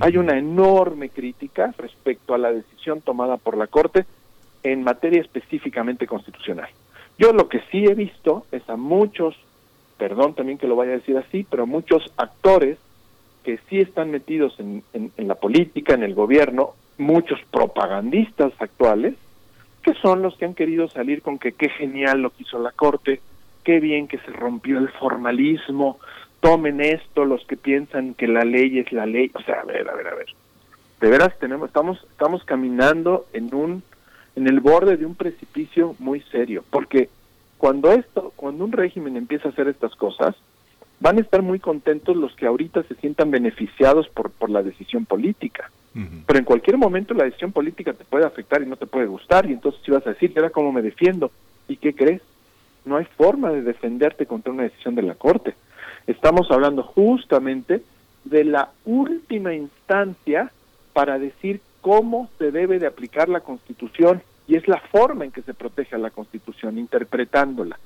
Hay 0.00 0.16
una 0.16 0.38
enorme 0.38 1.10
crítica 1.10 1.74
respecto 1.76 2.32
a 2.32 2.38
la 2.38 2.52
decisión 2.52 3.00
tomada 3.00 3.36
por 3.36 3.56
la 3.56 3.66
Corte 3.66 4.06
en 4.72 4.82
materia 4.84 5.20
específicamente 5.20 6.06
constitucional. 6.06 6.68
Yo 7.18 7.32
lo 7.32 7.48
que 7.48 7.60
sí 7.70 7.84
he 7.84 7.94
visto 7.94 8.46
es 8.52 8.68
a 8.68 8.76
muchos, 8.76 9.36
perdón 9.98 10.34
también 10.34 10.58
que 10.58 10.68
lo 10.68 10.76
vaya 10.76 10.92
a 10.92 10.96
decir 10.96 11.16
así, 11.16 11.44
pero 11.48 11.66
muchos 11.66 12.12
actores 12.16 12.78
que 13.44 13.58
sí 13.68 13.80
están 13.80 14.10
metidos 14.10 14.58
en, 14.60 14.82
en- 14.92 15.10
en 15.16 15.28
la 15.28 15.34
política, 15.34 15.94
en 15.94 16.02
el 16.02 16.14
gobierno, 16.14 16.74
muchos 16.98 17.40
propagandistas 17.50 18.52
actuales, 18.58 19.14
que 19.82 19.94
son 19.94 20.22
los 20.22 20.36
que 20.36 20.44
han 20.44 20.54
querido 20.54 20.88
salir 20.88 21.22
con 21.22 21.38
que 21.38 21.52
qué 21.52 21.68
genial 21.70 22.20
lo 22.20 22.30
que 22.30 22.42
hizo 22.42 22.58
la 22.58 22.72
Corte, 22.72 23.20
qué 23.64 23.80
bien 23.80 24.06
que 24.08 24.18
se 24.18 24.30
rompió 24.32 24.78
el 24.78 24.88
formalismo, 24.90 25.98
tomen 26.40 26.80
esto 26.80 27.24
los 27.24 27.44
que 27.46 27.56
piensan 27.56 28.14
que 28.14 28.28
la 28.28 28.44
ley 28.44 28.78
es 28.78 28.92
la 28.92 29.06
ley, 29.06 29.30
o 29.34 29.40
sea, 29.42 29.60
a 29.60 29.64
ver, 29.64 29.88
a 29.88 29.94
ver, 29.94 30.08
a 30.08 30.14
ver. 30.14 30.26
De 31.00 31.08
veras 31.08 31.36
tenemos 31.38 31.68
estamos 31.68 32.04
estamos 32.10 32.44
caminando 32.44 33.26
en 33.32 33.54
un 33.54 33.82
en 34.38 34.46
el 34.46 34.60
borde 34.60 34.96
de 34.96 35.04
un 35.04 35.16
precipicio 35.16 35.96
muy 35.98 36.20
serio, 36.30 36.64
porque 36.70 37.08
cuando 37.58 37.90
esto, 37.90 38.32
cuando 38.36 38.64
un 38.64 38.70
régimen 38.70 39.16
empieza 39.16 39.48
a 39.48 39.50
hacer 39.50 39.66
estas 39.66 39.96
cosas, 39.96 40.36
van 41.00 41.18
a 41.18 41.20
estar 41.20 41.42
muy 41.42 41.58
contentos 41.58 42.16
los 42.16 42.34
que 42.36 42.46
ahorita 42.46 42.84
se 42.84 42.94
sientan 42.94 43.32
beneficiados 43.32 44.08
por, 44.08 44.30
por 44.30 44.48
la 44.48 44.62
decisión 44.62 45.04
política. 45.06 45.70
Pero 46.26 46.38
en 46.38 46.44
cualquier 46.44 46.78
momento 46.78 47.12
la 47.12 47.24
decisión 47.24 47.50
política 47.50 47.92
te 47.92 48.04
puede 48.04 48.24
afectar 48.24 48.62
y 48.62 48.66
no 48.66 48.76
te 48.76 48.86
puede 48.86 49.06
gustar 49.06 49.50
y 49.50 49.52
entonces 49.52 49.80
si 49.84 49.90
vas 49.90 50.06
a 50.06 50.10
decir, 50.10 50.30
¿y 50.32 50.38
ahora 50.38 50.50
cómo 50.50 50.70
me 50.70 50.80
defiendo? 50.80 51.32
¿Y 51.66 51.76
qué 51.76 51.92
crees? 51.92 52.22
No 52.84 52.98
hay 52.98 53.04
forma 53.16 53.50
de 53.50 53.62
defenderte 53.62 54.24
contra 54.24 54.52
una 54.52 54.62
decisión 54.62 54.94
de 54.94 55.02
la 55.02 55.16
Corte. 55.16 55.56
Estamos 56.06 56.48
hablando 56.52 56.84
justamente 56.84 57.82
de 58.22 58.44
la 58.44 58.70
última 58.84 59.54
instancia 59.54 60.52
para 60.92 61.18
decir 61.18 61.60
cómo 61.80 62.28
se 62.38 62.50
debe 62.50 62.78
de 62.78 62.86
aplicar 62.86 63.28
la 63.28 63.40
Constitución 63.40 64.22
y 64.46 64.56
es 64.56 64.66
la 64.66 64.80
forma 64.80 65.24
en 65.24 65.30
que 65.30 65.42
se 65.42 65.54
protege 65.54 65.94
a 65.94 65.98
la 65.98 66.10
Constitución, 66.10 66.78
interpretándola. 66.78 67.78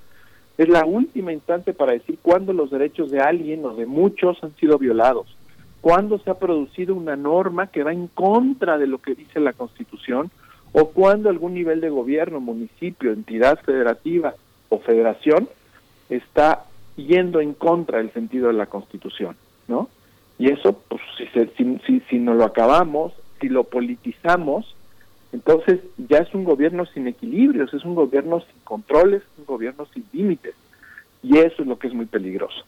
Es 0.59 0.69
la 0.69 0.85
última 0.85 1.33
instancia 1.33 1.73
para 1.73 1.93
decir 1.93 2.19
cuándo 2.23 2.53
los 2.53 2.71
derechos 2.71 3.11
de 3.11 3.21
alguien 3.21 3.65
o 3.65 3.75
de 3.75 3.87
muchos 3.87 4.43
han 4.45 4.55
sido 4.57 4.79
violados, 4.79 5.27
cuándo 5.81 6.19
se 6.19 6.31
ha 6.31 6.35
producido 6.35 6.95
una 6.95 7.17
norma 7.17 7.67
que 7.67 7.83
va 7.83 7.93
en 7.93 8.07
contra 8.07 8.79
de 8.79 8.87
lo 8.87 8.99
que 8.99 9.15
dice 9.15 9.41
la 9.41 9.55
Constitución 9.55 10.31
o 10.73 10.91
cuándo 10.91 11.29
algún 11.29 11.55
nivel 11.55 11.81
de 11.81 11.91
gobierno, 11.91 12.41
municipio, 12.41 13.13
entidad 13.13 13.59
federativa 13.61 14.35
o 14.69 14.79
federación 14.79 15.49
está 16.09 16.65
yendo 16.97 17.41
en 17.41 17.55
contra 17.55 17.99
del 17.99 18.13
sentido 18.13 18.49
de 18.49 18.55
la 18.55 18.67
Constitución, 18.67 19.37
¿no? 19.69 19.89
Y 20.39 20.51
eso, 20.51 20.81
pues, 20.89 21.01
si, 21.17 21.27
se, 21.29 21.49
si, 21.57 21.79
si, 21.87 22.01
si 22.09 22.19
no 22.19 22.35
lo 22.35 22.45
acabamos, 22.45 23.13
si 23.43 23.51
lo 23.51 23.65
politizamos, 23.65 24.75
entonces 25.33 25.81
ya 25.99 26.19
es 26.19 26.33
un 26.35 26.45
gobierno 26.45 26.87
sin 26.87 27.07
equilibrios, 27.09 27.75
es 27.75 27.85
un 27.85 27.95
gobierno 27.95 28.41
sin 28.41 28.61
controles, 28.65 29.23
un 29.37 29.45
gobierno 29.45 29.87
sin 29.93 30.05
límites. 30.13 30.55
Y 31.23 31.39
eso 31.39 31.63
es 31.63 31.69
lo 31.69 31.79
que 31.79 31.89
es 31.89 31.95
muy 31.95 32.07
peligroso. 32.07 32.65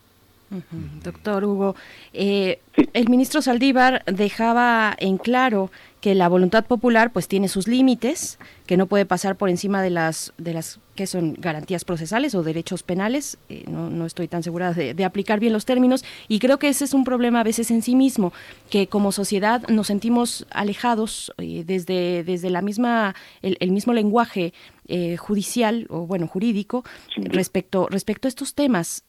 Doctor 1.03 1.45
Hugo, 1.45 1.75
eh, 2.13 2.61
el 2.93 3.09
ministro 3.09 3.43
Saldívar 3.43 4.05
dejaba 4.07 4.95
en 4.99 5.19
claro 5.19 5.71
que 6.01 6.15
la 6.15 6.29
voluntad 6.29 6.67
popular 6.67 7.13
pues 7.13 7.29
tiene 7.29 7.49
sus 7.49 7.67
límites, 7.67 8.39
que 8.67 8.77
no 8.77 8.87
puede 8.87 9.07
pasar 9.07 9.37
por 9.37 9.49
encima 9.49 9.83
de 9.83 9.91
las 9.91 10.35
de 10.37 10.53
las 10.53 10.79
que 10.95 11.07
son 11.07 11.35
garantías 11.39 11.85
procesales 11.85 12.35
o 12.35 12.43
derechos 12.43 12.83
penales. 12.83 13.39
Eh, 13.49 13.65
no, 13.69 13.91
no, 13.91 14.07
estoy 14.07 14.29
tan 14.29 14.43
segura 14.43 14.73
de, 14.73 14.95
de, 14.95 15.05
aplicar 15.05 15.41
bien 15.41 15.53
los 15.53 15.65
términos. 15.65 16.05
Y 16.29 16.39
creo 16.41 16.59
que 16.59 16.69
ese 16.69 16.85
es 16.85 16.95
un 16.95 17.05
problema 17.05 17.41
a 17.41 17.43
veces 17.43 17.71
en 17.71 17.83
sí 17.83 17.97
mismo, 17.97 18.33
que 18.71 18.87
como 18.87 19.13
sociedad 19.13 19.67
nos 19.69 19.87
sentimos 19.87 20.47
alejados 20.51 21.33
eh, 21.39 21.65
desde 21.67 22.23
desde 22.23 22.51
la 22.51 22.61
misma 22.61 23.15
el, 23.43 23.57
el 23.61 23.73
mismo 23.73 23.93
lenguaje 23.93 24.53
eh, 24.87 25.17
judicial 25.17 25.87
o 25.89 26.07
bueno 26.07 26.27
jurídico 26.27 26.85
sí. 27.15 27.23
respecto 27.25 27.89
respecto 27.91 28.29
a 28.29 28.31
estos 28.31 28.55
temas 28.55 29.03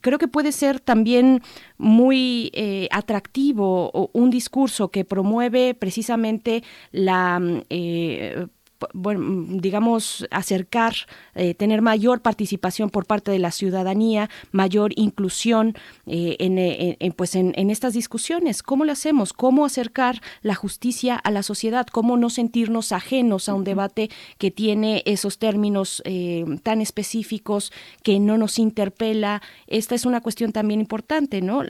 creo 0.00 0.18
que 0.18 0.28
puede 0.28 0.52
ser 0.52 0.80
también 0.80 1.42
muy 1.78 2.50
eh, 2.54 2.88
atractivo 2.90 4.10
un 4.12 4.30
discurso 4.30 4.90
que 4.90 5.04
promueve 5.04 5.74
precisamente 5.74 6.62
la 6.90 7.40
eh, 7.70 8.46
bueno, 8.92 9.44
digamos, 9.60 10.26
acercar, 10.30 10.94
eh, 11.34 11.54
tener 11.54 11.82
mayor 11.82 12.20
participación 12.20 12.90
por 12.90 13.06
parte 13.06 13.30
de 13.30 13.38
la 13.38 13.50
ciudadanía, 13.50 14.30
mayor 14.50 14.92
inclusión 14.96 15.74
eh, 16.06 16.36
en, 16.38 16.58
en, 16.58 17.12
pues 17.12 17.34
en, 17.34 17.52
en, 17.56 17.70
estas 17.70 17.94
discusiones. 17.94 18.62
¿Cómo 18.62 18.84
lo 18.84 18.92
hacemos? 18.92 19.32
¿Cómo 19.32 19.64
acercar 19.64 20.20
la 20.42 20.54
justicia 20.54 21.16
a 21.16 21.30
la 21.30 21.42
sociedad? 21.42 21.86
¿Cómo 21.86 22.16
no 22.16 22.30
sentirnos 22.30 22.92
ajenos 22.92 23.48
a 23.48 23.54
un 23.54 23.64
debate 23.64 24.10
que 24.38 24.50
tiene 24.50 25.02
esos 25.06 25.38
términos 25.38 26.02
eh, 26.04 26.44
tan 26.62 26.80
específicos 26.80 27.72
que 28.02 28.20
no 28.20 28.38
nos 28.38 28.58
interpela? 28.58 29.42
Esta 29.66 29.94
es 29.94 30.06
una 30.06 30.20
cuestión 30.20 30.52
también 30.52 30.80
importante, 30.80 31.40
¿no? 31.42 31.62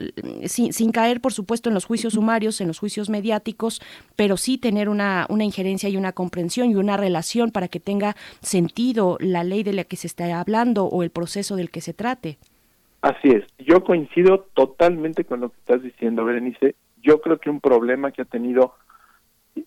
Sin, 0.45 0.73
sin 0.73 0.91
caer, 0.91 1.21
por 1.21 1.33
supuesto, 1.33 1.69
en 1.69 1.75
los 1.75 1.85
juicios 1.85 2.13
sumarios, 2.13 2.61
en 2.61 2.67
los 2.67 2.79
juicios 2.79 3.09
mediáticos, 3.09 3.81
pero 4.15 4.37
sí 4.37 4.57
tener 4.57 4.89
una, 4.89 5.25
una 5.29 5.43
injerencia 5.43 5.89
y 5.89 5.97
una 5.97 6.11
comprensión 6.11 6.71
y 6.71 6.75
una 6.75 6.97
relación 7.03 7.51
para 7.51 7.67
que 7.67 7.79
tenga 7.79 8.15
sentido 8.41 9.17
la 9.19 9.43
ley 9.43 9.63
de 9.63 9.73
la 9.73 9.83
que 9.83 9.97
se 9.97 10.07
está 10.07 10.39
hablando 10.39 10.85
o 10.85 11.03
el 11.03 11.09
proceso 11.09 11.55
del 11.55 11.69
que 11.69 11.81
se 11.81 11.93
trate. 11.93 12.37
Así 13.01 13.29
es, 13.29 13.43
yo 13.57 13.83
coincido 13.83 14.45
totalmente 14.53 15.25
con 15.25 15.41
lo 15.41 15.49
que 15.49 15.59
estás 15.59 15.83
diciendo, 15.83 16.23
Berenice. 16.23 16.75
Yo 17.01 17.19
creo 17.19 17.37
que 17.37 17.49
un 17.49 17.59
problema 17.59 18.11
que 18.11 18.21
ha 18.21 18.25
tenido, 18.25 18.75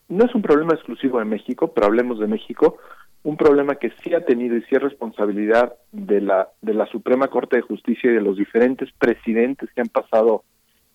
no 0.09 0.25
es 0.25 0.33
un 0.33 0.41
problema 0.41 0.73
exclusivo 0.73 1.19
de 1.19 1.25
México, 1.25 1.71
pero 1.71 1.85
hablemos 1.85 2.19
de 2.19 2.25
México, 2.25 2.77
un 3.23 3.37
problema 3.37 3.75
que 3.75 3.91
sí 4.01 4.15
ha 4.15 4.25
tenido 4.25 4.55
y 4.55 4.61
sí 4.63 4.75
es 4.75 4.81
responsabilidad 4.81 5.75
de 5.91 6.21
la, 6.21 6.49
de 6.61 6.73
la 6.73 6.87
Suprema 6.87 7.27
Corte 7.27 7.57
de 7.57 7.61
Justicia 7.61 8.09
y 8.09 8.15
de 8.15 8.21
los 8.21 8.37
diferentes 8.37 8.89
presidentes 8.93 9.69
que 9.71 9.81
han 9.81 9.89
pasado 9.89 10.43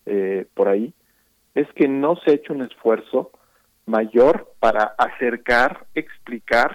eh, 0.06 0.46
por 0.54 0.66
ahí, 0.66 0.92
es 1.54 1.68
que 1.74 1.86
no 1.86 2.16
se 2.16 2.30
ha 2.30 2.34
hecho 2.34 2.54
un 2.54 2.62
esfuerzo 2.62 3.30
mayor 3.86 4.52
para 4.60 4.94
acercar, 4.98 5.86
explicar 5.94 6.74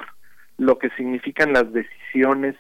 lo 0.58 0.78
que 0.80 0.90
significan 0.92 1.54
las 1.54 1.72
decisiones, 1.72 2.56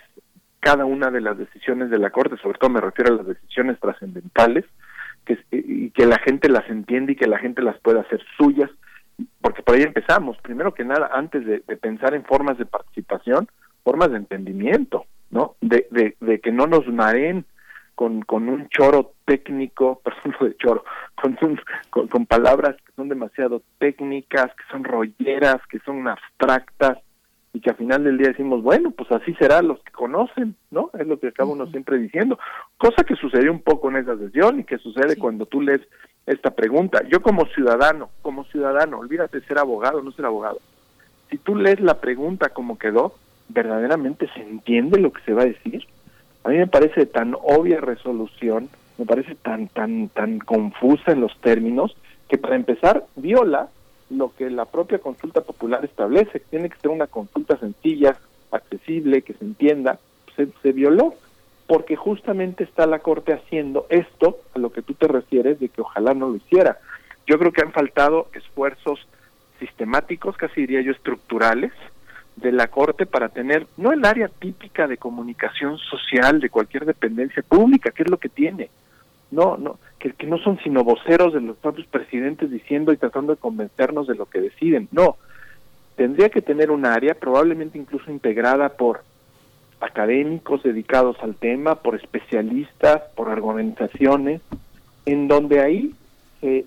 cada 0.59 0.85
una 0.85 1.11
de 1.11 1.21
las 1.21 1.37
decisiones 1.37 1.89
de 1.89 1.99
la 1.99 2.09
Corte, 2.09 2.37
sobre 2.37 2.57
todo 2.59 2.69
me 2.69 2.81
refiero 2.81 3.13
a 3.13 3.17
las 3.17 3.27
decisiones 3.27 3.79
trascendentales, 3.79 4.65
que, 5.25 5.37
y 5.51 5.89
que 5.91 6.05
la 6.05 6.19
gente 6.19 6.49
las 6.49 6.69
entiende 6.69 7.13
y 7.13 7.15
que 7.15 7.27
la 7.27 7.39
gente 7.39 7.61
las 7.61 7.77
pueda 7.79 8.01
hacer 8.01 8.21
suyas, 8.37 8.69
porque 9.41 9.63
por 9.63 9.75
ahí 9.75 9.81
empezamos, 9.81 10.37
primero 10.37 10.73
que 10.73 10.85
nada, 10.85 11.09
antes 11.11 11.45
de, 11.45 11.63
de 11.67 11.77
pensar 11.77 12.13
en 12.13 12.23
formas 12.23 12.57
de 12.57 12.65
participación, 12.65 13.47
formas 13.83 14.11
de 14.11 14.17
entendimiento, 14.17 15.05
¿no? 15.31 15.55
De, 15.61 15.87
de, 15.91 16.15
de 16.19 16.39
que 16.39 16.51
no 16.51 16.67
nos 16.67 16.87
mareen 16.87 17.45
con, 17.97 18.21
con 18.21 18.47
un 18.47 18.69
choro 18.69 19.13
técnico, 19.25 19.99
perdón, 20.05 20.35
de 20.39 20.55
choro, 20.57 20.85
con, 21.19 21.35
un, 21.41 21.59
con, 21.89 22.07
con, 22.07 22.27
palabras 22.27 22.75
que 22.85 22.93
son 22.95 23.09
demasiado 23.09 23.63
técnicas, 23.79 24.53
que 24.53 24.63
son 24.71 24.83
rolleras, 24.83 25.57
que 25.67 25.79
son 25.79 26.07
abstractas, 26.07 26.99
y 27.53 27.59
que 27.59 27.71
al 27.71 27.77
final 27.77 28.03
del 28.03 28.19
día 28.19 28.27
decimos, 28.27 28.61
bueno, 28.61 28.91
pues 28.91 29.11
así 29.11 29.33
será 29.33 29.63
los 29.63 29.81
que 29.81 29.91
conocen, 29.91 30.55
¿no? 30.69 30.91
Es 30.93 31.07
lo 31.07 31.19
que 31.19 31.29
acaba 31.29 31.49
uno 31.49 31.65
siempre 31.71 31.97
diciendo. 31.97 32.37
Cosa 32.77 33.03
que 33.03 33.15
sucedió 33.15 33.51
un 33.51 33.63
poco 33.63 33.89
en 33.89 33.97
esa 33.97 34.15
sesión 34.15 34.59
y 34.59 34.63
que 34.63 34.77
sucede 34.77 35.15
sí. 35.15 35.19
cuando 35.19 35.47
tú 35.47 35.61
lees 35.61 35.81
esta 36.27 36.51
pregunta. 36.51 37.01
Yo 37.09 37.23
como 37.23 37.47
ciudadano, 37.47 38.11
como 38.21 38.43
ciudadano, 38.43 38.99
olvídate 38.99 39.39
de 39.39 39.47
ser 39.47 39.57
abogado, 39.57 40.03
no 40.03 40.11
ser 40.11 40.25
abogado. 40.25 40.59
Si 41.31 41.39
tú 41.39 41.55
lees 41.55 41.79
la 41.79 41.99
pregunta 41.99 42.49
como 42.49 42.77
quedó, 42.77 43.15
verdaderamente 43.49 44.29
se 44.35 44.41
entiende 44.41 44.99
lo 44.99 45.11
que 45.11 45.23
se 45.23 45.33
va 45.33 45.41
a 45.41 45.45
decir 45.45 45.87
a 46.47 46.49
mí 46.51 46.59
me 46.59 46.67
parece 46.67 47.05
tan 47.05 47.35
obvia 47.35 47.81
resolución, 47.81 48.69
me 48.97 49.05
parece 49.05 49.35
tan 49.35 49.67
tan 49.67 50.07
tan 50.07 50.39
confusa 50.39 51.11
en 51.11 51.19
los 51.19 51.37
términos 51.41 51.97
que 52.29 52.37
para 52.37 52.55
empezar 52.55 53.05
viola 53.17 53.67
lo 54.09 54.33
que 54.33 54.49
la 54.49 54.63
propia 54.63 54.99
consulta 54.99 55.41
popular 55.41 55.83
establece, 55.83 56.39
tiene 56.39 56.69
que 56.69 56.79
ser 56.79 56.91
una 56.91 57.07
consulta 57.07 57.57
sencilla, 57.57 58.15
accesible, 58.51 59.23
que 59.23 59.33
se 59.33 59.43
entienda, 59.43 59.99
se, 60.37 60.47
se 60.63 60.71
violó 60.71 61.15
porque 61.67 61.97
justamente 61.97 62.63
está 62.63 62.87
la 62.87 62.99
Corte 62.99 63.33
haciendo 63.33 63.85
esto 63.89 64.37
a 64.55 64.59
lo 64.59 64.71
que 64.71 64.81
tú 64.81 64.93
te 64.93 65.09
refieres 65.09 65.59
de 65.59 65.67
que 65.67 65.81
ojalá 65.81 66.13
no 66.13 66.29
lo 66.29 66.37
hiciera. 66.37 66.77
Yo 67.25 67.37
creo 67.37 67.51
que 67.51 67.61
han 67.61 67.73
faltado 67.73 68.29
esfuerzos 68.31 69.05
sistemáticos, 69.59 70.37
casi 70.37 70.61
diría 70.61 70.79
yo 70.79 70.93
estructurales, 70.93 71.73
de 72.37 72.51
la 72.51 72.67
Corte 72.67 73.05
para 73.05 73.29
tener, 73.29 73.67
no 73.77 73.91
el 73.91 74.05
área 74.05 74.29
típica 74.29 74.87
de 74.87 74.97
comunicación 74.97 75.77
social 75.77 76.39
de 76.39 76.49
cualquier 76.49 76.85
dependencia 76.85 77.43
pública, 77.43 77.91
que 77.91 78.03
es 78.03 78.09
lo 78.09 78.17
que 78.17 78.29
tiene, 78.29 78.69
no, 79.31 79.57
no, 79.57 79.79
que, 79.99 80.13
que 80.13 80.27
no 80.27 80.37
son 80.37 80.59
sino 80.63 80.83
voceros 80.83 81.33
de 81.33 81.41
los 81.41 81.57
propios 81.57 81.87
presidentes 81.87 82.49
diciendo 82.49 82.93
y 82.93 82.97
tratando 82.97 83.33
de 83.33 83.41
convencernos 83.41 84.07
de 84.07 84.15
lo 84.15 84.27
que 84.27 84.39
deciden, 84.39 84.87
no, 84.91 85.17
tendría 85.95 86.29
que 86.29 86.41
tener 86.41 86.71
un 86.71 86.85
área, 86.85 87.15
probablemente 87.15 87.77
incluso 87.77 88.11
integrada 88.11 88.69
por 88.69 89.01
académicos 89.79 90.63
dedicados 90.63 91.17
al 91.21 91.35
tema, 91.35 91.75
por 91.75 91.95
especialistas, 91.95 93.01
por 93.15 93.29
organizaciones, 93.29 94.41
en 95.05 95.27
donde 95.27 95.59
ahí 95.59 95.93
se 96.41 96.65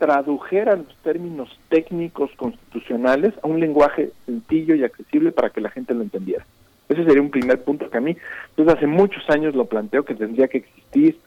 tradujeran 0.00 0.86
los 0.88 0.96
términos 1.02 1.60
técnicos 1.68 2.30
constitucionales 2.36 3.34
a 3.42 3.46
un 3.46 3.60
lenguaje 3.60 4.12
sencillo 4.24 4.74
y 4.74 4.82
accesible 4.82 5.30
para 5.30 5.50
que 5.50 5.60
la 5.60 5.68
gente 5.68 5.92
lo 5.92 6.00
entendiera. 6.00 6.46
Ese 6.88 7.04
sería 7.04 7.20
un 7.20 7.30
primer 7.30 7.62
punto 7.62 7.90
que 7.90 7.98
a 7.98 8.00
mí 8.00 8.16
desde 8.56 8.72
hace 8.72 8.86
muchos 8.86 9.28
años 9.28 9.54
lo 9.54 9.66
planteo 9.66 10.06
que 10.06 10.14
tendría 10.14 10.48
que 10.48 10.58
existir. 10.58 11.18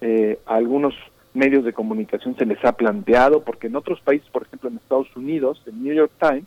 Eh, 0.00 0.38
a 0.46 0.56
algunos 0.56 0.94
medios 1.34 1.64
de 1.64 1.74
comunicación 1.74 2.34
se 2.36 2.46
les 2.46 2.64
ha 2.64 2.72
planteado, 2.72 3.42
porque 3.44 3.66
en 3.66 3.76
otros 3.76 4.00
países, 4.00 4.28
por 4.30 4.44
ejemplo 4.44 4.70
en 4.70 4.76
Estados 4.76 5.14
Unidos, 5.14 5.62
el 5.66 5.82
New 5.82 5.94
York 5.94 6.12
Times 6.18 6.44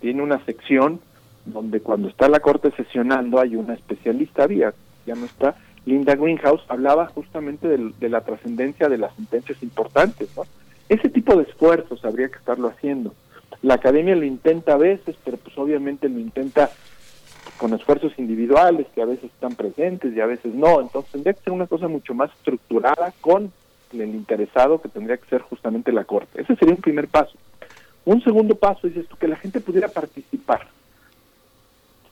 tiene 0.00 0.22
una 0.22 0.42
sección 0.46 1.00
donde 1.44 1.80
cuando 1.80 2.08
está 2.08 2.28
la 2.30 2.40
corte 2.40 2.70
sesionando 2.70 3.40
hay 3.40 3.56
una 3.56 3.74
especialista, 3.74 4.44
había, 4.44 4.72
ya 5.06 5.14
no 5.14 5.26
está, 5.26 5.56
Linda 5.84 6.14
Greenhouse, 6.14 6.64
hablaba 6.68 7.06
justamente 7.08 7.68
de 7.68 8.08
la 8.08 8.22
trascendencia 8.22 8.88
de 8.88 8.98
las 8.98 9.14
sentencias 9.16 9.62
importantes, 9.62 10.28
¿no? 10.36 10.44
Ese 10.90 11.08
tipo 11.08 11.36
de 11.36 11.44
esfuerzos 11.44 12.04
habría 12.04 12.28
que 12.28 12.38
estarlo 12.38 12.66
haciendo. 12.66 13.14
La 13.62 13.74
academia 13.74 14.16
lo 14.16 14.24
intenta 14.24 14.74
a 14.74 14.76
veces, 14.76 15.14
pero 15.24 15.36
pues 15.36 15.56
obviamente 15.56 16.08
lo 16.08 16.18
intenta 16.18 16.68
con 17.58 17.72
esfuerzos 17.74 18.12
individuales 18.18 18.88
que 18.92 19.00
a 19.00 19.06
veces 19.06 19.26
están 19.26 19.54
presentes 19.54 20.12
y 20.12 20.20
a 20.20 20.26
veces 20.26 20.52
no. 20.52 20.80
Entonces 20.80 21.12
tendría 21.12 21.34
que 21.34 21.42
ser 21.42 21.52
una 21.52 21.68
cosa 21.68 21.86
mucho 21.86 22.12
más 22.12 22.32
estructurada 22.32 23.14
con 23.20 23.52
el 23.92 24.00
interesado 24.00 24.82
que 24.82 24.88
tendría 24.88 25.16
que 25.16 25.28
ser 25.28 25.42
justamente 25.42 25.92
la 25.92 26.02
Corte. 26.02 26.42
Ese 26.42 26.56
sería 26.56 26.74
un 26.74 26.80
primer 26.80 27.06
paso. 27.06 27.38
Un 28.04 28.20
segundo 28.24 28.56
paso 28.56 28.88
es 28.88 28.96
esto, 28.96 29.14
que 29.14 29.28
la 29.28 29.36
gente 29.36 29.60
pudiera 29.60 29.86
participar. 29.86 30.66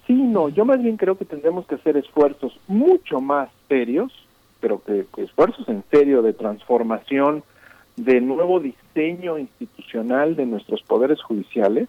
Sí, 0.07 0.13
no, 0.13 0.51
yo 0.51 0.65
más 0.65 0.81
bien 0.81 0.97
creo 0.97 1.19
que 1.19 1.25
tendremos 1.25 1.67
que 1.67 1.75
hacer 1.75 1.97
esfuerzos 1.97 2.57
mucho 2.69 3.21
más 3.21 3.49
serios, 3.69 4.13
pero 4.61 4.81
que, 4.85 5.05
que 5.13 5.25
esfuerzos 5.25 5.69
en 5.69 5.83
serio 5.91 6.23
de 6.23 6.33
transformación, 6.33 7.43
de 7.99 8.21
nuevo 8.21 8.61
diseño 8.61 9.39
institucional 9.39 10.37
de 10.37 10.47
nuestros 10.47 10.83
poderes 10.83 11.21
judiciales, 11.21 11.89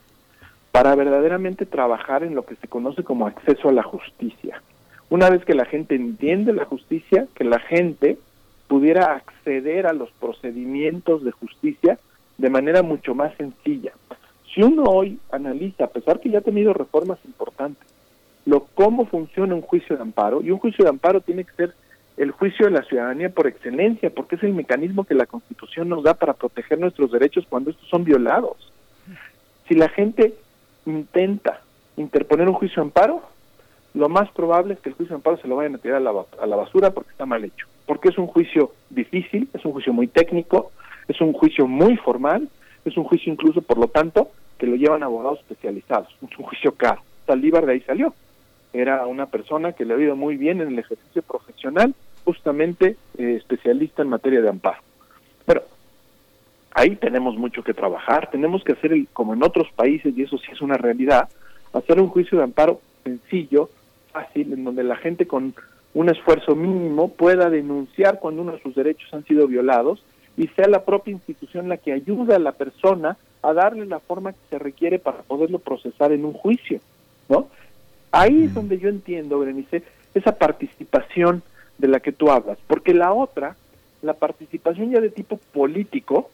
para 0.71 0.95
verdaderamente 0.95 1.65
trabajar 1.65 2.23
en 2.23 2.35
lo 2.35 2.45
que 2.45 2.55
se 2.55 2.67
conoce 2.67 3.03
como 3.03 3.27
acceso 3.27 3.69
a 3.69 3.73
la 3.73 3.83
justicia. 3.83 4.61
Una 5.09 5.29
vez 5.29 5.43
que 5.45 5.55
la 5.55 5.65
gente 5.65 5.95
entiende 5.95 6.53
la 6.53 6.65
justicia, 6.65 7.27
que 7.35 7.43
la 7.43 7.59
gente 7.59 8.17
pudiera 8.67 9.15
acceder 9.15 9.88
a 9.88 9.93
los 9.93 10.11
procedimientos 10.11 11.23
de 11.23 11.31
justicia 11.31 11.99
de 12.38 12.49
manera 12.49 12.83
mucho 12.83 13.15
más 13.15 13.35
sencilla. 13.35 13.93
Si 14.53 14.61
uno 14.61 14.83
hoy 14.83 15.19
analiza, 15.31 15.85
a 15.85 15.89
pesar 15.89 16.19
que 16.19 16.29
ya 16.29 16.39
ha 16.39 16.41
tenido 16.41 16.73
reformas 16.73 17.19
importantes, 17.25 17.88
lo 18.45 18.65
cómo 18.73 19.05
funciona 19.05 19.55
un 19.55 19.61
juicio 19.61 19.95
de 19.95 20.01
amparo, 20.01 20.41
y 20.41 20.51
un 20.51 20.59
juicio 20.59 20.83
de 20.83 20.89
amparo 20.89 21.21
tiene 21.21 21.43
que 21.43 21.53
ser 21.53 21.73
el 22.19 22.31
juicio 22.31 22.65
de 22.65 22.72
la 22.72 22.83
ciudadanía 22.83 23.30
por 23.30 23.48
excelencia, 23.48 24.09
porque 24.09 24.35
es 24.35 24.43
el 24.43 24.53
mecanismo 24.53 25.06
que 25.06 25.14
la 25.14 25.25
Constitución 25.25 25.88
nos 25.88 26.03
da 26.03 26.15
para 26.15 26.33
proteger 26.33 26.77
nuestros 26.77 27.11
derechos 27.14 27.45
cuando 27.48 27.72
estos 27.72 27.88
son 27.88 28.03
violados. 28.03 28.73
Si 29.69 29.73
la 29.73 29.88
gente 29.88 30.33
intenta 30.85 31.61
interponer 31.95 32.49
un 32.49 32.56
juicio 32.56 32.81
de 32.81 32.88
amparo, 32.88 33.23
lo 33.93 34.09
más 34.09 34.30
probable 34.31 34.73
es 34.73 34.81
que 34.81 34.89
el 34.89 34.95
juicio 34.95 35.14
de 35.14 35.19
amparo 35.19 35.38
se 35.38 35.48
lo 35.48 35.56
vayan 35.56 35.75
a 35.75 35.77
tirar 35.77 36.06
a 36.06 36.45
la, 36.45 36.56
basura 36.57 36.91
porque 36.91 37.11
está 37.11 37.25
mal 37.25 37.45
hecho. 37.45 37.67
Porque 37.85 38.09
es 38.09 38.17
un 38.17 38.27
juicio 38.27 38.73
difícil, 38.89 39.48
es 39.53 39.64
un 39.64 39.72
juicio 39.72 39.93
muy 39.93 40.07
técnico, 40.07 40.73
es 41.07 41.22
un 41.22 41.31
juicio 41.31 41.67
muy 41.67 41.95
formal, 41.95 42.49
es 42.83 42.98
un 42.98 43.06
juicio 43.06 43.31
incluso, 43.31 43.61
por 43.61 43.77
lo 43.77 43.88
tanto, 43.88 44.30
que 44.57 44.67
lo 44.67 44.75
llevan 44.75 45.03
abogados 45.03 45.39
especializados. 45.39 46.09
Es 46.30 46.38
un 46.38 46.45
juicio 46.45 46.73
caro. 46.73 47.01
Saldívar 47.25 47.65
de 47.65 47.73
ahí 47.73 47.81
salió. 47.81 48.14
Era 48.73 49.07
una 49.07 49.27
persona 49.27 49.72
que 49.72 49.85
le 49.85 49.93
ha 49.93 49.98
ido 49.98 50.17
muy 50.17 50.35
bien 50.35 50.59
en 50.59 50.67
el 50.67 50.80
ejercicio 50.80 51.22
profesional, 51.22 51.95
justamente 52.23 52.98
eh, 53.17 53.35
especialista 53.38 54.01
en 54.01 54.09
materia 54.09 54.41
de 54.41 54.49
amparo. 54.49 54.81
Pero 55.45 55.64
ahí 56.72 56.95
tenemos 56.95 57.35
mucho 57.38 57.64
que 57.64 57.73
trabajar, 57.73 58.30
tenemos 58.30 58.64
que 58.64 58.73
hacer, 58.73 58.93
el, 58.93 59.07
como 59.14 59.33
en 59.33 59.43
otros 59.43 59.72
países, 59.75 60.17
y 60.17 60.23
eso 60.23 60.38
sí 60.38 60.51
es 60.51 60.61
una 60.61 60.77
realidad, 60.77 61.30
hacer 61.73 61.99
un 61.99 62.09
juicio 62.09 62.38
de 62.38 62.43
amparo 62.43 62.81
sencillo, 63.03 63.69
fácil, 64.11 64.53
en 64.53 64.64
donde 64.64 64.83
la 64.83 64.95
gente 64.95 65.27
con 65.27 65.53
un 65.93 66.09
esfuerzo 66.09 66.56
mínimo 66.56 67.09
pueda 67.09 67.49
denunciar 67.49 68.19
cuando 68.19 68.41
uno 68.41 68.53
de 68.53 68.61
sus 68.61 68.75
derechos 68.75 69.11
han 69.14 69.25
sido 69.25 69.48
violados 69.48 70.03
y 70.38 70.48
sea 70.49 70.67
la 70.67 70.85
propia 70.85 71.11
institución 71.11 71.67
la 71.67 71.77
que 71.77 71.91
ayuda 71.91 72.35
a 72.35 72.39
la 72.39 72.53
persona 72.53 73.17
a 73.41 73.53
darle 73.53 73.85
la 73.85 73.99
forma 73.99 74.33
que 74.33 74.39
se 74.49 74.59
requiere 74.59 74.99
para 74.99 75.22
poderlo 75.23 75.59
procesar 75.59 76.11
en 76.11 76.25
un 76.25 76.33
juicio, 76.33 76.80
¿no? 77.27 77.48
Ahí 78.11 78.43
es 78.43 78.53
donde 78.53 78.80
yo 78.80 78.89
entiendo, 78.89 79.39
Berenice, 79.39 79.83
esa 80.14 80.38
participación 80.38 81.43
de 81.80 81.88
la 81.88 81.99
que 81.99 82.11
tú 82.11 82.30
hablas, 82.30 82.59
porque 82.67 82.93
la 82.93 83.11
otra, 83.11 83.56
la 84.01 84.14
participación 84.14 84.91
ya 84.91 84.99
de 84.99 85.09
tipo 85.09 85.40
político, 85.53 86.30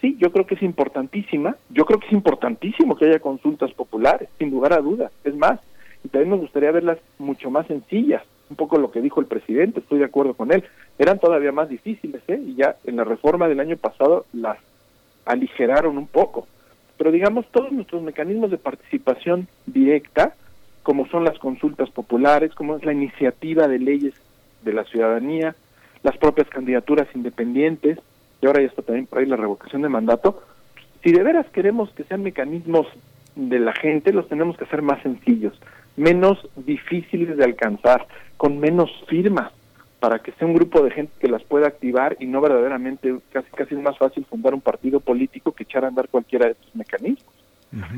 sí, 0.00 0.16
yo 0.18 0.32
creo 0.32 0.46
que 0.46 0.56
es 0.56 0.62
importantísima, 0.62 1.56
yo 1.70 1.84
creo 1.84 2.00
que 2.00 2.06
es 2.06 2.12
importantísimo 2.12 2.96
que 2.96 3.06
haya 3.06 3.20
consultas 3.20 3.72
populares, 3.72 4.28
sin 4.38 4.50
lugar 4.50 4.72
a 4.72 4.80
dudas, 4.80 5.12
es 5.22 5.36
más, 5.36 5.60
y 6.02 6.08
también 6.08 6.30
me 6.30 6.38
gustaría 6.38 6.72
verlas 6.72 6.98
mucho 7.18 7.50
más 7.50 7.66
sencillas, 7.66 8.22
un 8.50 8.56
poco 8.56 8.78
lo 8.78 8.90
que 8.90 9.00
dijo 9.00 9.20
el 9.20 9.26
presidente, 9.26 9.80
estoy 9.80 9.98
de 9.98 10.06
acuerdo 10.06 10.34
con 10.34 10.50
él, 10.50 10.64
eran 10.98 11.18
todavía 11.18 11.52
más 11.52 11.68
difíciles, 11.68 12.22
¿eh? 12.28 12.40
y 12.44 12.54
ya 12.54 12.76
en 12.84 12.96
la 12.96 13.04
reforma 13.04 13.48
del 13.48 13.60
año 13.60 13.76
pasado 13.76 14.24
las 14.32 14.58
aligeraron 15.26 15.98
un 15.98 16.06
poco, 16.06 16.46
pero 16.96 17.12
digamos 17.12 17.46
todos 17.50 17.70
nuestros 17.70 18.02
mecanismos 18.02 18.50
de 18.50 18.58
participación 18.58 19.46
directa, 19.66 20.34
como 20.82 21.06
son 21.08 21.24
las 21.24 21.38
consultas 21.38 21.90
populares, 21.90 22.54
como 22.54 22.76
es 22.76 22.84
la 22.84 22.92
iniciativa 22.92 23.68
de 23.68 23.78
leyes 23.78 24.14
de 24.64 24.72
la 24.72 24.84
ciudadanía, 24.84 25.54
las 26.02 26.16
propias 26.18 26.48
candidaturas 26.48 27.08
independientes, 27.14 27.98
y 28.40 28.46
ahora 28.46 28.60
ya 28.60 28.68
está 28.68 28.82
también 28.82 29.06
por 29.06 29.18
ahí 29.18 29.26
la 29.26 29.36
revocación 29.36 29.82
de 29.82 29.88
mandato, 29.88 30.42
si 31.02 31.12
de 31.12 31.22
veras 31.22 31.46
queremos 31.50 31.90
que 31.90 32.04
sean 32.04 32.22
mecanismos 32.22 32.86
de 33.36 33.58
la 33.58 33.72
gente, 33.72 34.12
los 34.12 34.28
tenemos 34.28 34.56
que 34.56 34.64
hacer 34.64 34.82
más 34.82 35.02
sencillos, 35.02 35.58
menos 35.96 36.48
difíciles 36.56 37.36
de 37.36 37.44
alcanzar, 37.44 38.06
con 38.36 38.58
menos 38.58 38.90
firmas, 39.08 39.52
para 40.00 40.18
que 40.18 40.32
sea 40.32 40.46
un 40.46 40.54
grupo 40.54 40.82
de 40.82 40.90
gente 40.90 41.12
que 41.18 41.28
las 41.28 41.42
pueda 41.42 41.66
activar 41.66 42.16
y 42.20 42.26
no 42.26 42.40
verdaderamente, 42.40 43.16
casi 43.32 43.50
casi 43.52 43.74
es 43.74 43.80
más 43.80 43.96
fácil 43.96 44.26
fundar 44.26 44.52
un 44.52 44.60
partido 44.60 45.00
político 45.00 45.52
que 45.52 45.62
echar 45.62 45.84
a 45.84 45.88
andar 45.88 46.08
cualquiera 46.08 46.46
de 46.46 46.52
estos 46.52 46.74
mecanismos. 46.76 47.32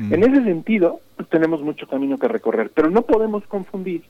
En 0.09 0.23
ese 0.23 0.43
sentido, 0.43 1.01
pues, 1.15 1.29
tenemos 1.29 1.61
mucho 1.61 1.87
camino 1.87 2.17
que 2.17 2.27
recorrer, 2.27 2.71
pero 2.73 2.89
no 2.89 3.03
podemos 3.03 3.45
confundir 3.45 4.03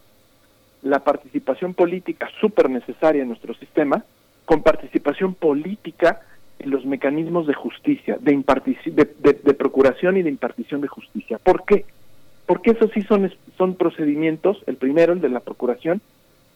la 0.89 0.99
participación 0.99 1.73
política 1.73 2.29
súper 2.39 2.69
necesaria 2.69 3.21
en 3.21 3.27
nuestro 3.27 3.53
sistema 3.55 4.03
con 4.45 4.63
participación 4.63 5.33
política 5.33 6.21
en 6.59 6.69
los 6.71 6.85
mecanismos 6.85 7.45
de 7.47 7.53
justicia, 7.53 8.17
de, 8.19 8.31
de, 8.31 9.05
de, 9.19 9.33
de, 9.33 9.53
procuración 9.53 10.17
y 10.17 10.23
de 10.23 10.29
impartición 10.29 10.81
de 10.81 10.87
justicia. 10.87 11.37
¿Por 11.37 11.65
qué? 11.65 11.85
Porque 12.45 12.71
esos 12.71 12.91
sí 12.93 13.01
son, 13.03 13.31
son 13.57 13.75
procedimientos, 13.75 14.63
el 14.65 14.77
primero, 14.77 15.13
el 15.13 15.21
de 15.21 15.29
la 15.29 15.41
procuración, 15.41 16.01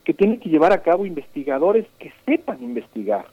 que 0.03 0.13
tienen 0.13 0.39
que 0.39 0.49
llevar 0.49 0.71
a 0.71 0.81
cabo 0.81 1.05
investigadores 1.05 1.85
que 1.99 2.11
sepan 2.25 2.63
investigar. 2.63 3.25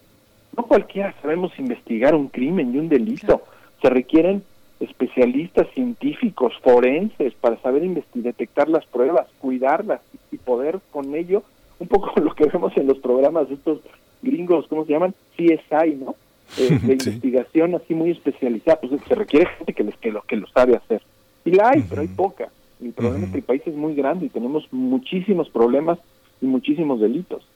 No 0.57 0.65
cualquiera 0.65 1.15
sabemos 1.23 1.57
investigar 1.59 2.15
un 2.15 2.29
crimen 2.29 2.75
y 2.75 2.79
un 2.79 2.89
delito. 2.89 3.43
Se 3.81 3.89
requieren 3.89 4.43
especialistas 4.81 5.67
científicos, 5.75 6.53
forenses, 6.63 7.35
para 7.35 7.61
saber 7.61 7.83
detectar 8.15 8.69
las 8.69 8.87
pruebas, 8.87 9.27
cuidarlas 9.41 10.01
y 10.31 10.37
poder 10.39 10.81
con 10.93 11.15
ello, 11.15 11.43
un 11.79 11.89
poco 11.89 12.13
lo 12.21 12.35
que 12.35 12.47
vemos 12.47 12.77
en 12.77 12.87
los 12.87 12.99
programas 12.99 13.49
de 13.49 13.55
estos 13.55 13.81
gringos, 14.23 14.67
¿cómo 14.69 14.85
se 14.85 14.93
llaman? 14.93 15.15
CSI, 15.37 15.95
¿no? 15.97 16.15
Eh, 16.57 16.79
de 16.83 16.99
sí. 16.99 17.11
investigación 17.11 17.75
así 17.75 17.95
muy 17.95 18.11
especializada, 18.11 18.81
pues 18.81 18.99
se 19.07 19.15
requiere 19.15 19.45
gente 19.59 19.75
que, 19.75 19.85
les, 19.85 19.95
que, 19.99 20.11
lo, 20.11 20.23
que 20.23 20.37
lo 20.37 20.47
sabe 20.47 20.77
hacer. 20.77 21.03
Y 21.45 21.51
la 21.51 21.69
hay, 21.69 21.81
uh 21.81 21.83
-huh. 21.83 21.87
pero 21.91 22.01
hay 22.01 22.09
poca. 22.09 22.49
El 22.83 22.95
problema 22.95 23.19
uh 23.19 23.21
-huh. 23.21 23.27
es 23.27 23.33
que 23.33 23.39
el 23.39 23.45
país 23.45 23.63
es 23.67 23.75
muy 23.75 23.95
grande 23.95 24.25
y 24.25 24.29
tenemos 24.31 24.67
muchísimos 24.73 25.51
problemas 25.51 25.99
y 26.41 26.47
muchísimos 26.47 27.01
delitos. 27.01 27.47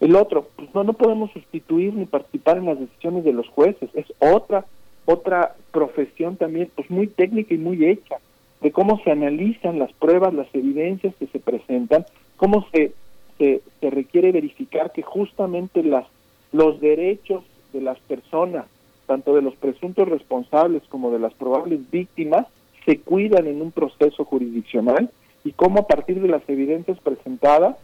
El 0.00 0.16
otro, 0.16 0.48
pues 0.56 0.74
no, 0.74 0.82
no 0.82 0.94
podemos 0.94 1.30
sustituir 1.30 1.94
ni 1.94 2.06
participar 2.06 2.56
en 2.56 2.66
las 2.66 2.80
decisiones 2.80 3.22
de 3.24 3.34
los 3.34 3.48
jueces, 3.50 3.88
es 3.94 4.06
otra 4.18 4.64
otra 5.04 5.54
profesión 5.72 6.36
también 6.36 6.70
pues 6.74 6.90
muy 6.90 7.06
técnica 7.06 7.54
y 7.54 7.58
muy 7.58 7.84
hecha 7.84 8.16
de 8.60 8.72
cómo 8.72 9.00
se 9.02 9.10
analizan 9.10 9.78
las 9.78 9.92
pruebas, 9.94 10.34
las 10.34 10.52
evidencias 10.54 11.14
que 11.16 11.26
se 11.28 11.38
presentan, 11.38 12.04
cómo 12.36 12.66
se, 12.72 12.92
se, 13.38 13.62
se 13.80 13.90
requiere 13.90 14.32
verificar 14.32 14.92
que 14.92 15.02
justamente 15.02 15.82
las, 15.82 16.06
los 16.52 16.80
derechos 16.80 17.42
de 17.72 17.80
las 17.80 17.98
personas, 18.00 18.66
tanto 19.06 19.34
de 19.34 19.42
los 19.42 19.54
presuntos 19.56 20.08
responsables 20.08 20.82
como 20.88 21.10
de 21.10 21.18
las 21.18 21.32
probables 21.34 21.90
víctimas, 21.90 22.46
se 22.84 22.98
cuidan 22.98 23.46
en 23.46 23.62
un 23.62 23.72
proceso 23.72 24.24
jurisdiccional 24.24 25.10
y 25.44 25.52
cómo 25.52 25.80
a 25.80 25.86
partir 25.86 26.20
de 26.20 26.28
las 26.28 26.46
evidencias 26.48 26.98
presentadas 27.00 27.76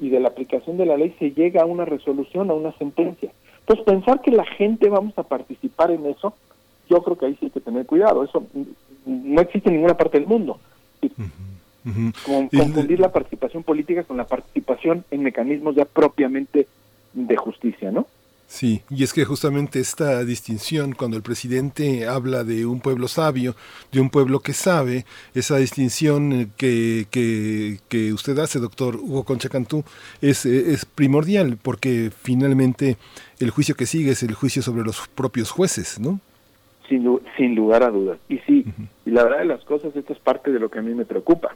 y 0.00 0.10
de 0.10 0.20
la 0.20 0.28
aplicación 0.28 0.76
de 0.76 0.86
la 0.86 0.96
ley 0.96 1.14
se 1.18 1.32
llega 1.32 1.62
a 1.62 1.66
una 1.66 1.84
resolución, 1.84 2.50
a 2.50 2.54
una 2.54 2.72
sentencia. 2.72 3.32
Entonces, 3.60 3.84
pensar 3.84 4.20
que 4.20 4.30
la 4.30 4.44
gente 4.44 4.88
vamos 4.88 5.16
a 5.18 5.24
participar 5.24 5.90
en 5.90 6.06
eso, 6.06 6.34
yo 6.88 7.02
creo 7.02 7.16
que 7.18 7.26
ahí 7.26 7.36
sí 7.38 7.46
hay 7.46 7.50
que 7.50 7.60
tener 7.60 7.86
cuidado. 7.86 8.24
Eso 8.24 8.46
no 9.06 9.40
existe 9.40 9.68
en 9.68 9.76
ninguna 9.76 9.96
parte 9.96 10.18
del 10.18 10.26
mundo. 10.26 10.58
Uh 11.02 11.08
-huh. 11.90 12.50
Confundir 12.56 13.00
la 13.00 13.12
participación 13.12 13.62
política 13.62 14.04
con 14.04 14.16
la 14.16 14.26
participación 14.26 15.04
en 15.10 15.22
mecanismos 15.22 15.74
ya 15.74 15.84
propiamente 15.84 16.66
de 17.14 17.36
justicia, 17.36 17.90
¿no? 17.90 18.06
Sí, 18.50 18.80
y 18.88 19.04
es 19.04 19.12
que 19.12 19.26
justamente 19.26 19.78
esta 19.78 20.24
distinción, 20.24 20.92
cuando 20.92 21.18
el 21.18 21.22
presidente 21.22 22.08
habla 22.08 22.44
de 22.44 22.64
un 22.64 22.80
pueblo 22.80 23.06
sabio, 23.06 23.54
de 23.92 24.00
un 24.00 24.08
pueblo 24.08 24.40
que 24.40 24.54
sabe, 24.54 25.04
esa 25.34 25.58
distinción 25.58 26.50
que, 26.56 27.06
que, 27.10 27.78
que 27.90 28.14
usted 28.14 28.38
hace, 28.38 28.58
doctor 28.58 28.96
Hugo 28.96 29.24
Concha 29.24 29.50
Cantú, 29.50 29.84
es, 30.22 30.46
es 30.46 30.86
primordial, 30.86 31.58
porque 31.60 32.10
finalmente 32.22 32.96
el 33.38 33.50
juicio 33.50 33.74
que 33.76 33.84
sigue 33.84 34.12
es 34.12 34.22
el 34.22 34.32
juicio 34.32 34.62
sobre 34.62 34.82
los 34.82 35.08
propios 35.08 35.50
jueces, 35.50 36.00
¿no? 36.00 36.18
Sin, 36.88 37.20
sin 37.36 37.54
lugar 37.54 37.82
a 37.82 37.90
dudas. 37.90 38.18
Y 38.28 38.38
sí, 38.38 38.64
uh 38.66 38.70
-huh. 38.70 38.88
y 39.06 39.10
la 39.10 39.24
verdad 39.24 39.38
de 39.38 39.44
las 39.46 39.64
cosas, 39.64 39.94
esto 39.94 40.12
es 40.12 40.18
parte 40.18 40.50
de 40.50 40.58
lo 40.58 40.70
que 40.70 40.78
a 40.78 40.82
mí 40.82 40.94
me 40.94 41.04
preocupa. 41.04 41.54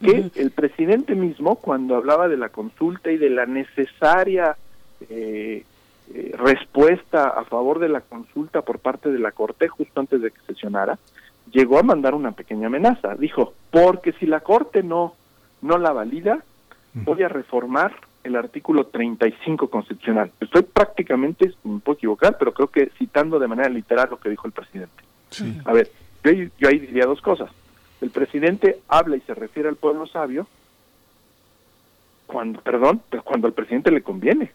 Que 0.00 0.10
uh 0.10 0.14
-huh. 0.14 0.30
el 0.36 0.50
presidente 0.50 1.14
mismo, 1.14 1.56
cuando 1.56 1.96
hablaba 1.96 2.28
de 2.28 2.36
la 2.36 2.48
consulta 2.48 3.10
y 3.10 3.18
de 3.18 3.30
la 3.30 3.46
necesaria 3.46 4.56
eh, 5.08 5.64
eh, 6.14 6.34
respuesta 6.38 7.28
a 7.28 7.44
favor 7.44 7.78
de 7.78 7.88
la 7.88 8.00
consulta 8.00 8.62
por 8.62 8.78
parte 8.78 9.10
de 9.10 9.18
la 9.18 9.32
Corte, 9.32 9.68
justo 9.68 10.00
antes 10.00 10.22
de 10.22 10.30
que 10.30 10.40
sesionara, 10.46 10.98
llegó 11.52 11.78
a 11.78 11.82
mandar 11.82 12.14
una 12.14 12.32
pequeña 12.32 12.68
amenaza. 12.68 13.14
Dijo, 13.14 13.54
porque 13.70 14.12
si 14.12 14.26
la 14.26 14.40
Corte 14.40 14.82
no 14.82 15.14
no 15.60 15.78
la 15.78 15.92
valida, 15.92 16.38
voy 16.94 17.22
a 17.22 17.28
reformar 17.28 17.92
el 18.24 18.36
artículo 18.36 18.86
35 18.86 19.68
constitucional. 19.70 20.30
Estoy 20.40 20.62
prácticamente, 20.62 21.52
me 21.64 21.78
puedo 21.80 21.96
equivocar, 21.96 22.36
pero 22.38 22.52
creo 22.52 22.68
que 22.68 22.90
citando 22.98 23.38
de 23.38 23.48
manera 23.48 23.68
literal 23.68 24.08
lo 24.10 24.18
que 24.18 24.28
dijo 24.30 24.46
el 24.46 24.52
presidente. 24.52 25.02
A 25.64 25.72
ver, 25.72 25.90
yo, 26.24 26.30
ahí- 26.30 26.50
yo 26.58 26.68
ahí 26.68 26.78
diría 26.78 27.06
dos 27.06 27.20
cosas. 27.22 27.50
El 28.00 28.10
presidente 28.10 28.78
habla 28.88 29.16
y 29.16 29.20
se 29.22 29.34
refiere 29.34 29.68
al 29.68 29.76
pueblo 29.76 30.06
sabio 30.06 30.46
cuando, 32.26 32.60
perdón, 32.60 33.00
pero 33.10 33.22
cuando 33.22 33.46
al 33.46 33.54
presidente 33.54 33.90
le 33.90 34.02
conviene. 34.02 34.52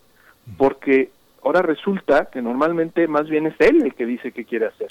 Porque 0.58 1.09
ahora 1.43 1.61
resulta 1.61 2.25
que 2.32 2.42
normalmente 2.42 3.08
más 3.08 3.27
bien 3.30 3.48
es 3.48 3.56
él 3.59 3.82
el 3.83 3.93
que 3.95 4.06
dice 4.06 4.32
qué 4.32 4.45
quiere 4.45 4.67
hacer. 4.67 4.90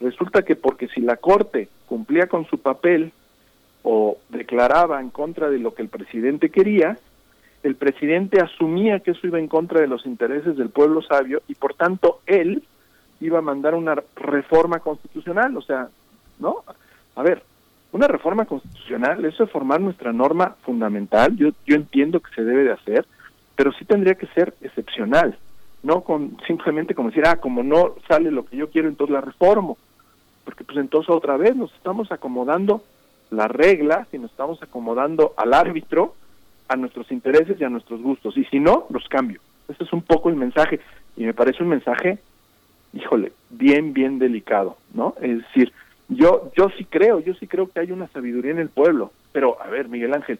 Resulta 0.00 0.42
que 0.42 0.56
porque 0.56 0.88
si 0.88 1.00
la 1.00 1.16
Corte 1.16 1.68
cumplía 1.86 2.26
con 2.26 2.46
su 2.46 2.58
papel 2.58 3.12
o 3.82 4.18
declaraba 4.28 5.00
en 5.00 5.10
contra 5.10 5.48
de 5.48 5.58
lo 5.58 5.74
que 5.74 5.82
el 5.82 5.88
presidente 5.88 6.50
quería, 6.50 6.98
el 7.62 7.74
presidente 7.74 8.40
asumía 8.40 9.00
que 9.00 9.12
eso 9.12 9.26
iba 9.26 9.38
en 9.38 9.48
contra 9.48 9.80
de 9.80 9.86
los 9.86 10.06
intereses 10.06 10.56
del 10.56 10.70
pueblo 10.70 11.02
sabio 11.02 11.42
y 11.48 11.54
por 11.54 11.74
tanto 11.74 12.20
él 12.26 12.62
iba 13.20 13.38
a 13.38 13.42
mandar 13.42 13.74
una 13.74 13.96
reforma 14.14 14.80
constitucional, 14.80 15.56
o 15.56 15.62
sea, 15.62 15.88
¿no? 16.38 16.62
A 17.14 17.22
ver, 17.22 17.42
una 17.92 18.08
reforma 18.08 18.44
constitucional, 18.44 19.24
eso 19.24 19.44
es 19.44 19.50
formar 19.50 19.80
nuestra 19.80 20.12
norma 20.12 20.56
fundamental, 20.62 21.34
yo, 21.36 21.50
yo 21.66 21.76
entiendo 21.76 22.20
que 22.20 22.34
se 22.34 22.44
debe 22.44 22.64
de 22.64 22.72
hacer, 22.72 23.06
pero 23.54 23.72
sí 23.72 23.84
tendría 23.84 24.14
que 24.16 24.26
ser 24.28 24.54
excepcional, 24.60 25.38
no 25.82 26.02
con 26.02 26.36
simplemente 26.46 26.94
como 26.94 27.08
decir, 27.08 27.24
ah, 27.26 27.36
como 27.36 27.62
no 27.62 27.94
sale 28.06 28.30
lo 28.30 28.44
que 28.44 28.56
yo 28.56 28.70
quiero, 28.70 28.88
entonces 28.88 29.14
la 29.14 29.22
reformo, 29.22 29.78
porque 30.44 30.64
pues 30.64 30.76
entonces 30.78 31.08
otra 31.10 31.36
vez 31.36 31.56
nos 31.56 31.72
estamos 31.74 32.12
acomodando 32.12 32.82
las 33.30 33.50
reglas 33.50 34.06
y 34.12 34.18
nos 34.18 34.30
estamos 34.30 34.62
acomodando 34.62 35.32
al 35.36 35.54
árbitro 35.54 36.14
a 36.68 36.76
nuestros 36.76 37.10
intereses 37.12 37.60
y 37.60 37.64
a 37.64 37.68
nuestros 37.68 38.00
gustos, 38.02 38.36
y 38.36 38.44
si 38.46 38.60
no, 38.60 38.86
los 38.90 39.08
cambio. 39.08 39.40
Ese 39.68 39.84
es 39.84 39.92
un 39.92 40.02
poco 40.02 40.28
el 40.28 40.36
mensaje, 40.36 40.80
y 41.16 41.24
me 41.24 41.34
parece 41.34 41.62
un 41.62 41.68
mensaje, 41.70 42.18
híjole, 42.92 43.32
bien, 43.50 43.92
bien 43.92 44.18
delicado, 44.18 44.76
¿no? 44.94 45.14
Es 45.20 45.38
decir, 45.38 45.72
yo, 46.08 46.50
yo 46.56 46.68
sí 46.76 46.84
creo, 46.84 47.20
yo 47.20 47.34
sí 47.34 47.46
creo 47.46 47.70
que 47.70 47.80
hay 47.80 47.92
una 47.92 48.06
sabiduría 48.08 48.52
en 48.52 48.58
el 48.60 48.68
pueblo, 48.68 49.12
pero 49.32 49.60
a 49.60 49.66
ver, 49.68 49.88
Miguel 49.88 50.14
Ángel, 50.14 50.38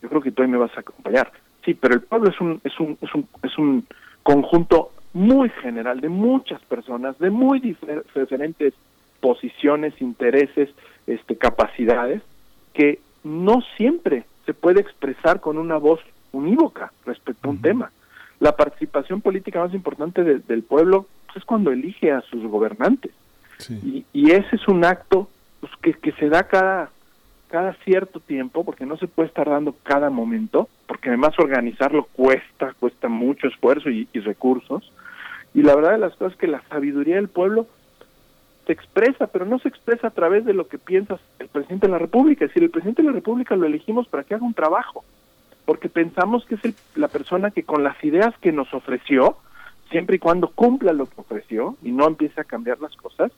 yo 0.00 0.08
creo 0.08 0.20
que 0.20 0.32
tú 0.32 0.42
ahí 0.42 0.48
me 0.48 0.58
vas 0.58 0.76
a 0.76 0.80
acompañar. 0.80 1.30
Sí, 1.64 1.74
pero 1.74 1.94
el 1.94 2.00
pueblo 2.00 2.30
es 2.30 2.40
un, 2.40 2.60
es 2.64 2.80
un, 2.80 2.98
es 3.00 3.14
un, 3.14 3.28
es 3.42 3.58
un 3.58 3.86
conjunto 4.22 4.90
muy 5.12 5.48
general 5.50 6.00
de 6.00 6.08
muchas 6.08 6.60
personas, 6.62 7.18
de 7.18 7.30
muy 7.30 7.60
difer- 7.60 8.02
diferentes 8.14 8.74
posiciones, 9.20 10.00
intereses, 10.00 10.70
este, 11.06 11.36
capacidades, 11.36 12.22
que 12.72 12.98
no 13.22 13.60
siempre 13.76 14.24
se 14.46 14.54
puede 14.54 14.80
expresar 14.80 15.40
con 15.40 15.58
una 15.58 15.76
voz 15.76 16.00
unívoca 16.32 16.92
respecto 17.06 17.48
a 17.48 17.50
un 17.50 17.60
tema. 17.62 17.90
La 18.40 18.56
participación 18.56 19.20
política 19.20 19.60
más 19.60 19.74
importante 19.74 20.24
de- 20.24 20.38
del 20.40 20.62
pueblo 20.62 21.06
pues, 21.26 21.36
es 21.38 21.44
cuando 21.44 21.70
elige 21.70 22.10
a 22.10 22.20
sus 22.22 22.42
gobernantes. 22.44 23.12
Y, 23.70 24.04
y 24.12 24.30
ese 24.32 24.56
es 24.56 24.66
un 24.66 24.84
acto 24.84 25.28
pues, 25.60 25.72
que, 25.80 25.92
que 25.92 26.10
se 26.12 26.28
da 26.28 26.42
cada, 26.44 26.90
cada 27.48 27.74
cierto 27.84 28.18
tiempo, 28.18 28.64
porque 28.64 28.84
no 28.86 28.96
se 28.96 29.06
puede 29.06 29.28
estar 29.28 29.48
dando 29.48 29.76
cada 29.84 30.10
momento, 30.10 30.68
porque 30.88 31.10
además 31.10 31.38
organizarlo 31.38 32.04
cuesta, 32.12 32.74
cuesta 32.80 33.08
mucho 33.08 33.46
esfuerzo 33.46 33.88
y, 33.90 34.08
y 34.12 34.18
recursos. 34.20 34.90
Y 35.54 35.62
la 35.62 35.76
verdad 35.76 35.92
de 35.92 35.98
las 35.98 36.12
cosas 36.16 36.32
es 36.32 36.38
que 36.38 36.46
la 36.48 36.62
sabiduría 36.70 37.16
del 37.16 37.28
pueblo 37.28 37.66
se 38.66 38.72
expresa, 38.72 39.26
pero 39.26 39.44
no 39.44 39.58
se 39.58 39.68
expresa 39.68 40.08
a 40.08 40.10
través 40.10 40.44
de 40.44 40.54
lo 40.54 40.68
que 40.68 40.78
piensa 40.78 41.18
el 41.38 41.48
presidente 41.48 41.86
de 41.86 41.92
la 41.92 41.98
República. 41.98 42.44
Es 42.44 42.50
decir, 42.50 42.62
el 42.62 42.70
presidente 42.70 43.02
de 43.02 43.08
la 43.08 43.14
República 43.14 43.56
lo 43.56 43.66
elegimos 43.66 44.06
para 44.08 44.24
que 44.24 44.34
haga 44.34 44.46
un 44.46 44.54
trabajo, 44.54 45.04
porque 45.64 45.88
pensamos 45.88 46.44
que 46.46 46.54
es 46.54 46.64
el- 46.64 46.74
la 46.94 47.08
persona 47.08 47.50
que 47.50 47.64
con 47.64 47.82
las 47.82 48.02
ideas 48.04 48.34
que 48.40 48.52
nos 48.52 48.72
ofreció, 48.72 49.36
siempre 49.90 50.16
y 50.16 50.18
cuando 50.18 50.48
cumpla 50.48 50.92
lo 50.92 51.06
que 51.06 51.20
ofreció 51.20 51.76
y 51.82 51.90
no 51.90 52.06
empiece 52.06 52.40
a 52.40 52.44
cambiar 52.44 52.80
las 52.80 52.94
cosas, 52.96 53.32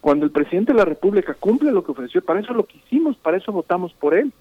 cuando 0.00 0.24
el 0.24 0.30
presidente 0.30 0.72
de 0.72 0.78
la 0.78 0.84
República 0.84 1.34
cumple 1.34 1.72
lo 1.72 1.82
que 1.82 1.90
ofreció, 1.90 2.22
para 2.22 2.40
eso 2.40 2.54
lo 2.54 2.64
que 2.64 2.78
hicimos, 2.78 3.16
para 3.16 3.36
eso 3.36 3.52
votamos 3.52 3.92
por 3.94 4.14
él. 4.14 4.32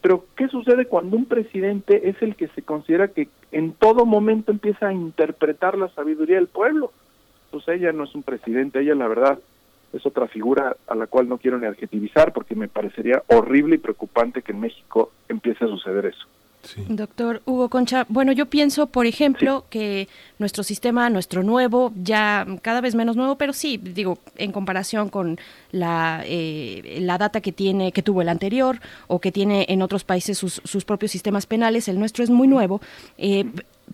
Pero, 0.00 0.24
¿qué 0.36 0.48
sucede 0.48 0.86
cuando 0.86 1.16
un 1.16 1.26
presidente 1.26 2.08
es 2.08 2.20
el 2.20 2.36
que 2.36 2.48
se 2.48 2.62
considera 2.62 3.08
que 3.08 3.28
en 3.52 3.72
todo 3.72 4.06
momento 4.06 4.50
empieza 4.50 4.88
a 4.88 4.92
interpretar 4.92 5.78
la 5.78 5.88
sabiduría 5.88 6.36
del 6.36 6.48
pueblo? 6.48 6.92
Pues 7.50 7.68
ella 7.68 7.92
no 7.92 8.04
es 8.04 8.14
un 8.14 8.22
presidente, 8.22 8.80
ella 8.80 8.94
la 8.94 9.08
verdad 9.08 9.38
es 9.94 10.04
otra 10.06 10.26
figura 10.28 10.76
a 10.86 10.94
la 10.94 11.06
cual 11.06 11.28
no 11.28 11.38
quiero 11.38 11.58
ni 11.58 11.66
adjetivizar 11.66 12.32
porque 12.32 12.54
me 12.54 12.68
parecería 12.68 13.22
horrible 13.28 13.76
y 13.76 13.78
preocupante 13.78 14.42
que 14.42 14.52
en 14.52 14.60
México 14.60 15.12
empiece 15.28 15.64
a 15.64 15.68
suceder 15.68 16.06
eso. 16.06 16.26
Doctor 16.88 17.42
Hugo 17.44 17.68
Concha, 17.68 18.06
bueno, 18.08 18.32
yo 18.32 18.46
pienso, 18.46 18.86
por 18.86 19.04
ejemplo, 19.06 19.66
que 19.68 20.08
nuestro 20.38 20.62
sistema, 20.62 21.10
nuestro 21.10 21.42
nuevo, 21.42 21.92
ya 21.94 22.46
cada 22.62 22.80
vez 22.80 22.94
menos 22.94 23.16
nuevo, 23.16 23.36
pero 23.36 23.52
sí, 23.52 23.76
digo, 23.76 24.18
en 24.36 24.50
comparación 24.50 25.10
con 25.10 25.38
la, 25.72 26.22
eh, 26.24 26.98
la 27.02 27.18
data 27.18 27.40
que 27.42 27.52
tiene, 27.52 27.92
que 27.92 28.02
tuvo 28.02 28.22
el 28.22 28.30
anterior 28.30 28.80
o 29.08 29.20
que 29.20 29.30
tiene 29.30 29.66
en 29.68 29.82
otros 29.82 30.04
países 30.04 30.38
sus, 30.38 30.62
sus 30.64 30.84
propios 30.84 31.12
sistemas 31.12 31.44
penales, 31.44 31.88
el 31.88 31.98
nuestro 31.98 32.24
es 32.24 32.30
muy 32.30 32.48
nuevo. 32.48 32.80
eh, 33.18 33.44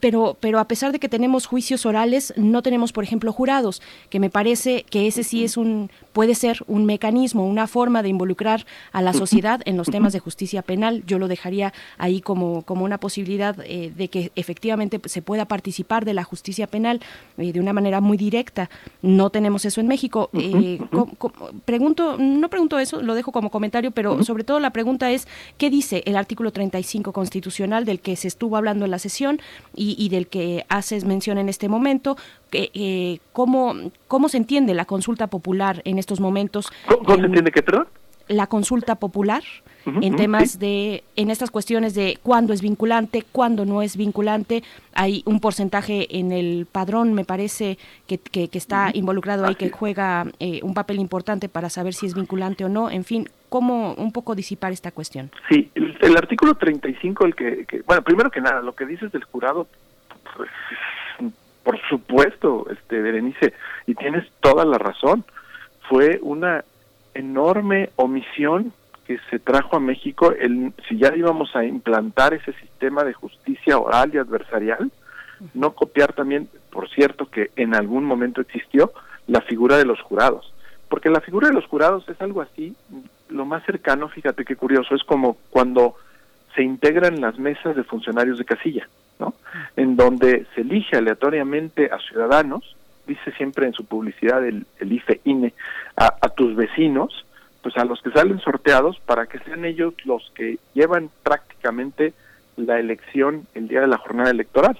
pero, 0.00 0.36
pero 0.40 0.58
a 0.58 0.66
pesar 0.66 0.92
de 0.92 0.98
que 0.98 1.08
tenemos 1.08 1.46
juicios 1.46 1.86
orales, 1.86 2.32
no 2.36 2.62
tenemos, 2.62 2.92
por 2.92 3.04
ejemplo, 3.04 3.32
jurados, 3.32 3.82
que 4.08 4.20
me 4.20 4.30
parece 4.30 4.84
que 4.88 5.06
ese 5.06 5.22
sí 5.22 5.44
es 5.44 5.56
un, 5.56 5.90
puede 6.12 6.34
ser 6.34 6.58
un 6.66 6.86
mecanismo, 6.86 7.46
una 7.46 7.66
forma 7.66 8.02
de 8.02 8.08
involucrar 8.08 8.66
a 8.92 9.02
la 9.02 9.12
sociedad 9.12 9.60
en 9.64 9.76
los 9.76 9.88
temas 9.88 10.12
de 10.12 10.18
justicia 10.18 10.62
penal. 10.62 11.02
Yo 11.06 11.18
lo 11.18 11.28
dejaría 11.28 11.72
ahí 11.98 12.20
como, 12.20 12.62
como 12.62 12.84
una 12.84 12.98
posibilidad 12.98 13.56
eh, 13.64 13.92
de 13.94 14.08
que 14.08 14.32
efectivamente 14.36 15.00
se 15.04 15.22
pueda 15.22 15.44
participar 15.44 16.04
de 16.04 16.14
la 16.14 16.24
justicia 16.24 16.66
penal 16.66 17.00
eh, 17.38 17.52
de 17.52 17.60
una 17.60 17.72
manera 17.72 18.00
muy 18.00 18.16
directa. 18.16 18.70
No 19.02 19.30
tenemos 19.30 19.64
eso 19.64 19.80
en 19.80 19.88
México. 19.88 20.30
Eh, 20.32 20.80
pregunto, 21.64 22.16
no 22.18 22.48
pregunto 22.48 22.78
eso, 22.78 23.02
lo 23.02 23.14
dejo 23.14 23.32
como 23.32 23.50
comentario, 23.50 23.90
pero 23.90 24.24
sobre 24.24 24.44
todo 24.44 24.60
la 24.60 24.70
pregunta 24.70 25.10
es, 25.10 25.28
¿qué 25.58 25.70
dice 25.70 26.02
el 26.06 26.16
artículo 26.16 26.52
35 26.52 27.12
constitucional 27.12 27.84
del 27.84 28.00
que 28.00 28.16
se 28.16 28.28
estuvo 28.28 28.56
hablando 28.56 28.84
en 28.84 28.90
la 28.90 28.98
sesión 28.98 29.40
y, 29.74 29.89
y 29.98 30.08
del 30.08 30.26
que 30.26 30.64
haces 30.68 31.04
mención 31.04 31.38
en 31.38 31.48
este 31.48 31.68
momento? 31.68 32.16
Que, 32.50 32.70
eh, 32.74 33.18
¿cómo, 33.32 33.74
¿Cómo 34.08 34.28
se 34.28 34.36
entiende 34.36 34.74
la 34.74 34.84
consulta 34.84 35.26
popular 35.28 35.82
en 35.84 35.98
estos 35.98 36.20
momentos? 36.20 36.70
¿Cómo, 36.86 36.98
cómo 37.04 37.14
se 37.14 37.20
En- 37.20 37.24
entiende 37.26 37.52
que, 37.52 37.62
perdón? 37.62 37.88
La 38.30 38.46
consulta 38.46 38.94
popular 38.94 39.42
en 39.86 40.14
temas 40.14 40.58
de 40.58 41.02
en 41.16 41.30
estas 41.30 41.50
cuestiones 41.50 41.94
de 41.94 42.18
cuándo 42.22 42.52
es 42.52 42.60
vinculante, 42.62 43.24
cuándo 43.32 43.64
no 43.64 43.82
es 43.82 43.96
vinculante. 43.96 44.62
Hay 44.94 45.22
un 45.26 45.40
porcentaje 45.40 46.18
en 46.18 46.32
el 46.32 46.66
padrón, 46.70 47.12
me 47.14 47.24
parece, 47.24 47.78
que, 48.06 48.18
que, 48.18 48.48
que 48.48 48.58
está 48.58 48.90
involucrado 48.94 49.46
ahí, 49.46 49.54
que 49.56 49.70
juega 49.70 50.26
eh, 50.38 50.60
un 50.62 50.74
papel 50.74 50.98
importante 51.00 51.48
para 51.48 51.70
saber 51.70 51.94
si 51.94 52.06
es 52.06 52.14
vinculante 52.14 52.64
o 52.64 52.68
no. 52.68 52.90
En 52.90 53.04
fin, 53.04 53.28
cómo 53.48 53.94
un 53.94 54.12
poco 54.12 54.34
disipar 54.34 54.70
esta 54.72 54.92
cuestión. 54.92 55.30
Sí, 55.48 55.70
el, 55.74 55.96
el 56.00 56.16
artículo 56.16 56.54
35, 56.54 57.24
el 57.26 57.34
que, 57.34 57.64
que- 57.66 57.82
bueno, 57.82 58.02
primero 58.02 58.30
que 58.30 58.40
nada, 58.40 58.60
lo 58.60 58.74
que 58.74 58.84
dices 58.86 59.10
del 59.12 59.24
jurado, 59.24 59.66
pues, 60.36 60.50
por 61.64 61.80
supuesto, 61.88 62.66
este 62.70 63.00
Berenice, 63.00 63.54
y 63.86 63.94
tienes 63.94 64.24
toda 64.40 64.64
la 64.64 64.78
razón, 64.78 65.24
fue 65.88 66.18
una 66.22 66.64
enorme 67.14 67.90
omisión 67.96 68.72
que 69.06 69.18
se 69.30 69.38
trajo 69.38 69.76
a 69.76 69.80
México, 69.80 70.32
el, 70.32 70.72
si 70.88 70.96
ya 70.98 71.14
íbamos 71.16 71.54
a 71.56 71.64
implantar 71.64 72.34
ese 72.34 72.52
sistema 72.54 73.02
de 73.02 73.12
justicia 73.12 73.78
oral 73.78 74.10
y 74.14 74.18
adversarial, 74.18 74.90
no 75.54 75.72
copiar 75.72 76.12
también, 76.12 76.48
por 76.70 76.88
cierto, 76.90 77.26
que 77.26 77.50
en 77.56 77.74
algún 77.74 78.04
momento 78.04 78.40
existió 78.40 78.92
la 79.26 79.40
figura 79.40 79.78
de 79.78 79.84
los 79.84 80.00
jurados, 80.00 80.52
porque 80.88 81.10
la 81.10 81.20
figura 81.20 81.48
de 81.48 81.54
los 81.54 81.66
jurados 81.66 82.08
es 82.08 82.20
algo 82.20 82.40
así, 82.40 82.76
lo 83.28 83.44
más 83.44 83.64
cercano, 83.64 84.08
fíjate 84.08 84.44
qué 84.44 84.56
curioso, 84.56 84.94
es 84.94 85.02
como 85.04 85.38
cuando 85.50 85.96
se 86.54 86.62
integran 86.62 87.20
las 87.20 87.38
mesas 87.38 87.76
de 87.76 87.84
funcionarios 87.84 88.38
de 88.38 88.44
casilla, 88.44 88.88
¿no? 89.18 89.34
En 89.76 89.96
donde 89.96 90.46
se 90.54 90.62
elige 90.62 90.96
aleatoriamente 90.96 91.90
a 91.92 91.98
ciudadanos, 91.98 92.76
dice 93.10 93.32
siempre 93.32 93.66
en 93.66 93.72
su 93.72 93.84
publicidad 93.84 94.46
el, 94.46 94.66
el 94.78 94.92
IFE 94.92 95.20
INE, 95.24 95.52
a, 95.96 96.28
tus 96.28 96.54
vecinos, 96.54 97.26
pues 97.62 97.76
a 97.76 97.84
los 97.84 98.00
que 98.00 98.10
salen 98.10 98.38
sorteados 98.38 98.98
para 99.04 99.26
que 99.26 99.40
sean 99.40 99.64
ellos 99.64 99.94
los 100.04 100.30
que 100.34 100.58
llevan 100.74 101.10
prácticamente 101.22 102.14
la 102.56 102.78
elección 102.78 103.46
el 103.54 103.68
día 103.68 103.80
de 103.80 103.88
la 103.88 103.98
jornada 103.98 104.30
electoral. 104.30 104.78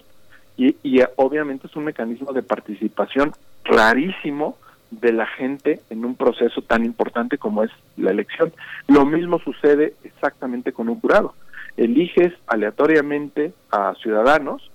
Y, 0.57 0.77
y 0.83 1.01
eh, 1.01 1.09
obviamente 1.17 1.67
es 1.67 1.77
un 1.77 1.85
mecanismo 1.85 2.33
de 2.33 2.43
participación 2.43 3.33
clarísimo 3.63 4.57
de 4.91 5.13
la 5.13 5.27
gente 5.27 5.81
en 5.91 6.05
un 6.05 6.15
proceso 6.15 6.63
tan 6.63 6.85
importante 6.85 7.37
como 7.37 7.65
es 7.65 7.71
la 7.97 8.11
elección. 8.11 8.53
Lo 8.89 9.05
mismo 9.05 9.39
sucede 9.41 9.95
exactamente 10.05 10.73
con 10.73 10.89
un 10.89 11.01
jurado. 11.01 11.35
Eliges 11.77 12.33
aleatoriamente 12.47 13.53
a 13.71 13.95
ciudadanos, 13.95 14.71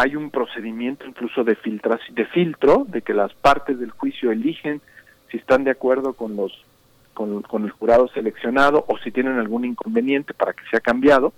hay 0.00 0.16
un 0.16 0.30
procedimiento 0.30 1.04
incluso 1.06 1.44
de 1.44 1.58
de 2.10 2.24
filtro, 2.26 2.86
de 2.88 3.02
que 3.02 3.12
las 3.12 3.34
partes 3.34 3.78
del 3.78 3.90
juicio 3.90 4.30
eligen 4.30 4.80
si 5.30 5.36
están 5.36 5.62
de 5.64 5.70
acuerdo 5.70 6.14
con 6.14 6.36
los 6.36 6.52
con, 7.12 7.64
el 7.64 7.70
jurado 7.70 8.08
seleccionado 8.08 8.86
o 8.88 8.96
si 8.96 9.10
tienen 9.10 9.38
algún 9.38 9.66
inconveniente 9.66 10.32
para 10.32 10.54
que 10.54 10.64
sea 10.70 10.80
cambiado 10.80 11.34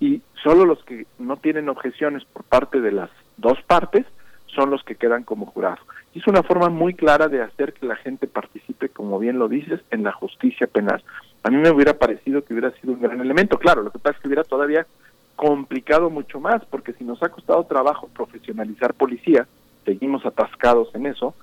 y 0.00 0.22
solo 0.42 0.64
los 0.64 0.82
que 0.84 1.06
no 1.18 1.36
tienen 1.36 1.68
objeciones 1.68 2.24
por 2.24 2.42
parte 2.44 2.80
de 2.80 2.92
las 2.92 3.10
dos 3.36 3.60
partes 3.66 4.06
son 4.46 4.70
los 4.70 4.82
que 4.82 4.94
quedan 4.94 5.24
como 5.24 5.44
jurado. 5.44 5.76
Es 6.14 6.26
una 6.26 6.42
forma 6.42 6.70
muy 6.70 6.94
clara 6.94 7.28
de 7.28 7.42
hacer 7.42 7.74
que 7.74 7.84
la 7.84 7.96
gente 7.96 8.26
participe, 8.26 8.88
como 8.88 9.18
bien 9.18 9.38
lo 9.38 9.48
dices, 9.48 9.80
en 9.90 10.04
la 10.04 10.12
justicia 10.12 10.66
penal. 10.66 11.04
A 11.42 11.50
mí 11.50 11.58
me 11.58 11.70
hubiera 11.70 11.98
parecido 11.98 12.42
que 12.42 12.54
hubiera 12.54 12.70
sido 12.80 12.94
un 12.94 13.02
gran 13.02 13.20
elemento. 13.20 13.58
Claro, 13.58 13.82
lo 13.82 13.90
que 13.90 13.98
pasa 13.98 14.16
es 14.16 14.22
que 14.22 14.28
hubiera 14.28 14.44
todavía 14.44 14.86
complicado 15.36 16.10
mucho 16.10 16.40
más, 16.40 16.64
porque 16.64 16.94
si 16.94 17.04
nos 17.04 17.22
ha 17.22 17.28
costado 17.28 17.64
trabajo 17.64 18.08
profesionalizar 18.08 18.94
policía, 18.94 19.46
seguimos 19.84 20.26
atascados 20.26 20.92
en 20.94 21.06
eso, 21.06 21.34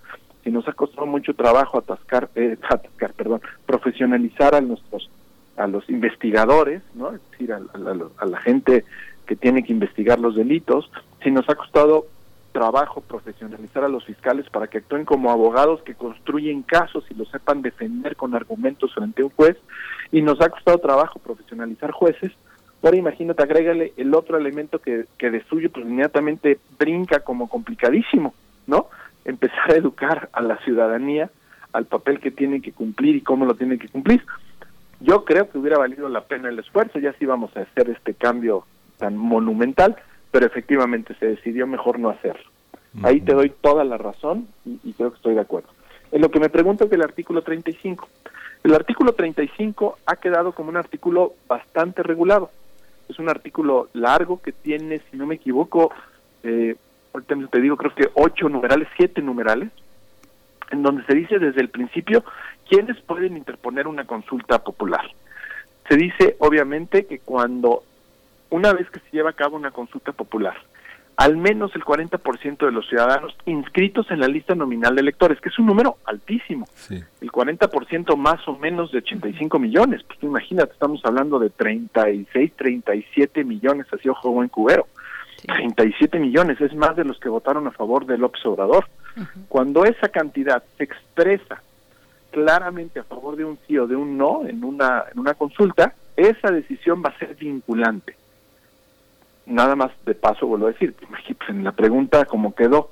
si 0.43 0.51
nos 0.51 0.67
ha 0.67 0.73
costado 0.73 1.07
mucho 1.07 1.33
trabajo 1.33 1.77
atascar, 1.77 2.29
eh, 2.35 2.57
atascar, 2.69 3.13
perdón, 3.13 3.41
profesionalizar 3.65 4.55
a 4.55 4.61
nuestros 4.61 5.09
a 5.55 5.67
los 5.67 5.87
investigadores, 5.87 6.81
¿no? 6.95 7.13
Es 7.13 7.21
decir, 7.29 7.53
a, 7.53 7.57
a, 7.57 8.23
a, 8.23 8.25
la 8.25 8.39
gente 8.39 8.85
que 9.27 9.35
tiene 9.35 9.63
que 9.63 9.71
investigar 9.71 10.19
los 10.19 10.35
delitos, 10.35 10.89
si 11.23 11.29
nos 11.29 11.47
ha 11.47 11.53
costado 11.53 12.07
trabajo 12.51 13.01
profesionalizar 13.01 13.83
a 13.83 13.87
los 13.87 14.03
fiscales 14.03 14.49
para 14.49 14.67
que 14.67 14.79
actúen 14.79 15.05
como 15.05 15.29
abogados 15.29 15.83
que 15.83 15.93
construyen 15.93 16.63
casos 16.63 17.03
y 17.09 17.13
lo 17.13 17.25
sepan 17.25 17.61
defender 17.61 18.15
con 18.15 18.33
argumentos 18.33 18.93
frente 18.95 19.21
a 19.21 19.25
un 19.25 19.31
juez, 19.31 19.57
y 20.11 20.23
nos 20.23 20.41
ha 20.41 20.49
costado 20.49 20.79
trabajo 20.79 21.19
profesionalizar 21.19 21.91
jueces, 21.91 22.31
ahora 22.87 22.97
imagínate, 22.97 23.43
agrégale 23.43 23.93
el 23.97 24.13
otro 24.13 24.37
elemento 24.37 24.79
que, 24.79 25.05
que 25.17 25.31
de 25.31 25.43
suyo 25.45 25.71
pues 25.71 25.85
inmediatamente 25.85 26.59
brinca 26.77 27.21
como 27.21 27.47
complicadísimo, 27.47 28.33
¿no? 28.67 28.87
Empezar 29.25 29.71
a 29.71 29.75
educar 29.75 30.29
a 30.33 30.41
la 30.41 30.57
ciudadanía 30.57 31.29
al 31.71 31.85
papel 31.85 32.19
que 32.19 32.31
tiene 32.31 32.61
que 32.61 32.71
cumplir 32.71 33.15
y 33.15 33.21
cómo 33.21 33.45
lo 33.45 33.55
tiene 33.55 33.77
que 33.77 33.87
cumplir. 33.87 34.23
Yo 34.99 35.25
creo 35.25 35.49
que 35.49 35.57
hubiera 35.57 35.77
valido 35.77 36.07
la 36.07 36.21
pena 36.21 36.49
el 36.49 36.59
esfuerzo, 36.59 36.99
ya 36.99 37.13
sí 37.13 37.25
vamos 37.25 37.55
a 37.57 37.61
hacer 37.61 37.89
este 37.89 38.13
cambio 38.13 38.65
tan 38.97 39.17
monumental, 39.17 39.95
pero 40.31 40.45
efectivamente 40.45 41.15
se 41.19 41.25
decidió 41.25 41.67
mejor 41.67 41.99
no 41.99 42.09
hacerlo. 42.09 42.49
Ahí 43.01 43.21
te 43.21 43.33
doy 43.33 43.49
toda 43.49 43.83
la 43.83 43.97
razón 43.97 44.47
y, 44.65 44.79
y, 44.83 44.93
creo 44.93 45.09
que 45.09 45.17
estoy 45.17 45.33
de 45.33 45.41
acuerdo. 45.41 45.69
En 46.11 46.21
lo 46.21 46.29
que 46.29 46.39
me 46.39 46.49
preguntas 46.49 46.89
del 46.91 47.01
artículo 47.01 47.41
35. 47.41 48.07
El 48.63 48.75
artículo 48.75 49.13
35 49.13 49.97
ha 50.05 50.15
quedado 50.17 50.51
como 50.51 50.69
un 50.69 50.77
artículo 50.77 51.33
bastante 51.47 52.03
regulado. 52.03 52.51
Es 53.09 53.19
un 53.19 53.29
artículo 53.29 53.89
largo 53.93 54.41
que 54.41 54.51
tiene, 54.51 55.01
si 55.11 55.17
no 55.17 55.25
me 55.25 55.35
equivoco, 55.35 55.91
eh, 56.43 56.75
ahorita 57.13 57.35
te 57.51 57.61
digo, 57.61 57.77
creo 57.77 57.93
que 57.93 58.09
ocho 58.13 58.49
numerales, 58.49 58.87
siete 58.97 59.21
numerales, 59.21 59.69
en 60.71 60.81
donde 60.83 61.05
se 61.05 61.13
dice 61.13 61.39
desde 61.39 61.61
el 61.61 61.69
principio 61.69 62.23
quiénes 62.67 62.99
pueden 63.01 63.37
interponer 63.37 63.87
una 63.87 64.05
consulta 64.05 64.63
popular. 64.63 65.05
Se 65.87 65.95
dice, 65.95 66.35
obviamente, 66.39 67.05
que 67.05 67.19
cuando 67.19 67.83
una 68.49 68.73
vez 68.73 68.89
que 68.89 68.99
se 68.99 69.11
lleva 69.11 69.31
a 69.31 69.33
cabo 69.33 69.57
una 69.57 69.71
consulta 69.71 70.11
popular, 70.11 70.55
al 71.15 71.37
menos 71.37 71.75
el 71.75 71.83
40% 71.83 72.65
de 72.65 72.71
los 72.71 72.87
ciudadanos 72.87 73.35
inscritos 73.45 74.09
en 74.09 74.19
la 74.19 74.27
lista 74.27 74.55
nominal 74.55 74.95
de 74.95 75.01
electores, 75.01 75.39
que 75.39 75.49
es 75.49 75.59
un 75.59 75.67
número 75.67 75.97
altísimo. 76.05 76.65
Sí. 76.73 77.03
El 77.21 77.31
40% 77.31 78.15
más 78.17 78.47
o 78.47 78.57
menos 78.57 78.91
de 78.91 78.99
85 78.99 79.59
millones. 79.59 80.01
Pues 80.03 80.19
tú 80.19 80.27
imagínate, 80.27 80.73
estamos 80.73 81.01
hablando 81.05 81.39
de 81.39 81.49
36, 81.49 82.53
37 82.55 83.43
millones, 83.43 83.85
así 83.91 84.09
ojo 84.09 84.31
buen 84.31 84.49
cubero. 84.49 84.87
Sí. 85.37 85.47
37 85.47 86.19
millones, 86.19 86.59
es 86.61 86.73
más 86.73 86.95
de 86.95 87.03
los 87.03 87.19
que 87.19 87.29
votaron 87.29 87.67
a 87.67 87.71
favor 87.71 88.05
de 88.05 88.17
López 88.17 88.43
Obrador. 88.45 88.85
Uh 89.15 89.21
-huh. 89.21 89.47
Cuando 89.49 89.85
esa 89.85 90.09
cantidad 90.09 90.63
se 90.77 90.85
expresa 90.85 91.61
claramente 92.31 92.99
a 92.99 93.03
favor 93.03 93.35
de 93.35 93.45
un 93.45 93.59
sí 93.67 93.77
o 93.77 93.85
de 93.85 93.95
un 93.95 94.17
no 94.17 94.47
en 94.47 94.63
una, 94.63 95.03
en 95.11 95.19
una 95.19 95.35
consulta, 95.35 95.93
esa 96.15 96.49
decisión 96.49 97.03
va 97.05 97.09
a 97.09 97.19
ser 97.19 97.35
vinculante 97.35 98.15
nada 99.45 99.75
más 99.75 99.91
de 100.05 100.15
paso 100.15 100.47
vuelvo 100.47 100.67
a 100.67 100.71
decir, 100.71 100.95
en 101.47 101.63
la 101.63 101.71
pregunta 101.71 102.25
como 102.25 102.55
quedó, 102.55 102.91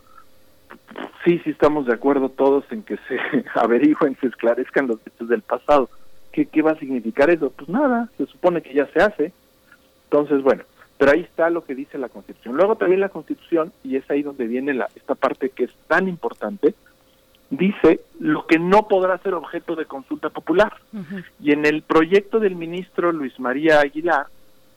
sí, 1.24 1.40
sí 1.44 1.52
estamos 1.52 1.86
de 1.86 1.94
acuerdo 1.94 2.30
todos 2.30 2.66
en 2.72 2.84
que 2.84 2.98
se 3.08 3.20
averigüen, 3.56 4.18
se 4.20 4.28
esclarezcan 4.28 4.88
los 4.88 5.00
hechos 5.06 5.30
del 5.30 5.42
pasado. 5.42 5.90
¿Qué, 6.32 6.46
¿Qué 6.46 6.62
va 6.62 6.72
a 6.72 6.80
significar 6.80 7.30
eso? 7.30 7.52
Pues 7.52 7.68
nada, 7.68 8.10
se 8.18 8.26
supone 8.26 8.62
que 8.62 8.74
ya 8.74 8.88
se 8.88 9.02
hace. 9.02 9.34
Entonces, 10.06 10.42
bueno, 10.42 10.64
pero 10.98 11.12
ahí 11.14 11.22
está 11.22 11.50
lo 11.50 11.66
que 11.66 11.76
dice 11.76 11.98
la 11.98 12.10
Constitución. 12.10 12.56
Luego 12.56 12.76
también 12.76 13.02
la 13.02 13.10
Constitución, 13.10 13.74
y 13.84 13.96
es 13.96 14.10
ahí 14.10 14.22
donde 14.22 14.48
viene 14.48 14.74
la, 14.74 14.88
esta 14.96 15.16
parte 15.16 15.50
que 15.50 15.66
es 15.66 15.74
tan 15.88 16.08
importante, 16.08 16.74
dice 17.50 18.02
lo 18.20 18.46
que 18.46 18.60
no 18.60 18.88
podrá 18.88 19.18
ser 19.18 19.34
objeto 19.34 19.76
de 19.76 19.86
consulta 19.86 20.30
popular. 20.30 20.74
Uh 20.94 21.00
-huh. 21.00 21.26
Y 21.42 21.52
en 21.52 21.66
el 21.66 21.82
proyecto 21.82 22.40
del 22.40 22.56
ministro 22.56 23.12
Luis 23.12 23.40
María 23.40 23.80
Aguilar, 23.80 24.28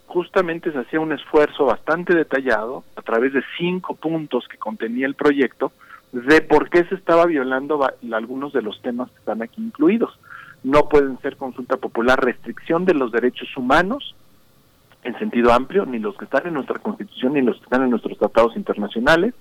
justamente 0.06 0.72
se 0.72 0.78
hacía 0.78 1.00
un 1.00 1.12
esfuerzo 1.12 1.64
bastante 1.64 2.14
detallado 2.14 2.84
a 2.96 3.02
través 3.02 3.32
de 3.32 3.42
cinco 3.58 3.94
puntos 3.94 4.46
que 4.48 4.58
contenía 4.58 5.06
el 5.06 5.14
proyecto 5.14 5.72
de 6.12 6.40
por 6.42 6.70
qué 6.70 6.84
se 6.84 6.94
estaba 6.94 7.26
violando 7.26 7.88
algunos 8.12 8.52
de 8.52 8.62
los 8.62 8.80
temas 8.82 9.10
que 9.10 9.18
están 9.18 9.42
aquí 9.42 9.60
incluidos. 9.60 10.18
No 10.62 10.88
pueden 10.88 11.18
ser 11.20 11.36
consulta 11.36 11.76
popular, 11.76 12.22
restricción 12.24 12.84
de 12.84 12.94
los 12.94 13.10
derechos 13.10 13.54
humanos 13.56 14.14
en 15.02 15.18
sentido 15.18 15.52
amplio, 15.52 15.84
ni 15.84 15.98
los 15.98 16.16
que 16.16 16.24
están 16.24 16.46
en 16.46 16.54
nuestra 16.54 16.78
constitución, 16.78 17.34
ni 17.34 17.42
los 17.42 17.56
que 17.58 17.64
están 17.64 17.82
en 17.82 17.90
nuestros 17.90 18.16
tratados 18.16 18.56
internacionales, 18.56 19.34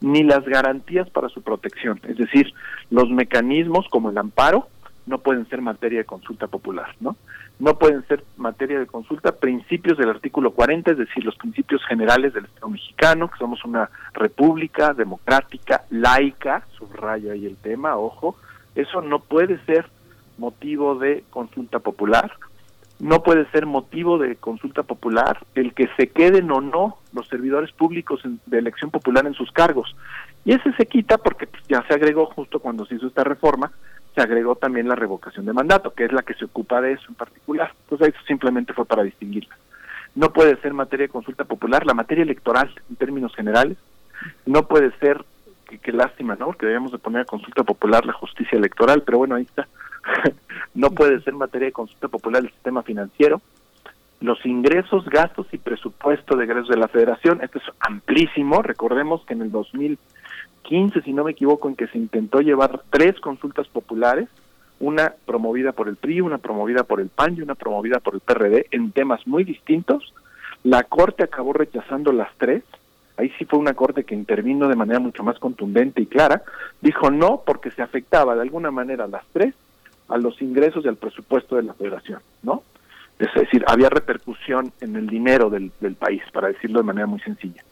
ni 0.00 0.22
las 0.22 0.44
garantías 0.44 1.10
para 1.10 1.28
su 1.28 1.42
protección. 1.42 2.00
Es 2.08 2.16
decir, 2.16 2.54
los 2.90 3.10
mecanismos 3.10 3.86
como 3.90 4.10
el 4.10 4.16
amparo 4.16 4.68
no 5.06 5.18
pueden 5.18 5.46
ser 5.48 5.60
materia 5.60 5.98
de 5.98 6.04
consulta 6.06 6.46
popular, 6.46 6.94
¿no? 7.00 7.16
No 7.58 7.78
pueden 7.78 8.06
ser 8.08 8.24
materia 8.36 8.78
de 8.78 8.86
consulta 8.86 9.32
principios 9.32 9.96
del 9.96 10.10
artículo 10.10 10.52
40, 10.52 10.92
es 10.92 10.98
decir, 10.98 11.24
los 11.24 11.36
principios 11.36 11.84
generales 11.86 12.34
del 12.34 12.46
Estado 12.46 12.68
mexicano, 12.68 13.30
que 13.30 13.38
somos 13.38 13.64
una 13.64 13.90
república 14.12 14.92
democrática, 14.92 15.84
laica, 15.90 16.66
subrayo 16.76 17.32
ahí 17.32 17.46
el 17.46 17.56
tema, 17.56 17.96
ojo, 17.96 18.36
eso 18.74 19.00
no 19.02 19.20
puede 19.20 19.58
ser 19.66 19.86
motivo 20.36 20.96
de 20.96 21.24
consulta 21.30 21.78
popular, 21.78 22.32
no 22.98 23.22
puede 23.22 23.48
ser 23.50 23.66
motivo 23.66 24.18
de 24.18 24.36
consulta 24.36 24.82
popular 24.82 25.38
el 25.54 25.74
que 25.74 25.88
se 25.96 26.08
queden 26.08 26.50
o 26.50 26.60
no 26.60 26.98
los 27.12 27.28
servidores 27.28 27.72
públicos 27.72 28.20
en, 28.24 28.40
de 28.46 28.58
elección 28.58 28.90
popular 28.90 29.26
en 29.26 29.34
sus 29.34 29.50
cargos. 29.52 29.94
Y 30.44 30.52
ese 30.52 30.72
se 30.74 30.86
quita 30.86 31.18
porque 31.18 31.46
pues, 31.46 31.62
ya 31.68 31.84
se 31.86 31.94
agregó 31.94 32.26
justo 32.26 32.60
cuando 32.60 32.84
se 32.86 32.96
hizo 32.96 33.06
esta 33.06 33.24
reforma, 33.24 33.72
se 34.14 34.20
agregó 34.20 34.54
también 34.54 34.88
la 34.88 34.94
revocación 34.94 35.46
de 35.46 35.52
mandato, 35.52 35.92
que 35.92 36.04
es 36.04 36.12
la 36.12 36.22
que 36.22 36.34
se 36.34 36.44
ocupa 36.44 36.80
de 36.80 36.92
eso 36.92 37.04
en 37.08 37.14
particular. 37.14 37.72
Entonces 37.82 38.14
eso 38.14 38.24
simplemente 38.26 38.72
fue 38.72 38.84
para 38.84 39.02
distinguirla. 39.02 39.56
No 40.14 40.32
puede 40.32 40.56
ser 40.60 40.72
materia 40.72 41.06
de 41.06 41.12
consulta 41.12 41.44
popular, 41.44 41.84
la 41.84 41.94
materia 41.94 42.22
electoral 42.22 42.70
en 42.88 42.96
términos 42.96 43.34
generales, 43.34 43.76
no 44.46 44.66
puede 44.68 44.92
ser, 44.98 45.24
qué 45.68 45.78
que 45.78 45.92
lástima, 45.92 46.36
¿no? 46.36 46.46
Porque 46.46 46.66
debíamos 46.66 46.92
de 46.92 46.98
poner 46.98 47.22
a 47.22 47.24
consulta 47.24 47.64
popular 47.64 48.06
la 48.06 48.12
justicia 48.12 48.56
electoral, 48.56 49.02
pero 49.02 49.18
bueno, 49.18 49.34
ahí 49.34 49.42
está. 49.42 49.66
no 50.74 50.90
puede 50.90 51.20
ser 51.22 51.34
materia 51.34 51.66
de 51.66 51.72
consulta 51.72 52.08
popular 52.08 52.42
el 52.42 52.50
sistema 52.50 52.82
financiero, 52.82 53.40
los 54.20 54.44
ingresos, 54.46 55.04
gastos 55.06 55.46
y 55.52 55.58
presupuesto 55.58 56.36
de 56.36 56.44
egresos 56.44 56.68
de 56.68 56.76
la 56.76 56.88
federación, 56.88 57.42
esto 57.42 57.58
es 57.58 57.64
amplísimo, 57.80 58.62
recordemos 58.62 59.24
que 59.26 59.34
en 59.34 59.42
el 59.42 59.50
2015, 60.64 61.02
si 61.02 61.12
no 61.12 61.24
me 61.24 61.32
equivoco, 61.32 61.68
en 61.68 61.76
que 61.76 61.86
se 61.88 61.98
intentó 61.98 62.40
llevar 62.40 62.82
tres 62.90 63.20
consultas 63.20 63.68
populares, 63.68 64.28
una 64.80 65.14
promovida 65.24 65.72
por 65.72 65.88
el 65.88 65.96
PRI, 65.96 66.20
una 66.20 66.38
promovida 66.38 66.84
por 66.84 67.00
el 67.00 67.08
PAN 67.08 67.36
y 67.36 67.42
una 67.42 67.54
promovida 67.54 68.00
por 68.00 68.14
el 68.14 68.20
PRD 68.20 68.66
en 68.70 68.90
temas 68.90 69.26
muy 69.26 69.44
distintos, 69.44 70.12
la 70.62 70.82
Corte 70.84 71.22
acabó 71.22 71.52
rechazando 71.52 72.12
las 72.12 72.34
tres, 72.38 72.64
ahí 73.16 73.30
sí 73.38 73.44
fue 73.44 73.58
una 73.58 73.74
Corte 73.74 74.04
que 74.04 74.14
intervino 74.14 74.68
de 74.68 74.76
manera 74.76 74.98
mucho 74.98 75.22
más 75.22 75.38
contundente 75.38 76.02
y 76.02 76.06
clara, 76.06 76.42
dijo 76.80 77.10
no 77.10 77.42
porque 77.46 77.70
se 77.70 77.82
afectaba 77.82 78.34
de 78.34 78.42
alguna 78.42 78.70
manera 78.70 79.06
las 79.06 79.24
tres 79.32 79.54
a 80.08 80.18
los 80.18 80.40
ingresos 80.42 80.84
y 80.84 80.88
al 80.88 80.96
presupuesto 80.96 81.56
de 81.56 81.62
la 81.62 81.74
federación, 81.74 82.20
¿no? 82.42 82.62
Es 83.18 83.32
decir, 83.32 83.64
había 83.68 83.88
repercusión 83.90 84.72
en 84.80 84.96
el 84.96 85.06
dinero 85.06 85.48
del, 85.48 85.70
del, 85.80 85.94
país, 85.94 86.22
para 86.32 86.48
decirlo 86.48 86.80
de 86.80 86.84
manera 86.84 87.06
muy 87.06 87.20
sencilla. 87.20 87.62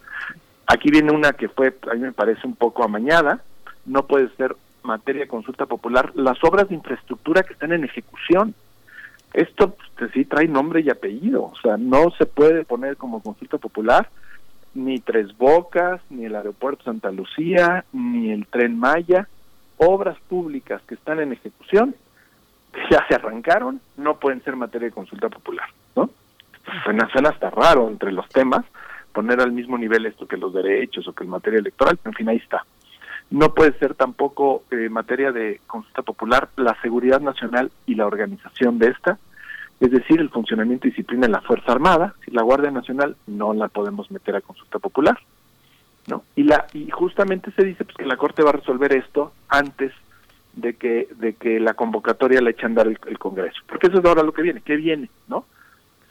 Aquí 0.67 0.91
viene 0.91 1.13
una 1.13 1.33
que 1.33 1.49
fue, 1.49 1.77
a 1.91 1.95
mí 1.95 2.01
me 2.01 2.13
parece 2.13 2.47
un 2.47 2.55
poco 2.55 2.85
amañada, 2.85 3.43
no 3.85 4.07
puede 4.07 4.29
ser 4.37 4.57
materia 4.83 5.23
de 5.23 5.29
consulta 5.29 5.67
popular, 5.67 6.13
las 6.15 6.43
obras 6.45 6.69
de 6.69 6.75
infraestructura 6.75 7.43
que 7.43 7.53
están 7.53 7.73
en 7.73 7.85
ejecución. 7.85 8.55
Esto 9.33 9.75
pues, 9.97 10.11
sí 10.13 10.25
trae 10.25 10.47
nombre 10.47 10.81
y 10.81 10.91
apellido, 10.91 11.45
o 11.45 11.55
sea, 11.63 11.77
no 11.77 12.11
se 12.19 12.27
puede 12.27 12.65
poner 12.65 12.97
como 12.97 13.23
consulta 13.23 13.59
popular 13.59 14.09
ni 14.75 15.01
Tres 15.01 15.37
Bocas, 15.37 16.01
ni 16.09 16.25
el 16.25 16.35
aeropuerto 16.35 16.85
Santa 16.85 17.11
Lucía, 17.11 17.85
ni 17.93 18.31
el 18.31 18.47
tren 18.47 18.79
Maya, 18.79 19.29
obras 19.77 20.19
públicas 20.29 20.81
que 20.87 20.95
están 20.95 21.21
en 21.21 21.33
ejecución 21.33 21.95
ya 22.91 23.05
se 23.09 23.15
arrancaron, 23.15 23.81
no 23.97 24.19
pueden 24.19 24.43
ser 24.45 24.57
materia 24.57 24.89
de 24.89 24.95
consulta 24.95 25.29
popular, 25.29 25.69
¿no? 25.97 26.11
Suena, 26.85 27.09
suena 27.11 27.31
hasta 27.31 27.51
raro 27.51 27.89
entre 27.89 28.13
los 28.13 28.29
temas 28.29 28.65
poner 29.13 29.41
al 29.41 29.53
mismo 29.53 29.79
nivel 29.79 30.07
esto 30.07 30.27
que 30.27 30.37
los 30.37 30.53
derechos 30.53 31.07
o 31.07 31.13
que 31.13 31.25
el 31.25 31.31
materia 31.31 31.61
electoral, 31.61 31.99
en 32.05 32.13
fin, 32.15 32.29
ahí 32.29 32.39
está. 32.39 32.65
no 33.31 33.55
puede 33.55 33.73
ser 33.79 33.95
tampoco 33.95 34.65
eh, 34.71 34.89
materia 34.89 35.33
de 35.33 35.61
consulta 35.67 36.03
popular 36.03 36.49
la 36.57 36.77
seguridad 36.83 37.21
nacional 37.21 37.71
y 37.87 37.95
la 37.95 38.07
organización 38.07 38.79
de 38.79 38.89
esta, 38.89 39.19
es 39.81 39.91
decir, 39.91 40.21
el 40.21 40.31
funcionamiento 40.31 40.87
y 40.87 40.91
disciplina 40.91 41.27
de 41.27 41.33
la 41.33 41.41
Fuerza 41.41 41.73
Armada, 41.73 42.15
la 42.27 42.43
Guardia 42.43 42.71
Nacional 42.71 43.17
no 43.27 43.53
la 43.53 43.69
podemos 43.69 44.11
meter 44.11 44.37
a 44.37 44.41
consulta 44.41 44.79
popular, 44.79 45.19
¿no? 46.07 46.23
Y 46.37 46.45
la 46.45 46.67
y 46.73 46.89
justamente 46.91 47.51
se 47.53 47.65
dice 47.65 47.85
pues 47.85 47.97
que 47.97 48.07
la 48.07 48.17
Corte 48.17 48.43
va 48.43 48.51
a 48.51 48.55
resolver 48.55 48.93
esto 48.93 49.33
antes 49.49 49.93
de 50.55 50.75
que 50.75 51.09
de 51.17 51.35
que 51.35 51.59
la 51.59 51.75
convocatoria 51.75 52.41
le 52.41 52.51
eche 52.51 52.63
a 52.63 52.67
andar 52.67 52.87
el, 52.87 53.19
Congreso, 53.19 53.61
porque 53.67 53.89
eso 53.89 53.99
es 53.99 54.05
ahora 54.05 54.23
lo 54.23 54.33
que 54.33 54.43
viene, 54.43 54.61
¿qué 54.61 54.77
viene, 54.77 55.11
no? 55.27 55.47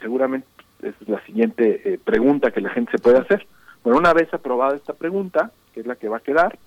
Seguramente 0.00 0.46
es 0.82 0.94
la 1.08 1.24
siguiente 1.24 1.80
eh, 1.84 1.98
pregunta 2.02 2.50
que 2.50 2.60
la 2.60 2.70
gente 2.70 2.92
se 2.92 2.98
puede 2.98 3.18
hacer. 3.18 3.46
Bueno, 3.82 3.98
una 3.98 4.12
vez 4.12 4.32
aprobada 4.34 4.76
esta 4.76 4.94
pregunta, 4.94 5.50
que 5.72 5.80
es 5.80 5.86
la 5.86 5.96
que 5.96 6.08
va 6.08 6.18
a 6.18 6.20
quedar, 6.20 6.58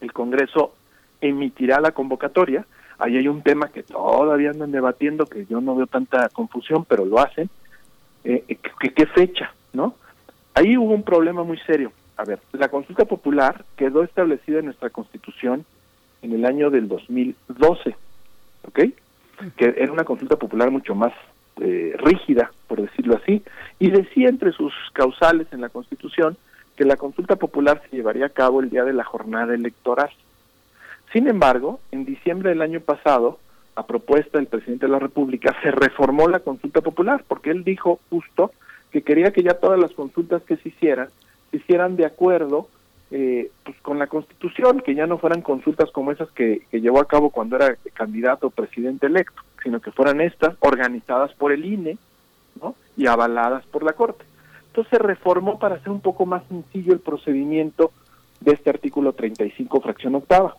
el 0.00 0.12
Congreso 0.12 0.74
emitirá 1.20 1.80
la 1.80 1.92
convocatoria. 1.92 2.66
Ahí 2.98 3.16
hay 3.16 3.28
un 3.28 3.42
tema 3.42 3.68
que 3.68 3.82
todavía 3.82 4.50
andan 4.50 4.72
debatiendo, 4.72 5.26
que 5.26 5.46
yo 5.46 5.60
no 5.60 5.76
veo 5.76 5.86
tanta 5.86 6.28
confusión, 6.30 6.84
pero 6.84 7.04
lo 7.04 7.18
hacen. 7.18 7.48
Eh, 8.24 8.44
eh, 8.48 8.58
¿qué, 8.80 8.92
¿Qué 8.92 9.06
fecha? 9.06 9.52
no? 9.72 9.94
Ahí 10.54 10.76
hubo 10.76 10.92
un 10.94 11.02
problema 11.02 11.44
muy 11.44 11.58
serio. 11.58 11.92
A 12.16 12.24
ver, 12.24 12.40
la 12.52 12.68
consulta 12.68 13.04
popular 13.04 13.64
quedó 13.76 14.02
establecida 14.02 14.58
en 14.58 14.66
nuestra 14.66 14.90
Constitución 14.90 15.64
en 16.22 16.32
el 16.32 16.46
año 16.46 16.70
del 16.70 16.88
2012, 16.88 17.94
¿ok? 18.66 18.80
Que 19.56 19.74
era 19.76 19.92
una 19.92 20.04
consulta 20.04 20.36
popular 20.36 20.70
mucho 20.70 20.94
más 20.94 21.12
eh, 21.60 21.94
rígida, 21.98 22.52
por 22.68 22.82
decirlo 22.82 23.16
así, 23.16 23.42
y 23.78 23.90
decía 23.90 24.28
entre 24.28 24.52
sus 24.52 24.72
causales 24.92 25.46
en 25.52 25.60
la 25.60 25.68
Constitución 25.68 26.36
que 26.76 26.84
la 26.84 26.96
consulta 26.96 27.36
popular 27.36 27.82
se 27.88 27.96
llevaría 27.96 28.26
a 28.26 28.30
cabo 28.30 28.60
el 28.60 28.70
día 28.70 28.84
de 28.84 28.92
la 28.92 29.04
jornada 29.04 29.54
electoral. 29.54 30.10
Sin 31.12 31.28
embargo, 31.28 31.80
en 31.92 32.04
diciembre 32.04 32.50
del 32.50 32.62
año 32.62 32.80
pasado, 32.80 33.38
a 33.74 33.86
propuesta 33.86 34.38
del 34.38 34.48
presidente 34.48 34.86
de 34.86 34.92
la 34.92 34.98
República, 34.98 35.56
se 35.62 35.70
reformó 35.70 36.28
la 36.28 36.40
consulta 36.40 36.80
popular, 36.80 37.24
porque 37.26 37.50
él 37.50 37.64
dijo 37.64 38.00
justo 38.10 38.52
que 38.90 39.02
quería 39.02 39.32
que 39.32 39.42
ya 39.42 39.54
todas 39.54 39.78
las 39.78 39.92
consultas 39.92 40.42
que 40.42 40.56
se 40.56 40.68
hicieran, 40.68 41.08
se 41.50 41.58
hicieran 41.58 41.96
de 41.96 42.06
acuerdo 42.06 42.68
eh, 43.10 43.50
pues 43.64 43.76
con 43.82 43.98
la 43.98 44.08
Constitución, 44.08 44.80
que 44.80 44.94
ya 44.94 45.06
no 45.06 45.18
fueran 45.18 45.40
consultas 45.40 45.90
como 45.90 46.12
esas 46.12 46.30
que, 46.32 46.62
que 46.70 46.80
llevó 46.80 47.00
a 47.00 47.06
cabo 47.06 47.30
cuando 47.30 47.56
era 47.56 47.76
candidato 47.94 48.50
presidente 48.50 49.06
electo, 49.06 49.42
sino 49.66 49.80
que 49.80 49.90
fueran 49.90 50.20
estas 50.20 50.54
organizadas 50.60 51.34
por 51.34 51.50
el 51.50 51.64
INE 51.64 51.98
¿no? 52.62 52.76
y 52.96 53.08
avaladas 53.08 53.66
por 53.66 53.82
la 53.82 53.94
Corte. 53.94 54.24
Entonces 54.68 54.92
se 54.92 54.98
reformó 54.98 55.58
para 55.58 55.74
hacer 55.74 55.90
un 55.90 56.00
poco 56.00 56.24
más 56.24 56.44
sencillo 56.46 56.92
el 56.92 57.00
procedimiento 57.00 57.90
de 58.38 58.52
este 58.52 58.70
artículo 58.70 59.12
35, 59.14 59.80
fracción 59.80 60.14
octava. 60.14 60.54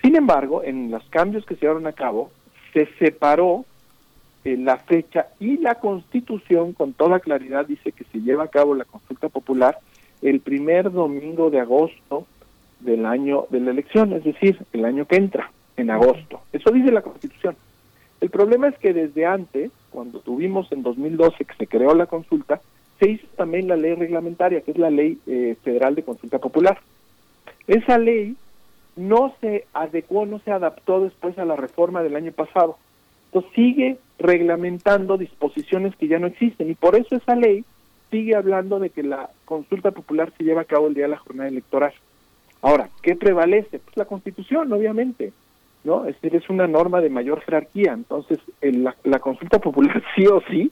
Sin 0.00 0.14
embargo, 0.14 0.62
en 0.62 0.88
los 0.92 1.02
cambios 1.08 1.44
que 1.44 1.56
se 1.56 1.62
llevaron 1.62 1.88
a 1.88 1.92
cabo, 1.92 2.30
se 2.72 2.86
separó 3.00 3.64
eh, 4.44 4.56
la 4.56 4.76
fecha 4.76 5.30
y 5.40 5.56
la 5.56 5.74
Constitución 5.74 6.74
con 6.74 6.92
toda 6.92 7.18
claridad 7.18 7.66
dice 7.66 7.90
que 7.90 8.04
se 8.04 8.20
lleva 8.20 8.44
a 8.44 8.48
cabo 8.48 8.76
la 8.76 8.84
consulta 8.84 9.28
popular 9.28 9.80
el 10.22 10.38
primer 10.38 10.92
domingo 10.92 11.50
de 11.50 11.58
agosto 11.58 12.24
del 12.78 13.04
año 13.04 13.46
de 13.50 13.58
la 13.58 13.72
elección, 13.72 14.12
es 14.12 14.22
decir, 14.22 14.64
el 14.72 14.84
año 14.84 15.06
que 15.06 15.16
entra, 15.16 15.50
en 15.76 15.90
agosto. 15.90 16.42
Eso 16.52 16.70
dice 16.70 16.92
la 16.92 17.02
Constitución. 17.02 17.56
El 18.20 18.30
problema 18.30 18.68
es 18.68 18.78
que 18.78 18.92
desde 18.92 19.26
antes, 19.26 19.70
cuando 19.90 20.20
tuvimos 20.20 20.70
en 20.72 20.82
2012 20.82 21.44
que 21.44 21.54
se 21.54 21.66
creó 21.66 21.94
la 21.94 22.06
consulta, 22.06 22.60
se 22.98 23.10
hizo 23.10 23.26
también 23.36 23.68
la 23.68 23.76
ley 23.76 23.94
reglamentaria, 23.94 24.60
que 24.60 24.72
es 24.72 24.78
la 24.78 24.90
ley 24.90 25.18
eh, 25.26 25.56
federal 25.62 25.94
de 25.94 26.02
consulta 26.02 26.38
popular. 26.38 26.78
Esa 27.68 27.98
ley 27.98 28.36
no 28.96 29.34
se 29.40 29.66
adecuó, 29.72 30.26
no 30.26 30.40
se 30.40 30.50
adaptó 30.50 31.00
después 31.00 31.38
a 31.38 31.44
la 31.44 31.54
reforma 31.54 32.02
del 32.02 32.16
año 32.16 32.32
pasado. 32.32 32.76
Entonces 33.26 33.52
sigue 33.54 33.98
reglamentando 34.18 35.16
disposiciones 35.16 35.94
que 35.96 36.08
ya 36.08 36.18
no 36.18 36.26
existen 36.26 36.70
y 36.70 36.74
por 36.74 36.96
eso 36.96 37.14
esa 37.14 37.36
ley 37.36 37.64
sigue 38.10 38.34
hablando 38.34 38.80
de 38.80 38.90
que 38.90 39.02
la 39.02 39.30
consulta 39.44 39.90
popular 39.92 40.32
se 40.36 40.44
lleva 40.44 40.62
a 40.62 40.64
cabo 40.64 40.88
el 40.88 40.94
día 40.94 41.04
de 41.04 41.10
la 41.10 41.18
jornada 41.18 41.48
electoral. 41.48 41.92
Ahora, 42.62 42.88
¿qué 43.02 43.14
prevalece? 43.14 43.78
Pues 43.78 43.96
la 43.96 44.06
Constitución, 44.06 44.72
obviamente, 44.72 45.32
¿no? 45.84 46.04
Es 46.06 46.14
decir, 46.20 46.36
es 46.36 46.48
una 46.50 46.66
norma 46.66 47.00
de 47.00 47.10
mayor 47.10 47.40
jerarquía. 47.42 47.92
Entonces, 47.92 48.38
el- 48.60 48.84
la, 48.84 48.94
la 49.04 49.18
consulta 49.18 49.58
popular 49.58 50.02
sí 50.16 50.26
o 50.26 50.40
sí 50.50 50.70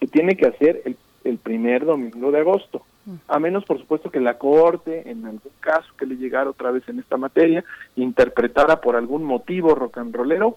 se 0.00 0.06
tiene 0.06 0.36
que 0.36 0.46
hacer 0.46 0.82
el, 0.84 0.96
el 1.24 1.38
primer 1.38 1.84
domingo 1.84 2.30
de 2.30 2.40
agosto. 2.40 2.82
A 3.26 3.38
menos, 3.38 3.64
por 3.64 3.78
supuesto, 3.78 4.10
que 4.10 4.20
la 4.20 4.36
Corte, 4.36 5.08
en 5.10 5.24
algún 5.24 5.40
caso 5.60 5.88
que 5.98 6.04
le 6.04 6.16
llegara 6.16 6.50
otra 6.50 6.70
vez 6.70 6.86
en 6.90 6.98
esta 6.98 7.16
materia, 7.16 7.64
interpretara 7.96 8.80
por 8.82 8.96
algún 8.96 9.24
motivo 9.24 9.74
rock 9.74 9.98
and 9.98 10.14
rollero 10.14 10.56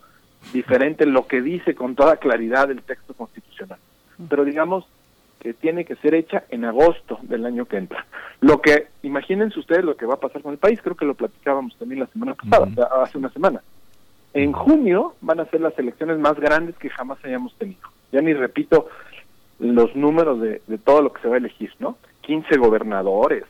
diferente 0.53 1.05
lo 1.05 1.27
que 1.27 1.41
dice 1.41 1.75
con 1.75 1.95
toda 1.95 2.17
claridad 2.17 2.69
el 2.69 2.81
texto 2.81 3.13
constitucional. 3.13 3.79
Pero 4.29 4.43
digamos 4.43 4.85
que 5.39 5.53
tiene 5.53 5.85
que 5.85 5.95
ser 5.95 6.13
hecha 6.13 6.43
en 6.49 6.65
agosto 6.65 7.19
del 7.23 7.45
año 7.45 7.65
que 7.65 7.77
entra. 7.77 8.05
Lo 8.41 8.61
que, 8.61 8.87
imagínense 9.01 9.57
ustedes 9.59 9.85
lo 9.85 9.95
que 9.95 10.05
va 10.05 10.15
a 10.15 10.19
pasar 10.19 10.41
con 10.41 10.51
el 10.51 10.57
país, 10.59 10.79
creo 10.83 10.95
que 10.95 11.05
lo 11.05 11.15
platicábamos 11.15 11.75
también 11.77 12.01
la 12.01 12.07
semana 12.07 12.35
pasada, 12.35 12.89
hace 13.01 13.17
una 13.17 13.29
semana. 13.29 13.61
En 14.33 14.53
junio 14.53 15.15
van 15.21 15.39
a 15.39 15.45
ser 15.45 15.61
las 15.61 15.77
elecciones 15.77 16.17
más 16.17 16.39
grandes 16.39 16.77
que 16.77 16.89
jamás 16.89 17.17
hayamos 17.23 17.53
tenido. 17.55 17.81
Ya 18.11 18.21
ni 18.21 18.33
repito 18.33 18.87
los 19.59 19.95
números 19.95 20.39
de, 20.41 20.61
todo 20.83 21.01
lo 21.01 21.13
que 21.13 21.21
se 21.21 21.27
va 21.27 21.35
a 21.35 21.39
elegir, 21.39 21.71
¿no? 21.79 21.97
15 22.21 22.57
gobernadores, 22.57 23.43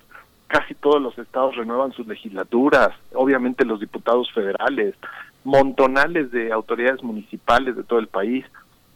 casi 0.48 0.74
todos 0.76 1.02
los 1.02 1.18
estados 1.18 1.56
renuevan 1.56 1.94
sus 1.94 2.08
legislaturas, 2.08 2.90
obviamente 3.14 3.64
los 3.64 3.80
diputados 3.80 4.32
federales, 4.34 4.96
montonales 5.44 6.32
de 6.32 6.52
autoridades 6.52 7.02
municipales 7.04 7.76
de 7.76 7.84
todo 7.84 8.00
el 8.00 8.08
país. 8.08 8.46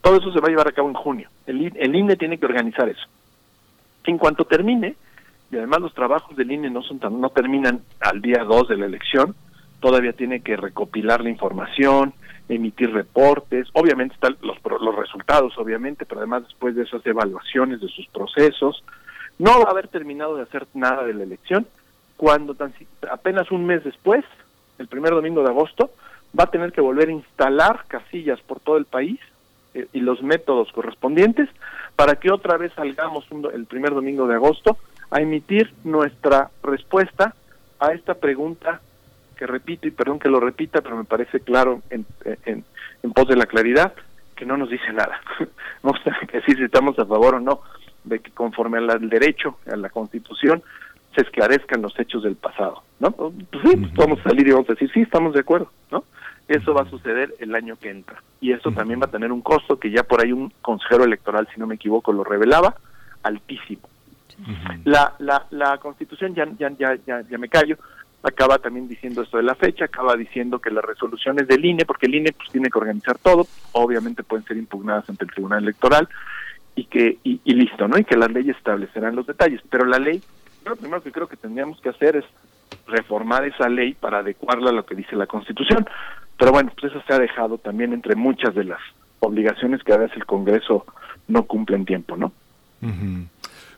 Todo 0.01 0.17
eso 0.17 0.31
se 0.33 0.39
va 0.39 0.47
a 0.47 0.49
llevar 0.49 0.67
a 0.67 0.73
cabo 0.73 0.89
en 0.89 0.95
junio. 0.95 1.29
El, 1.45 1.71
el 1.75 1.95
INE 1.95 2.15
tiene 2.15 2.37
que 2.37 2.45
organizar 2.45 2.89
eso. 2.89 3.07
En 4.03 4.17
cuanto 4.17 4.45
termine, 4.45 4.95
y 5.51 5.57
además 5.57 5.81
los 5.81 5.93
trabajos 5.93 6.35
del 6.35 6.51
INE 6.51 6.69
no 6.69 6.81
son 6.83 6.99
tan, 6.99 7.21
no 7.21 7.29
terminan 7.29 7.81
al 8.01 8.21
día 8.21 8.43
2 8.43 8.67
de 8.67 8.77
la 8.77 8.85
elección, 8.87 9.35
todavía 9.79 10.13
tiene 10.13 10.41
que 10.41 10.57
recopilar 10.57 11.21
la 11.21 11.29
información, 11.29 12.13
emitir 12.49 12.91
reportes, 12.93 13.67
obviamente 13.73 14.15
están 14.15 14.37
los, 14.41 14.57
los 14.81 14.95
resultados, 14.95 15.57
obviamente, 15.57 16.05
pero 16.05 16.21
además 16.21 16.43
después 16.43 16.75
de 16.75 16.83
hace 16.83 17.09
evaluaciones 17.09 17.81
de 17.81 17.87
sus 17.87 18.07
procesos. 18.07 18.83
No 19.39 19.59
va 19.59 19.67
a 19.67 19.71
haber 19.71 19.87
terminado 19.87 20.35
de 20.35 20.43
hacer 20.43 20.67
nada 20.73 21.03
de 21.03 21.13
la 21.13 21.23
elección 21.23 21.67
cuando 22.17 22.55
tan 22.55 22.73
apenas 23.11 23.51
un 23.51 23.65
mes 23.65 23.83
después, 23.83 24.23
el 24.77 24.87
primer 24.87 25.11
domingo 25.11 25.41
de 25.43 25.49
agosto, 25.49 25.91
va 26.37 26.45
a 26.45 26.51
tener 26.51 26.71
que 26.71 26.81
volver 26.81 27.09
a 27.09 27.13
instalar 27.13 27.85
casillas 27.87 28.39
por 28.41 28.59
todo 28.59 28.77
el 28.77 28.85
país 28.85 29.19
eh, 29.73 29.87
y 29.93 29.99
los 29.99 30.21
métodos 30.21 30.71
correspondientes 30.71 31.49
para 31.95 32.15
que 32.15 32.31
otra 32.31 32.57
vez 32.57 32.71
salgamos 32.73 33.29
un 33.31 33.49
el 33.53 33.65
primer 33.65 33.93
domingo 33.93 34.27
de 34.27 34.35
agosto 34.35 34.77
a 35.11 35.21
emitir 35.21 35.73
nuestra 35.83 36.49
respuesta 36.63 37.35
a 37.79 37.93
esta 37.93 38.15
pregunta 38.15 38.81
que 39.35 39.47
repito 39.47 39.87
y 39.87 39.91
perdón 39.91 40.19
que 40.19 40.29
lo 40.29 40.39
repita, 40.39 40.81
pero 40.81 40.95
me 40.95 41.03
parece 41.03 41.39
claro 41.39 41.81
en, 41.89 42.05
en, 42.45 42.63
en 43.03 43.11
pos 43.11 43.27
de 43.27 43.35
la 43.35 43.45
claridad 43.45 43.93
que 44.35 44.45
no 44.45 44.57
nos 44.57 44.69
dice 44.69 44.91
nada. 44.93 45.19
no 45.83 45.91
obstante 45.91 46.27
que 46.27 46.41
si 46.41 46.63
estamos 46.63 46.97
a 46.99 47.05
favor 47.05 47.35
o 47.35 47.39
no 47.39 47.61
de 48.03 48.19
que 48.19 48.31
conforme 48.31 48.77
al 48.77 49.09
derecho, 49.09 49.57
a 49.71 49.75
la 49.75 49.89
constitución, 49.89 50.63
se 51.15 51.21
esclarezcan 51.21 51.81
los 51.81 51.97
hechos 51.99 52.23
del 52.23 52.35
pasado, 52.35 52.83
¿no? 52.99 53.11
Pues 53.11 53.33
sí, 53.63 53.75
pues 53.77 53.93
vamos 53.93 54.19
a 54.19 54.29
salir 54.29 54.47
y 54.47 54.51
vamos 54.51 54.69
a 54.69 54.73
decir, 54.73 54.91
sí, 54.93 55.01
estamos 55.01 55.33
de 55.33 55.39
acuerdo, 55.39 55.71
¿no? 55.91 56.03
Eso 56.47 56.73
va 56.73 56.83
a 56.83 56.89
suceder 56.89 57.33
el 57.39 57.55
año 57.55 57.77
que 57.77 57.89
entra. 57.89 58.21
Y 58.39 58.51
eso 58.51 58.71
también 58.71 59.01
va 59.01 59.05
a 59.05 59.11
tener 59.11 59.31
un 59.31 59.41
costo 59.41 59.79
que 59.79 59.89
ya 59.89 60.03
por 60.03 60.21
ahí 60.21 60.31
un 60.31 60.51
consejero 60.61 61.05
electoral, 61.05 61.47
si 61.53 61.59
no 61.59 61.65
me 61.65 61.75
equivoco, 61.75 62.13
lo 62.13 62.23
revelaba, 62.23 62.75
altísimo. 63.23 63.89
La, 64.83 65.15
la, 65.19 65.47
la 65.49 65.77
constitución, 65.77 66.35
ya, 66.35 66.45
ya, 66.59 66.69
ya, 67.07 67.21
ya 67.21 67.37
me 67.37 67.47
callo, 67.47 67.77
acaba 68.25 68.57
también 68.57 68.87
diciendo 68.87 69.21
esto 69.21 69.37
de 69.37 69.43
la 69.43 69.53
fecha, 69.53 69.85
acaba 69.85 70.15
diciendo 70.15 70.59
que 70.59 70.71
las 70.71 70.83
resoluciones 70.83 71.47
del 71.47 71.63
INE, 71.63 71.85
porque 71.85 72.07
el 72.07 72.15
INE 72.15 72.33
pues 72.33 72.49
tiene 72.49 72.69
que 72.69 72.79
organizar 72.79 73.19
todo, 73.19 73.45
obviamente 73.73 74.23
pueden 74.23 74.45
ser 74.45 74.57
impugnadas 74.57 75.07
ante 75.09 75.25
el 75.25 75.31
Tribunal 75.31 75.61
Electoral 75.61 76.09
y 76.75 76.85
que 76.85 77.19
y, 77.23 77.39
y 77.43 77.53
listo, 77.53 77.87
¿no? 77.87 77.99
Y 77.99 78.03
que 78.03 78.17
las 78.17 78.31
leyes 78.31 78.57
establecerán 78.57 79.15
los 79.15 79.27
detalles, 79.27 79.61
pero 79.69 79.85
la 79.85 79.99
ley, 79.99 80.23
lo 80.65 80.75
primero 80.75 81.03
que 81.03 81.11
creo 81.11 81.27
que 81.27 81.37
tendríamos 81.37 81.79
que 81.81 81.89
hacer 81.89 82.15
es 82.15 82.25
reformar 82.87 83.45
esa 83.45 83.69
ley 83.69 83.93
para 83.93 84.19
adecuarla 84.19 84.71
a 84.71 84.73
lo 84.73 84.85
que 84.85 84.95
dice 84.95 85.15
la 85.15 85.27
Constitución. 85.27 85.85
Pero 86.37 86.51
bueno, 86.51 86.71
pues 86.79 86.91
eso 86.91 87.03
se 87.07 87.13
ha 87.13 87.19
dejado 87.19 87.59
también 87.59 87.93
entre 87.93 88.15
muchas 88.15 88.55
de 88.55 88.63
las 88.63 88.79
obligaciones 89.19 89.83
que 89.83 89.93
a 89.93 89.97
veces 89.97 90.17
el 90.17 90.25
Congreso 90.25 90.85
no 91.27 91.43
cumple 91.43 91.75
en 91.75 91.85
tiempo, 91.85 92.17
¿no? 92.17 92.33
Ujú. 92.81 93.27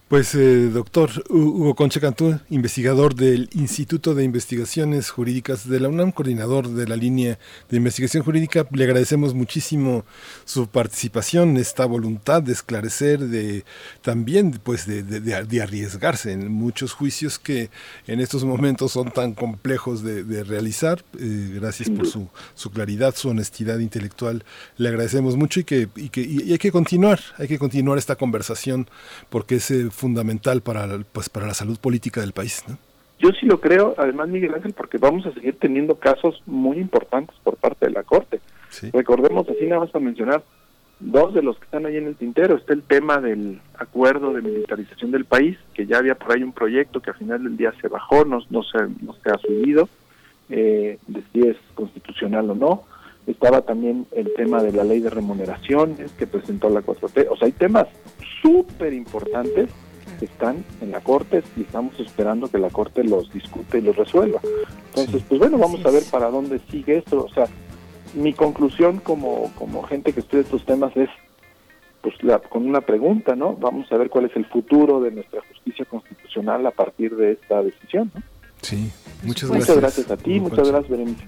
Pues, 0.08 0.34
eh, 0.36 0.70
doctor 0.70 1.12
Hugo 1.30 1.76
Concha 1.76 2.00
Cantú, 2.00 2.40
investigador 2.50 3.14
del 3.14 3.50
Instituto 3.52 4.16
de 4.16 4.24
Investigaciones 4.24 5.10
Jurídicas 5.10 5.68
de 5.68 5.82
la 5.82 5.90
UNAM, 5.90 6.14
coordinador 6.14 6.70
de 6.70 6.88
la 6.88 6.96
línea 6.96 7.38
de 7.70 7.76
investigación 7.76 8.24
jurídica, 8.24 8.66
le 8.72 8.86
agradecemos 8.86 9.34
muchísimo 9.34 10.06
su 10.46 10.68
participación, 10.68 11.58
esta 11.58 11.86
voluntad 11.86 12.42
de 12.42 12.54
esclarecer, 12.54 13.20
de 13.20 13.66
también 14.02 14.52
pues 14.64 14.86
de, 14.88 15.62
arriesgarse 15.62 16.32
en 16.32 16.54
muchos 16.54 16.94
juicios 16.94 17.38
que 17.38 17.70
en 18.08 18.22
estos 18.22 18.46
momentos 18.46 18.94
son 18.94 19.12
tan 19.12 19.34
complejos 19.34 20.04
de, 20.04 20.44
realizar. 20.46 21.04
Eh, 21.20 21.52
gracias 21.56 21.90
por 21.90 22.08
su, 22.08 22.30
su, 22.56 22.72
claridad, 22.72 23.14
su 23.14 23.28
honestidad 23.28 23.80
intelectual. 23.80 24.46
Le 24.78 24.88
agradecemos 24.88 25.36
mucho 25.36 25.60
y 25.60 25.64
que, 25.66 25.90
y 25.98 26.08
que 26.08 26.22
y 26.22 26.54
hay 26.54 26.60
que 26.60 26.72
continuar, 26.72 27.20
hay 27.38 27.50
que 27.50 27.60
continuar 27.60 27.98
esta 27.98 28.16
conversación 28.16 28.90
porque 29.30 29.56
es 29.56 29.70
fundamental 29.98 30.62
para, 30.62 30.88
pues, 31.12 31.28
para 31.28 31.48
la 31.48 31.54
salud 31.54 31.78
política 31.80 32.22
del 32.22 32.32
país. 32.32 32.64
¿no? 32.68 32.78
Yo 33.20 33.30
sí 33.32 33.48
lo 33.48 33.60
creo, 33.60 33.96
además 33.98 34.30
Miguel 34.30 34.54
Ángel, 34.54 34.74
porque 34.74 34.98
vamos 34.98 35.26
a 35.26 35.34
seguir 35.34 35.58
teniendo 35.60 35.96
casos 35.96 36.42
muy 36.46 36.78
importantes 36.78 37.36
por 37.44 37.56
parte 37.58 37.88
de 37.88 37.92
la 37.92 38.04
Corte. 38.04 38.40
Sí. 38.70 38.90
Recordemos, 38.94 39.50
así 39.50 39.66
nada 39.66 39.82
más 39.82 39.90
para 39.90 40.06
mencionar, 40.06 40.44
dos 41.00 41.34
de 41.34 41.42
los 41.42 41.58
que 41.58 41.66
están 41.66 41.86
ahí 41.88 41.98
en 41.98 42.06
el 42.06 42.16
tintero. 42.16 42.56
Está 42.56 42.74
el 42.74 42.84
tema 42.84 43.20
del 43.20 43.60
acuerdo 43.76 44.34
de 44.34 44.44
militarización 44.44 45.12
del 45.12 45.26
país, 45.26 45.58
que 45.74 45.88
ya 45.88 45.98
había 45.98 46.16
por 46.16 46.36
ahí 46.36 46.44
un 46.44 46.54
proyecto 46.54 47.02
que 47.02 47.10
al 47.10 47.18
final 47.18 47.44
del 47.44 47.58
día 47.58 47.74
se 47.82 47.88
bajó, 47.88 48.24
no, 48.24 48.40
no, 48.52 48.62
se, 48.64 48.78
no 49.02 49.16
se 49.24 49.30
ha 49.32 49.38
subido, 49.40 49.90
eh, 50.50 51.00
de 51.08 51.24
si 51.34 51.48
es 51.48 51.58
constitucional 51.74 52.52
o 52.52 52.56
no. 52.56 52.84
Estaba 53.26 53.62
también 53.62 54.06
el 54.12 54.32
tema 54.36 54.62
de 54.62 54.72
la 54.72 54.84
ley 54.84 55.00
de 55.00 55.10
remuneraciones 55.10 56.12
que 56.14 56.28
presentó 56.28 56.70
la 56.70 56.82
4T. 56.82 57.28
O 57.30 57.36
sea, 57.36 57.48
hay 57.48 57.52
temas 57.52 57.88
súper 58.42 58.94
importantes 58.94 59.70
están 60.26 60.64
en 60.82 60.92
la 60.92 61.02
Corte 61.02 61.44
y 61.56 61.62
estamos 61.62 62.00
esperando 62.00 62.48
que 62.48 62.58
la 62.58 62.70
Corte 62.70 63.04
los 63.04 63.32
discute 63.32 63.80
y 63.80 63.82
los 63.82 63.96
resuelva. 63.96 64.40
Entonces, 64.90 65.24
pues 65.28 65.40
bueno, 65.40 65.58
vamos 65.58 65.86
a 65.86 65.92
ver 65.92 66.04
para 66.10 66.30
dónde 66.30 66.60
sigue 66.70 66.98
esto. 66.98 67.26
O 67.26 67.34
sea, 67.34 67.46
mi 68.14 68.34
conclusión 68.34 69.00
como, 69.00 69.52
como 69.56 69.84
gente 69.84 70.14
que 70.14 70.22
estudia 70.22 70.44
estos 70.44 70.66
temas 70.66 70.96
es 70.98 71.10
pues 72.02 72.16
la, 72.24 72.40
con 72.40 72.68
una 72.68 72.82
pregunta, 72.82 73.36
¿no? 73.36 73.56
Vamos 73.56 73.92
a 73.92 73.98
ver 73.98 74.10
cuál 74.10 74.26
es 74.26 74.36
el 74.36 74.46
futuro 74.46 75.02
de 75.02 75.12
nuestra 75.12 75.42
justicia 75.50 75.86
constitucional 75.86 76.66
a 76.66 76.72
partir 76.72 77.16
de 77.16 77.34
esta 77.34 77.62
decisión, 77.62 78.12
¿no? 78.14 78.22
Sí, 78.62 78.92
muchas 79.24 79.50
gracias. 79.50 79.70
Muchas 79.70 79.78
gracias 79.78 80.12
a 80.12 80.18
ti, 80.18 80.40
muchas 80.40 80.68
gracias, 80.70 80.90
Berenice. 80.90 81.26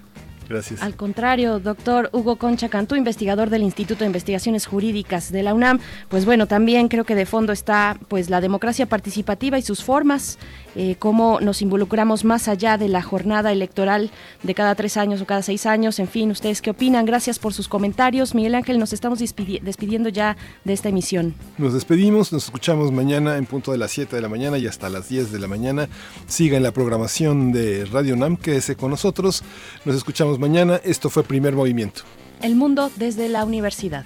Gracias. 0.50 0.82
Al 0.82 0.96
contrario, 0.96 1.60
doctor 1.60 2.10
Hugo 2.12 2.38
Concha 2.38 2.70
Cantú, 2.70 2.96
investigador 2.96 3.52
del 3.52 3.62
Instituto 3.62 4.00
de 4.00 4.08
Investigaciones 4.08 4.66
Jurídicas 4.66 5.32
de 5.32 5.44
la 5.44 5.54
UNAM, 5.54 5.80
pues 6.10 6.26
bueno, 6.26 6.48
también 6.48 6.88
creo 6.88 7.04
que 7.04 7.14
de 7.14 7.28
fondo 7.28 7.54
está 7.54 7.98
pues 8.08 8.32
la 8.32 8.42
democracia 8.42 8.88
participativa 8.88 9.60
y 9.60 9.62
sus 9.62 9.84
formas, 9.84 10.40
eh, 10.76 10.96
cómo 11.00 11.40
nos 11.42 11.62
involucramos 11.62 12.26
más 12.26 12.48
allá 12.48 12.78
de 12.78 12.90
la 12.90 13.02
jornada 13.02 13.52
electoral 13.52 14.12
de 14.44 14.54
cada 14.54 14.76
tres 14.76 14.98
años 14.98 15.22
o 15.22 15.26
cada 15.26 15.42
seis 15.42 15.66
años, 15.66 16.00
en 16.00 16.08
fin, 16.08 16.32
¿ustedes 16.32 16.62
qué 16.62 16.72
opinan? 16.72 17.06
Gracias 17.06 17.40
por 17.40 17.54
sus 17.54 17.68
comentarios. 17.68 18.36
Miguel 18.36 18.56
Ángel, 18.56 18.80
nos 18.80 18.94
estamos 18.94 19.20
despidi 19.20 19.60
despidiendo 19.60 20.10
ya 20.10 20.38
de 20.64 20.74
esta 20.74 20.90
emisión. 20.90 21.34
Nos 21.58 21.74
despedimos, 21.74 22.32
nos 22.32 22.46
escuchamos 22.46 22.92
mañana 22.92 23.38
en 23.38 23.46
punto 23.46 23.72
de 23.72 23.78
las 23.78 23.92
7 23.92 24.16
de 24.16 24.22
la 24.22 24.30
mañana 24.30 24.58
y 24.58 24.68
hasta 24.68 24.90
las 24.90 25.10
10 25.10 25.32
de 25.32 25.40
la 25.40 25.48
mañana. 25.48 25.90
Sigan 26.28 26.64
la 26.64 26.72
programación 26.72 27.52
de 27.52 27.86
Radio 27.86 28.16
UNAM, 28.16 28.38
quédese 28.38 28.76
con 28.76 28.92
nosotros. 28.92 29.44
Nos 29.86 29.96
escuchamos 29.96 30.40
mañana. 30.40 30.80
Esto 30.84 31.10
fue 31.10 31.24
Primer 31.24 31.54
Movimiento. 31.54 32.02
El 32.42 32.56
mundo 32.56 32.90
desde 32.96 33.28
la 33.28 33.44
universidad. 33.44 34.06